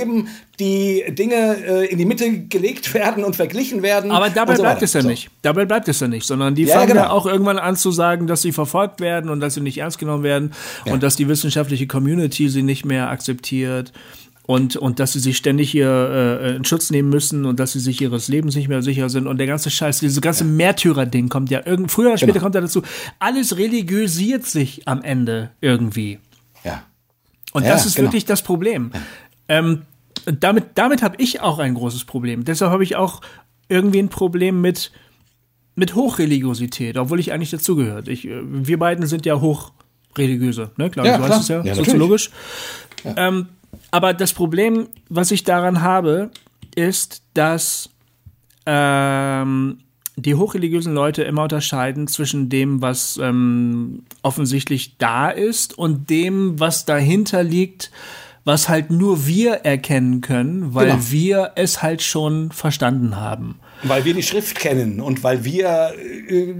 die 0.59 1.05
Dinge 1.09 1.57
äh, 1.65 1.87
in 1.87 1.99
die 1.99 2.05
Mitte 2.05 2.47
gelegt 2.47 2.93
werden 2.95 3.25
und 3.25 3.37
verglichen 3.37 3.83
werden. 3.83 4.11
Aber 4.11 4.31
dabei 4.31 4.57
so 4.57 4.63
bleibt 4.63 4.83
es 4.83 4.93
ja 4.93 5.03
so. 5.03 5.09
nicht. 5.09 5.31
Dabei 5.43 5.65
bleibt 5.65 5.89
es 5.89 6.01
ja 6.01 6.09
nicht, 6.09 6.27
sondern 6.27 6.55
die 6.55 6.65
ja, 6.65 6.75
fangen 6.75 6.89
genau. 6.89 7.03
ja 7.03 7.11
auch 7.11 7.27
irgendwann 7.27 7.59
an 7.59 7.77
zu 7.77 7.91
sagen, 7.91 8.27
dass 8.27 8.43
sie 8.43 8.53
verfolgt 8.53 9.01
werden 9.01 9.31
und 9.31 9.41
dass 9.41 9.55
sie 9.55 9.61
nicht 9.61 9.79
ernst 9.79 9.99
genommen 9.99 10.25
werden 10.25 10.53
ja. 10.85 10.93
und 10.93 11.03
dass 11.03 11.17
die 11.17 11.29
wissenschaftliche 11.29 11.87
Community 11.87 12.49
sie 12.49 12.63
nicht 12.63 12.85
mehr 12.85 13.11
akzeptiert 13.11 13.93
und, 14.49 14.77
und 14.77 14.99
dass 14.99 15.13
sie 15.13 15.21
sich 15.21 15.37
ständig 15.37 15.71
hier 15.71 16.41
äh, 16.41 16.57
in 16.57 16.65
Schutz 16.65 16.89
nehmen 16.89 17.11
müssen 17.11 17.45
und 17.45 17.61
dass 17.61 17.73
sie 17.73 17.81
sich 17.81 18.01
ihres 18.01 18.29
Lebens 18.29 18.57
nicht 18.57 18.69
mehr 18.69 18.81
sicher 18.81 19.11
sind 19.11 19.27
und 19.27 19.37
der 19.37 19.47
ganze 19.47 19.69
Scheiß, 19.71 20.01
dieses 20.01 20.23
ganze 20.23 20.45
ja. 20.45 20.51
Märtyrer-Ding 20.51 21.29
kommt 21.29 21.51
ja 21.51 21.67
irgend, 21.67 21.93
früher 21.93 22.09
oder 22.09 22.17
später 22.17 22.33
genau. 22.33 22.45
kommt 22.45 22.55
ja 22.55 22.63
dazu. 22.63 22.83
Alles 23.19 23.59
religiösiert 23.59 24.47
sich 24.47 24.89
am 24.89 25.03
Ende 25.03 25.51
irgendwie. 25.61 26.19
Ja. 26.65 26.83
Und 27.53 27.65
ja, 27.65 27.73
das 27.73 27.85
ist 27.85 27.97
genau. 27.97 28.09
wirklich 28.09 28.25
das 28.25 28.41
Problem. 28.41 28.91
Ähm, 29.49 29.83
damit 30.27 30.67
damit 30.75 31.03
habe 31.03 31.17
ich 31.19 31.41
auch 31.41 31.59
ein 31.59 31.75
großes 31.75 32.05
Problem. 32.05 32.45
Deshalb 32.45 32.71
habe 32.71 32.85
ich 32.85 32.97
auch 32.97 33.21
irgendwie 33.69 33.99
ein 33.99 34.09
Problem 34.09 34.61
mit, 34.61 34.93
mit 35.75 35.95
Hochreligiosität, 35.95 36.97
obwohl 36.97 37.21
ich 37.21 37.33
eigentlich 37.33 37.51
dazugehört. 37.51 38.09
Ich, 38.09 38.27
äh, 38.27 38.41
wir 38.43 38.79
beiden 38.79 39.07
sind 39.07 39.27
ja 39.27 39.41
hochreligiöse, 39.41 40.71
ne? 40.77 40.91
Klar, 40.91 41.07
ja, 41.07 41.19
du 41.19 41.23
weißt 41.25 41.41
es 41.41 41.49
ja, 41.49 41.63
ja 41.63 41.75
soziologisch. 41.75 42.31
Ja. 43.05 43.29
Ähm, 43.29 43.49
aber 43.91 44.15
das 44.15 44.33
Problem, 44.33 44.89
was 45.09 45.31
ich 45.31 45.45
daran 45.45 45.83
habe, 45.83 46.31
ist, 46.75 47.23
dass 47.35 47.91
ähm, 48.67 49.79
die 50.17 50.35
hochreligiösen 50.35 50.95
Leute 50.95 51.23
immer 51.23 51.45
unterscheiden 51.45 52.07
zwischen 52.07 52.49
dem, 52.49 52.83
was 52.83 53.19
ähm, 53.23 54.05
offensichtlich 54.23 54.99
da 54.99 55.31
ist 55.31 55.77
und 55.79 56.11
dem, 56.11 56.59
was 56.59 56.85
dahinter 56.85 57.43
liegt, 57.43 57.91
was 58.49 58.71
halt 58.71 58.91
nur 58.91 59.27
wir 59.27 59.57
erkennen 59.65 60.23
können, 60.23 60.75
weil 60.75 60.87
genau. 60.87 61.03
wir 61.11 61.53
es 61.57 61.83
halt 61.83 62.01
schon 62.01 62.51
verstanden 62.51 63.17
haben. 63.17 63.61
Weil 63.83 64.07
wir 64.07 64.15
die 64.15 64.23
Schrift 64.23 64.59
kennen 64.59 65.01
und 65.01 65.23
weil 65.23 65.45
wir, 65.45 65.93
äh, 66.29 66.55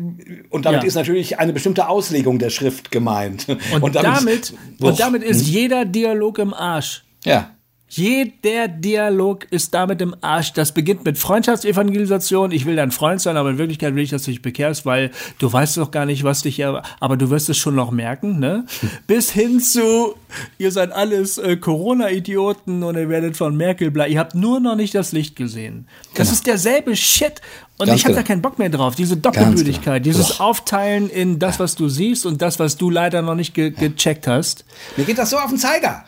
und 0.51 0.67
damit 0.67 0.83
ja. 0.83 0.87
ist 0.87 0.97
natürlich 0.97 1.39
eine 1.39 1.55
bestimmte 1.55 1.89
Auslegung 1.89 2.39
der 2.39 2.51
Schrift 2.51 2.91
gemeint. 2.91 3.47
Und, 3.49 3.83
und 3.83 3.95
damit, 3.95 4.05
damit, 4.05 4.55
und 4.81 5.01
damit 5.01 5.23
ist 5.23 5.47
hm? 5.47 5.53
jeder 5.53 5.85
Dialog 5.87 6.39
im 6.39 6.53
Arsch. 6.53 7.05
Ja. 7.25 7.53
Jeder 7.89 8.69
Dialog 8.69 9.47
ist 9.51 9.73
damit 9.73 10.03
im 10.03 10.15
Arsch. 10.21 10.53
Das 10.53 10.73
beginnt 10.73 11.05
mit 11.05 11.17
Freundschaftsevangelisation. 11.17 12.53
Ich 12.53 12.67
will 12.67 12.77
dein 12.77 12.91
Freund 12.91 13.21
sein, 13.21 13.37
aber 13.37 13.51
in 13.51 13.59
Wirklichkeit 13.59 13.95
will 13.95 14.03
ich, 14.03 14.11
dass 14.11 14.25
du 14.25 14.31
dich 14.31 14.43
bekehrst, 14.43 14.85
weil 14.85 15.11
du 15.39 15.51
weißt 15.51 15.79
doch 15.79 15.91
gar 15.91 16.05
nicht, 16.05 16.23
was 16.23 16.43
dich, 16.43 16.65
aber 16.65 17.17
du 17.17 17.31
wirst 17.31 17.49
es 17.49 17.57
schon 17.57 17.75
noch 17.75 17.91
merken, 17.91 18.39
ne? 18.39 18.67
Bis 19.07 19.31
hin 19.31 19.61
zu, 19.61 20.15
ihr 20.59 20.71
seid 20.71 20.93
alles 20.93 21.39
äh, 21.39 21.57
Corona-Idioten 21.57 22.83
und 22.83 22.97
ihr 22.97 23.09
werdet 23.09 23.37
von 23.37 23.57
Merkel 23.57 23.91
bleiben. 23.91 24.13
Ihr 24.13 24.21
habt 24.21 24.35
nur 24.35 24.61
noch 24.61 24.77
nicht 24.77 24.95
das 24.95 25.13
Licht 25.13 25.35
gesehen. 25.37 25.87
Das 26.15 26.29
genau. 26.29 26.33
ist 26.33 26.47
derselbe 26.47 26.95
Shit. 26.97 27.41
Und 27.79 27.87
Ganz 27.87 28.01
ich 28.01 28.05
habe 28.05 28.15
genau. 28.15 28.23
da 28.25 28.29
keinen 28.29 28.43
Bock 28.43 28.59
mehr 28.59 28.71
drauf. 28.71 28.97
Diese 28.97 29.17
Doppelmüdigkeit, 29.17 30.03
genau. 30.03 30.17
dieses 30.17 30.37
Boah. 30.37 30.47
Aufteilen 30.47 31.09
in 31.09 31.39
das, 31.39 31.61
was 31.61 31.77
du 31.77 31.89
siehst 31.89 32.27
und 32.27 32.43
das, 32.43 32.59
was 32.59 32.77
du 32.77 32.91
leider 32.91 33.23
noch 33.23 33.37
nicht 33.37 33.55
ge 33.55 33.71
gecheckt 33.71 34.27
hast. 34.27 34.65
Mir 34.97 35.05
geht 35.05 35.17
das 35.17 35.31
so 35.31 35.39
auf 35.39 35.49
den 35.49 35.59
Zeiger. 35.59 36.05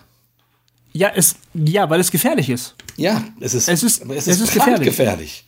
Ja, 0.92 1.12
es, 1.14 1.36
ja, 1.54 1.88
weil 1.88 2.00
es 2.00 2.10
gefährlich 2.10 2.50
ist. 2.50 2.74
Ja, 2.96 3.24
es 3.40 3.54
ist, 3.54 3.68
es 3.68 3.82
ist, 3.82 4.02
es 4.02 4.26
ist, 4.26 4.28
es 4.28 4.40
ist 4.40 4.54
gefährlich. 4.54 4.88
gefährlich. 4.88 5.44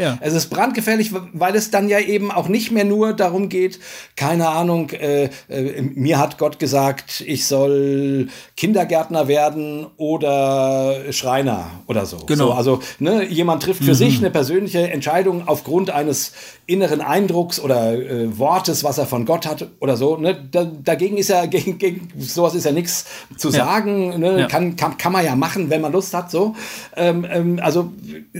Ja. 0.00 0.18
Es 0.20 0.32
ist 0.32 0.48
brandgefährlich, 0.48 1.12
weil 1.32 1.54
es 1.54 1.70
dann 1.70 1.88
ja 1.88 2.00
eben 2.00 2.30
auch 2.30 2.48
nicht 2.48 2.70
mehr 2.70 2.84
nur 2.84 3.12
darum 3.12 3.50
geht, 3.50 3.78
keine 4.16 4.48
Ahnung, 4.48 4.90
äh, 4.90 5.28
äh, 5.48 5.82
mir 5.82 6.18
hat 6.18 6.38
Gott 6.38 6.58
gesagt, 6.58 7.22
ich 7.26 7.46
soll 7.46 8.28
Kindergärtner 8.56 9.28
werden 9.28 9.86
oder 9.98 11.12
Schreiner 11.12 11.66
oder 11.86 12.06
so. 12.06 12.16
Genau. 12.26 12.46
So, 12.46 12.52
also 12.52 12.80
ne, 12.98 13.24
jemand 13.26 13.62
trifft 13.62 13.84
für 13.84 13.90
mhm. 13.90 13.94
sich 13.94 14.18
eine 14.18 14.30
persönliche 14.30 14.90
Entscheidung 14.90 15.46
aufgrund 15.46 15.90
eines 15.90 16.32
inneren 16.66 17.00
Eindrucks 17.00 17.60
oder 17.60 17.92
äh, 17.92 18.38
Wortes, 18.38 18.84
was 18.84 18.96
er 18.96 19.06
von 19.06 19.26
Gott 19.26 19.46
hat 19.46 19.68
oder 19.80 19.96
so. 19.96 20.16
Ne? 20.16 20.48
Da, 20.50 20.64
dagegen 20.64 21.18
ist 21.18 21.28
ja, 21.28 21.44
gegen, 21.50 21.78
gegen 21.78 22.08
sowas 22.18 22.54
ist 22.54 22.64
ja 22.64 22.72
nichts 22.72 23.04
zu 23.36 23.48
ja. 23.48 23.64
sagen. 23.64 24.18
Ne? 24.18 24.40
Ja. 24.40 24.46
Kann, 24.46 24.76
kann, 24.76 24.96
kann 24.96 25.12
man 25.12 25.24
ja 25.24 25.36
machen, 25.36 25.68
wenn 25.68 25.80
man 25.80 25.92
Lust 25.92 26.14
hat. 26.14 26.30
So. 26.30 26.54
Ähm, 26.96 27.26
ähm, 27.28 27.60
also, 27.62 27.92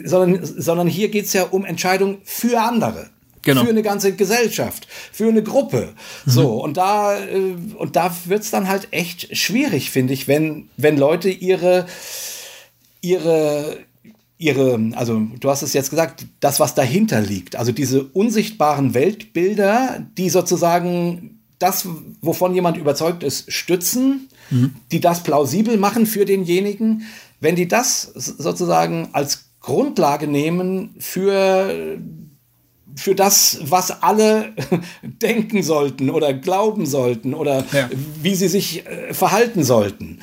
sondern, 0.04 0.40
sondern 0.44 0.86
hier 0.86 1.10
geht's 1.10 1.32
ja 1.32 1.49
um 1.52 1.64
Entscheidungen 1.64 2.18
für 2.24 2.60
andere. 2.60 3.10
Genau. 3.42 3.64
Für 3.64 3.70
eine 3.70 3.82
ganze 3.82 4.14
Gesellschaft, 4.14 4.86
für 5.12 5.28
eine 5.28 5.42
Gruppe. 5.42 5.94
Mhm. 6.26 6.30
So, 6.30 6.62
und 6.62 6.76
da, 6.76 7.18
äh, 7.18 7.54
und 7.76 7.96
da 7.96 8.14
wird's 8.26 8.50
dann 8.50 8.68
halt 8.68 8.88
echt 8.90 9.34
schwierig, 9.36 9.90
finde 9.90 10.12
ich, 10.12 10.28
wenn, 10.28 10.68
wenn 10.76 10.98
Leute 10.98 11.30
ihre, 11.30 11.86
ihre, 13.00 13.78
ihre, 14.36 14.90
also 14.94 15.22
du 15.40 15.48
hast 15.48 15.62
es 15.62 15.72
jetzt 15.72 15.88
gesagt, 15.88 16.26
das, 16.40 16.60
was 16.60 16.74
dahinter 16.74 17.22
liegt, 17.22 17.56
also 17.56 17.72
diese 17.72 18.04
unsichtbaren 18.04 18.92
Weltbilder, 18.92 20.04
die 20.18 20.28
sozusagen 20.28 21.40
das, 21.58 21.86
wovon 22.22 22.54
jemand 22.54 22.76
überzeugt 22.76 23.22
ist, 23.22 23.52
stützen, 23.52 24.28
mhm. 24.50 24.74
die 24.92 25.00
das 25.00 25.22
plausibel 25.22 25.78
machen 25.78 26.06
für 26.06 26.24
denjenigen, 26.24 27.04
wenn 27.40 27.56
die 27.56 27.68
das 27.68 28.02
sozusagen 28.02 29.08
als 29.12 29.49
Grundlage 29.60 30.26
nehmen 30.26 30.94
für 30.98 31.98
für 32.96 33.14
das, 33.14 33.60
was 33.62 34.02
alle 34.02 34.52
denken 35.02 35.62
sollten 35.62 36.10
oder 36.10 36.34
glauben 36.34 36.86
sollten 36.86 37.34
oder 37.34 37.64
ja. 37.72 37.88
wie 38.20 38.34
sie 38.34 38.48
sich 38.48 38.86
äh, 38.86 39.14
verhalten 39.14 39.62
sollten. 39.62 40.20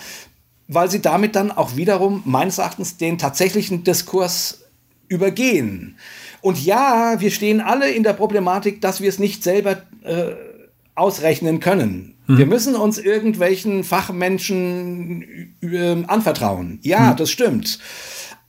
Weil 0.67 0.91
sie 0.91 1.01
damit 1.01 1.35
dann 1.35 1.51
auch 1.51 1.75
wiederum 1.77 2.23
meines 2.25 2.57
Erachtens 2.57 2.97
den 2.97 3.17
tatsächlichen 3.17 3.83
Diskurs 3.83 4.65
übergehen. 5.07 5.97
Und 6.41 6.63
ja, 6.63 7.19
wir 7.19 7.31
stehen 7.31 7.61
alle 7.61 7.89
in 7.89 8.03
der 8.03 8.13
Problematik, 8.13 8.81
dass 8.81 9.01
wir 9.01 9.09
es 9.09 9.17
nicht 9.17 9.43
selber 9.43 9.81
äh, 10.03 10.33
ausrechnen 10.93 11.59
können. 11.59 12.15
Hm. 12.25 12.37
Wir 12.37 12.45
müssen 12.45 12.75
uns 12.75 12.97
irgendwelchen 12.97 13.83
Fachmenschen 13.83 15.55
äh, 15.61 16.03
anvertrauen. 16.07 16.79
Ja, 16.83 17.11
hm. 17.11 17.17
das 17.17 17.31
stimmt. 17.31 17.79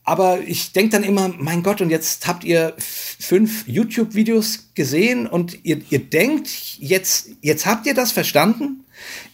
Aber 0.09 0.41
ich 0.41 0.73
denke 0.73 0.93
dann 0.93 1.03
immer, 1.03 1.35
mein 1.39 1.63
Gott, 1.63 1.83
und 1.83 1.91
jetzt 1.91 2.27
habt 2.27 2.43
ihr 2.43 2.75
fünf 2.79 3.69
YouTube-Videos 3.69 4.71
gesehen 4.75 5.27
und 5.27 5.59
ihr, 5.67 5.83
ihr 5.91 5.99
denkt, 5.99 6.49
jetzt, 6.79 7.29
jetzt 7.43 7.67
habt 7.67 7.85
ihr 7.87 7.93
das 7.93 8.11
verstanden? 8.11 8.87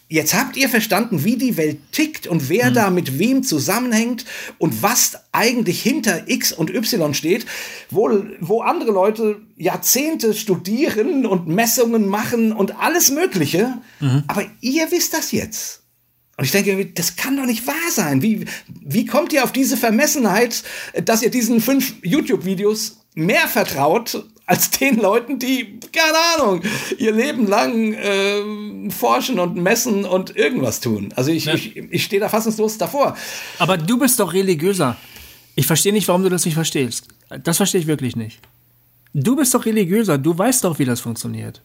Jetzt 0.09 0.33
habt 0.33 0.57
ihr 0.57 0.67
verstanden, 0.67 1.23
wie 1.23 1.37
die 1.37 1.55
Welt 1.55 1.79
tickt 1.93 2.27
und 2.27 2.49
wer 2.49 2.71
mhm. 2.71 2.73
da 2.73 2.89
mit 2.89 3.17
wem 3.19 3.41
zusammenhängt 3.43 4.25
und 4.57 4.83
was 4.83 5.17
eigentlich 5.31 5.81
hinter 5.81 6.27
X 6.27 6.51
und 6.51 6.69
Y 6.69 7.13
steht, 7.13 7.45
wo, 7.89 8.11
wo 8.41 8.59
andere 8.59 8.91
Leute 8.91 9.37
Jahrzehnte 9.55 10.33
studieren 10.33 11.25
und 11.25 11.47
Messungen 11.47 12.05
machen 12.05 12.51
und 12.51 12.77
alles 12.81 13.11
Mögliche. 13.11 13.77
Mhm. 14.01 14.25
Aber 14.27 14.43
ihr 14.59 14.91
wisst 14.91 15.13
das 15.13 15.31
jetzt. 15.31 15.84
Und 16.37 16.43
ich 16.43 16.51
denke, 16.51 16.85
das 16.87 17.15
kann 17.15 17.37
doch 17.37 17.45
nicht 17.45 17.65
wahr 17.65 17.75
sein. 17.91 18.21
Wie, 18.21 18.45
wie 18.81 19.05
kommt 19.05 19.31
ihr 19.31 19.43
auf 19.43 19.53
diese 19.53 19.77
Vermessenheit, 19.77 20.63
dass 21.05 21.21
ihr 21.21 21.31
diesen 21.31 21.61
fünf 21.61 21.93
YouTube-Videos 22.03 22.97
mehr 23.15 23.47
vertraut 23.47 24.25
als 24.45 24.69
den 24.79 24.97
Leuten, 24.97 25.39
die, 25.39 25.79
keine 25.91 26.17
Ahnung, 26.35 26.61
ihr 26.97 27.13
Leben 27.13 27.47
lang 27.47 27.93
äh, 27.93 28.89
forschen 28.91 29.39
und 29.39 29.55
messen 29.55 30.05
und 30.05 30.35
irgendwas 30.35 30.81
tun. 30.81 31.13
Also 31.15 31.31
ich, 31.31 31.45
ja. 31.45 31.53
ich, 31.53 31.77
ich 31.77 32.03
stehe 32.03 32.19
da 32.19 32.29
fassungslos 32.29 32.77
davor. 32.77 33.15
Aber 33.57 33.77
du 33.77 33.97
bist 33.97 34.19
doch 34.19 34.33
religiöser. 34.33 34.97
Ich 35.55 35.67
verstehe 35.67 35.93
nicht, 35.93 36.07
warum 36.07 36.23
du 36.23 36.29
das 36.29 36.45
nicht 36.45 36.55
verstehst. 36.55 37.07
Das 37.43 37.57
verstehe 37.57 37.81
ich 37.81 37.87
wirklich 37.87 38.15
nicht. 38.15 38.39
Du 39.13 39.37
bist 39.37 39.53
doch 39.53 39.65
religiöser, 39.65 40.17
du 40.17 40.37
weißt 40.37 40.65
doch, 40.65 40.77
wie 40.77 40.85
das 40.85 40.99
funktioniert. 40.99 41.61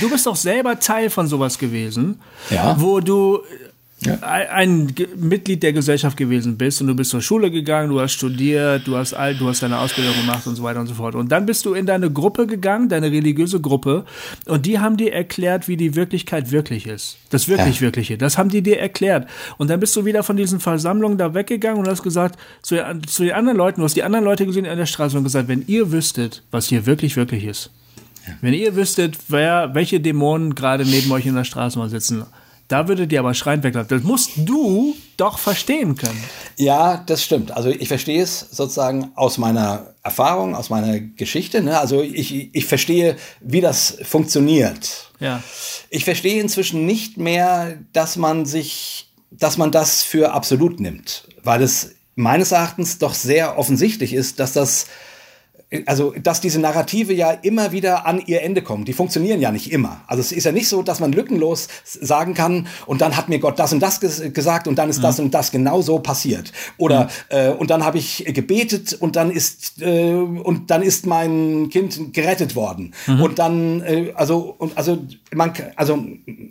Du 0.00 0.10
bist 0.10 0.26
doch 0.26 0.36
selber 0.36 0.78
Teil 0.80 1.10
von 1.10 1.26
sowas 1.26 1.58
gewesen, 1.58 2.20
ja. 2.50 2.76
wo 2.78 3.00
du 3.00 3.40
ja. 4.00 4.18
ein 4.20 4.94
Mitglied 5.16 5.62
der 5.62 5.72
Gesellschaft 5.72 6.16
gewesen 6.16 6.58
bist 6.58 6.80
und 6.80 6.86
du 6.88 6.94
bist 6.94 7.10
zur 7.10 7.22
Schule 7.22 7.50
gegangen, 7.50 7.88
du 7.88 8.00
hast 8.00 8.12
studiert, 8.12 8.86
du 8.86 8.96
hast 8.96 9.14
all, 9.14 9.34
du 9.34 9.48
hast 9.48 9.62
deine 9.62 9.78
Ausbildung 9.78 10.14
gemacht 10.20 10.46
und 10.46 10.54
so 10.54 10.62
weiter 10.62 10.80
und 10.80 10.86
so 10.86 10.94
fort. 10.94 11.14
Und 11.14 11.32
dann 11.32 11.46
bist 11.46 11.64
du 11.64 11.74
in 11.74 11.86
deine 11.86 12.10
Gruppe 12.10 12.46
gegangen, 12.46 12.88
deine 12.88 13.10
religiöse 13.10 13.60
Gruppe, 13.60 14.04
und 14.46 14.66
die 14.66 14.78
haben 14.78 14.96
dir 14.96 15.12
erklärt, 15.12 15.66
wie 15.66 15.76
die 15.76 15.94
Wirklichkeit 15.94 16.50
wirklich 16.50 16.86
ist. 16.86 17.16
Das 17.30 17.48
wirklich 17.48 17.76
ja. 17.76 17.82
Wirkliche. 17.82 18.18
Das 18.18 18.36
haben 18.36 18.50
die 18.50 18.62
dir 18.62 18.78
erklärt. 18.78 19.28
Und 19.56 19.70
dann 19.70 19.80
bist 19.80 19.96
du 19.96 20.04
wieder 20.04 20.22
von 20.22 20.36
diesen 20.36 20.60
Versammlungen 20.60 21.16
da 21.16 21.32
weggegangen 21.32 21.78
und 21.78 21.88
hast 21.88 22.02
gesagt 22.02 22.38
zu, 22.62 22.76
zu 23.06 23.24
den 23.24 23.32
anderen 23.32 23.56
Leuten, 23.56 23.80
du 23.80 23.84
hast 23.84 23.96
die 23.96 24.02
anderen 24.02 24.24
Leute 24.24 24.44
gesehen 24.44 24.66
an 24.66 24.76
der 24.76 24.86
Straße 24.86 25.16
und 25.16 25.24
gesagt, 25.24 25.48
wenn 25.48 25.64
ihr 25.66 25.90
wüsstet, 25.90 26.42
was 26.50 26.68
hier 26.68 26.84
wirklich 26.86 27.16
wirklich 27.16 27.44
ist, 27.44 27.70
wenn 28.40 28.54
ihr 28.54 28.74
wüsstet, 28.74 29.16
wer, 29.28 29.74
welche 29.74 30.00
Dämonen 30.00 30.54
gerade 30.54 30.84
neben 30.84 31.10
euch 31.12 31.26
in 31.26 31.34
der 31.34 31.44
Straße 31.44 31.78
mal 31.78 31.88
sitzen, 31.88 32.24
da 32.68 32.88
würdet 32.88 33.12
ihr 33.12 33.20
aber 33.20 33.34
schreiend 33.34 33.62
weglaufen. 33.62 33.88
Das 33.88 34.02
musst 34.02 34.32
du 34.36 34.96
doch 35.16 35.38
verstehen 35.38 35.94
können. 35.96 36.22
Ja, 36.56 36.96
das 37.06 37.22
stimmt. 37.22 37.52
Also 37.52 37.68
ich 37.68 37.86
verstehe 37.86 38.22
es 38.22 38.40
sozusagen 38.40 39.12
aus 39.14 39.38
meiner 39.38 39.94
Erfahrung, 40.02 40.56
aus 40.56 40.68
meiner 40.68 40.98
Geschichte. 40.98 41.62
Ne? 41.62 41.78
Also 41.78 42.02
ich, 42.02 42.54
ich 42.54 42.66
verstehe, 42.66 43.16
wie 43.40 43.60
das 43.60 43.98
funktioniert. 44.02 45.10
Ja. 45.20 45.42
Ich 45.90 46.04
verstehe 46.04 46.40
inzwischen 46.40 46.86
nicht 46.86 47.18
mehr, 47.18 47.78
dass 47.92 48.16
man 48.16 48.46
sich, 48.46 49.12
dass 49.30 49.58
man 49.58 49.70
das 49.70 50.02
für 50.02 50.32
absolut 50.32 50.80
nimmt, 50.80 51.28
weil 51.44 51.62
es 51.62 51.94
meines 52.16 52.50
Erachtens 52.50 52.98
doch 52.98 53.14
sehr 53.14 53.58
offensichtlich 53.58 54.12
ist, 54.12 54.40
dass 54.40 54.52
das 54.52 54.86
also 55.86 56.14
dass 56.22 56.40
diese 56.40 56.60
Narrative 56.60 57.12
ja 57.12 57.30
immer 57.30 57.72
wieder 57.72 58.06
an 58.06 58.22
ihr 58.24 58.42
Ende 58.42 58.62
kommen. 58.62 58.84
Die 58.84 58.92
funktionieren 58.92 59.40
ja 59.40 59.52
nicht 59.52 59.72
immer. 59.72 60.00
Also 60.06 60.20
es 60.20 60.32
ist 60.32 60.44
ja 60.44 60.52
nicht 60.52 60.68
so, 60.68 60.82
dass 60.82 61.00
man 61.00 61.12
lückenlos 61.12 61.68
sagen 61.84 62.34
kann, 62.34 62.66
und 62.86 63.00
dann 63.00 63.16
hat 63.16 63.28
mir 63.28 63.38
Gott 63.38 63.58
das 63.58 63.72
und 63.72 63.80
das 63.80 64.00
ges 64.00 64.22
gesagt 64.32 64.68
und 64.68 64.76
dann 64.76 64.88
ist 64.88 64.98
ja. 64.98 65.02
das 65.02 65.20
und 65.20 65.34
das 65.34 65.50
genau 65.50 65.82
so 65.82 65.98
passiert. 65.98 66.52
Oder 66.78 67.08
ja. 67.30 67.50
äh, 67.50 67.52
und 67.52 67.70
dann 67.70 67.84
habe 67.84 67.98
ich 67.98 68.24
gebetet 68.28 68.94
und 68.94 69.16
dann 69.16 69.30
ist 69.30 69.80
äh, 69.82 70.12
und 70.14 70.70
dann 70.70 70.82
ist 70.82 71.06
mein 71.06 71.68
Kind 71.70 72.12
gerettet 72.14 72.56
worden. 72.56 72.94
Mhm. 73.06 73.22
Und 73.22 73.38
dann 73.38 73.82
äh, 73.82 74.12
also 74.14 74.54
und 74.58 74.76
also 74.76 74.98
man 75.34 75.52
also 75.76 76.04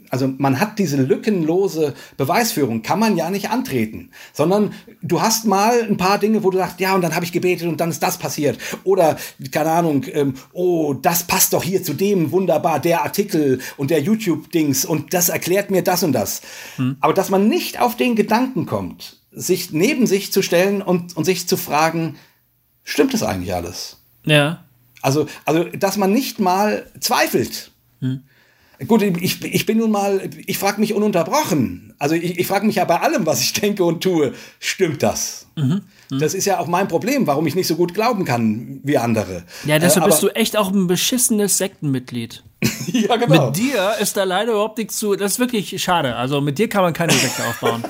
also 0.09 0.29
man 0.37 0.59
hat 0.59 0.79
diese 0.79 0.97
lückenlose 0.97 1.93
Beweisführung 2.17 2.81
kann 2.81 2.99
man 2.99 3.17
ja 3.17 3.29
nicht 3.29 3.49
antreten, 3.49 4.09
sondern 4.33 4.73
du 5.01 5.21
hast 5.21 5.45
mal 5.45 5.81
ein 5.83 5.97
paar 5.97 6.19
Dinge, 6.19 6.43
wo 6.43 6.49
du 6.49 6.57
sagst, 6.57 6.79
ja 6.79 6.95
und 6.95 7.01
dann 7.01 7.15
habe 7.15 7.25
ich 7.25 7.31
gebetet 7.31 7.67
und 7.67 7.79
dann 7.79 7.89
ist 7.89 8.03
das 8.03 8.17
passiert. 8.17 8.57
Oder 8.83 9.14
oder, 9.15 9.49
keine 9.51 9.71
Ahnung, 9.71 10.05
ähm, 10.11 10.35
oh, 10.53 10.93
das 10.93 11.23
passt 11.23 11.53
doch 11.53 11.63
hier 11.63 11.83
zu 11.83 11.93
dem 11.93 12.31
wunderbar, 12.31 12.79
der 12.79 13.03
Artikel 13.03 13.59
und 13.77 13.91
der 13.91 14.01
YouTube-Dings 14.01 14.85
und 14.85 15.13
das 15.13 15.29
erklärt 15.29 15.71
mir 15.71 15.83
das 15.83 16.03
und 16.03 16.13
das. 16.13 16.41
Hm. 16.77 16.97
Aber 16.99 17.13
dass 17.13 17.29
man 17.29 17.47
nicht 17.47 17.79
auf 17.79 17.97
den 17.97 18.15
Gedanken 18.15 18.65
kommt, 18.65 19.17
sich 19.31 19.71
neben 19.71 20.07
sich 20.07 20.31
zu 20.31 20.41
stellen 20.41 20.81
und, 20.81 21.15
und 21.17 21.25
sich 21.25 21.47
zu 21.47 21.57
fragen, 21.57 22.15
stimmt 22.83 23.13
das 23.13 23.23
eigentlich 23.23 23.53
alles? 23.53 23.97
Ja. 24.25 24.63
Also, 25.01 25.27
also 25.45 25.63
dass 25.65 25.97
man 25.97 26.11
nicht 26.11 26.39
mal 26.39 26.89
zweifelt. 26.99 27.71
Hm. 28.01 28.23
Gut, 28.87 29.01
ich, 29.01 29.43
ich 29.43 29.65
bin 29.65 29.77
nun 29.77 29.91
mal, 29.91 30.29
ich 30.45 30.57
frage 30.57 30.81
mich 30.81 30.93
ununterbrochen. 30.93 31.93
Also 31.97 32.15
ich, 32.15 32.37
ich 32.39 32.47
frage 32.47 32.65
mich 32.65 32.75
ja 32.75 32.85
bei 32.85 32.99
allem, 32.99 33.25
was 33.25 33.41
ich 33.41 33.53
denke 33.53 33.83
und 33.85 34.03
tue, 34.03 34.33
stimmt 34.59 35.01
das? 35.01 35.47
Mhm. 35.55 35.81
Mhm. 36.15 36.19
Das 36.19 36.33
ist 36.33 36.45
ja 36.45 36.59
auch 36.59 36.67
mein 36.67 36.87
Problem, 36.87 37.27
warum 37.27 37.45
ich 37.47 37.55
nicht 37.55 37.67
so 37.67 37.75
gut 37.75 37.93
glauben 37.93 38.25
kann 38.25 38.79
wie 38.83 38.97
andere. 38.97 39.43
Ja, 39.65 39.79
deshalb 39.79 40.05
äh, 40.05 40.09
bist 40.09 40.23
du 40.23 40.29
echt 40.29 40.57
auch 40.57 40.71
ein 40.71 40.87
beschissenes 40.87 41.57
Sektenmitglied. 41.57 42.43
ja, 42.87 43.15
genau. 43.17 43.47
Mit 43.47 43.57
dir 43.57 43.95
ist 43.99 44.17
da 44.17 44.23
leider 44.23 44.53
überhaupt 44.53 44.77
nichts 44.77 44.97
zu. 44.97 45.15
Das 45.15 45.33
ist 45.33 45.39
wirklich 45.39 45.81
schade. 45.81 46.15
Also 46.15 46.41
mit 46.41 46.57
dir 46.57 46.69
kann 46.69 46.81
man 46.81 46.93
keine 46.93 47.13
Sekte 47.13 47.43
aufbauen. 47.47 47.83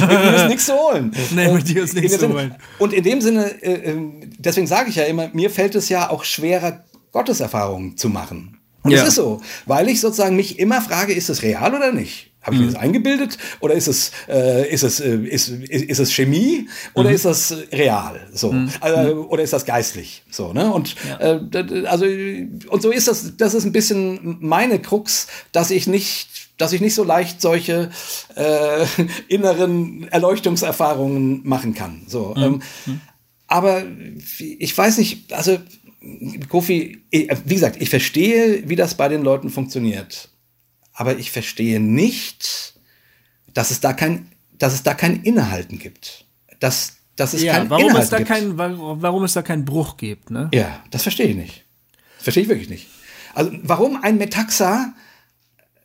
mit 0.00 0.10
dir 0.10 0.34
ist 0.34 0.48
nichts 0.48 0.66
zu 0.66 0.74
holen. 0.74 1.12
Nee, 1.34 1.52
mit 1.52 1.68
dir 1.68 1.84
ist 1.84 1.94
nichts 1.94 2.18
zu 2.18 2.32
holen. 2.32 2.54
Und 2.78 2.92
in 2.92 3.04
dem 3.04 3.20
Sinne, 3.20 3.62
äh, 3.62 3.90
ähm, 3.90 4.30
deswegen 4.38 4.66
sage 4.66 4.90
ich 4.90 4.96
ja 4.96 5.04
immer, 5.04 5.28
mir 5.32 5.50
fällt 5.50 5.74
es 5.74 5.88
ja 5.88 6.10
auch 6.10 6.24
schwerer, 6.24 6.84
Gotteserfahrungen 7.12 7.96
zu 7.96 8.08
machen. 8.08 8.58
Und 8.82 8.92
ja. 8.92 8.98
das 8.98 9.08
ist 9.08 9.14
so, 9.16 9.40
weil 9.66 9.88
ich 9.88 10.00
sozusagen 10.00 10.36
mich 10.36 10.58
immer 10.58 10.80
frage, 10.80 11.12
ist 11.12 11.28
es 11.28 11.42
real 11.42 11.74
oder 11.74 11.92
nicht? 11.92 12.32
Habe 12.46 12.54
ich 12.54 12.60
mir 12.60 12.68
mhm. 12.68 12.74
das 12.74 12.80
eingebildet 12.80 13.38
oder 13.58 13.74
ist 13.74 13.88
es, 13.88 14.12
äh, 14.28 14.72
ist, 14.72 14.84
es, 14.84 15.00
äh, 15.00 15.16
ist, 15.16 15.48
ist, 15.48 15.84
ist 15.84 15.98
es 15.98 16.12
Chemie 16.12 16.68
oder 16.94 17.08
mhm. 17.08 17.16
ist 17.16 17.24
das 17.24 17.52
real? 17.72 18.28
So. 18.32 18.52
Mhm. 18.52 18.70
Äh, 18.80 19.10
oder 19.10 19.42
ist 19.42 19.52
das 19.52 19.64
geistlich? 19.64 20.22
So, 20.30 20.52
ne? 20.52 20.72
Und 20.72 20.94
ja. 21.08 21.40
äh, 21.40 21.86
also 21.86 22.06
und 22.06 22.82
so 22.82 22.92
ist 22.92 23.08
das, 23.08 23.36
das 23.36 23.54
ist 23.54 23.64
ein 23.64 23.72
bisschen 23.72 24.38
meine 24.40 24.78
Krux, 24.78 25.26
dass 25.50 25.72
ich 25.72 25.88
nicht 25.88 26.28
dass 26.56 26.72
ich 26.72 26.80
nicht 26.80 26.94
so 26.94 27.02
leicht 27.02 27.40
solche 27.42 27.90
äh, 28.36 28.86
inneren 29.28 30.06
Erleuchtungserfahrungen 30.08 31.46
machen 31.46 31.74
kann. 31.74 32.04
So, 32.06 32.32
mhm. 32.36 32.42
ähm, 32.42 32.62
mhm. 32.86 33.00
aber 33.48 33.82
ich 34.38 34.78
weiß 34.78 34.98
nicht, 34.98 35.32
also 35.32 35.58
Kofi, 36.48 37.02
wie 37.10 37.54
gesagt, 37.54 37.82
ich 37.82 37.90
verstehe, 37.90 38.62
wie 38.68 38.76
das 38.76 38.94
bei 38.94 39.08
den 39.08 39.22
Leuten 39.22 39.50
funktioniert 39.50 40.30
aber 40.96 41.18
ich 41.18 41.30
verstehe 41.30 41.78
nicht, 41.78 42.74
dass 43.52 43.70
es 43.70 43.80
da 43.80 43.92
kein, 43.92 44.32
dass 44.58 44.72
es 44.72 44.82
da 44.82 44.94
kein 44.94 45.22
Innehalten 45.22 45.78
gibt. 45.78 46.24
Dass, 46.58 46.94
dass 47.16 47.34
es 47.34 47.42
ja, 47.42 47.52
kein 47.52 47.70
warum 47.70 47.84
Inhalt 47.84 48.04
es 48.04 48.10
da 48.10 48.16
gibt. 48.16 48.28
Kein, 48.28 48.58
warum 48.58 49.22
es 49.22 49.34
da 49.34 49.42
keinen 49.42 49.66
Bruch 49.66 49.98
gibt, 49.98 50.30
ne? 50.30 50.48
Ja, 50.54 50.82
das 50.90 51.02
verstehe 51.02 51.26
ich 51.26 51.36
nicht. 51.36 51.64
Das 52.16 52.24
verstehe 52.24 52.44
ich 52.44 52.48
wirklich 52.48 52.70
nicht. 52.70 52.88
Also, 53.34 53.52
warum 53.62 54.02
ein 54.02 54.16
Metaxa 54.16 54.94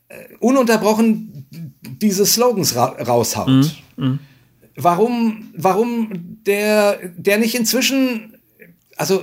äh, 0.07 0.35
ununterbrochen 0.39 1.45
diese 1.81 2.25
Slogans 2.25 2.75
ra 2.75 2.95
raushaut. 3.01 3.49
Mm, 3.97 4.03
mm. 4.03 4.19
Warum, 4.77 5.51
warum 5.57 6.39
der, 6.45 6.99
der 7.17 7.37
nicht 7.37 7.55
inzwischen, 7.55 8.37
also, 8.95 9.21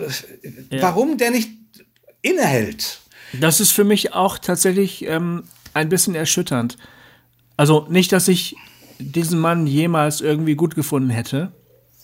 ja. 0.70 0.82
warum 0.82 1.16
der 1.16 1.30
nicht 1.30 1.50
innehält? 2.20 3.00
Das 3.40 3.60
ist 3.60 3.72
für 3.72 3.84
mich 3.84 4.12
auch 4.12 4.36
tatsächlich 4.38 5.06
ähm, 5.06 5.44
ein 5.78 5.88
bisschen 5.88 6.14
erschütternd. 6.14 6.76
Also 7.56 7.86
nicht, 7.88 8.12
dass 8.12 8.28
ich 8.28 8.56
diesen 8.98 9.38
Mann 9.38 9.66
jemals 9.66 10.20
irgendwie 10.20 10.54
gut 10.54 10.74
gefunden 10.74 11.10
hätte. 11.10 11.52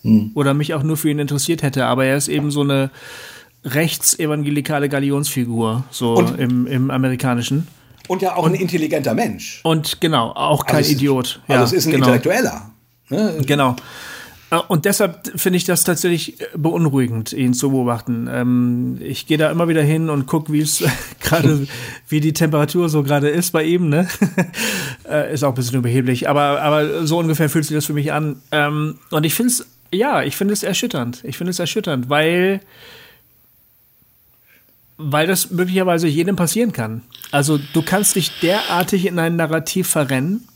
hm. 0.04 0.32
oder 0.34 0.54
mich 0.54 0.74
auch 0.74 0.82
nur 0.82 0.96
für 0.96 1.10
ihn 1.10 1.18
interessiert 1.18 1.62
hätte, 1.62 1.86
aber 1.86 2.04
er 2.04 2.16
ist 2.16 2.28
eben 2.28 2.50
so 2.50 2.60
eine 2.60 2.90
rechtsevangelikale 3.64 4.88
Galionsfigur, 4.88 5.84
so 5.90 6.14
und, 6.14 6.38
im, 6.38 6.66
im 6.66 6.90
amerikanischen. 6.90 7.66
Und 8.06 8.20
ja 8.20 8.36
auch 8.36 8.44
und, 8.44 8.52
ein 8.52 8.60
intelligenter 8.60 9.14
Mensch. 9.14 9.60
Und 9.64 10.00
genau, 10.00 10.32
auch 10.32 10.66
kein 10.66 10.76
also 10.76 10.92
Idiot. 10.92 11.40
Also 11.48 11.58
ja, 11.58 11.64
es 11.64 11.72
ist 11.72 11.86
ein 11.86 11.92
genau. 11.92 12.04
Intellektueller. 12.04 12.70
Ne? 13.08 13.42
Genau. 13.46 13.76
Äh, 14.54 14.60
und 14.68 14.84
deshalb 14.84 15.32
finde 15.38 15.56
ich 15.56 15.64
das 15.64 15.84
tatsächlich 15.84 16.38
beunruhigend, 16.56 17.32
ihn 17.32 17.54
zu 17.54 17.70
beobachten. 17.70 18.28
Ähm, 18.30 18.98
ich 19.00 19.26
gehe 19.26 19.38
da 19.38 19.50
immer 19.50 19.68
wieder 19.68 19.82
hin 19.82 20.10
und 20.10 20.26
gucke, 20.26 20.52
wie 20.52 20.60
es 20.60 20.84
gerade, 21.20 21.66
wie 22.08 22.20
die 22.20 22.32
Temperatur 22.32 22.88
so 22.88 23.02
gerade 23.02 23.28
ist 23.28 23.52
bei 23.52 23.64
ihm. 23.64 23.88
Ne? 23.88 24.08
äh, 25.08 25.32
ist 25.32 25.42
auch 25.42 25.50
ein 25.50 25.54
bisschen 25.54 25.78
überheblich, 25.78 26.28
aber, 26.28 26.62
aber 26.62 27.06
so 27.06 27.18
ungefähr 27.18 27.50
fühlt 27.50 27.64
sich 27.64 27.74
das 27.74 27.86
für 27.86 27.94
mich 27.94 28.12
an. 28.12 28.40
Ähm, 28.52 28.98
und 29.10 29.24
ich 29.24 29.34
finde 29.34 29.52
es, 29.52 29.66
ja, 29.92 30.22
ich 30.22 30.36
finde 30.36 30.54
es 30.54 30.62
erschütternd. 30.62 31.22
Ich 31.24 31.36
finde 31.36 31.50
es 31.50 31.58
erschütternd, 31.58 32.08
weil 32.08 32.60
weil 34.96 35.26
das 35.26 35.50
möglicherweise 35.50 36.06
jedem 36.06 36.36
passieren 36.36 36.72
kann. 36.72 37.02
Also 37.32 37.58
du 37.72 37.82
kannst 37.82 38.14
dich 38.14 38.30
derartig 38.38 39.06
in 39.06 39.18
ein 39.18 39.34
Narrativ 39.34 39.88
verrennen, 39.88 40.46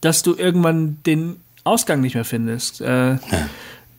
dass 0.00 0.22
du 0.22 0.34
irgendwann 0.34 0.96
den 1.04 1.36
Ausgang 1.64 2.00
nicht 2.00 2.14
mehr 2.14 2.24
findest. 2.24 2.80
Äh, 2.80 3.14
ja. 3.14 3.18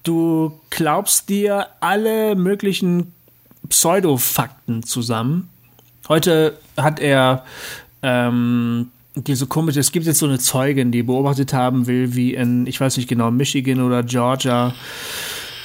Du 0.04 0.60
glaubst 0.70 1.30
dir 1.30 1.68
alle 1.80 2.36
möglichen 2.36 3.12
Pseudo-Fakten 3.68 4.84
zusammen. 4.84 5.50
Heute 6.08 6.60
hat 6.78 7.00
er 7.00 7.44
ähm, 8.04 8.92
diese 9.16 9.48
komische, 9.48 9.80
es 9.80 9.92
gibt 9.92 10.06
jetzt 10.06 10.20
so 10.20 10.28
eine 10.28 10.38
Zeugin, 10.38 10.92
die 10.92 11.02
beobachtet 11.04 11.54
haben 11.54 11.88
will, 11.88 12.16
wie 12.16 12.36
in, 12.36 12.68
ich 12.68 12.80
weiß 12.80 12.98
nicht 12.98 13.10
genau, 13.10 13.32
Michigan 13.32 13.82
oder 13.82 14.04
Georgia 14.04 14.76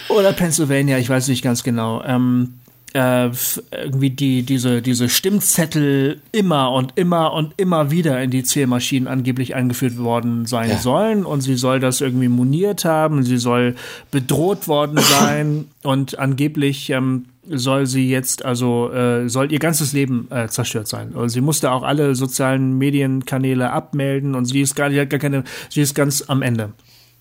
oder 0.08 0.32
Pennsylvania, 0.32 0.98
ich 0.98 1.08
weiß 1.08 1.28
nicht 1.28 1.42
ganz 1.42 1.62
genau, 1.62 2.02
ähm, 2.04 2.54
äh, 2.94 3.30
irgendwie 3.70 4.10
die, 4.10 4.42
diese, 4.42 4.82
diese 4.82 5.08
Stimmzettel 5.08 6.20
immer 6.32 6.72
und 6.72 6.92
immer 6.96 7.32
und 7.32 7.54
immer 7.56 7.90
wieder 7.90 8.22
in 8.22 8.30
die 8.30 8.42
Zählmaschinen 8.42 9.08
angeblich 9.08 9.54
eingeführt 9.54 9.98
worden 9.98 10.46
sein 10.46 10.70
ja. 10.70 10.78
sollen 10.78 11.24
und 11.24 11.40
sie 11.40 11.56
soll 11.56 11.80
das 11.80 12.00
irgendwie 12.00 12.28
moniert 12.28 12.84
haben, 12.84 13.22
sie 13.22 13.38
soll 13.38 13.76
bedroht 14.10 14.68
worden 14.68 14.98
sein 15.20 15.66
und 15.82 16.18
angeblich 16.18 16.90
ähm, 16.90 17.26
soll 17.48 17.86
sie 17.86 18.08
jetzt, 18.08 18.44
also 18.44 18.92
äh, 18.92 19.28
soll 19.28 19.52
ihr 19.52 19.58
ganzes 19.58 19.92
Leben 19.92 20.28
äh, 20.30 20.48
zerstört 20.48 20.88
sein. 20.88 21.10
Und 21.10 21.30
sie 21.30 21.40
musste 21.40 21.72
auch 21.72 21.82
alle 21.82 22.14
sozialen 22.14 22.78
Medienkanäle 22.78 23.70
abmelden 23.70 24.34
und 24.34 24.44
sie 24.44 24.60
ist 24.60 24.76
gar, 24.76 24.90
gar 24.90 25.18
keine, 25.18 25.44
sie 25.68 25.80
ist 25.80 25.94
ganz 25.94 26.22
am 26.28 26.42
Ende. 26.42 26.72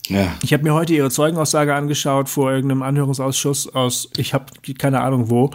Ja. 0.10 0.34
Ich 0.44 0.54
habe 0.54 0.64
mir 0.64 0.74
heute 0.74 0.94
ihre 0.94 1.10
Zeugenaussage 1.10 1.74
angeschaut 1.74 2.30
vor 2.30 2.52
irgendeinem 2.52 2.82
Anhörungsausschuss 2.82 3.74
aus, 3.74 4.10
ich 4.18 4.34
habe 4.34 4.46
keine 4.78 5.02
Ahnung 5.02 5.30
wo, 5.30 5.52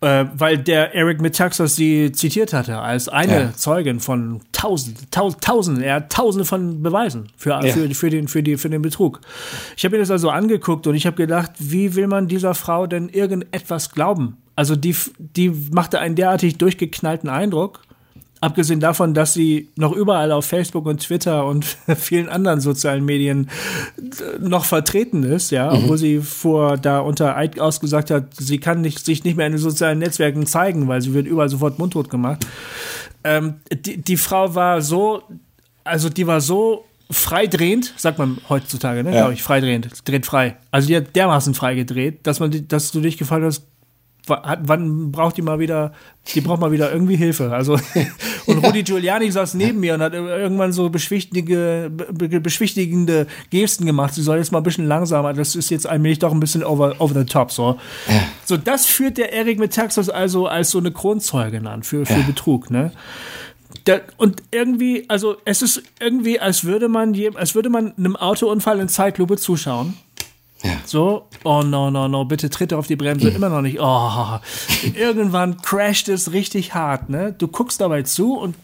äh, 0.00 0.26
weil 0.34 0.58
der 0.58 0.94
Eric 0.94 1.22
Metaxas 1.22 1.76
sie 1.76 2.12
zitiert 2.12 2.52
hatte 2.52 2.78
als 2.78 3.08
eine 3.08 3.40
ja. 3.40 3.52
Zeugin 3.54 4.00
von 4.00 4.42
tausend, 4.52 5.10
tausend, 5.10 5.42
tausend, 5.42 5.82
er 5.82 5.94
hat 5.96 6.12
tausende 6.12 6.44
von 6.44 6.82
Beweisen 6.82 7.28
für, 7.36 7.50
ja. 7.50 7.72
für, 7.72 7.88
für, 7.94 8.10
den, 8.10 8.28
für, 8.28 8.42
die, 8.42 8.58
für 8.58 8.68
den 8.68 8.82
Betrug. 8.82 9.20
Ich 9.76 9.84
habe 9.84 9.96
mir 9.96 10.00
das 10.00 10.10
also 10.10 10.28
angeguckt 10.28 10.86
und 10.86 10.94
ich 10.94 11.06
habe 11.06 11.16
gedacht, 11.16 11.52
wie 11.58 11.94
will 11.94 12.06
man 12.06 12.28
dieser 12.28 12.54
Frau 12.54 12.86
denn 12.86 13.08
irgendetwas 13.08 13.92
glauben? 13.92 14.36
Also 14.56 14.76
die, 14.76 14.94
die 15.18 15.50
machte 15.72 15.98
einen 15.98 16.16
derartig 16.16 16.58
durchgeknallten 16.58 17.28
Eindruck 17.28 17.80
Abgesehen 18.44 18.78
davon, 18.78 19.14
dass 19.14 19.32
sie 19.32 19.70
noch 19.74 19.92
überall 19.92 20.30
auf 20.30 20.44
Facebook 20.44 20.84
und 20.84 21.00
Twitter 21.00 21.46
und 21.46 21.64
vielen 21.96 22.28
anderen 22.28 22.60
sozialen 22.60 23.02
Medien 23.02 23.48
äh, 23.96 24.38
noch 24.38 24.66
vertreten 24.66 25.22
ist, 25.22 25.50
ja, 25.50 25.70
mhm. 25.70 25.78
obwohl 25.78 25.96
sie 25.96 26.18
vor 26.18 26.76
da 26.76 26.98
unter 26.98 27.38
Eid 27.38 27.58
ausgesagt 27.58 28.10
hat, 28.10 28.34
sie 28.36 28.58
kann 28.58 28.82
nicht, 28.82 29.02
sich 29.02 29.24
nicht 29.24 29.38
mehr 29.38 29.46
in 29.46 29.52
den 29.52 29.58
sozialen 29.58 29.98
Netzwerken 29.98 30.44
zeigen, 30.44 30.88
weil 30.88 31.00
sie 31.00 31.14
wird 31.14 31.26
überall 31.26 31.48
sofort 31.48 31.78
mundtot 31.78 32.10
gemacht. 32.10 32.46
Ähm, 33.24 33.54
die, 33.72 33.96
die 33.96 34.18
Frau 34.18 34.54
war 34.54 34.82
so, 34.82 35.22
also 35.82 36.10
die 36.10 36.26
war 36.26 36.42
so 36.42 36.84
freidrehend, 37.10 37.94
sagt 37.96 38.18
man 38.18 38.36
heutzutage, 38.50 39.04
ne, 39.04 39.10
ja. 39.14 39.20
glaube 39.20 39.32
ich, 39.32 39.42
freidrehend, 39.42 39.88
dreht 40.06 40.26
frei. 40.26 40.56
Also 40.70 40.88
die 40.88 40.96
hat 40.96 41.16
dermaßen 41.16 41.54
frei 41.54 41.76
gedreht, 41.76 42.26
dass 42.26 42.40
man, 42.40 42.68
dass 42.68 42.90
du 42.90 43.00
dich 43.00 43.16
gefragt 43.16 43.42
hast, 43.42 43.64
wann 44.26 45.12
braucht 45.12 45.36
die 45.36 45.42
mal 45.42 45.58
wieder, 45.58 45.92
die 46.34 46.40
braucht 46.40 46.60
mal 46.60 46.72
wieder 46.72 46.90
irgendwie 46.92 47.16
Hilfe. 47.16 47.52
Also 47.52 47.78
und 48.46 48.58
Rudi 48.64 48.82
Giuliani 48.82 49.30
saß 49.30 49.54
neben 49.54 49.80
mir 49.80 49.94
und 49.94 50.00
hat 50.00 50.14
irgendwann 50.14 50.72
so 50.72 50.88
beschwichtige, 50.88 51.90
beschwichtigende 51.90 53.26
Gesten 53.50 53.84
gemacht. 53.84 54.14
Sie 54.14 54.22
soll 54.22 54.38
jetzt 54.38 54.52
mal 54.52 54.58
ein 54.58 54.64
bisschen 54.64 54.86
langsamer. 54.86 55.34
Das 55.34 55.54
ist 55.54 55.70
jetzt 55.70 55.86
allmählich 55.86 56.20
doch 56.20 56.32
ein 56.32 56.40
bisschen 56.40 56.64
over, 56.64 56.94
over 56.98 57.14
the 57.14 57.26
top. 57.26 57.52
So, 57.52 57.78
ja. 58.08 58.22
so 58.44 58.56
das 58.56 58.86
führt 58.86 59.18
der 59.18 59.32
Erik 59.32 59.58
mit 59.58 59.74
Taxos 59.74 60.08
also 60.08 60.46
als 60.46 60.70
so 60.70 60.78
eine 60.78 60.90
Kronzeugin 60.90 61.66
an 61.66 61.82
für, 61.82 62.06
für 62.06 62.20
ja. 62.20 62.26
Betrug. 62.26 62.70
Ne? 62.70 62.92
Der, 63.86 64.02
und 64.16 64.42
irgendwie, 64.50 65.04
also 65.08 65.36
es 65.44 65.60
ist 65.60 65.82
irgendwie, 66.00 66.40
als 66.40 66.64
würde 66.64 66.88
man, 66.88 67.14
als 67.34 67.54
würde 67.54 67.68
man 67.68 67.92
einem 67.98 68.16
Autounfall 68.16 68.80
in 68.80 68.88
Zeitlupe 68.88 69.36
zuschauen 69.36 69.94
ja. 70.64 70.78
So, 70.86 71.28
oh 71.44 71.62
no, 71.62 71.90
no, 71.90 72.08
no, 72.08 72.24
bitte 72.24 72.48
tritt 72.48 72.72
auf 72.72 72.86
die 72.86 72.96
Bremse, 72.96 73.30
mhm. 73.30 73.36
immer 73.36 73.48
noch 73.50 73.60
nicht. 73.60 73.78
Oh, 73.80 74.38
irgendwann 74.94 75.60
crasht 75.60 76.08
es 76.08 76.32
richtig 76.32 76.74
hart, 76.74 77.10
ne? 77.10 77.34
Du 77.36 77.48
guckst 77.48 77.80
dabei 77.80 78.02
zu 78.02 78.34
und 78.34 78.56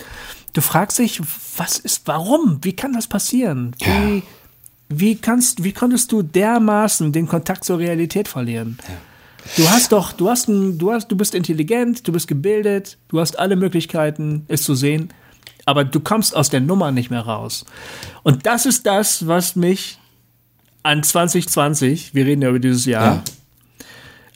du 0.55 0.63
fragst 0.63 0.99
dich, 0.99 1.21
was 1.57 1.79
ist, 1.79 2.03
warum? 2.07 2.59
Wie 2.63 2.75
kann 2.75 2.95
das 2.95 3.07
passieren? 3.07 3.77
Ja. 3.81 3.89
Wie, 3.89 4.23
wie 4.89 5.17
kannst, 5.17 5.63
wie 5.63 5.73
konntest 5.73 6.11
du 6.11 6.23
dermaßen 6.23 7.13
den 7.13 7.29
Kontakt 7.29 7.65
zur 7.65 7.79
Realität 7.79 8.29
verlieren? 8.29 8.79
Ja. 8.89 8.95
Du 9.57 9.69
hast 9.71 9.93
doch, 9.93 10.13
du 10.13 10.29
hast 10.29 10.49
ein, 10.49 10.79
du 10.79 10.93
hast, 10.93 11.09
du 11.09 11.17
bist 11.17 11.35
intelligent, 11.35 12.07
du 12.07 12.13
bist 12.13 12.29
gebildet, 12.29 12.99
du 13.09 13.21
hast 13.21 13.39
alle 13.39 13.57
Möglichkeiten, 13.57 14.45
es 14.49 14.63
zu 14.63 14.75
sehen, 14.75 15.13
aber 15.67 15.85
du 15.85 16.01
kommst 16.01 16.35
aus 16.35 16.51
der 16.51 16.61
Nummer 16.61 16.93
nicht 16.93 17.11
mehr 17.11 17.21
raus. 17.21 17.65
Und 18.23 18.47
das 18.47 18.67
ist 18.67 18.87
das, 18.87 19.27
was 19.27 19.57
mich 19.57 20.00
an 20.83 21.03
2020, 21.03 22.15
wir 22.15 22.27
reden 22.27 22.43
ja 22.43 22.49
über 22.49 22.59
dieses 22.59 22.85
Jahr, 22.87 23.17
ja. 23.17 23.25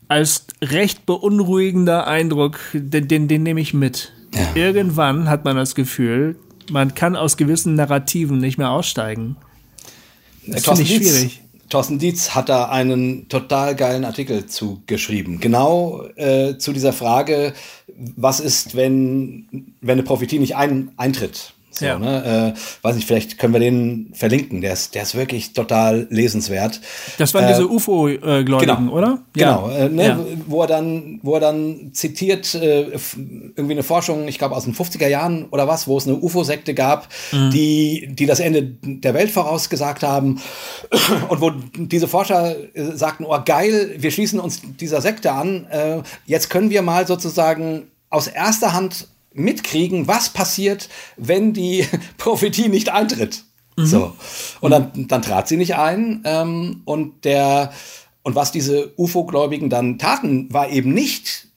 als 0.09 0.47
recht 0.63 1.07
beunruhigender 1.07 2.07
Eindruck, 2.07 2.59
den, 2.73 3.09
den, 3.09 3.29
den 3.29 3.43
nehme 3.43 3.61
ich 3.61 3.75
mit. 3.75 4.13
Ja. 4.35 4.49
Irgendwann 4.55 5.29
hat 5.29 5.45
man 5.45 5.57
das 5.57 5.75
Gefühl, 5.75 6.37
man 6.71 6.95
kann 6.95 7.17
aus 7.17 7.37
gewissen 7.37 7.75
Narrativen 7.75 8.39
nicht 8.39 8.59
mehr 8.59 8.71
aussteigen. 8.71 9.37
Das 10.47 10.65
finde 10.65 10.83
ich 10.83 10.95
schwierig. 10.95 11.41
Thorsten 11.71 11.99
Dietz 11.99 12.31
hat 12.35 12.49
da 12.49 12.67
einen 12.67 13.29
total 13.29 13.75
geilen 13.75 14.05
Artikel 14.05 14.47
zu 14.47 14.83
geschrieben. 14.87 15.41
Genau 15.41 16.05
äh, 16.17 16.59
zu 16.59 16.73
dieser 16.73 16.93
Frage, 16.93 17.55
was 18.17 18.39
ist, 18.41 18.77
wenn, 18.77 19.73
wenn 19.81 19.93
eine 19.93 20.03
Prophetie 20.03 20.39
nicht 20.39 20.57
ein, 20.57 20.93
eintritt? 20.97 21.54
So, 21.79 21.87
ja. 21.87 21.99
ne? 21.99 22.55
äh, 22.55 22.59
weiß 22.83 22.95
nicht, 22.95 23.07
vielleicht 23.07 23.39
können 23.39 23.53
wir 23.53 23.61
den 23.61 24.13
verlinken. 24.15 24.61
Der 24.61 24.73
ist, 24.73 24.95
der 24.95 25.03
ist 25.03 25.17
wirklich 25.17 25.53
total 25.55 26.07
lesenswert. 26.09 26.81
Das 27.19 27.35
waren 27.35 27.45
äh, 27.45 27.49
diese 27.49 27.69
UFO-Gläubigen, 27.69 28.59
genau, 28.59 28.93
oder? 28.93 29.19
Genau, 29.33 29.69
ja. 29.69 29.77
äh, 29.77 29.89
ne? 29.89 30.07
Ja. 30.07 30.19
wo 30.47 30.63
er 30.63 30.69
dann, 30.69 31.19
wo 31.23 31.35
er 31.35 31.41
dann 31.41 31.91
zitiert 31.93 32.55
äh, 32.55 32.93
irgendwie 33.57 33.73
eine 33.73 33.83
Forschung, 33.83 34.29
ich 34.29 34.39
glaube 34.39 34.55
aus 34.55 34.65
den 34.65 34.75
50er 34.75 35.09
Jahren 35.09 35.47
oder 35.47 35.67
was, 35.67 35.89
wo 35.89 35.99
es 35.99 36.07
eine 36.07 36.17
UFO-Sekte 36.17 36.75
gab, 36.75 37.09
mhm. 37.33 37.51
die, 37.51 38.09
die 38.11 38.27
das 38.27 38.39
Ende 38.39 38.63
der 38.63 39.15
Welt 39.15 39.31
vorausgesagt 39.31 40.05
haben 40.05 40.41
und 41.29 41.41
wo 41.41 41.51
diese 41.77 42.07
Forscher 42.07 42.55
äh, 42.75 42.93
sagten, 42.95 43.25
oh 43.25 43.39
geil, 43.45 43.97
wir 43.99 44.13
schließen 44.13 44.39
uns 44.39 44.63
dieser 44.79 45.01
Sekte 45.01 45.33
an. 45.33 45.67
Äh, 45.71 46.03
jetzt 46.27 46.51
können 46.51 46.71
wir 46.71 46.83
mal 46.83 47.07
sozusagen 47.07 47.89
aus 48.11 48.29
erster 48.29 48.73
Hand 48.73 49.09
mitkriegen, 49.35 50.09
was 50.09 50.31
passiert, 50.31 50.89
wenn 51.17 51.53
die 51.53 51.87
Prophetie 52.19 52.69
nicht 52.69 52.89
eintritt. 52.89 53.45
Mhm. 53.77 53.87
So. 53.87 54.13
Und 54.61 54.71
dann, 54.71 55.09
dann 55.09 55.23
trat 55.23 55.49
sie 55.49 55.57
nicht 55.57 55.77
ein. 55.77 56.23
Ähm, 56.25 56.83
und 56.85 57.25
der, 57.25 57.73
und 58.23 58.35
was 58.35 58.53
diese 58.53 58.93
UFO-Gläubigen 58.97 59.69
dann 59.69 59.99
taten, 59.99 60.53
war 60.53 60.71
eben 60.71 60.95
nicht 60.95 61.49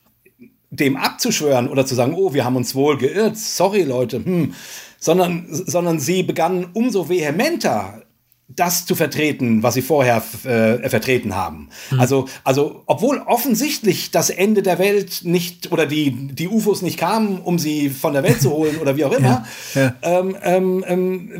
dem 0.69 0.97
abzuschwören 0.97 1.69
oder 1.69 1.85
zu 1.85 1.95
sagen, 1.95 2.13
oh, 2.13 2.33
wir 2.33 2.43
haben 2.43 2.55
uns 2.55 2.75
wohl 2.75 2.97
geirrt, 2.97 3.37
sorry 3.37 3.83
Leute, 3.83 4.23
hm, 4.23 4.53
sondern, 4.99 5.47
sondern 5.49 5.99
sie 5.99 6.23
begannen 6.23 6.67
umso 6.73 7.07
vehementer 7.07 8.03
das 8.49 8.85
zu 8.85 8.95
vertreten, 8.95 9.61
was 9.61 9.73
sie 9.73 9.81
vorher 9.81 10.23
äh, 10.45 10.89
vertreten 10.89 11.35
haben. 11.35 11.67
Mhm. 11.91 11.99
Also, 11.99 12.25
also, 12.45 12.83
obwohl 12.85 13.19
offensichtlich 13.19 14.09
das 14.11 14.29
Ende 14.29 14.61
der 14.61 14.79
Welt 14.79 15.21
nicht 15.23 15.71
oder 15.73 15.85
die, 15.85 16.11
die 16.11 16.47
UFOs 16.47 16.81
nicht 16.81 16.97
kamen, 16.97 17.39
um 17.39 17.59
sie 17.59 17.89
von 17.89 18.13
der 18.13 18.23
Welt 18.23 18.41
zu 18.41 18.51
holen 18.51 18.77
oder 18.77 18.95
wie 18.95 19.03
auch 19.03 19.11
immer, 19.11 19.45
ja, 19.75 19.81
ja. 19.81 19.93
Ähm, 20.01 20.37
ähm, 20.43 20.85
ähm 20.87 21.31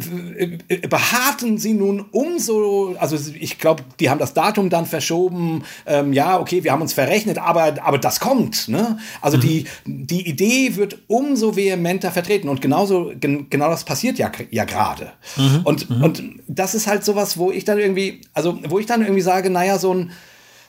äh, 0.67 0.87
beharrten 0.87 1.57
sie 1.57 1.73
nun 1.73 2.01
umso, 2.11 2.95
also 2.99 3.17
ich 3.39 3.57
glaube, 3.57 3.83
die 4.01 4.09
haben 4.09 4.19
das 4.19 4.33
Datum 4.33 4.69
dann 4.69 4.85
verschoben, 4.85 5.63
ähm, 5.85 6.11
ja, 6.11 6.37
okay, 6.39 6.65
wir 6.65 6.73
haben 6.73 6.81
uns 6.81 6.91
verrechnet, 6.91 7.37
aber, 7.37 7.75
aber 7.83 7.99
das 7.99 8.19
kommt. 8.19 8.67
Ne? 8.67 8.97
Also 9.21 9.37
mhm. 9.37 9.41
die, 9.41 9.65
die 9.85 10.27
Idee 10.27 10.75
wird 10.75 10.99
umso 11.07 11.55
vehementer 11.55 12.11
vertreten 12.11 12.49
und 12.49 12.61
genauso, 12.61 13.13
gen, 13.17 13.49
genau 13.49 13.69
das 13.69 13.85
passiert 13.85 14.17
ja, 14.19 14.29
ja 14.51 14.65
gerade. 14.65 15.13
Mhm. 15.37 15.61
Und, 15.63 15.89
mhm. 15.89 16.03
und 16.03 16.23
das 16.47 16.75
ist 16.75 16.87
halt 16.87 16.96
halt 16.97 17.05
sowas, 17.05 17.37
wo 17.37 17.51
ich 17.51 17.63
dann 17.63 17.79
irgendwie, 17.79 18.21
also 18.33 18.59
wo 18.67 18.79
ich 18.79 18.85
dann 18.85 19.01
irgendwie 19.01 19.21
sage, 19.21 19.49
naja, 19.49 19.77
so 19.77 19.93
ein, 19.93 20.11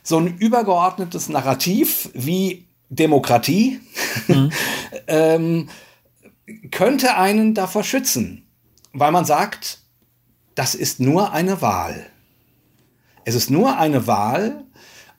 so 0.02 0.18
ein 0.18 0.36
übergeordnetes 0.38 1.28
Narrativ 1.28 2.10
wie 2.14 2.66
Demokratie 2.90 3.80
mhm. 4.26 4.50
ähm, 5.06 5.68
könnte 6.70 7.16
einen 7.16 7.54
davor 7.54 7.82
schützen, 7.82 8.46
weil 8.92 9.12
man 9.12 9.24
sagt, 9.24 9.80
das 10.54 10.74
ist 10.74 11.00
nur 11.00 11.32
eine 11.32 11.60
Wahl. 11.62 12.06
Es 13.24 13.34
ist 13.34 13.50
nur 13.50 13.78
eine 13.78 14.06
Wahl 14.06 14.64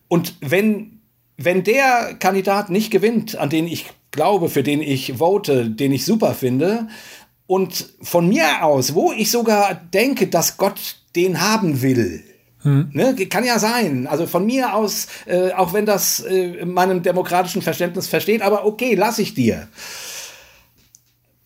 und 0.07 0.35
wenn, 0.41 1.01
wenn 1.37 1.63
der 1.63 2.15
Kandidat 2.19 2.69
nicht 2.69 2.91
gewinnt, 2.91 3.35
an 3.37 3.49
den 3.49 3.67
ich 3.67 3.85
glaube, 4.11 4.49
für 4.49 4.63
den 4.63 4.81
ich 4.81 5.13
vote, 5.17 5.69
den 5.69 5.91
ich 5.91 6.05
super 6.05 6.33
finde, 6.33 6.87
und 7.49 7.89
von 8.03 8.29
mir 8.29 8.63
aus, 8.63 8.93
wo 8.93 9.11
ich 9.11 9.31
sogar 9.31 9.73
denke, 9.73 10.27
dass 10.27 10.57
Gott 10.57 10.97
den 11.15 11.41
haben 11.41 11.81
will, 11.81 12.23
hm. 12.61 12.91
Ne, 12.93 13.15
kann 13.15 13.43
ja 13.43 13.57
sein. 13.57 14.05
Also 14.05 14.27
von 14.27 14.45
mir 14.45 14.75
aus, 14.75 15.07
äh, 15.25 15.53
auch 15.53 15.73
wenn 15.73 15.87
das 15.87 16.19
äh, 16.19 16.63
meinem 16.63 17.01
demokratischen 17.01 17.63
Verständnis 17.63 18.07
versteht, 18.07 18.43
aber 18.43 18.65
okay, 18.65 18.93
lass 18.93 19.17
ich 19.17 19.33
dir. 19.33 19.67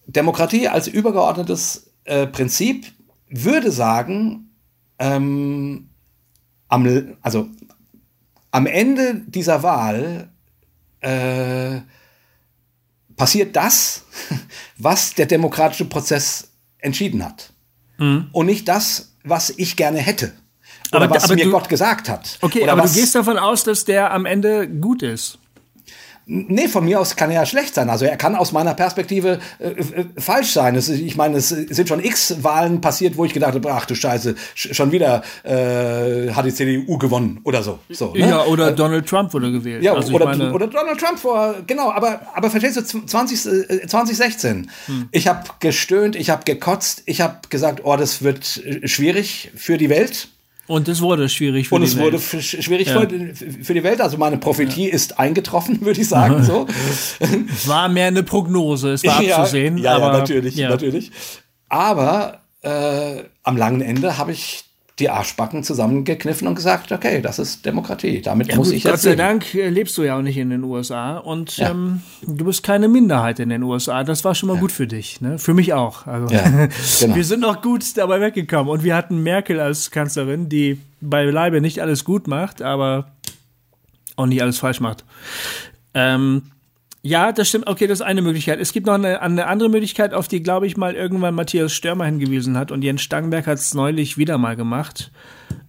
Demokratie 0.06 0.68
als 0.68 0.88
übergeordnetes 0.88 1.92
äh, 2.04 2.28
Prinzip 2.28 2.92
würde 3.30 3.72
sagen, 3.72 4.50
ähm, 5.00 5.88
am, 6.68 7.16
also 7.22 7.48
am 8.52 8.66
Ende 8.66 9.22
dieser 9.28 9.64
Wahl 9.64 10.30
äh, 11.00 11.80
passiert 13.15 13.56
das, 13.56 14.03
was 14.77 15.14
der 15.14 15.26
demokratische 15.26 15.85
Prozess 15.85 16.49
entschieden 16.80 17.23
hat. 17.23 17.53
Mhm. 17.98 18.30
Und 18.31 18.45
nicht 18.45 18.68
das, 18.68 19.15
was 19.23 19.52
ich 19.52 19.76
gerne 19.76 19.99
hätte. 19.99 20.34
Oder 20.91 21.06
aber, 21.06 21.15
was 21.15 21.23
aber 21.26 21.35
mir 21.35 21.45
du, 21.45 21.52
Gott 21.52 21.69
gesagt 21.69 22.10
hat. 22.10 22.38
Okay, 22.41 22.64
oder 22.64 22.73
aber 22.73 22.84
du 22.84 22.94
gehst 22.94 23.15
davon 23.15 23.38
aus, 23.38 23.64
dass 23.64 23.85
der 23.85 24.11
am 24.11 24.26
Ende 24.26 24.68
gut 24.68 25.02
ist. 25.02 25.40
Nee, 26.26 26.70
von 26.70 26.86
mir 26.86 27.02
aus 27.02 27.18
kann 27.18 27.30
er 27.32 27.41
ja 27.41 27.45
schlecht 27.45 27.76
sein. 27.76 27.90
Also 27.90 28.06
er 28.06 28.16
kann 28.16 28.36
aus 28.36 28.54
meiner 28.54 28.74
Perspektive 28.74 29.40
äh, 29.60 29.70
äh, 29.70 30.06
falsch 30.18 30.54
sein. 30.54 30.76
Es, 30.76 30.88
ich 30.88 31.18
meine, 31.18 31.38
es 31.38 31.50
sind 31.50 31.90
schon 31.90 32.02
x 32.02 32.44
Wahlen 32.44 32.80
passiert, 32.80 33.18
wo 33.18 33.26
ich 33.26 33.34
gedacht 33.34 33.54
habe, 33.56 33.74
ach 33.74 33.86
du 33.86 33.94
Scheiße, 33.94 34.36
schon 34.56 34.91
wieder 34.94 35.22
äh, 35.44 36.32
hat 36.32 36.45
die 36.45 36.54
CDU 36.54 36.98
gewonnen 36.98 37.41
oder 37.44 37.62
so. 37.62 37.80
so 37.90 38.14
ne? 38.14 38.30
Ja, 38.30 38.45
oder 38.45 38.70
äh, 38.70 38.76
Donald 38.76 39.06
Trump 39.06 39.34
wurde 39.34 39.52
gewählt. 39.52 39.84
Ja, 39.84 39.94
also 39.94 40.14
oder, 40.14 40.26
meine, 40.26 40.54
oder 40.54 40.68
Donald 40.68 40.98
Trump 40.98 41.20
vor, 41.20 41.56
genau, 41.68 41.91
aber, 41.91 42.22
aber 42.34 42.50
verstehst 42.50 42.78
du, 42.78 43.06
20, 43.06 43.45
äh, 43.70 43.88
2016, 43.88 44.70
hm. 44.86 45.10
ich 45.12 45.28
habe 45.28 45.44
gestöhnt, 45.60 46.16
ich 46.16 46.30
habe 46.30 46.44
gekotzt, 46.45 47.04
ich 47.06 47.20
habe 47.20 47.40
gesagt, 47.50 47.82
oh, 47.84 47.98
das 47.98 48.24
wird 48.24 48.64
äh, 48.66 48.88
schwierig 48.88 49.52
für 49.56 49.78
die 49.78 49.90
Welt. 49.90 50.30
Und 50.65 50.88
es 50.88 51.02
wurde 51.02 51.27
schwierig 51.27 51.68
für 51.68 51.76
Und 51.76 51.81
die 51.81 51.98
Welt. 51.98 52.14
Und 52.14 52.15
es 52.15 52.34
wurde 52.34 52.44
schwierig 52.44 52.88
ja. 52.88 53.02
für, 53.02 53.73
die 53.73 53.84
Welt. 53.84 53.99
Also 53.99 54.18
meine 54.18 54.38
Prophetie 54.38 54.88
ja. 54.88 54.94
ist 54.94 55.19
eingetroffen, 55.19 55.81
würde 55.81 55.99
ich 55.99 56.07
sagen. 56.07 56.44
So. 56.44 56.68
es 57.19 57.68
war 57.68 57.90
mehr 57.90 58.07
eine 58.07 58.23
Prognose, 58.23 58.91
es 58.94 59.03
war 59.03 59.22
ja, 59.22 59.38
abzusehen. 59.38 59.77
Ja, 59.77 59.95
aber, 59.95 60.18
natürlich, 60.18 60.56
natürlich. 60.56 61.11
Aber 61.68 62.41
äh, 62.61 63.23
am 63.44 63.57
langen 63.57 63.81
Ende 63.81 64.18
habe 64.18 64.31
ich 64.31 64.64
die 64.99 65.10
Arschbacken 65.10 65.64
zusammengekniffen 65.64 66.48
und 66.48 66.53
gesagt, 66.53 66.91
okay, 66.91 67.22
das 67.22 67.40
ist 67.40 67.65
Demokratie. 67.65 68.22
Damit 68.22 68.49
ja, 68.49 68.56
muss 68.56 68.68
gut, 68.68 68.78
ich 68.78 68.84
jetzt 68.84 68.91
Gott 68.91 68.99
sei 69.02 69.10
leben. 69.11 69.20
Dank 69.20 69.56
äh, 69.56 69.70
lebst 69.70 69.98
du 69.98 70.03
ja 70.03 70.18
auch 70.18 70.22
nicht 70.22 70.38
in 70.38 70.52
den 70.52 70.64
USA 70.64 71.18
und 71.18 71.57
ja. 71.57 71.72
ähm, 71.72 72.02
du 72.22 72.45
bist 72.45 72.61
keine 72.61 72.88
Minderheit 72.88 73.40
in 73.40 73.49
den 73.49 73.64
USA. 73.64 74.03
Das 74.03 74.24
war 74.24 74.36
schon 74.36 74.48
mal 74.48 74.56
ja. 74.56 74.61
gut 74.61 74.72
für 74.72 74.86
dich, 74.86 75.20
ne? 75.20 75.40
Für 75.40 75.56
mich 75.56 75.74
auch. 75.74 76.06
Also 76.06 76.28
genau. 76.99 77.15
wir 77.15 77.24
sind 77.24 77.40
noch 77.40 77.64
gut 77.64 77.98
dabei 77.98 78.22
weggekommen 78.22 78.72
und 78.72 78.84
wir 78.84 78.95
hatten 78.95 79.24
Merkel 79.24 79.60
als 79.60 79.90
Kanzlerin, 79.90 80.48
die 80.48 80.80
beileibe 81.02 81.60
nicht 81.60 81.82
alles 81.82 82.03
gut 82.03 82.28
macht, 82.28 82.61
aber 82.61 83.11
auch 84.15 84.28
nicht 84.28 84.44
alles 84.44 84.60
falsch 84.60 84.80
macht. 84.80 85.06
Ähm, 85.95 86.44
ja, 87.06 87.34
das 87.34 87.50
stimmt. 87.50 87.68
Okay, 87.68 87.86
das 87.86 88.00
ist 88.00 88.06
eine 88.06 88.22
Möglichkeit. 88.22 88.62
Es 88.62 88.72
gibt 88.72 88.88
noch 88.88 88.94
eine, 88.94 89.22
eine 89.22 89.48
andere 89.48 89.68
Möglichkeit, 89.68 90.14
auf 90.14 90.30
die, 90.30 90.42
glaube 90.42 90.68
ich, 90.68 90.78
mal 90.78 90.96
irgendwann 90.96 91.36
Matthias 91.36 91.74
Störmer 91.74 92.06
hingewiesen 92.06 92.58
hat 92.58 92.72
und 92.72 92.82
Jens 92.82 93.02
Stangenberg 93.02 93.46
hat 93.46 93.58
es 93.58 93.74
neulich 93.74 94.18
wieder 94.18 94.38
mal 94.38 94.56
gemacht. 94.56 95.12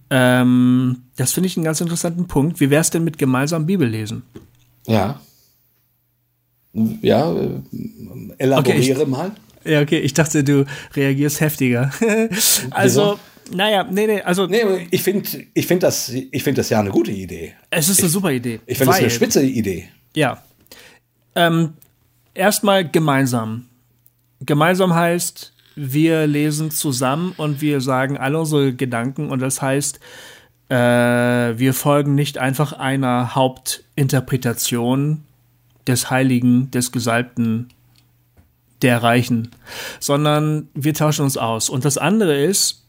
Ähm, 0.09 1.03
das 1.17 1.33
finde 1.33 1.47
ich 1.47 1.57
einen 1.57 1.65
ganz 1.65 1.81
interessanten 1.81 2.27
Punkt. 2.27 2.61
Wie 2.61 2.69
wäre 2.69 2.79
es 2.79 2.89
denn 2.89 3.03
mit 3.03 3.17
gemeinsam 3.17 3.65
Bibellesen? 3.65 4.23
Ja. 4.87 5.19
Ja, 7.01 7.33
äh, 7.33 7.49
elaboriere 8.37 8.93
okay, 8.93 9.01
ich, 9.01 9.07
mal. 9.07 9.31
Ja, 9.65 9.81
okay, 9.81 9.99
ich 9.99 10.13
dachte, 10.13 10.41
du 10.41 10.65
reagierst 10.93 11.41
heftiger. 11.41 11.91
also, 12.71 13.17
Wieso? 13.45 13.55
naja, 13.57 13.83
nee, 13.83 14.07
nee, 14.07 14.21
also. 14.21 14.47
Nee, 14.47 14.87
ich 14.89 15.03
finde 15.03 15.27
ich 15.53 15.67
find 15.67 15.83
das, 15.83 16.13
find 16.33 16.57
das 16.57 16.69
ja 16.69 16.79
eine 16.79 16.91
gute 16.91 17.11
Idee. 17.11 17.55
Es 17.69 17.89
ist 17.89 17.97
ich, 17.97 18.05
eine 18.05 18.11
super 18.11 18.31
Idee. 18.31 18.61
Ich 18.65 18.77
finde 18.77 18.93
es 18.93 18.99
eine 18.99 19.09
spitze 19.09 19.43
Idee. 19.43 19.89
Ja, 20.15 20.41
ähm, 21.35 21.73
erstmal 22.33 22.87
gemeinsam. 22.87 23.65
Gemeinsam 24.41 24.93
heißt, 24.93 25.53
wir 25.75 26.27
lesen 26.27 26.71
zusammen 26.71 27.33
und 27.37 27.61
wir 27.61 27.81
sagen 27.81 28.17
alle 28.17 28.39
unsere 28.39 28.73
Gedanken 28.73 29.29
und 29.29 29.39
das 29.39 29.61
heißt, 29.61 29.99
äh, 30.69 30.75
wir 30.75 31.73
folgen 31.73 32.15
nicht 32.15 32.37
einfach 32.37 32.73
einer 32.73 33.35
Hauptinterpretation 33.35 35.23
des 35.85 36.09
Heiligen, 36.09 36.71
des 36.71 36.91
Gesalbten, 36.91 37.69
der 38.81 39.03
Reichen, 39.03 39.51
sondern 39.99 40.67
wir 40.73 40.93
tauschen 40.93 41.23
uns 41.23 41.37
aus. 41.37 41.69
Und 41.69 41.85
das 41.85 41.97
andere 41.97 42.43
ist, 42.43 42.85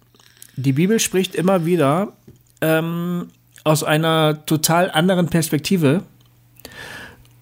die 0.56 0.73
Bibel 0.73 0.98
spricht 0.98 1.35
immer 1.35 1.64
wieder 1.64 2.12
ähm, 2.60 3.28
aus 3.64 3.85
einer 3.85 4.44
total 4.47 4.90
anderen 4.90 5.28
Perspektive 5.28 6.02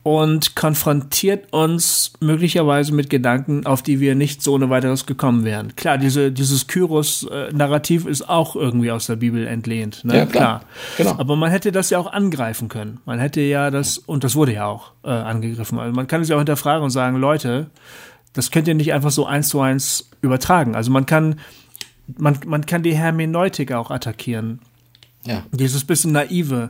und 0.05 0.55
konfrontiert 0.55 1.51
uns 1.55 2.12
möglicherweise 2.20 2.93
mit 2.93 3.09
Gedanken, 3.09 3.64
auf 3.64 3.82
die 3.82 4.01
wir 4.01 4.14
nicht 4.14 4.43
so 4.43 4.52
ohne 4.52 4.68
weiteres 4.68 5.06
gekommen 5.06 5.44
wären. 5.44 5.74
Klar, 5.76 5.97
diese, 5.97 6.31
dieses 6.31 6.66
Kyros-Narrativ 6.66 8.05
ist 8.05 8.28
auch 8.28 8.55
irgendwie 8.55 8.90
aus 8.90 9.06
der 9.06 9.16
Bibel 9.16 9.47
entlehnt. 9.47 10.05
Ne? 10.05 10.18
Ja, 10.18 10.26
klar. 10.26 10.60
klar. 10.60 10.64
Genau. 10.98 11.18
Aber 11.18 11.36
man 11.36 11.51
hätte 11.51 11.72
das 11.72 11.89
ja 11.89 11.98
auch 11.98 12.12
angreifen 12.12 12.68
können. 12.68 13.01
Man 13.06 13.18
hätte 13.18 13.40
ja 13.40 13.70
das, 13.70 13.97
und 13.97 14.24
das 14.24 14.35
wurde 14.36 14.52
ja 14.52 14.66
auch 14.66 14.93
äh, 15.05 15.09
angegriffen. 15.09 15.78
Also 15.78 15.94
man 15.94 16.06
kann 16.06 16.20
es 16.20 16.28
ja 16.28 16.36
auch 16.36 16.40
hinterfragen 16.40 16.85
und 16.85 16.90
sagen, 16.90 17.16
Leute, 17.16 17.70
das 18.35 18.51
könnt 18.51 18.68
ihr 18.68 18.74
nicht 18.74 18.93
einfach 18.93 19.10
so 19.10 19.24
eins 19.24 19.48
zu 19.48 19.62
eins 19.62 20.10
übertragen. 20.20 20.74
Also 20.74 20.90
man 20.90 21.06
kann, 21.06 21.40
man, 22.18 22.39
man 22.44 22.66
kann 22.66 22.82
die 22.82 22.94
Hermeneutik 22.94 23.72
auch 23.72 23.90
attackieren. 23.90 24.59
Ja. 25.24 25.44
Dieses 25.51 25.82
bisschen 25.86 26.12
naive. 26.12 26.68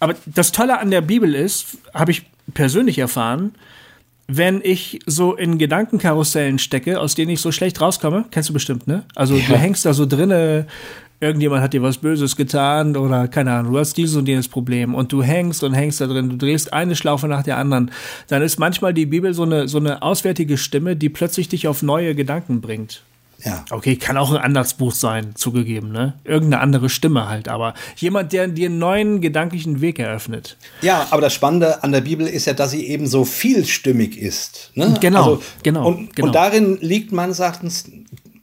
Aber 0.00 0.16
das 0.26 0.50
Tolle 0.50 0.80
an 0.80 0.90
der 0.90 1.02
Bibel 1.02 1.36
ist, 1.36 1.78
habe 1.94 2.10
ich 2.10 2.26
persönlich 2.54 2.98
erfahren, 2.98 3.52
wenn 4.26 4.60
ich 4.62 5.00
so 5.06 5.34
in 5.34 5.58
Gedankenkarussellen 5.58 6.58
stecke, 6.58 7.00
aus 7.00 7.14
denen 7.14 7.32
ich 7.32 7.40
so 7.40 7.50
schlecht 7.50 7.80
rauskomme, 7.80 8.26
kennst 8.30 8.48
du 8.48 8.52
bestimmt, 8.52 8.86
ne? 8.86 9.04
Also 9.16 9.34
ja. 9.34 9.42
du 9.48 9.56
hängst 9.56 9.84
da 9.84 9.92
so 9.92 10.06
drinne, 10.06 10.66
irgendjemand 11.20 11.62
hat 11.62 11.72
dir 11.72 11.82
was 11.82 11.98
Böses 11.98 12.36
getan 12.36 12.96
oder 12.96 13.26
keine 13.26 13.52
Ahnung, 13.52 13.72
du 13.72 13.78
hast 13.78 13.96
dieses 13.96 14.16
und 14.16 14.28
jenes 14.28 14.46
Problem 14.46 14.94
und 14.94 15.12
du 15.12 15.22
hängst 15.22 15.64
und 15.64 15.74
hängst 15.74 16.00
da 16.00 16.06
drin, 16.06 16.30
du 16.30 16.36
drehst 16.36 16.72
eine 16.72 16.94
Schlaufe 16.94 17.26
nach 17.26 17.42
der 17.42 17.58
anderen, 17.58 17.90
dann 18.28 18.42
ist 18.42 18.58
manchmal 18.58 18.94
die 18.94 19.06
Bibel 19.06 19.34
so 19.34 19.42
eine, 19.42 19.66
so 19.66 19.78
eine 19.78 20.02
auswärtige 20.02 20.56
Stimme, 20.56 20.94
die 20.96 21.08
plötzlich 21.08 21.48
dich 21.48 21.66
auf 21.66 21.82
neue 21.82 22.14
Gedanken 22.14 22.60
bringt. 22.60 23.02
Ja. 23.44 23.64
Okay, 23.70 23.96
kann 23.96 24.16
auch 24.16 24.30
ein 24.32 24.36
Andachtsbuch 24.36 24.92
sein, 24.92 25.34
zugegeben, 25.34 25.92
ne? 25.92 26.14
Irgendeine 26.24 26.62
andere 26.62 26.88
Stimme 26.88 27.28
halt, 27.28 27.48
aber 27.48 27.74
jemand, 27.96 28.32
der 28.32 28.48
dir 28.48 28.68
einen 28.68 28.78
neuen 28.78 29.20
gedanklichen 29.20 29.80
Weg 29.80 29.98
eröffnet. 29.98 30.56
Ja, 30.82 31.06
aber 31.10 31.20
das 31.20 31.32
Spannende 31.32 31.82
an 31.82 31.92
der 31.92 32.02
Bibel 32.02 32.26
ist 32.26 32.46
ja, 32.46 32.52
dass 32.52 32.70
sie 32.72 32.86
eben 32.86 33.06
so 33.06 33.24
vielstimmig 33.24 34.18
ist. 34.18 34.72
Ne? 34.74 34.96
Genau, 35.00 35.18
also, 35.18 35.42
genau, 35.62 35.88
und, 35.88 36.14
genau. 36.16 36.28
Und 36.28 36.34
darin 36.34 36.78
liegt 36.80 37.12
meines 37.12 37.38
Erachtens 37.38 37.84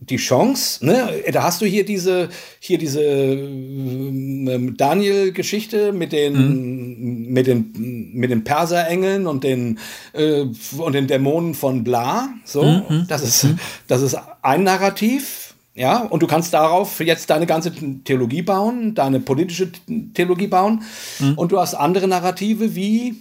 die 0.10 0.18
Chance, 0.18 0.86
ne? 0.86 1.24
Da 1.32 1.44
hast 1.44 1.62
du 1.62 1.66
hier 1.66 1.86
diese, 1.86 2.30
hier 2.60 2.78
diese 2.78 3.02
äh, 3.04 4.72
Daniel-Geschichte 4.76 5.92
mit 5.92 6.12
den, 6.12 6.34
mhm. 6.34 7.34
mit 7.34 7.48
den, 7.48 8.12
mit 8.14 8.32
den 8.32 8.44
Perserengeln 8.44 9.28
und 9.28 9.44
den, 9.44 9.80
äh, 10.14 10.46
und 10.78 10.94
den 10.94 11.08
Dämonen 11.08 11.54
von 11.54 11.84
Bla. 11.84 12.30
So, 12.46 12.64
mhm. 12.64 13.06
das 13.08 13.24
ist, 13.24 13.44
mhm. 13.44 13.60
das 13.88 14.02
ist 14.02 14.18
ein 14.42 14.64
Narrativ. 14.64 15.44
Ja, 15.76 16.00
und 16.00 16.24
du 16.24 16.28
kannst 16.28 16.56
darauf 16.56 17.00
jetzt 17.02 17.30
deine 17.30 17.46
ganze 17.46 17.72
Theologie 18.04 18.42
bauen, 18.42 18.96
deine 18.96 19.20
politische 19.20 19.72
Theologie 20.16 20.48
bauen. 20.48 20.82
Mhm. 21.20 21.34
Und 21.36 21.52
du 21.52 21.60
hast 21.60 21.76
andere 21.76 22.08
Narrative 22.08 22.74
wie, 22.74 23.14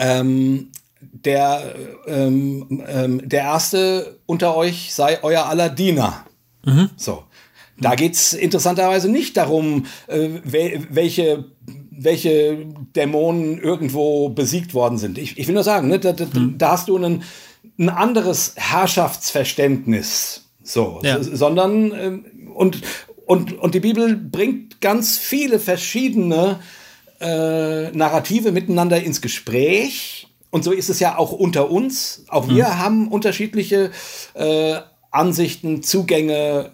ähm, 0.00 0.72
der, 1.12 1.74
ähm, 2.06 2.84
ähm, 2.86 3.28
der 3.28 3.42
Erste 3.42 4.18
unter 4.26 4.56
euch 4.56 4.94
sei 4.94 5.22
euer 5.22 5.46
aller 5.46 5.68
Diener. 5.68 6.24
Mhm. 6.64 6.90
So. 6.96 7.24
Da 7.80 7.94
geht 7.94 8.14
es 8.14 8.32
interessanterweise 8.32 9.10
nicht 9.10 9.36
darum, 9.36 9.86
äh, 10.06 10.28
welche, 10.44 11.46
welche 11.90 12.66
Dämonen 12.94 13.58
irgendwo 13.60 14.28
besiegt 14.28 14.74
worden 14.74 14.98
sind. 14.98 15.18
Ich, 15.18 15.38
ich 15.38 15.48
will 15.48 15.54
nur 15.54 15.64
sagen, 15.64 15.88
ne, 15.88 15.98
da, 15.98 16.12
da, 16.12 16.26
mhm. 16.26 16.58
da 16.58 16.72
hast 16.72 16.88
du 16.88 16.96
einen, 16.96 17.22
ein 17.78 17.88
anderes 17.88 18.54
Herrschaftsverständnis. 18.56 20.38
So, 20.64 21.00
ja. 21.02 21.20
sondern 21.20 21.92
ähm, 21.92 22.24
und 22.54 22.82
und, 23.26 23.58
und 23.58 23.74
die 23.74 23.80
Bibel 23.80 24.14
bringt 24.16 24.80
ganz 24.80 25.16
viele 25.16 25.58
verschiedene 25.58 26.58
äh, 27.20 27.90
Narrative 27.90 28.52
miteinander 28.52 29.02
ins 29.02 29.20
Gespräch. 29.20 30.21
Und 30.52 30.64
so 30.64 30.70
ist 30.70 30.90
es 30.90 31.00
ja 31.00 31.16
auch 31.16 31.32
unter 31.32 31.70
uns. 31.70 32.24
Auch 32.28 32.46
wir 32.46 32.66
mhm. 32.66 32.78
haben 32.78 33.08
unterschiedliche 33.08 33.90
äh, 34.34 34.76
Ansichten, 35.10 35.82
Zugänge, 35.82 36.72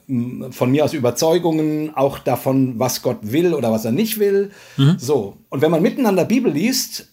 von 0.51 0.71
mir 0.71 0.85
aus 0.85 0.95
Überzeugungen, 0.95 1.97
auch 1.97 2.19
davon, 2.19 2.79
was 2.81 3.03
Gott 3.03 3.19
will 3.23 3.55
oder 3.55 3.71
was 3.71 3.85
er 3.85 3.93
nicht 3.93 4.19
will. 4.19 4.51
Mhm. 4.77 4.97
So. 4.99 5.37
Und 5.49 5.63
wenn 5.63 5.71
man 5.71 5.81
miteinander 5.81 6.25
Bibel 6.25 6.53
liest, 6.53 7.09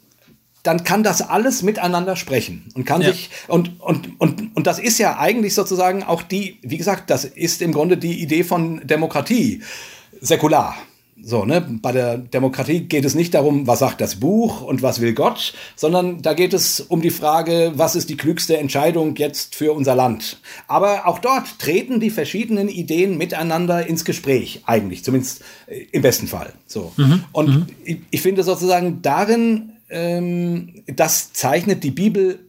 dann 0.64 0.84
kann 0.84 1.04
das 1.04 1.22
alles 1.22 1.62
miteinander 1.62 2.16
sprechen 2.16 2.72
und 2.74 2.86
kann 2.86 3.02
ja. 3.02 3.12
sich 3.12 3.30
und, 3.48 3.80
und, 3.80 4.20
und, 4.20 4.56
und 4.56 4.66
das 4.66 4.80
ist 4.80 4.98
ja 4.98 5.20
eigentlich 5.20 5.54
sozusagen 5.54 6.02
auch 6.02 6.24
die, 6.24 6.58
wie 6.64 6.78
gesagt, 6.78 7.12
das 7.12 7.26
ist 7.26 7.62
im 7.62 7.74
Grunde 7.74 7.98
die 7.98 8.24
Idee 8.24 8.44
von 8.44 8.82
Demokratie, 8.88 9.62
säkular. 10.20 10.76
So, 11.28 11.44
ne? 11.44 11.60
Bei 11.82 11.92
der 11.92 12.20
Demokratie 12.20 12.82
geht 12.82 13.04
es 13.04 13.16
nicht 13.16 13.34
darum, 13.34 13.66
was 13.66 13.80
sagt 13.80 14.00
das 14.00 14.18
Buch 14.18 14.62
und 14.62 14.84
was 14.84 15.02
will 15.02 15.16
Gott, 15.16 15.56
sondern 15.76 16.22
da 16.22 16.36
geht 16.36 16.54
es 16.54 16.80
um 16.82 17.02
die 17.02 17.10
Frage, 17.10 17.72
was 17.76 17.96
ist 17.96 18.12
die 18.12 18.16
klügste 18.16 18.58
Entscheidung 18.58 19.16
jetzt 19.16 19.56
für 19.56 19.74
unser 19.74 19.96
Land. 19.96 20.38
Aber 20.68 21.08
auch 21.08 21.18
dort 21.18 21.58
treten 21.58 22.00
die 22.00 22.12
verschiedenen 22.12 22.70
Ideen 22.70 23.18
miteinander 23.18 23.88
ins 23.88 24.06
Gespräch, 24.06 24.62
eigentlich, 24.68 25.04
zumindest 25.04 25.42
äh, 25.66 25.88
im 25.92 26.04
besten 26.04 26.28
Fall. 26.28 26.54
So. 26.68 26.94
Mhm. 26.96 27.24
Und 27.32 27.48
mhm. 27.48 27.66
Ich, 27.84 27.98
ich 28.12 28.22
finde 28.22 28.44
sozusagen 28.44 29.02
darin 29.02 29.72
ähm, 29.90 30.84
das 30.86 31.34
zeichnet 31.34 31.84
die 31.84 31.92
Bibel 31.92 32.40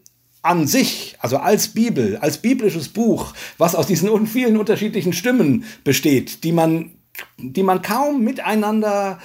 an 0.43 0.67
sich, 0.67 1.17
also 1.19 1.39
als 1.39 1.69
Bibel, 1.69 2.19
als 2.19 2.39
biblisches 2.39 2.89
Buch, 2.89 3.33
was 3.59 3.75
aus 3.75 3.87
diesen 3.87 4.27
vielen 4.27 4.57
unterschiedlichen 4.57 5.13
Stimmen 5.13 5.65
besteht, 5.83 6.45
die 6.45 6.53
man, 6.53 6.91
die 7.39 7.63
man 7.63 7.83
kaum 7.83 8.23
miteinander, 8.23 9.19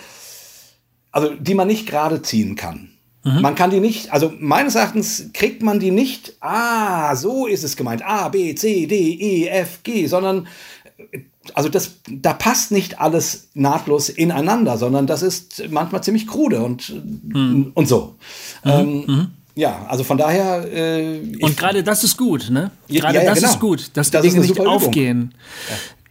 also 1.11 1.33
die 1.35 1.53
man 1.53 1.67
nicht 1.67 1.87
gerade 1.87 2.21
ziehen 2.21 2.55
kann. 2.55 2.89
Mhm. 3.23 3.41
Man 3.41 3.55
kann 3.55 3.69
die 3.69 3.79
nicht, 3.79 4.11
also 4.11 4.33
meines 4.39 4.75
Erachtens 4.75 5.29
kriegt 5.33 5.61
man 5.61 5.79
die 5.79 5.91
nicht, 5.91 6.35
ah, 6.39 7.15
so 7.15 7.45
ist 7.45 7.63
es 7.63 7.75
gemeint, 7.75 8.03
A, 8.03 8.29
B, 8.29 8.55
C, 8.55 8.87
D, 8.87 8.95
E, 8.95 9.47
F, 9.47 9.83
G, 9.83 10.07
sondern 10.07 10.47
also 11.53 11.69
das, 11.69 11.95
da 12.09 12.33
passt 12.33 12.71
nicht 12.71 12.99
alles 12.99 13.49
nahtlos 13.53 14.09
ineinander, 14.09 14.77
sondern 14.77 15.07
das 15.07 15.23
ist 15.23 15.63
manchmal 15.69 16.03
ziemlich 16.03 16.27
krude 16.27 16.61
und, 16.61 16.83
hm. 16.83 17.71
und 17.73 17.87
so. 17.87 18.15
Mhm. 18.63 18.71
Ähm, 18.71 19.03
mhm. 19.07 19.27
Ja, 19.55 19.85
also 19.89 20.03
von 20.03 20.17
daher. 20.17 20.71
Äh, 20.71 21.19
und 21.41 21.57
gerade 21.57 21.83
das 21.83 22.03
ist 22.03 22.17
gut, 22.17 22.49
ne? 22.49 22.71
Gerade 22.87 23.17
ja, 23.17 23.23
ja, 23.23 23.29
das 23.29 23.39
genau. 23.39 23.51
ist 23.51 23.59
gut, 23.59 23.89
dass 23.93 24.09
das 24.09 24.21
die 24.21 24.29
Dinge 24.29 24.41
nicht 24.41 24.59
aufgehen. 24.59 25.33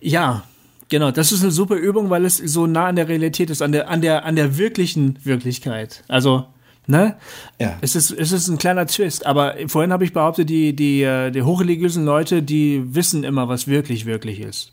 Ja. 0.00 0.10
ja. 0.10 0.42
Genau, 0.90 1.10
das 1.10 1.32
ist 1.32 1.42
eine 1.42 1.52
super 1.52 1.76
Übung, 1.76 2.10
weil 2.10 2.24
es 2.24 2.36
so 2.36 2.66
nah 2.66 2.86
an 2.86 2.96
der 2.96 3.08
Realität 3.08 3.48
ist, 3.48 3.62
an 3.62 3.72
der, 3.72 3.88
an 3.88 4.02
der, 4.02 4.24
an 4.24 4.36
der 4.36 4.58
wirklichen 4.58 5.18
Wirklichkeit. 5.24 6.04
Also, 6.08 6.46
ne? 6.86 7.16
Ja. 7.58 7.78
Es 7.80 7.96
ist, 7.96 8.10
es 8.10 8.32
ist 8.32 8.48
ein 8.48 8.58
kleiner 8.58 8.86
Twist, 8.86 9.24
aber 9.24 9.54
vorhin 9.68 9.92
habe 9.92 10.04
ich 10.04 10.12
behauptet, 10.12 10.50
die, 10.50 10.76
die, 10.76 11.02
äh, 11.02 11.30
die 11.30 11.42
hochreligiösen 11.42 12.04
Leute, 12.04 12.42
die 12.42 12.94
wissen 12.94 13.24
immer, 13.24 13.48
was 13.48 13.66
wirklich, 13.66 14.04
wirklich 14.04 14.40
ist. 14.40 14.72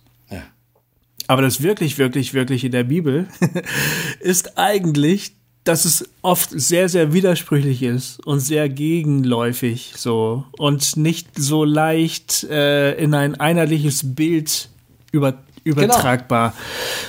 Aber 1.27 1.41
das 1.41 1.61
wirklich, 1.61 1.97
wirklich, 1.97 2.33
wirklich 2.33 2.63
in 2.63 2.71
der 2.71 2.85
Bibel 2.85 3.27
ist 4.21 4.57
eigentlich, 4.57 5.33
dass 5.65 5.83
es 5.83 6.09
oft 6.21 6.49
sehr, 6.49 6.87
sehr 6.87 7.11
widersprüchlich 7.11 7.83
ist 7.83 8.25
und 8.25 8.39
sehr 8.39 8.69
gegenläufig 8.69 9.93
so 9.97 10.45
und 10.57 10.95
nicht 10.95 11.37
so 11.37 11.65
leicht 11.65 12.45
äh, 12.45 12.93
in 12.93 13.13
ein 13.13 13.35
einheitliches 13.35 14.15
Bild 14.15 14.69
über, 15.11 15.43
übertragbar. 15.67 16.53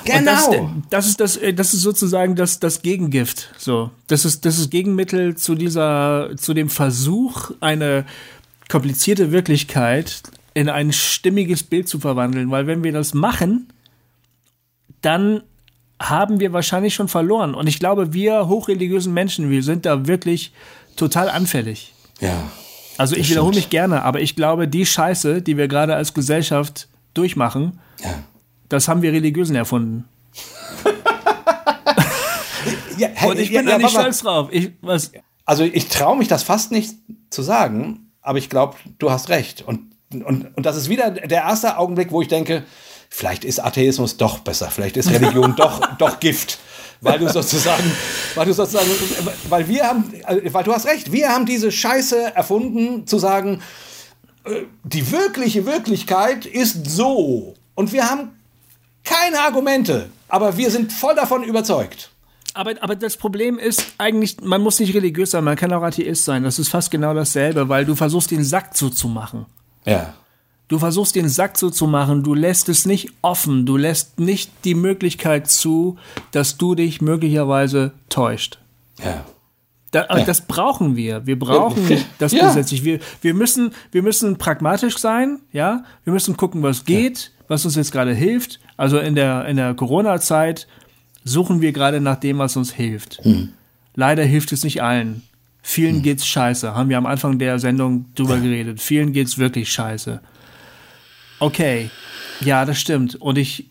Genau. 0.04 0.24
Das, 0.24 0.50
genau. 0.50 0.72
das, 0.90 1.06
ist 1.06 1.20
das, 1.20 1.38
das 1.54 1.74
ist 1.74 1.82
sozusagen 1.82 2.36
das, 2.36 2.60
das 2.60 2.82
Gegengift. 2.82 3.52
So, 3.58 3.90
das 4.06 4.24
ist 4.24 4.44
das 4.44 4.58
ist 4.58 4.70
Gegenmittel 4.70 5.36
zu 5.36 5.54
dieser, 5.54 6.30
zu 6.36 6.54
dem 6.54 6.68
Versuch, 6.68 7.52
eine 7.60 8.04
komplizierte 8.68 9.32
Wirklichkeit 9.32 10.22
in 10.54 10.68
ein 10.68 10.92
stimmiges 10.92 11.62
Bild 11.62 11.88
zu 11.88 12.00
verwandeln. 12.00 12.50
Weil 12.50 12.66
wenn 12.66 12.84
wir 12.84 12.92
das 12.92 13.14
machen, 13.14 13.68
dann 15.00 15.42
haben 16.00 16.40
wir 16.40 16.52
wahrscheinlich 16.52 16.94
schon 16.94 17.08
verloren. 17.08 17.54
Und 17.54 17.66
ich 17.66 17.78
glaube, 17.78 18.12
wir 18.12 18.48
hochreligiösen 18.48 19.12
Menschen, 19.12 19.50
wir 19.50 19.62
sind 19.62 19.86
da 19.86 20.06
wirklich 20.06 20.52
total 20.96 21.28
anfällig. 21.28 21.94
Ja. 22.20 22.50
Also 22.96 23.14
ich 23.14 23.30
wiederhole 23.30 23.54
mich 23.54 23.70
gerne, 23.70 24.02
aber 24.02 24.20
ich 24.20 24.34
glaube, 24.34 24.66
die 24.66 24.84
Scheiße, 24.84 25.40
die 25.40 25.56
wir 25.56 25.68
gerade 25.68 25.94
als 25.94 26.14
Gesellschaft 26.14 26.88
durchmachen, 27.14 27.78
ja. 28.02 28.14
Das 28.68 28.88
haben 28.88 29.02
wir 29.02 29.12
Religiösen 29.12 29.56
erfunden. 29.56 30.04
ja, 32.98 33.08
hey, 33.14 33.30
Und 33.30 33.38
ich 33.38 33.50
bin 33.52 33.66
ja, 33.66 33.72
da 33.72 33.78
nicht 33.78 33.90
stolz 33.90 34.20
drauf. 34.20 34.48
Ich, 34.50 34.72
was? 34.80 35.12
Also 35.44 35.64
ich 35.64 35.88
traue 35.88 36.16
mich 36.16 36.28
das 36.28 36.42
fast 36.42 36.70
nicht 36.72 36.94
zu 37.30 37.42
sagen, 37.42 38.10
aber 38.20 38.38
ich 38.38 38.50
glaube, 38.50 38.76
du 38.98 39.10
hast 39.10 39.30
recht. 39.30 39.62
Und, 39.62 39.92
und, 40.12 40.56
und 40.56 40.66
das 40.66 40.76
ist 40.76 40.88
wieder 40.88 41.10
der 41.10 41.42
erste 41.42 41.78
Augenblick, 41.78 42.12
wo 42.12 42.20
ich 42.20 42.28
denke, 42.28 42.64
vielleicht 43.08 43.44
ist 43.44 43.58
Atheismus 43.58 44.16
doch 44.18 44.40
besser, 44.40 44.70
vielleicht 44.70 44.96
ist 44.96 45.10
Religion 45.10 45.56
doch, 45.56 45.80
doch 45.98 46.20
Gift. 46.20 46.58
Weil 47.00 47.18
du 47.20 47.28
sozusagen, 47.28 47.84
weil 48.34 48.46
du 48.46 48.52
sozusagen, 48.52 48.90
weil 49.48 49.68
wir 49.68 49.86
haben, 49.86 50.12
weil 50.52 50.64
du 50.64 50.72
hast 50.72 50.86
recht, 50.86 51.12
wir 51.12 51.28
haben 51.28 51.46
diese 51.46 51.70
Scheiße 51.70 52.34
erfunden, 52.34 53.06
zu 53.06 53.18
sagen, 53.18 53.62
äh, 54.44 54.62
die 54.82 55.10
wirkliche 55.12 55.64
Wirklichkeit 55.64 56.44
ist 56.44 56.90
so. 56.90 57.54
Und 57.76 57.92
wir 57.92 58.10
haben 58.10 58.37
keine 59.04 59.40
Argumente, 59.40 60.10
aber 60.28 60.56
wir 60.56 60.70
sind 60.70 60.92
voll 60.92 61.14
davon 61.14 61.42
überzeugt. 61.42 62.10
Aber, 62.54 62.74
aber 62.80 62.96
das 62.96 63.16
Problem 63.16 63.58
ist 63.58 63.84
eigentlich, 63.98 64.40
man 64.40 64.62
muss 64.62 64.80
nicht 64.80 64.94
religiös 64.94 65.30
sein, 65.30 65.44
man 65.44 65.56
kann 65.56 65.72
auch 65.72 65.82
Atheist 65.82 66.24
sein. 66.24 66.42
Das 66.42 66.58
ist 66.58 66.68
fast 66.68 66.90
genau 66.90 67.14
dasselbe, 67.14 67.68
weil 67.68 67.84
du 67.84 67.94
versuchst, 67.94 68.30
den 68.30 68.42
Sack 68.42 68.76
zuzumachen. 68.76 69.46
Ja. 69.84 70.14
Du 70.66 70.78
versuchst 70.78 71.14
den 71.14 71.28
Sack 71.28 71.56
so 71.56 71.70
zu 71.70 71.86
machen, 71.86 72.22
du 72.22 72.34
lässt 72.34 72.68
es 72.68 72.84
nicht 72.84 73.12
offen, 73.22 73.64
du 73.64 73.76
lässt 73.76 74.18
nicht 74.18 74.50
die 74.64 74.74
Möglichkeit 74.74 75.48
zu, 75.48 75.96
dass 76.32 76.58
du 76.58 76.74
dich 76.74 77.00
möglicherweise 77.00 77.92
täuscht. 78.10 78.58
Ja. 79.02 79.24
Da, 79.90 80.06
ja. 80.10 80.24
Das 80.24 80.42
brauchen 80.42 80.96
wir. 80.96 81.26
Wir 81.26 81.38
brauchen 81.38 82.04
das 82.18 82.32
ja. 82.32 82.40
grundsätzlich. 82.40 82.84
Wir, 82.84 82.98
wir, 83.22 83.32
müssen, 83.32 83.72
wir 83.92 84.02
müssen 84.02 84.36
pragmatisch 84.36 84.98
sein, 84.98 85.40
ja. 85.52 85.84
Wir 86.04 86.12
müssen 86.12 86.36
gucken, 86.36 86.62
was 86.62 86.84
geht, 86.84 87.18
ja. 87.18 87.44
was 87.48 87.64
uns 87.64 87.76
jetzt 87.76 87.92
gerade 87.92 88.12
hilft. 88.12 88.60
Also 88.78 88.98
in 88.98 89.14
der, 89.14 89.44
in 89.46 89.56
der 89.56 89.74
Corona-Zeit 89.74 90.66
suchen 91.24 91.60
wir 91.60 91.72
gerade 91.72 92.00
nach 92.00 92.16
dem, 92.16 92.38
was 92.38 92.56
uns 92.56 92.72
hilft. 92.72 93.18
Hm. 93.24 93.50
Leider 93.94 94.24
hilft 94.24 94.52
es 94.52 94.64
nicht 94.64 94.82
allen. 94.82 95.22
Vielen 95.60 95.96
hm. 95.96 96.02
geht's 96.02 96.26
scheiße. 96.26 96.74
Haben 96.74 96.88
wir 96.88 96.96
am 96.96 97.04
Anfang 97.04 97.38
der 97.38 97.58
Sendung 97.58 98.06
drüber 98.14 98.38
geredet. 98.38 98.80
Vielen 98.80 99.12
geht's 99.12 99.36
wirklich 99.36 99.70
scheiße. 99.70 100.20
Okay, 101.40 101.90
ja, 102.40 102.64
das 102.64 102.80
stimmt. 102.80 103.16
Und 103.16 103.36
ich 103.36 103.66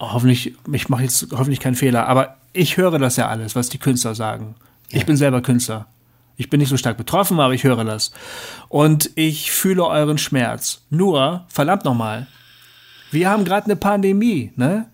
oh, 0.00 0.12
hoffentlich, 0.12 0.54
ich 0.72 0.88
mache 0.88 1.04
jetzt 1.04 1.28
hoffentlich 1.32 1.60
keinen 1.60 1.76
Fehler, 1.76 2.06
aber 2.06 2.36
ich 2.52 2.76
höre 2.76 2.98
das 2.98 3.16
ja 3.16 3.28
alles, 3.28 3.54
was 3.54 3.68
die 3.68 3.78
Künstler 3.78 4.14
sagen. 4.14 4.56
Ja. 4.90 4.98
Ich 4.98 5.06
bin 5.06 5.16
selber 5.16 5.40
Künstler. 5.40 5.86
Ich 6.36 6.50
bin 6.50 6.58
nicht 6.58 6.68
so 6.68 6.76
stark 6.76 6.96
betroffen, 6.96 7.38
aber 7.40 7.54
ich 7.54 7.64
höre 7.64 7.84
das. 7.84 8.12
Und 8.68 9.10
ich 9.14 9.50
fühle 9.52 9.84
euren 9.84 10.18
Schmerz. 10.18 10.82
Nur, 10.90 11.44
verdammt 11.48 11.84
nochmal, 11.84 12.26
wir 13.10 13.30
haben 13.30 13.44
gerade 13.44 13.66
eine 13.66 13.76
Pandemie, 13.76 14.52
ne? 14.56 14.86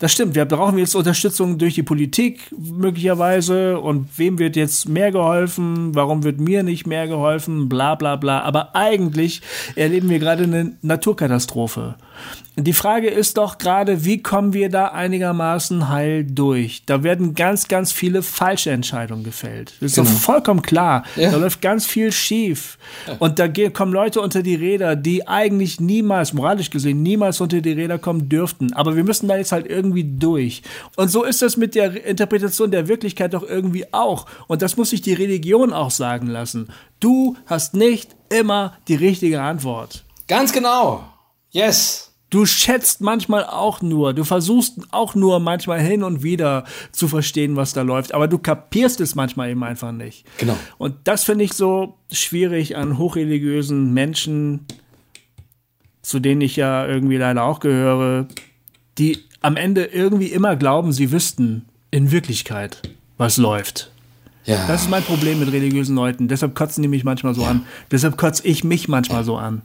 Das 0.00 0.12
stimmt, 0.12 0.34
wir 0.34 0.46
brauchen 0.46 0.78
jetzt 0.78 0.94
Unterstützung 0.94 1.58
durch 1.58 1.74
die 1.74 1.82
Politik 1.82 2.50
möglicherweise 2.58 3.78
und 3.78 4.08
wem 4.16 4.38
wird 4.38 4.56
jetzt 4.56 4.88
mehr 4.88 5.12
geholfen, 5.12 5.94
warum 5.94 6.24
wird 6.24 6.40
mir 6.40 6.62
nicht 6.62 6.86
mehr 6.86 7.06
geholfen, 7.06 7.68
bla 7.68 7.96
bla 7.96 8.16
bla. 8.16 8.40
Aber 8.40 8.74
eigentlich 8.74 9.42
erleben 9.76 10.08
wir 10.08 10.18
gerade 10.18 10.44
eine 10.44 10.72
Naturkatastrophe. 10.80 11.96
Die 12.64 12.72
Frage 12.72 13.08
ist 13.08 13.36
doch 13.36 13.58
gerade, 13.58 14.04
wie 14.04 14.22
kommen 14.22 14.52
wir 14.52 14.68
da 14.68 14.86
einigermaßen 14.86 15.88
heil 15.88 16.24
durch? 16.24 16.82
Da 16.86 17.02
werden 17.02 17.34
ganz, 17.34 17.68
ganz 17.68 17.92
viele 17.92 18.22
falsche 18.22 18.70
Entscheidungen 18.70 19.24
gefällt. 19.24 19.74
Das 19.80 19.92
ist 19.92 19.94
genau. 19.96 20.10
doch 20.10 20.16
vollkommen 20.18 20.62
klar. 20.62 21.04
Ja. 21.16 21.30
Da 21.30 21.36
läuft 21.36 21.62
ganz 21.62 21.86
viel 21.86 22.12
schief. 22.12 22.78
Ja. 23.06 23.16
Und 23.18 23.38
da 23.38 23.48
kommen 23.70 23.92
Leute 23.92 24.20
unter 24.20 24.42
die 24.42 24.54
Räder, 24.54 24.96
die 24.96 25.28
eigentlich 25.28 25.80
niemals, 25.80 26.32
moralisch 26.32 26.70
gesehen, 26.70 27.02
niemals 27.02 27.40
unter 27.40 27.60
die 27.60 27.72
Räder 27.72 27.98
kommen 27.98 28.28
dürften. 28.28 28.72
Aber 28.72 28.96
wir 28.96 29.04
müssen 29.04 29.28
da 29.28 29.36
jetzt 29.36 29.52
halt 29.52 29.66
irgendwie 29.66 30.04
durch. 30.04 30.62
Und 30.96 31.08
so 31.08 31.24
ist 31.24 31.42
das 31.42 31.56
mit 31.56 31.74
der 31.74 32.04
Interpretation 32.04 32.70
der 32.70 32.88
Wirklichkeit 32.88 33.34
doch 33.34 33.42
irgendwie 33.42 33.92
auch. 33.92 34.26
Und 34.48 34.62
das 34.62 34.76
muss 34.76 34.90
sich 34.90 35.02
die 35.02 35.14
Religion 35.14 35.72
auch 35.72 35.90
sagen 35.90 36.26
lassen. 36.26 36.68
Du 36.98 37.36
hast 37.46 37.74
nicht 37.74 38.16
immer 38.28 38.78
die 38.88 38.96
richtige 38.96 39.40
Antwort. 39.40 40.04
Ganz 40.28 40.52
genau. 40.52 41.04
Yes. 41.50 42.09
Du 42.30 42.46
schätzt 42.46 43.00
manchmal 43.00 43.44
auch 43.44 43.82
nur, 43.82 44.14
du 44.14 44.22
versuchst 44.22 44.78
auch 44.92 45.16
nur 45.16 45.40
manchmal 45.40 45.80
hin 45.80 46.04
und 46.04 46.22
wieder 46.22 46.64
zu 46.92 47.08
verstehen, 47.08 47.56
was 47.56 47.72
da 47.72 47.82
läuft, 47.82 48.14
aber 48.14 48.28
du 48.28 48.38
kapierst 48.38 49.00
es 49.00 49.16
manchmal 49.16 49.50
eben 49.50 49.64
einfach 49.64 49.90
nicht. 49.90 50.24
Genau. 50.38 50.56
Und 50.78 50.94
das 51.04 51.24
finde 51.24 51.44
ich 51.44 51.54
so 51.54 51.96
schwierig 52.12 52.76
an 52.76 52.98
hochreligiösen 52.98 53.92
Menschen, 53.92 54.66
zu 56.02 56.20
denen 56.20 56.40
ich 56.40 56.54
ja 56.54 56.86
irgendwie 56.86 57.16
leider 57.16 57.42
auch 57.42 57.58
gehöre, 57.58 58.28
die 58.96 59.18
am 59.40 59.56
Ende 59.56 59.86
irgendwie 59.86 60.28
immer 60.28 60.54
glauben, 60.54 60.92
sie 60.92 61.10
wüssten 61.10 61.66
in 61.90 62.12
Wirklichkeit, 62.12 62.82
was 63.16 63.38
läuft. 63.38 63.89
Ja. 64.50 64.66
Das 64.66 64.82
ist 64.82 64.90
mein 64.90 65.04
Problem 65.04 65.38
mit 65.38 65.52
religiösen 65.52 65.94
Leuten. 65.94 66.26
Deshalb 66.26 66.56
kotzen 66.56 66.82
die 66.82 66.88
mich 66.88 67.04
manchmal 67.04 67.36
so 67.36 67.42
ja. 67.42 67.50
an. 67.50 67.66
Deshalb 67.92 68.16
kotze 68.16 68.44
ich 68.44 68.64
mich 68.64 68.88
manchmal 68.88 69.22
so 69.22 69.36
an. 69.36 69.62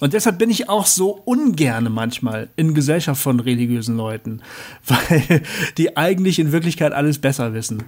Und 0.00 0.12
deshalb 0.12 0.36
bin 0.36 0.50
ich 0.50 0.68
auch 0.68 0.84
so 0.84 1.22
ungerne 1.24 1.88
manchmal 1.88 2.50
in 2.54 2.74
Gesellschaft 2.74 3.22
von 3.22 3.40
religiösen 3.40 3.96
Leuten, 3.96 4.42
weil 4.86 5.42
die 5.78 5.96
eigentlich 5.96 6.38
in 6.38 6.52
Wirklichkeit 6.52 6.92
alles 6.92 7.18
besser 7.18 7.54
wissen. 7.54 7.84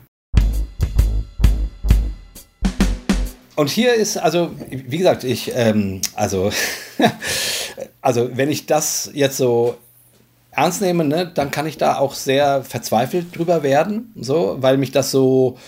Und 3.55 3.69
hier 3.69 3.93
ist, 3.93 4.17
also, 4.17 4.53
wie 4.71 4.97
gesagt, 4.97 5.25
ich, 5.25 5.53
ähm, 5.55 6.01
also, 6.15 6.51
also, 8.01 8.31
wenn 8.33 8.49
ich 8.49 8.65
das 8.65 9.11
jetzt 9.13 9.37
so 9.37 9.77
ernst 10.53 10.81
nehme, 10.81 11.05
ne, 11.05 11.31
dann 11.35 11.51
kann 11.51 11.67
ich 11.67 11.77
da 11.77 11.99
auch 11.99 12.15
sehr 12.15 12.65
verzweifelt 12.65 13.37
drüber 13.37 13.63
werden, 13.63 14.15
so, 14.17 14.57
weil 14.61 14.79
mich 14.79 14.91
das 14.91 15.11
so, 15.11 15.59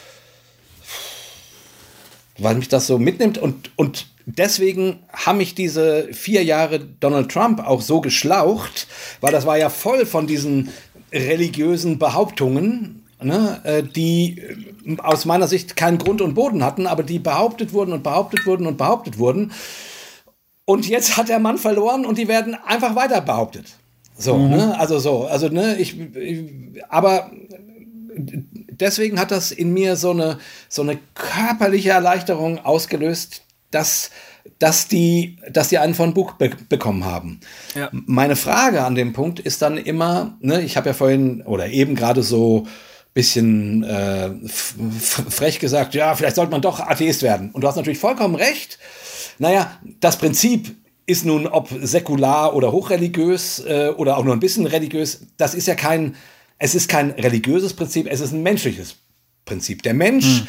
weil 2.38 2.56
mich 2.56 2.68
das 2.68 2.86
so 2.86 2.98
mitnimmt 2.98 3.38
und, 3.38 3.70
und 3.76 4.06
deswegen 4.26 5.00
haben 5.12 5.38
mich 5.38 5.54
diese 5.54 6.08
vier 6.12 6.44
Jahre 6.44 6.80
Donald 6.80 7.30
Trump 7.30 7.60
auch 7.60 7.80
so 7.80 8.00
geschlaucht, 8.00 8.86
weil 9.20 9.32
das 9.32 9.46
war 9.46 9.58
ja 9.58 9.68
voll 9.68 10.06
von 10.06 10.26
diesen 10.26 10.70
religiösen 11.12 11.98
Behauptungen, 11.98 13.02
ne, 13.22 13.60
äh, 13.64 13.82
die 13.82 14.38
äh, 14.86 14.96
aus 14.98 15.24
meiner 15.24 15.48
Sicht 15.48 15.76
keinen 15.76 15.98
Grund 15.98 16.20
und 16.20 16.34
Boden 16.34 16.64
hatten, 16.64 16.86
aber 16.86 17.02
die 17.02 17.18
behauptet 17.18 17.72
wurden 17.72 17.92
und 17.92 18.02
behauptet 18.02 18.46
wurden 18.46 18.66
und 18.66 18.78
behauptet 18.78 19.18
wurden. 19.18 19.52
Und 20.64 20.88
jetzt 20.88 21.16
hat 21.16 21.28
der 21.28 21.38
Mann 21.38 21.58
verloren 21.58 22.06
und 22.06 22.18
die 22.18 22.28
werden 22.28 22.54
einfach 22.54 22.94
weiter 22.94 23.20
behauptet. 23.20 23.66
So, 24.16 24.36
mhm. 24.36 24.50
ne? 24.50 24.78
Also 24.78 24.98
so, 24.98 25.26
also 25.26 25.48
ne, 25.48 25.76
ich, 25.76 25.98
ich, 25.98 26.44
aber 26.88 27.30
deswegen 28.80 29.18
hat 29.20 29.30
das 29.30 29.52
in 29.52 29.72
mir 29.72 29.96
so 29.96 30.10
eine, 30.10 30.38
so 30.68 30.82
eine 30.82 30.98
körperliche 31.14 31.90
Erleichterung 31.90 32.58
ausgelöst, 32.58 33.42
dass, 33.70 34.10
dass, 34.58 34.88
die, 34.88 35.38
dass 35.50 35.68
die 35.68 35.78
einen 35.78 35.94
von 35.94 36.14
Buch 36.14 36.32
be 36.32 36.50
bekommen 36.68 37.04
haben. 37.04 37.40
Ja. 37.74 37.88
Meine 37.92 38.36
Frage 38.36 38.84
an 38.84 38.94
dem 38.94 39.12
Punkt 39.12 39.40
ist 39.40 39.62
dann 39.62 39.76
immer, 39.76 40.36
ne, 40.40 40.62
ich 40.62 40.76
habe 40.76 40.90
ja 40.90 40.94
vorhin 40.94 41.42
oder 41.42 41.68
eben 41.68 41.94
gerade 41.94 42.22
so 42.22 42.66
bisschen 43.14 43.84
äh, 43.84 44.30
frech 44.48 45.58
gesagt, 45.58 45.94
ja, 45.94 46.14
vielleicht 46.14 46.36
sollte 46.36 46.50
man 46.50 46.62
doch 46.62 46.80
Atheist 46.80 47.22
werden. 47.22 47.50
Und 47.50 47.62
du 47.62 47.68
hast 47.68 47.76
natürlich 47.76 47.98
vollkommen 47.98 48.34
recht. 48.34 48.78
Naja, 49.38 49.78
das 50.00 50.16
Prinzip 50.16 50.74
ist 51.04 51.24
nun, 51.26 51.46
ob 51.46 51.68
säkular 51.82 52.54
oder 52.54 52.72
hochreligiös 52.72 53.64
äh, 53.66 53.92
oder 53.96 54.16
auch 54.16 54.24
nur 54.24 54.34
ein 54.34 54.40
bisschen 54.40 54.66
religiös, 54.66 55.26
das 55.36 55.54
ist 55.54 55.66
ja 55.66 55.74
kein, 55.74 56.14
es 56.58 56.74
ist 56.74 56.88
kein 56.88 57.10
religiöses 57.10 57.74
Prinzip, 57.74 58.06
es 58.10 58.20
ist 58.20 58.32
ein 58.32 58.42
menschliches 58.42 58.96
Prinzip. 59.44 59.82
Der 59.82 59.94
Mensch, 59.94 60.44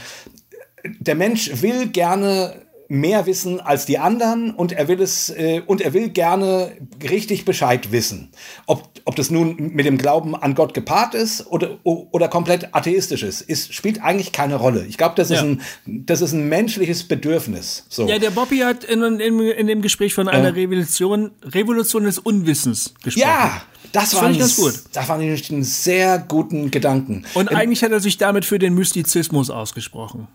hm. 0.84 0.98
der 1.00 1.16
Mensch 1.16 1.62
will 1.62 1.88
gerne 1.88 2.64
mehr 2.94 3.26
wissen 3.26 3.60
als 3.60 3.86
die 3.86 3.98
anderen 3.98 4.52
und 4.52 4.72
er 4.72 4.88
will 4.88 5.02
es 5.02 5.30
äh, 5.32 5.62
und 5.66 5.82
er 5.82 5.94
will 5.94 6.10
gerne 6.10 6.74
richtig 7.02 7.44
Bescheid 7.44 7.92
wissen. 7.92 8.32
Ob, 8.68 8.88
ob 9.06 9.16
das 9.16 9.32
nun 9.32 9.72
mit 9.74 9.86
dem 9.86 9.98
Glauben 9.98 10.36
an 10.36 10.54
Gott 10.54 10.74
gepaart 10.74 11.16
ist 11.16 11.48
oder, 11.48 11.80
oder 11.84 12.28
komplett 12.28 12.76
atheistisch 12.76 13.24
ist, 13.24 13.42
ist 13.42 13.74
spielt 13.74 14.04
eigentlich 14.04 14.32
keine 14.32 14.56
Rolle. 14.56 14.86
Ich 14.86 14.98
glaube, 14.98 15.16
das, 15.16 15.30
ja. 15.30 15.38
ist 15.38 15.42
ein, 15.42 15.62
das 15.86 16.22
ist 16.22 16.34
ein 16.34 16.48
menschliches 16.50 17.08
Bedürfnis. 17.08 17.86
So. 17.90 18.08
Ja, 18.08 18.20
der 18.20 18.30
Bobby 18.30 18.60
hat 18.60 18.84
in, 18.84 19.02
in, 19.02 19.40
in 19.40 19.68
dem 19.68 19.82
Gespräch 19.82 20.14
von 20.14 20.28
einer 20.28 20.50
äh. 20.50 20.62
Revolution, 20.62 21.32
Revolution 21.44 22.04
des 22.04 22.20
Unwissens 22.20 22.94
gesprochen. 23.04 23.28
Ja, 23.28 23.64
das, 23.94 24.10
das 24.10 24.22
war 24.22 24.28
ein, 24.28 24.38
ganz 24.38 24.56
gut. 24.56 24.74
Das 24.92 25.06
fand 25.06 25.24
ich 25.24 25.52
einen 25.52 25.64
sehr 25.64 26.18
guten 26.18 26.72
Gedanken. 26.72 27.26
Und 27.36 27.52
in, 27.52 27.56
eigentlich 27.56 27.84
hat 27.84 27.92
er 27.92 28.00
sich 28.00 28.18
damit 28.18 28.44
für 28.44 28.60
den 28.60 28.74
Mystizismus 28.74 29.50
ausgesprochen. 29.50 30.28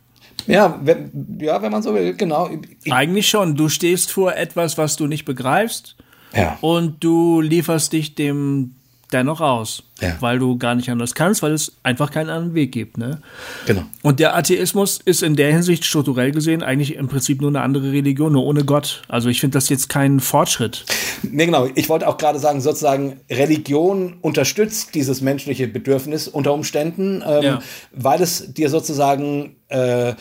Ja, 0.46 0.80
wenn, 0.82 1.38
ja, 1.40 1.60
wenn 1.60 1.72
man 1.72 1.82
so 1.82 1.92
will, 1.92 2.14
genau. 2.14 2.48
Ich, 2.84 2.92
Eigentlich 2.92 3.28
schon. 3.28 3.56
Du 3.56 3.68
stehst 3.68 4.12
vor 4.12 4.34
etwas, 4.34 4.78
was 4.78 4.96
du 4.96 5.06
nicht 5.06 5.24
begreifst. 5.24 5.96
Ja. 6.34 6.56
Und 6.60 7.02
du 7.02 7.40
lieferst 7.40 7.92
dich 7.92 8.14
dem 8.14 8.76
dennoch 9.12 9.40
aus, 9.40 9.82
ja. 10.00 10.16
weil 10.20 10.38
du 10.38 10.58
gar 10.58 10.74
nicht 10.74 10.90
anders 10.90 11.14
kannst, 11.14 11.42
weil 11.42 11.52
es 11.52 11.72
einfach 11.82 12.10
keinen 12.10 12.28
anderen 12.30 12.54
Weg 12.54 12.72
gibt. 12.72 12.98
Ne? 12.98 13.20
Genau. 13.66 13.82
Und 14.02 14.20
der 14.20 14.36
Atheismus 14.36 15.00
ist 15.04 15.22
in 15.22 15.36
der 15.36 15.52
Hinsicht 15.52 15.84
strukturell 15.84 16.30
gesehen 16.30 16.62
eigentlich 16.62 16.94
im 16.94 17.08
Prinzip 17.08 17.40
nur 17.40 17.50
eine 17.50 17.62
andere 17.62 17.92
Religion, 17.92 18.32
nur 18.32 18.44
ohne 18.44 18.64
Gott. 18.64 19.02
Also 19.08 19.28
ich 19.28 19.40
finde 19.40 19.54
das 19.54 19.68
jetzt 19.68 19.88
kein 19.88 20.20
Fortschritt. 20.20 20.84
Nee, 21.22 21.46
genau. 21.46 21.68
Ich 21.74 21.88
wollte 21.88 22.06
auch 22.06 22.18
gerade 22.18 22.38
sagen, 22.38 22.60
sozusagen, 22.60 23.20
Religion 23.30 24.18
unterstützt 24.20 24.94
dieses 24.94 25.20
menschliche 25.20 25.68
Bedürfnis 25.68 26.28
unter 26.28 26.52
Umständen, 26.52 27.22
ähm, 27.26 27.42
ja. 27.42 27.58
weil 27.92 28.22
es 28.22 28.52
dir 28.52 28.68
sozusagen 28.68 29.56
äh, 29.68 30.14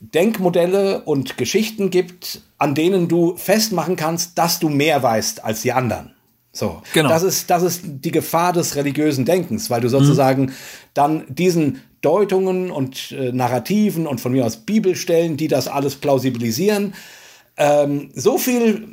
Denkmodelle 0.00 1.00
und 1.00 1.38
Geschichten 1.38 1.90
gibt, 1.90 2.42
an 2.58 2.74
denen 2.74 3.08
du 3.08 3.36
festmachen 3.36 3.96
kannst, 3.96 4.38
dass 4.38 4.58
du 4.58 4.68
mehr 4.68 5.02
weißt 5.02 5.44
als 5.44 5.62
die 5.62 5.72
anderen. 5.72 6.14
So, 6.54 6.82
genau. 6.92 7.08
das 7.08 7.24
ist 7.24 7.50
das 7.50 7.64
ist 7.64 7.82
die 7.84 8.12
Gefahr 8.12 8.52
des 8.52 8.76
religiösen 8.76 9.24
Denkens, 9.24 9.70
weil 9.70 9.80
du 9.80 9.88
sozusagen 9.88 10.42
mhm. 10.42 10.52
dann 10.94 11.24
diesen 11.28 11.80
Deutungen 12.00 12.70
und 12.70 13.10
äh, 13.10 13.32
Narrativen 13.32 14.06
und 14.06 14.20
von 14.20 14.30
mir 14.30 14.46
aus 14.46 14.58
Bibelstellen, 14.58 15.36
die 15.36 15.48
das 15.48 15.66
alles 15.66 15.96
plausibilisieren, 15.96 16.94
ähm, 17.56 18.10
so 18.14 18.38
viel 18.38 18.86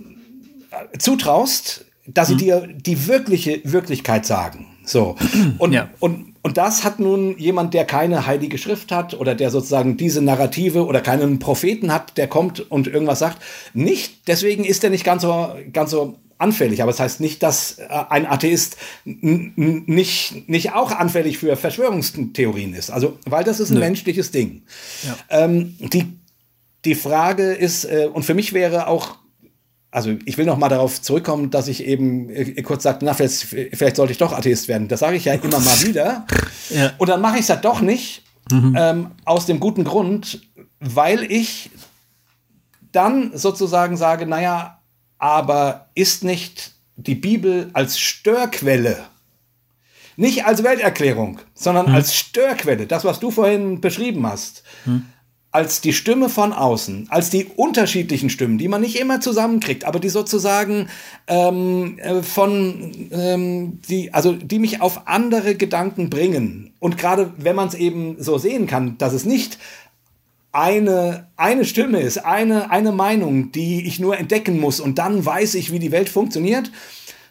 äh, 0.71 0.97
zutraust, 0.97 1.85
dass 2.07 2.29
sie 2.29 2.33
mhm. 2.33 2.39
dir 2.39 2.67
die 2.73 3.07
wirkliche 3.07 3.61
Wirklichkeit 3.63 4.25
sagen. 4.25 4.67
So. 4.83 5.15
Und, 5.59 5.73
ja. 5.73 5.89
und, 5.99 6.33
und 6.41 6.57
das 6.57 6.83
hat 6.83 6.99
nun 6.99 7.38
jemand, 7.38 7.75
der 7.75 7.85
keine 7.85 8.25
heilige 8.25 8.57
Schrift 8.57 8.91
hat 8.91 9.13
oder 9.13 9.35
der 9.35 9.51
sozusagen 9.51 9.95
diese 9.95 10.23
Narrative 10.23 10.88
oder 10.88 11.01
keinen 11.01 11.38
Propheten 11.38 11.93
hat, 11.93 12.17
der 12.17 12.27
kommt 12.27 12.71
und 12.71 12.88
irgendwas 12.88 13.19
sagt, 13.19 13.38
nicht. 13.75 14.27
Deswegen 14.27 14.63
ist 14.63 14.83
er 14.83 14.89
nicht 14.89 15.03
ganz 15.03 15.21
so, 15.21 15.49
ganz 15.71 15.91
so 15.91 16.17
anfällig. 16.41 16.81
Aber 16.81 16.91
das 16.91 16.99
heißt 16.99 17.19
nicht, 17.19 17.43
dass 17.43 17.80
äh, 17.80 17.88
ein 18.09 18.26
Atheist 18.26 18.77
nicht, 19.05 20.49
nicht 20.49 20.73
auch 20.73 20.91
anfällig 20.91 21.38
für 21.38 21.55
Verschwörungstheorien 21.55 22.73
ist. 22.73 22.91
Also, 22.91 23.18
weil 23.26 23.43
das 23.43 23.59
ist 23.59 23.69
ein 23.69 23.76
Nö. 23.76 23.80
menschliches 23.81 24.31
Ding. 24.31 24.63
Ja. 25.03 25.43
Ähm, 25.45 25.76
die, 25.80 26.18
die 26.85 26.95
Frage 26.95 27.53
ist, 27.53 27.85
äh, 27.85 28.09
und 28.11 28.23
für 28.23 28.34
mich 28.34 28.53
wäre 28.53 28.88
auch 28.88 29.22
also 29.93 30.15
ich 30.23 30.38
will 30.38 30.45
noch 30.45 30.57
mal 30.57 30.69
darauf 30.69 31.01
zurückkommen, 31.01 31.49
dass 31.49 31.68
ich 31.68 31.85
eben 31.85 32.30
äh, 32.30 32.61
kurz 32.61 32.84
sagte, 32.84 33.03
na, 33.03 33.13
vielleicht, 33.13 33.43
vielleicht 33.76 33.97
sollte 33.97 34.13
ich 34.13 34.18
doch 34.18 34.31
Atheist 34.31 34.69
werden. 34.69 34.88
Das 34.88 35.01
sage 35.01 35.18
ich 35.18 35.26
ja 35.26 35.34
immer 35.34 35.59
mal 35.59 35.81
wieder. 35.84 36.26
Ja. 36.69 36.93
Und 36.99 37.09
dann 37.09 37.19
mache 37.19 37.35
ich 37.35 37.41
es 37.41 37.49
halt 37.49 37.65
doch 37.65 37.81
nicht, 37.81 38.23
mhm. 38.49 38.77
ähm, 38.80 39.07
aus 39.26 39.45
dem 39.45 39.59
guten 39.59 39.84
Grund, 39.84 40.41
weil 40.80 41.30
ich 41.30 41.69
dann 42.93 43.31
sozusagen 43.38 43.97
sage, 43.97 44.26
naja, 44.26 44.80
aber 45.22 45.88
ist 45.93 46.23
nicht 46.23 46.72
die 46.95 47.15
Bibel 47.15 47.69
als 47.73 47.99
Störquelle, 47.99 49.06
nicht 50.18 50.45
als 50.45 50.64
Welterklärung, 50.64 51.39
sondern 51.53 51.89
mhm. 51.89 51.95
als 51.95 52.15
Störquelle, 52.15 52.88
das, 52.88 53.06
was 53.06 53.19
du 53.19 53.30
vorhin 53.30 53.81
beschrieben 53.81 54.26
hast, 54.26 54.64
mhm 54.85 55.06
als 55.52 55.81
die 55.81 55.91
Stimme 55.91 56.30
von 56.30 56.53
außen, 56.53 57.07
als 57.10 57.30
die 57.30 57.45
unterschiedlichen 57.45 58.30
Stimmen, 58.30 58.57
die 58.57 58.69
man 58.69 58.81
nicht 58.81 58.98
immer 58.98 59.19
zusammenkriegt, 59.19 59.84
aber 59.84 59.99
die 59.99 60.07
sozusagen 60.07 60.88
ähm, 61.27 61.99
äh, 61.99 62.23
von 62.23 63.10
ähm, 63.11 63.80
die, 63.89 64.14
also 64.14 64.31
die 64.31 64.60
mich 64.60 64.81
auf 64.81 65.07
andere 65.07 65.56
Gedanken 65.56 66.10
bringen. 66.10 66.73
Und 66.80 66.98
gerade 66.98 67.34
wenn 67.38 67.57
man 67.57 67.68
es 67.68 67.73
eben 67.73 68.15
so 68.18 68.38
sehen 68.38 68.65
kann, 68.65 68.98
dass 68.98 69.11
es 69.11 69.26
nicht 69.26 69.57
eine, 70.52 71.28
eine 71.38 71.65
Stimme 71.65 72.02
ist, 72.02 72.18
eine, 72.18 72.72
eine 72.72 72.91
Meinung, 72.91 73.52
die 73.52 73.88
ich 73.88 73.99
nur 73.99 74.18
entdecken 74.18 74.60
muss 74.60 74.80
und 74.80 74.98
dann 74.98 75.26
weiß 75.26 75.56
ich, 75.56 75.72
wie 75.72 75.80
die 75.80 75.91
Welt 75.91 76.10
funktioniert, 76.10 76.72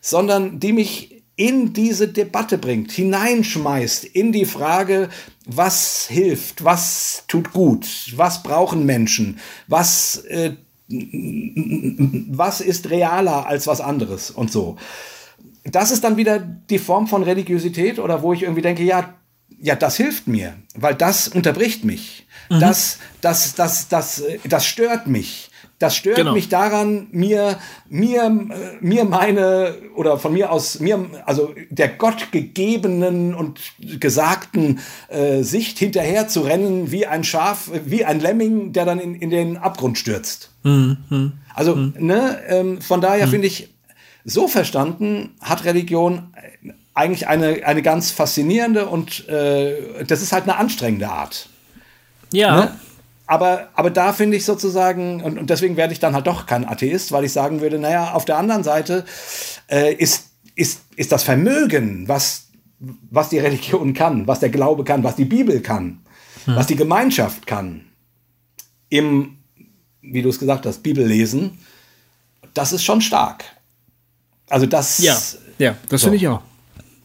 sondern 0.01 0.59
die 0.59 0.73
mich 0.73 1.23
in 1.37 1.73
diese 1.73 2.09
Debatte 2.09 2.59
bringt, 2.59 2.93
hineinschmeißt 2.93 4.05
in 4.05 4.31
die 4.31 4.45
Frage, 4.45 5.09
was 5.47 6.07
hilft, 6.07 6.65
was 6.65 7.25
tut 7.29 7.53
gut, 7.53 8.13
was 8.17 8.43
brauchen 8.43 8.85
Menschen, 8.85 9.39
was, 9.67 10.17
äh, 10.29 10.53
was 10.89 12.61
ist 12.61 12.91
realer 12.91 13.47
als 13.47 13.67
was 13.67 13.81
anderes 13.81 14.31
und 14.31 14.53
so. 14.53 14.77
Das 15.65 15.91
ist 15.91 16.05
dann 16.05 16.17
wieder 16.17 16.39
die 16.39 16.79
Form 16.79 17.07
von 17.07 17.23
Religiosität 17.23 17.99
oder 17.99 18.23
wo 18.23 18.33
ich 18.33 18.43
irgendwie 18.43 18.63
denke, 18.63 18.83
ja, 18.83 19.15
ja, 19.63 19.77
das 19.77 19.97
hilft 19.97 20.27
mir, 20.27 20.55
weil 20.75 20.95
das 20.95 21.29
unterbricht 21.29 21.85
mich. 21.85 22.27
Mhm. 22.51 22.61
Das, 22.61 22.99
das, 23.21 23.55
das, 23.55 23.89
das, 23.89 24.23
das 24.45 24.67
stört 24.67 25.07
mich. 25.07 25.51
Das 25.79 25.97
stört 25.97 26.17
genau. 26.17 26.35
mich 26.35 26.51
daran, 26.51 27.07
mir, 27.11 27.59
mir, 27.89 28.29
mir 28.81 29.05
meine, 29.07 29.77
oder 29.97 30.19
von 30.19 30.35
mir 30.35 30.53
aus, 30.53 30.79
mir, 30.79 31.07
also 31.25 31.55
der 31.71 31.89
gottgegebenen 31.89 33.35
und 33.35 33.61
gesagten 33.99 34.81
äh, 35.09 35.43
Sicht 35.43 35.79
hinterher 35.79 36.29
zu 36.29 36.43
rennen, 36.43 36.93
wie 36.93 37.07
ein 37.07 37.25
Schaf, 37.25 37.71
wie 37.87 38.05
ein 38.05 38.21
Lemming, 38.21 38.75
der 38.75 38.85
dann 38.85 39.01
in, 39.01 39.15
in 39.15 39.31
den 39.31 39.57
Abgrund 39.57 39.97
stürzt. 39.97 40.51
Mhm. 40.65 41.33
Also, 41.55 41.77
mhm. 41.77 41.95
ne, 41.99 42.39
ähm, 42.49 42.83
von 42.83 43.01
daher 43.01 43.27
mhm. 43.27 43.31
finde 43.31 43.47
ich, 43.47 43.71
so 44.27 44.49
verstanden 44.49 45.31
hat 45.41 45.65
Religion 45.65 46.35
eigentlich 46.93 47.29
eine, 47.29 47.65
eine 47.65 47.81
ganz 47.83 48.11
faszinierende 48.11 48.87
und 48.87 49.27
äh, 49.29 50.05
das 50.05 50.21
ist 50.21 50.33
halt 50.33 50.45
eine 50.45 50.57
anstrengende 50.57 51.09
Art. 51.09 51.49
Ja. 52.33 52.57
Ne? 52.57 52.81
Aber, 53.27 53.69
aber 53.75 53.91
da 53.91 54.13
finde 54.13 54.37
ich 54.37 54.45
sozusagen, 54.45 55.23
und, 55.23 55.39
und 55.39 55.51
deswegen 55.51 55.77
werde 55.77 55.93
ich 55.93 56.01
dann 56.01 56.15
halt 56.15 56.27
doch 56.27 56.47
kein 56.47 56.67
Atheist, 56.67 57.13
weil 57.13 57.25
ich 57.25 57.33
sagen 57.33 57.61
würde, 57.61 57.79
naja, 57.79 58.13
auf 58.13 58.25
der 58.25 58.39
anderen 58.39 58.65
Seite 58.65 59.05
äh, 59.69 59.95
ist, 59.95 60.31
ist, 60.57 60.81
ist 60.97 61.13
das 61.13 61.23
Vermögen, 61.23 62.09
was, 62.09 62.49
was 62.79 63.29
die 63.29 63.39
Religion 63.39 63.95
kann, 63.95 64.27
was 64.27 64.41
der 64.41 64.49
Glaube 64.49 64.83
kann, 64.83 65.05
was 65.05 65.15
die 65.15 65.27
Bibel 65.27 65.61
kann, 65.61 66.01
hm. 66.45 66.57
was 66.57 66.67
die 66.67 66.75
Gemeinschaft 66.75 67.47
kann, 67.47 67.85
im, 68.89 69.39
wie 70.03 70.23
du 70.23 70.29
es 70.29 70.41
gesagt 70.41 70.67
hast, 70.67 70.83
Bibellesen, 70.83 71.59
das 72.53 72.73
ist 72.73 72.83
schon 72.83 73.01
stark. 73.01 73.45
Also 74.49 74.67
das. 74.67 74.99
Ja, 74.99 75.17
ja 75.59 75.77
das 75.89 76.01
so. 76.01 76.07
finde 76.07 76.17
ich 76.17 76.27
auch. 76.27 76.43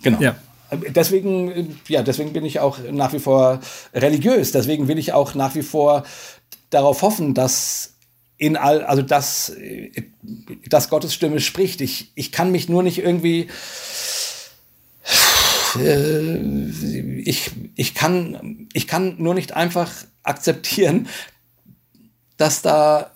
Genau. 0.02 0.19
Ja. 0.19 0.35
Deswegen, 0.76 1.80
ja, 1.88 2.03
deswegen 2.03 2.34
bin 2.34 2.45
ich 2.45 2.60
auch 2.60 2.80
nach 2.91 3.14
wie 3.14 3.19
vor 3.19 3.60
religiös. 3.93 4.52
Deswegen 4.52 4.88
will 4.88 4.97
ich 4.97 5.14
auch 5.14 5.35
nach 5.35 5.56
wie 5.56 5.64
vor 5.64 6.03
darauf 6.69 7.02
hoffen, 7.02 7.34
dass 7.34 7.93
in 8.38 8.57
all, 8.57 8.84
also 8.84 9.02
dass, 9.02 9.53
dass 10.68 10.89
Gottes 10.89 11.14
Stimme 11.14 11.39
spricht. 11.39 11.81
Ich, 11.81 12.11
ich 12.15 12.31
kann 12.31 12.52
mich 12.52 12.68
nur 12.68 12.84
nicht 12.84 12.97
irgendwie, 12.97 13.47
äh, 15.80 16.38
ich, 17.19 17.52
ich 17.76 17.93
kann, 17.93 18.68
ich 18.73 18.88
kann 18.88 19.15
nur 19.19 19.34
nicht 19.34 19.53
einfach 19.53 19.91
akzeptieren, 20.23 21.07
dass 22.38 22.61
da, 22.61 23.11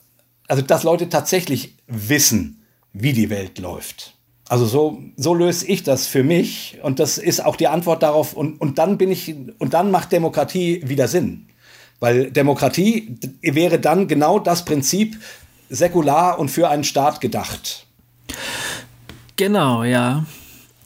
also 0.48 0.62
dass 0.62 0.84
Leute 0.84 1.10
tatsächlich 1.10 1.76
wissen, 1.88 2.66
wie 2.94 3.14
die 3.14 3.30
Welt 3.30 3.60
läuft. 3.60 4.16
Also 4.50 4.66
so, 4.66 5.04
so 5.16 5.36
löse 5.36 5.68
ich 5.68 5.84
das 5.84 6.08
für 6.08 6.24
mich 6.24 6.80
und 6.82 6.98
das 7.00 7.20
ist 7.20 7.46
auch 7.46 7.56
die 7.56 7.68
Antwort 7.68 8.02
darauf 8.02 8.34
und, 8.34 8.60
und 8.60 8.80
dann 8.80 8.98
bin 8.98 9.12
ich, 9.12 9.36
und 9.60 9.76
dann 9.76 9.92
macht 9.92 10.12
Demokratie 10.12 10.82
wieder 10.84 11.08
Sinn. 11.08 11.46
Weil 12.00 12.32
Demokratie 12.32 13.16
wäre 13.44 13.80
dann 13.80 14.08
genau 14.08 14.40
das 14.40 14.66
Prinzip 14.66 15.18
säkular 15.70 16.40
und 16.40 16.50
für 16.50 16.68
einen 16.68 16.84
Staat 16.84 17.22
gedacht. 17.22 17.86
Genau, 19.36 19.84
ja. 19.84 20.26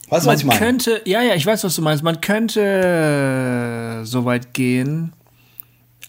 Weißt 0.10 0.26
du, 0.26 0.27
man 0.27 0.34
was 0.35 0.41
ich 0.41 0.45
meine? 0.45 0.60
könnte, 0.60 1.02
ja, 1.06 1.22
ja, 1.22 1.34
ich 1.35 1.45
weiß, 1.45 1.64
was 1.64 1.76
du 1.76 1.81
meinst. 1.81 2.03
Man 2.03 2.19
könnte 2.19 4.02
so 4.03 4.26
weit 4.26 4.53
gehen. 4.53 5.14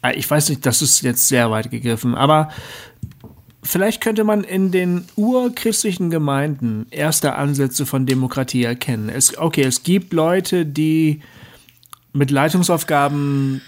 Ah, 0.03 0.11
ich 0.11 0.29
weiß 0.29 0.49
nicht, 0.49 0.67
das 0.67 0.83
ist 0.83 1.03
jetzt 1.03 1.29
sehr 1.29 1.53
weit 1.53 1.71
gegriffen, 1.71 2.17
aber 2.17 2.51
Vielleicht 3.65 4.03
könnte 4.03 4.25
man 4.25 4.45
in 4.45 4.71
den 4.71 5.07
urchristlichen 5.17 6.11
Gemeinden 6.11 6.87
erste 6.91 7.35
Ansätze 7.35 7.87
von 7.87 8.05
Demokratie 8.05 8.63
erkennen. 8.63 9.09
Es, 9.09 9.39
okay, 9.39 9.63
es 9.63 9.83
gibt 9.83 10.13
Leute, 10.13 10.67
die 10.67 11.23
mit 12.13 12.31
Leitungsaufgaben 12.31 13.63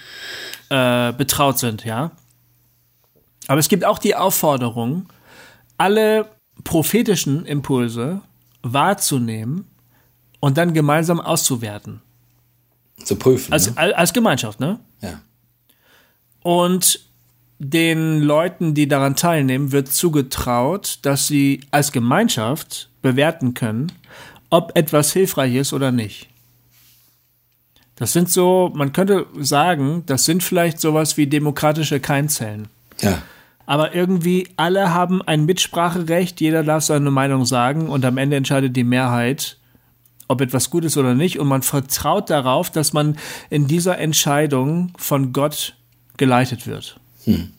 äh, 0.69 1.13
betraut 1.15 1.59
sind, 1.59 1.85
ja. 1.85 2.13
Aber 3.49 3.59
es 3.59 3.69
gibt 3.69 3.85
auch 3.85 3.99
die 3.99 4.15
Aufforderung, 4.15 5.07
alle 5.79 6.29
prophetischen 6.63 7.47
Impulse 7.47 8.21
wahrzunehmen 8.63 9.67
und 10.41 10.59
dann 10.59 10.75
gemeinsam 10.75 11.21
auszuwerten. 11.21 12.03
Zu 13.03 13.17
prüfen. 13.17 13.53
Als, 13.53 13.75
ne? 13.75 13.97
als 13.97 14.13
Gemeinschaft, 14.13 14.61
ne? 14.61 14.79
Ja. 15.01 15.21
Und 16.43 17.01
den 17.59 18.21
Leuten, 18.21 18.75
die 18.75 18.89
daran 18.89 19.17
teilnehmen, 19.17 19.73
wird 19.73 19.89
zugetraut, 19.89 20.99
dass 21.03 21.27
sie 21.27 21.61
als 21.71 21.93
Gemeinschaft 21.93 22.91
bewerten 23.03 23.55
können, 23.55 23.93
ob 24.51 24.77
etwas 24.77 25.13
hilfreich 25.13 25.55
ist 25.55 25.73
oder 25.73 25.93
nicht. 25.93 26.29
Das 27.97 28.13
sind 28.13 28.31
so, 28.31 28.73
man 28.75 28.93
könnte 28.93 29.27
sagen, 29.39 30.03
das 30.07 30.27
sind 30.27 30.43
vielleicht 30.43 30.81
sowas 30.81 31.17
wie 31.17 31.27
demokratische 31.27 31.99
Keimzellen. 31.99 32.69
Ja. 33.01 33.23
Aber 33.65 33.95
irgendwie 33.95 34.49
alle 34.57 34.93
haben 34.93 35.23
ein 35.23 35.47
Mitspracherecht, 35.47 36.41
jeder 36.41 36.63
darf 36.63 36.85
seine 36.85 37.11
Meinung 37.11 37.47
sagen 37.47 37.89
und 37.89 38.05
am 38.05 38.19
Ende 38.19 38.37
entscheidet 38.37 38.77
die 38.77 38.85
Mehrheit, 38.85 39.57
ob 40.29 40.41
etwas 40.41 40.71
gut 40.71 40.85
ist 40.85 40.97
oder 40.97 41.15
nicht. 41.15 41.39
Und 41.39 41.49
man 41.49 41.63
vertraut 41.63 42.29
darauf, 42.31 42.71
dass 42.71 42.93
man 42.93 43.17
in 43.49 43.67
dieser 43.67 43.99
Entscheidung 43.99 44.93
von 44.99 45.33
Gott 45.33 45.75
geleitet 46.17 46.67
wird. 46.67 47.01
Hm. 47.27 47.53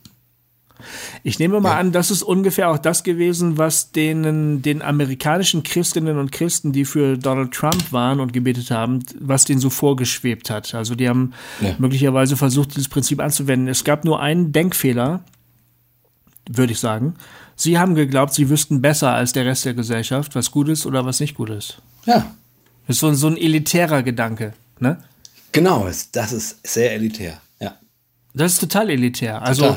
Ich 1.22 1.38
nehme 1.38 1.60
mal 1.60 1.72
ja. 1.72 1.78
an, 1.78 1.92
das 1.92 2.10
ist 2.10 2.22
ungefähr 2.22 2.70
auch 2.70 2.78
das 2.78 3.02
gewesen, 3.02 3.58
was 3.58 3.90
denen, 3.92 4.62
den 4.62 4.82
amerikanischen 4.82 5.62
Christinnen 5.62 6.18
und 6.18 6.32
Christen, 6.32 6.72
die 6.72 6.84
für 6.84 7.18
Donald 7.18 7.52
Trump 7.52 7.92
waren 7.92 8.20
und 8.20 8.32
gebetet 8.32 8.70
haben, 8.70 9.00
was 9.18 9.44
denen 9.44 9.60
so 9.60 9.70
vorgeschwebt 9.70 10.50
hat. 10.50 10.74
Also 10.74 10.94
die 10.94 11.08
haben 11.08 11.32
ja. 11.60 11.74
möglicherweise 11.78 12.36
versucht, 12.36 12.76
dieses 12.76 12.88
Prinzip 12.88 13.20
anzuwenden. 13.20 13.68
Es 13.68 13.84
gab 13.84 14.04
nur 14.04 14.20
einen 14.20 14.52
Denkfehler, 14.52 15.22
würde 16.48 16.72
ich 16.72 16.80
sagen. 16.80 17.14
Sie 17.56 17.78
haben 17.78 17.96
geglaubt, 17.96 18.34
sie 18.34 18.48
wüssten 18.48 18.80
besser 18.80 19.12
als 19.12 19.32
der 19.32 19.44
Rest 19.44 19.64
der 19.64 19.74
Gesellschaft, 19.74 20.34
was 20.36 20.52
gut 20.52 20.68
ist 20.68 20.86
oder 20.86 21.04
was 21.04 21.18
nicht 21.18 21.34
gut 21.34 21.50
ist. 21.50 21.82
Ja. 22.06 22.34
Das 22.86 22.96
ist 22.96 23.00
so, 23.00 23.12
so 23.14 23.26
ein 23.26 23.36
elitärer 23.36 24.02
Gedanke, 24.02 24.54
ne? 24.78 25.02
Genau, 25.50 25.88
das 26.12 26.32
ist 26.32 26.66
sehr 26.66 26.92
elitär. 26.92 27.40
Das 28.34 28.52
ist 28.52 28.60
total 28.60 28.90
elitär. 28.90 29.42
Also 29.42 29.76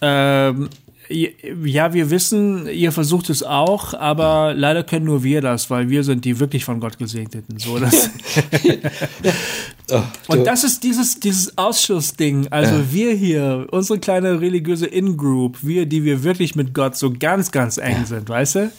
ähm, 0.00 0.68
ja, 1.10 1.92
wir 1.92 2.10
wissen, 2.10 2.68
ihr 2.68 2.92
versucht 2.92 3.30
es 3.30 3.42
auch, 3.42 3.94
aber 3.94 4.54
leider 4.54 4.84
können 4.84 5.06
nur 5.06 5.24
wir 5.24 5.40
das, 5.40 5.68
weil 5.68 5.88
wir 5.88 6.04
sind 6.04 6.24
die 6.24 6.38
wirklich 6.38 6.64
von 6.64 6.78
Gott 6.78 6.98
gesegneten. 6.98 7.58
So, 7.58 7.80
das 7.80 8.10
oh, 9.90 10.02
und 10.28 10.44
das 10.44 10.62
ist 10.62 10.84
dieses, 10.84 11.18
dieses 11.18 11.58
Ausschussding. 11.58 12.46
Also 12.50 12.76
ja. 12.76 12.92
wir 12.92 13.14
hier, 13.14 13.66
unsere 13.72 13.98
kleine 13.98 14.40
religiöse 14.40 14.86
In-Group, 14.86 15.58
wir, 15.62 15.86
die 15.86 16.04
wir 16.04 16.22
wirklich 16.22 16.54
mit 16.54 16.74
Gott 16.74 16.96
so 16.96 17.12
ganz, 17.12 17.50
ganz 17.50 17.76
eng 17.76 17.98
ja. 18.02 18.06
sind, 18.06 18.28
weißt 18.28 18.54
du? 18.54 18.72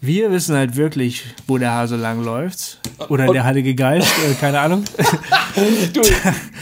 Wir 0.00 0.30
wissen 0.30 0.54
halt 0.54 0.76
wirklich, 0.76 1.24
wo 1.48 1.58
der 1.58 1.72
Hase 1.72 1.96
lang 1.96 2.22
läuft. 2.22 2.78
Oder 3.08 3.26
und 3.28 3.34
der 3.34 3.42
Heilige 3.42 3.74
Geist, 3.74 4.08
äh, 4.08 4.34
keine 4.34 4.60
Ahnung. 4.60 4.84
du, 5.92 6.00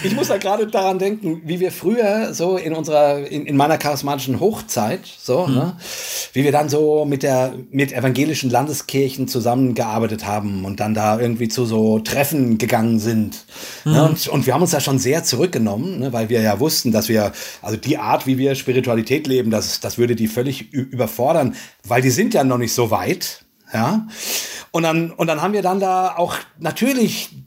ich 0.02 0.14
muss 0.14 0.28
da 0.28 0.38
gerade 0.38 0.66
daran 0.66 0.98
denken, 0.98 1.42
wie 1.44 1.60
wir 1.60 1.70
früher 1.70 2.32
so 2.32 2.56
in 2.56 2.72
unserer, 2.72 3.26
in, 3.26 3.44
in 3.44 3.56
meiner 3.56 3.76
charismatischen 3.76 4.40
Hochzeit, 4.40 5.00
so, 5.04 5.46
mhm. 5.46 5.54
ne, 5.54 5.76
wie 6.32 6.44
wir 6.44 6.52
dann 6.52 6.70
so 6.70 7.04
mit 7.04 7.22
der, 7.22 7.52
mit 7.70 7.92
evangelischen 7.92 8.48
Landeskirchen 8.48 9.28
zusammengearbeitet 9.28 10.26
haben 10.26 10.64
und 10.64 10.80
dann 10.80 10.94
da 10.94 11.20
irgendwie 11.20 11.48
zu 11.48 11.66
so 11.66 11.98
Treffen 11.98 12.56
gegangen 12.56 12.98
sind. 12.98 13.44
Mhm. 13.84 13.92
Ne, 13.92 14.04
und, 14.04 14.28
und 14.28 14.46
wir 14.46 14.54
haben 14.54 14.62
uns 14.62 14.70
da 14.70 14.80
schon 14.80 14.98
sehr 14.98 15.24
zurückgenommen, 15.24 16.00
ne, 16.00 16.12
weil 16.12 16.30
wir 16.30 16.40
ja 16.40 16.58
wussten, 16.58 16.90
dass 16.90 17.10
wir, 17.10 17.32
also 17.60 17.76
die 17.76 17.98
Art, 17.98 18.26
wie 18.26 18.38
wir 18.38 18.54
Spiritualität 18.54 19.26
leben, 19.26 19.50
das, 19.50 19.80
das 19.80 19.98
würde 19.98 20.16
die 20.16 20.28
völlig 20.28 20.72
überfordern, 20.72 21.54
weil 21.88 22.02
die 22.02 22.10
sind 22.10 22.34
ja 22.34 22.44
noch 22.44 22.58
nicht 22.58 22.74
so 22.74 22.90
weit. 22.90 23.44
Ja. 23.72 24.06
Und 24.70 24.82
dann, 24.82 25.10
und 25.12 25.26
dann 25.26 25.42
haben 25.42 25.52
wir 25.52 25.62
dann 25.62 25.80
da 25.80 26.16
auch 26.16 26.36
natürlich 26.58 27.45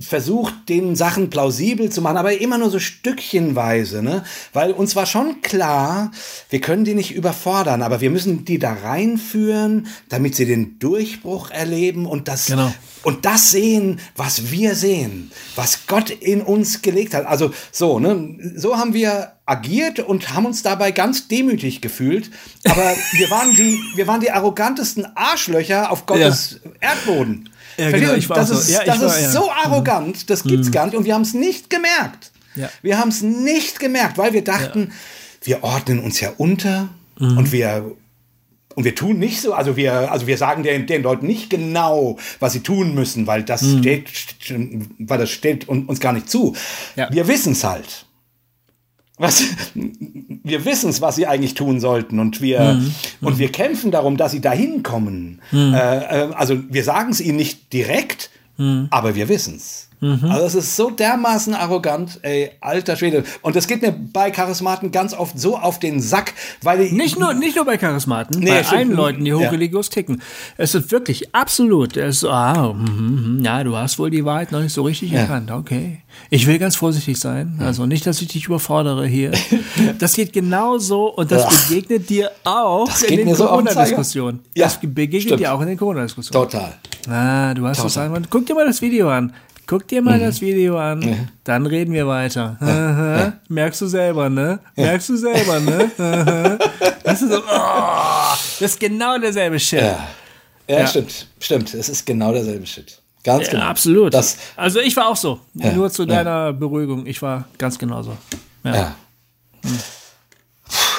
versucht, 0.00 0.68
den 0.68 0.96
Sachen 0.96 1.30
plausibel 1.30 1.90
zu 1.90 2.02
machen, 2.02 2.16
aber 2.16 2.40
immer 2.40 2.58
nur 2.58 2.70
so 2.70 2.80
stückchenweise, 2.80 4.02
ne? 4.02 4.24
Weil 4.52 4.72
uns 4.72 4.96
war 4.96 5.06
schon 5.06 5.42
klar, 5.42 6.10
wir 6.48 6.60
können 6.60 6.84
die 6.84 6.94
nicht 6.94 7.14
überfordern, 7.14 7.82
aber 7.82 8.00
wir 8.00 8.10
müssen 8.10 8.44
die 8.44 8.58
da 8.58 8.72
reinführen, 8.72 9.86
damit 10.08 10.34
sie 10.34 10.46
den 10.46 10.80
Durchbruch 10.80 11.50
erleben 11.50 12.06
und 12.06 12.26
das, 12.26 12.46
genau. 12.46 12.72
und 13.04 13.24
das 13.24 13.52
sehen, 13.52 14.00
was 14.16 14.50
wir 14.50 14.74
sehen, 14.74 15.30
was 15.54 15.86
Gott 15.86 16.10
in 16.10 16.42
uns 16.42 16.82
gelegt 16.82 17.14
hat. 17.14 17.26
Also 17.26 17.52
so, 17.70 18.00
ne? 18.00 18.52
So 18.56 18.76
haben 18.76 18.92
wir 18.92 19.34
agiert 19.46 20.00
und 20.00 20.34
haben 20.34 20.46
uns 20.46 20.62
dabei 20.62 20.90
ganz 20.90 21.28
demütig 21.28 21.80
gefühlt. 21.80 22.30
Aber 22.64 22.94
wir 23.12 23.30
waren 23.30 23.54
die, 23.54 23.78
wir 23.94 24.08
waren 24.08 24.20
die 24.20 24.32
arrogantesten 24.32 25.06
Arschlöcher 25.16 25.92
auf 25.92 26.06
Gottes 26.06 26.60
ja. 26.64 26.90
Erdboden. 26.90 27.50
Ja, 27.80 27.90
genau, 27.90 28.14
ich 28.14 28.28
war 28.28 28.36
das 28.36 28.50
ist, 28.50 28.66
so, 28.66 28.72
ja, 28.72 28.84
das 28.84 29.00
war, 29.00 29.08
ist 29.08 29.22
ja. 29.22 29.30
so 29.30 29.50
arrogant, 29.50 30.28
das 30.30 30.44
gibt's 30.44 30.68
mhm. 30.68 30.72
gar 30.72 30.86
nicht. 30.86 30.96
Und 30.96 31.04
wir 31.04 31.14
haben 31.14 31.22
es 31.22 31.34
nicht 31.34 31.70
gemerkt. 31.70 32.32
Ja. 32.54 32.68
Wir 32.82 32.98
haben 32.98 33.08
es 33.08 33.22
nicht 33.22 33.80
gemerkt, 33.80 34.18
weil 34.18 34.32
wir 34.32 34.44
dachten, 34.44 34.92
wir 35.42 35.64
ordnen 35.64 36.00
uns 36.00 36.20
ja 36.20 36.32
unter 36.36 36.88
mhm. 37.18 37.38
und 37.38 37.52
wir 37.52 37.92
und 38.76 38.84
wir 38.84 38.94
tun 38.94 39.18
nicht 39.18 39.40
so, 39.40 39.52
also 39.52 39.76
wir, 39.76 40.12
also 40.12 40.26
wir 40.26 40.38
sagen 40.38 40.62
den, 40.62 40.86
den 40.86 41.02
Leuten 41.02 41.26
nicht 41.26 41.50
genau, 41.50 42.18
was 42.38 42.52
sie 42.52 42.60
tun 42.60 42.94
müssen, 42.94 43.26
weil 43.26 43.42
das 43.42 43.62
mhm. 43.62 43.78
steht, 43.80 44.08
weil 44.98 45.18
das 45.18 45.30
steht 45.30 45.68
uns 45.68 45.98
gar 46.00 46.12
nicht 46.12 46.30
zu. 46.30 46.54
Wir 46.94 47.26
wissen 47.26 47.52
es 47.52 47.64
halt 47.64 48.06
was, 49.20 49.44
wir 49.74 50.64
wissen 50.64 50.88
es, 50.88 51.00
was 51.02 51.16
sie 51.16 51.26
eigentlich 51.26 51.54
tun 51.54 51.78
sollten 51.78 52.18
und 52.18 52.40
wir, 52.40 52.74
mhm. 52.74 52.94
und 53.20 53.38
wir 53.38 53.52
kämpfen 53.52 53.90
darum, 53.90 54.16
dass 54.16 54.32
sie 54.32 54.40
dahin 54.40 54.82
kommen. 54.82 55.40
Mhm. 55.52 55.74
Äh, 55.74 55.98
äh, 55.98 56.32
also 56.34 56.58
wir 56.68 56.82
sagen 56.84 57.10
es 57.10 57.20
ihnen 57.20 57.36
nicht 57.36 57.72
direkt, 57.72 58.30
mhm. 58.56 58.88
aber 58.90 59.14
wir 59.14 59.28
wissen 59.28 59.56
es. 59.56 59.89
Also 60.02 60.46
es 60.46 60.54
ist 60.54 60.76
so 60.76 60.88
dermaßen 60.90 61.54
arrogant, 61.54 62.20
ey, 62.22 62.50
alter 62.60 62.96
Schwede. 62.96 63.22
Und 63.42 63.54
das 63.54 63.66
geht 63.66 63.82
mir 63.82 63.92
bei 63.92 64.30
Charismaten 64.30 64.92
ganz 64.92 65.12
oft 65.12 65.38
so 65.38 65.58
auf 65.58 65.78
den 65.78 66.00
Sack, 66.00 66.32
weil 66.62 66.80
ich, 66.80 66.92
Nicht 66.92 67.18
nur, 67.18 67.34
nicht 67.34 67.56
nur 67.56 67.66
bei 67.66 67.76
Charismaten, 67.76 68.40
Nee, 68.40 68.48
bei 68.50 68.62
stimmt. 68.64 68.78
allen 68.78 68.92
Leuten, 68.92 69.24
die 69.24 69.30
Ja. 69.30 69.36
hochreligiös 69.36 69.90
ticken. 69.90 70.22
Es 70.56 70.74
ist 70.74 70.90
wirklich 70.90 71.34
absolut. 71.34 71.98
Es 71.98 72.24
ah, 72.24 72.72
mhm, 72.72 73.36
mhm, 73.38 73.44
ja, 73.44 73.62
du 73.62 73.76
hast 73.76 73.98
wohl 73.98 74.08
die 74.10 74.24
Wahrheit 74.24 74.52
noch 74.52 74.60
nicht 74.62 74.72
so 74.72 74.82
richtig 74.84 75.12
erkannt. 75.12 75.50
Okay. 75.50 75.98
Ich 76.30 76.46
will 76.46 76.58
ganz 76.58 76.76
vorsichtig 76.76 77.18
sein. 77.20 77.58
Also 77.60 77.84
nicht, 77.86 78.06
dass 78.06 78.22
ich 78.22 78.28
dich 78.28 78.46
überfordere 78.46 79.06
hier. 79.06 79.32
Das 79.98 80.14
geht 80.14 80.32
genauso 80.32 81.06
und 81.14 81.30
das 81.30 81.44
Ach. 81.46 81.68
begegnet 81.68 82.08
dir 82.08 82.30
auch 82.44 82.86
Das 82.88 83.02
in 83.02 83.16
den 83.18 83.34
so. 83.34 83.46
Corona-Diskussionen. 83.46 84.40
Ja, 84.54 84.64
das 84.64 84.78
begegnet 84.80 85.22
stimmt. 85.22 85.40
dir 85.40 85.52
auch 85.52 85.60
in 85.60 85.68
den 85.68 85.78
Corona-Diskussionen. 85.78 86.48
total. 86.50 86.74
Ah, 87.08 87.54
du 87.54 87.66
hast 87.66 87.78
es 87.78 87.84
Total. 87.94 88.06
einmal. 88.06 88.22
Guck 88.28 88.46
dir 88.46 88.54
mal 88.54 88.66
das 88.66 88.80
Video 88.82 89.08
an. 89.10 89.32
Guck 89.70 89.86
dir 89.86 90.02
mal 90.02 90.18
das 90.18 90.40
Video 90.40 90.76
an, 90.80 91.28
dann 91.44 91.64
reden 91.64 91.92
wir 91.94 92.04
weiter. 92.08 92.56
Aha. 92.58 93.34
Merkst 93.48 93.80
du 93.80 93.86
selber, 93.86 94.28
ne? 94.28 94.58
Merkst 94.74 95.10
du 95.10 95.16
selber, 95.16 95.60
ne? 95.60 96.58
Das 97.04 97.22
ist 97.22 97.30
so, 97.30 97.38
oh, 97.38 98.30
das 98.32 98.60
ist 98.60 98.80
genau 98.80 99.16
derselbe 99.18 99.60
Shit. 99.60 99.80
Ja. 99.80 100.08
Ja, 100.68 100.78
Ja. 100.80 100.86
stimmt, 100.88 101.28
stimmt. 101.38 101.72
Es 101.74 101.88
ist 101.88 102.04
genau 102.04 102.32
derselbe 102.32 102.66
Shit. 102.66 103.00
Ganz 103.22 103.46
Ja, 103.46 103.52
genau. 103.52 103.64
absolut. 103.66 104.12
Das, 104.12 104.36
also 104.56 104.80
ich 104.80 104.96
war 104.96 105.06
auch 105.08 105.16
so. 105.16 105.38
Ja, 105.54 105.70
Nur 105.72 105.88
zu 105.88 106.02
ja. 106.02 106.08
deiner 106.16 106.52
Beruhigung. 106.52 107.06
Ich 107.06 107.22
war 107.22 107.44
ganz 107.56 107.78
genauso. 107.78 108.16
Ja. 108.64 108.74
ja. 108.74 108.94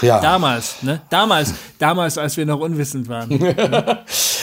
Ja. 0.02 0.20
Damals, 0.20 0.82
ne? 0.82 1.02
Damals, 1.10 1.54
damals, 1.78 2.18
als 2.18 2.36
wir 2.38 2.46
noch 2.46 2.60
unwissend 2.62 3.08
waren. 3.10 3.30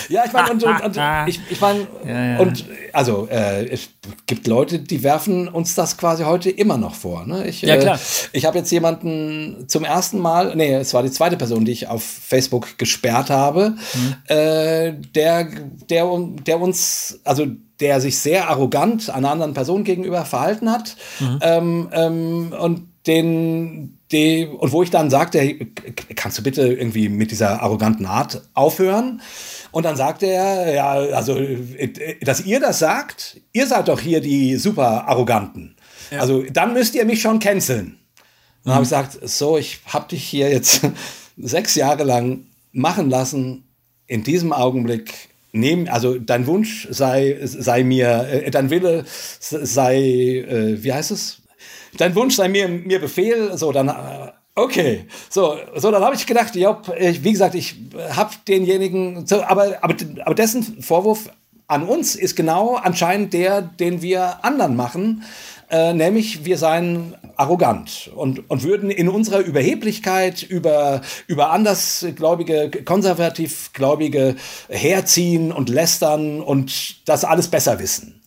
Ja, 0.09 0.24
ich 0.26 0.32
meine, 0.32 0.52
und, 0.52 0.62
und, 0.64 0.80
und 0.82 0.98
ich, 1.26 1.40
ich 1.51 1.60
meine, 1.60 1.86
Ja, 2.06 2.24
ja. 2.35 2.39
und 2.39 2.64
also 2.93 3.28
äh, 3.30 3.66
es 3.68 3.90
gibt 4.26 4.47
Leute, 4.47 4.78
die 4.78 5.02
werfen 5.02 5.48
uns 5.48 5.74
das 5.74 5.97
quasi 5.97 6.24
heute 6.24 6.51
immer 6.51 6.78
noch 6.78 6.94
vor. 6.94 7.26
Ne? 7.26 7.47
Ich, 7.47 7.62
Ja, 7.62 7.76
klar. 7.76 7.97
Äh, 7.97 7.98
ich 8.32 8.44
habe 8.47 8.59
jetzt 8.59 8.70
jemanden 8.70 9.64
zum 9.68 9.85
ersten 9.85 10.18
Mal, 10.18 10.55
nee, 10.56 10.74
es 10.74 10.94
war 10.94 11.02
die 11.02 11.10
zweite 11.10 11.36
Person, 11.36 11.64
die 11.64 11.72
ich 11.72 11.89
auf 11.89 12.02
Facebook 12.02 12.78
gesperrt 12.78 13.30
habe, 13.30 13.74
Mhm. 13.94 14.14
äh, 14.35 14.93
der, 15.14 15.48
der, 15.90 16.06
der 16.47 16.60
uns, 16.60 17.20
also 17.24 17.47
der 17.80 18.01
sich 18.01 18.18
sehr 18.18 18.48
arrogant 18.48 19.09
einer 19.10 19.30
anderen 19.30 19.55
Person 19.55 19.85
gegenüber 19.85 20.24
verhalten 20.24 20.70
hat 20.70 20.97
Mhm. 21.20 21.39
ähm, 21.43 21.89
ähm, 21.93 22.55
und 22.59 22.89
den, 23.06 23.98
die, 24.12 24.47
und 24.47 24.72
wo 24.72 24.82
ich 24.82 24.90
dann 24.90 25.09
sagte, 25.10 25.56
kannst 26.16 26.39
du 26.39 26.43
bitte 26.43 26.66
irgendwie 26.66 27.09
mit 27.09 27.30
dieser 27.30 27.62
arroganten 27.62 28.05
Art 28.06 28.43
aufhören? 28.55 29.22
Und 29.70 29.85
dann 29.85 29.97
sagte 29.97 30.27
er, 30.27 30.74
ja, 30.74 30.90
also, 30.93 31.39
dass 32.23 32.45
ihr 32.45 32.61
das 32.61 32.78
sagt, 32.78 33.40
ihr 33.53 33.66
seid 33.66 33.89
doch 33.89 34.01
hier 34.01 34.20
die 34.20 34.57
super 34.57 35.07
Arroganten. 35.09 35.77
Also, 36.11 36.43
dann 36.45 36.73
müsst 36.73 36.95
ihr 36.95 37.05
mich 37.05 37.20
schon 37.20 37.39
canceln. 37.39 37.99
Dann 38.65 38.74
habe 38.74 38.85
ich 38.85 38.90
gesagt, 38.90 39.19
so, 39.23 39.59
ich 39.59 39.81
habe 39.86 40.09
dich 40.09 40.24
hier 40.24 40.51
jetzt 40.51 40.81
sechs 41.36 41.74
Jahre 41.74 42.05
lang 42.05 42.47
machen 42.73 43.11
lassen. 43.11 43.65
In 44.07 44.24
diesem 44.24 44.55
Augenblick 44.55 45.28
nehmen, 45.53 45.89
also 45.89 46.19
dein 46.19 46.47
Wunsch 46.47 46.89
sei, 46.90 47.39
sei 47.43 47.85
mir, 47.85 48.27
äh, 48.31 48.51
dein 48.51 48.70
Wille 48.70 49.05
sei, 49.39 49.99
äh, 49.99 50.82
wie 50.82 50.93
heißt 50.93 51.11
es? 51.11 51.43
Dein 51.99 52.15
Wunsch 52.15 52.36
sei 52.36 52.49
mir, 52.49 52.69
mir 52.69 53.01
Befehl. 53.01 53.57
So, 53.59 53.73
dann, 53.73 53.89
äh, 53.89 54.32
okay. 54.59 55.06
So, 55.30 55.56
so 55.76 55.90
dann 55.90 56.02
habe 56.02 56.14
ich 56.14 56.26
gedacht, 56.26 56.55
ja, 56.56 56.80
wie 56.98 57.32
gesagt, 57.32 57.55
ich 57.55 57.76
habe 58.10 58.30
denjenigen, 58.47 59.26
so, 59.26 59.43
aber, 59.43 59.78
aber, 59.82 59.94
aber 60.24 60.35
dessen 60.35 60.82
Vorwurf 60.82 61.30
an 61.66 61.82
uns 61.82 62.16
ist 62.16 62.35
genau 62.35 62.76
anscheinend 62.76 63.32
der, 63.35 63.62
den 63.62 64.01
wir 64.02 64.44
anderen 64.44 64.74
machen, 64.74 65.22
äh, 65.70 65.93
nämlich 65.93 66.47
wir 66.47 66.56
seien 66.56 67.14
arrogant 67.36 68.10
und, 68.14 68.48
und 68.51 68.62
würden 68.62 68.90
in 68.90 69.09
unserer 69.09 69.40
Überheblichkeit 69.40 70.43
über, 70.43 71.02
über 71.26 71.51
andersgläubige, 71.51 72.70
konservativgläubige 72.85 74.36
herziehen 74.68 75.52
und 75.52 75.68
lästern 75.68 76.40
und 76.40 77.06
das 77.06 77.24
alles 77.24 77.48
besser 77.48 77.78
wissen. 77.78 78.22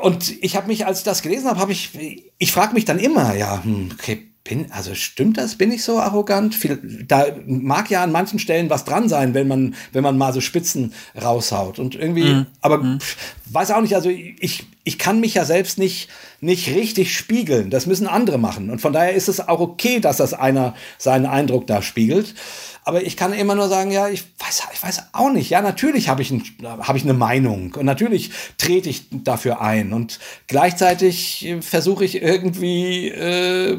Und 0.00 0.42
ich 0.42 0.56
habe 0.56 0.68
mich, 0.68 0.86
als 0.86 0.98
ich 0.98 1.04
das 1.04 1.20
gelesen 1.22 1.48
habe, 1.48 1.60
habe 1.60 1.72
ich, 1.72 1.90
ich 2.38 2.52
frage 2.52 2.72
mich 2.72 2.86
dann 2.86 2.98
immer, 2.98 3.34
ja, 3.34 3.62
hm, 3.62 3.90
okay, 3.92 4.26
bin, 4.48 4.70
also 4.70 4.94
stimmt 4.94 5.38
das, 5.38 5.56
bin 5.56 5.72
ich 5.72 5.82
so 5.82 5.98
arrogant? 5.98 6.54
Viel, 6.54 7.04
da 7.06 7.26
mag 7.46 7.90
ja 7.90 8.02
an 8.02 8.12
manchen 8.12 8.38
Stellen 8.38 8.70
was 8.70 8.84
dran 8.84 9.08
sein, 9.08 9.34
wenn 9.34 9.48
man, 9.48 9.74
wenn 9.92 10.02
man 10.02 10.16
mal 10.16 10.32
so 10.32 10.40
Spitzen 10.40 10.92
raushaut. 11.20 11.78
Und 11.78 11.94
irgendwie, 11.94 12.44
aber 12.60 12.98
pff, 12.98 13.16
weiß 13.50 13.70
auch 13.72 13.80
nicht, 13.80 13.94
also 13.94 14.08
ich, 14.08 14.66
ich 14.86 15.00
kann 15.00 15.18
mich 15.18 15.34
ja 15.34 15.44
selbst 15.44 15.78
nicht, 15.78 16.08
nicht 16.40 16.68
richtig 16.68 17.16
spiegeln. 17.16 17.70
Das 17.70 17.86
müssen 17.86 18.06
andere 18.06 18.38
machen. 18.38 18.70
Und 18.70 18.80
von 18.80 18.92
daher 18.92 19.14
ist 19.14 19.28
es 19.28 19.40
auch 19.40 19.58
okay, 19.58 19.98
dass 19.98 20.18
das 20.18 20.32
einer 20.32 20.76
seinen 20.96 21.26
Eindruck 21.26 21.66
da 21.66 21.82
spiegelt. 21.82 22.36
Aber 22.84 23.02
ich 23.02 23.16
kann 23.16 23.32
immer 23.32 23.56
nur 23.56 23.68
sagen, 23.68 23.90
ja, 23.90 24.08
ich 24.08 24.22
weiß, 24.38 24.62
ich 24.72 24.80
weiß 24.80 25.02
auch 25.12 25.32
nicht. 25.32 25.50
Ja, 25.50 25.60
natürlich 25.60 26.08
habe 26.08 26.22
ich, 26.22 26.30
ein, 26.30 26.44
habe 26.62 26.98
ich 26.98 27.02
eine 27.02 27.14
Meinung 27.14 27.74
und 27.74 27.84
natürlich 27.84 28.30
trete 28.58 28.88
ich 28.88 29.08
dafür 29.10 29.60
ein. 29.60 29.92
Und 29.92 30.20
gleichzeitig 30.46 31.44
äh, 31.44 31.62
versuche 31.62 32.04
ich 32.04 32.22
irgendwie 32.22 33.08
äh, 33.08 33.76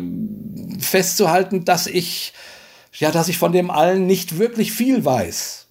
festzuhalten, 0.77 1.63
dass 1.63 1.87
ich, 1.87 2.33
ja, 2.91 3.11
dass 3.11 3.29
ich 3.29 3.37
von 3.37 3.53
dem 3.53 3.71
allen 3.71 4.07
nicht 4.07 4.39
wirklich 4.39 4.73
viel 4.73 5.05
weiß. 5.05 5.66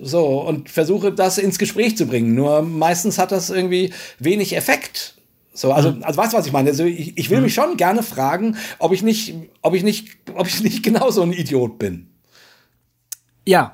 So, 0.00 0.40
und 0.40 0.68
versuche 0.70 1.12
das 1.12 1.38
ins 1.38 1.58
Gespräch 1.58 1.96
zu 1.96 2.06
bringen. 2.06 2.34
Nur 2.34 2.62
meistens 2.62 3.18
hat 3.18 3.32
das 3.32 3.50
irgendwie 3.50 3.92
wenig 4.18 4.56
Effekt. 4.56 5.14
So, 5.52 5.72
also, 5.72 5.96
also 6.02 6.16
weißt 6.18 6.32
du, 6.32 6.36
was 6.36 6.46
ich 6.46 6.52
meine? 6.52 6.70
Also 6.70 6.84
ich, 6.84 7.16
ich 7.16 7.30
will 7.30 7.40
mich 7.40 7.54
schon 7.54 7.76
gerne 7.76 8.02
fragen, 8.02 8.56
ob 8.80 8.92
ich 8.92 9.02
nicht, 9.02 9.34
ob 9.62 9.74
ich 9.74 9.84
nicht, 9.84 10.08
ob 10.34 10.46
ich 10.48 10.62
nicht 10.62 10.82
genauso 10.82 11.22
ein 11.22 11.32
Idiot 11.32 11.78
bin. 11.78 12.08
Ja, 13.46 13.72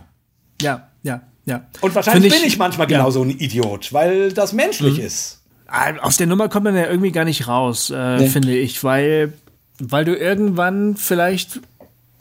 ja, 0.60 0.88
ja, 1.02 1.22
ja. 1.46 1.66
Und 1.80 1.94
wahrscheinlich 1.94 2.32
Find 2.32 2.42
bin 2.42 2.48
ich 2.52 2.58
manchmal 2.58 2.90
ja. 2.90 2.98
genauso 2.98 3.22
ein 3.22 3.30
Idiot, 3.30 3.92
weil 3.92 4.32
das 4.32 4.52
menschlich 4.52 4.98
ist. 4.98 5.40
Ah, 5.66 5.94
Aus 6.00 6.16
der 6.16 6.26
Nummer 6.26 6.48
kommt 6.48 6.64
man 6.64 6.74
ja 6.76 6.86
irgendwie 6.86 7.12
gar 7.12 7.24
nicht 7.24 7.46
raus, 7.46 7.90
äh, 7.94 8.16
Nee. 8.18 8.28
finde 8.28 8.56
ich, 8.56 8.82
weil, 8.84 9.32
weil 9.78 10.04
du 10.04 10.16
irgendwann 10.16 10.96
vielleicht 10.96 11.60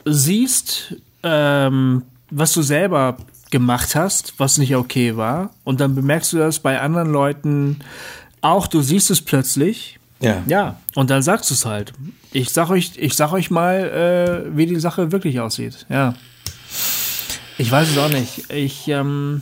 siehst, 0.05 0.95
ähm, 1.23 2.03
was 2.29 2.53
du 2.53 2.61
selber 2.61 3.17
gemacht 3.51 3.95
hast, 3.95 4.33
was 4.37 4.57
nicht 4.57 4.75
okay 4.75 5.17
war, 5.17 5.51
und 5.63 5.79
dann 5.79 5.95
bemerkst 5.95 6.33
du 6.33 6.37
das 6.37 6.59
bei 6.59 6.79
anderen 6.79 7.11
Leuten 7.11 7.79
auch, 8.41 8.67
du 8.67 8.81
siehst 8.81 9.09
es 9.11 9.21
plötzlich, 9.21 9.99
Ja. 10.21 10.43
ja, 10.47 10.79
und 10.95 11.09
dann 11.09 11.21
sagst 11.23 11.49
du 11.49 11.53
es 11.53 11.65
halt. 11.65 11.93
Ich 12.31 12.51
sag 12.51 12.69
euch, 12.69 12.91
ich 12.97 13.15
sag 13.15 13.31
euch 13.33 13.49
mal, 13.49 14.45
äh, 14.51 14.57
wie 14.57 14.65
die 14.65 14.79
Sache 14.79 15.11
wirklich 15.11 15.39
aussieht, 15.39 15.85
ja. 15.89 16.13
Ich 17.57 17.69
weiß 17.71 17.89
es 17.89 17.97
auch 17.97 18.09
nicht. 18.09 18.51
Ich, 18.53 18.87
ähm, 18.87 19.41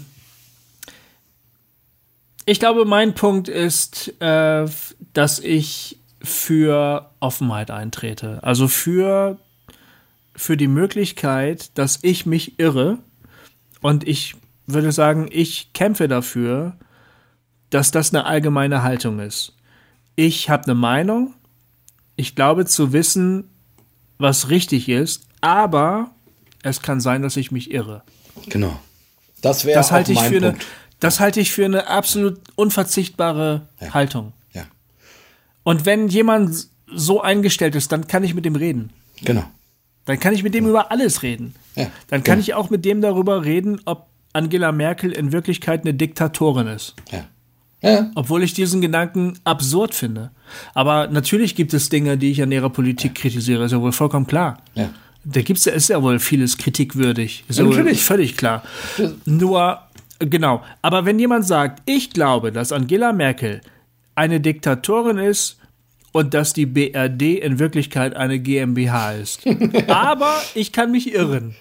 ich 2.46 2.60
glaube, 2.60 2.86
mein 2.86 3.14
Punkt 3.14 3.48
ist, 3.50 4.20
äh, 4.22 4.66
dass 5.14 5.40
ich 5.40 6.00
für 6.22 7.12
Offenheit 7.20 7.70
eintrete. 7.70 8.40
Also 8.42 8.68
für, 8.68 9.38
für 10.36 10.58
die 10.58 10.68
Möglichkeit, 10.68 11.78
dass 11.78 12.00
ich 12.02 12.26
mich 12.26 12.58
irre. 12.60 12.98
Und 13.82 14.08
ich 14.08 14.36
würde 14.66 14.92
sagen, 14.92 15.28
ich 15.32 15.72
kämpfe 15.74 16.08
dafür, 16.08 16.76
dass 17.70 17.92
das 17.92 18.14
eine 18.14 18.26
allgemeine 18.26 18.84
Haltung 18.84 19.20
ist. 19.20 19.54
Ich 20.16 20.50
habe 20.50 20.64
eine 20.64 20.76
Meinung. 20.76 21.34
Ich 22.16 22.36
glaube 22.36 22.66
zu 22.66 22.92
wissen, 22.94 23.50
was 24.18 24.50
richtig 24.50 24.90
ist. 24.90 25.28
Aber 25.42 26.12
es 26.64 26.82
kann 26.82 27.00
sein, 27.02 27.22
dass 27.22 27.38
ich 27.38 27.52
mich 27.52 27.72
irre. 27.72 28.04
Genau. 28.48 28.80
Das 29.42 29.66
wäre 29.66 29.76
Das 29.78 29.88
auch 29.90 29.92
halte 29.92 30.14
ich 30.14 30.20
für 30.22 30.38
eine, 30.38 30.50
Punkt. 30.52 30.66
das 31.00 31.20
halte 31.20 31.40
ich 31.40 31.52
für 31.52 31.66
eine 31.66 31.88
absolut 31.88 32.40
unverzichtbare 32.56 33.68
Ja. 33.80 33.94
Haltung. 33.94 34.34
Ja, 34.54 34.64
Und 35.64 35.86
wenn 35.86 36.08
jemand 36.08 36.68
so 36.92 37.22
eingestellt 37.22 37.76
ist, 37.76 37.92
dann 37.92 38.08
kann 38.08 38.24
ich 38.24 38.34
mit 38.34 38.46
dem 38.46 38.56
reden. 38.56 38.92
genau. 39.22 39.44
Dann 40.08 40.20
kann 40.20 40.34
ich 40.34 40.42
mit 40.44 40.54
dem 40.56 40.66
über 40.68 40.92
alles 40.92 41.22
reden. 41.22 41.54
Ja, 41.76 41.88
Dann 42.08 42.24
kann 42.24 42.36
genau. 42.36 42.40
ich 42.40 42.54
auch 42.56 42.70
mit 42.72 42.84
dem 42.86 43.02
darüber 43.02 43.46
reden, 43.46 43.80
ob 43.86 44.08
Angela 44.34 44.72
Merkel 44.72 45.12
in 45.12 45.32
Wirklichkeit 45.32 45.82
eine 45.82 45.94
Diktatorin 45.94 46.68
ist. 46.68 46.96
Ja. 47.12 47.26
Ja, 47.84 48.10
Obwohl 48.16 48.42
ich 48.42 48.54
diesen 48.56 48.82
Gedanken 48.82 49.38
absurd 49.44 49.94
finde. 49.94 50.32
Aber 50.74 51.08
natürlich 51.08 51.54
gibt 51.56 51.76
es 51.76 51.90
Dinge, 51.90 52.18
die 52.18 52.32
ich 52.32 52.42
an 52.42 52.52
ihrer 52.52 52.72
Politik 52.72 53.14
kritisiere, 53.14 53.66
ist 53.66 53.72
ja 53.72 53.80
wohl 53.80 53.92
vollkommen 53.92 54.26
klar. 54.26 54.58
ja. 54.74 54.90
Da 55.30 55.42
gibt's 55.42 55.66
ja, 55.66 55.74
ist 55.74 55.90
ja 55.90 56.02
wohl 56.02 56.20
vieles 56.20 56.58
kritikwürdig. 56.58 57.44
Ist 57.50 57.60
ja, 57.60 57.66
Ja, 57.66 57.70
natürlich. 57.70 58.02
völlig 58.02 58.38
klar. 58.38 58.64
Nur, 59.26 59.80
genau. 60.20 60.64
Aber 60.82 61.06
wenn 61.06 61.20
jemand 61.20 61.46
sagt, 61.46 61.82
ich 61.86 62.12
glaube, 62.12 62.54
dass 62.54 62.72
Angela 62.72 63.12
Merkel 63.12 63.60
eine 64.16 64.40
Diktatorin 64.40 65.18
ist 65.18 65.58
und 66.12 66.34
dass 66.34 66.54
die 66.54 66.66
BRD 66.66 67.40
in 67.42 67.60
Wirklichkeit 67.60 68.16
eine 68.16 68.40
GmbH 68.40 69.14
ist. 69.14 69.42
aber 69.88 70.42
ich 70.56 70.72
kann 70.72 70.92
mich 70.92 71.14
irren. 71.14 71.56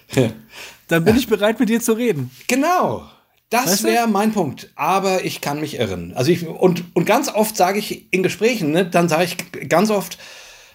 Dann 0.87 1.03
bin 1.03 1.17
ich 1.17 1.27
bereit, 1.27 1.59
mit 1.59 1.69
dir 1.69 1.81
zu 1.81 1.93
reden. 1.93 2.31
Genau. 2.47 3.07
Das 3.49 3.67
Weißt 3.67 3.83
du? 3.85 3.87
wäre 3.87 4.07
mein 4.07 4.33
Punkt, 4.33 4.69
aber 4.75 5.23
ich 5.23 5.39
kann 5.39 5.61
mich 5.61 5.79
irren. 5.79 6.11
Also 6.15 6.31
ich 6.31 6.45
und 6.45 6.83
und 6.93 7.05
ganz 7.05 7.29
oft 7.29 7.55
sage 7.55 7.79
ich 7.79 8.11
in 8.11 8.21
Gesprächen, 8.21 8.71
ne, 8.71 8.85
dann 8.85 9.07
sage 9.07 9.23
ich 9.23 9.69
ganz 9.69 9.89
oft, 9.89 10.17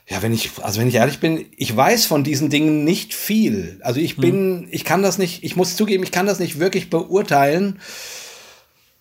ja, 0.08 0.22
wenn 0.22 0.32
ich 0.32 0.50
also 0.62 0.80
wenn 0.80 0.88
ich 0.88 0.94
ehrlich 0.94 1.18
bin, 1.20 1.44
ich 1.54 1.76
weiß 1.76 2.06
von 2.06 2.24
diesen 2.24 2.48
Dingen 2.48 2.82
nicht 2.84 3.12
viel. 3.12 3.78
Also 3.82 4.00
ich 4.00 4.16
bin, 4.16 4.68
ich 4.70 4.84
kann 4.84 5.02
das 5.02 5.18
nicht, 5.18 5.44
ich 5.44 5.54
muss 5.54 5.76
zugeben, 5.76 6.02
ich 6.02 6.12
kann 6.12 6.24
das 6.24 6.38
nicht 6.38 6.58
wirklich 6.58 6.88
beurteilen. 6.88 7.78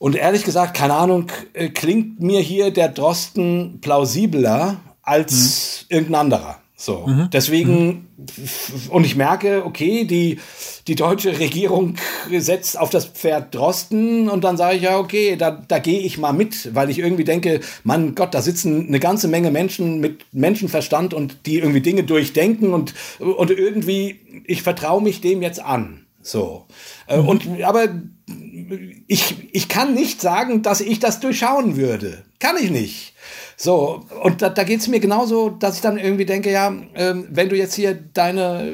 Und 0.01 0.15
ehrlich 0.15 0.43
gesagt, 0.43 0.75
keine 0.75 0.95
Ahnung, 0.95 1.27
äh, 1.53 1.69
klingt 1.69 2.21
mir 2.21 2.39
hier 2.39 2.71
der 2.71 2.89
Drosten 2.89 3.77
plausibler 3.81 4.77
als 5.03 5.85
irgendein 5.89 6.21
anderer. 6.21 6.57
So, 6.75 7.07
deswegen, 7.31 8.07
f- 8.27 8.89
und 8.89 9.05
ich 9.05 9.15
merke, 9.15 9.63
okay, 9.63 10.03
die, 10.05 10.39
die 10.87 10.95
deutsche 10.95 11.37
Regierung 11.37 11.97
setzt 12.35 12.79
auf 12.79 12.89
das 12.89 13.05
Pferd 13.05 13.53
Drosten 13.53 14.27
und 14.27 14.43
dann 14.43 14.57
sage 14.57 14.77
ich 14.77 14.81
ja, 14.81 14.97
okay, 14.97 15.35
da, 15.35 15.51
da 15.51 15.77
gehe 15.77 15.99
ich 15.99 16.17
mal 16.17 16.33
mit, 16.33 16.73
weil 16.73 16.89
ich 16.89 16.97
irgendwie 16.97 17.23
denke, 17.23 17.59
Mann 17.83 18.15
Gott, 18.15 18.33
da 18.33 18.41
sitzen 18.41 18.87
eine 18.87 18.99
ganze 18.99 19.27
Menge 19.27 19.51
Menschen 19.51 19.99
mit 19.99 20.25
Menschenverstand 20.31 21.13
und 21.13 21.45
die 21.45 21.59
irgendwie 21.59 21.81
Dinge 21.81 22.03
durchdenken 22.03 22.73
und, 22.73 22.95
und 23.19 23.51
irgendwie, 23.51 24.19
ich 24.47 24.63
vertraue 24.63 25.03
mich 25.03 25.21
dem 25.21 25.43
jetzt 25.43 25.63
an. 25.63 26.07
So. 26.23 26.65
Äh, 27.07 27.17
Und, 27.17 27.43
aber 27.63 27.87
ich, 29.07 29.49
ich 29.51 29.67
kann 29.67 29.93
nicht 29.93 30.21
sagen, 30.21 30.61
dass 30.61 30.81
ich 30.81 30.99
das 30.99 31.19
durchschauen 31.19 31.75
würde. 31.75 32.23
Kann 32.39 32.57
ich 32.57 32.71
nicht. 32.71 33.13
So, 33.57 34.05
und 34.23 34.41
da, 34.41 34.49
da 34.49 34.63
geht 34.63 34.79
es 34.79 34.87
mir 34.87 34.99
genauso, 34.99 35.49
dass 35.49 35.75
ich 35.75 35.81
dann 35.81 35.97
irgendwie 35.97 36.25
denke, 36.25 36.51
ja, 36.51 36.73
ähm, 36.95 37.27
wenn 37.29 37.49
du 37.49 37.55
jetzt 37.55 37.75
hier 37.75 37.93
deine 37.93 38.73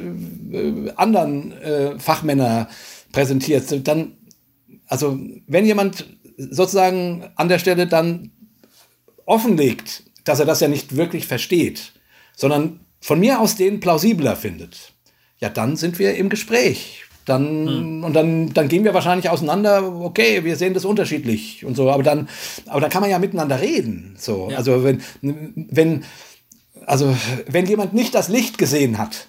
äh, 0.52 0.90
anderen 0.96 1.52
äh, 1.52 1.98
Fachmänner 1.98 2.68
präsentierst, 3.12 3.86
dann, 3.86 4.16
also 4.86 5.18
wenn 5.46 5.66
jemand 5.66 6.06
sozusagen 6.38 7.28
an 7.36 7.48
der 7.48 7.58
Stelle 7.58 7.86
dann 7.86 8.30
offenlegt, 9.26 10.04
dass 10.24 10.40
er 10.40 10.46
das 10.46 10.60
ja 10.60 10.68
nicht 10.68 10.96
wirklich 10.96 11.26
versteht, 11.26 11.92
sondern 12.36 12.80
von 13.00 13.20
mir 13.20 13.40
aus 13.40 13.56
den 13.56 13.80
plausibler 13.80 14.36
findet, 14.36 14.92
ja, 15.38 15.48
dann 15.48 15.76
sind 15.76 15.98
wir 15.98 16.16
im 16.16 16.28
Gespräch. 16.28 17.04
Dann, 17.28 18.02
und 18.04 18.14
dann, 18.14 18.54
dann 18.54 18.68
gehen 18.68 18.84
wir 18.84 18.94
wahrscheinlich 18.94 19.28
auseinander, 19.28 20.00
okay, 20.00 20.44
wir 20.44 20.56
sehen 20.56 20.72
das 20.72 20.86
unterschiedlich 20.86 21.62
und 21.62 21.76
so, 21.76 21.90
aber 21.90 22.02
dann, 22.02 22.26
aber 22.66 22.80
dann 22.80 22.88
kann 22.88 23.02
man 23.02 23.10
ja 23.10 23.18
miteinander 23.18 23.60
reden. 23.60 24.14
So, 24.18 24.50
also 24.56 24.82
wenn, 24.82 25.02
wenn, 25.20 26.04
also 26.86 27.14
wenn 27.46 27.66
jemand 27.66 27.92
nicht 27.92 28.14
das 28.14 28.30
Licht 28.30 28.56
gesehen 28.56 28.96
hat, 28.96 29.28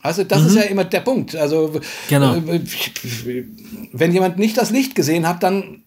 also 0.00 0.24
das 0.24 0.46
ist 0.46 0.54
ja 0.54 0.62
immer 0.62 0.84
der 0.84 1.00
Punkt. 1.00 1.36
Also 1.36 1.80
Genau. 2.08 2.36
äh, 2.36 2.60
wenn 3.92 4.12
jemand 4.12 4.38
nicht 4.38 4.56
das 4.56 4.70
Licht 4.70 4.94
gesehen 4.94 5.28
hat, 5.28 5.42
dann, 5.42 5.82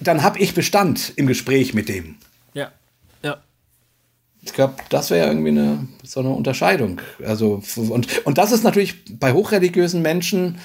dann 0.00 0.24
habe 0.24 0.40
ich 0.40 0.54
Bestand 0.54 1.12
im 1.14 1.28
Gespräch 1.28 1.72
mit 1.72 1.88
dem. 1.88 2.16
Ich 4.44 4.52
glaube, 4.52 4.74
das 4.88 5.10
wäre 5.10 5.28
irgendwie 5.28 5.50
eine, 5.50 5.86
so 6.02 6.20
eine 6.20 6.30
Unterscheidung. 6.30 7.00
Also, 7.24 7.62
und, 7.76 8.26
und 8.26 8.38
das 8.38 8.50
ist 8.50 8.64
natürlich 8.64 9.04
bei 9.18 9.32
hochreligiösen 9.32 10.02
Menschen, 10.02 10.58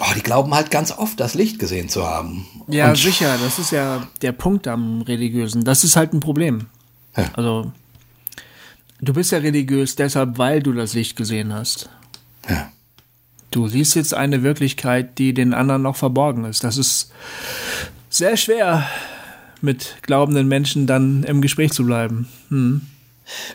oh, 0.00 0.14
die 0.16 0.22
glauben 0.22 0.52
halt 0.52 0.70
ganz 0.72 0.90
oft, 0.90 1.20
das 1.20 1.34
Licht 1.34 1.60
gesehen 1.60 1.88
zu 1.88 2.06
haben. 2.06 2.46
Ja, 2.66 2.90
und, 2.90 2.96
sicher. 2.96 3.38
Das 3.42 3.60
ist 3.60 3.70
ja 3.70 4.08
der 4.20 4.32
Punkt 4.32 4.66
am 4.66 5.02
Religiösen. 5.02 5.64
Das 5.64 5.84
ist 5.84 5.94
halt 5.94 6.12
ein 6.12 6.20
Problem. 6.20 6.66
Ja. 7.16 7.30
Also, 7.34 7.72
du 9.00 9.12
bist 9.12 9.30
ja 9.30 9.38
religiös 9.38 9.94
deshalb, 9.94 10.36
weil 10.36 10.60
du 10.60 10.72
das 10.72 10.94
Licht 10.94 11.16
gesehen 11.16 11.52
hast. 11.52 11.88
Ja. 12.48 12.70
Du 13.52 13.68
siehst 13.68 13.94
jetzt 13.94 14.12
eine 14.12 14.42
Wirklichkeit, 14.42 15.18
die 15.18 15.32
den 15.32 15.54
anderen 15.54 15.82
noch 15.82 15.94
verborgen 15.94 16.44
ist. 16.44 16.64
Das 16.64 16.76
ist 16.76 17.12
sehr 18.10 18.36
schwer, 18.36 18.88
mit 19.64 19.96
glaubenden 20.02 20.46
Menschen 20.46 20.86
dann 20.86 21.24
im 21.24 21.40
Gespräch 21.40 21.72
zu 21.72 21.84
bleiben. 21.84 22.28
Hm. 22.48 22.82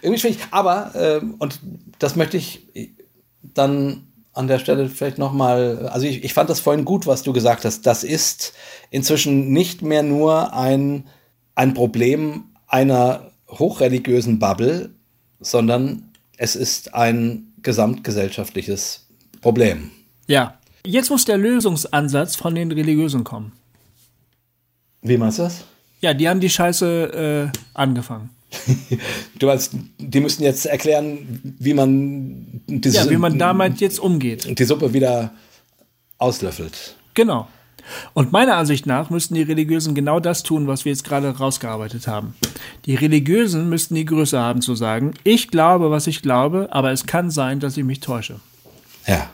Irgendwie 0.01 0.19
schwierig. 0.19 0.39
Aber, 0.51 0.91
ähm, 0.95 1.35
und 1.39 1.59
das 1.99 2.15
möchte 2.15 2.37
ich 2.37 2.67
dann 3.41 4.07
an 4.33 4.47
der 4.47 4.59
Stelle 4.59 4.89
vielleicht 4.89 5.17
nochmal, 5.17 5.89
also 5.91 6.07
ich, 6.07 6.23
ich 6.23 6.33
fand 6.33 6.49
das 6.49 6.59
vorhin 6.59 6.85
gut, 6.85 7.07
was 7.07 7.23
du 7.23 7.33
gesagt 7.33 7.65
hast. 7.65 7.85
Das 7.85 8.03
ist 8.03 8.53
inzwischen 8.89 9.51
nicht 9.51 9.81
mehr 9.81 10.03
nur 10.03 10.53
ein, 10.53 11.07
ein 11.55 11.73
Problem 11.73 12.45
einer 12.67 13.31
hochreligiösen 13.47 14.39
Bubble, 14.39 14.91
sondern 15.39 16.11
es 16.37 16.55
ist 16.55 16.93
ein 16.93 17.53
gesamtgesellschaftliches 17.61 19.07
Problem. 19.41 19.91
Ja. 20.27 20.55
Jetzt 20.85 21.09
muss 21.09 21.25
der 21.25 21.37
Lösungsansatz 21.37 22.37
von 22.37 22.55
den 22.55 22.71
Religiösen 22.71 23.25
kommen. 23.25 23.51
Wie 25.01 25.17
meinst 25.17 25.39
du 25.39 25.43
das? 25.43 25.65
Ja, 26.01 26.13
die 26.13 26.29
haben 26.29 26.39
die 26.39 26.49
Scheiße 26.49 27.51
äh, 27.53 27.57
angefangen. 27.73 28.29
Du 29.37 29.45
meinst, 29.45 29.73
die 29.99 30.19
müssten 30.19 30.43
jetzt 30.43 30.65
erklären, 30.65 31.53
wie 31.59 31.73
man 31.73 32.61
diese, 32.67 32.97
Ja, 32.97 33.09
wie 33.09 33.17
man 33.17 33.37
damit 33.37 33.79
jetzt 33.79 33.99
umgeht. 33.99 34.57
die 34.57 34.63
Suppe 34.63 34.91
wieder 34.93 35.31
auslöffelt. 36.17 36.95
Genau. 37.13 37.47
Und 38.13 38.31
meiner 38.31 38.55
Ansicht 38.55 38.85
nach 38.85 39.09
müssten 39.09 39.35
die 39.35 39.41
Religiösen 39.41 39.95
genau 39.95 40.19
das 40.19 40.43
tun, 40.43 40.67
was 40.67 40.85
wir 40.85 40.91
jetzt 40.91 41.03
gerade 41.03 41.29
rausgearbeitet 41.37 42.07
haben. 42.07 42.35
Die 42.85 42.95
Religiösen 42.95 43.69
müssten 43.69 43.95
die 43.95 44.05
Größe 44.05 44.39
haben 44.39 44.61
zu 44.61 44.75
sagen, 44.75 45.13
ich 45.23 45.49
glaube, 45.49 45.89
was 45.91 46.07
ich 46.07 46.21
glaube, 46.21 46.69
aber 46.71 46.91
es 46.91 47.05
kann 47.05 47.31
sein, 47.31 47.59
dass 47.59 47.77
ich 47.77 47.83
mich 47.83 47.99
täusche. 47.99 48.39
Ja. 49.07 49.29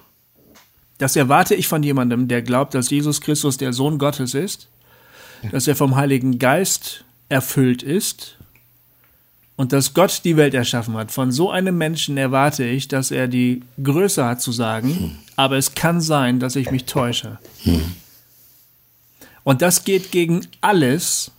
Das 0.98 1.16
erwarte 1.18 1.56
ich 1.56 1.68
von 1.68 1.84
jemandem, 1.84 2.28
der 2.30 2.42
glaubt, 2.42 2.74
dass 2.74 2.90
Jesus 2.90 3.20
Christus 3.20 3.58
der 3.58 3.74
Sohn 3.74 3.98
Gottes 3.98 4.34
ist, 4.34 4.68
dass 5.52 5.68
er 5.68 5.76
vom 5.76 5.95
Heiligen 5.95 6.40
Geist 6.40 7.03
erfüllt 7.30 7.84
ist 7.84 8.38
und 9.56 9.72
dass 9.72 9.94
Gott 9.94 10.22
die 10.24 10.38
Welt 10.38 10.53
erschaffen 10.53 10.95
hat. 10.95 11.12
Von 11.12 11.32
so 11.32 11.49
einem 11.49 11.78
Menschen 11.78 12.18
erwarte 12.18 12.66
ich, 12.66 12.88
dass 12.88 13.12
er 13.12 13.28
die 13.28 13.62
Größe 13.82 14.26
hat 14.26 14.41
zu 14.41 14.52
sagen, 14.52 15.18
aber 15.36 15.57
es 15.57 15.76
kann 15.76 16.02
sein, 16.02 16.40
dass 16.40 16.56
ich 16.56 16.72
mich 16.72 16.86
täusche. 16.86 17.40
Und 19.44 19.62
das 19.62 19.84
geht 19.84 20.12
gegen 20.12 20.41
alles, 20.62 21.32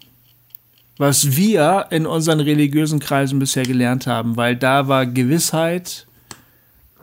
was 0.96 1.36
wir 1.36 1.86
in 1.90 2.06
unseren 2.06 2.40
religiösen 2.40 3.00
Kreisen 3.00 3.38
bisher 3.38 3.64
gelernt 3.64 4.06
haben, 4.06 4.36
weil 4.36 4.56
da 4.56 4.88
war 4.88 5.06
Gewissheit 5.06 6.06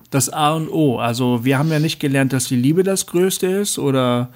das 0.10 0.30
A 0.30 0.54
und 0.54 0.70
O. 0.70 1.00
Also 1.00 1.44
wir 1.46 1.58
haben 1.58 1.72
ja 1.72 1.80
nicht 1.80 2.00
gelernt, 2.00 2.34
dass 2.34 2.46
die 2.46 2.56
Liebe 2.56 2.84
das 2.84 3.06
Größte 3.06 3.48
ist 3.48 3.78
oder 3.78 4.32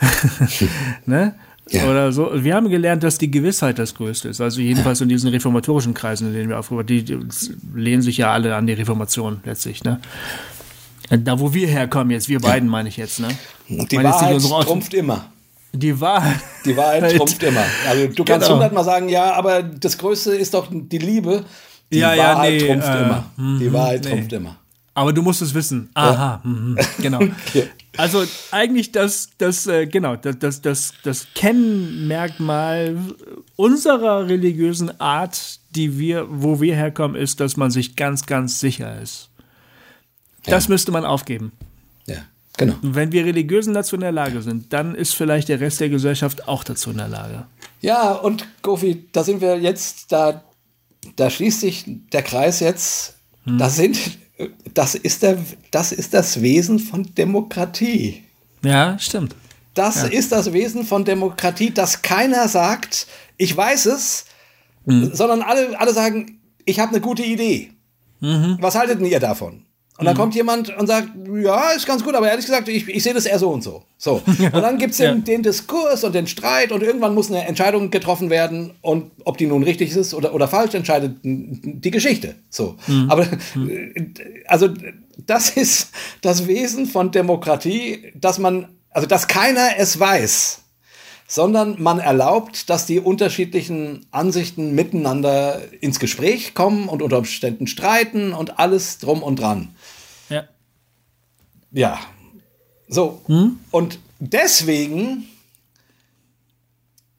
ne? 1.06 1.34
Ja. 1.70 1.88
Oder 1.88 2.10
so. 2.12 2.30
Wir 2.34 2.54
haben 2.56 2.68
gelernt, 2.68 3.02
dass 3.04 3.16
die 3.18 3.30
Gewissheit 3.30 3.78
das 3.78 3.94
Größte 3.94 4.28
ist. 4.28 4.40
Also 4.40 4.60
jedenfalls 4.60 5.00
in 5.00 5.08
diesen 5.08 5.30
reformatorischen 5.30 5.94
Kreisen, 5.94 6.28
in 6.28 6.34
denen 6.34 6.48
wir 6.48 6.58
aufgebaut 6.58 6.88
die, 6.88 7.04
die 7.04 7.18
lehnen 7.74 8.02
sich 8.02 8.16
ja 8.16 8.32
alle 8.32 8.56
an 8.56 8.66
die 8.66 8.72
Reformation 8.72 9.40
letztlich, 9.44 9.84
ne? 9.84 10.00
Da, 11.10 11.38
wo 11.40 11.52
wir 11.54 11.66
herkommen 11.66 12.10
jetzt, 12.10 12.28
wir 12.28 12.40
beiden 12.40 12.68
meine 12.68 12.88
ich 12.88 12.96
jetzt, 12.96 13.20
ne? 13.20 13.28
Die 13.68 13.96
Meine 13.96 14.08
jetzt 14.08 14.20
Wahrheit 14.20 14.36
Auto- 14.44 14.62
trumpft 14.64 14.94
immer. 14.94 15.26
Die 15.72 16.00
Wahrheit. 16.00 16.40
Die 16.64 16.76
Wahrheit 16.76 17.16
trumpft 17.16 17.42
immer. 17.42 17.64
Also 17.88 18.06
du 18.08 18.24
kannst 18.24 18.46
Genau. 18.46 18.54
hundertmal 18.58 18.84
sagen, 18.84 19.08
ja, 19.08 19.32
aber 19.34 19.62
das 19.62 19.96
Größte 19.98 20.32
ist 20.34 20.54
doch 20.54 20.68
die 20.72 20.98
Liebe. 20.98 21.44
Die 21.92 21.98
Ja, 21.98 22.14
ja, 22.14 22.34
Wahrheit 22.34 22.52
nee, 22.60 22.66
trumpft 22.66 22.88
äh, 22.88 23.02
immer. 23.02 23.24
Die 23.36 23.42
mhm, 23.42 23.72
Wahrheit 23.72 24.04
nee. 24.04 24.10
trumpft 24.10 24.32
immer. 24.32 24.56
Aber 24.94 25.12
du 25.12 25.22
musst 25.22 25.42
es 25.42 25.54
wissen. 25.54 25.88
Aha, 25.94 26.40
mhm, 26.44 26.76
genau. 27.00 27.18
Okay. 27.48 27.68
Also 28.00 28.24
eigentlich 28.50 28.92
das, 28.92 29.28
das, 29.36 29.66
äh, 29.66 29.86
genau, 29.86 30.16
das, 30.16 30.38
das, 30.38 30.62
das, 30.62 30.94
das 31.02 31.26
Kennmerkmal 31.34 32.96
unserer 33.56 34.26
religiösen 34.26 34.98
Art, 34.98 35.60
die 35.76 35.98
wir, 35.98 36.26
wo 36.30 36.62
wir 36.62 36.74
herkommen, 36.74 37.14
ist, 37.14 37.40
dass 37.40 37.58
man 37.58 37.70
sich 37.70 37.96
ganz, 37.96 38.24
ganz 38.24 38.58
sicher 38.58 38.98
ist. 39.02 39.28
Das 40.44 40.70
müsste 40.70 40.92
man 40.92 41.04
aufgeben. 41.04 41.52
Ja, 42.06 42.24
genau. 42.56 42.76
Wenn 42.80 43.12
wir 43.12 43.26
Religiösen 43.26 43.74
dazu 43.74 43.96
in 43.96 44.00
der 44.00 44.12
Lage 44.12 44.40
sind, 44.40 44.72
dann 44.72 44.94
ist 44.94 45.14
vielleicht 45.14 45.50
der 45.50 45.60
Rest 45.60 45.80
der 45.80 45.90
Gesellschaft 45.90 46.48
auch 46.48 46.64
dazu 46.64 46.92
in 46.92 46.96
der 46.96 47.08
Lage. 47.08 47.44
Ja, 47.82 48.12
und 48.12 48.46
Gofi, 48.62 49.08
da 49.12 49.24
sind 49.24 49.42
wir 49.42 49.58
jetzt, 49.58 50.10
da, 50.10 50.42
da 51.16 51.28
schließt 51.28 51.60
sich 51.60 51.84
der 51.86 52.22
Kreis 52.22 52.60
jetzt. 52.60 53.16
Hm. 53.44 53.58
Das 53.58 53.76
sind, 53.76 53.98
das 54.74 54.94
ist 54.94 55.22
der, 55.22 55.38
das 55.70 55.92
ist 55.92 56.14
das 56.14 56.40
Wesen 56.42 56.78
von 56.78 57.14
Demokratie. 57.14 58.24
Ja, 58.62 58.98
stimmt. 58.98 59.34
Das 59.74 60.02
ist 60.04 60.32
das 60.32 60.52
Wesen 60.52 60.84
von 60.84 61.04
Demokratie, 61.04 61.70
dass 61.70 62.02
keiner 62.02 62.48
sagt, 62.48 63.06
ich 63.36 63.56
weiß 63.56 63.86
es, 63.86 64.26
Mhm. 64.84 65.10
sondern 65.12 65.42
alle, 65.42 65.78
alle 65.78 65.92
sagen, 65.92 66.40
ich 66.64 66.80
habe 66.80 66.92
eine 66.92 67.00
gute 67.00 67.22
Idee. 67.22 67.70
Mhm. 68.20 68.58
Was 68.60 68.74
haltet 68.74 68.98
denn 68.98 69.06
ihr 69.06 69.20
davon? 69.20 69.64
Und 70.00 70.06
dann 70.06 70.16
kommt 70.16 70.34
jemand 70.34 70.76
und 70.76 70.86
sagt, 70.86 71.08
ja, 71.42 71.70
ist 71.70 71.86
ganz 71.86 72.02
gut, 72.02 72.14
aber 72.14 72.28
ehrlich 72.28 72.46
gesagt, 72.46 72.68
ich, 72.68 72.88
ich 72.88 73.02
sehe 73.02 73.14
das 73.14 73.26
eher 73.26 73.38
so 73.38 73.50
und 73.50 73.62
so. 73.62 73.84
So. 73.98 74.22
Und 74.38 74.54
dann 74.54 74.78
gibt 74.78 74.92
es 74.92 74.96
den, 74.96 75.16
Ja. 75.18 75.22
den 75.22 75.42
Diskurs 75.42 76.04
und 76.04 76.14
den 76.14 76.26
Streit 76.26 76.72
und 76.72 76.82
irgendwann 76.82 77.14
muss 77.14 77.30
eine 77.30 77.44
Entscheidung 77.46 77.90
getroffen 77.90 78.30
werden 78.30 78.72
und 78.80 79.10
ob 79.26 79.36
die 79.36 79.46
nun 79.46 79.62
richtig 79.62 79.94
ist 79.94 80.14
oder, 80.14 80.34
oder 80.34 80.48
falsch, 80.48 80.74
entscheidet 80.74 81.18
die 81.22 81.90
Geschichte. 81.90 82.34
So. 82.48 82.76
Mhm. 82.86 83.10
Aber 83.10 83.24
äh, 83.24 84.06
also 84.46 84.68
das 85.26 85.50
ist 85.50 85.90
das 86.22 86.46
Wesen 86.46 86.86
von 86.86 87.10
Demokratie, 87.10 88.12
dass 88.14 88.38
man 88.38 88.68
also 88.90 89.06
dass 89.06 89.28
keiner 89.28 89.76
es 89.78 89.98
weiß, 90.00 90.62
sondern 91.26 91.80
man 91.80 92.00
erlaubt, 92.00 92.68
dass 92.70 92.86
die 92.86 92.98
unterschiedlichen 92.98 94.04
Ansichten 94.10 94.74
miteinander 94.74 95.60
ins 95.80 96.00
Gespräch 96.00 96.54
kommen 96.54 96.88
und 96.88 97.02
unter 97.02 97.18
Umständen 97.18 97.68
streiten 97.68 98.32
und 98.32 98.58
alles 98.58 98.98
drum 98.98 99.22
und 99.22 99.36
dran. 99.38 99.68
Ja. 101.72 102.00
So. 102.88 103.22
Und 103.70 103.98
deswegen, 104.18 105.28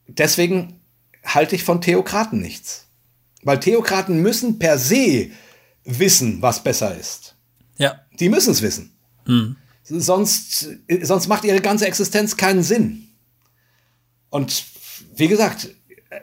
deswegen 0.08 0.80
halte 1.24 1.56
ich 1.56 1.64
von 1.64 1.82
Theokraten 1.82 2.40
nichts. 2.42 2.88
Weil 3.44 3.60
Theokraten 3.60 4.22
müssen 4.22 4.60
per 4.60 4.78
se 4.78 5.32
wissen, 5.84 6.42
was 6.42 6.64
besser 6.64 6.96
ist. 6.98 7.36
Ja. 7.78 8.02
Die 8.20 8.30
müssen 8.30 8.52
es 8.52 8.62
wissen. 8.62 8.92
Sonst, 9.84 10.70
sonst 11.02 11.28
macht 11.28 11.44
ihre 11.44 11.62
ganze 11.62 11.88
Existenz 11.88 12.38
keinen 12.38 12.64
Sinn. 12.64 13.08
Und 14.30 14.66
wie 15.16 15.28
gesagt, 15.28 15.70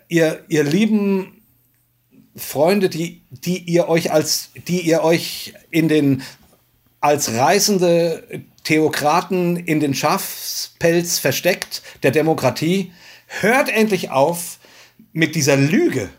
ihr, 0.08 0.44
ihr 0.48 0.64
lieben 0.64 1.42
Freunde, 2.36 2.88
die, 2.88 3.22
die 3.30 3.58
ihr 3.58 3.88
euch 3.88 4.12
als, 4.12 4.50
die 4.68 4.80
ihr 4.80 5.02
euch 5.02 5.54
in 5.70 5.88
den, 5.88 6.22
als 7.00 7.32
reißende 7.32 8.42
Theokraten 8.64 9.56
in 9.56 9.80
den 9.80 9.94
Schafspelz 9.94 11.18
versteckt, 11.18 11.82
der 12.02 12.10
Demokratie, 12.10 12.92
hört 13.26 13.68
endlich 13.68 14.10
auf 14.10 14.58
mit 15.12 15.34
dieser 15.34 15.56
Lüge. 15.56 16.10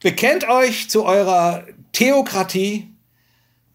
Bekennt 0.00 0.48
euch 0.48 0.88
zu 0.88 1.04
eurer 1.04 1.64
Theokratie 1.92 2.88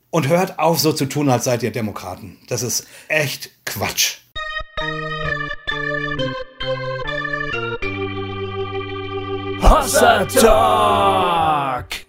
und 0.10 0.28
hört 0.28 0.60
auf, 0.60 0.80
so 0.80 0.94
zu 0.94 1.06
tun, 1.06 1.30
als 1.30 1.44
seid 1.44 1.64
ihr 1.64 1.72
Demokraten. 1.72 2.38
Das 2.48 2.62
ist 2.62 2.88
echt 3.08 3.52
Quatsch. 3.66 4.20
Hossa 9.62 10.26
Talk! 10.26 12.05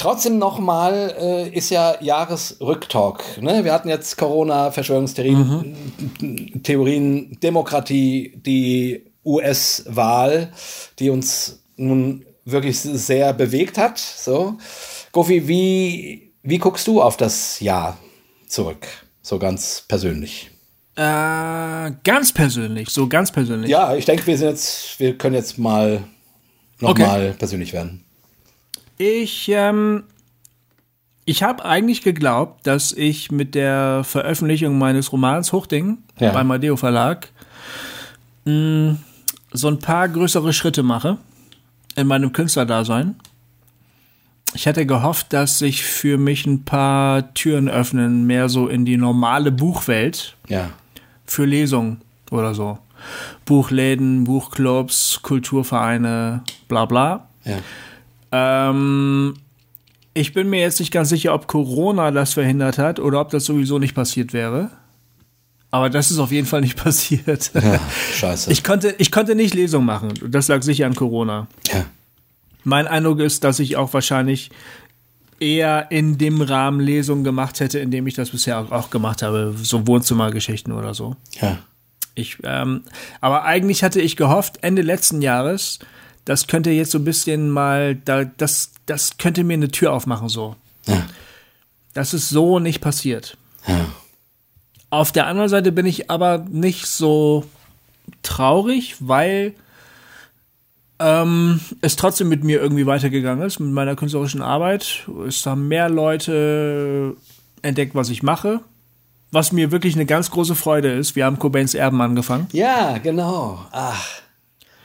Trotzdem 0.00 0.38
nochmal 0.38 1.14
äh, 1.20 1.48
ist 1.50 1.68
ja 1.68 1.94
Jahresrücktalk. 2.00 3.22
Ne? 3.42 3.64
Wir 3.66 3.74
hatten 3.74 3.90
jetzt 3.90 4.16
Corona, 4.16 4.70
Verschwörungstheorien, 4.70 6.62
Theorien, 6.62 7.38
Demokratie, 7.42 8.32
die 8.34 9.12
US-Wahl, 9.26 10.52
die 10.98 11.10
uns 11.10 11.62
nun 11.76 12.24
wirklich 12.46 12.80
sehr 12.80 13.34
bewegt 13.34 13.76
hat. 13.76 13.98
So, 13.98 14.56
Gofi, 15.12 15.46
wie, 15.46 16.32
wie 16.44 16.56
guckst 16.56 16.86
du 16.86 17.02
auf 17.02 17.18
das 17.18 17.60
Jahr 17.60 17.98
zurück? 18.46 18.86
So 19.20 19.38
ganz 19.38 19.84
persönlich. 19.86 20.50
Äh, 20.96 21.90
ganz 22.04 22.32
persönlich, 22.32 22.88
so 22.88 23.06
ganz 23.06 23.30
persönlich. 23.30 23.68
Ja, 23.68 23.94
ich 23.94 24.06
denke, 24.06 24.26
wir 24.26 24.38
sind 24.38 24.48
jetzt, 24.48 24.98
wir 24.98 25.18
können 25.18 25.34
jetzt 25.34 25.58
mal 25.58 26.04
nochmal 26.78 27.34
persönlich 27.38 27.74
werden. 27.74 28.06
Ich, 29.04 29.48
ähm, 29.48 30.02
ich 31.24 31.42
habe 31.42 31.64
eigentlich 31.64 32.02
geglaubt, 32.02 32.66
dass 32.66 32.92
ich 32.92 33.30
mit 33.32 33.54
der 33.54 34.04
Veröffentlichung 34.04 34.76
meines 34.76 35.10
Romans 35.10 35.52
Hochding 35.54 35.96
Ja. 36.18 36.32
beim 36.32 36.50
Adeo 36.50 36.76
Verlag 36.76 37.28
mh, 38.44 38.96
so 39.52 39.68
ein 39.68 39.78
paar 39.78 40.06
größere 40.06 40.52
Schritte 40.52 40.82
mache 40.82 41.16
in 41.96 42.08
meinem 42.08 42.34
Künstlerdasein. 42.34 43.14
Ich 44.52 44.66
hatte 44.68 44.84
gehofft, 44.84 45.32
dass 45.32 45.58
sich 45.60 45.82
für 45.82 46.18
mich 46.18 46.44
ein 46.44 46.64
paar 46.66 47.32
Türen 47.32 47.70
öffnen, 47.70 48.26
mehr 48.26 48.50
so 48.50 48.68
in 48.68 48.84
die 48.84 48.98
normale 48.98 49.50
Buchwelt 49.50 50.36
Ja. 50.46 50.68
für 51.24 51.46
Lesungen 51.46 52.02
oder 52.30 52.54
so. 52.54 52.78
Buchläden, 53.46 54.24
Buchclubs, 54.24 55.20
Kulturvereine, 55.22 56.42
bla 56.68 56.84
bla. 56.84 57.28
Ja. 57.46 57.56
Ähm, 58.32 59.34
ich 60.14 60.32
bin 60.32 60.50
mir 60.50 60.60
jetzt 60.60 60.80
nicht 60.80 60.92
ganz 60.92 61.08
sicher, 61.08 61.34
ob 61.34 61.46
Corona 61.46 62.10
das 62.10 62.32
verhindert 62.34 62.78
hat 62.78 62.98
oder 63.00 63.20
ob 63.20 63.30
das 63.30 63.44
sowieso 63.44 63.78
nicht 63.78 63.94
passiert 63.94 64.32
wäre. 64.32 64.70
Aber 65.70 65.88
das 65.88 66.10
ist 66.10 66.18
auf 66.18 66.32
jeden 66.32 66.46
Fall 66.46 66.62
nicht 66.62 66.76
passiert. 66.82 67.52
ja. 67.54 67.80
Scheiße. 68.14 68.50
Ich 68.50 68.64
konnte, 68.64 68.94
ich 68.98 69.12
konnte 69.12 69.34
nicht 69.34 69.54
Lesung 69.54 69.84
machen. 69.84 70.12
Das 70.28 70.48
lag 70.48 70.62
sicher 70.62 70.86
an 70.86 70.94
Corona. 70.94 71.46
ja. 71.72 71.84
Mein 72.62 72.86
Eindruck 72.86 73.20
ist, 73.20 73.42
dass 73.44 73.58
ich 73.58 73.78
auch 73.78 73.94
wahrscheinlich 73.94 74.50
eher 75.38 75.90
in 75.90 76.18
dem 76.18 76.42
Rahmen 76.42 76.78
Lesungen 76.80 77.24
gemacht 77.24 77.58
hätte, 77.60 77.78
in 77.78 77.90
dem 77.90 78.06
ich 78.06 78.12
das 78.14 78.30
bisher 78.30 78.58
auch, 78.70 78.90
gemacht 78.90 79.22
habe. 79.22 79.54
So 79.56 79.86
Wohnzimmergeschichten 79.86 80.72
oder 80.74 80.92
so. 80.92 81.16
Ja. 81.40 81.58
Ich, 82.14 82.36
ähm, 82.42 82.82
aber 83.22 83.44
eigentlich 83.44 83.82
hatte 83.82 84.00
ich 84.00 84.16
gehofft, 84.16 84.58
Ende 84.62 84.82
letzten 84.82 85.22
Jahres, 85.22 85.78
das 86.30 86.46
könnte 86.46 86.70
jetzt 86.70 86.92
so 86.92 86.98
ein 86.98 87.04
bisschen 87.04 87.50
mal, 87.50 87.96
da, 87.96 88.22
das, 88.22 88.70
das 88.86 89.18
könnte 89.18 89.42
mir 89.42 89.54
eine 89.54 89.72
Tür 89.72 89.92
aufmachen, 89.92 90.28
so. 90.28 90.54
Ja. 90.86 91.04
Das 91.92 92.14
ist 92.14 92.28
so 92.28 92.60
nicht 92.60 92.80
passiert. 92.80 93.36
Ja. 93.66 93.86
Auf 94.90 95.10
der 95.10 95.26
anderen 95.26 95.48
Seite 95.48 95.72
bin 95.72 95.86
ich 95.86 96.08
aber 96.08 96.46
nicht 96.48 96.86
so 96.86 97.46
traurig, 98.22 98.94
weil 99.00 99.54
ähm, 101.00 101.58
es 101.80 101.96
trotzdem 101.96 102.28
mit 102.28 102.44
mir 102.44 102.60
irgendwie 102.60 102.86
weitergegangen 102.86 103.44
ist, 103.44 103.58
mit 103.58 103.72
meiner 103.72 103.96
künstlerischen 103.96 104.40
Arbeit. 104.40 105.08
Es 105.26 105.44
haben 105.46 105.66
mehr 105.66 105.88
Leute 105.88 107.16
entdeckt, 107.62 107.96
was 107.96 108.08
ich 108.08 108.22
mache. 108.22 108.60
Was 109.32 109.50
mir 109.50 109.72
wirklich 109.72 109.96
eine 109.96 110.06
ganz 110.06 110.30
große 110.30 110.54
Freude 110.54 110.92
ist. 110.92 111.16
Wir 111.16 111.24
haben 111.24 111.40
Cobains 111.40 111.74
Erben 111.74 112.00
angefangen. 112.00 112.46
Ja, 112.52 112.98
genau. 112.98 113.66
Ach, 113.72 114.22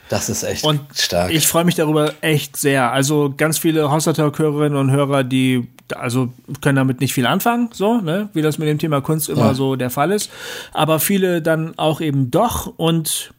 das 0.09 0.29
ist 0.29 0.43
echt 0.43 0.63
Und 0.63 0.81
stark. 0.93 1.31
ich 1.31 1.47
freue 1.47 1.65
mich 1.65 1.75
darüber 1.75 2.13
echt 2.21 2.57
sehr. 2.57 2.91
Also 2.91 3.33
ganz 3.35 3.57
viele 3.57 3.89
Hossertalk-Hörerinnen 3.91 4.77
und 4.77 4.91
Hörer, 4.91 5.23
die 5.23 5.67
also 5.93 6.33
können 6.61 6.77
damit 6.77 6.99
nicht 6.99 7.13
viel 7.13 7.25
anfangen, 7.27 7.69
so, 7.73 8.01
ne, 8.01 8.29
wie 8.33 8.41
das 8.41 8.57
mit 8.57 8.67
dem 8.67 8.79
Thema 8.79 9.01
Kunst 9.01 9.29
immer 9.29 9.47
Ja. 9.47 9.53
so 9.53 9.75
der 9.75 9.89
Fall 9.91 10.11
ist. 10.11 10.29
Aber 10.73 10.99
viele 10.99 11.41
dann 11.41 11.77
auch 11.77 12.01
eben 12.01 12.31
doch. 12.31 12.73
Und 12.77 13.33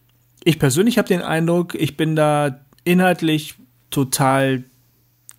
ich 0.45 0.59
persönlich 0.59 0.97
habe 0.99 1.09
den 1.09 1.23
Eindruck, 1.23 1.75
ich 1.75 1.97
bin 1.97 2.15
da 2.15 2.61
inhaltlich 2.85 3.55
total 3.91 4.63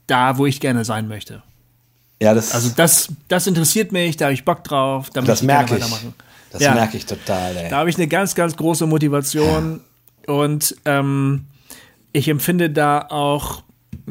da, 0.07 0.37
wo 0.37 0.45
ich 0.45 0.59
gerne 0.59 0.83
sein 0.85 1.07
möchte. 1.07 1.43
ja, 2.21 2.33
das, 2.33 2.53
Also 2.55 2.71
das, 2.75 3.09
das 3.27 3.47
interessiert 3.47 3.91
mich, 3.91 4.17
da 4.17 4.25
habe 4.25 4.33
ich 4.33 4.43
Bock 4.43 4.63
drauf, 4.63 5.09
da 5.11 5.21
das 5.21 5.41
ich 5.41 5.47
merke 5.47 5.75
ich. 5.75 5.81
weitermachen. 5.81 6.13
Das 6.51 6.61
Ja. 6.61 6.73
merke 6.73 6.97
ich 6.97 7.05
total, 7.05 7.55
ey. 7.57 7.69
Da 7.69 7.77
habe 7.77 7.89
ich 7.89 7.97
eine 7.97 8.07
ganz, 8.07 8.33
ganz 8.35 8.55
große 8.55 8.85
Motivation 8.87 9.81
und 10.27 10.75
ähm, 10.85 11.45
ich 12.13 12.27
empfinde 12.27 12.69
da 12.69 13.07
auch, 13.09 13.63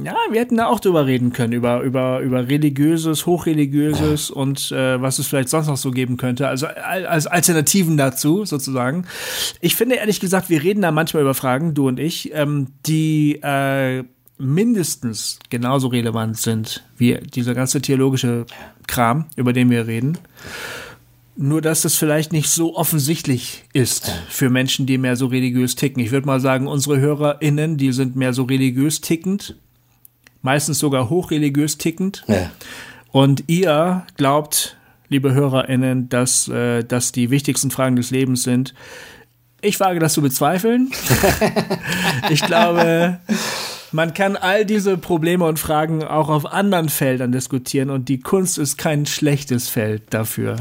ja, 0.03 0.15
wir 0.31 0.41
hätten 0.41 0.57
da 0.59 0.67
auch 0.67 0.81
drüber 0.81 1.07
reden 1.07 1.33
können, 1.33 1.53
über, 1.53 1.81
über, 1.81 2.21
über 2.21 2.49
religiöses, 2.49 3.25
hochreligiöses 3.25 4.31
und 4.31 4.71
äh, 4.73 5.01
was 5.01 5.19
es 5.19 5.27
vielleicht 5.27 5.49
sonst 5.49 5.69
noch 5.69 5.77
so 5.77 5.91
geben 5.91 6.17
könnte, 6.17 6.49
also 6.49 6.67
al- 6.67 7.07
als 7.07 7.27
Alternativen 7.27 7.97
dazu 7.97 8.45
sozusagen. 8.45 9.07
Ich 9.61 9.75
finde 9.77 9.95
ehrlich 9.97 10.21
gesagt, 10.21 10.51
wir 10.51 10.63
reden 10.63 10.83
da 10.83 10.91
manchmal 10.91 11.23
über 11.23 11.35
Fragen, 11.35 11.73
du 11.75 11.89
und 11.89 11.99
ich, 11.99 12.33
ähm, 12.35 12.67
die 12.87 13.41
äh, 13.43 14.05
mindestens 14.39 15.39
genauso 15.49 15.89
relevant 15.89 16.37
sind 16.37 16.85
wie 16.99 17.15
dieser 17.15 17.55
ganze 17.55 17.81
theologische 17.81 18.45
Kram, 18.87 19.25
über 19.37 19.55
den 19.55 19.71
wir 19.71 19.87
reden. 19.87 20.19
Nur, 21.39 21.61
dass 21.61 21.83
das 21.83 21.97
vielleicht 21.97 22.33
nicht 22.33 22.49
so 22.49 22.77
offensichtlich 22.77 23.65
ist 23.75 24.11
für 24.29 24.49
Menschen, 24.49 24.87
die 24.87 24.97
mehr 24.97 25.17
so 25.17 25.27
religiös 25.27 25.75
ticken. 25.75 26.03
Ich 26.03 26.11
würde 26.11 26.27
mal 26.27 26.41
sagen, 26.41 26.67
unsere 26.67 26.99
HörerInnen, 26.99 27.77
die 27.77 27.93
sind 27.93 28.17
mehr 28.17 28.33
so 28.33 28.45
religiös 28.45 29.03
tickend, 29.03 29.55
meistens 30.41 30.79
sogar 30.79 31.11
hochreligiös 31.11 31.77
tickend. 31.77 32.25
Ja. 32.27 32.51
Und 33.13 33.45
ihr 33.49 34.07
glaubt, 34.17 34.79
liebe 35.09 35.35
HörerInnen, 35.35 36.09
dass 36.09 36.49
äh, 36.49 36.85
das 36.85 37.13
die 37.13 37.31
wichtigsten 37.31 37.71
Fragen 37.71 37.97
des 37.97 38.11
Lebens 38.11 38.43
sind. 38.43 38.75
Ich 39.61 39.79
wage 39.79 39.99
das 39.99 40.15
zu 40.15 40.23
bezweifeln. 40.23 40.91
ich 42.31 42.41
glaube, 42.41 43.21
man 43.97 44.13
kann 44.15 44.37
all 44.37 44.65
diese 44.67 44.99
Probleme 44.99 45.45
und 45.47 45.59
Fragen 45.59 46.05
auch 46.05 46.29
auf 46.29 46.45
anderen 46.47 46.89
Feldern 46.91 47.33
diskutieren 47.33 47.91
und 47.91 48.09
die 48.09 48.21
Kunst 48.21 48.59
ist 48.59 48.77
kein 48.77 49.07
schlechtes 49.07 49.69
Feld 49.69 50.03
dafür. 50.11 50.57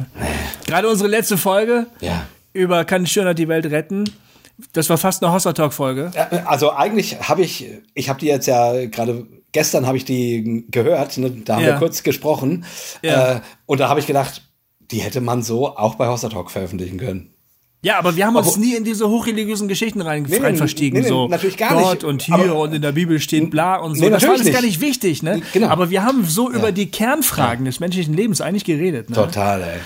Gerade 0.65 0.89
unsere 0.89 1.09
letzte 1.09 1.37
Folge 1.37 1.87
ja. 1.99 2.25
über 2.53 2.85
Kann 2.85 3.05
Schönheit 3.05 3.37
die 3.37 3.49
Welt 3.49 3.65
retten, 3.67 4.05
das 4.71 4.89
war 4.89 4.97
fast 4.97 5.21
eine 5.21 5.33
Hossa 5.33 5.51
Talk 5.51 5.73
Folge. 5.73 6.11
Also 6.45 6.71
eigentlich 6.71 7.19
habe 7.27 7.41
ich, 7.41 7.67
ich 7.93 8.07
habe 8.07 8.19
die 8.21 8.27
jetzt 8.27 8.47
ja 8.47 8.85
gerade 8.85 9.27
gestern 9.51 9.85
habe 9.85 9.97
ich 9.97 10.05
die 10.05 10.65
gehört, 10.71 11.17
ne? 11.17 11.29
da 11.29 11.55
haben 11.55 11.63
Ja. 11.63 11.67
wir 11.73 11.75
kurz 11.79 12.03
gesprochen 12.03 12.65
Ja. 13.01 13.35
äh, 13.35 13.41
und 13.65 13.79
da 13.81 13.89
habe 13.89 13.99
ich 13.99 14.07
gedacht, 14.07 14.43
die 14.91 14.99
hätte 14.99 15.19
man 15.19 15.43
so 15.43 15.75
auch 15.75 15.95
bei 15.95 16.07
Hossa 16.07 16.29
Talk 16.29 16.51
veröffentlichen 16.51 16.97
können. 16.97 17.34
Ja, 17.85 17.99
aber 17.99 18.15
wir 18.15 18.25
haben 18.25 18.35
uns 18.35 18.57
nie 18.57 18.73
in 18.75 18.83
diese 18.83 19.07
hochreligiösen 19.07 19.67
Geschichten 19.67 20.01
rein, 20.01 20.25
Nee, 20.27 20.37
rein 20.37 20.55
verstiegen. 20.57 20.97
nee, 20.97 21.03
nee, 21.03 21.07
so 21.09 21.27
natürlich 21.27 21.55
gar 21.55 21.73
Gott 21.75 21.93
nicht. 21.93 22.03
und 22.03 22.23
hier 22.23 22.33
Aber- 22.33 22.55
und 22.59 22.73
in 22.73 22.81
der 22.81 22.93
Bibel 22.93 23.19
steht 23.19 23.51
bla 23.51 23.75
und 23.75 23.93
so. 23.95 24.09
Das 24.09 24.23
war 24.23 24.31
alles 24.31 24.51
gar 24.51 24.61
nicht. 24.63 24.81
wichtig, 24.81 25.21
ne? 25.21 25.43
Genau. 25.53 25.67
Aber 25.67 25.91
wir 25.91 26.01
haben 26.03 26.25
so 26.25 26.49
Ja. 26.51 26.57
über 26.57 26.71
die 26.71 26.87
Kernfragen 26.87 27.63
des 27.65 27.79
menschlichen 27.79 28.15
Lebens 28.15 28.41
eigentlich 28.41 28.65
geredet. 28.65 29.11
Ne? 29.11 29.15
Total, 29.15 29.61
ey. 29.61 29.79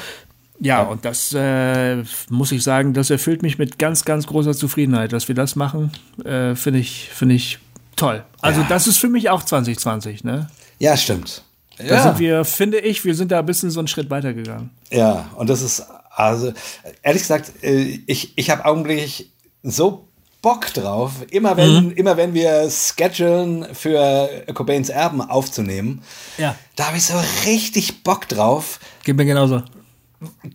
Ja, 0.62 0.82
und 0.84 1.04
das 1.04 1.34
äh, 1.34 2.04
muss 2.30 2.54
ich 2.54 2.64
sagen, 2.64 2.94
das 2.94 3.10
erfüllt 3.10 3.42
mich 3.42 3.58
mit 3.58 3.78
ganz, 3.80 4.06
ganz 4.06 4.28
großer 4.28 4.54
Zufriedenheit, 4.54 5.12
dass 5.12 5.28
wir 5.28 5.36
das 5.36 5.58
machen. 5.58 5.92
Äh, 6.24 6.56
Finde 6.56 6.80
ich, 6.80 7.10
finde 7.14 7.36
ich 7.36 7.60
toll. 7.98 8.24
Also, 8.42 8.62
Ja. 8.62 8.68
das 8.70 8.88
ist 8.88 8.98
für 8.98 9.10
mich 9.10 9.30
auch 9.30 9.44
2020, 9.44 10.24
ne? 10.24 10.48
Ja, 10.80 10.96
stimmt. 10.96 11.44
Da 11.78 11.84
Ja. 11.86 12.04
sind 12.04 12.20
wir, 12.20 12.46
finde 12.46 12.80
ich, 12.80 13.04
wir 13.04 13.14
sind 13.16 13.32
da 13.32 13.40
ein 13.40 13.46
bisschen 13.46 13.72
so 13.72 13.80
einen 13.80 13.88
Schritt 13.90 14.10
weitergegangen. 14.10 14.70
Ja, 14.90 15.30
und 15.36 15.50
das 15.50 15.62
ist, 15.62 15.84
also, 16.20 16.54
ehrlich 17.02 17.22
gesagt, 17.24 17.52
äh, 17.64 18.00
ich, 18.08 18.34
ich 18.38 18.50
habe 18.50 18.66
augenblicklich 18.66 19.32
so 19.64 20.06
Bock 20.42 20.74
drauf, 20.74 21.12
immer 21.32 21.58
wenn, 21.58 21.92
immer 21.92 22.16
wenn 22.16 22.34
wir 22.34 22.70
schedulen 22.70 23.66
für 23.74 24.30
Cobains 24.54 24.88
Erben 24.90 25.22
aufzunehmen, 25.22 26.02
Ja. 26.38 26.56
da 26.78 26.88
habe 26.88 26.98
ich 26.98 27.06
so 27.06 27.16
richtig 27.46 28.04
Bock 28.04 28.28
drauf, 28.30 28.80
Geht 29.04 29.18
mir 29.18 29.26
genauso. 29.26 29.62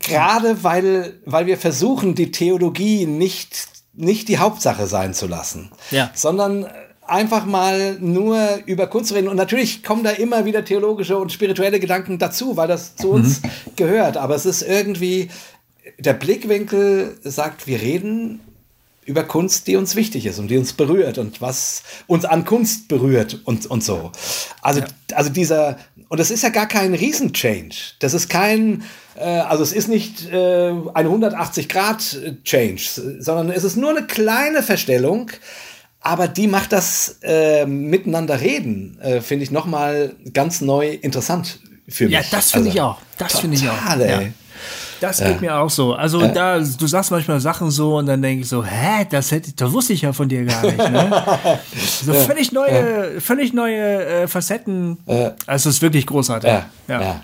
gerade 0.01 0.62
weil, 0.65 1.19
weil 1.27 1.47
wir 1.47 1.59
versuchen, 1.59 2.15
die 2.15 2.31
Theologie 2.31 3.07
nicht, 3.07 3.69
nicht 3.93 4.28
die 4.28 4.39
Hauptsache 4.39 4.86
sein 4.86 5.12
zu 5.15 5.27
lassen, 5.27 5.70
Ja. 5.91 6.11
sondern 6.15 6.66
einfach 7.07 7.45
mal 7.45 7.99
nur 8.01 8.39
über 8.65 8.86
Kunst 8.86 9.09
zu 9.11 9.15
reden. 9.15 9.28
Und 9.28 9.36
natürlich 9.36 9.85
kommen 9.85 10.05
da 10.05 10.11
immer 10.11 10.47
wieder 10.47 10.65
theologische 10.65 11.19
und 11.19 11.31
spirituelle 11.31 11.78
Gedanken 11.78 12.19
dazu, 12.19 12.57
weil 12.57 12.69
das 12.69 12.97
zu 12.97 13.11
uns 13.11 13.43
gehört. 13.77 14.16
Aber 14.16 14.35
es 14.35 14.47
ist 14.47 14.62
irgendwie, 14.62 15.28
der 15.98 16.15
Blickwinkel 16.15 17.19
sagt, 17.23 17.66
wir 17.66 17.81
reden 17.81 18.40
über 19.06 19.24
Kunst, 19.24 19.66
die 19.66 19.77
uns 19.77 19.97
wichtig 19.97 20.27
ist 20.27 20.39
und 20.39 20.48
die 20.48 20.56
uns 20.56 20.73
berührt 20.73 21.19
und 21.19 21.40
was 21.40 21.82
uns 22.06 22.24
an 22.24 22.44
Kunst 22.44 22.89
berührt 22.89 23.40
und, 23.44 23.66
und 23.66 23.85
so. 23.85 24.11
Also, 24.62 24.82
also 25.12 25.31
dieser, 25.31 25.78
und 26.09 26.19
das 26.19 26.31
ist 26.31 26.43
ja 26.43 26.48
gar 26.48 26.66
kein 26.66 26.94
Riesenchange. 26.94 27.74
Das 27.98 28.15
ist 28.15 28.31
kein, 28.31 28.82
äh, 29.16 29.24
also 29.24 29.62
es 29.62 29.73
ist 29.73 29.89
nicht 29.89 30.27
äh, 30.32 30.70
ein 30.70 31.06
180-Grad-Change, 31.06 33.20
sondern 33.20 33.51
es 33.51 33.65
ist 33.65 33.77
nur 33.77 33.90
eine 33.90 34.06
kleine 34.06 34.62
Verstellung, 34.62 35.31
aber 36.01 36.28
die 36.28 36.47
macht 36.47 36.73
das 36.73 37.19
äh, 37.23 37.66
Miteinander 37.66 38.40
reden, 38.40 38.98
äh, 39.01 39.20
finde 39.20 39.44
ich 39.44 39.51
nochmal 39.51 40.15
ganz 40.32 40.61
neu 40.61 40.90
interessant 40.90 41.61
für 41.89 42.05
mich. 42.05 42.15
Ja, 42.15 42.23
das 42.31 42.52
finde 42.52 42.70
Also, 42.70 42.78
ich 42.78 42.82
auch. 42.82 42.98
Das 43.19 43.39
finde 43.39 43.56
ich 43.56 43.69
auch. 43.69 43.78
total, 43.78 44.01
ey. 44.01 44.24
Ja. 44.27 44.32
Das 45.06 45.18
geht 45.18 45.40
mir 45.40 45.56
auch 45.56 45.70
so. 45.70 45.94
Also 45.94 46.26
da, 46.26 46.59
du 46.59 46.86
sagst 46.86 47.10
manchmal 47.10 47.40
Sachen 47.40 47.70
so 47.70 47.97
und 47.98 48.06
dann 48.06 48.22
denke 48.22 48.43
ich 48.43 48.48
so, 48.48 48.64
hä, 48.64 49.06
das 49.10 49.31
hätte, 49.31 49.52
das 49.52 49.72
wusste 49.72 49.93
ich 49.93 50.02
ja 50.02 50.12
von 50.12 50.28
dir 50.28 50.44
gar 50.44 50.62
nicht. 50.62 50.78
Ne? 50.78 51.24
So 52.05 52.12
völlig 52.12 52.52
neue, 52.52 53.20
völlig 53.20 53.52
neue 53.52 54.05
äh, 54.05 54.28
Facetten. 54.28 54.98
Also 55.47 55.68
es 55.70 55.76
ist 55.76 55.82
wirklich 55.82 56.06
großartig. 56.06 56.51
Ja, 56.51 56.66
ja. 56.89 57.22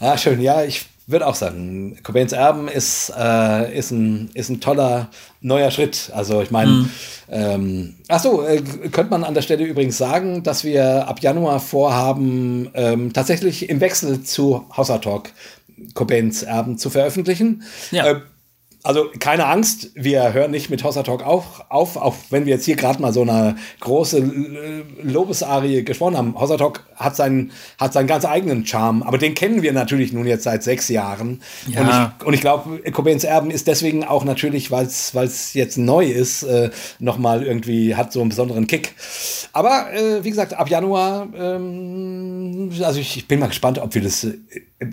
Ja, 0.00 0.18
schön. 0.18 0.40
Ja, 0.40 0.62
ich 0.62 0.86
würde 1.08 1.26
auch 1.26 1.34
sagen, 1.34 1.96
Cobains 2.02 2.32
Erben 2.32 2.68
ist, 2.68 3.10
äh, 3.18 3.76
ist, 3.76 3.90
ein, 3.90 4.30
ist 4.34 4.50
ein 4.50 4.60
toller 4.60 5.08
neuer 5.40 5.70
Schritt. 5.70 6.10
Also 6.14 6.42
ich 6.42 6.50
meine, 6.50 6.90
ähm, 7.30 7.94
ach 8.08 8.20
so, 8.20 8.46
äh, 8.46 8.60
könnte 8.92 9.10
man 9.10 9.24
an 9.24 9.32
der 9.32 9.40
Stelle 9.40 9.64
übrigens 9.64 9.96
sagen, 9.96 10.42
dass 10.42 10.64
wir 10.64 11.08
ab 11.08 11.20
Januar 11.22 11.60
vorhaben, 11.60 12.68
ähm, 12.74 13.12
tatsächlich 13.14 13.70
im 13.70 13.80
Wechsel 13.80 14.22
zu 14.22 14.66
Hauser 14.76 15.00
Talk 15.00 15.30
Cobains 15.94 16.42
Erben 16.42 16.78
zu 16.78 16.90
veröffentlichen. 16.90 17.62
Ja. 17.90 18.06
Äh, 18.06 18.20
also 18.84 19.10
keine 19.18 19.46
Angst, 19.46 19.90
wir 19.94 20.32
hören 20.32 20.52
nicht 20.52 20.70
mit 20.70 20.84
Hossa 20.84 21.02
Talk 21.02 21.26
auf, 21.26 21.64
auf, 21.68 21.96
auch 21.96 22.14
wenn 22.30 22.46
wir 22.46 22.54
jetzt 22.54 22.64
hier 22.64 22.76
gerade 22.76 23.02
mal 23.02 23.12
so 23.12 23.22
eine 23.22 23.56
große 23.80 24.18
Lobesarie 25.02 25.82
gesprochen 25.84 26.16
haben. 26.16 26.40
Hossa 26.40 26.56
Talk 26.56 26.84
hat 26.94 27.16
seinen, 27.16 27.50
hat 27.78 27.92
seinen 27.92 28.06
ganz 28.06 28.24
eigenen 28.24 28.64
Charme, 28.64 29.02
aber 29.02 29.18
den 29.18 29.34
kennen 29.34 29.62
wir 29.62 29.72
natürlich 29.72 30.12
nun 30.12 30.26
jetzt 30.26 30.44
seit 30.44 30.62
sechs 30.62 30.88
Jahren. 30.88 31.42
Ja. 31.66 31.80
Und 31.80 31.88
ich, 31.88 32.26
und 32.26 32.34
ich 32.34 32.40
glaube, 32.40 32.78
Cobains 32.92 33.24
Erben 33.24 33.50
ist 33.50 33.66
deswegen 33.66 34.04
auch 34.04 34.24
natürlich, 34.24 34.70
weil 34.70 34.86
es 34.86 35.54
jetzt 35.54 35.76
neu 35.76 36.06
ist, 36.06 36.44
äh, 36.44 36.70
nochmal 37.00 37.42
irgendwie 37.42 37.96
hat 37.96 38.12
so 38.12 38.20
einen 38.20 38.30
besonderen 38.30 38.68
Kick. 38.68 38.94
Aber 39.52 39.92
äh, 39.92 40.22
wie 40.22 40.30
gesagt, 40.30 40.54
ab 40.54 40.70
Januar, 40.70 41.26
ähm, 41.36 42.70
also 42.80 43.00
ich, 43.00 43.16
ich 43.16 43.28
bin 43.28 43.40
mal 43.40 43.48
gespannt, 43.48 43.78
ob 43.80 43.94
wir 43.94 44.02
das, 44.02 44.26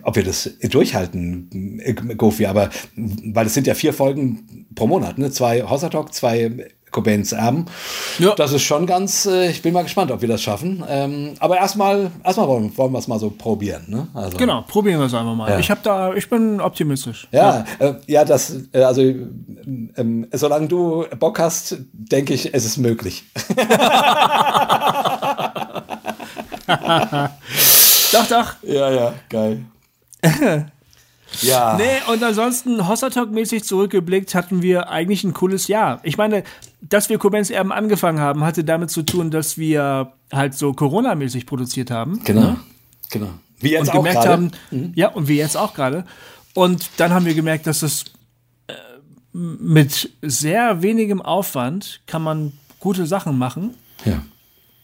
ob 0.03 0.15
wir 0.15 0.23
das 0.23 0.49
durchhalten, 0.61 1.79
äh, 1.83 1.93
Gofi, 1.93 2.45
aber 2.45 2.69
weil 2.95 3.45
es 3.45 3.53
sind 3.53 3.67
ja 3.67 3.75
vier 3.75 3.93
Folgen 3.93 4.67
pro 4.73 4.87
Monat, 4.87 5.17
ne? 5.17 5.31
Zwei 5.31 5.61
Hossa 5.61 5.89
Talk, 5.89 6.13
zwei 6.13 6.67
Cobains 6.91 7.33
Erben. 7.33 7.65
Ja. 8.19 8.33
Das 8.35 8.53
ist 8.53 8.63
schon 8.63 8.87
ganz, 8.87 9.25
äh, 9.25 9.49
ich 9.49 9.61
bin 9.61 9.73
mal 9.73 9.83
gespannt, 9.83 10.11
ob 10.11 10.21
wir 10.21 10.29
das 10.29 10.41
schaffen. 10.41 10.83
Ähm, 10.87 11.33
aber 11.39 11.57
erstmal, 11.57 12.09
erstmal 12.23 12.47
wollen, 12.47 12.75
wollen 12.77 12.93
wir 12.93 12.99
es 12.99 13.07
mal 13.07 13.19
so 13.19 13.29
probieren, 13.29 13.83
ne? 13.87 14.07
Also. 14.13 14.37
Genau, 14.37 14.61
probieren 14.61 14.99
wir 14.99 15.05
es 15.07 15.13
einfach 15.13 15.35
mal. 15.35 15.51
Ja. 15.51 15.59
Ich 15.59 15.69
habe 15.69 15.81
da, 15.83 16.13
ich 16.13 16.29
bin 16.29 16.61
optimistisch. 16.61 17.27
Ja, 17.31 17.65
äh, 17.79 17.95
ja, 18.07 18.23
das, 18.23 18.55
äh, 18.71 18.81
also, 18.81 19.01
ähm, 19.01 20.27
solange 20.31 20.67
du 20.67 21.05
Bock 21.19 21.37
hast, 21.37 21.77
denke 21.91 22.33
ich, 22.33 22.53
es 22.53 22.65
ist 22.65 22.77
möglich. 22.77 23.25
Doch, 28.15 28.27
doch. 28.27 28.55
Ja, 28.63 28.89
ja, 28.91 29.13
geil. 29.29 29.65
ja. 31.41 31.77
Nee, 31.77 32.11
und 32.11 32.23
ansonsten, 32.23 32.87
Hossertalk-mäßig 32.87 33.63
zurückgeblickt, 33.63 34.35
hatten 34.35 34.61
wir 34.61 34.89
eigentlich 34.89 35.23
ein 35.23 35.33
cooles 35.33 35.67
Jahr. 35.67 35.99
Ich 36.03 36.17
meine, 36.17 36.43
dass 36.81 37.09
wir 37.09 37.17
Cobains 37.17 37.49
Erben 37.49 37.71
angefangen 37.71 38.19
haben, 38.19 38.43
hatte 38.43 38.63
damit 38.63 38.91
zu 38.91 39.03
tun, 39.03 39.31
dass 39.31 39.57
wir 39.57 40.13
halt 40.31 40.53
so 40.53 40.73
Corona-mäßig 40.73 41.45
produziert 41.45 41.91
haben. 41.91 42.21
Genau, 42.23 42.57
genau. 43.09 43.29
Wie 43.59 43.71
jetzt 43.71 43.81
und 43.81 43.89
auch 43.89 43.93
gemerkt 43.93 44.23
gerade. 44.23 44.29
haben, 44.31 44.51
ja, 44.95 45.09
und 45.09 45.27
wie 45.27 45.37
jetzt 45.37 45.57
auch 45.57 45.73
gerade. 45.73 46.05
Und 46.53 46.89
dann 46.97 47.13
haben 47.13 47.25
wir 47.25 47.33
gemerkt, 47.33 47.67
dass 47.67 47.81
es 47.81 48.05
äh, 48.67 48.73
mit 49.33 50.09
sehr 50.21 50.81
wenigem 50.81 51.21
Aufwand 51.21 52.01
kann 52.07 52.21
man 52.21 52.53
gute 52.79 53.05
Sachen 53.05 53.37
machen. 53.37 53.75
Ja. 54.05 54.23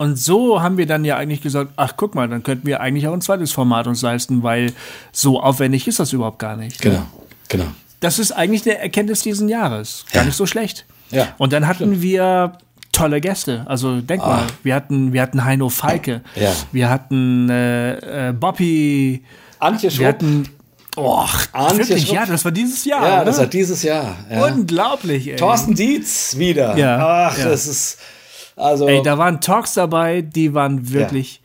Und 0.01 0.17
so 0.17 0.61
haben 0.63 0.77
wir 0.77 0.87
dann 0.87 1.05
ja 1.05 1.17
eigentlich 1.17 1.41
gesagt, 1.41 1.73
ach 1.75 1.93
guck 1.95 2.15
mal, 2.15 2.27
dann 2.27 2.41
könnten 2.41 2.65
wir 2.65 2.81
eigentlich 2.81 3.07
auch 3.07 3.13
ein 3.13 3.21
zweites 3.21 3.51
Format 3.51 3.85
uns 3.85 4.01
leisten, 4.01 4.41
weil 4.41 4.73
so 5.11 5.39
aufwendig 5.41 5.87
ist 5.87 5.99
das 5.99 6.11
überhaupt 6.11 6.39
gar 6.39 6.55
nicht. 6.55 6.81
Genau, 6.81 7.03
genau. 7.49 7.67
Das 7.99 8.17
ist 8.17 8.31
eigentlich 8.31 8.65
eine 8.67 8.79
Erkenntnis 8.79 9.21
diesen 9.21 9.47
Jahres. 9.47 10.05
Gar 10.11 10.23
Ja. 10.23 10.25
nicht 10.27 10.35
so 10.37 10.47
schlecht. 10.47 10.85
Ja, 11.11 11.27
Und 11.37 11.53
dann 11.53 11.67
hatten 11.67 12.01
wir 12.01 12.53
tolle 12.91 13.21
Gäste. 13.21 13.63
Also 13.67 14.01
denk 14.01 14.23
mal, 14.23 14.43
wir 14.63 14.73
hatten, 14.73 15.13
wir 15.13 15.21
hatten 15.21 15.45
Heino 15.45 15.69
Falke. 15.69 16.21
Ah. 16.35 16.39
Ja. 16.39 16.53
Wir 16.71 16.89
hatten 16.89 17.49
äh, 17.51 18.29
äh, 18.29 18.33
Bobby. 18.33 19.23
Antje 19.59 19.83
Wir 19.83 19.91
Schrupp. 19.91 20.05
hatten. 20.07 20.49
Oh, 20.97 21.25
Antje 21.53 21.77
wirklich, 21.79 22.05
Schrupp. 22.05 22.15
ja, 22.15 22.25
das 22.25 22.43
war 22.43 22.51
dieses 22.51 22.83
Jahr. 22.85 23.05
ja, 23.07 23.15
oder? 23.17 23.25
das 23.25 23.37
war 23.37 23.45
dieses 23.45 23.83
Jahr. 23.83 24.15
Ja. 24.31 24.45
Unglaublich, 24.47 25.27
ey. 25.27 25.35
Thorsten 25.35 25.75
Dietz 25.75 26.37
wieder. 26.39 26.75
Ja, 26.75 27.27
Ach, 27.31 27.37
ja. 27.37 27.45
das 27.49 27.67
ist, 27.67 27.97
also. 28.61 28.87
Ey, 28.87 29.01
da 29.03 29.17
waren 29.17 29.41
Talks 29.41 29.73
dabei, 29.73 30.21
die 30.21 30.53
waren 30.53 30.91
wirklich. 30.91 31.41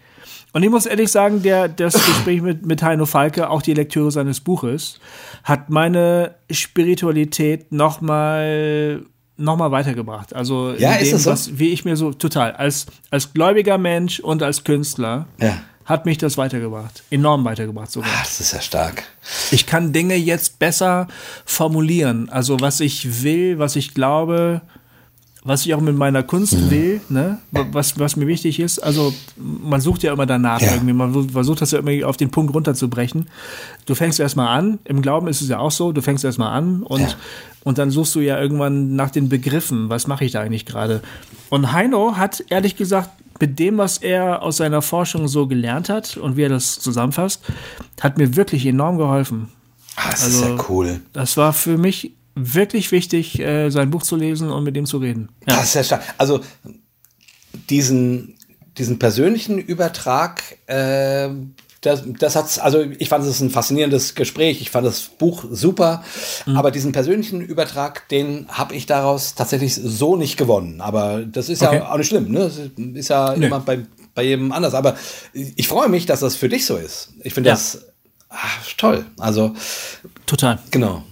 Und 0.52 0.62
ich 0.62 0.70
muss 0.70 0.86
ehrlich 0.86 1.10
sagen, 1.12 1.42
der, 1.42 1.68
das 1.68 1.92
Gespräch 1.94 2.40
mit, 2.40 2.64
mit 2.64 2.82
Heino 2.82 3.04
Falke, 3.04 3.50
auch 3.50 3.60
die 3.60 3.74
Lektüre 3.74 4.10
seines 4.10 4.40
Buches, 4.40 5.00
hat 5.44 5.68
meine 5.68 6.34
Spiritualität 6.50 7.72
nochmal 7.72 9.02
noch 9.38 9.56
mal 9.58 9.70
weitergebracht. 9.70 10.34
Also 10.34 10.72
Ja, 10.78 10.94
in 10.94 11.02
ist 11.02 11.08
dem, 11.10 11.12
das 11.12 11.22
so? 11.24 11.30
was, 11.30 11.58
wie 11.58 11.68
ich 11.68 11.84
mir 11.84 11.94
so 11.96 12.12
total, 12.12 12.52
als, 12.52 12.86
als 13.10 13.34
gläubiger 13.34 13.76
Mensch 13.76 14.18
und 14.18 14.42
als 14.42 14.64
Künstler, 14.64 15.26
Ja. 15.38 15.58
hat 15.84 16.06
mich 16.06 16.16
das 16.16 16.38
weitergebracht. 16.38 17.02
Enorm 17.10 17.44
weitergebracht 17.44 17.90
sogar. 17.92 18.08
Ach, 18.14 18.22
das 18.24 18.40
ist 18.40 18.52
ja 18.54 18.62
stark. 18.62 19.02
Ich 19.50 19.66
kann 19.66 19.92
Dinge 19.92 20.14
jetzt 20.16 20.58
besser 20.58 21.06
formulieren. 21.44 22.30
Also 22.30 22.58
was 22.60 22.80
ich 22.80 23.22
will, 23.22 23.58
was 23.58 23.76
ich 23.76 23.92
glaube, 23.92 24.62
was 25.46 25.64
ich 25.64 25.72
auch 25.74 25.80
mit 25.80 25.96
meiner 25.96 26.22
Kunst 26.22 26.70
will, 26.70 27.00
ne? 27.08 27.38
was, 27.52 27.98
was 27.98 28.16
mir 28.16 28.26
wichtig 28.26 28.58
ist. 28.60 28.78
Also 28.80 29.14
man 29.36 29.80
sucht 29.80 30.02
ja 30.02 30.12
immer 30.12 30.26
danach 30.26 30.60
Ja. 30.60 30.72
irgendwie, 30.74 30.92
man 30.92 31.28
versucht 31.30 31.60
das 31.62 31.70
ja 31.70 31.78
irgendwie 31.78 32.04
auf 32.04 32.16
den 32.16 32.30
Punkt 32.30 32.52
runterzubrechen. 32.54 33.28
Du 33.86 33.94
fängst 33.94 34.18
erstmal 34.20 34.48
an, 34.48 34.78
im 34.84 35.02
Glauben 35.02 35.28
ist 35.28 35.40
es 35.40 35.48
ja 35.48 35.58
auch 35.60 35.70
so, 35.70 35.92
du 35.92 36.02
fängst 36.02 36.24
erstmal 36.24 36.52
an 36.52 36.82
und, 36.82 37.00
Ja. 37.00 37.08
und 37.64 37.78
dann 37.78 37.90
suchst 37.90 38.14
du 38.16 38.20
ja 38.20 38.40
irgendwann 38.40 38.96
nach 38.96 39.10
den 39.10 39.28
Begriffen, 39.28 39.88
was 39.88 40.06
mache 40.08 40.24
ich 40.24 40.32
da 40.32 40.40
eigentlich 40.40 40.66
gerade. 40.66 41.00
Und 41.48 41.72
Heino 41.72 42.16
hat 42.16 42.42
ehrlich 42.50 42.76
gesagt, 42.76 43.10
mit 43.40 43.58
dem, 43.58 43.78
was 43.78 43.98
er 43.98 44.42
aus 44.42 44.56
seiner 44.56 44.82
Forschung 44.82 45.28
so 45.28 45.46
gelernt 45.46 45.88
hat 45.88 46.16
und 46.16 46.36
wie 46.36 46.42
er 46.42 46.48
das 46.48 46.80
zusammenfasst, 46.80 47.42
hat 48.00 48.18
mir 48.18 48.34
wirklich 48.34 48.64
enorm 48.66 48.98
geholfen. 48.98 49.48
Ah, 49.94 50.10
das 50.10 50.24
Also- 50.24 50.42
ist 50.44 50.48
ja 50.58 50.64
cool. 50.70 51.00
Das 51.12 51.36
war 51.36 51.52
für 51.52 51.76
mich 51.78 52.12
wirklich 52.36 52.92
wichtig, 52.92 53.38
äh, 53.40 53.70
sein 53.70 53.90
Buch 53.90 54.02
zu 54.02 54.14
lesen 54.14 54.50
und 54.50 54.62
mit 54.62 54.76
ihm 54.76 54.86
zu 54.86 54.98
reden. 54.98 55.30
Ja. 55.48 55.56
Das 55.56 55.64
ist 55.64 55.74
ja 55.74 55.82
stark. 55.84 56.02
Also 56.18 56.40
diesen, 57.70 58.36
diesen 58.78 58.98
persönlichen 58.98 59.58
Übertrag, 59.58 60.42
äh, 60.66 61.30
das, 61.80 62.02
das 62.18 62.36
hat's, 62.36 62.58
also 62.58 62.84
ich 62.98 63.08
fand 63.08 63.24
es 63.24 63.40
ein 63.40 63.50
faszinierendes 63.50 64.14
Gespräch, 64.14 64.60
ich 64.60 64.70
fand 64.70 64.86
das 64.86 65.02
Buch 65.02 65.44
super, 65.50 66.02
Mhm. 66.44 66.56
aber 66.56 66.70
diesen 66.70 66.92
persönlichen 66.92 67.40
Übertrag, 67.40 68.08
den 68.08 68.46
habe 68.48 68.74
ich 68.74 68.86
daraus 68.86 69.34
tatsächlich 69.34 69.74
so 69.74 70.16
nicht 70.16 70.36
gewonnen. 70.36 70.80
Aber 70.80 71.22
das 71.24 71.48
ist 71.48 71.62
Okay. 71.62 71.76
ja 71.76 71.92
auch 71.92 71.96
nicht 71.96 72.08
schlimm, 72.08 72.30
ne? 72.30 72.40
Das 72.40 72.58
ist 72.94 73.08
ja 73.08 73.34
Nö. 73.36 73.46
immer 73.46 73.60
bei, 73.60 73.80
bei 74.14 74.24
jedem 74.24 74.52
anders. 74.52 74.74
Aber 74.74 74.96
ich 75.32 75.68
freue 75.68 75.88
mich, 75.88 76.06
dass 76.06 76.20
das 76.20 76.34
für 76.36 76.48
dich 76.48 76.66
so 76.66 76.76
ist. 76.76 77.10
Ich 77.22 77.34
finde 77.34 77.50
Ja. 77.50 77.54
das 77.54 77.84
ach, 78.28 78.66
toll. 78.76 79.06
Also 79.18 79.54
Total. 80.26 80.58
genau. 80.70 81.04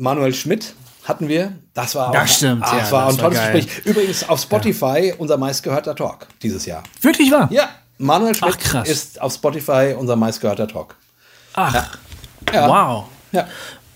Manuel 0.00 0.34
Schmidt 0.34 0.74
hatten 1.04 1.28
wir. 1.28 1.52
Das 1.74 1.94
war 1.94 2.08
auch, 2.08 2.12
Das 2.12 2.36
stimmt, 2.36 2.62
Ah, 2.64 2.72
ja, 2.74 2.80
das 2.80 2.92
war 2.92 3.06
das 3.06 3.14
ein 3.14 3.18
war 3.22 3.24
tolles 3.30 3.38
geil. 3.38 3.52
Gespräch. 3.62 3.86
Übrigens 3.86 4.28
auf 4.28 4.40
Spotify 4.40 5.14
unser 5.18 5.36
meistgehörter 5.36 5.94
Talk 5.94 6.26
dieses 6.42 6.64
Jahr. 6.66 6.82
Wirklich 7.02 7.30
wahr? 7.30 7.48
Ja, 7.52 7.68
Manuel 7.98 8.34
Schmidt 8.34 8.56
Ach, 8.74 8.84
ist 8.86 9.20
auf 9.20 9.34
Spotify 9.34 9.94
unser 9.98 10.16
meistgehörter 10.16 10.66
Talk. 10.66 10.96
Ach, 11.54 11.96
Ja. 12.52 12.68
wow. 12.68 13.04
Ja. 13.32 13.46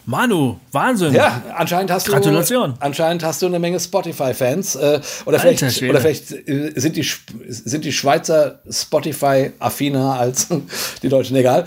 Manu, 0.07 0.59
Wahnsinn. 0.71 1.15
Ja, 1.15 1.41
anscheinend 1.57 1.91
hast 1.91 2.07
Gratulation. 2.07 2.75
du 2.75 2.81
anscheinend 2.85 3.23
hast 3.25 3.41
du 3.41 3.47
eine 3.47 3.59
Menge 3.59 3.81
Spotify-Fans 3.81 4.75
äh, 4.77 5.01
oder 5.25 5.41
Alter 5.41 5.57
vielleicht 5.57 5.79
Schwede. 5.79 5.91
oder 5.93 6.01
vielleicht 6.03 6.31
äh, 6.33 6.73
sind 6.77 6.97
die 6.97 7.09
sind 7.49 7.87
die 7.87 7.93
Schweizer 7.93 8.61
Spotify 8.69 9.53
affiner 9.59 10.19
als 10.21 10.49
die 11.03 11.09
Deutschen, 11.09 11.37
egal. 11.37 11.65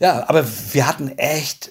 Ja, 0.00 0.28
aber 0.28 0.44
wir 0.72 0.86
hatten 0.88 1.16
echt 1.16 1.70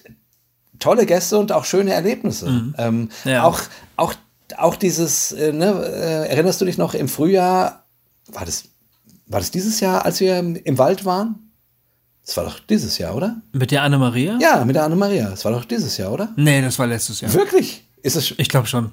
tolle 0.78 1.06
Gäste 1.06 1.38
und 1.38 1.52
auch 1.52 1.64
schöne 1.64 1.92
Erlebnisse. 1.92 2.72
Ähm, 2.78 3.00
Mhm. 3.00 3.08
Ja. 3.24 3.44
Auch 3.44 3.60
auch 3.96 4.14
auch 4.56 4.76
dieses 4.76 5.32
äh, 5.32 5.52
ne, 5.52 5.66
äh, 5.84 6.28
erinnerst 6.28 6.60
du 6.60 6.64
dich 6.64 6.78
noch 6.78 6.94
im 6.94 7.08
Frühjahr 7.08 7.84
war 8.28 8.44
das 8.44 8.64
war 9.26 9.40
das 9.40 9.50
dieses 9.50 9.80
Jahr, 9.80 10.04
als 10.04 10.20
wir 10.20 10.38
im 10.38 10.78
Wald 10.78 11.04
waren? 11.04 11.50
Das 12.24 12.36
war 12.36 12.44
doch 12.44 12.58
dieses 12.60 12.98
Jahr, 12.98 13.14
oder? 13.14 13.40
Mit 13.52 13.70
der 13.70 13.82
Anne-Maria? 13.82 14.38
Ja, 14.40 14.64
mit 14.64 14.74
der 14.76 14.84
Annemaria. 14.84 15.30
Das 15.30 15.44
war 15.44 15.52
doch 15.52 15.64
dieses 15.64 15.96
Jahr, 15.96 16.12
oder? 16.12 16.32
Nee, 16.36 16.60
das 16.62 16.78
war 16.78 16.86
letztes 16.86 17.20
Jahr. 17.20 17.32
Wirklich? 17.32 17.84
Ist 18.02 18.16
es 18.16 18.34
Ich 18.36 18.48
glaube 18.48 18.66
schon. 18.66 18.92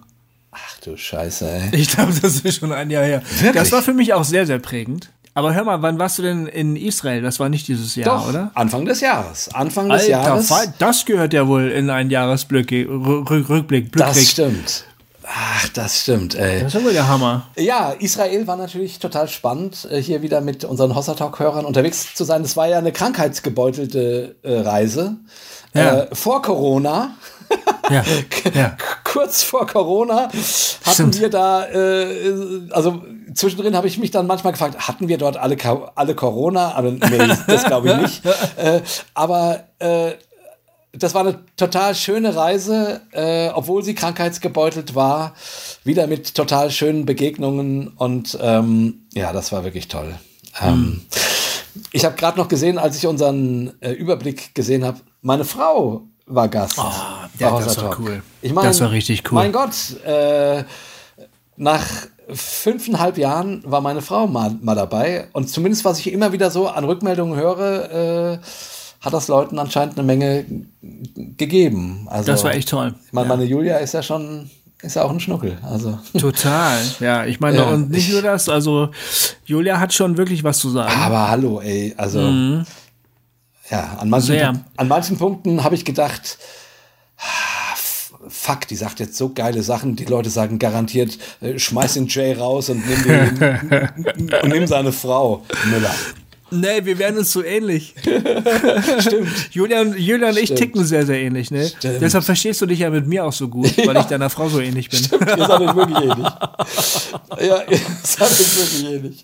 Ach 0.51 0.79
du 0.81 0.95
Scheiße, 0.97 1.49
ey. 1.49 1.75
Ich 1.75 1.89
glaube, 1.89 2.13
das 2.19 2.41
ist 2.41 2.59
schon 2.59 2.71
ein 2.71 2.89
Jahr 2.91 3.03
her. 3.03 3.21
Wirklich? 3.39 3.53
Das 3.53 3.71
war 3.71 3.81
für 3.81 3.93
mich 3.93 4.13
auch 4.13 4.23
sehr, 4.23 4.45
sehr 4.45 4.59
prägend. 4.59 5.09
Aber 5.35 5.53
hör 5.55 5.63
mal, 5.63 5.81
wann 5.81 5.97
warst 5.97 6.19
du 6.19 6.21
denn 6.21 6.45
in 6.47 6.75
Israel? 6.75 7.21
Das 7.23 7.39
war 7.39 7.49
nicht 7.49 7.67
dieses 7.67 7.95
Jahr, 7.95 8.17
Doch, 8.19 8.29
oder? 8.29 8.51
Anfang 8.53 8.85
des 8.85 9.01
Jahres. 9.01 9.49
Anfang 9.53 9.89
des 9.89 10.01
Alter, 10.01 10.11
Jahres. 10.11 10.47
Fall, 10.47 10.73
das 10.77 11.05
gehört 11.05 11.33
ja 11.33 11.47
wohl 11.47 11.69
in 11.71 11.89
einen 11.89 12.11
Jahresrückblick. 12.11 12.87
Rück- 12.87 13.49
Rückblick, 13.49 13.91
Das 13.93 14.09
Rückblick. 14.09 14.27
stimmt. 14.27 14.83
Ach, 15.25 15.69
das 15.69 16.01
stimmt, 16.01 16.35
ey. 16.35 16.59
Das 16.59 16.73
ist 16.75 16.79
ja 16.81 16.85
wohl 16.85 16.93
der 16.93 17.07
Hammer. 17.07 17.47
Ja, 17.57 17.91
Israel 17.97 18.45
war 18.45 18.57
natürlich 18.57 18.99
total 18.99 19.27
spannend, 19.29 19.87
äh, 19.89 20.01
hier 20.01 20.21
wieder 20.21 20.41
mit 20.41 20.65
unseren 20.65 20.93
Hossa 20.95 21.13
Talk-Hörern 21.13 21.63
unterwegs 21.65 22.13
zu 22.13 22.25
sein. 22.25 22.41
Es 22.43 22.57
war 22.57 22.67
ja 22.67 22.77
eine 22.77 22.91
krankheitsgebeutelte 22.91 24.35
äh, 24.43 24.59
Reise. 24.59 25.15
Ja. 25.73 26.01
Äh, 26.01 26.07
vor 26.15 26.41
Corona, 26.41 27.15
Ja, 27.89 28.03
ja. 28.53 28.77
kurz 29.03 29.43
vor 29.43 29.67
Corona, 29.67 30.23
hatten 30.23 30.93
Stimmt. 30.93 31.21
wir 31.21 31.29
da, 31.29 31.65
äh, 31.65 32.69
also 32.71 33.03
zwischendrin 33.33 33.75
habe 33.75 33.87
ich 33.87 33.97
mich 33.97 34.11
dann 34.11 34.27
manchmal 34.27 34.53
gefragt, 34.53 34.87
hatten 34.87 35.07
wir 35.07 35.17
dort 35.17 35.37
alle, 35.37 35.57
alle 35.95 36.15
Corona? 36.15 36.73
Aber 36.75 36.91
nee, 36.91 36.99
das 37.47 37.65
glaube 37.65 37.89
ich 37.89 37.97
nicht. 37.97 38.25
äh, 38.57 38.81
aber 39.13 39.65
äh, 39.79 40.13
das 40.93 41.15
war 41.15 41.21
eine 41.21 41.39
total 41.57 41.95
schöne 41.95 42.35
Reise, 42.35 43.01
äh, 43.11 43.49
obwohl 43.49 43.83
sie 43.83 43.95
krankheitsgebeutelt 43.95 44.93
war, 44.95 45.33
wieder 45.83 46.07
mit 46.07 46.35
total 46.35 46.69
schönen 46.71 47.05
Begegnungen 47.05 47.87
und 47.89 48.37
ähm, 48.41 49.07
ja, 49.13 49.33
das 49.33 49.51
war 49.51 49.63
wirklich 49.63 49.87
toll. 49.87 50.13
Ähm, 50.61 51.01
ich 51.91 52.05
habe 52.05 52.15
gerade 52.15 52.37
noch 52.37 52.47
gesehen, 52.47 52.77
als 52.77 52.95
ich 52.97 53.07
unseren 53.07 53.73
äh, 53.81 53.91
Überblick 53.91 54.53
gesehen 54.53 54.85
habe, 54.85 54.99
meine 55.21 55.45
Frau 55.45 56.03
war 56.27 56.47
Gast. 56.47 56.77
Oh, 56.77 56.91
ja, 57.39 57.59
das 57.59 57.77
war 57.81 57.99
cool. 57.99 58.21
Ich 58.41 58.53
mein, 58.53 58.65
Das 58.65 58.79
war 58.81 58.91
richtig 58.91 59.23
cool. 59.31 59.35
Mein 59.35 59.51
Gott, 59.51 59.71
äh, 60.05 60.63
nach 61.57 61.85
fünfeinhalb 62.33 63.17
Jahren 63.17 63.61
war 63.65 63.81
meine 63.81 64.01
Frau 64.01 64.27
mal, 64.27 64.55
mal 64.61 64.75
dabei 64.75 65.27
und 65.33 65.49
zumindest 65.49 65.83
was 65.85 65.99
ich 65.99 66.11
immer 66.11 66.31
wieder 66.31 66.49
so 66.51 66.67
an 66.67 66.83
Rückmeldungen 66.85 67.37
höre, 67.37 68.33
äh, 68.33 68.39
hat 69.01 69.13
das 69.13 69.27
Leuten 69.27 69.59
anscheinend 69.59 69.97
eine 69.97 70.05
Menge 70.07 70.45
gegeben. 71.37 72.07
Also, 72.09 72.31
Das 72.31 72.43
war 72.43 72.53
echt 72.53 72.69
toll. 72.69 72.95
Ich 73.05 73.13
meine, 73.13 73.27
meine 73.27 73.43
Julia 73.43 73.77
ist 73.77 73.93
ja 73.93 74.01
schon, 74.01 74.49
ist 74.81 74.95
ja 74.95 75.03
auch 75.03 75.11
ein 75.11 75.19
Schnuckel. 75.19 75.57
Also 75.61 75.99
Total. 76.17 76.77
Ja, 77.01 77.25
ich 77.25 77.39
meine, 77.41 77.57
Ja, 77.57 77.63
und 77.65 77.89
nicht 77.91 78.07
ich- 78.07 78.13
nur 78.13 78.21
das, 78.21 78.47
also 78.47 78.89
Julia 79.45 79.79
hat 79.79 79.93
schon 79.93 80.15
wirklich 80.17 80.43
was 80.45 80.59
zu 80.59 80.69
sagen. 80.69 80.93
Aber 81.01 81.29
hallo, 81.29 81.59
ey, 81.59 81.93
also 81.97 82.21
ja, 83.69 83.97
an 83.99 84.09
manchen, 84.09 84.35
Mhm. 84.35 84.37
Sehr. 84.39 84.53
an 84.77 84.87
manchen 84.87 85.17
Punkten 85.17 85.63
habe 85.63 85.75
ich 85.75 85.83
gedacht, 85.85 86.37
fuck, 88.27 88.67
die 88.67 88.75
sagt 88.75 88.99
jetzt 88.99 89.17
so 89.17 89.29
geile 89.33 89.63
Sachen, 89.63 89.95
die 89.95 90.05
Leute 90.05 90.29
sagen 90.29 90.59
garantiert, 90.59 91.17
äh, 91.41 91.57
schmeiß 91.57 91.95
den 91.95 92.07
Jay 92.07 92.33
raus 92.33 92.69
und 92.69 92.83
nimm, 92.87 93.03
den, 93.03 93.89
und 94.43 94.49
nimm 94.49 94.67
seine 94.67 94.91
Frau, 94.91 95.43
Müller. 95.65 95.93
Nee, 96.53 96.85
wir 96.85 96.99
werden 96.99 97.17
uns 97.17 97.31
so 97.31 97.43
ähnlich. 97.43 97.95
Stimmt. 98.99 99.27
Julia 99.51 99.81
und, 99.81 99.97
Julia 99.97 100.29
und 100.29 100.37
ich 100.37 100.45
Stimmt. 100.45 100.59
ticken 100.59 100.85
sehr, 100.85 101.03
sehr 101.05 101.19
ähnlich, 101.19 101.49
ne? 101.49 101.67
Stimmt. 101.67 102.01
Deshalb 102.01 102.23
verstehst 102.23 102.61
du 102.61 102.67
dich 102.67 102.79
ja 102.79 102.91
mit 102.91 103.07
mir 103.07 103.25
auch 103.25 103.33
so 103.33 103.47
gut, 103.47 103.75
weil 103.87 103.97
ich 103.97 104.03
deiner 104.03 104.29
Frau 104.29 104.47
so 104.49 104.59
ähnlich 104.59 104.87
bin. 104.89 104.99
Ihr 104.99 105.47
seid 105.47 105.61
euch 105.61 105.75
wirklich 105.75 105.97
ähnlich. 105.97 106.27
Ja, 107.41 107.63
ihr 107.69 107.79
seid 108.03 108.29
euch 108.29 108.57
wirklich 108.57 108.85
ähnlich. 108.85 109.23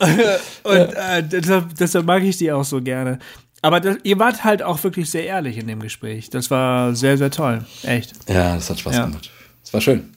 Und 0.64 0.94
äh, 0.96 1.24
deshalb, 1.24 1.76
deshalb 1.78 2.06
mag 2.06 2.24
ich 2.24 2.38
die 2.38 2.52
auch 2.52 2.64
so 2.64 2.82
gerne. 2.82 3.20
Aber 3.62 3.80
das, 3.80 3.98
ihr 4.04 4.18
wart 4.20 4.44
halt 4.44 4.64
auch 4.64 4.82
wirklich 4.84 5.10
sehr 5.12 5.26
ehrlich 5.26 5.58
in 5.58 5.68
dem 5.68 5.80
Gespräch. 5.82 6.30
Das 6.30 6.50
war 6.50 6.96
sehr, 6.96 7.18
sehr 7.18 7.30
toll. 7.32 7.66
Echt. 7.84 8.14
Ja, 8.30 8.56
das 8.56 8.70
hat 8.70 8.80
Spaß 8.80 8.96
Ja. 8.96 9.06
gemacht. 9.06 9.30
Das 9.64 9.74
war 9.74 9.82
schön. 9.82 10.16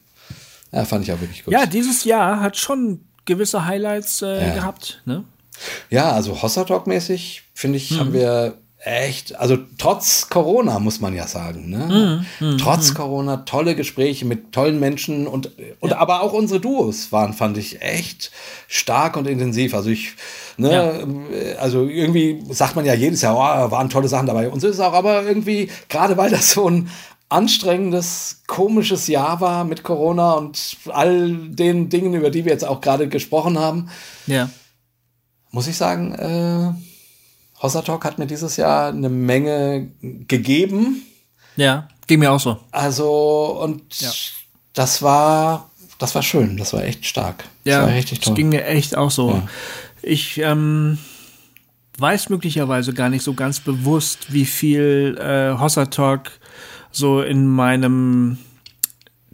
Ja, 0.70 0.84
fand 0.84 1.04
ich 1.04 1.12
auch 1.12 1.20
wirklich 1.20 1.44
gut. 1.44 1.52
Ja, 1.52 1.66
dieses 1.66 2.04
Jahr 2.04 2.40
hat 2.40 2.56
schon 2.56 3.00
gewisse 3.24 3.66
Highlights 3.66 4.22
äh, 4.22 4.48
Ja. 4.48 4.54
gehabt, 4.54 5.02
ne? 5.04 5.24
Ja, 5.90 6.12
also 6.12 6.40
Hossa 6.42 6.64
Talk 6.64 6.86
mäßig 6.86 7.42
finde 7.54 7.76
ich, 7.78 7.90
Mhm. 7.90 7.98
haben 8.00 8.12
wir 8.12 8.58
echt, 8.84 9.38
also 9.38 9.56
trotz 9.78 10.28
Corona 10.28 10.78
muss 10.80 11.00
man 11.00 11.14
ja 11.14 11.26
sagen, 11.28 11.70
ne? 11.70 12.24
Mhm. 12.40 12.58
Trotz 12.58 12.94
Corona 12.94 13.38
tolle 13.38 13.76
Gespräche 13.76 14.24
mit 14.24 14.52
tollen 14.52 14.80
Menschen 14.80 15.26
und, 15.28 15.50
und 15.80 15.92
aber 15.92 16.22
auch 16.22 16.32
unsere 16.32 16.58
Duos 16.60 17.12
waren, 17.12 17.32
fand 17.32 17.58
ich 17.58 17.80
echt 17.80 18.32
stark 18.66 19.16
und 19.16 19.28
intensiv. 19.28 19.74
Also 19.74 19.90
ich, 19.90 20.14
ne, 20.56 21.06
also 21.60 21.86
irgendwie 21.86 22.42
sagt 22.50 22.74
man 22.74 22.84
ja 22.84 22.94
jedes 22.94 23.22
Jahr, 23.22 23.36
oh, 23.36 23.70
waren 23.70 23.88
tolle 23.88 24.08
Sachen 24.08 24.26
dabei. 24.26 24.48
Und 24.48 24.60
so 24.60 24.66
ist 24.66 24.74
es 24.76 24.80
auch, 24.80 24.94
aber 24.94 25.22
irgendwie, 25.22 25.70
gerade 25.88 26.16
weil 26.16 26.30
das 26.30 26.50
so 26.50 26.68
ein 26.68 26.90
anstrengendes, 27.28 28.42
komisches 28.46 29.06
Jahr 29.06 29.40
war 29.40 29.64
mit 29.64 29.84
Corona 29.84 30.32
und 30.32 30.76
all 30.88 31.30
den 31.32 31.88
Dingen, 31.88 32.14
über 32.14 32.30
die 32.30 32.44
wir 32.44 32.52
jetzt 32.52 32.64
auch 32.66 32.80
gerade 32.80 33.08
gesprochen 33.08 33.58
haben, 33.58 33.88
Ja. 34.26 34.50
muss 35.50 35.66
ich 35.68 35.76
sagen, 35.76 36.12
äh, 36.14 36.72
Hossa 37.62 37.82
Talk 37.82 38.04
hat 38.04 38.18
mir 38.18 38.26
dieses 38.26 38.56
Jahr 38.56 38.88
eine 38.88 39.08
Menge 39.08 39.88
gegeben. 40.00 41.02
Ja, 41.56 41.88
ging 42.06 42.18
mir 42.18 42.32
auch 42.32 42.40
so. 42.40 42.58
Also, 42.72 43.58
und 43.62 43.82
das 44.74 45.02
war, 45.02 45.70
das 45.98 46.14
war 46.14 46.22
schön, 46.22 46.56
das 46.56 46.72
war 46.72 46.82
echt 46.82 47.06
stark. 47.06 47.44
Ja, 47.64 47.80
das 47.80 47.88
war 47.90 47.94
richtig 47.96 48.18
das 48.20 48.26
toll. 48.26 48.34
ging 48.34 48.48
mir 48.48 48.64
echt 48.66 48.96
auch 48.96 49.10
so. 49.10 49.30
Ja. 49.30 49.42
Ich 50.02 50.38
ähm, 50.38 50.98
weiß 51.98 52.30
möglicherweise 52.30 52.92
gar 52.94 53.08
nicht 53.08 53.22
so 53.22 53.34
ganz 53.34 53.60
bewusst, 53.60 54.32
wie 54.32 54.46
viel 54.46 55.16
äh, 55.20 55.56
Hossa 55.58 55.86
Talk 55.86 56.32
so 56.90 57.22
in 57.22 57.46
meinem 57.46 58.38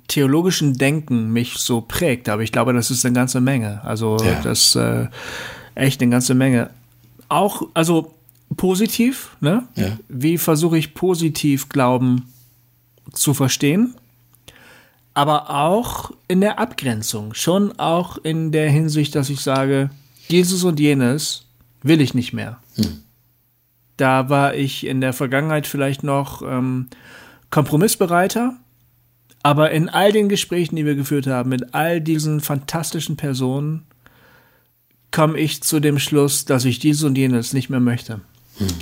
theologischen 0.08 0.74
Denken 0.74 1.32
mich 1.32 1.54
so 1.58 1.80
prägt, 1.82 2.28
aber 2.28 2.42
ich 2.42 2.52
glaube, 2.52 2.72
das 2.72 2.90
ist 2.90 3.04
eine 3.04 3.14
ganze 3.14 3.40
Menge. 3.40 3.80
Also 3.84 4.16
Ja. 4.18 4.40
das 4.42 4.74
äh, 4.74 5.06
echt 5.74 6.00
eine 6.02 6.10
ganze 6.10 6.34
Menge. 6.34 6.70
Auch, 7.28 7.62
also 7.74 8.14
positiv, 8.56 9.36
ne? 9.40 9.68
Ja. 9.76 9.98
Wie 10.08 10.38
versuche 10.38 10.78
ich 10.78 10.94
positiv 10.94 11.68
Glauben 11.68 12.32
zu 13.12 13.34
verstehen? 13.34 13.94
aber 15.18 15.50
auch 15.50 16.12
in 16.28 16.40
der 16.40 16.60
Abgrenzung, 16.60 17.34
schon 17.34 17.76
auch 17.76 18.18
in 18.18 18.52
der 18.52 18.70
Hinsicht, 18.70 19.16
dass 19.16 19.30
ich 19.30 19.40
sage, 19.40 19.90
dieses 20.30 20.62
und 20.62 20.78
jenes 20.78 21.44
will 21.82 22.00
ich 22.00 22.14
nicht 22.14 22.32
mehr. 22.32 22.60
Da 23.96 24.28
war 24.28 24.54
ich 24.54 24.86
in 24.86 25.00
der 25.00 25.12
Vergangenheit 25.12 25.66
vielleicht 25.66 26.04
noch 26.04 26.42
ähm, 26.42 26.86
kompromissbereiter, 27.50 28.54
aber 29.42 29.72
in 29.72 29.88
all 29.88 30.12
den 30.12 30.28
Gesprächen, 30.28 30.76
die 30.76 30.86
wir 30.86 30.94
geführt 30.94 31.26
haben, 31.26 31.48
mit 31.50 31.74
all 31.74 32.00
diesen 32.00 32.40
fantastischen 32.40 33.16
Personen, 33.16 33.86
komme 35.10 35.36
ich 35.36 35.64
zu 35.64 35.80
dem 35.80 35.98
Schluss, 35.98 36.44
dass 36.44 36.64
ich 36.64 36.78
dieses 36.78 37.02
und 37.02 37.18
jenes 37.18 37.52
nicht 37.52 37.70
mehr 37.70 37.80
möchte. 37.80 38.20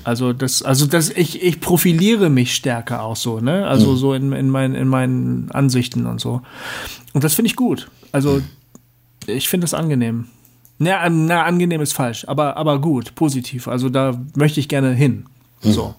Also 0.05 0.33
das, 0.33 0.63
also 0.63 0.87
das, 0.87 1.11
ich, 1.11 1.43
ich 1.43 1.61
profiliere 1.61 2.31
mich 2.31 2.55
stärker 2.55 3.03
auch 3.03 3.17
so, 3.17 3.41
ne? 3.41 3.67
Also 3.67 3.95
so 3.97 4.15
in, 4.15 4.33
in, 4.33 4.49
meinen, 4.49 4.75
in 4.75 4.89
meinen 4.89 5.51
Ansichten 5.51 6.07
und 6.07 6.21
so. 6.21 6.41
Und 7.13 7.25
das 7.25 7.35
finde 7.35 7.49
ich 7.49 7.57
gut. 7.57 7.91
Also 8.13 8.41
ich 9.27 9.49
finde 9.49 9.65
das 9.65 9.75
angenehm. 9.75 10.29
Na, 10.79 11.09
na, 11.09 11.45
angenehm 11.45 11.81
ist 11.81 11.93
falsch, 11.95 12.25
aber, 12.29 12.57
aber 12.57 12.81
gut, 12.81 13.15
positiv. 13.15 13.69
Also 13.69 13.89
da 13.89 14.19
möchte 14.35 14.61
ich 14.61 14.69
gerne 14.69 14.93
hin. 14.93 15.27
So. 15.63 15.95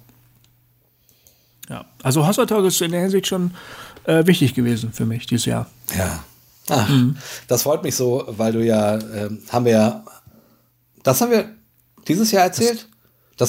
Ja. 1.70 1.86
Also 2.04 2.26
Hossa 2.26 2.46
Talk 2.46 2.66
ist 2.66 2.82
in 2.82 2.92
der 2.92 3.02
Hinsicht 3.02 3.28
schon 3.28 3.52
äh, 4.06 4.26
wichtig 4.26 4.54
gewesen 4.54 4.94
für 4.94 5.06
mich 5.06 5.26
dieses 5.26 5.46
Jahr. 5.46 5.68
Ja. 5.98 6.24
Ach, 6.70 6.90
Mhm. 6.90 7.18
Das 7.48 7.64
freut 7.64 7.84
mich 7.84 7.96
so, 7.96 8.26
weil 8.28 8.54
du 8.54 8.64
ja, 8.64 8.96
ähm, 8.96 9.40
haben 9.50 9.66
wir 9.66 9.72
ja, 9.72 10.04
das 11.04 11.22
haben 11.22 11.32
wir 11.32 11.50
dieses 12.08 12.32
Jahr 12.32 12.44
erzählt? 12.44 12.80
Das 12.80 12.88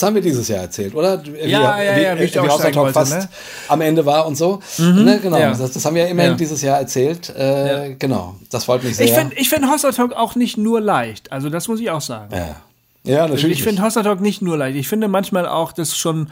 haben 0.03 0.15
wir 0.15 0.23
dieses 0.23 0.49
Jahr 0.49 0.61
erzählt, 0.61 0.95
oder? 0.95 1.23
Wie, 1.25 1.49
ja, 1.49 1.83
ja, 1.83 1.99
ja, 1.99 2.17
wie, 2.17 2.23
wie, 2.23 2.35
wie 2.35 2.39
Hossa 2.41 2.71
Talk 2.71 2.93
fast 2.93 3.13
ne? 3.13 3.29
am 3.69 3.81
Ende 3.81 4.05
war 4.05 4.27
und 4.27 4.37
so. 4.37 4.61
Mhm, 4.77 5.05
ne, 5.05 5.21
genau, 5.23 5.39
ja. 5.39 5.55
das, 5.55 5.73
das, 5.73 5.85
haben 5.85 5.97
wir 5.97 6.03
ja 6.03 6.09
immerhin 6.09 6.33
ja. 6.33 6.37
dieses 6.37 6.61
Jahr 6.61 6.79
erzählt. 6.79 7.31
Äh, 7.31 7.89
ja. 7.89 7.95
Genau, 7.99 8.37
das 8.51 8.65
freut 8.65 8.85
mich 8.85 8.97
sehr. 8.97 9.07
Ich 9.07 9.13
finde 9.13 9.37
ich 9.37 9.49
find 9.49 9.71
Hossa 9.71 9.93
Talk 9.93 10.13
auch 10.13 10.35
nicht 10.35 10.59
nur 10.59 10.81
leicht. 10.81 11.33
Also 11.33 11.49
das 11.49 11.69
muss 11.69 11.81
ich 11.81 11.91
auch 11.91 12.03
sagen. 12.03 12.35
Ja, 12.35 12.57
ja 13.05 13.29
natürlich. 13.29 13.59
Ich 13.59 13.63
finde 13.63 13.83
Hossa 13.83 14.03
Talk 14.03 14.21
nicht 14.21 14.43
nur 14.43 14.59
leicht. 14.59 14.77
Ich 14.77 14.89
finde 14.89 15.09
manchmal 15.09 15.47
auch, 15.49 15.73
das 15.73 15.97
schon 15.97 16.29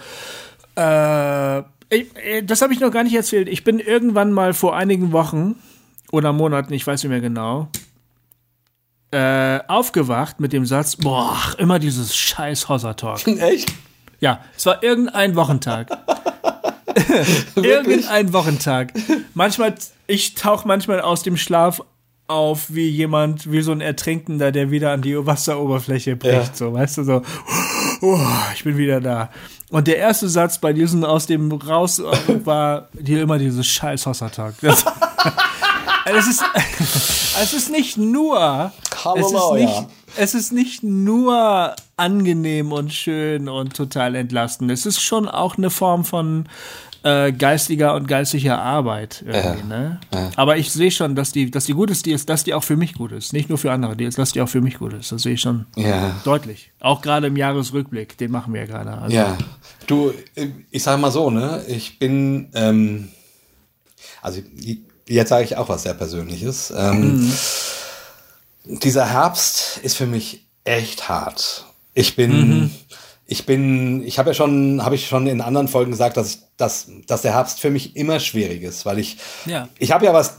äh, 0.76 1.62
ich, 1.88 2.06
das 2.44 2.62
habe 2.62 2.72
ich 2.72 2.80
noch 2.80 2.90
gar 2.90 3.04
nicht 3.04 3.14
erzählt. 3.14 3.48
Ich 3.48 3.64
bin 3.64 3.78
irgendwann 3.78 4.32
mal 4.32 4.54
vor 4.54 4.76
einigen 4.76 5.12
Wochen 5.12 5.56
oder 6.12 6.32
Monaten, 6.32 6.72
ich 6.72 6.86
weiß 6.86 7.02
nicht 7.02 7.10
mehr 7.10 7.20
genau, 7.20 7.68
äh, 9.10 9.60
aufgewacht 9.68 10.40
mit 10.40 10.52
dem 10.52 10.66
Satz, 10.66 10.96
boah, 10.96 11.36
immer 11.58 11.78
dieses 11.78 12.16
scheiß 12.16 12.68
Hossa-Talk. 12.68 13.26
Echt? 13.38 13.72
Ja, 14.20 14.40
es 14.56 14.66
war 14.66 14.82
irgendein 14.82 15.36
Wochentag. 15.36 15.90
irgendein 17.54 18.32
Wochentag. 18.32 18.92
Manchmal, 19.34 19.74
ich 20.06 20.34
tauche 20.34 20.66
manchmal 20.66 21.00
aus 21.00 21.22
dem 21.22 21.36
Schlaf 21.36 21.82
auf 22.28 22.74
wie 22.74 22.88
jemand, 22.88 23.50
wie 23.50 23.60
so 23.62 23.72
ein 23.72 23.80
Ertrinkender, 23.80 24.50
der 24.50 24.70
wieder 24.70 24.92
an 24.92 25.02
die 25.02 25.14
Wasseroberfläche 25.26 26.16
bricht. 26.16 26.32
Ja. 26.32 26.54
So, 26.54 26.72
weißt 26.72 26.98
du, 26.98 27.04
so, 27.04 27.22
oh, 28.00 28.18
ich 28.54 28.64
bin 28.64 28.76
wieder 28.76 29.00
da. 29.00 29.30
Und 29.70 29.86
der 29.88 29.98
erste 29.98 30.28
Satz 30.28 30.60
bei 30.60 30.72
diesem 30.72 31.04
aus 31.04 31.26
dem 31.26 31.52
raus 31.52 32.02
war 32.44 32.88
hier 33.04 33.22
immer 33.22 33.38
dieses 33.38 33.66
scheiß 33.66 34.06
Hossa-Tag. 34.06 34.54
Es 36.06 36.28
ist, 36.28 36.42
es 37.42 37.52
ist 37.52 37.70
nicht 37.70 37.96
nur, 37.96 38.72
es 39.16 39.32
ist 39.32 39.52
nicht, 39.54 39.86
es 40.16 40.34
ist 40.34 40.52
nicht 40.52 40.82
nur 40.82 41.74
angenehm 41.96 42.72
und 42.72 42.92
schön 42.92 43.48
und 43.48 43.74
total 43.76 44.14
entlastend. 44.14 44.70
Es 44.70 44.86
ist 44.86 45.00
schon 45.00 45.28
auch 45.28 45.58
eine 45.58 45.70
Form 45.70 46.04
von 46.04 46.48
äh, 47.02 47.32
geistiger 47.32 47.94
und 47.94 48.08
geistlicher 48.08 48.60
Arbeit 48.60 49.24
ja. 49.26 49.54
ne? 49.54 50.00
Ja. 50.12 50.30
Aber 50.36 50.56
ich 50.56 50.72
sehe 50.72 50.90
schon, 50.90 51.14
dass 51.14 51.32
die, 51.32 51.50
dass 51.50 51.66
die 51.66 51.72
gut 51.72 51.90
ist, 51.90 52.06
die 52.06 52.12
ist, 52.12 52.28
dass 52.28 52.44
die 52.44 52.54
auch 52.54 52.64
für 52.64 52.76
mich 52.76 52.94
gut 52.94 53.12
ist. 53.12 53.32
Nicht 53.32 53.48
nur 53.48 53.58
für 53.58 53.72
andere, 53.72 53.96
die 53.96 54.04
ist, 54.04 54.18
dass 54.18 54.32
die 54.32 54.40
auch 54.40 54.48
für 54.48 54.60
mich 54.60 54.78
gut 54.78 54.92
ist. 54.92 55.12
Das 55.12 55.22
sehe 55.22 55.34
ich 55.34 55.40
schon 55.40 55.66
ja. 55.76 56.16
deutlich. 56.24 56.72
Auch 56.80 57.02
gerade 57.02 57.28
im 57.28 57.36
Jahresrückblick, 57.36 58.16
den 58.18 58.30
machen 58.30 58.52
wir 58.54 58.62
ja 58.62 58.66
gerade. 58.66 58.92
Also, 58.98 59.16
ja. 59.16 59.38
Du, 59.86 60.12
ich 60.70 60.82
sage 60.82 61.00
mal 61.00 61.10
so, 61.10 61.30
ne? 61.30 61.62
Ich 61.68 61.98
bin, 61.98 62.48
ähm, 62.54 63.08
also 64.20 64.40
jetzt 65.08 65.28
sage 65.28 65.44
ich 65.44 65.56
auch 65.56 65.68
was 65.68 65.82
sehr 65.82 65.94
Persönliches. 65.94 66.72
Ähm, 66.76 67.26
mhm. 68.64 68.80
Dieser 68.80 69.06
Herbst 69.06 69.78
ist 69.82 69.96
für 69.96 70.06
mich 70.06 70.46
echt 70.64 71.08
hart. 71.08 71.64
Ich 71.94 72.16
bin, 72.16 72.60
mhm. 72.60 72.70
ich 73.26 73.46
bin, 73.46 74.02
ich 74.02 74.18
habe 74.18 74.30
ja 74.30 74.34
schon, 74.34 74.84
habe 74.84 74.96
ich 74.96 75.06
schon 75.06 75.26
in 75.26 75.40
anderen 75.40 75.68
Folgen 75.68 75.92
gesagt, 75.92 76.16
dass 76.16 76.34
ich, 76.34 76.38
dass, 76.56 76.88
dass 77.06 77.22
der 77.22 77.34
Herbst 77.34 77.60
für 77.60 77.70
mich 77.70 77.96
immer 77.96 78.20
schwierig 78.20 78.62
ist, 78.62 78.84
weil 78.84 78.98
ich, 78.98 79.18
ja. 79.46 79.68
ich 79.78 79.92
habe 79.92 80.04
ja 80.04 80.12
was, 80.12 80.34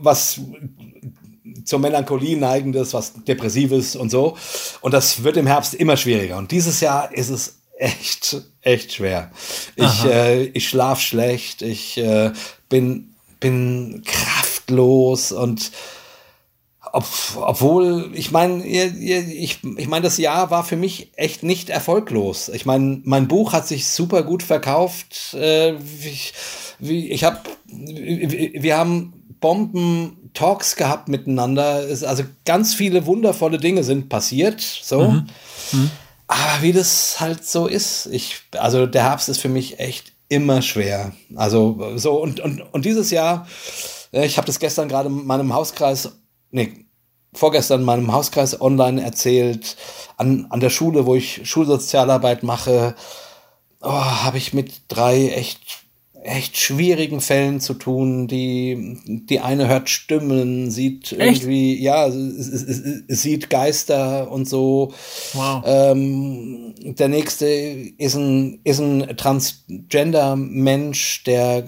was 0.00 0.40
zur 1.64 1.78
Melancholie 1.78 2.36
neigendes, 2.36 2.94
was 2.94 3.12
depressives 3.24 3.96
und 3.96 4.10
so. 4.10 4.36
Und 4.80 4.94
das 4.94 5.22
wird 5.22 5.36
im 5.36 5.46
Herbst 5.46 5.74
immer 5.74 5.96
schwieriger. 5.96 6.38
Und 6.38 6.50
dieses 6.50 6.80
Jahr 6.80 7.12
ist 7.14 7.28
es 7.28 7.60
echt, 7.76 8.42
echt 8.60 8.92
schwer. 8.92 9.30
Ich, 9.76 10.04
äh, 10.04 10.44
ich 10.44 10.68
schlaf 10.68 11.00
schlecht, 11.00 11.62
ich 11.62 11.96
äh, 11.98 12.32
bin 12.68 13.14
bin 13.40 14.02
kraftlos 14.04 15.32
und 15.32 15.72
ob, 16.92 17.04
obwohl, 17.36 18.10
ich 18.14 18.30
meine, 18.30 18.64
ich, 18.66 19.58
ich 19.62 19.88
meine, 19.88 20.02
das 20.02 20.18
Jahr 20.18 20.50
war 20.50 20.64
für 20.64 20.76
mich 20.76 21.12
echt 21.16 21.42
nicht 21.42 21.70
erfolglos. 21.70 22.48
Ich 22.48 22.66
meine, 22.66 23.00
mein 23.04 23.28
Buch 23.28 23.52
hat 23.52 23.66
sich 23.68 23.88
super 23.88 24.22
gut 24.22 24.42
verkauft. 24.42 25.34
Äh, 25.34 25.74
ich, 25.74 26.32
ich 26.80 27.24
habe, 27.24 27.38
wir 27.68 28.76
haben 28.76 29.12
Bomben-Talks 29.40 30.76
gehabt 30.76 31.08
miteinander. 31.08 31.84
Also 31.88 32.24
ganz 32.44 32.74
viele 32.74 33.06
wundervolle 33.06 33.58
Dinge 33.58 33.84
sind 33.84 34.08
passiert. 34.08 34.60
So. 34.60 35.10
Mhm. 35.10 35.26
Mhm. 35.72 35.90
Aber 36.26 36.62
wie 36.62 36.72
das 36.72 37.20
halt 37.20 37.46
so 37.46 37.66
ist, 37.66 38.06
ich, 38.06 38.36
also 38.52 38.86
der 38.86 39.04
Herbst 39.04 39.28
ist 39.28 39.38
für 39.38 39.48
mich 39.48 39.80
echt 39.80 40.12
immer 40.30 40.62
schwer. 40.62 41.12
Also 41.36 41.92
so 41.96 42.22
und, 42.22 42.40
und, 42.40 42.62
und 42.72 42.84
dieses 42.86 43.10
Jahr, 43.10 43.46
äh, 44.12 44.24
ich 44.24 44.38
habe 44.38 44.46
das 44.46 44.58
gestern 44.58 44.88
gerade 44.88 45.10
in 45.10 45.26
meinem 45.26 45.52
Hauskreis, 45.52 46.12
nee, 46.50 46.86
vorgestern 47.34 47.80
in 47.80 47.86
meinem 47.86 48.12
Hauskreis 48.12 48.58
online 48.60 49.02
erzählt, 49.02 49.76
an, 50.16 50.46
an 50.48 50.60
der 50.60 50.70
Schule, 50.70 51.04
wo 51.04 51.14
ich 51.14 51.48
Schulsozialarbeit 51.48 52.42
mache, 52.42 52.94
oh, 53.82 53.90
habe 53.90 54.38
ich 54.38 54.54
mit 54.54 54.82
drei 54.88 55.28
echt 55.28 55.84
echt 56.22 56.58
schwierigen 56.58 57.20
Fällen 57.20 57.60
zu 57.60 57.74
tun. 57.74 58.26
Die, 58.26 58.98
die 59.04 59.40
eine 59.40 59.68
hört 59.68 59.88
Stimmen, 59.88 60.70
sieht 60.70 61.12
echt? 61.12 61.42
irgendwie, 61.42 61.80
ja, 61.80 62.10
sieht 62.10 63.50
Geister 63.50 64.30
und 64.30 64.48
so. 64.48 64.92
Wow. 65.32 65.62
Ähm, 65.64 66.74
der 66.78 67.08
nächste 67.08 67.46
ist 67.46 68.14
ein, 68.14 68.60
ist 68.64 68.80
ein 68.80 69.16
Transgender-Mensch, 69.16 71.24
der 71.24 71.64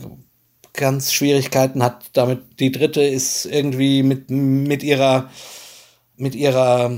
ganz 0.74 1.12
Schwierigkeiten 1.12 1.82
hat 1.82 2.06
damit. 2.12 2.60
Die 2.60 2.72
dritte 2.72 3.02
ist 3.02 3.46
irgendwie 3.46 4.02
mit, 4.02 4.30
mit 4.30 4.82
ihrer, 4.82 5.30
mit 6.16 6.34
ihrer 6.34 6.92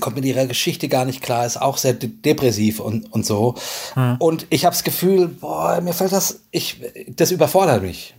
kommt 0.00 0.16
mit 0.16 0.24
ihrer 0.24 0.46
Geschichte 0.46 0.88
gar 0.88 1.04
nicht 1.04 1.22
klar, 1.22 1.46
ist 1.46 1.60
auch 1.60 1.76
sehr 1.76 1.94
de 1.94 2.08
depressiv 2.08 2.80
und, 2.80 3.12
und 3.12 3.24
so. 3.24 3.54
Hm. 3.94 4.16
Und 4.18 4.46
ich 4.50 4.64
habe 4.64 4.74
das 4.74 4.84
Gefühl, 4.84 5.28
boah, 5.28 5.80
mir 5.80 5.92
fällt 5.92 6.12
das, 6.12 6.40
ich, 6.50 6.80
das 7.08 7.30
überfordert 7.30 7.82
mich. 7.82 8.14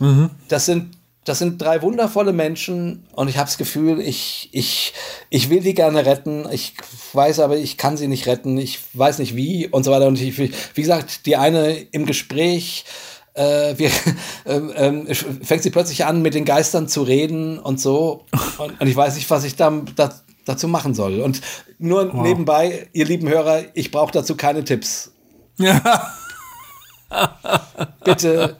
Mhm. 0.00 0.30
Das 0.48 0.66
sind 0.66 0.96
das 1.24 1.38
sind 1.38 1.60
drei 1.60 1.80
wundervolle 1.80 2.32
Menschen 2.32 3.04
und 3.12 3.28
ich 3.28 3.38
habe 3.38 3.46
das 3.46 3.56
Gefühl, 3.56 4.00
ich, 4.00 4.50
ich, 4.52 4.92
ich 5.30 5.48
will 5.48 5.60
die 5.60 5.74
gerne 5.74 6.04
retten. 6.04 6.46
Ich 6.52 6.74
weiß 7.14 7.40
aber, 7.40 7.56
ich 7.56 7.78
kann 7.78 7.96
sie 7.96 8.08
nicht 8.08 8.26
retten. 8.26 8.58
Ich 8.58 8.80
weiß 8.92 9.18
nicht 9.20 9.34
wie 9.34 9.66
und 9.66 9.84
so 9.84 9.90
weiter. 9.90 10.06
Und 10.06 10.20
ich, 10.20 10.38
wie 10.38 10.50
gesagt, 10.74 11.24
die 11.24 11.36
eine 11.36 11.72
im 11.72 12.04
Gespräch, 12.04 12.84
äh, 13.32 13.74
wir, 13.78 13.90
ähm, 14.46 15.06
äh, 15.06 15.14
fängt 15.14 15.62
sie 15.62 15.70
plötzlich 15.70 16.04
an, 16.04 16.20
mit 16.20 16.34
den 16.34 16.44
Geistern 16.44 16.88
zu 16.88 17.02
reden 17.02 17.58
und 17.58 17.80
so. 17.80 18.24
Und, 18.58 18.80
und 18.80 18.86
ich 18.86 18.94
weiß 18.94 19.16
nicht, 19.16 19.28
was 19.30 19.42
ich 19.42 19.56
da, 19.56 19.82
da, 19.96 20.14
dazu 20.44 20.68
machen 20.68 20.94
soll. 20.94 21.20
Und 21.20 21.40
nur 21.78 22.12
wow. 22.12 22.22
nebenbei, 22.22 22.88
ihr 22.92 23.04
lieben 23.04 23.28
Hörer, 23.28 23.64
ich 23.74 23.90
brauche 23.90 24.12
dazu 24.12 24.36
keine 24.36 24.64
Tipps. 24.64 25.12
Ja. 25.58 26.12
Bitte 28.04 28.56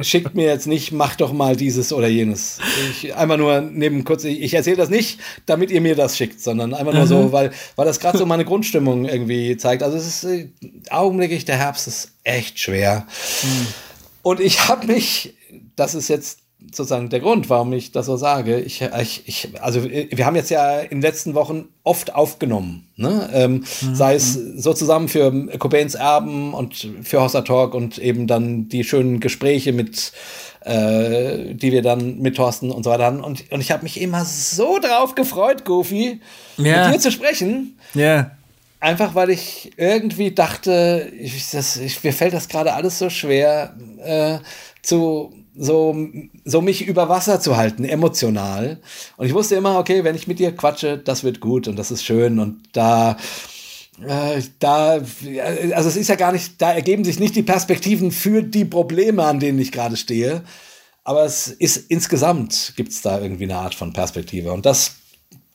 schickt 0.00 0.34
mir 0.34 0.46
jetzt 0.46 0.66
nicht, 0.66 0.92
mach 0.92 1.16
doch 1.16 1.32
mal 1.32 1.56
dieses 1.56 1.92
oder 1.92 2.08
jenes. 2.08 2.58
Ich, 2.90 3.14
einmal 3.14 3.38
nur 3.38 3.60
neben 3.60 4.04
kurz, 4.04 4.24
ich, 4.24 4.40
ich 4.40 4.54
erzähle 4.54 4.76
das 4.76 4.88
nicht, 4.88 5.18
damit 5.46 5.70
ihr 5.70 5.80
mir 5.80 5.96
das 5.96 6.16
schickt, 6.16 6.40
sondern 6.40 6.74
einfach 6.74 6.92
nur 6.92 7.04
mhm. 7.04 7.08
so, 7.08 7.32
weil, 7.32 7.50
weil 7.76 7.86
das 7.86 8.00
gerade 8.00 8.18
so 8.18 8.26
meine 8.26 8.44
Grundstimmung 8.44 9.04
irgendwie 9.06 9.56
zeigt. 9.56 9.82
Also 9.82 9.96
es 9.96 10.06
ist 10.06 10.24
äh, 10.24 10.48
augenblicklich, 10.90 11.44
der 11.44 11.56
Herbst 11.56 11.88
ist 11.88 12.12
echt 12.24 12.58
schwer. 12.58 13.06
Mhm. 13.42 13.66
Und 14.22 14.40
ich 14.40 14.68
habe 14.68 14.86
mich, 14.86 15.34
das 15.76 15.94
ist 15.94 16.08
jetzt 16.08 16.39
sozusagen 16.66 17.08
der 17.08 17.20
Grund, 17.20 17.50
warum 17.50 17.72
ich 17.72 17.92
das 17.92 18.06
so 18.06 18.16
sage. 18.16 18.60
Ich, 18.60 18.82
ich, 18.82 19.22
ich, 19.26 19.48
also 19.60 19.84
wir 19.84 20.26
haben 20.26 20.36
jetzt 20.36 20.50
ja 20.50 20.80
in 20.80 20.98
den 20.98 21.02
letzten 21.02 21.34
Wochen 21.34 21.68
oft 21.84 22.14
aufgenommen, 22.14 22.88
ne? 22.96 23.28
Ähm, 23.32 23.64
mhm. 23.80 23.94
sei 23.94 24.14
es 24.14 24.34
so 24.34 24.72
zusammen 24.72 25.08
für 25.08 25.30
Cobains 25.58 25.94
Erben 25.94 26.54
und 26.54 26.88
für 27.02 27.20
Hossa 27.20 27.42
Talk 27.42 27.74
und 27.74 27.98
eben 27.98 28.26
dann 28.26 28.68
die 28.68 28.84
schönen 28.84 29.20
Gespräche 29.20 29.72
mit, 29.72 30.12
äh, 30.60 31.54
die 31.54 31.72
wir 31.72 31.82
dann 31.82 32.18
mit 32.18 32.36
Thorsten 32.36 32.70
und 32.70 32.84
so 32.84 32.90
weiter 32.90 33.06
hatten. 33.06 33.20
Und, 33.20 33.50
und 33.50 33.60
ich 33.60 33.72
habe 33.72 33.82
mich 33.82 34.00
immer 34.00 34.24
so 34.24 34.78
drauf 34.78 35.14
gefreut, 35.14 35.64
Goofy, 35.64 36.20
ja. 36.56 36.86
mit 36.86 36.96
dir 36.96 37.00
zu 37.00 37.10
sprechen. 37.10 37.78
Ja. 37.94 38.32
Einfach 38.78 39.14
weil 39.14 39.30
ich 39.30 39.72
irgendwie 39.76 40.30
dachte, 40.30 41.12
ich, 41.18 41.50
das, 41.50 41.76
ich, 41.76 42.02
mir 42.02 42.12
fällt 42.12 42.32
das 42.32 42.48
gerade 42.48 42.72
alles 42.72 42.98
so 42.98 43.10
schwer 43.10 43.74
äh, 44.02 44.38
zu 44.82 45.34
so, 45.62 45.94
so 46.46 46.62
mich 46.62 46.86
über 46.86 47.10
Wasser 47.10 47.38
zu 47.38 47.58
halten, 47.58 47.84
emotional. 47.84 48.80
Und 49.18 49.26
ich 49.26 49.34
wusste 49.34 49.56
immer, 49.56 49.78
okay, 49.78 50.04
wenn 50.04 50.16
ich 50.16 50.26
mit 50.26 50.38
dir 50.38 50.56
quatsche, 50.56 50.96
das 50.96 51.22
wird 51.22 51.40
gut 51.40 51.68
und 51.68 51.78
das 51.78 51.90
ist 51.90 52.02
schön 52.02 52.38
und 52.38 52.62
da, 52.72 53.18
äh, 54.02 54.40
da, 54.58 54.92
also 55.74 55.88
es 55.88 55.96
ist 55.96 56.08
ja 56.08 56.14
gar 56.14 56.32
nicht, 56.32 56.62
da 56.62 56.72
ergeben 56.72 57.04
sich 57.04 57.20
nicht 57.20 57.36
die 57.36 57.42
Perspektiven 57.42 58.10
für 58.10 58.42
die 58.42 58.64
Probleme, 58.64 59.24
an 59.24 59.38
denen 59.38 59.58
ich 59.58 59.70
gerade 59.70 59.98
stehe. 59.98 60.42
Aber 61.04 61.24
es 61.24 61.48
ist 61.48 61.90
insgesamt 61.90 62.72
gibt 62.76 62.92
es 62.92 63.02
da 63.02 63.20
irgendwie 63.20 63.44
eine 63.44 63.56
Art 63.56 63.74
von 63.74 63.92
Perspektive. 63.92 64.52
Und 64.52 64.64
das, 64.64 64.92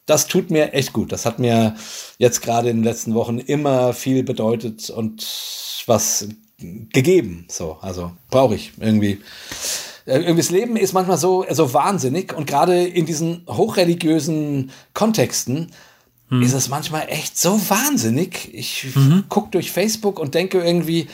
das 0.06 0.28
tut 0.28 0.52
mir 0.52 0.74
echt 0.74 0.94
gut. 0.94 1.12
Das 1.12 1.26
hat 1.26 1.40
mir 1.40 1.76
jetzt 2.20 2.44
gerade 2.44 2.70
in 2.70 2.78
den 2.78 2.84
letzten 2.84 3.16
Wochen 3.16 3.40
immer 3.40 3.94
viel 3.94 4.22
bedeutet 4.22 4.92
und 4.92 5.26
was 5.88 6.28
gegeben. 6.60 7.48
So, 7.50 7.78
also 7.82 8.12
brauche 8.30 8.54
ich 8.54 8.72
irgendwie. 8.80 9.20
Äh, 10.06 10.20
irgendwie 10.20 10.38
das 10.38 10.52
Leben 10.52 10.78
ist 10.78 10.94
manchmal 10.94 11.18
so, 11.18 11.46
so 11.50 11.74
wahnsinnig 11.74 12.34
und 12.34 12.46
gerade 12.46 12.86
in 12.86 13.06
diesen 13.06 13.44
hochreligiösen 13.48 14.72
Kontexten, 14.94 15.72
hm. 16.30 16.42
ist 16.42 16.54
es 16.54 16.70
manchmal 16.70 17.06
echt 17.10 17.38
so 17.38 17.60
wahnsinnig. 17.70 18.54
Ich 18.54 18.96
mhm. 18.96 19.26
gucke 19.30 19.52
durch 19.52 19.72
Facebook 19.72 20.20
und 20.20 20.34
denke 20.34 20.64
irgendwie, 20.64 21.08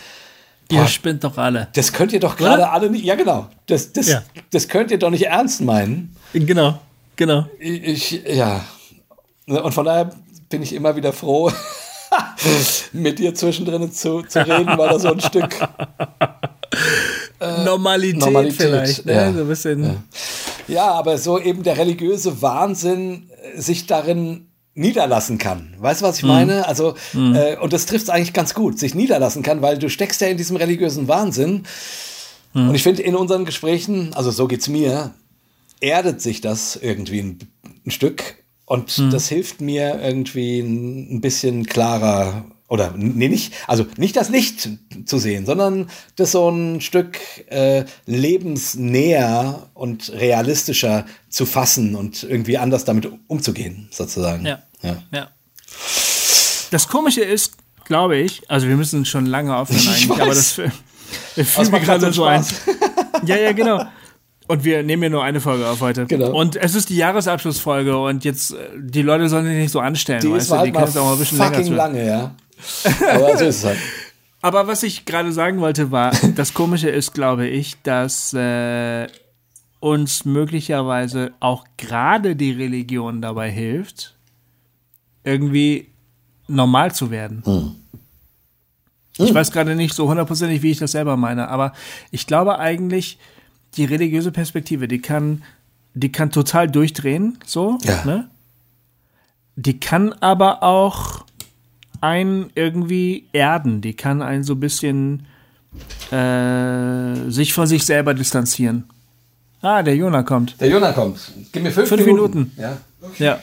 ihr 0.71 0.87
spinnt 0.87 1.23
doch 1.23 1.37
alle. 1.37 1.67
Das 1.73 1.91
könnt 1.91 2.13
ihr 2.13 2.19
doch 2.19 2.37
gerade 2.37 2.69
alle 2.69 2.89
nicht. 2.89 3.03
Ja, 3.03 3.15
genau. 3.15 3.47
Das, 3.67 3.91
das, 3.91 4.07
ja. 4.07 4.23
das 4.51 4.67
könnt 4.67 4.91
ihr 4.91 4.99
doch 4.99 5.09
nicht 5.09 5.25
ernst 5.27 5.61
meinen. 5.61 6.15
Genau, 6.33 6.79
genau. 7.15 7.45
Ich, 7.59 8.23
ja. 8.25 8.63
Und 9.47 9.73
von 9.73 9.85
daher 9.85 10.11
bin 10.49 10.61
ich 10.61 10.73
immer 10.73 10.95
wieder 10.95 11.11
froh, 11.11 11.51
mit 12.93 13.19
dir 13.19 13.35
zwischendrin 13.35 13.91
zu, 13.91 14.21
zu 14.23 14.39
reden, 14.39 14.77
weil 14.77 14.89
da 14.89 14.99
so 14.99 15.11
ein 15.11 15.19
Stück 15.19 15.57
äh, 17.41 17.63
Normalität, 17.63 18.19
Normalität, 18.19 18.61
vielleicht. 18.61 19.05
Ne? 19.05 19.13
Ja, 19.13 19.33
so 19.33 19.39
ein 19.39 19.47
bisschen. 19.47 19.83
Ja. 19.83 19.95
ja, 20.67 20.91
aber 20.91 21.17
so 21.17 21.39
eben 21.39 21.63
der 21.63 21.77
religiöse 21.77 22.41
Wahnsinn 22.41 23.29
sich 23.55 23.87
darin 23.87 24.47
niederlassen 24.73 25.37
kann. 25.37 25.75
Weißt 25.79 26.01
du, 26.01 26.05
was 26.05 26.17
ich 26.17 26.23
mhm. 26.23 26.29
meine? 26.29 26.67
Also, 26.67 26.95
mhm. 27.13 27.35
äh, 27.35 27.57
und 27.57 27.73
das 27.73 27.85
trifft 27.85 28.03
es 28.03 28.09
eigentlich 28.09 28.33
ganz 28.33 28.53
gut, 28.53 28.79
sich 28.79 28.95
niederlassen 28.95 29.43
kann, 29.43 29.61
weil 29.61 29.77
du 29.77 29.89
steckst 29.89 30.21
ja 30.21 30.27
in 30.27 30.37
diesem 30.37 30.55
religiösen 30.55 31.07
Wahnsinn. 31.07 31.63
Mhm. 32.53 32.69
Und 32.69 32.75
ich 32.75 32.83
finde, 32.83 33.01
in 33.01 33.15
unseren 33.15 33.45
Gesprächen, 33.45 34.13
also 34.13 34.31
so 34.31 34.47
geht's 34.47 34.69
mir, 34.69 35.13
erdet 35.81 36.21
sich 36.21 36.41
das 36.41 36.75
irgendwie 36.75 37.19
ein, 37.19 37.39
ein 37.85 37.91
Stück. 37.91 38.35
Und 38.65 38.97
mhm. 38.97 39.09
das 39.09 39.27
hilft 39.27 39.59
mir 39.59 39.99
irgendwie 40.01 40.59
ein, 40.59 41.15
ein 41.15 41.21
bisschen 41.21 41.65
klarer 41.65 42.45
oder 42.71 42.93
nee, 42.95 43.27
nicht, 43.27 43.53
also 43.67 43.85
nicht 43.97 44.15
das 44.15 44.29
Licht 44.29 44.69
zu 45.05 45.19
sehen, 45.19 45.45
sondern 45.45 45.89
das 46.15 46.31
so 46.31 46.47
ein 46.49 46.79
Stück 46.79 47.19
äh, 47.47 47.83
lebensnäher 48.05 49.67
und 49.73 50.09
realistischer 50.13 51.05
zu 51.27 51.45
fassen 51.45 51.95
und 51.95 52.23
irgendwie 52.23 52.57
anders 52.57 52.85
damit 52.85 53.11
umzugehen, 53.27 53.89
sozusagen. 53.91 54.45
Ja. 54.45 54.63
Ja. 54.81 55.03
ja. 55.11 55.27
Das 56.71 56.87
Komische 56.87 57.25
ist, 57.25 57.55
glaube 57.83 58.15
ich, 58.15 58.49
also 58.49 58.69
wir 58.69 58.77
müssen 58.77 59.03
schon 59.03 59.25
lange 59.25 59.53
aufhören 59.53 59.87
eigentlich, 59.93 60.21
aber 60.21 60.33
das 60.33 60.51
fühlt 61.35 61.71
mir 61.73 61.81
gerade 61.81 62.13
so 62.13 62.23
ein. 62.23 62.45
ja, 63.25 63.35
ja, 63.35 63.51
genau. 63.51 63.83
Und 64.47 64.63
wir 64.63 64.83
nehmen 64.83 65.03
ja 65.03 65.09
nur 65.09 65.23
eine 65.23 65.39
Folge 65.39 65.67
auf 65.67 65.81
heute. 65.81 66.05
Genau. 66.05 66.31
Und 66.31 66.55
es 66.55 66.75
ist 66.75 66.89
die 66.89 66.97
Jahresabschlussfolge 66.97 67.97
und 67.97 68.25
jetzt, 68.25 68.51
äh, 68.51 68.57
die 68.77 69.01
Leute 69.01 69.29
sollen 69.29 69.45
sich 69.45 69.55
nicht 69.55 69.71
so 69.71 69.79
anstellen. 69.79 70.19
Die 70.19 70.31
ist 70.31 70.51
halt 70.51 70.67
die 70.67 70.71
mal 70.73 70.83
auch 70.83 70.93
mal 70.93 71.13
ein 71.13 71.19
bisschen 71.19 71.37
fucking 71.37 71.73
lange, 71.73 72.05
ja. 72.05 72.35
Aber 73.13 73.37
so 73.37 73.45
ist 73.45 73.57
es 73.57 73.65
halt. 73.65 73.79
Aber 74.41 74.67
was 74.67 74.83
ich 74.83 75.05
gerade 75.05 75.31
sagen 75.31 75.59
wollte, 75.59 75.91
war, 75.91 76.11
das 76.35 76.53
Komische 76.53 76.89
ist, 76.89 77.13
glaube 77.13 77.47
ich, 77.47 77.81
dass 77.83 78.33
äh, 78.33 79.07
uns 79.79 80.25
möglicherweise 80.25 81.33
auch 81.39 81.65
gerade 81.77 82.35
die 82.35 82.51
Religion 82.51 83.21
dabei 83.21 83.49
hilft, 83.49 84.15
irgendwie 85.23 85.87
normal 86.47 86.93
zu 86.93 87.11
werden. 87.11 87.43
Hm. 87.45 87.75
Ich 89.17 89.29
hm. 89.29 89.35
weiß 89.35 89.51
gerade 89.51 89.75
nicht 89.75 89.93
so 89.93 90.07
hundertprozentig, 90.07 90.61
wie 90.61 90.71
ich 90.71 90.79
das 90.79 90.93
selber 90.93 91.17
meine, 91.17 91.49
aber 91.49 91.73
ich 92.11 92.27
glaube 92.27 92.59
eigentlich, 92.59 93.17
die 93.75 93.85
religiöse 93.85 94.31
Perspektive, 94.31 94.87
die 94.87 94.99
kann, 94.99 95.43
die 95.93 96.11
kann 96.11 96.31
total 96.31 96.69
durchdrehen, 96.69 97.37
so, 97.45 97.77
ja. 97.83 98.03
ne? 98.05 98.29
Die 99.55 99.79
kann 99.79 100.13
aber 100.13 100.63
auch 100.63 101.25
einen 102.01 102.49
irgendwie 102.55 103.25
erden, 103.31 103.81
die 103.81 103.93
kann 103.93 104.21
einen 104.21 104.43
so 104.43 104.53
ein 104.53 104.59
bisschen 104.59 105.25
äh, 106.11 107.29
sich 107.29 107.53
von 107.53 107.67
sich 107.67 107.85
selber 107.85 108.13
distanzieren. 108.13 108.85
Ah, 109.61 109.83
der 109.83 109.95
Jona 109.95 110.23
kommt. 110.23 110.59
Der 110.59 110.69
Jona 110.69 110.91
kommt. 110.91 111.31
Gib 111.51 111.63
mir 111.63 111.71
fünf, 111.71 111.87
fünf 111.87 112.05
Minuten. 112.05 112.39
Minuten. 112.39 112.61
Ja. 112.61 112.77
Okay. 113.01 113.23
ja. 113.23 113.39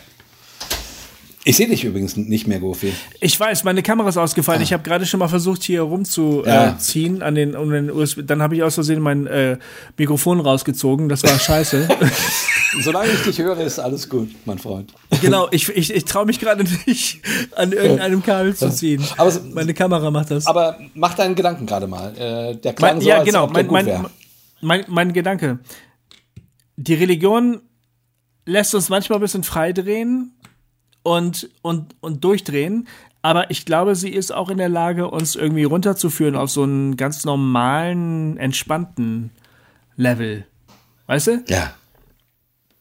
Ich 1.45 1.57
sehe 1.57 1.69
dich 1.69 1.85
übrigens 1.85 2.17
nicht 2.17 2.47
mehr, 2.47 2.61
Gofi. 2.61 2.93
Ich 3.21 3.39
weiß, 3.39 3.65
meine 3.65 3.83
Kamera 3.83 4.11
ist 4.11 4.19
ausgefallen. 4.19 4.61
Ah. 4.61 4.65
Ich 4.65 4.73
habe 4.73 4.83
gerade 4.83 5.07
schon 5.07 5.19
mal 5.19 5.29
versucht, 5.29 5.63
hier 5.63 5.81
rumzuziehen 5.81 7.17
ja. 7.17 7.23
äh, 7.23 7.25
an 7.25 7.35
den, 7.35 7.57
um 7.57 7.71
den 7.71 7.91
USB. 7.91 8.21
Dann 8.27 8.43
habe 8.43 8.57
ich 8.57 8.63
aus 8.63 8.75
Versehen 8.75 9.01
mein 9.01 9.27
äh, 9.27 9.57
Mikrofon 9.97 10.41
rausgezogen. 10.41 11.09
Das 11.09 11.23
war 11.23 11.39
scheiße. 11.39 11.89
Solange 12.81 13.11
ich 13.11 13.23
dich 13.23 13.39
höre, 13.39 13.59
ist 13.59 13.79
alles 13.79 14.09
gut, 14.09 14.31
mein 14.45 14.59
Freund. 14.59 14.93
Genau, 15.21 15.49
ich, 15.51 15.69
ich, 15.71 15.93
ich 15.93 16.05
traue 16.05 16.27
mich 16.27 16.39
gerade 16.39 16.65
nicht, 16.87 17.21
an 17.57 17.73
irgendeinem 17.73 18.23
Kabel 18.23 18.55
zu 18.55 18.71
ziehen. 18.71 19.03
Aber 19.17 19.33
meine 19.53 19.75
Kamera 19.75 20.11
macht 20.11 20.31
das. 20.31 20.47
Aber 20.47 20.79
mach 20.95 21.15
deinen 21.15 21.35
Gedanken 21.35 21.67
gerade 21.67 21.87
mal. 21.87 22.17
Äh, 22.17 22.57
der 22.57 22.75
klang 22.75 22.95
mein, 22.95 23.01
so, 23.01 23.09
ja, 23.09 23.23
genau. 23.23 23.47
mein, 23.47 23.67
mein, 23.69 24.07
mein, 24.61 24.85
mein 24.89 25.13
Gedanke. 25.13 25.59
Die 26.77 26.95
Religion 26.95 27.61
lässt 28.45 28.75
uns 28.75 28.89
manchmal 28.89 29.19
ein 29.19 29.23
bisschen 29.23 29.45
freidrehen 29.45 30.33
und, 31.03 31.49
und, 31.63 31.97
und 32.01 32.23
durchdrehen. 32.23 32.87
Aber 33.23 33.51
ich 33.51 33.65
glaube, 33.65 33.97
sie 33.97 34.11
ist 34.11 34.33
auch 34.33 34.49
in 34.49 34.59
der 34.59 34.69
Lage, 34.69 35.11
uns 35.11 35.37
irgendwie 35.37 35.65
runterzuführen 35.65 36.37
auf 36.37 36.51
so 36.51 36.63
einen 36.63 36.97
ganz 36.97 37.25
normalen, 37.25 38.37
entspannten 38.37 39.31
Level. 39.97 40.47
Weißt 41.07 41.27
du? 41.27 41.45
Ja. 41.49 41.75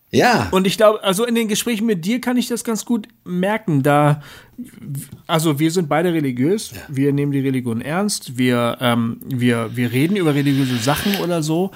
Ja. 0.09 0.47
Und 0.51 0.65
ich 0.65 0.77
glaube, 0.77 1.03
also 1.03 1.25
in 1.25 1.35
den 1.35 1.47
Gesprächen 1.47 1.85
mit 1.85 2.05
dir 2.05 2.21
kann 2.21 2.37
ich 2.37 2.47
das 2.47 2.63
ganz 2.63 2.85
gut 2.85 3.07
merken, 3.25 3.83
da, 3.83 4.21
also 5.27 5.59
wir 5.59 5.71
sind 5.71 5.89
beide 5.89 6.13
religiös, 6.13 6.71
ja. 6.71 6.77
wir 6.87 7.11
nehmen 7.11 7.33
die 7.33 7.41
Religion 7.41 7.81
ernst, 7.81 8.37
wir, 8.37 8.77
ähm, 8.79 9.19
wir, 9.25 9.75
wir 9.75 9.91
reden 9.91 10.15
über 10.15 10.33
religiöse 10.33 10.77
Sachen 10.77 11.17
oder 11.17 11.43
so, 11.43 11.71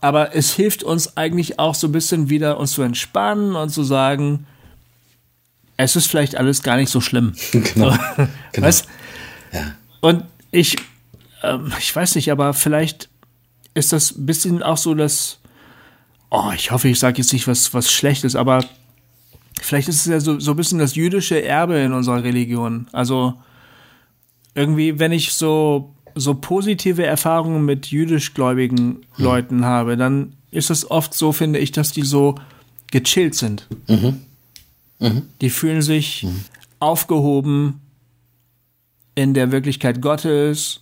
aber 0.00 0.36
es 0.36 0.54
hilft 0.54 0.84
uns 0.84 1.16
eigentlich 1.16 1.58
auch 1.58 1.74
so 1.74 1.88
ein 1.88 1.92
bisschen 1.92 2.30
wieder 2.30 2.60
uns 2.60 2.72
zu 2.72 2.82
entspannen 2.82 3.56
und 3.56 3.70
zu 3.70 3.82
sagen, 3.82 4.46
es 5.76 5.96
ist 5.96 6.06
vielleicht 6.06 6.36
alles 6.36 6.62
gar 6.62 6.76
nicht 6.76 6.90
so 6.90 7.00
schlimm. 7.00 7.32
Genau. 7.52 7.90
So, 7.90 7.98
genau. 8.52 8.66
Weißt? 8.66 8.86
Ja. 9.52 9.74
Und 10.00 10.24
ich, 10.52 10.76
ähm, 11.42 11.72
ich 11.78 11.94
weiß 11.94 12.14
nicht, 12.14 12.30
aber 12.30 12.54
vielleicht 12.54 13.08
ist 13.74 13.92
das 13.92 14.16
ein 14.16 14.26
bisschen 14.26 14.62
auch 14.62 14.76
so, 14.76 14.94
dass, 14.94 15.38
oh, 16.30 16.50
ich 16.54 16.70
hoffe, 16.70 16.88
ich 16.88 16.98
sage 16.98 17.18
jetzt 17.18 17.32
nicht 17.32 17.46
was, 17.46 17.72
was 17.74 17.90
Schlechtes, 17.90 18.36
aber 18.36 18.64
vielleicht 19.60 19.88
ist 19.88 20.00
es 20.00 20.06
ja 20.06 20.20
so, 20.20 20.38
so 20.38 20.52
ein 20.52 20.56
bisschen 20.56 20.78
das 20.78 20.94
jüdische 20.94 21.42
Erbe 21.42 21.78
in 21.78 21.92
unserer 21.92 22.22
Religion. 22.22 22.88
Also 22.92 23.34
irgendwie, 24.54 24.98
wenn 24.98 25.12
ich 25.12 25.32
so, 25.32 25.94
so 26.14 26.34
positive 26.34 27.04
Erfahrungen 27.04 27.64
mit 27.64 27.86
jüdischgläubigen 27.86 28.78
hm. 29.16 29.24
Leuten 29.24 29.64
habe, 29.64 29.96
dann 29.96 30.32
ist 30.50 30.70
es 30.70 30.90
oft 30.90 31.14
so, 31.14 31.32
finde 31.32 31.58
ich, 31.58 31.72
dass 31.72 31.92
die 31.92 32.02
so 32.02 32.36
gechillt 32.90 33.34
sind. 33.34 33.66
Mhm. 33.88 34.20
Mhm. 34.98 35.22
Die 35.40 35.50
fühlen 35.50 35.82
sich 35.82 36.22
mhm. 36.22 36.44
aufgehoben 36.78 37.80
in 39.14 39.34
der 39.34 39.52
Wirklichkeit 39.52 40.00
Gottes. 40.00 40.80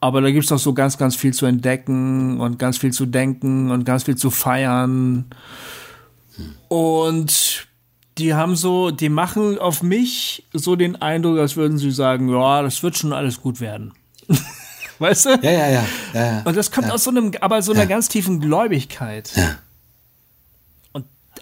Aber 0.00 0.20
da 0.20 0.30
gibt 0.30 0.44
es 0.44 0.50
noch 0.50 0.58
so 0.58 0.72
ganz, 0.72 0.96
ganz 0.96 1.14
viel 1.14 1.34
zu 1.34 1.46
entdecken 1.46 2.40
und 2.40 2.58
ganz 2.58 2.78
viel 2.78 2.92
zu 2.92 3.06
denken 3.06 3.70
und 3.70 3.84
ganz 3.84 4.04
viel 4.04 4.16
zu 4.16 4.30
feiern. 4.30 5.26
Und 6.68 7.66
die 8.16 8.34
haben 8.34 8.56
so, 8.56 8.90
die 8.90 9.10
machen 9.10 9.58
auf 9.58 9.82
mich 9.82 10.46
so 10.52 10.74
den 10.74 11.00
Eindruck, 11.00 11.38
als 11.38 11.56
würden 11.56 11.76
sie 11.76 11.90
sagen, 11.90 12.28
ja, 12.30 12.62
das 12.62 12.82
wird 12.82 12.96
schon 12.96 13.12
alles 13.12 13.42
gut 13.42 13.60
werden. 13.60 13.92
weißt 14.98 15.26
du? 15.26 15.30
Ja, 15.42 15.50
ja, 15.50 15.68
ja. 15.68 15.84
ja, 16.14 16.26
ja. 16.26 16.42
Und 16.44 16.56
das 16.56 16.70
kommt 16.70 16.88
ja. 16.88 16.94
aus 16.94 17.04
so 17.04 17.10
einem, 17.10 17.32
aber 17.40 17.60
so 17.60 17.72
einer 17.72 17.86
ganz 17.86 18.08
tiefen 18.08 18.40
Gläubigkeit. 18.40 19.32
Ja 19.36 19.56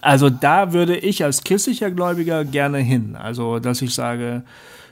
also 0.01 0.29
da 0.29 0.73
würde 0.73 0.97
ich 0.97 1.23
als 1.23 1.43
christlicher 1.43 1.91
Gläubiger 1.91 2.45
gerne 2.45 2.79
hin. 2.79 3.15
Also, 3.15 3.59
dass 3.59 3.81
ich 3.81 3.93
sage, 3.93 4.43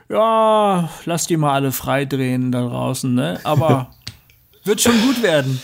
ja, 0.10 0.90
lass 1.06 1.28
die 1.28 1.38
mal 1.38 1.54
alle 1.54 1.72
freidrehen 1.72 2.52
da 2.52 2.62
draußen, 2.62 3.14
ne? 3.14 3.40
Aber 3.44 3.92
wird 4.64 4.82
schon 4.82 5.00
gut 5.02 5.22
werden. 5.22 5.62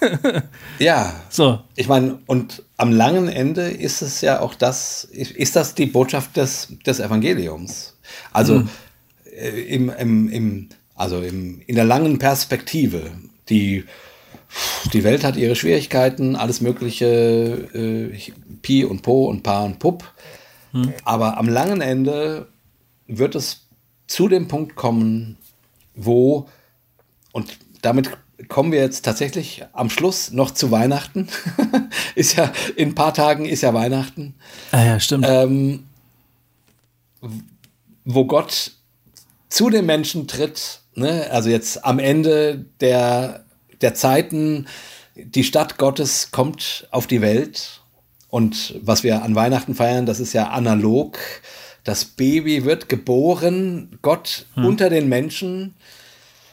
ja. 0.78 1.14
So. 1.30 1.60
Ich 1.76 1.88
meine, 1.88 2.18
und 2.26 2.62
am 2.76 2.92
langen 2.92 3.28
Ende 3.28 3.62
ist 3.62 4.02
es 4.02 4.20
ja 4.20 4.40
auch 4.40 4.54
das, 4.54 5.04
ist 5.04 5.56
das 5.56 5.74
die 5.74 5.86
Botschaft 5.86 6.36
des, 6.36 6.74
des 6.84 7.00
Evangeliums. 7.00 7.96
Also 8.32 8.60
mhm. 8.60 8.68
im, 9.68 9.90
im, 9.90 10.28
im, 10.28 10.68
also 10.94 11.20
im, 11.20 11.62
in 11.66 11.74
der 11.74 11.84
langen 11.84 12.18
Perspektive, 12.18 13.10
die 13.48 13.84
die 14.92 15.04
Welt 15.04 15.24
hat 15.24 15.36
ihre 15.36 15.56
Schwierigkeiten, 15.56 16.36
alles 16.36 16.60
Mögliche, 16.60 17.06
äh, 17.74 18.32
Pi 18.62 18.84
und 18.84 19.02
Po 19.02 19.26
und 19.26 19.42
Pa 19.42 19.64
und 19.64 19.78
Pup. 19.78 20.04
Hm. 20.72 20.92
Aber 21.04 21.36
am 21.36 21.48
langen 21.48 21.80
Ende 21.80 22.48
wird 23.06 23.34
es 23.34 23.67
zu 24.08 24.28
dem 24.28 24.48
Punkt 24.48 24.74
kommen, 24.74 25.36
wo, 25.94 26.48
und 27.32 27.58
damit 27.82 28.10
kommen 28.48 28.72
wir 28.72 28.80
jetzt 28.80 29.04
tatsächlich 29.04 29.64
am 29.72 29.90
Schluss 29.90 30.32
noch 30.32 30.50
zu 30.50 30.72
Weihnachten. 30.72 31.28
ist 32.16 32.36
ja, 32.36 32.52
in 32.74 32.90
ein 32.90 32.94
paar 32.94 33.14
Tagen 33.14 33.46
ist 33.46 33.62
ja 33.62 33.72
Weihnachten. 33.74 34.34
Ah 34.72 34.84
ja, 34.84 35.00
stimmt. 35.00 35.26
Ähm, 35.28 35.84
wo 38.04 38.24
Gott 38.24 38.72
zu 39.48 39.70
den 39.70 39.86
Menschen 39.86 40.26
tritt, 40.26 40.80
ne? 40.94 41.28
also 41.30 41.48
jetzt 41.48 41.84
am 41.84 41.98
Ende 42.00 42.64
der 42.80 43.44
der 43.80 43.94
Zeiten, 43.94 44.66
die 45.14 45.44
Stadt 45.44 45.78
Gottes 45.78 46.30
kommt 46.30 46.88
auf 46.90 47.06
die 47.06 47.20
Welt. 47.20 47.80
Und 48.28 48.74
was 48.82 49.04
wir 49.04 49.22
an 49.22 49.34
Weihnachten 49.34 49.74
feiern, 49.74 50.06
das 50.06 50.20
ist 50.20 50.32
ja 50.32 50.48
analog. 50.48 51.18
Das 51.88 52.04
Baby 52.04 52.66
wird 52.66 52.90
geboren, 52.90 53.98
Gott 54.02 54.44
hm. 54.52 54.66
unter 54.66 54.90
den 54.90 55.08
Menschen. 55.08 55.74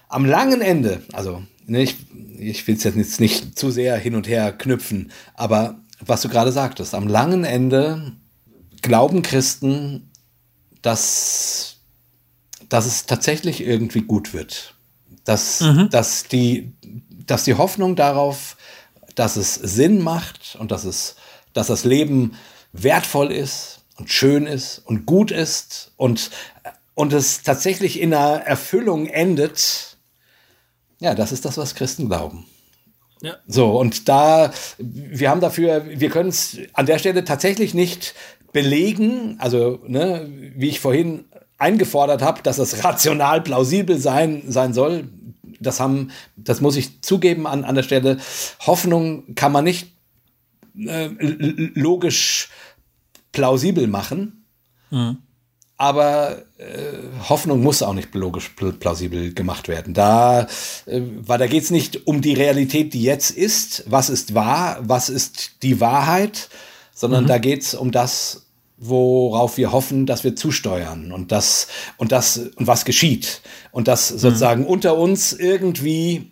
Am 0.08 0.24
langen 0.24 0.62
Ende, 0.62 1.04
also 1.12 1.44
ne, 1.66 1.84
ich, 1.84 1.98
ich 2.40 2.66
will 2.66 2.78
es 2.78 2.86
jetzt 2.86 3.20
nicht 3.20 3.60
zu 3.60 3.70
sehr 3.70 3.98
hin 3.98 4.16
und 4.16 4.30
her 4.30 4.54
knüpfen, 4.54 5.12
aber 5.34 5.82
was 6.00 6.22
du 6.22 6.30
gerade 6.30 6.54
sagtest, 6.54 6.96
am 6.96 7.10
langen 7.10 7.44
Ende 7.44 8.14
glauben 8.82 9.24
Christen, 9.24 10.10
dass, 10.82 11.80
dass 12.70 12.86
es 12.86 13.06
tatsächlich 13.06 13.60
irgendwie 13.60 14.04
gut 14.04 14.34
wird. 14.34 14.74
Dass, 15.26 15.60
mhm. 15.60 15.90
dass, 15.90 16.30
die, 16.30 16.72
dass 17.28 17.44
die 17.44 17.56
Hoffnung 17.56 17.98
darauf, 17.98 18.56
dass 19.16 19.36
es 19.36 19.56
Sinn 19.56 20.02
macht 20.02 20.56
und 20.58 20.72
dass, 20.72 20.86
es, 20.86 21.18
dass 21.52 21.68
das 21.68 21.84
Leben 21.84 22.36
wertvoll 22.72 23.34
ist 23.34 23.82
und 23.98 24.10
schön 24.10 24.46
ist 24.46 24.80
und 24.80 25.06
gut 25.06 25.32
ist 25.32 25.92
und, 25.98 26.32
und 26.94 27.14
es 27.14 27.44
tatsächlich 27.44 28.00
in 28.00 28.14
einer 28.14 28.42
Erfüllung 28.42 29.08
endet, 29.08 29.98
ja, 31.00 31.16
das 31.16 31.32
ist 31.32 31.46
das, 31.46 31.58
was 31.58 31.76
Christen 31.76 32.08
glauben. 32.08 32.46
Ja. 33.22 33.38
So, 33.48 33.80
und 33.80 34.08
da, 34.10 34.52
wir 34.78 35.30
haben 35.30 35.42
dafür, 35.42 35.86
wir 35.88 36.10
können 36.10 36.30
es 36.30 36.58
an 36.74 36.86
der 36.86 37.00
Stelle 37.00 37.24
tatsächlich 37.24 37.74
nicht 37.74 38.14
belegen, 38.52 39.38
also 39.40 39.80
ne, 39.88 40.30
wie 40.56 40.70
ich 40.70 40.80
vorhin 40.80 41.26
eingefordert 41.58 42.22
habe, 42.22 42.42
dass 42.44 42.58
es 42.58 42.84
rational 42.84 43.42
plausibel 43.42 43.98
sein, 43.98 44.44
sein 44.48 44.74
soll. 44.74 45.10
Das 45.60 45.80
haben, 45.80 46.12
das 46.36 46.62
muss 46.62 46.76
ich 46.76 47.02
zugeben 47.02 47.48
an, 47.48 47.64
an 47.64 47.76
der 47.76 47.84
Stelle. 47.84 48.18
Hoffnung 48.60 49.36
kann 49.36 49.52
man 49.52 49.64
nicht 49.64 49.94
äh, 50.78 51.10
logisch 51.74 52.50
plausibel 53.36 53.86
machen. 53.86 54.46
Mhm. 54.90 55.18
Aber 55.78 56.44
äh, 56.58 56.64
Hoffnung 57.28 57.62
muss 57.62 57.84
auch 57.84 57.94
nicht 57.94 58.16
logisch 58.16 58.56
plausibel 58.80 59.34
gemacht 59.34 59.68
werden. 59.68 59.94
Da, 59.94 60.48
äh, 60.86 61.02
weil 61.18 61.38
da 61.38 61.48
geht 61.48 61.64
es 61.64 61.70
nicht 61.70 62.08
um 62.08 62.22
die 62.22 62.34
Realität, 62.34 62.94
die 62.94 63.04
jetzt 63.04 63.32
ist, 63.32 63.84
was 63.88 64.10
ist 64.10 64.34
wahr, 64.34 64.80
was 64.82 65.10
ist 65.10 65.64
die 65.64 65.82
Wahrheit, 65.82 66.50
sondern 66.94 67.26
mhm. 67.26 67.28
da 67.28 67.38
geht 67.40 67.62
es 67.62 67.76
um 67.76 67.92
das, 67.92 68.46
worauf 68.78 69.58
wir 69.58 69.74
hoffen, 69.74 70.06
dass 70.06 70.24
wir 70.24 70.38
zusteuern 70.38 71.12
und 71.12 71.34
das 71.34 71.68
und 71.98 72.14
das 72.14 72.38
und 72.38 72.68
was 72.68 72.86
geschieht 72.86 73.42
und 73.72 73.90
das 73.90 74.12
mhm. 74.12 74.18
sozusagen 74.18 74.62
mhm. 74.62 74.68
unter 74.68 74.98
uns 74.98 75.34
irgendwie 75.34 76.32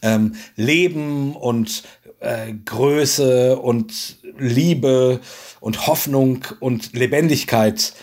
ähm, 0.00 0.36
Leben 0.56 1.36
und 1.36 1.82
äh, 2.24 2.52
Größe 2.64 3.58
und 3.58 4.18
Liebe 4.38 5.20
und 5.60 5.86
Hoffnung 5.86 6.44
und 6.60 6.94
Lebendigkeit 6.94 7.94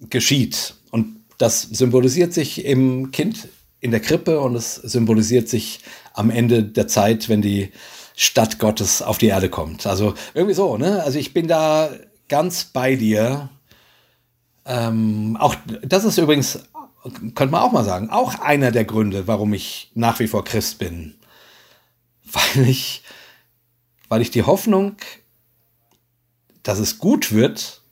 geschieht. 0.00 0.74
Und 0.90 1.24
das 1.38 1.62
symbolisiert 1.62 2.32
sich 2.32 2.64
im 2.64 3.10
Kind 3.10 3.48
in 3.80 3.90
der 3.90 4.00
Krippe 4.00 4.40
und 4.40 4.54
es 4.54 4.76
symbolisiert 4.76 5.48
sich 5.48 5.80
am 6.14 6.30
Ende 6.30 6.62
der 6.62 6.88
Zeit, 6.88 7.28
wenn 7.28 7.42
die 7.42 7.72
Stadt 8.14 8.58
Gottes 8.58 9.02
auf 9.02 9.18
die 9.18 9.26
Erde 9.26 9.50
kommt. 9.50 9.86
Also 9.86 10.14
irgendwie 10.32 10.54
so, 10.54 10.78
ne? 10.78 11.02
Also 11.02 11.18
ich 11.18 11.34
bin 11.34 11.48
da 11.48 11.90
ganz 12.28 12.64
bei 12.64 12.96
dir. 12.96 13.50
Ähm, 14.64 15.36
auch 15.38 15.54
das 15.82 16.04
ist 16.04 16.18
übrigens, 16.18 16.60
könnte 17.34 17.48
man 17.48 17.60
auch 17.60 17.72
mal 17.72 17.84
sagen, 17.84 18.10
auch 18.10 18.38
einer 18.38 18.72
der 18.72 18.84
Gründe, 18.84 19.26
warum 19.26 19.52
ich 19.52 19.90
nach 19.94 20.18
wie 20.18 20.26
vor 20.26 20.44
Christ 20.44 20.78
bin. 20.78 21.14
Weil 22.24 22.68
ich, 22.68 23.02
weil 24.08 24.22
ich 24.22 24.30
die 24.30 24.42
Hoffnung, 24.42 24.96
dass 26.62 26.78
es 26.78 26.98
gut 26.98 27.32
wird, 27.32 27.82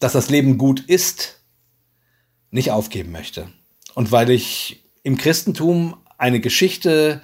dass 0.00 0.12
das 0.12 0.30
Leben 0.30 0.58
gut 0.58 0.80
ist, 0.80 1.40
nicht 2.50 2.70
aufgeben 2.70 3.12
möchte. 3.12 3.48
Und 3.94 4.12
weil 4.12 4.30
ich 4.30 4.84
im 5.02 5.16
Christentum 5.16 5.96
eine 6.18 6.40
Geschichte, 6.40 7.22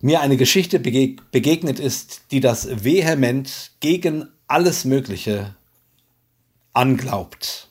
mir 0.00 0.20
eine 0.20 0.36
Geschichte 0.36 0.78
begegnet 0.78 1.80
ist, 1.80 2.22
die 2.30 2.40
das 2.40 2.84
vehement 2.84 3.72
gegen 3.80 4.28
alles 4.46 4.84
Mögliche 4.84 5.54
anglaubt. 6.72 7.68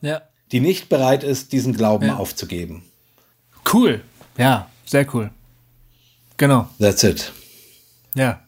Ja. 0.00 0.22
Die 0.52 0.60
nicht 0.60 0.88
bereit 0.88 1.22
ist, 1.22 1.52
diesen 1.52 1.72
Glauben 1.72 2.06
ja. 2.06 2.16
aufzugeben. 2.16 2.82
Cool. 3.72 4.02
Ja, 4.36 4.70
sehr 4.84 5.06
cool. 5.14 5.30
Genau. 6.36 6.68
That's 6.78 7.02
it. 7.02 7.32
Ja. 8.14 8.40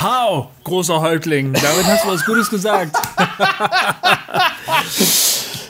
Hau, 0.00 0.50
großer 0.64 1.00
Häuptling. 1.00 1.52
Damit 1.52 1.86
hast 1.86 2.04
du 2.04 2.08
was 2.08 2.24
Gutes 2.24 2.50
gesagt. 2.50 2.94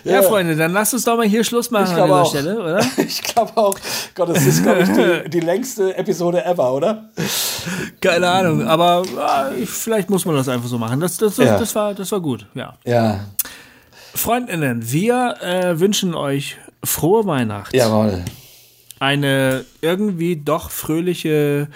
ja, 0.05 0.23
Freunde, 0.23 0.57
dann 0.57 0.73
lasst 0.73 0.95
uns 0.95 1.05
doch 1.05 1.17
mal 1.17 1.27
hier 1.27 1.45
Schluss 1.45 1.71
machen 1.71 1.95
an 1.95 2.05
dieser 2.05 2.23
auch. 2.23 2.31
Stelle, 2.31 2.59
oder? 2.59 2.85
Ich 2.97 3.23
glaube 3.23 3.57
auch. 3.57 3.79
Gott, 4.15 4.31
das 4.31 4.47
ist, 4.47 4.63
glaube 4.63 4.83
ich, 4.83 4.89
die, 4.89 5.31
die, 5.31 5.41
längste 5.41 5.97
Episode 5.97 6.45
ever, 6.45 6.73
oder? 6.73 7.11
Keine 8.01 8.29
Ahnung, 8.29 8.67
aber 8.67 9.03
äh, 9.53 9.67
vielleicht 9.67 10.09
muss 10.09 10.25
man 10.25 10.37
das 10.37 10.49
einfach 10.49 10.69
so 10.69 10.79
machen. 10.79 11.01
Das, 11.01 11.17
das, 11.17 11.37
das, 11.37 11.47
ja. 11.47 11.59
das, 11.59 11.75
war, 11.75 11.95
das 11.95 12.11
war 12.11 12.21
gut, 12.21 12.47
ja. 12.55 12.75
Ja. 12.85 13.21
Freundinnen, 14.15 14.91
wir 14.91 15.37
äh, 15.43 15.79
wünschen 15.79 16.15
euch 16.15 16.57
frohe 16.83 17.27
Weihnacht. 17.27 17.75
Jawohl. 17.75 18.25
Eine 19.01 19.67
irgendwie 19.83 20.37
doch 20.37 20.71
fröhliche 20.71 21.69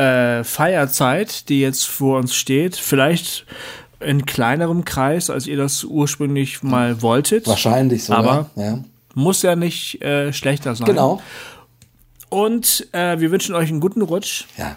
äh, 0.00 0.44
Feierzeit, 0.44 1.48
die 1.48 1.60
jetzt 1.60 1.86
vor 1.86 2.18
uns 2.18 2.34
steht, 2.34 2.76
vielleicht 2.76 3.44
in 4.00 4.24
kleinerem 4.24 4.84
Kreis, 4.84 5.28
als 5.28 5.46
ihr 5.46 5.58
das 5.58 5.84
ursprünglich 5.84 6.62
mal 6.62 7.02
wolltet. 7.02 7.46
Wahrscheinlich 7.46 8.04
so. 8.04 8.14
Aber 8.14 8.48
ja. 8.56 8.78
muss 9.14 9.42
ja 9.42 9.56
nicht 9.56 10.02
äh, 10.02 10.32
schlechter 10.32 10.74
sein. 10.74 10.86
Genau. 10.86 11.20
Und 12.30 12.88
äh, 12.92 13.20
wir 13.20 13.30
wünschen 13.30 13.54
euch 13.54 13.68
einen 13.68 13.80
guten 13.80 14.00
Rutsch. 14.00 14.44
Ja. 14.56 14.76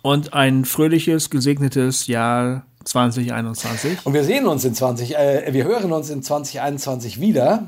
Und 0.00 0.32
ein 0.32 0.64
fröhliches, 0.64 1.28
gesegnetes 1.28 2.06
Jahr 2.06 2.64
2021. 2.84 3.98
Und 4.04 4.14
wir 4.14 4.24
sehen 4.24 4.46
uns 4.46 4.64
in 4.64 4.74
20, 4.74 5.16
äh, 5.16 5.52
wir 5.52 5.64
hören 5.64 5.92
uns 5.92 6.08
in 6.08 6.22
2021 6.22 7.20
wieder. 7.20 7.66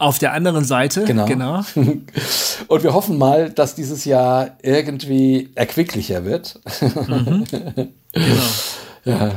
Auf 0.00 0.18
der 0.18 0.32
anderen 0.32 0.64
Seite. 0.64 1.04
Genau. 1.04 1.26
genau. 1.26 1.62
Und 2.68 2.82
wir 2.82 2.94
hoffen 2.94 3.18
mal, 3.18 3.50
dass 3.50 3.74
dieses 3.74 4.06
Jahr 4.06 4.56
irgendwie 4.62 5.50
erquicklicher 5.54 6.24
wird. 6.24 6.58
Mhm. 6.80 7.44
Genau. 7.50 7.86
Ja. 9.04 9.30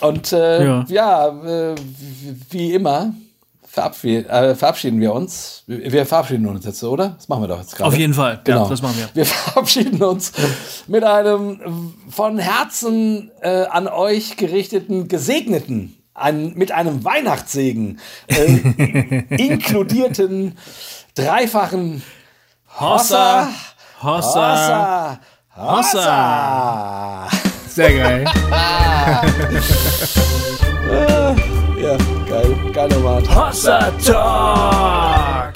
Und 0.00 0.32
äh, 0.32 0.64
ja, 0.64 0.84
ja 0.88 1.28
äh, 1.28 1.74
wie 2.50 2.74
immer 2.74 3.14
verabschieden, 3.62 4.28
äh, 4.28 4.54
verabschieden 4.56 5.00
wir 5.00 5.12
uns. 5.12 5.62
Wir 5.66 6.06
verabschieden 6.06 6.46
uns 6.46 6.64
jetzt, 6.64 6.82
oder? 6.82 7.10
Das 7.10 7.28
machen 7.28 7.42
wir 7.42 7.48
doch 7.48 7.60
jetzt 7.60 7.76
gerade. 7.76 7.88
Auf 7.88 7.96
jeden 7.96 8.14
Fall. 8.14 8.40
Genau. 8.42 8.64
Ja, 8.64 8.68
das 8.68 8.82
machen 8.82 8.96
wir. 8.96 9.08
Wir 9.14 9.26
verabschieden 9.26 10.02
uns 10.02 10.32
mit 10.88 11.04
einem 11.04 11.94
von 12.10 12.38
Herzen 12.38 13.30
äh, 13.42 13.66
an 13.66 13.86
euch 13.86 14.36
gerichteten, 14.36 15.06
gesegneten 15.06 15.97
ein, 16.20 16.54
mit 16.54 16.72
einem 16.72 17.04
Weihnachtssegen 17.04 18.00
äh, 18.26 18.44
inkludierten 19.36 20.56
dreifachen 21.14 22.02
Hossa, 22.80 23.48
Hossa, 24.02 25.18
Hossa, 25.56 27.26
Hossa. 27.26 27.28
Sehr 27.68 27.92
geil. 27.92 28.24
ja, 31.80 31.96
geil, 32.28 32.56
geiler 32.72 33.02
Wort. 33.02 33.28
Hossa 33.34 33.90
Talk. 34.04 35.54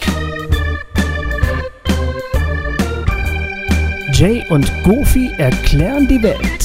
Jay 4.13 4.45
und 4.51 4.71
Goofy 4.85 5.33
erklären 5.39 6.07
die 6.07 6.23
Welt. 6.23 6.62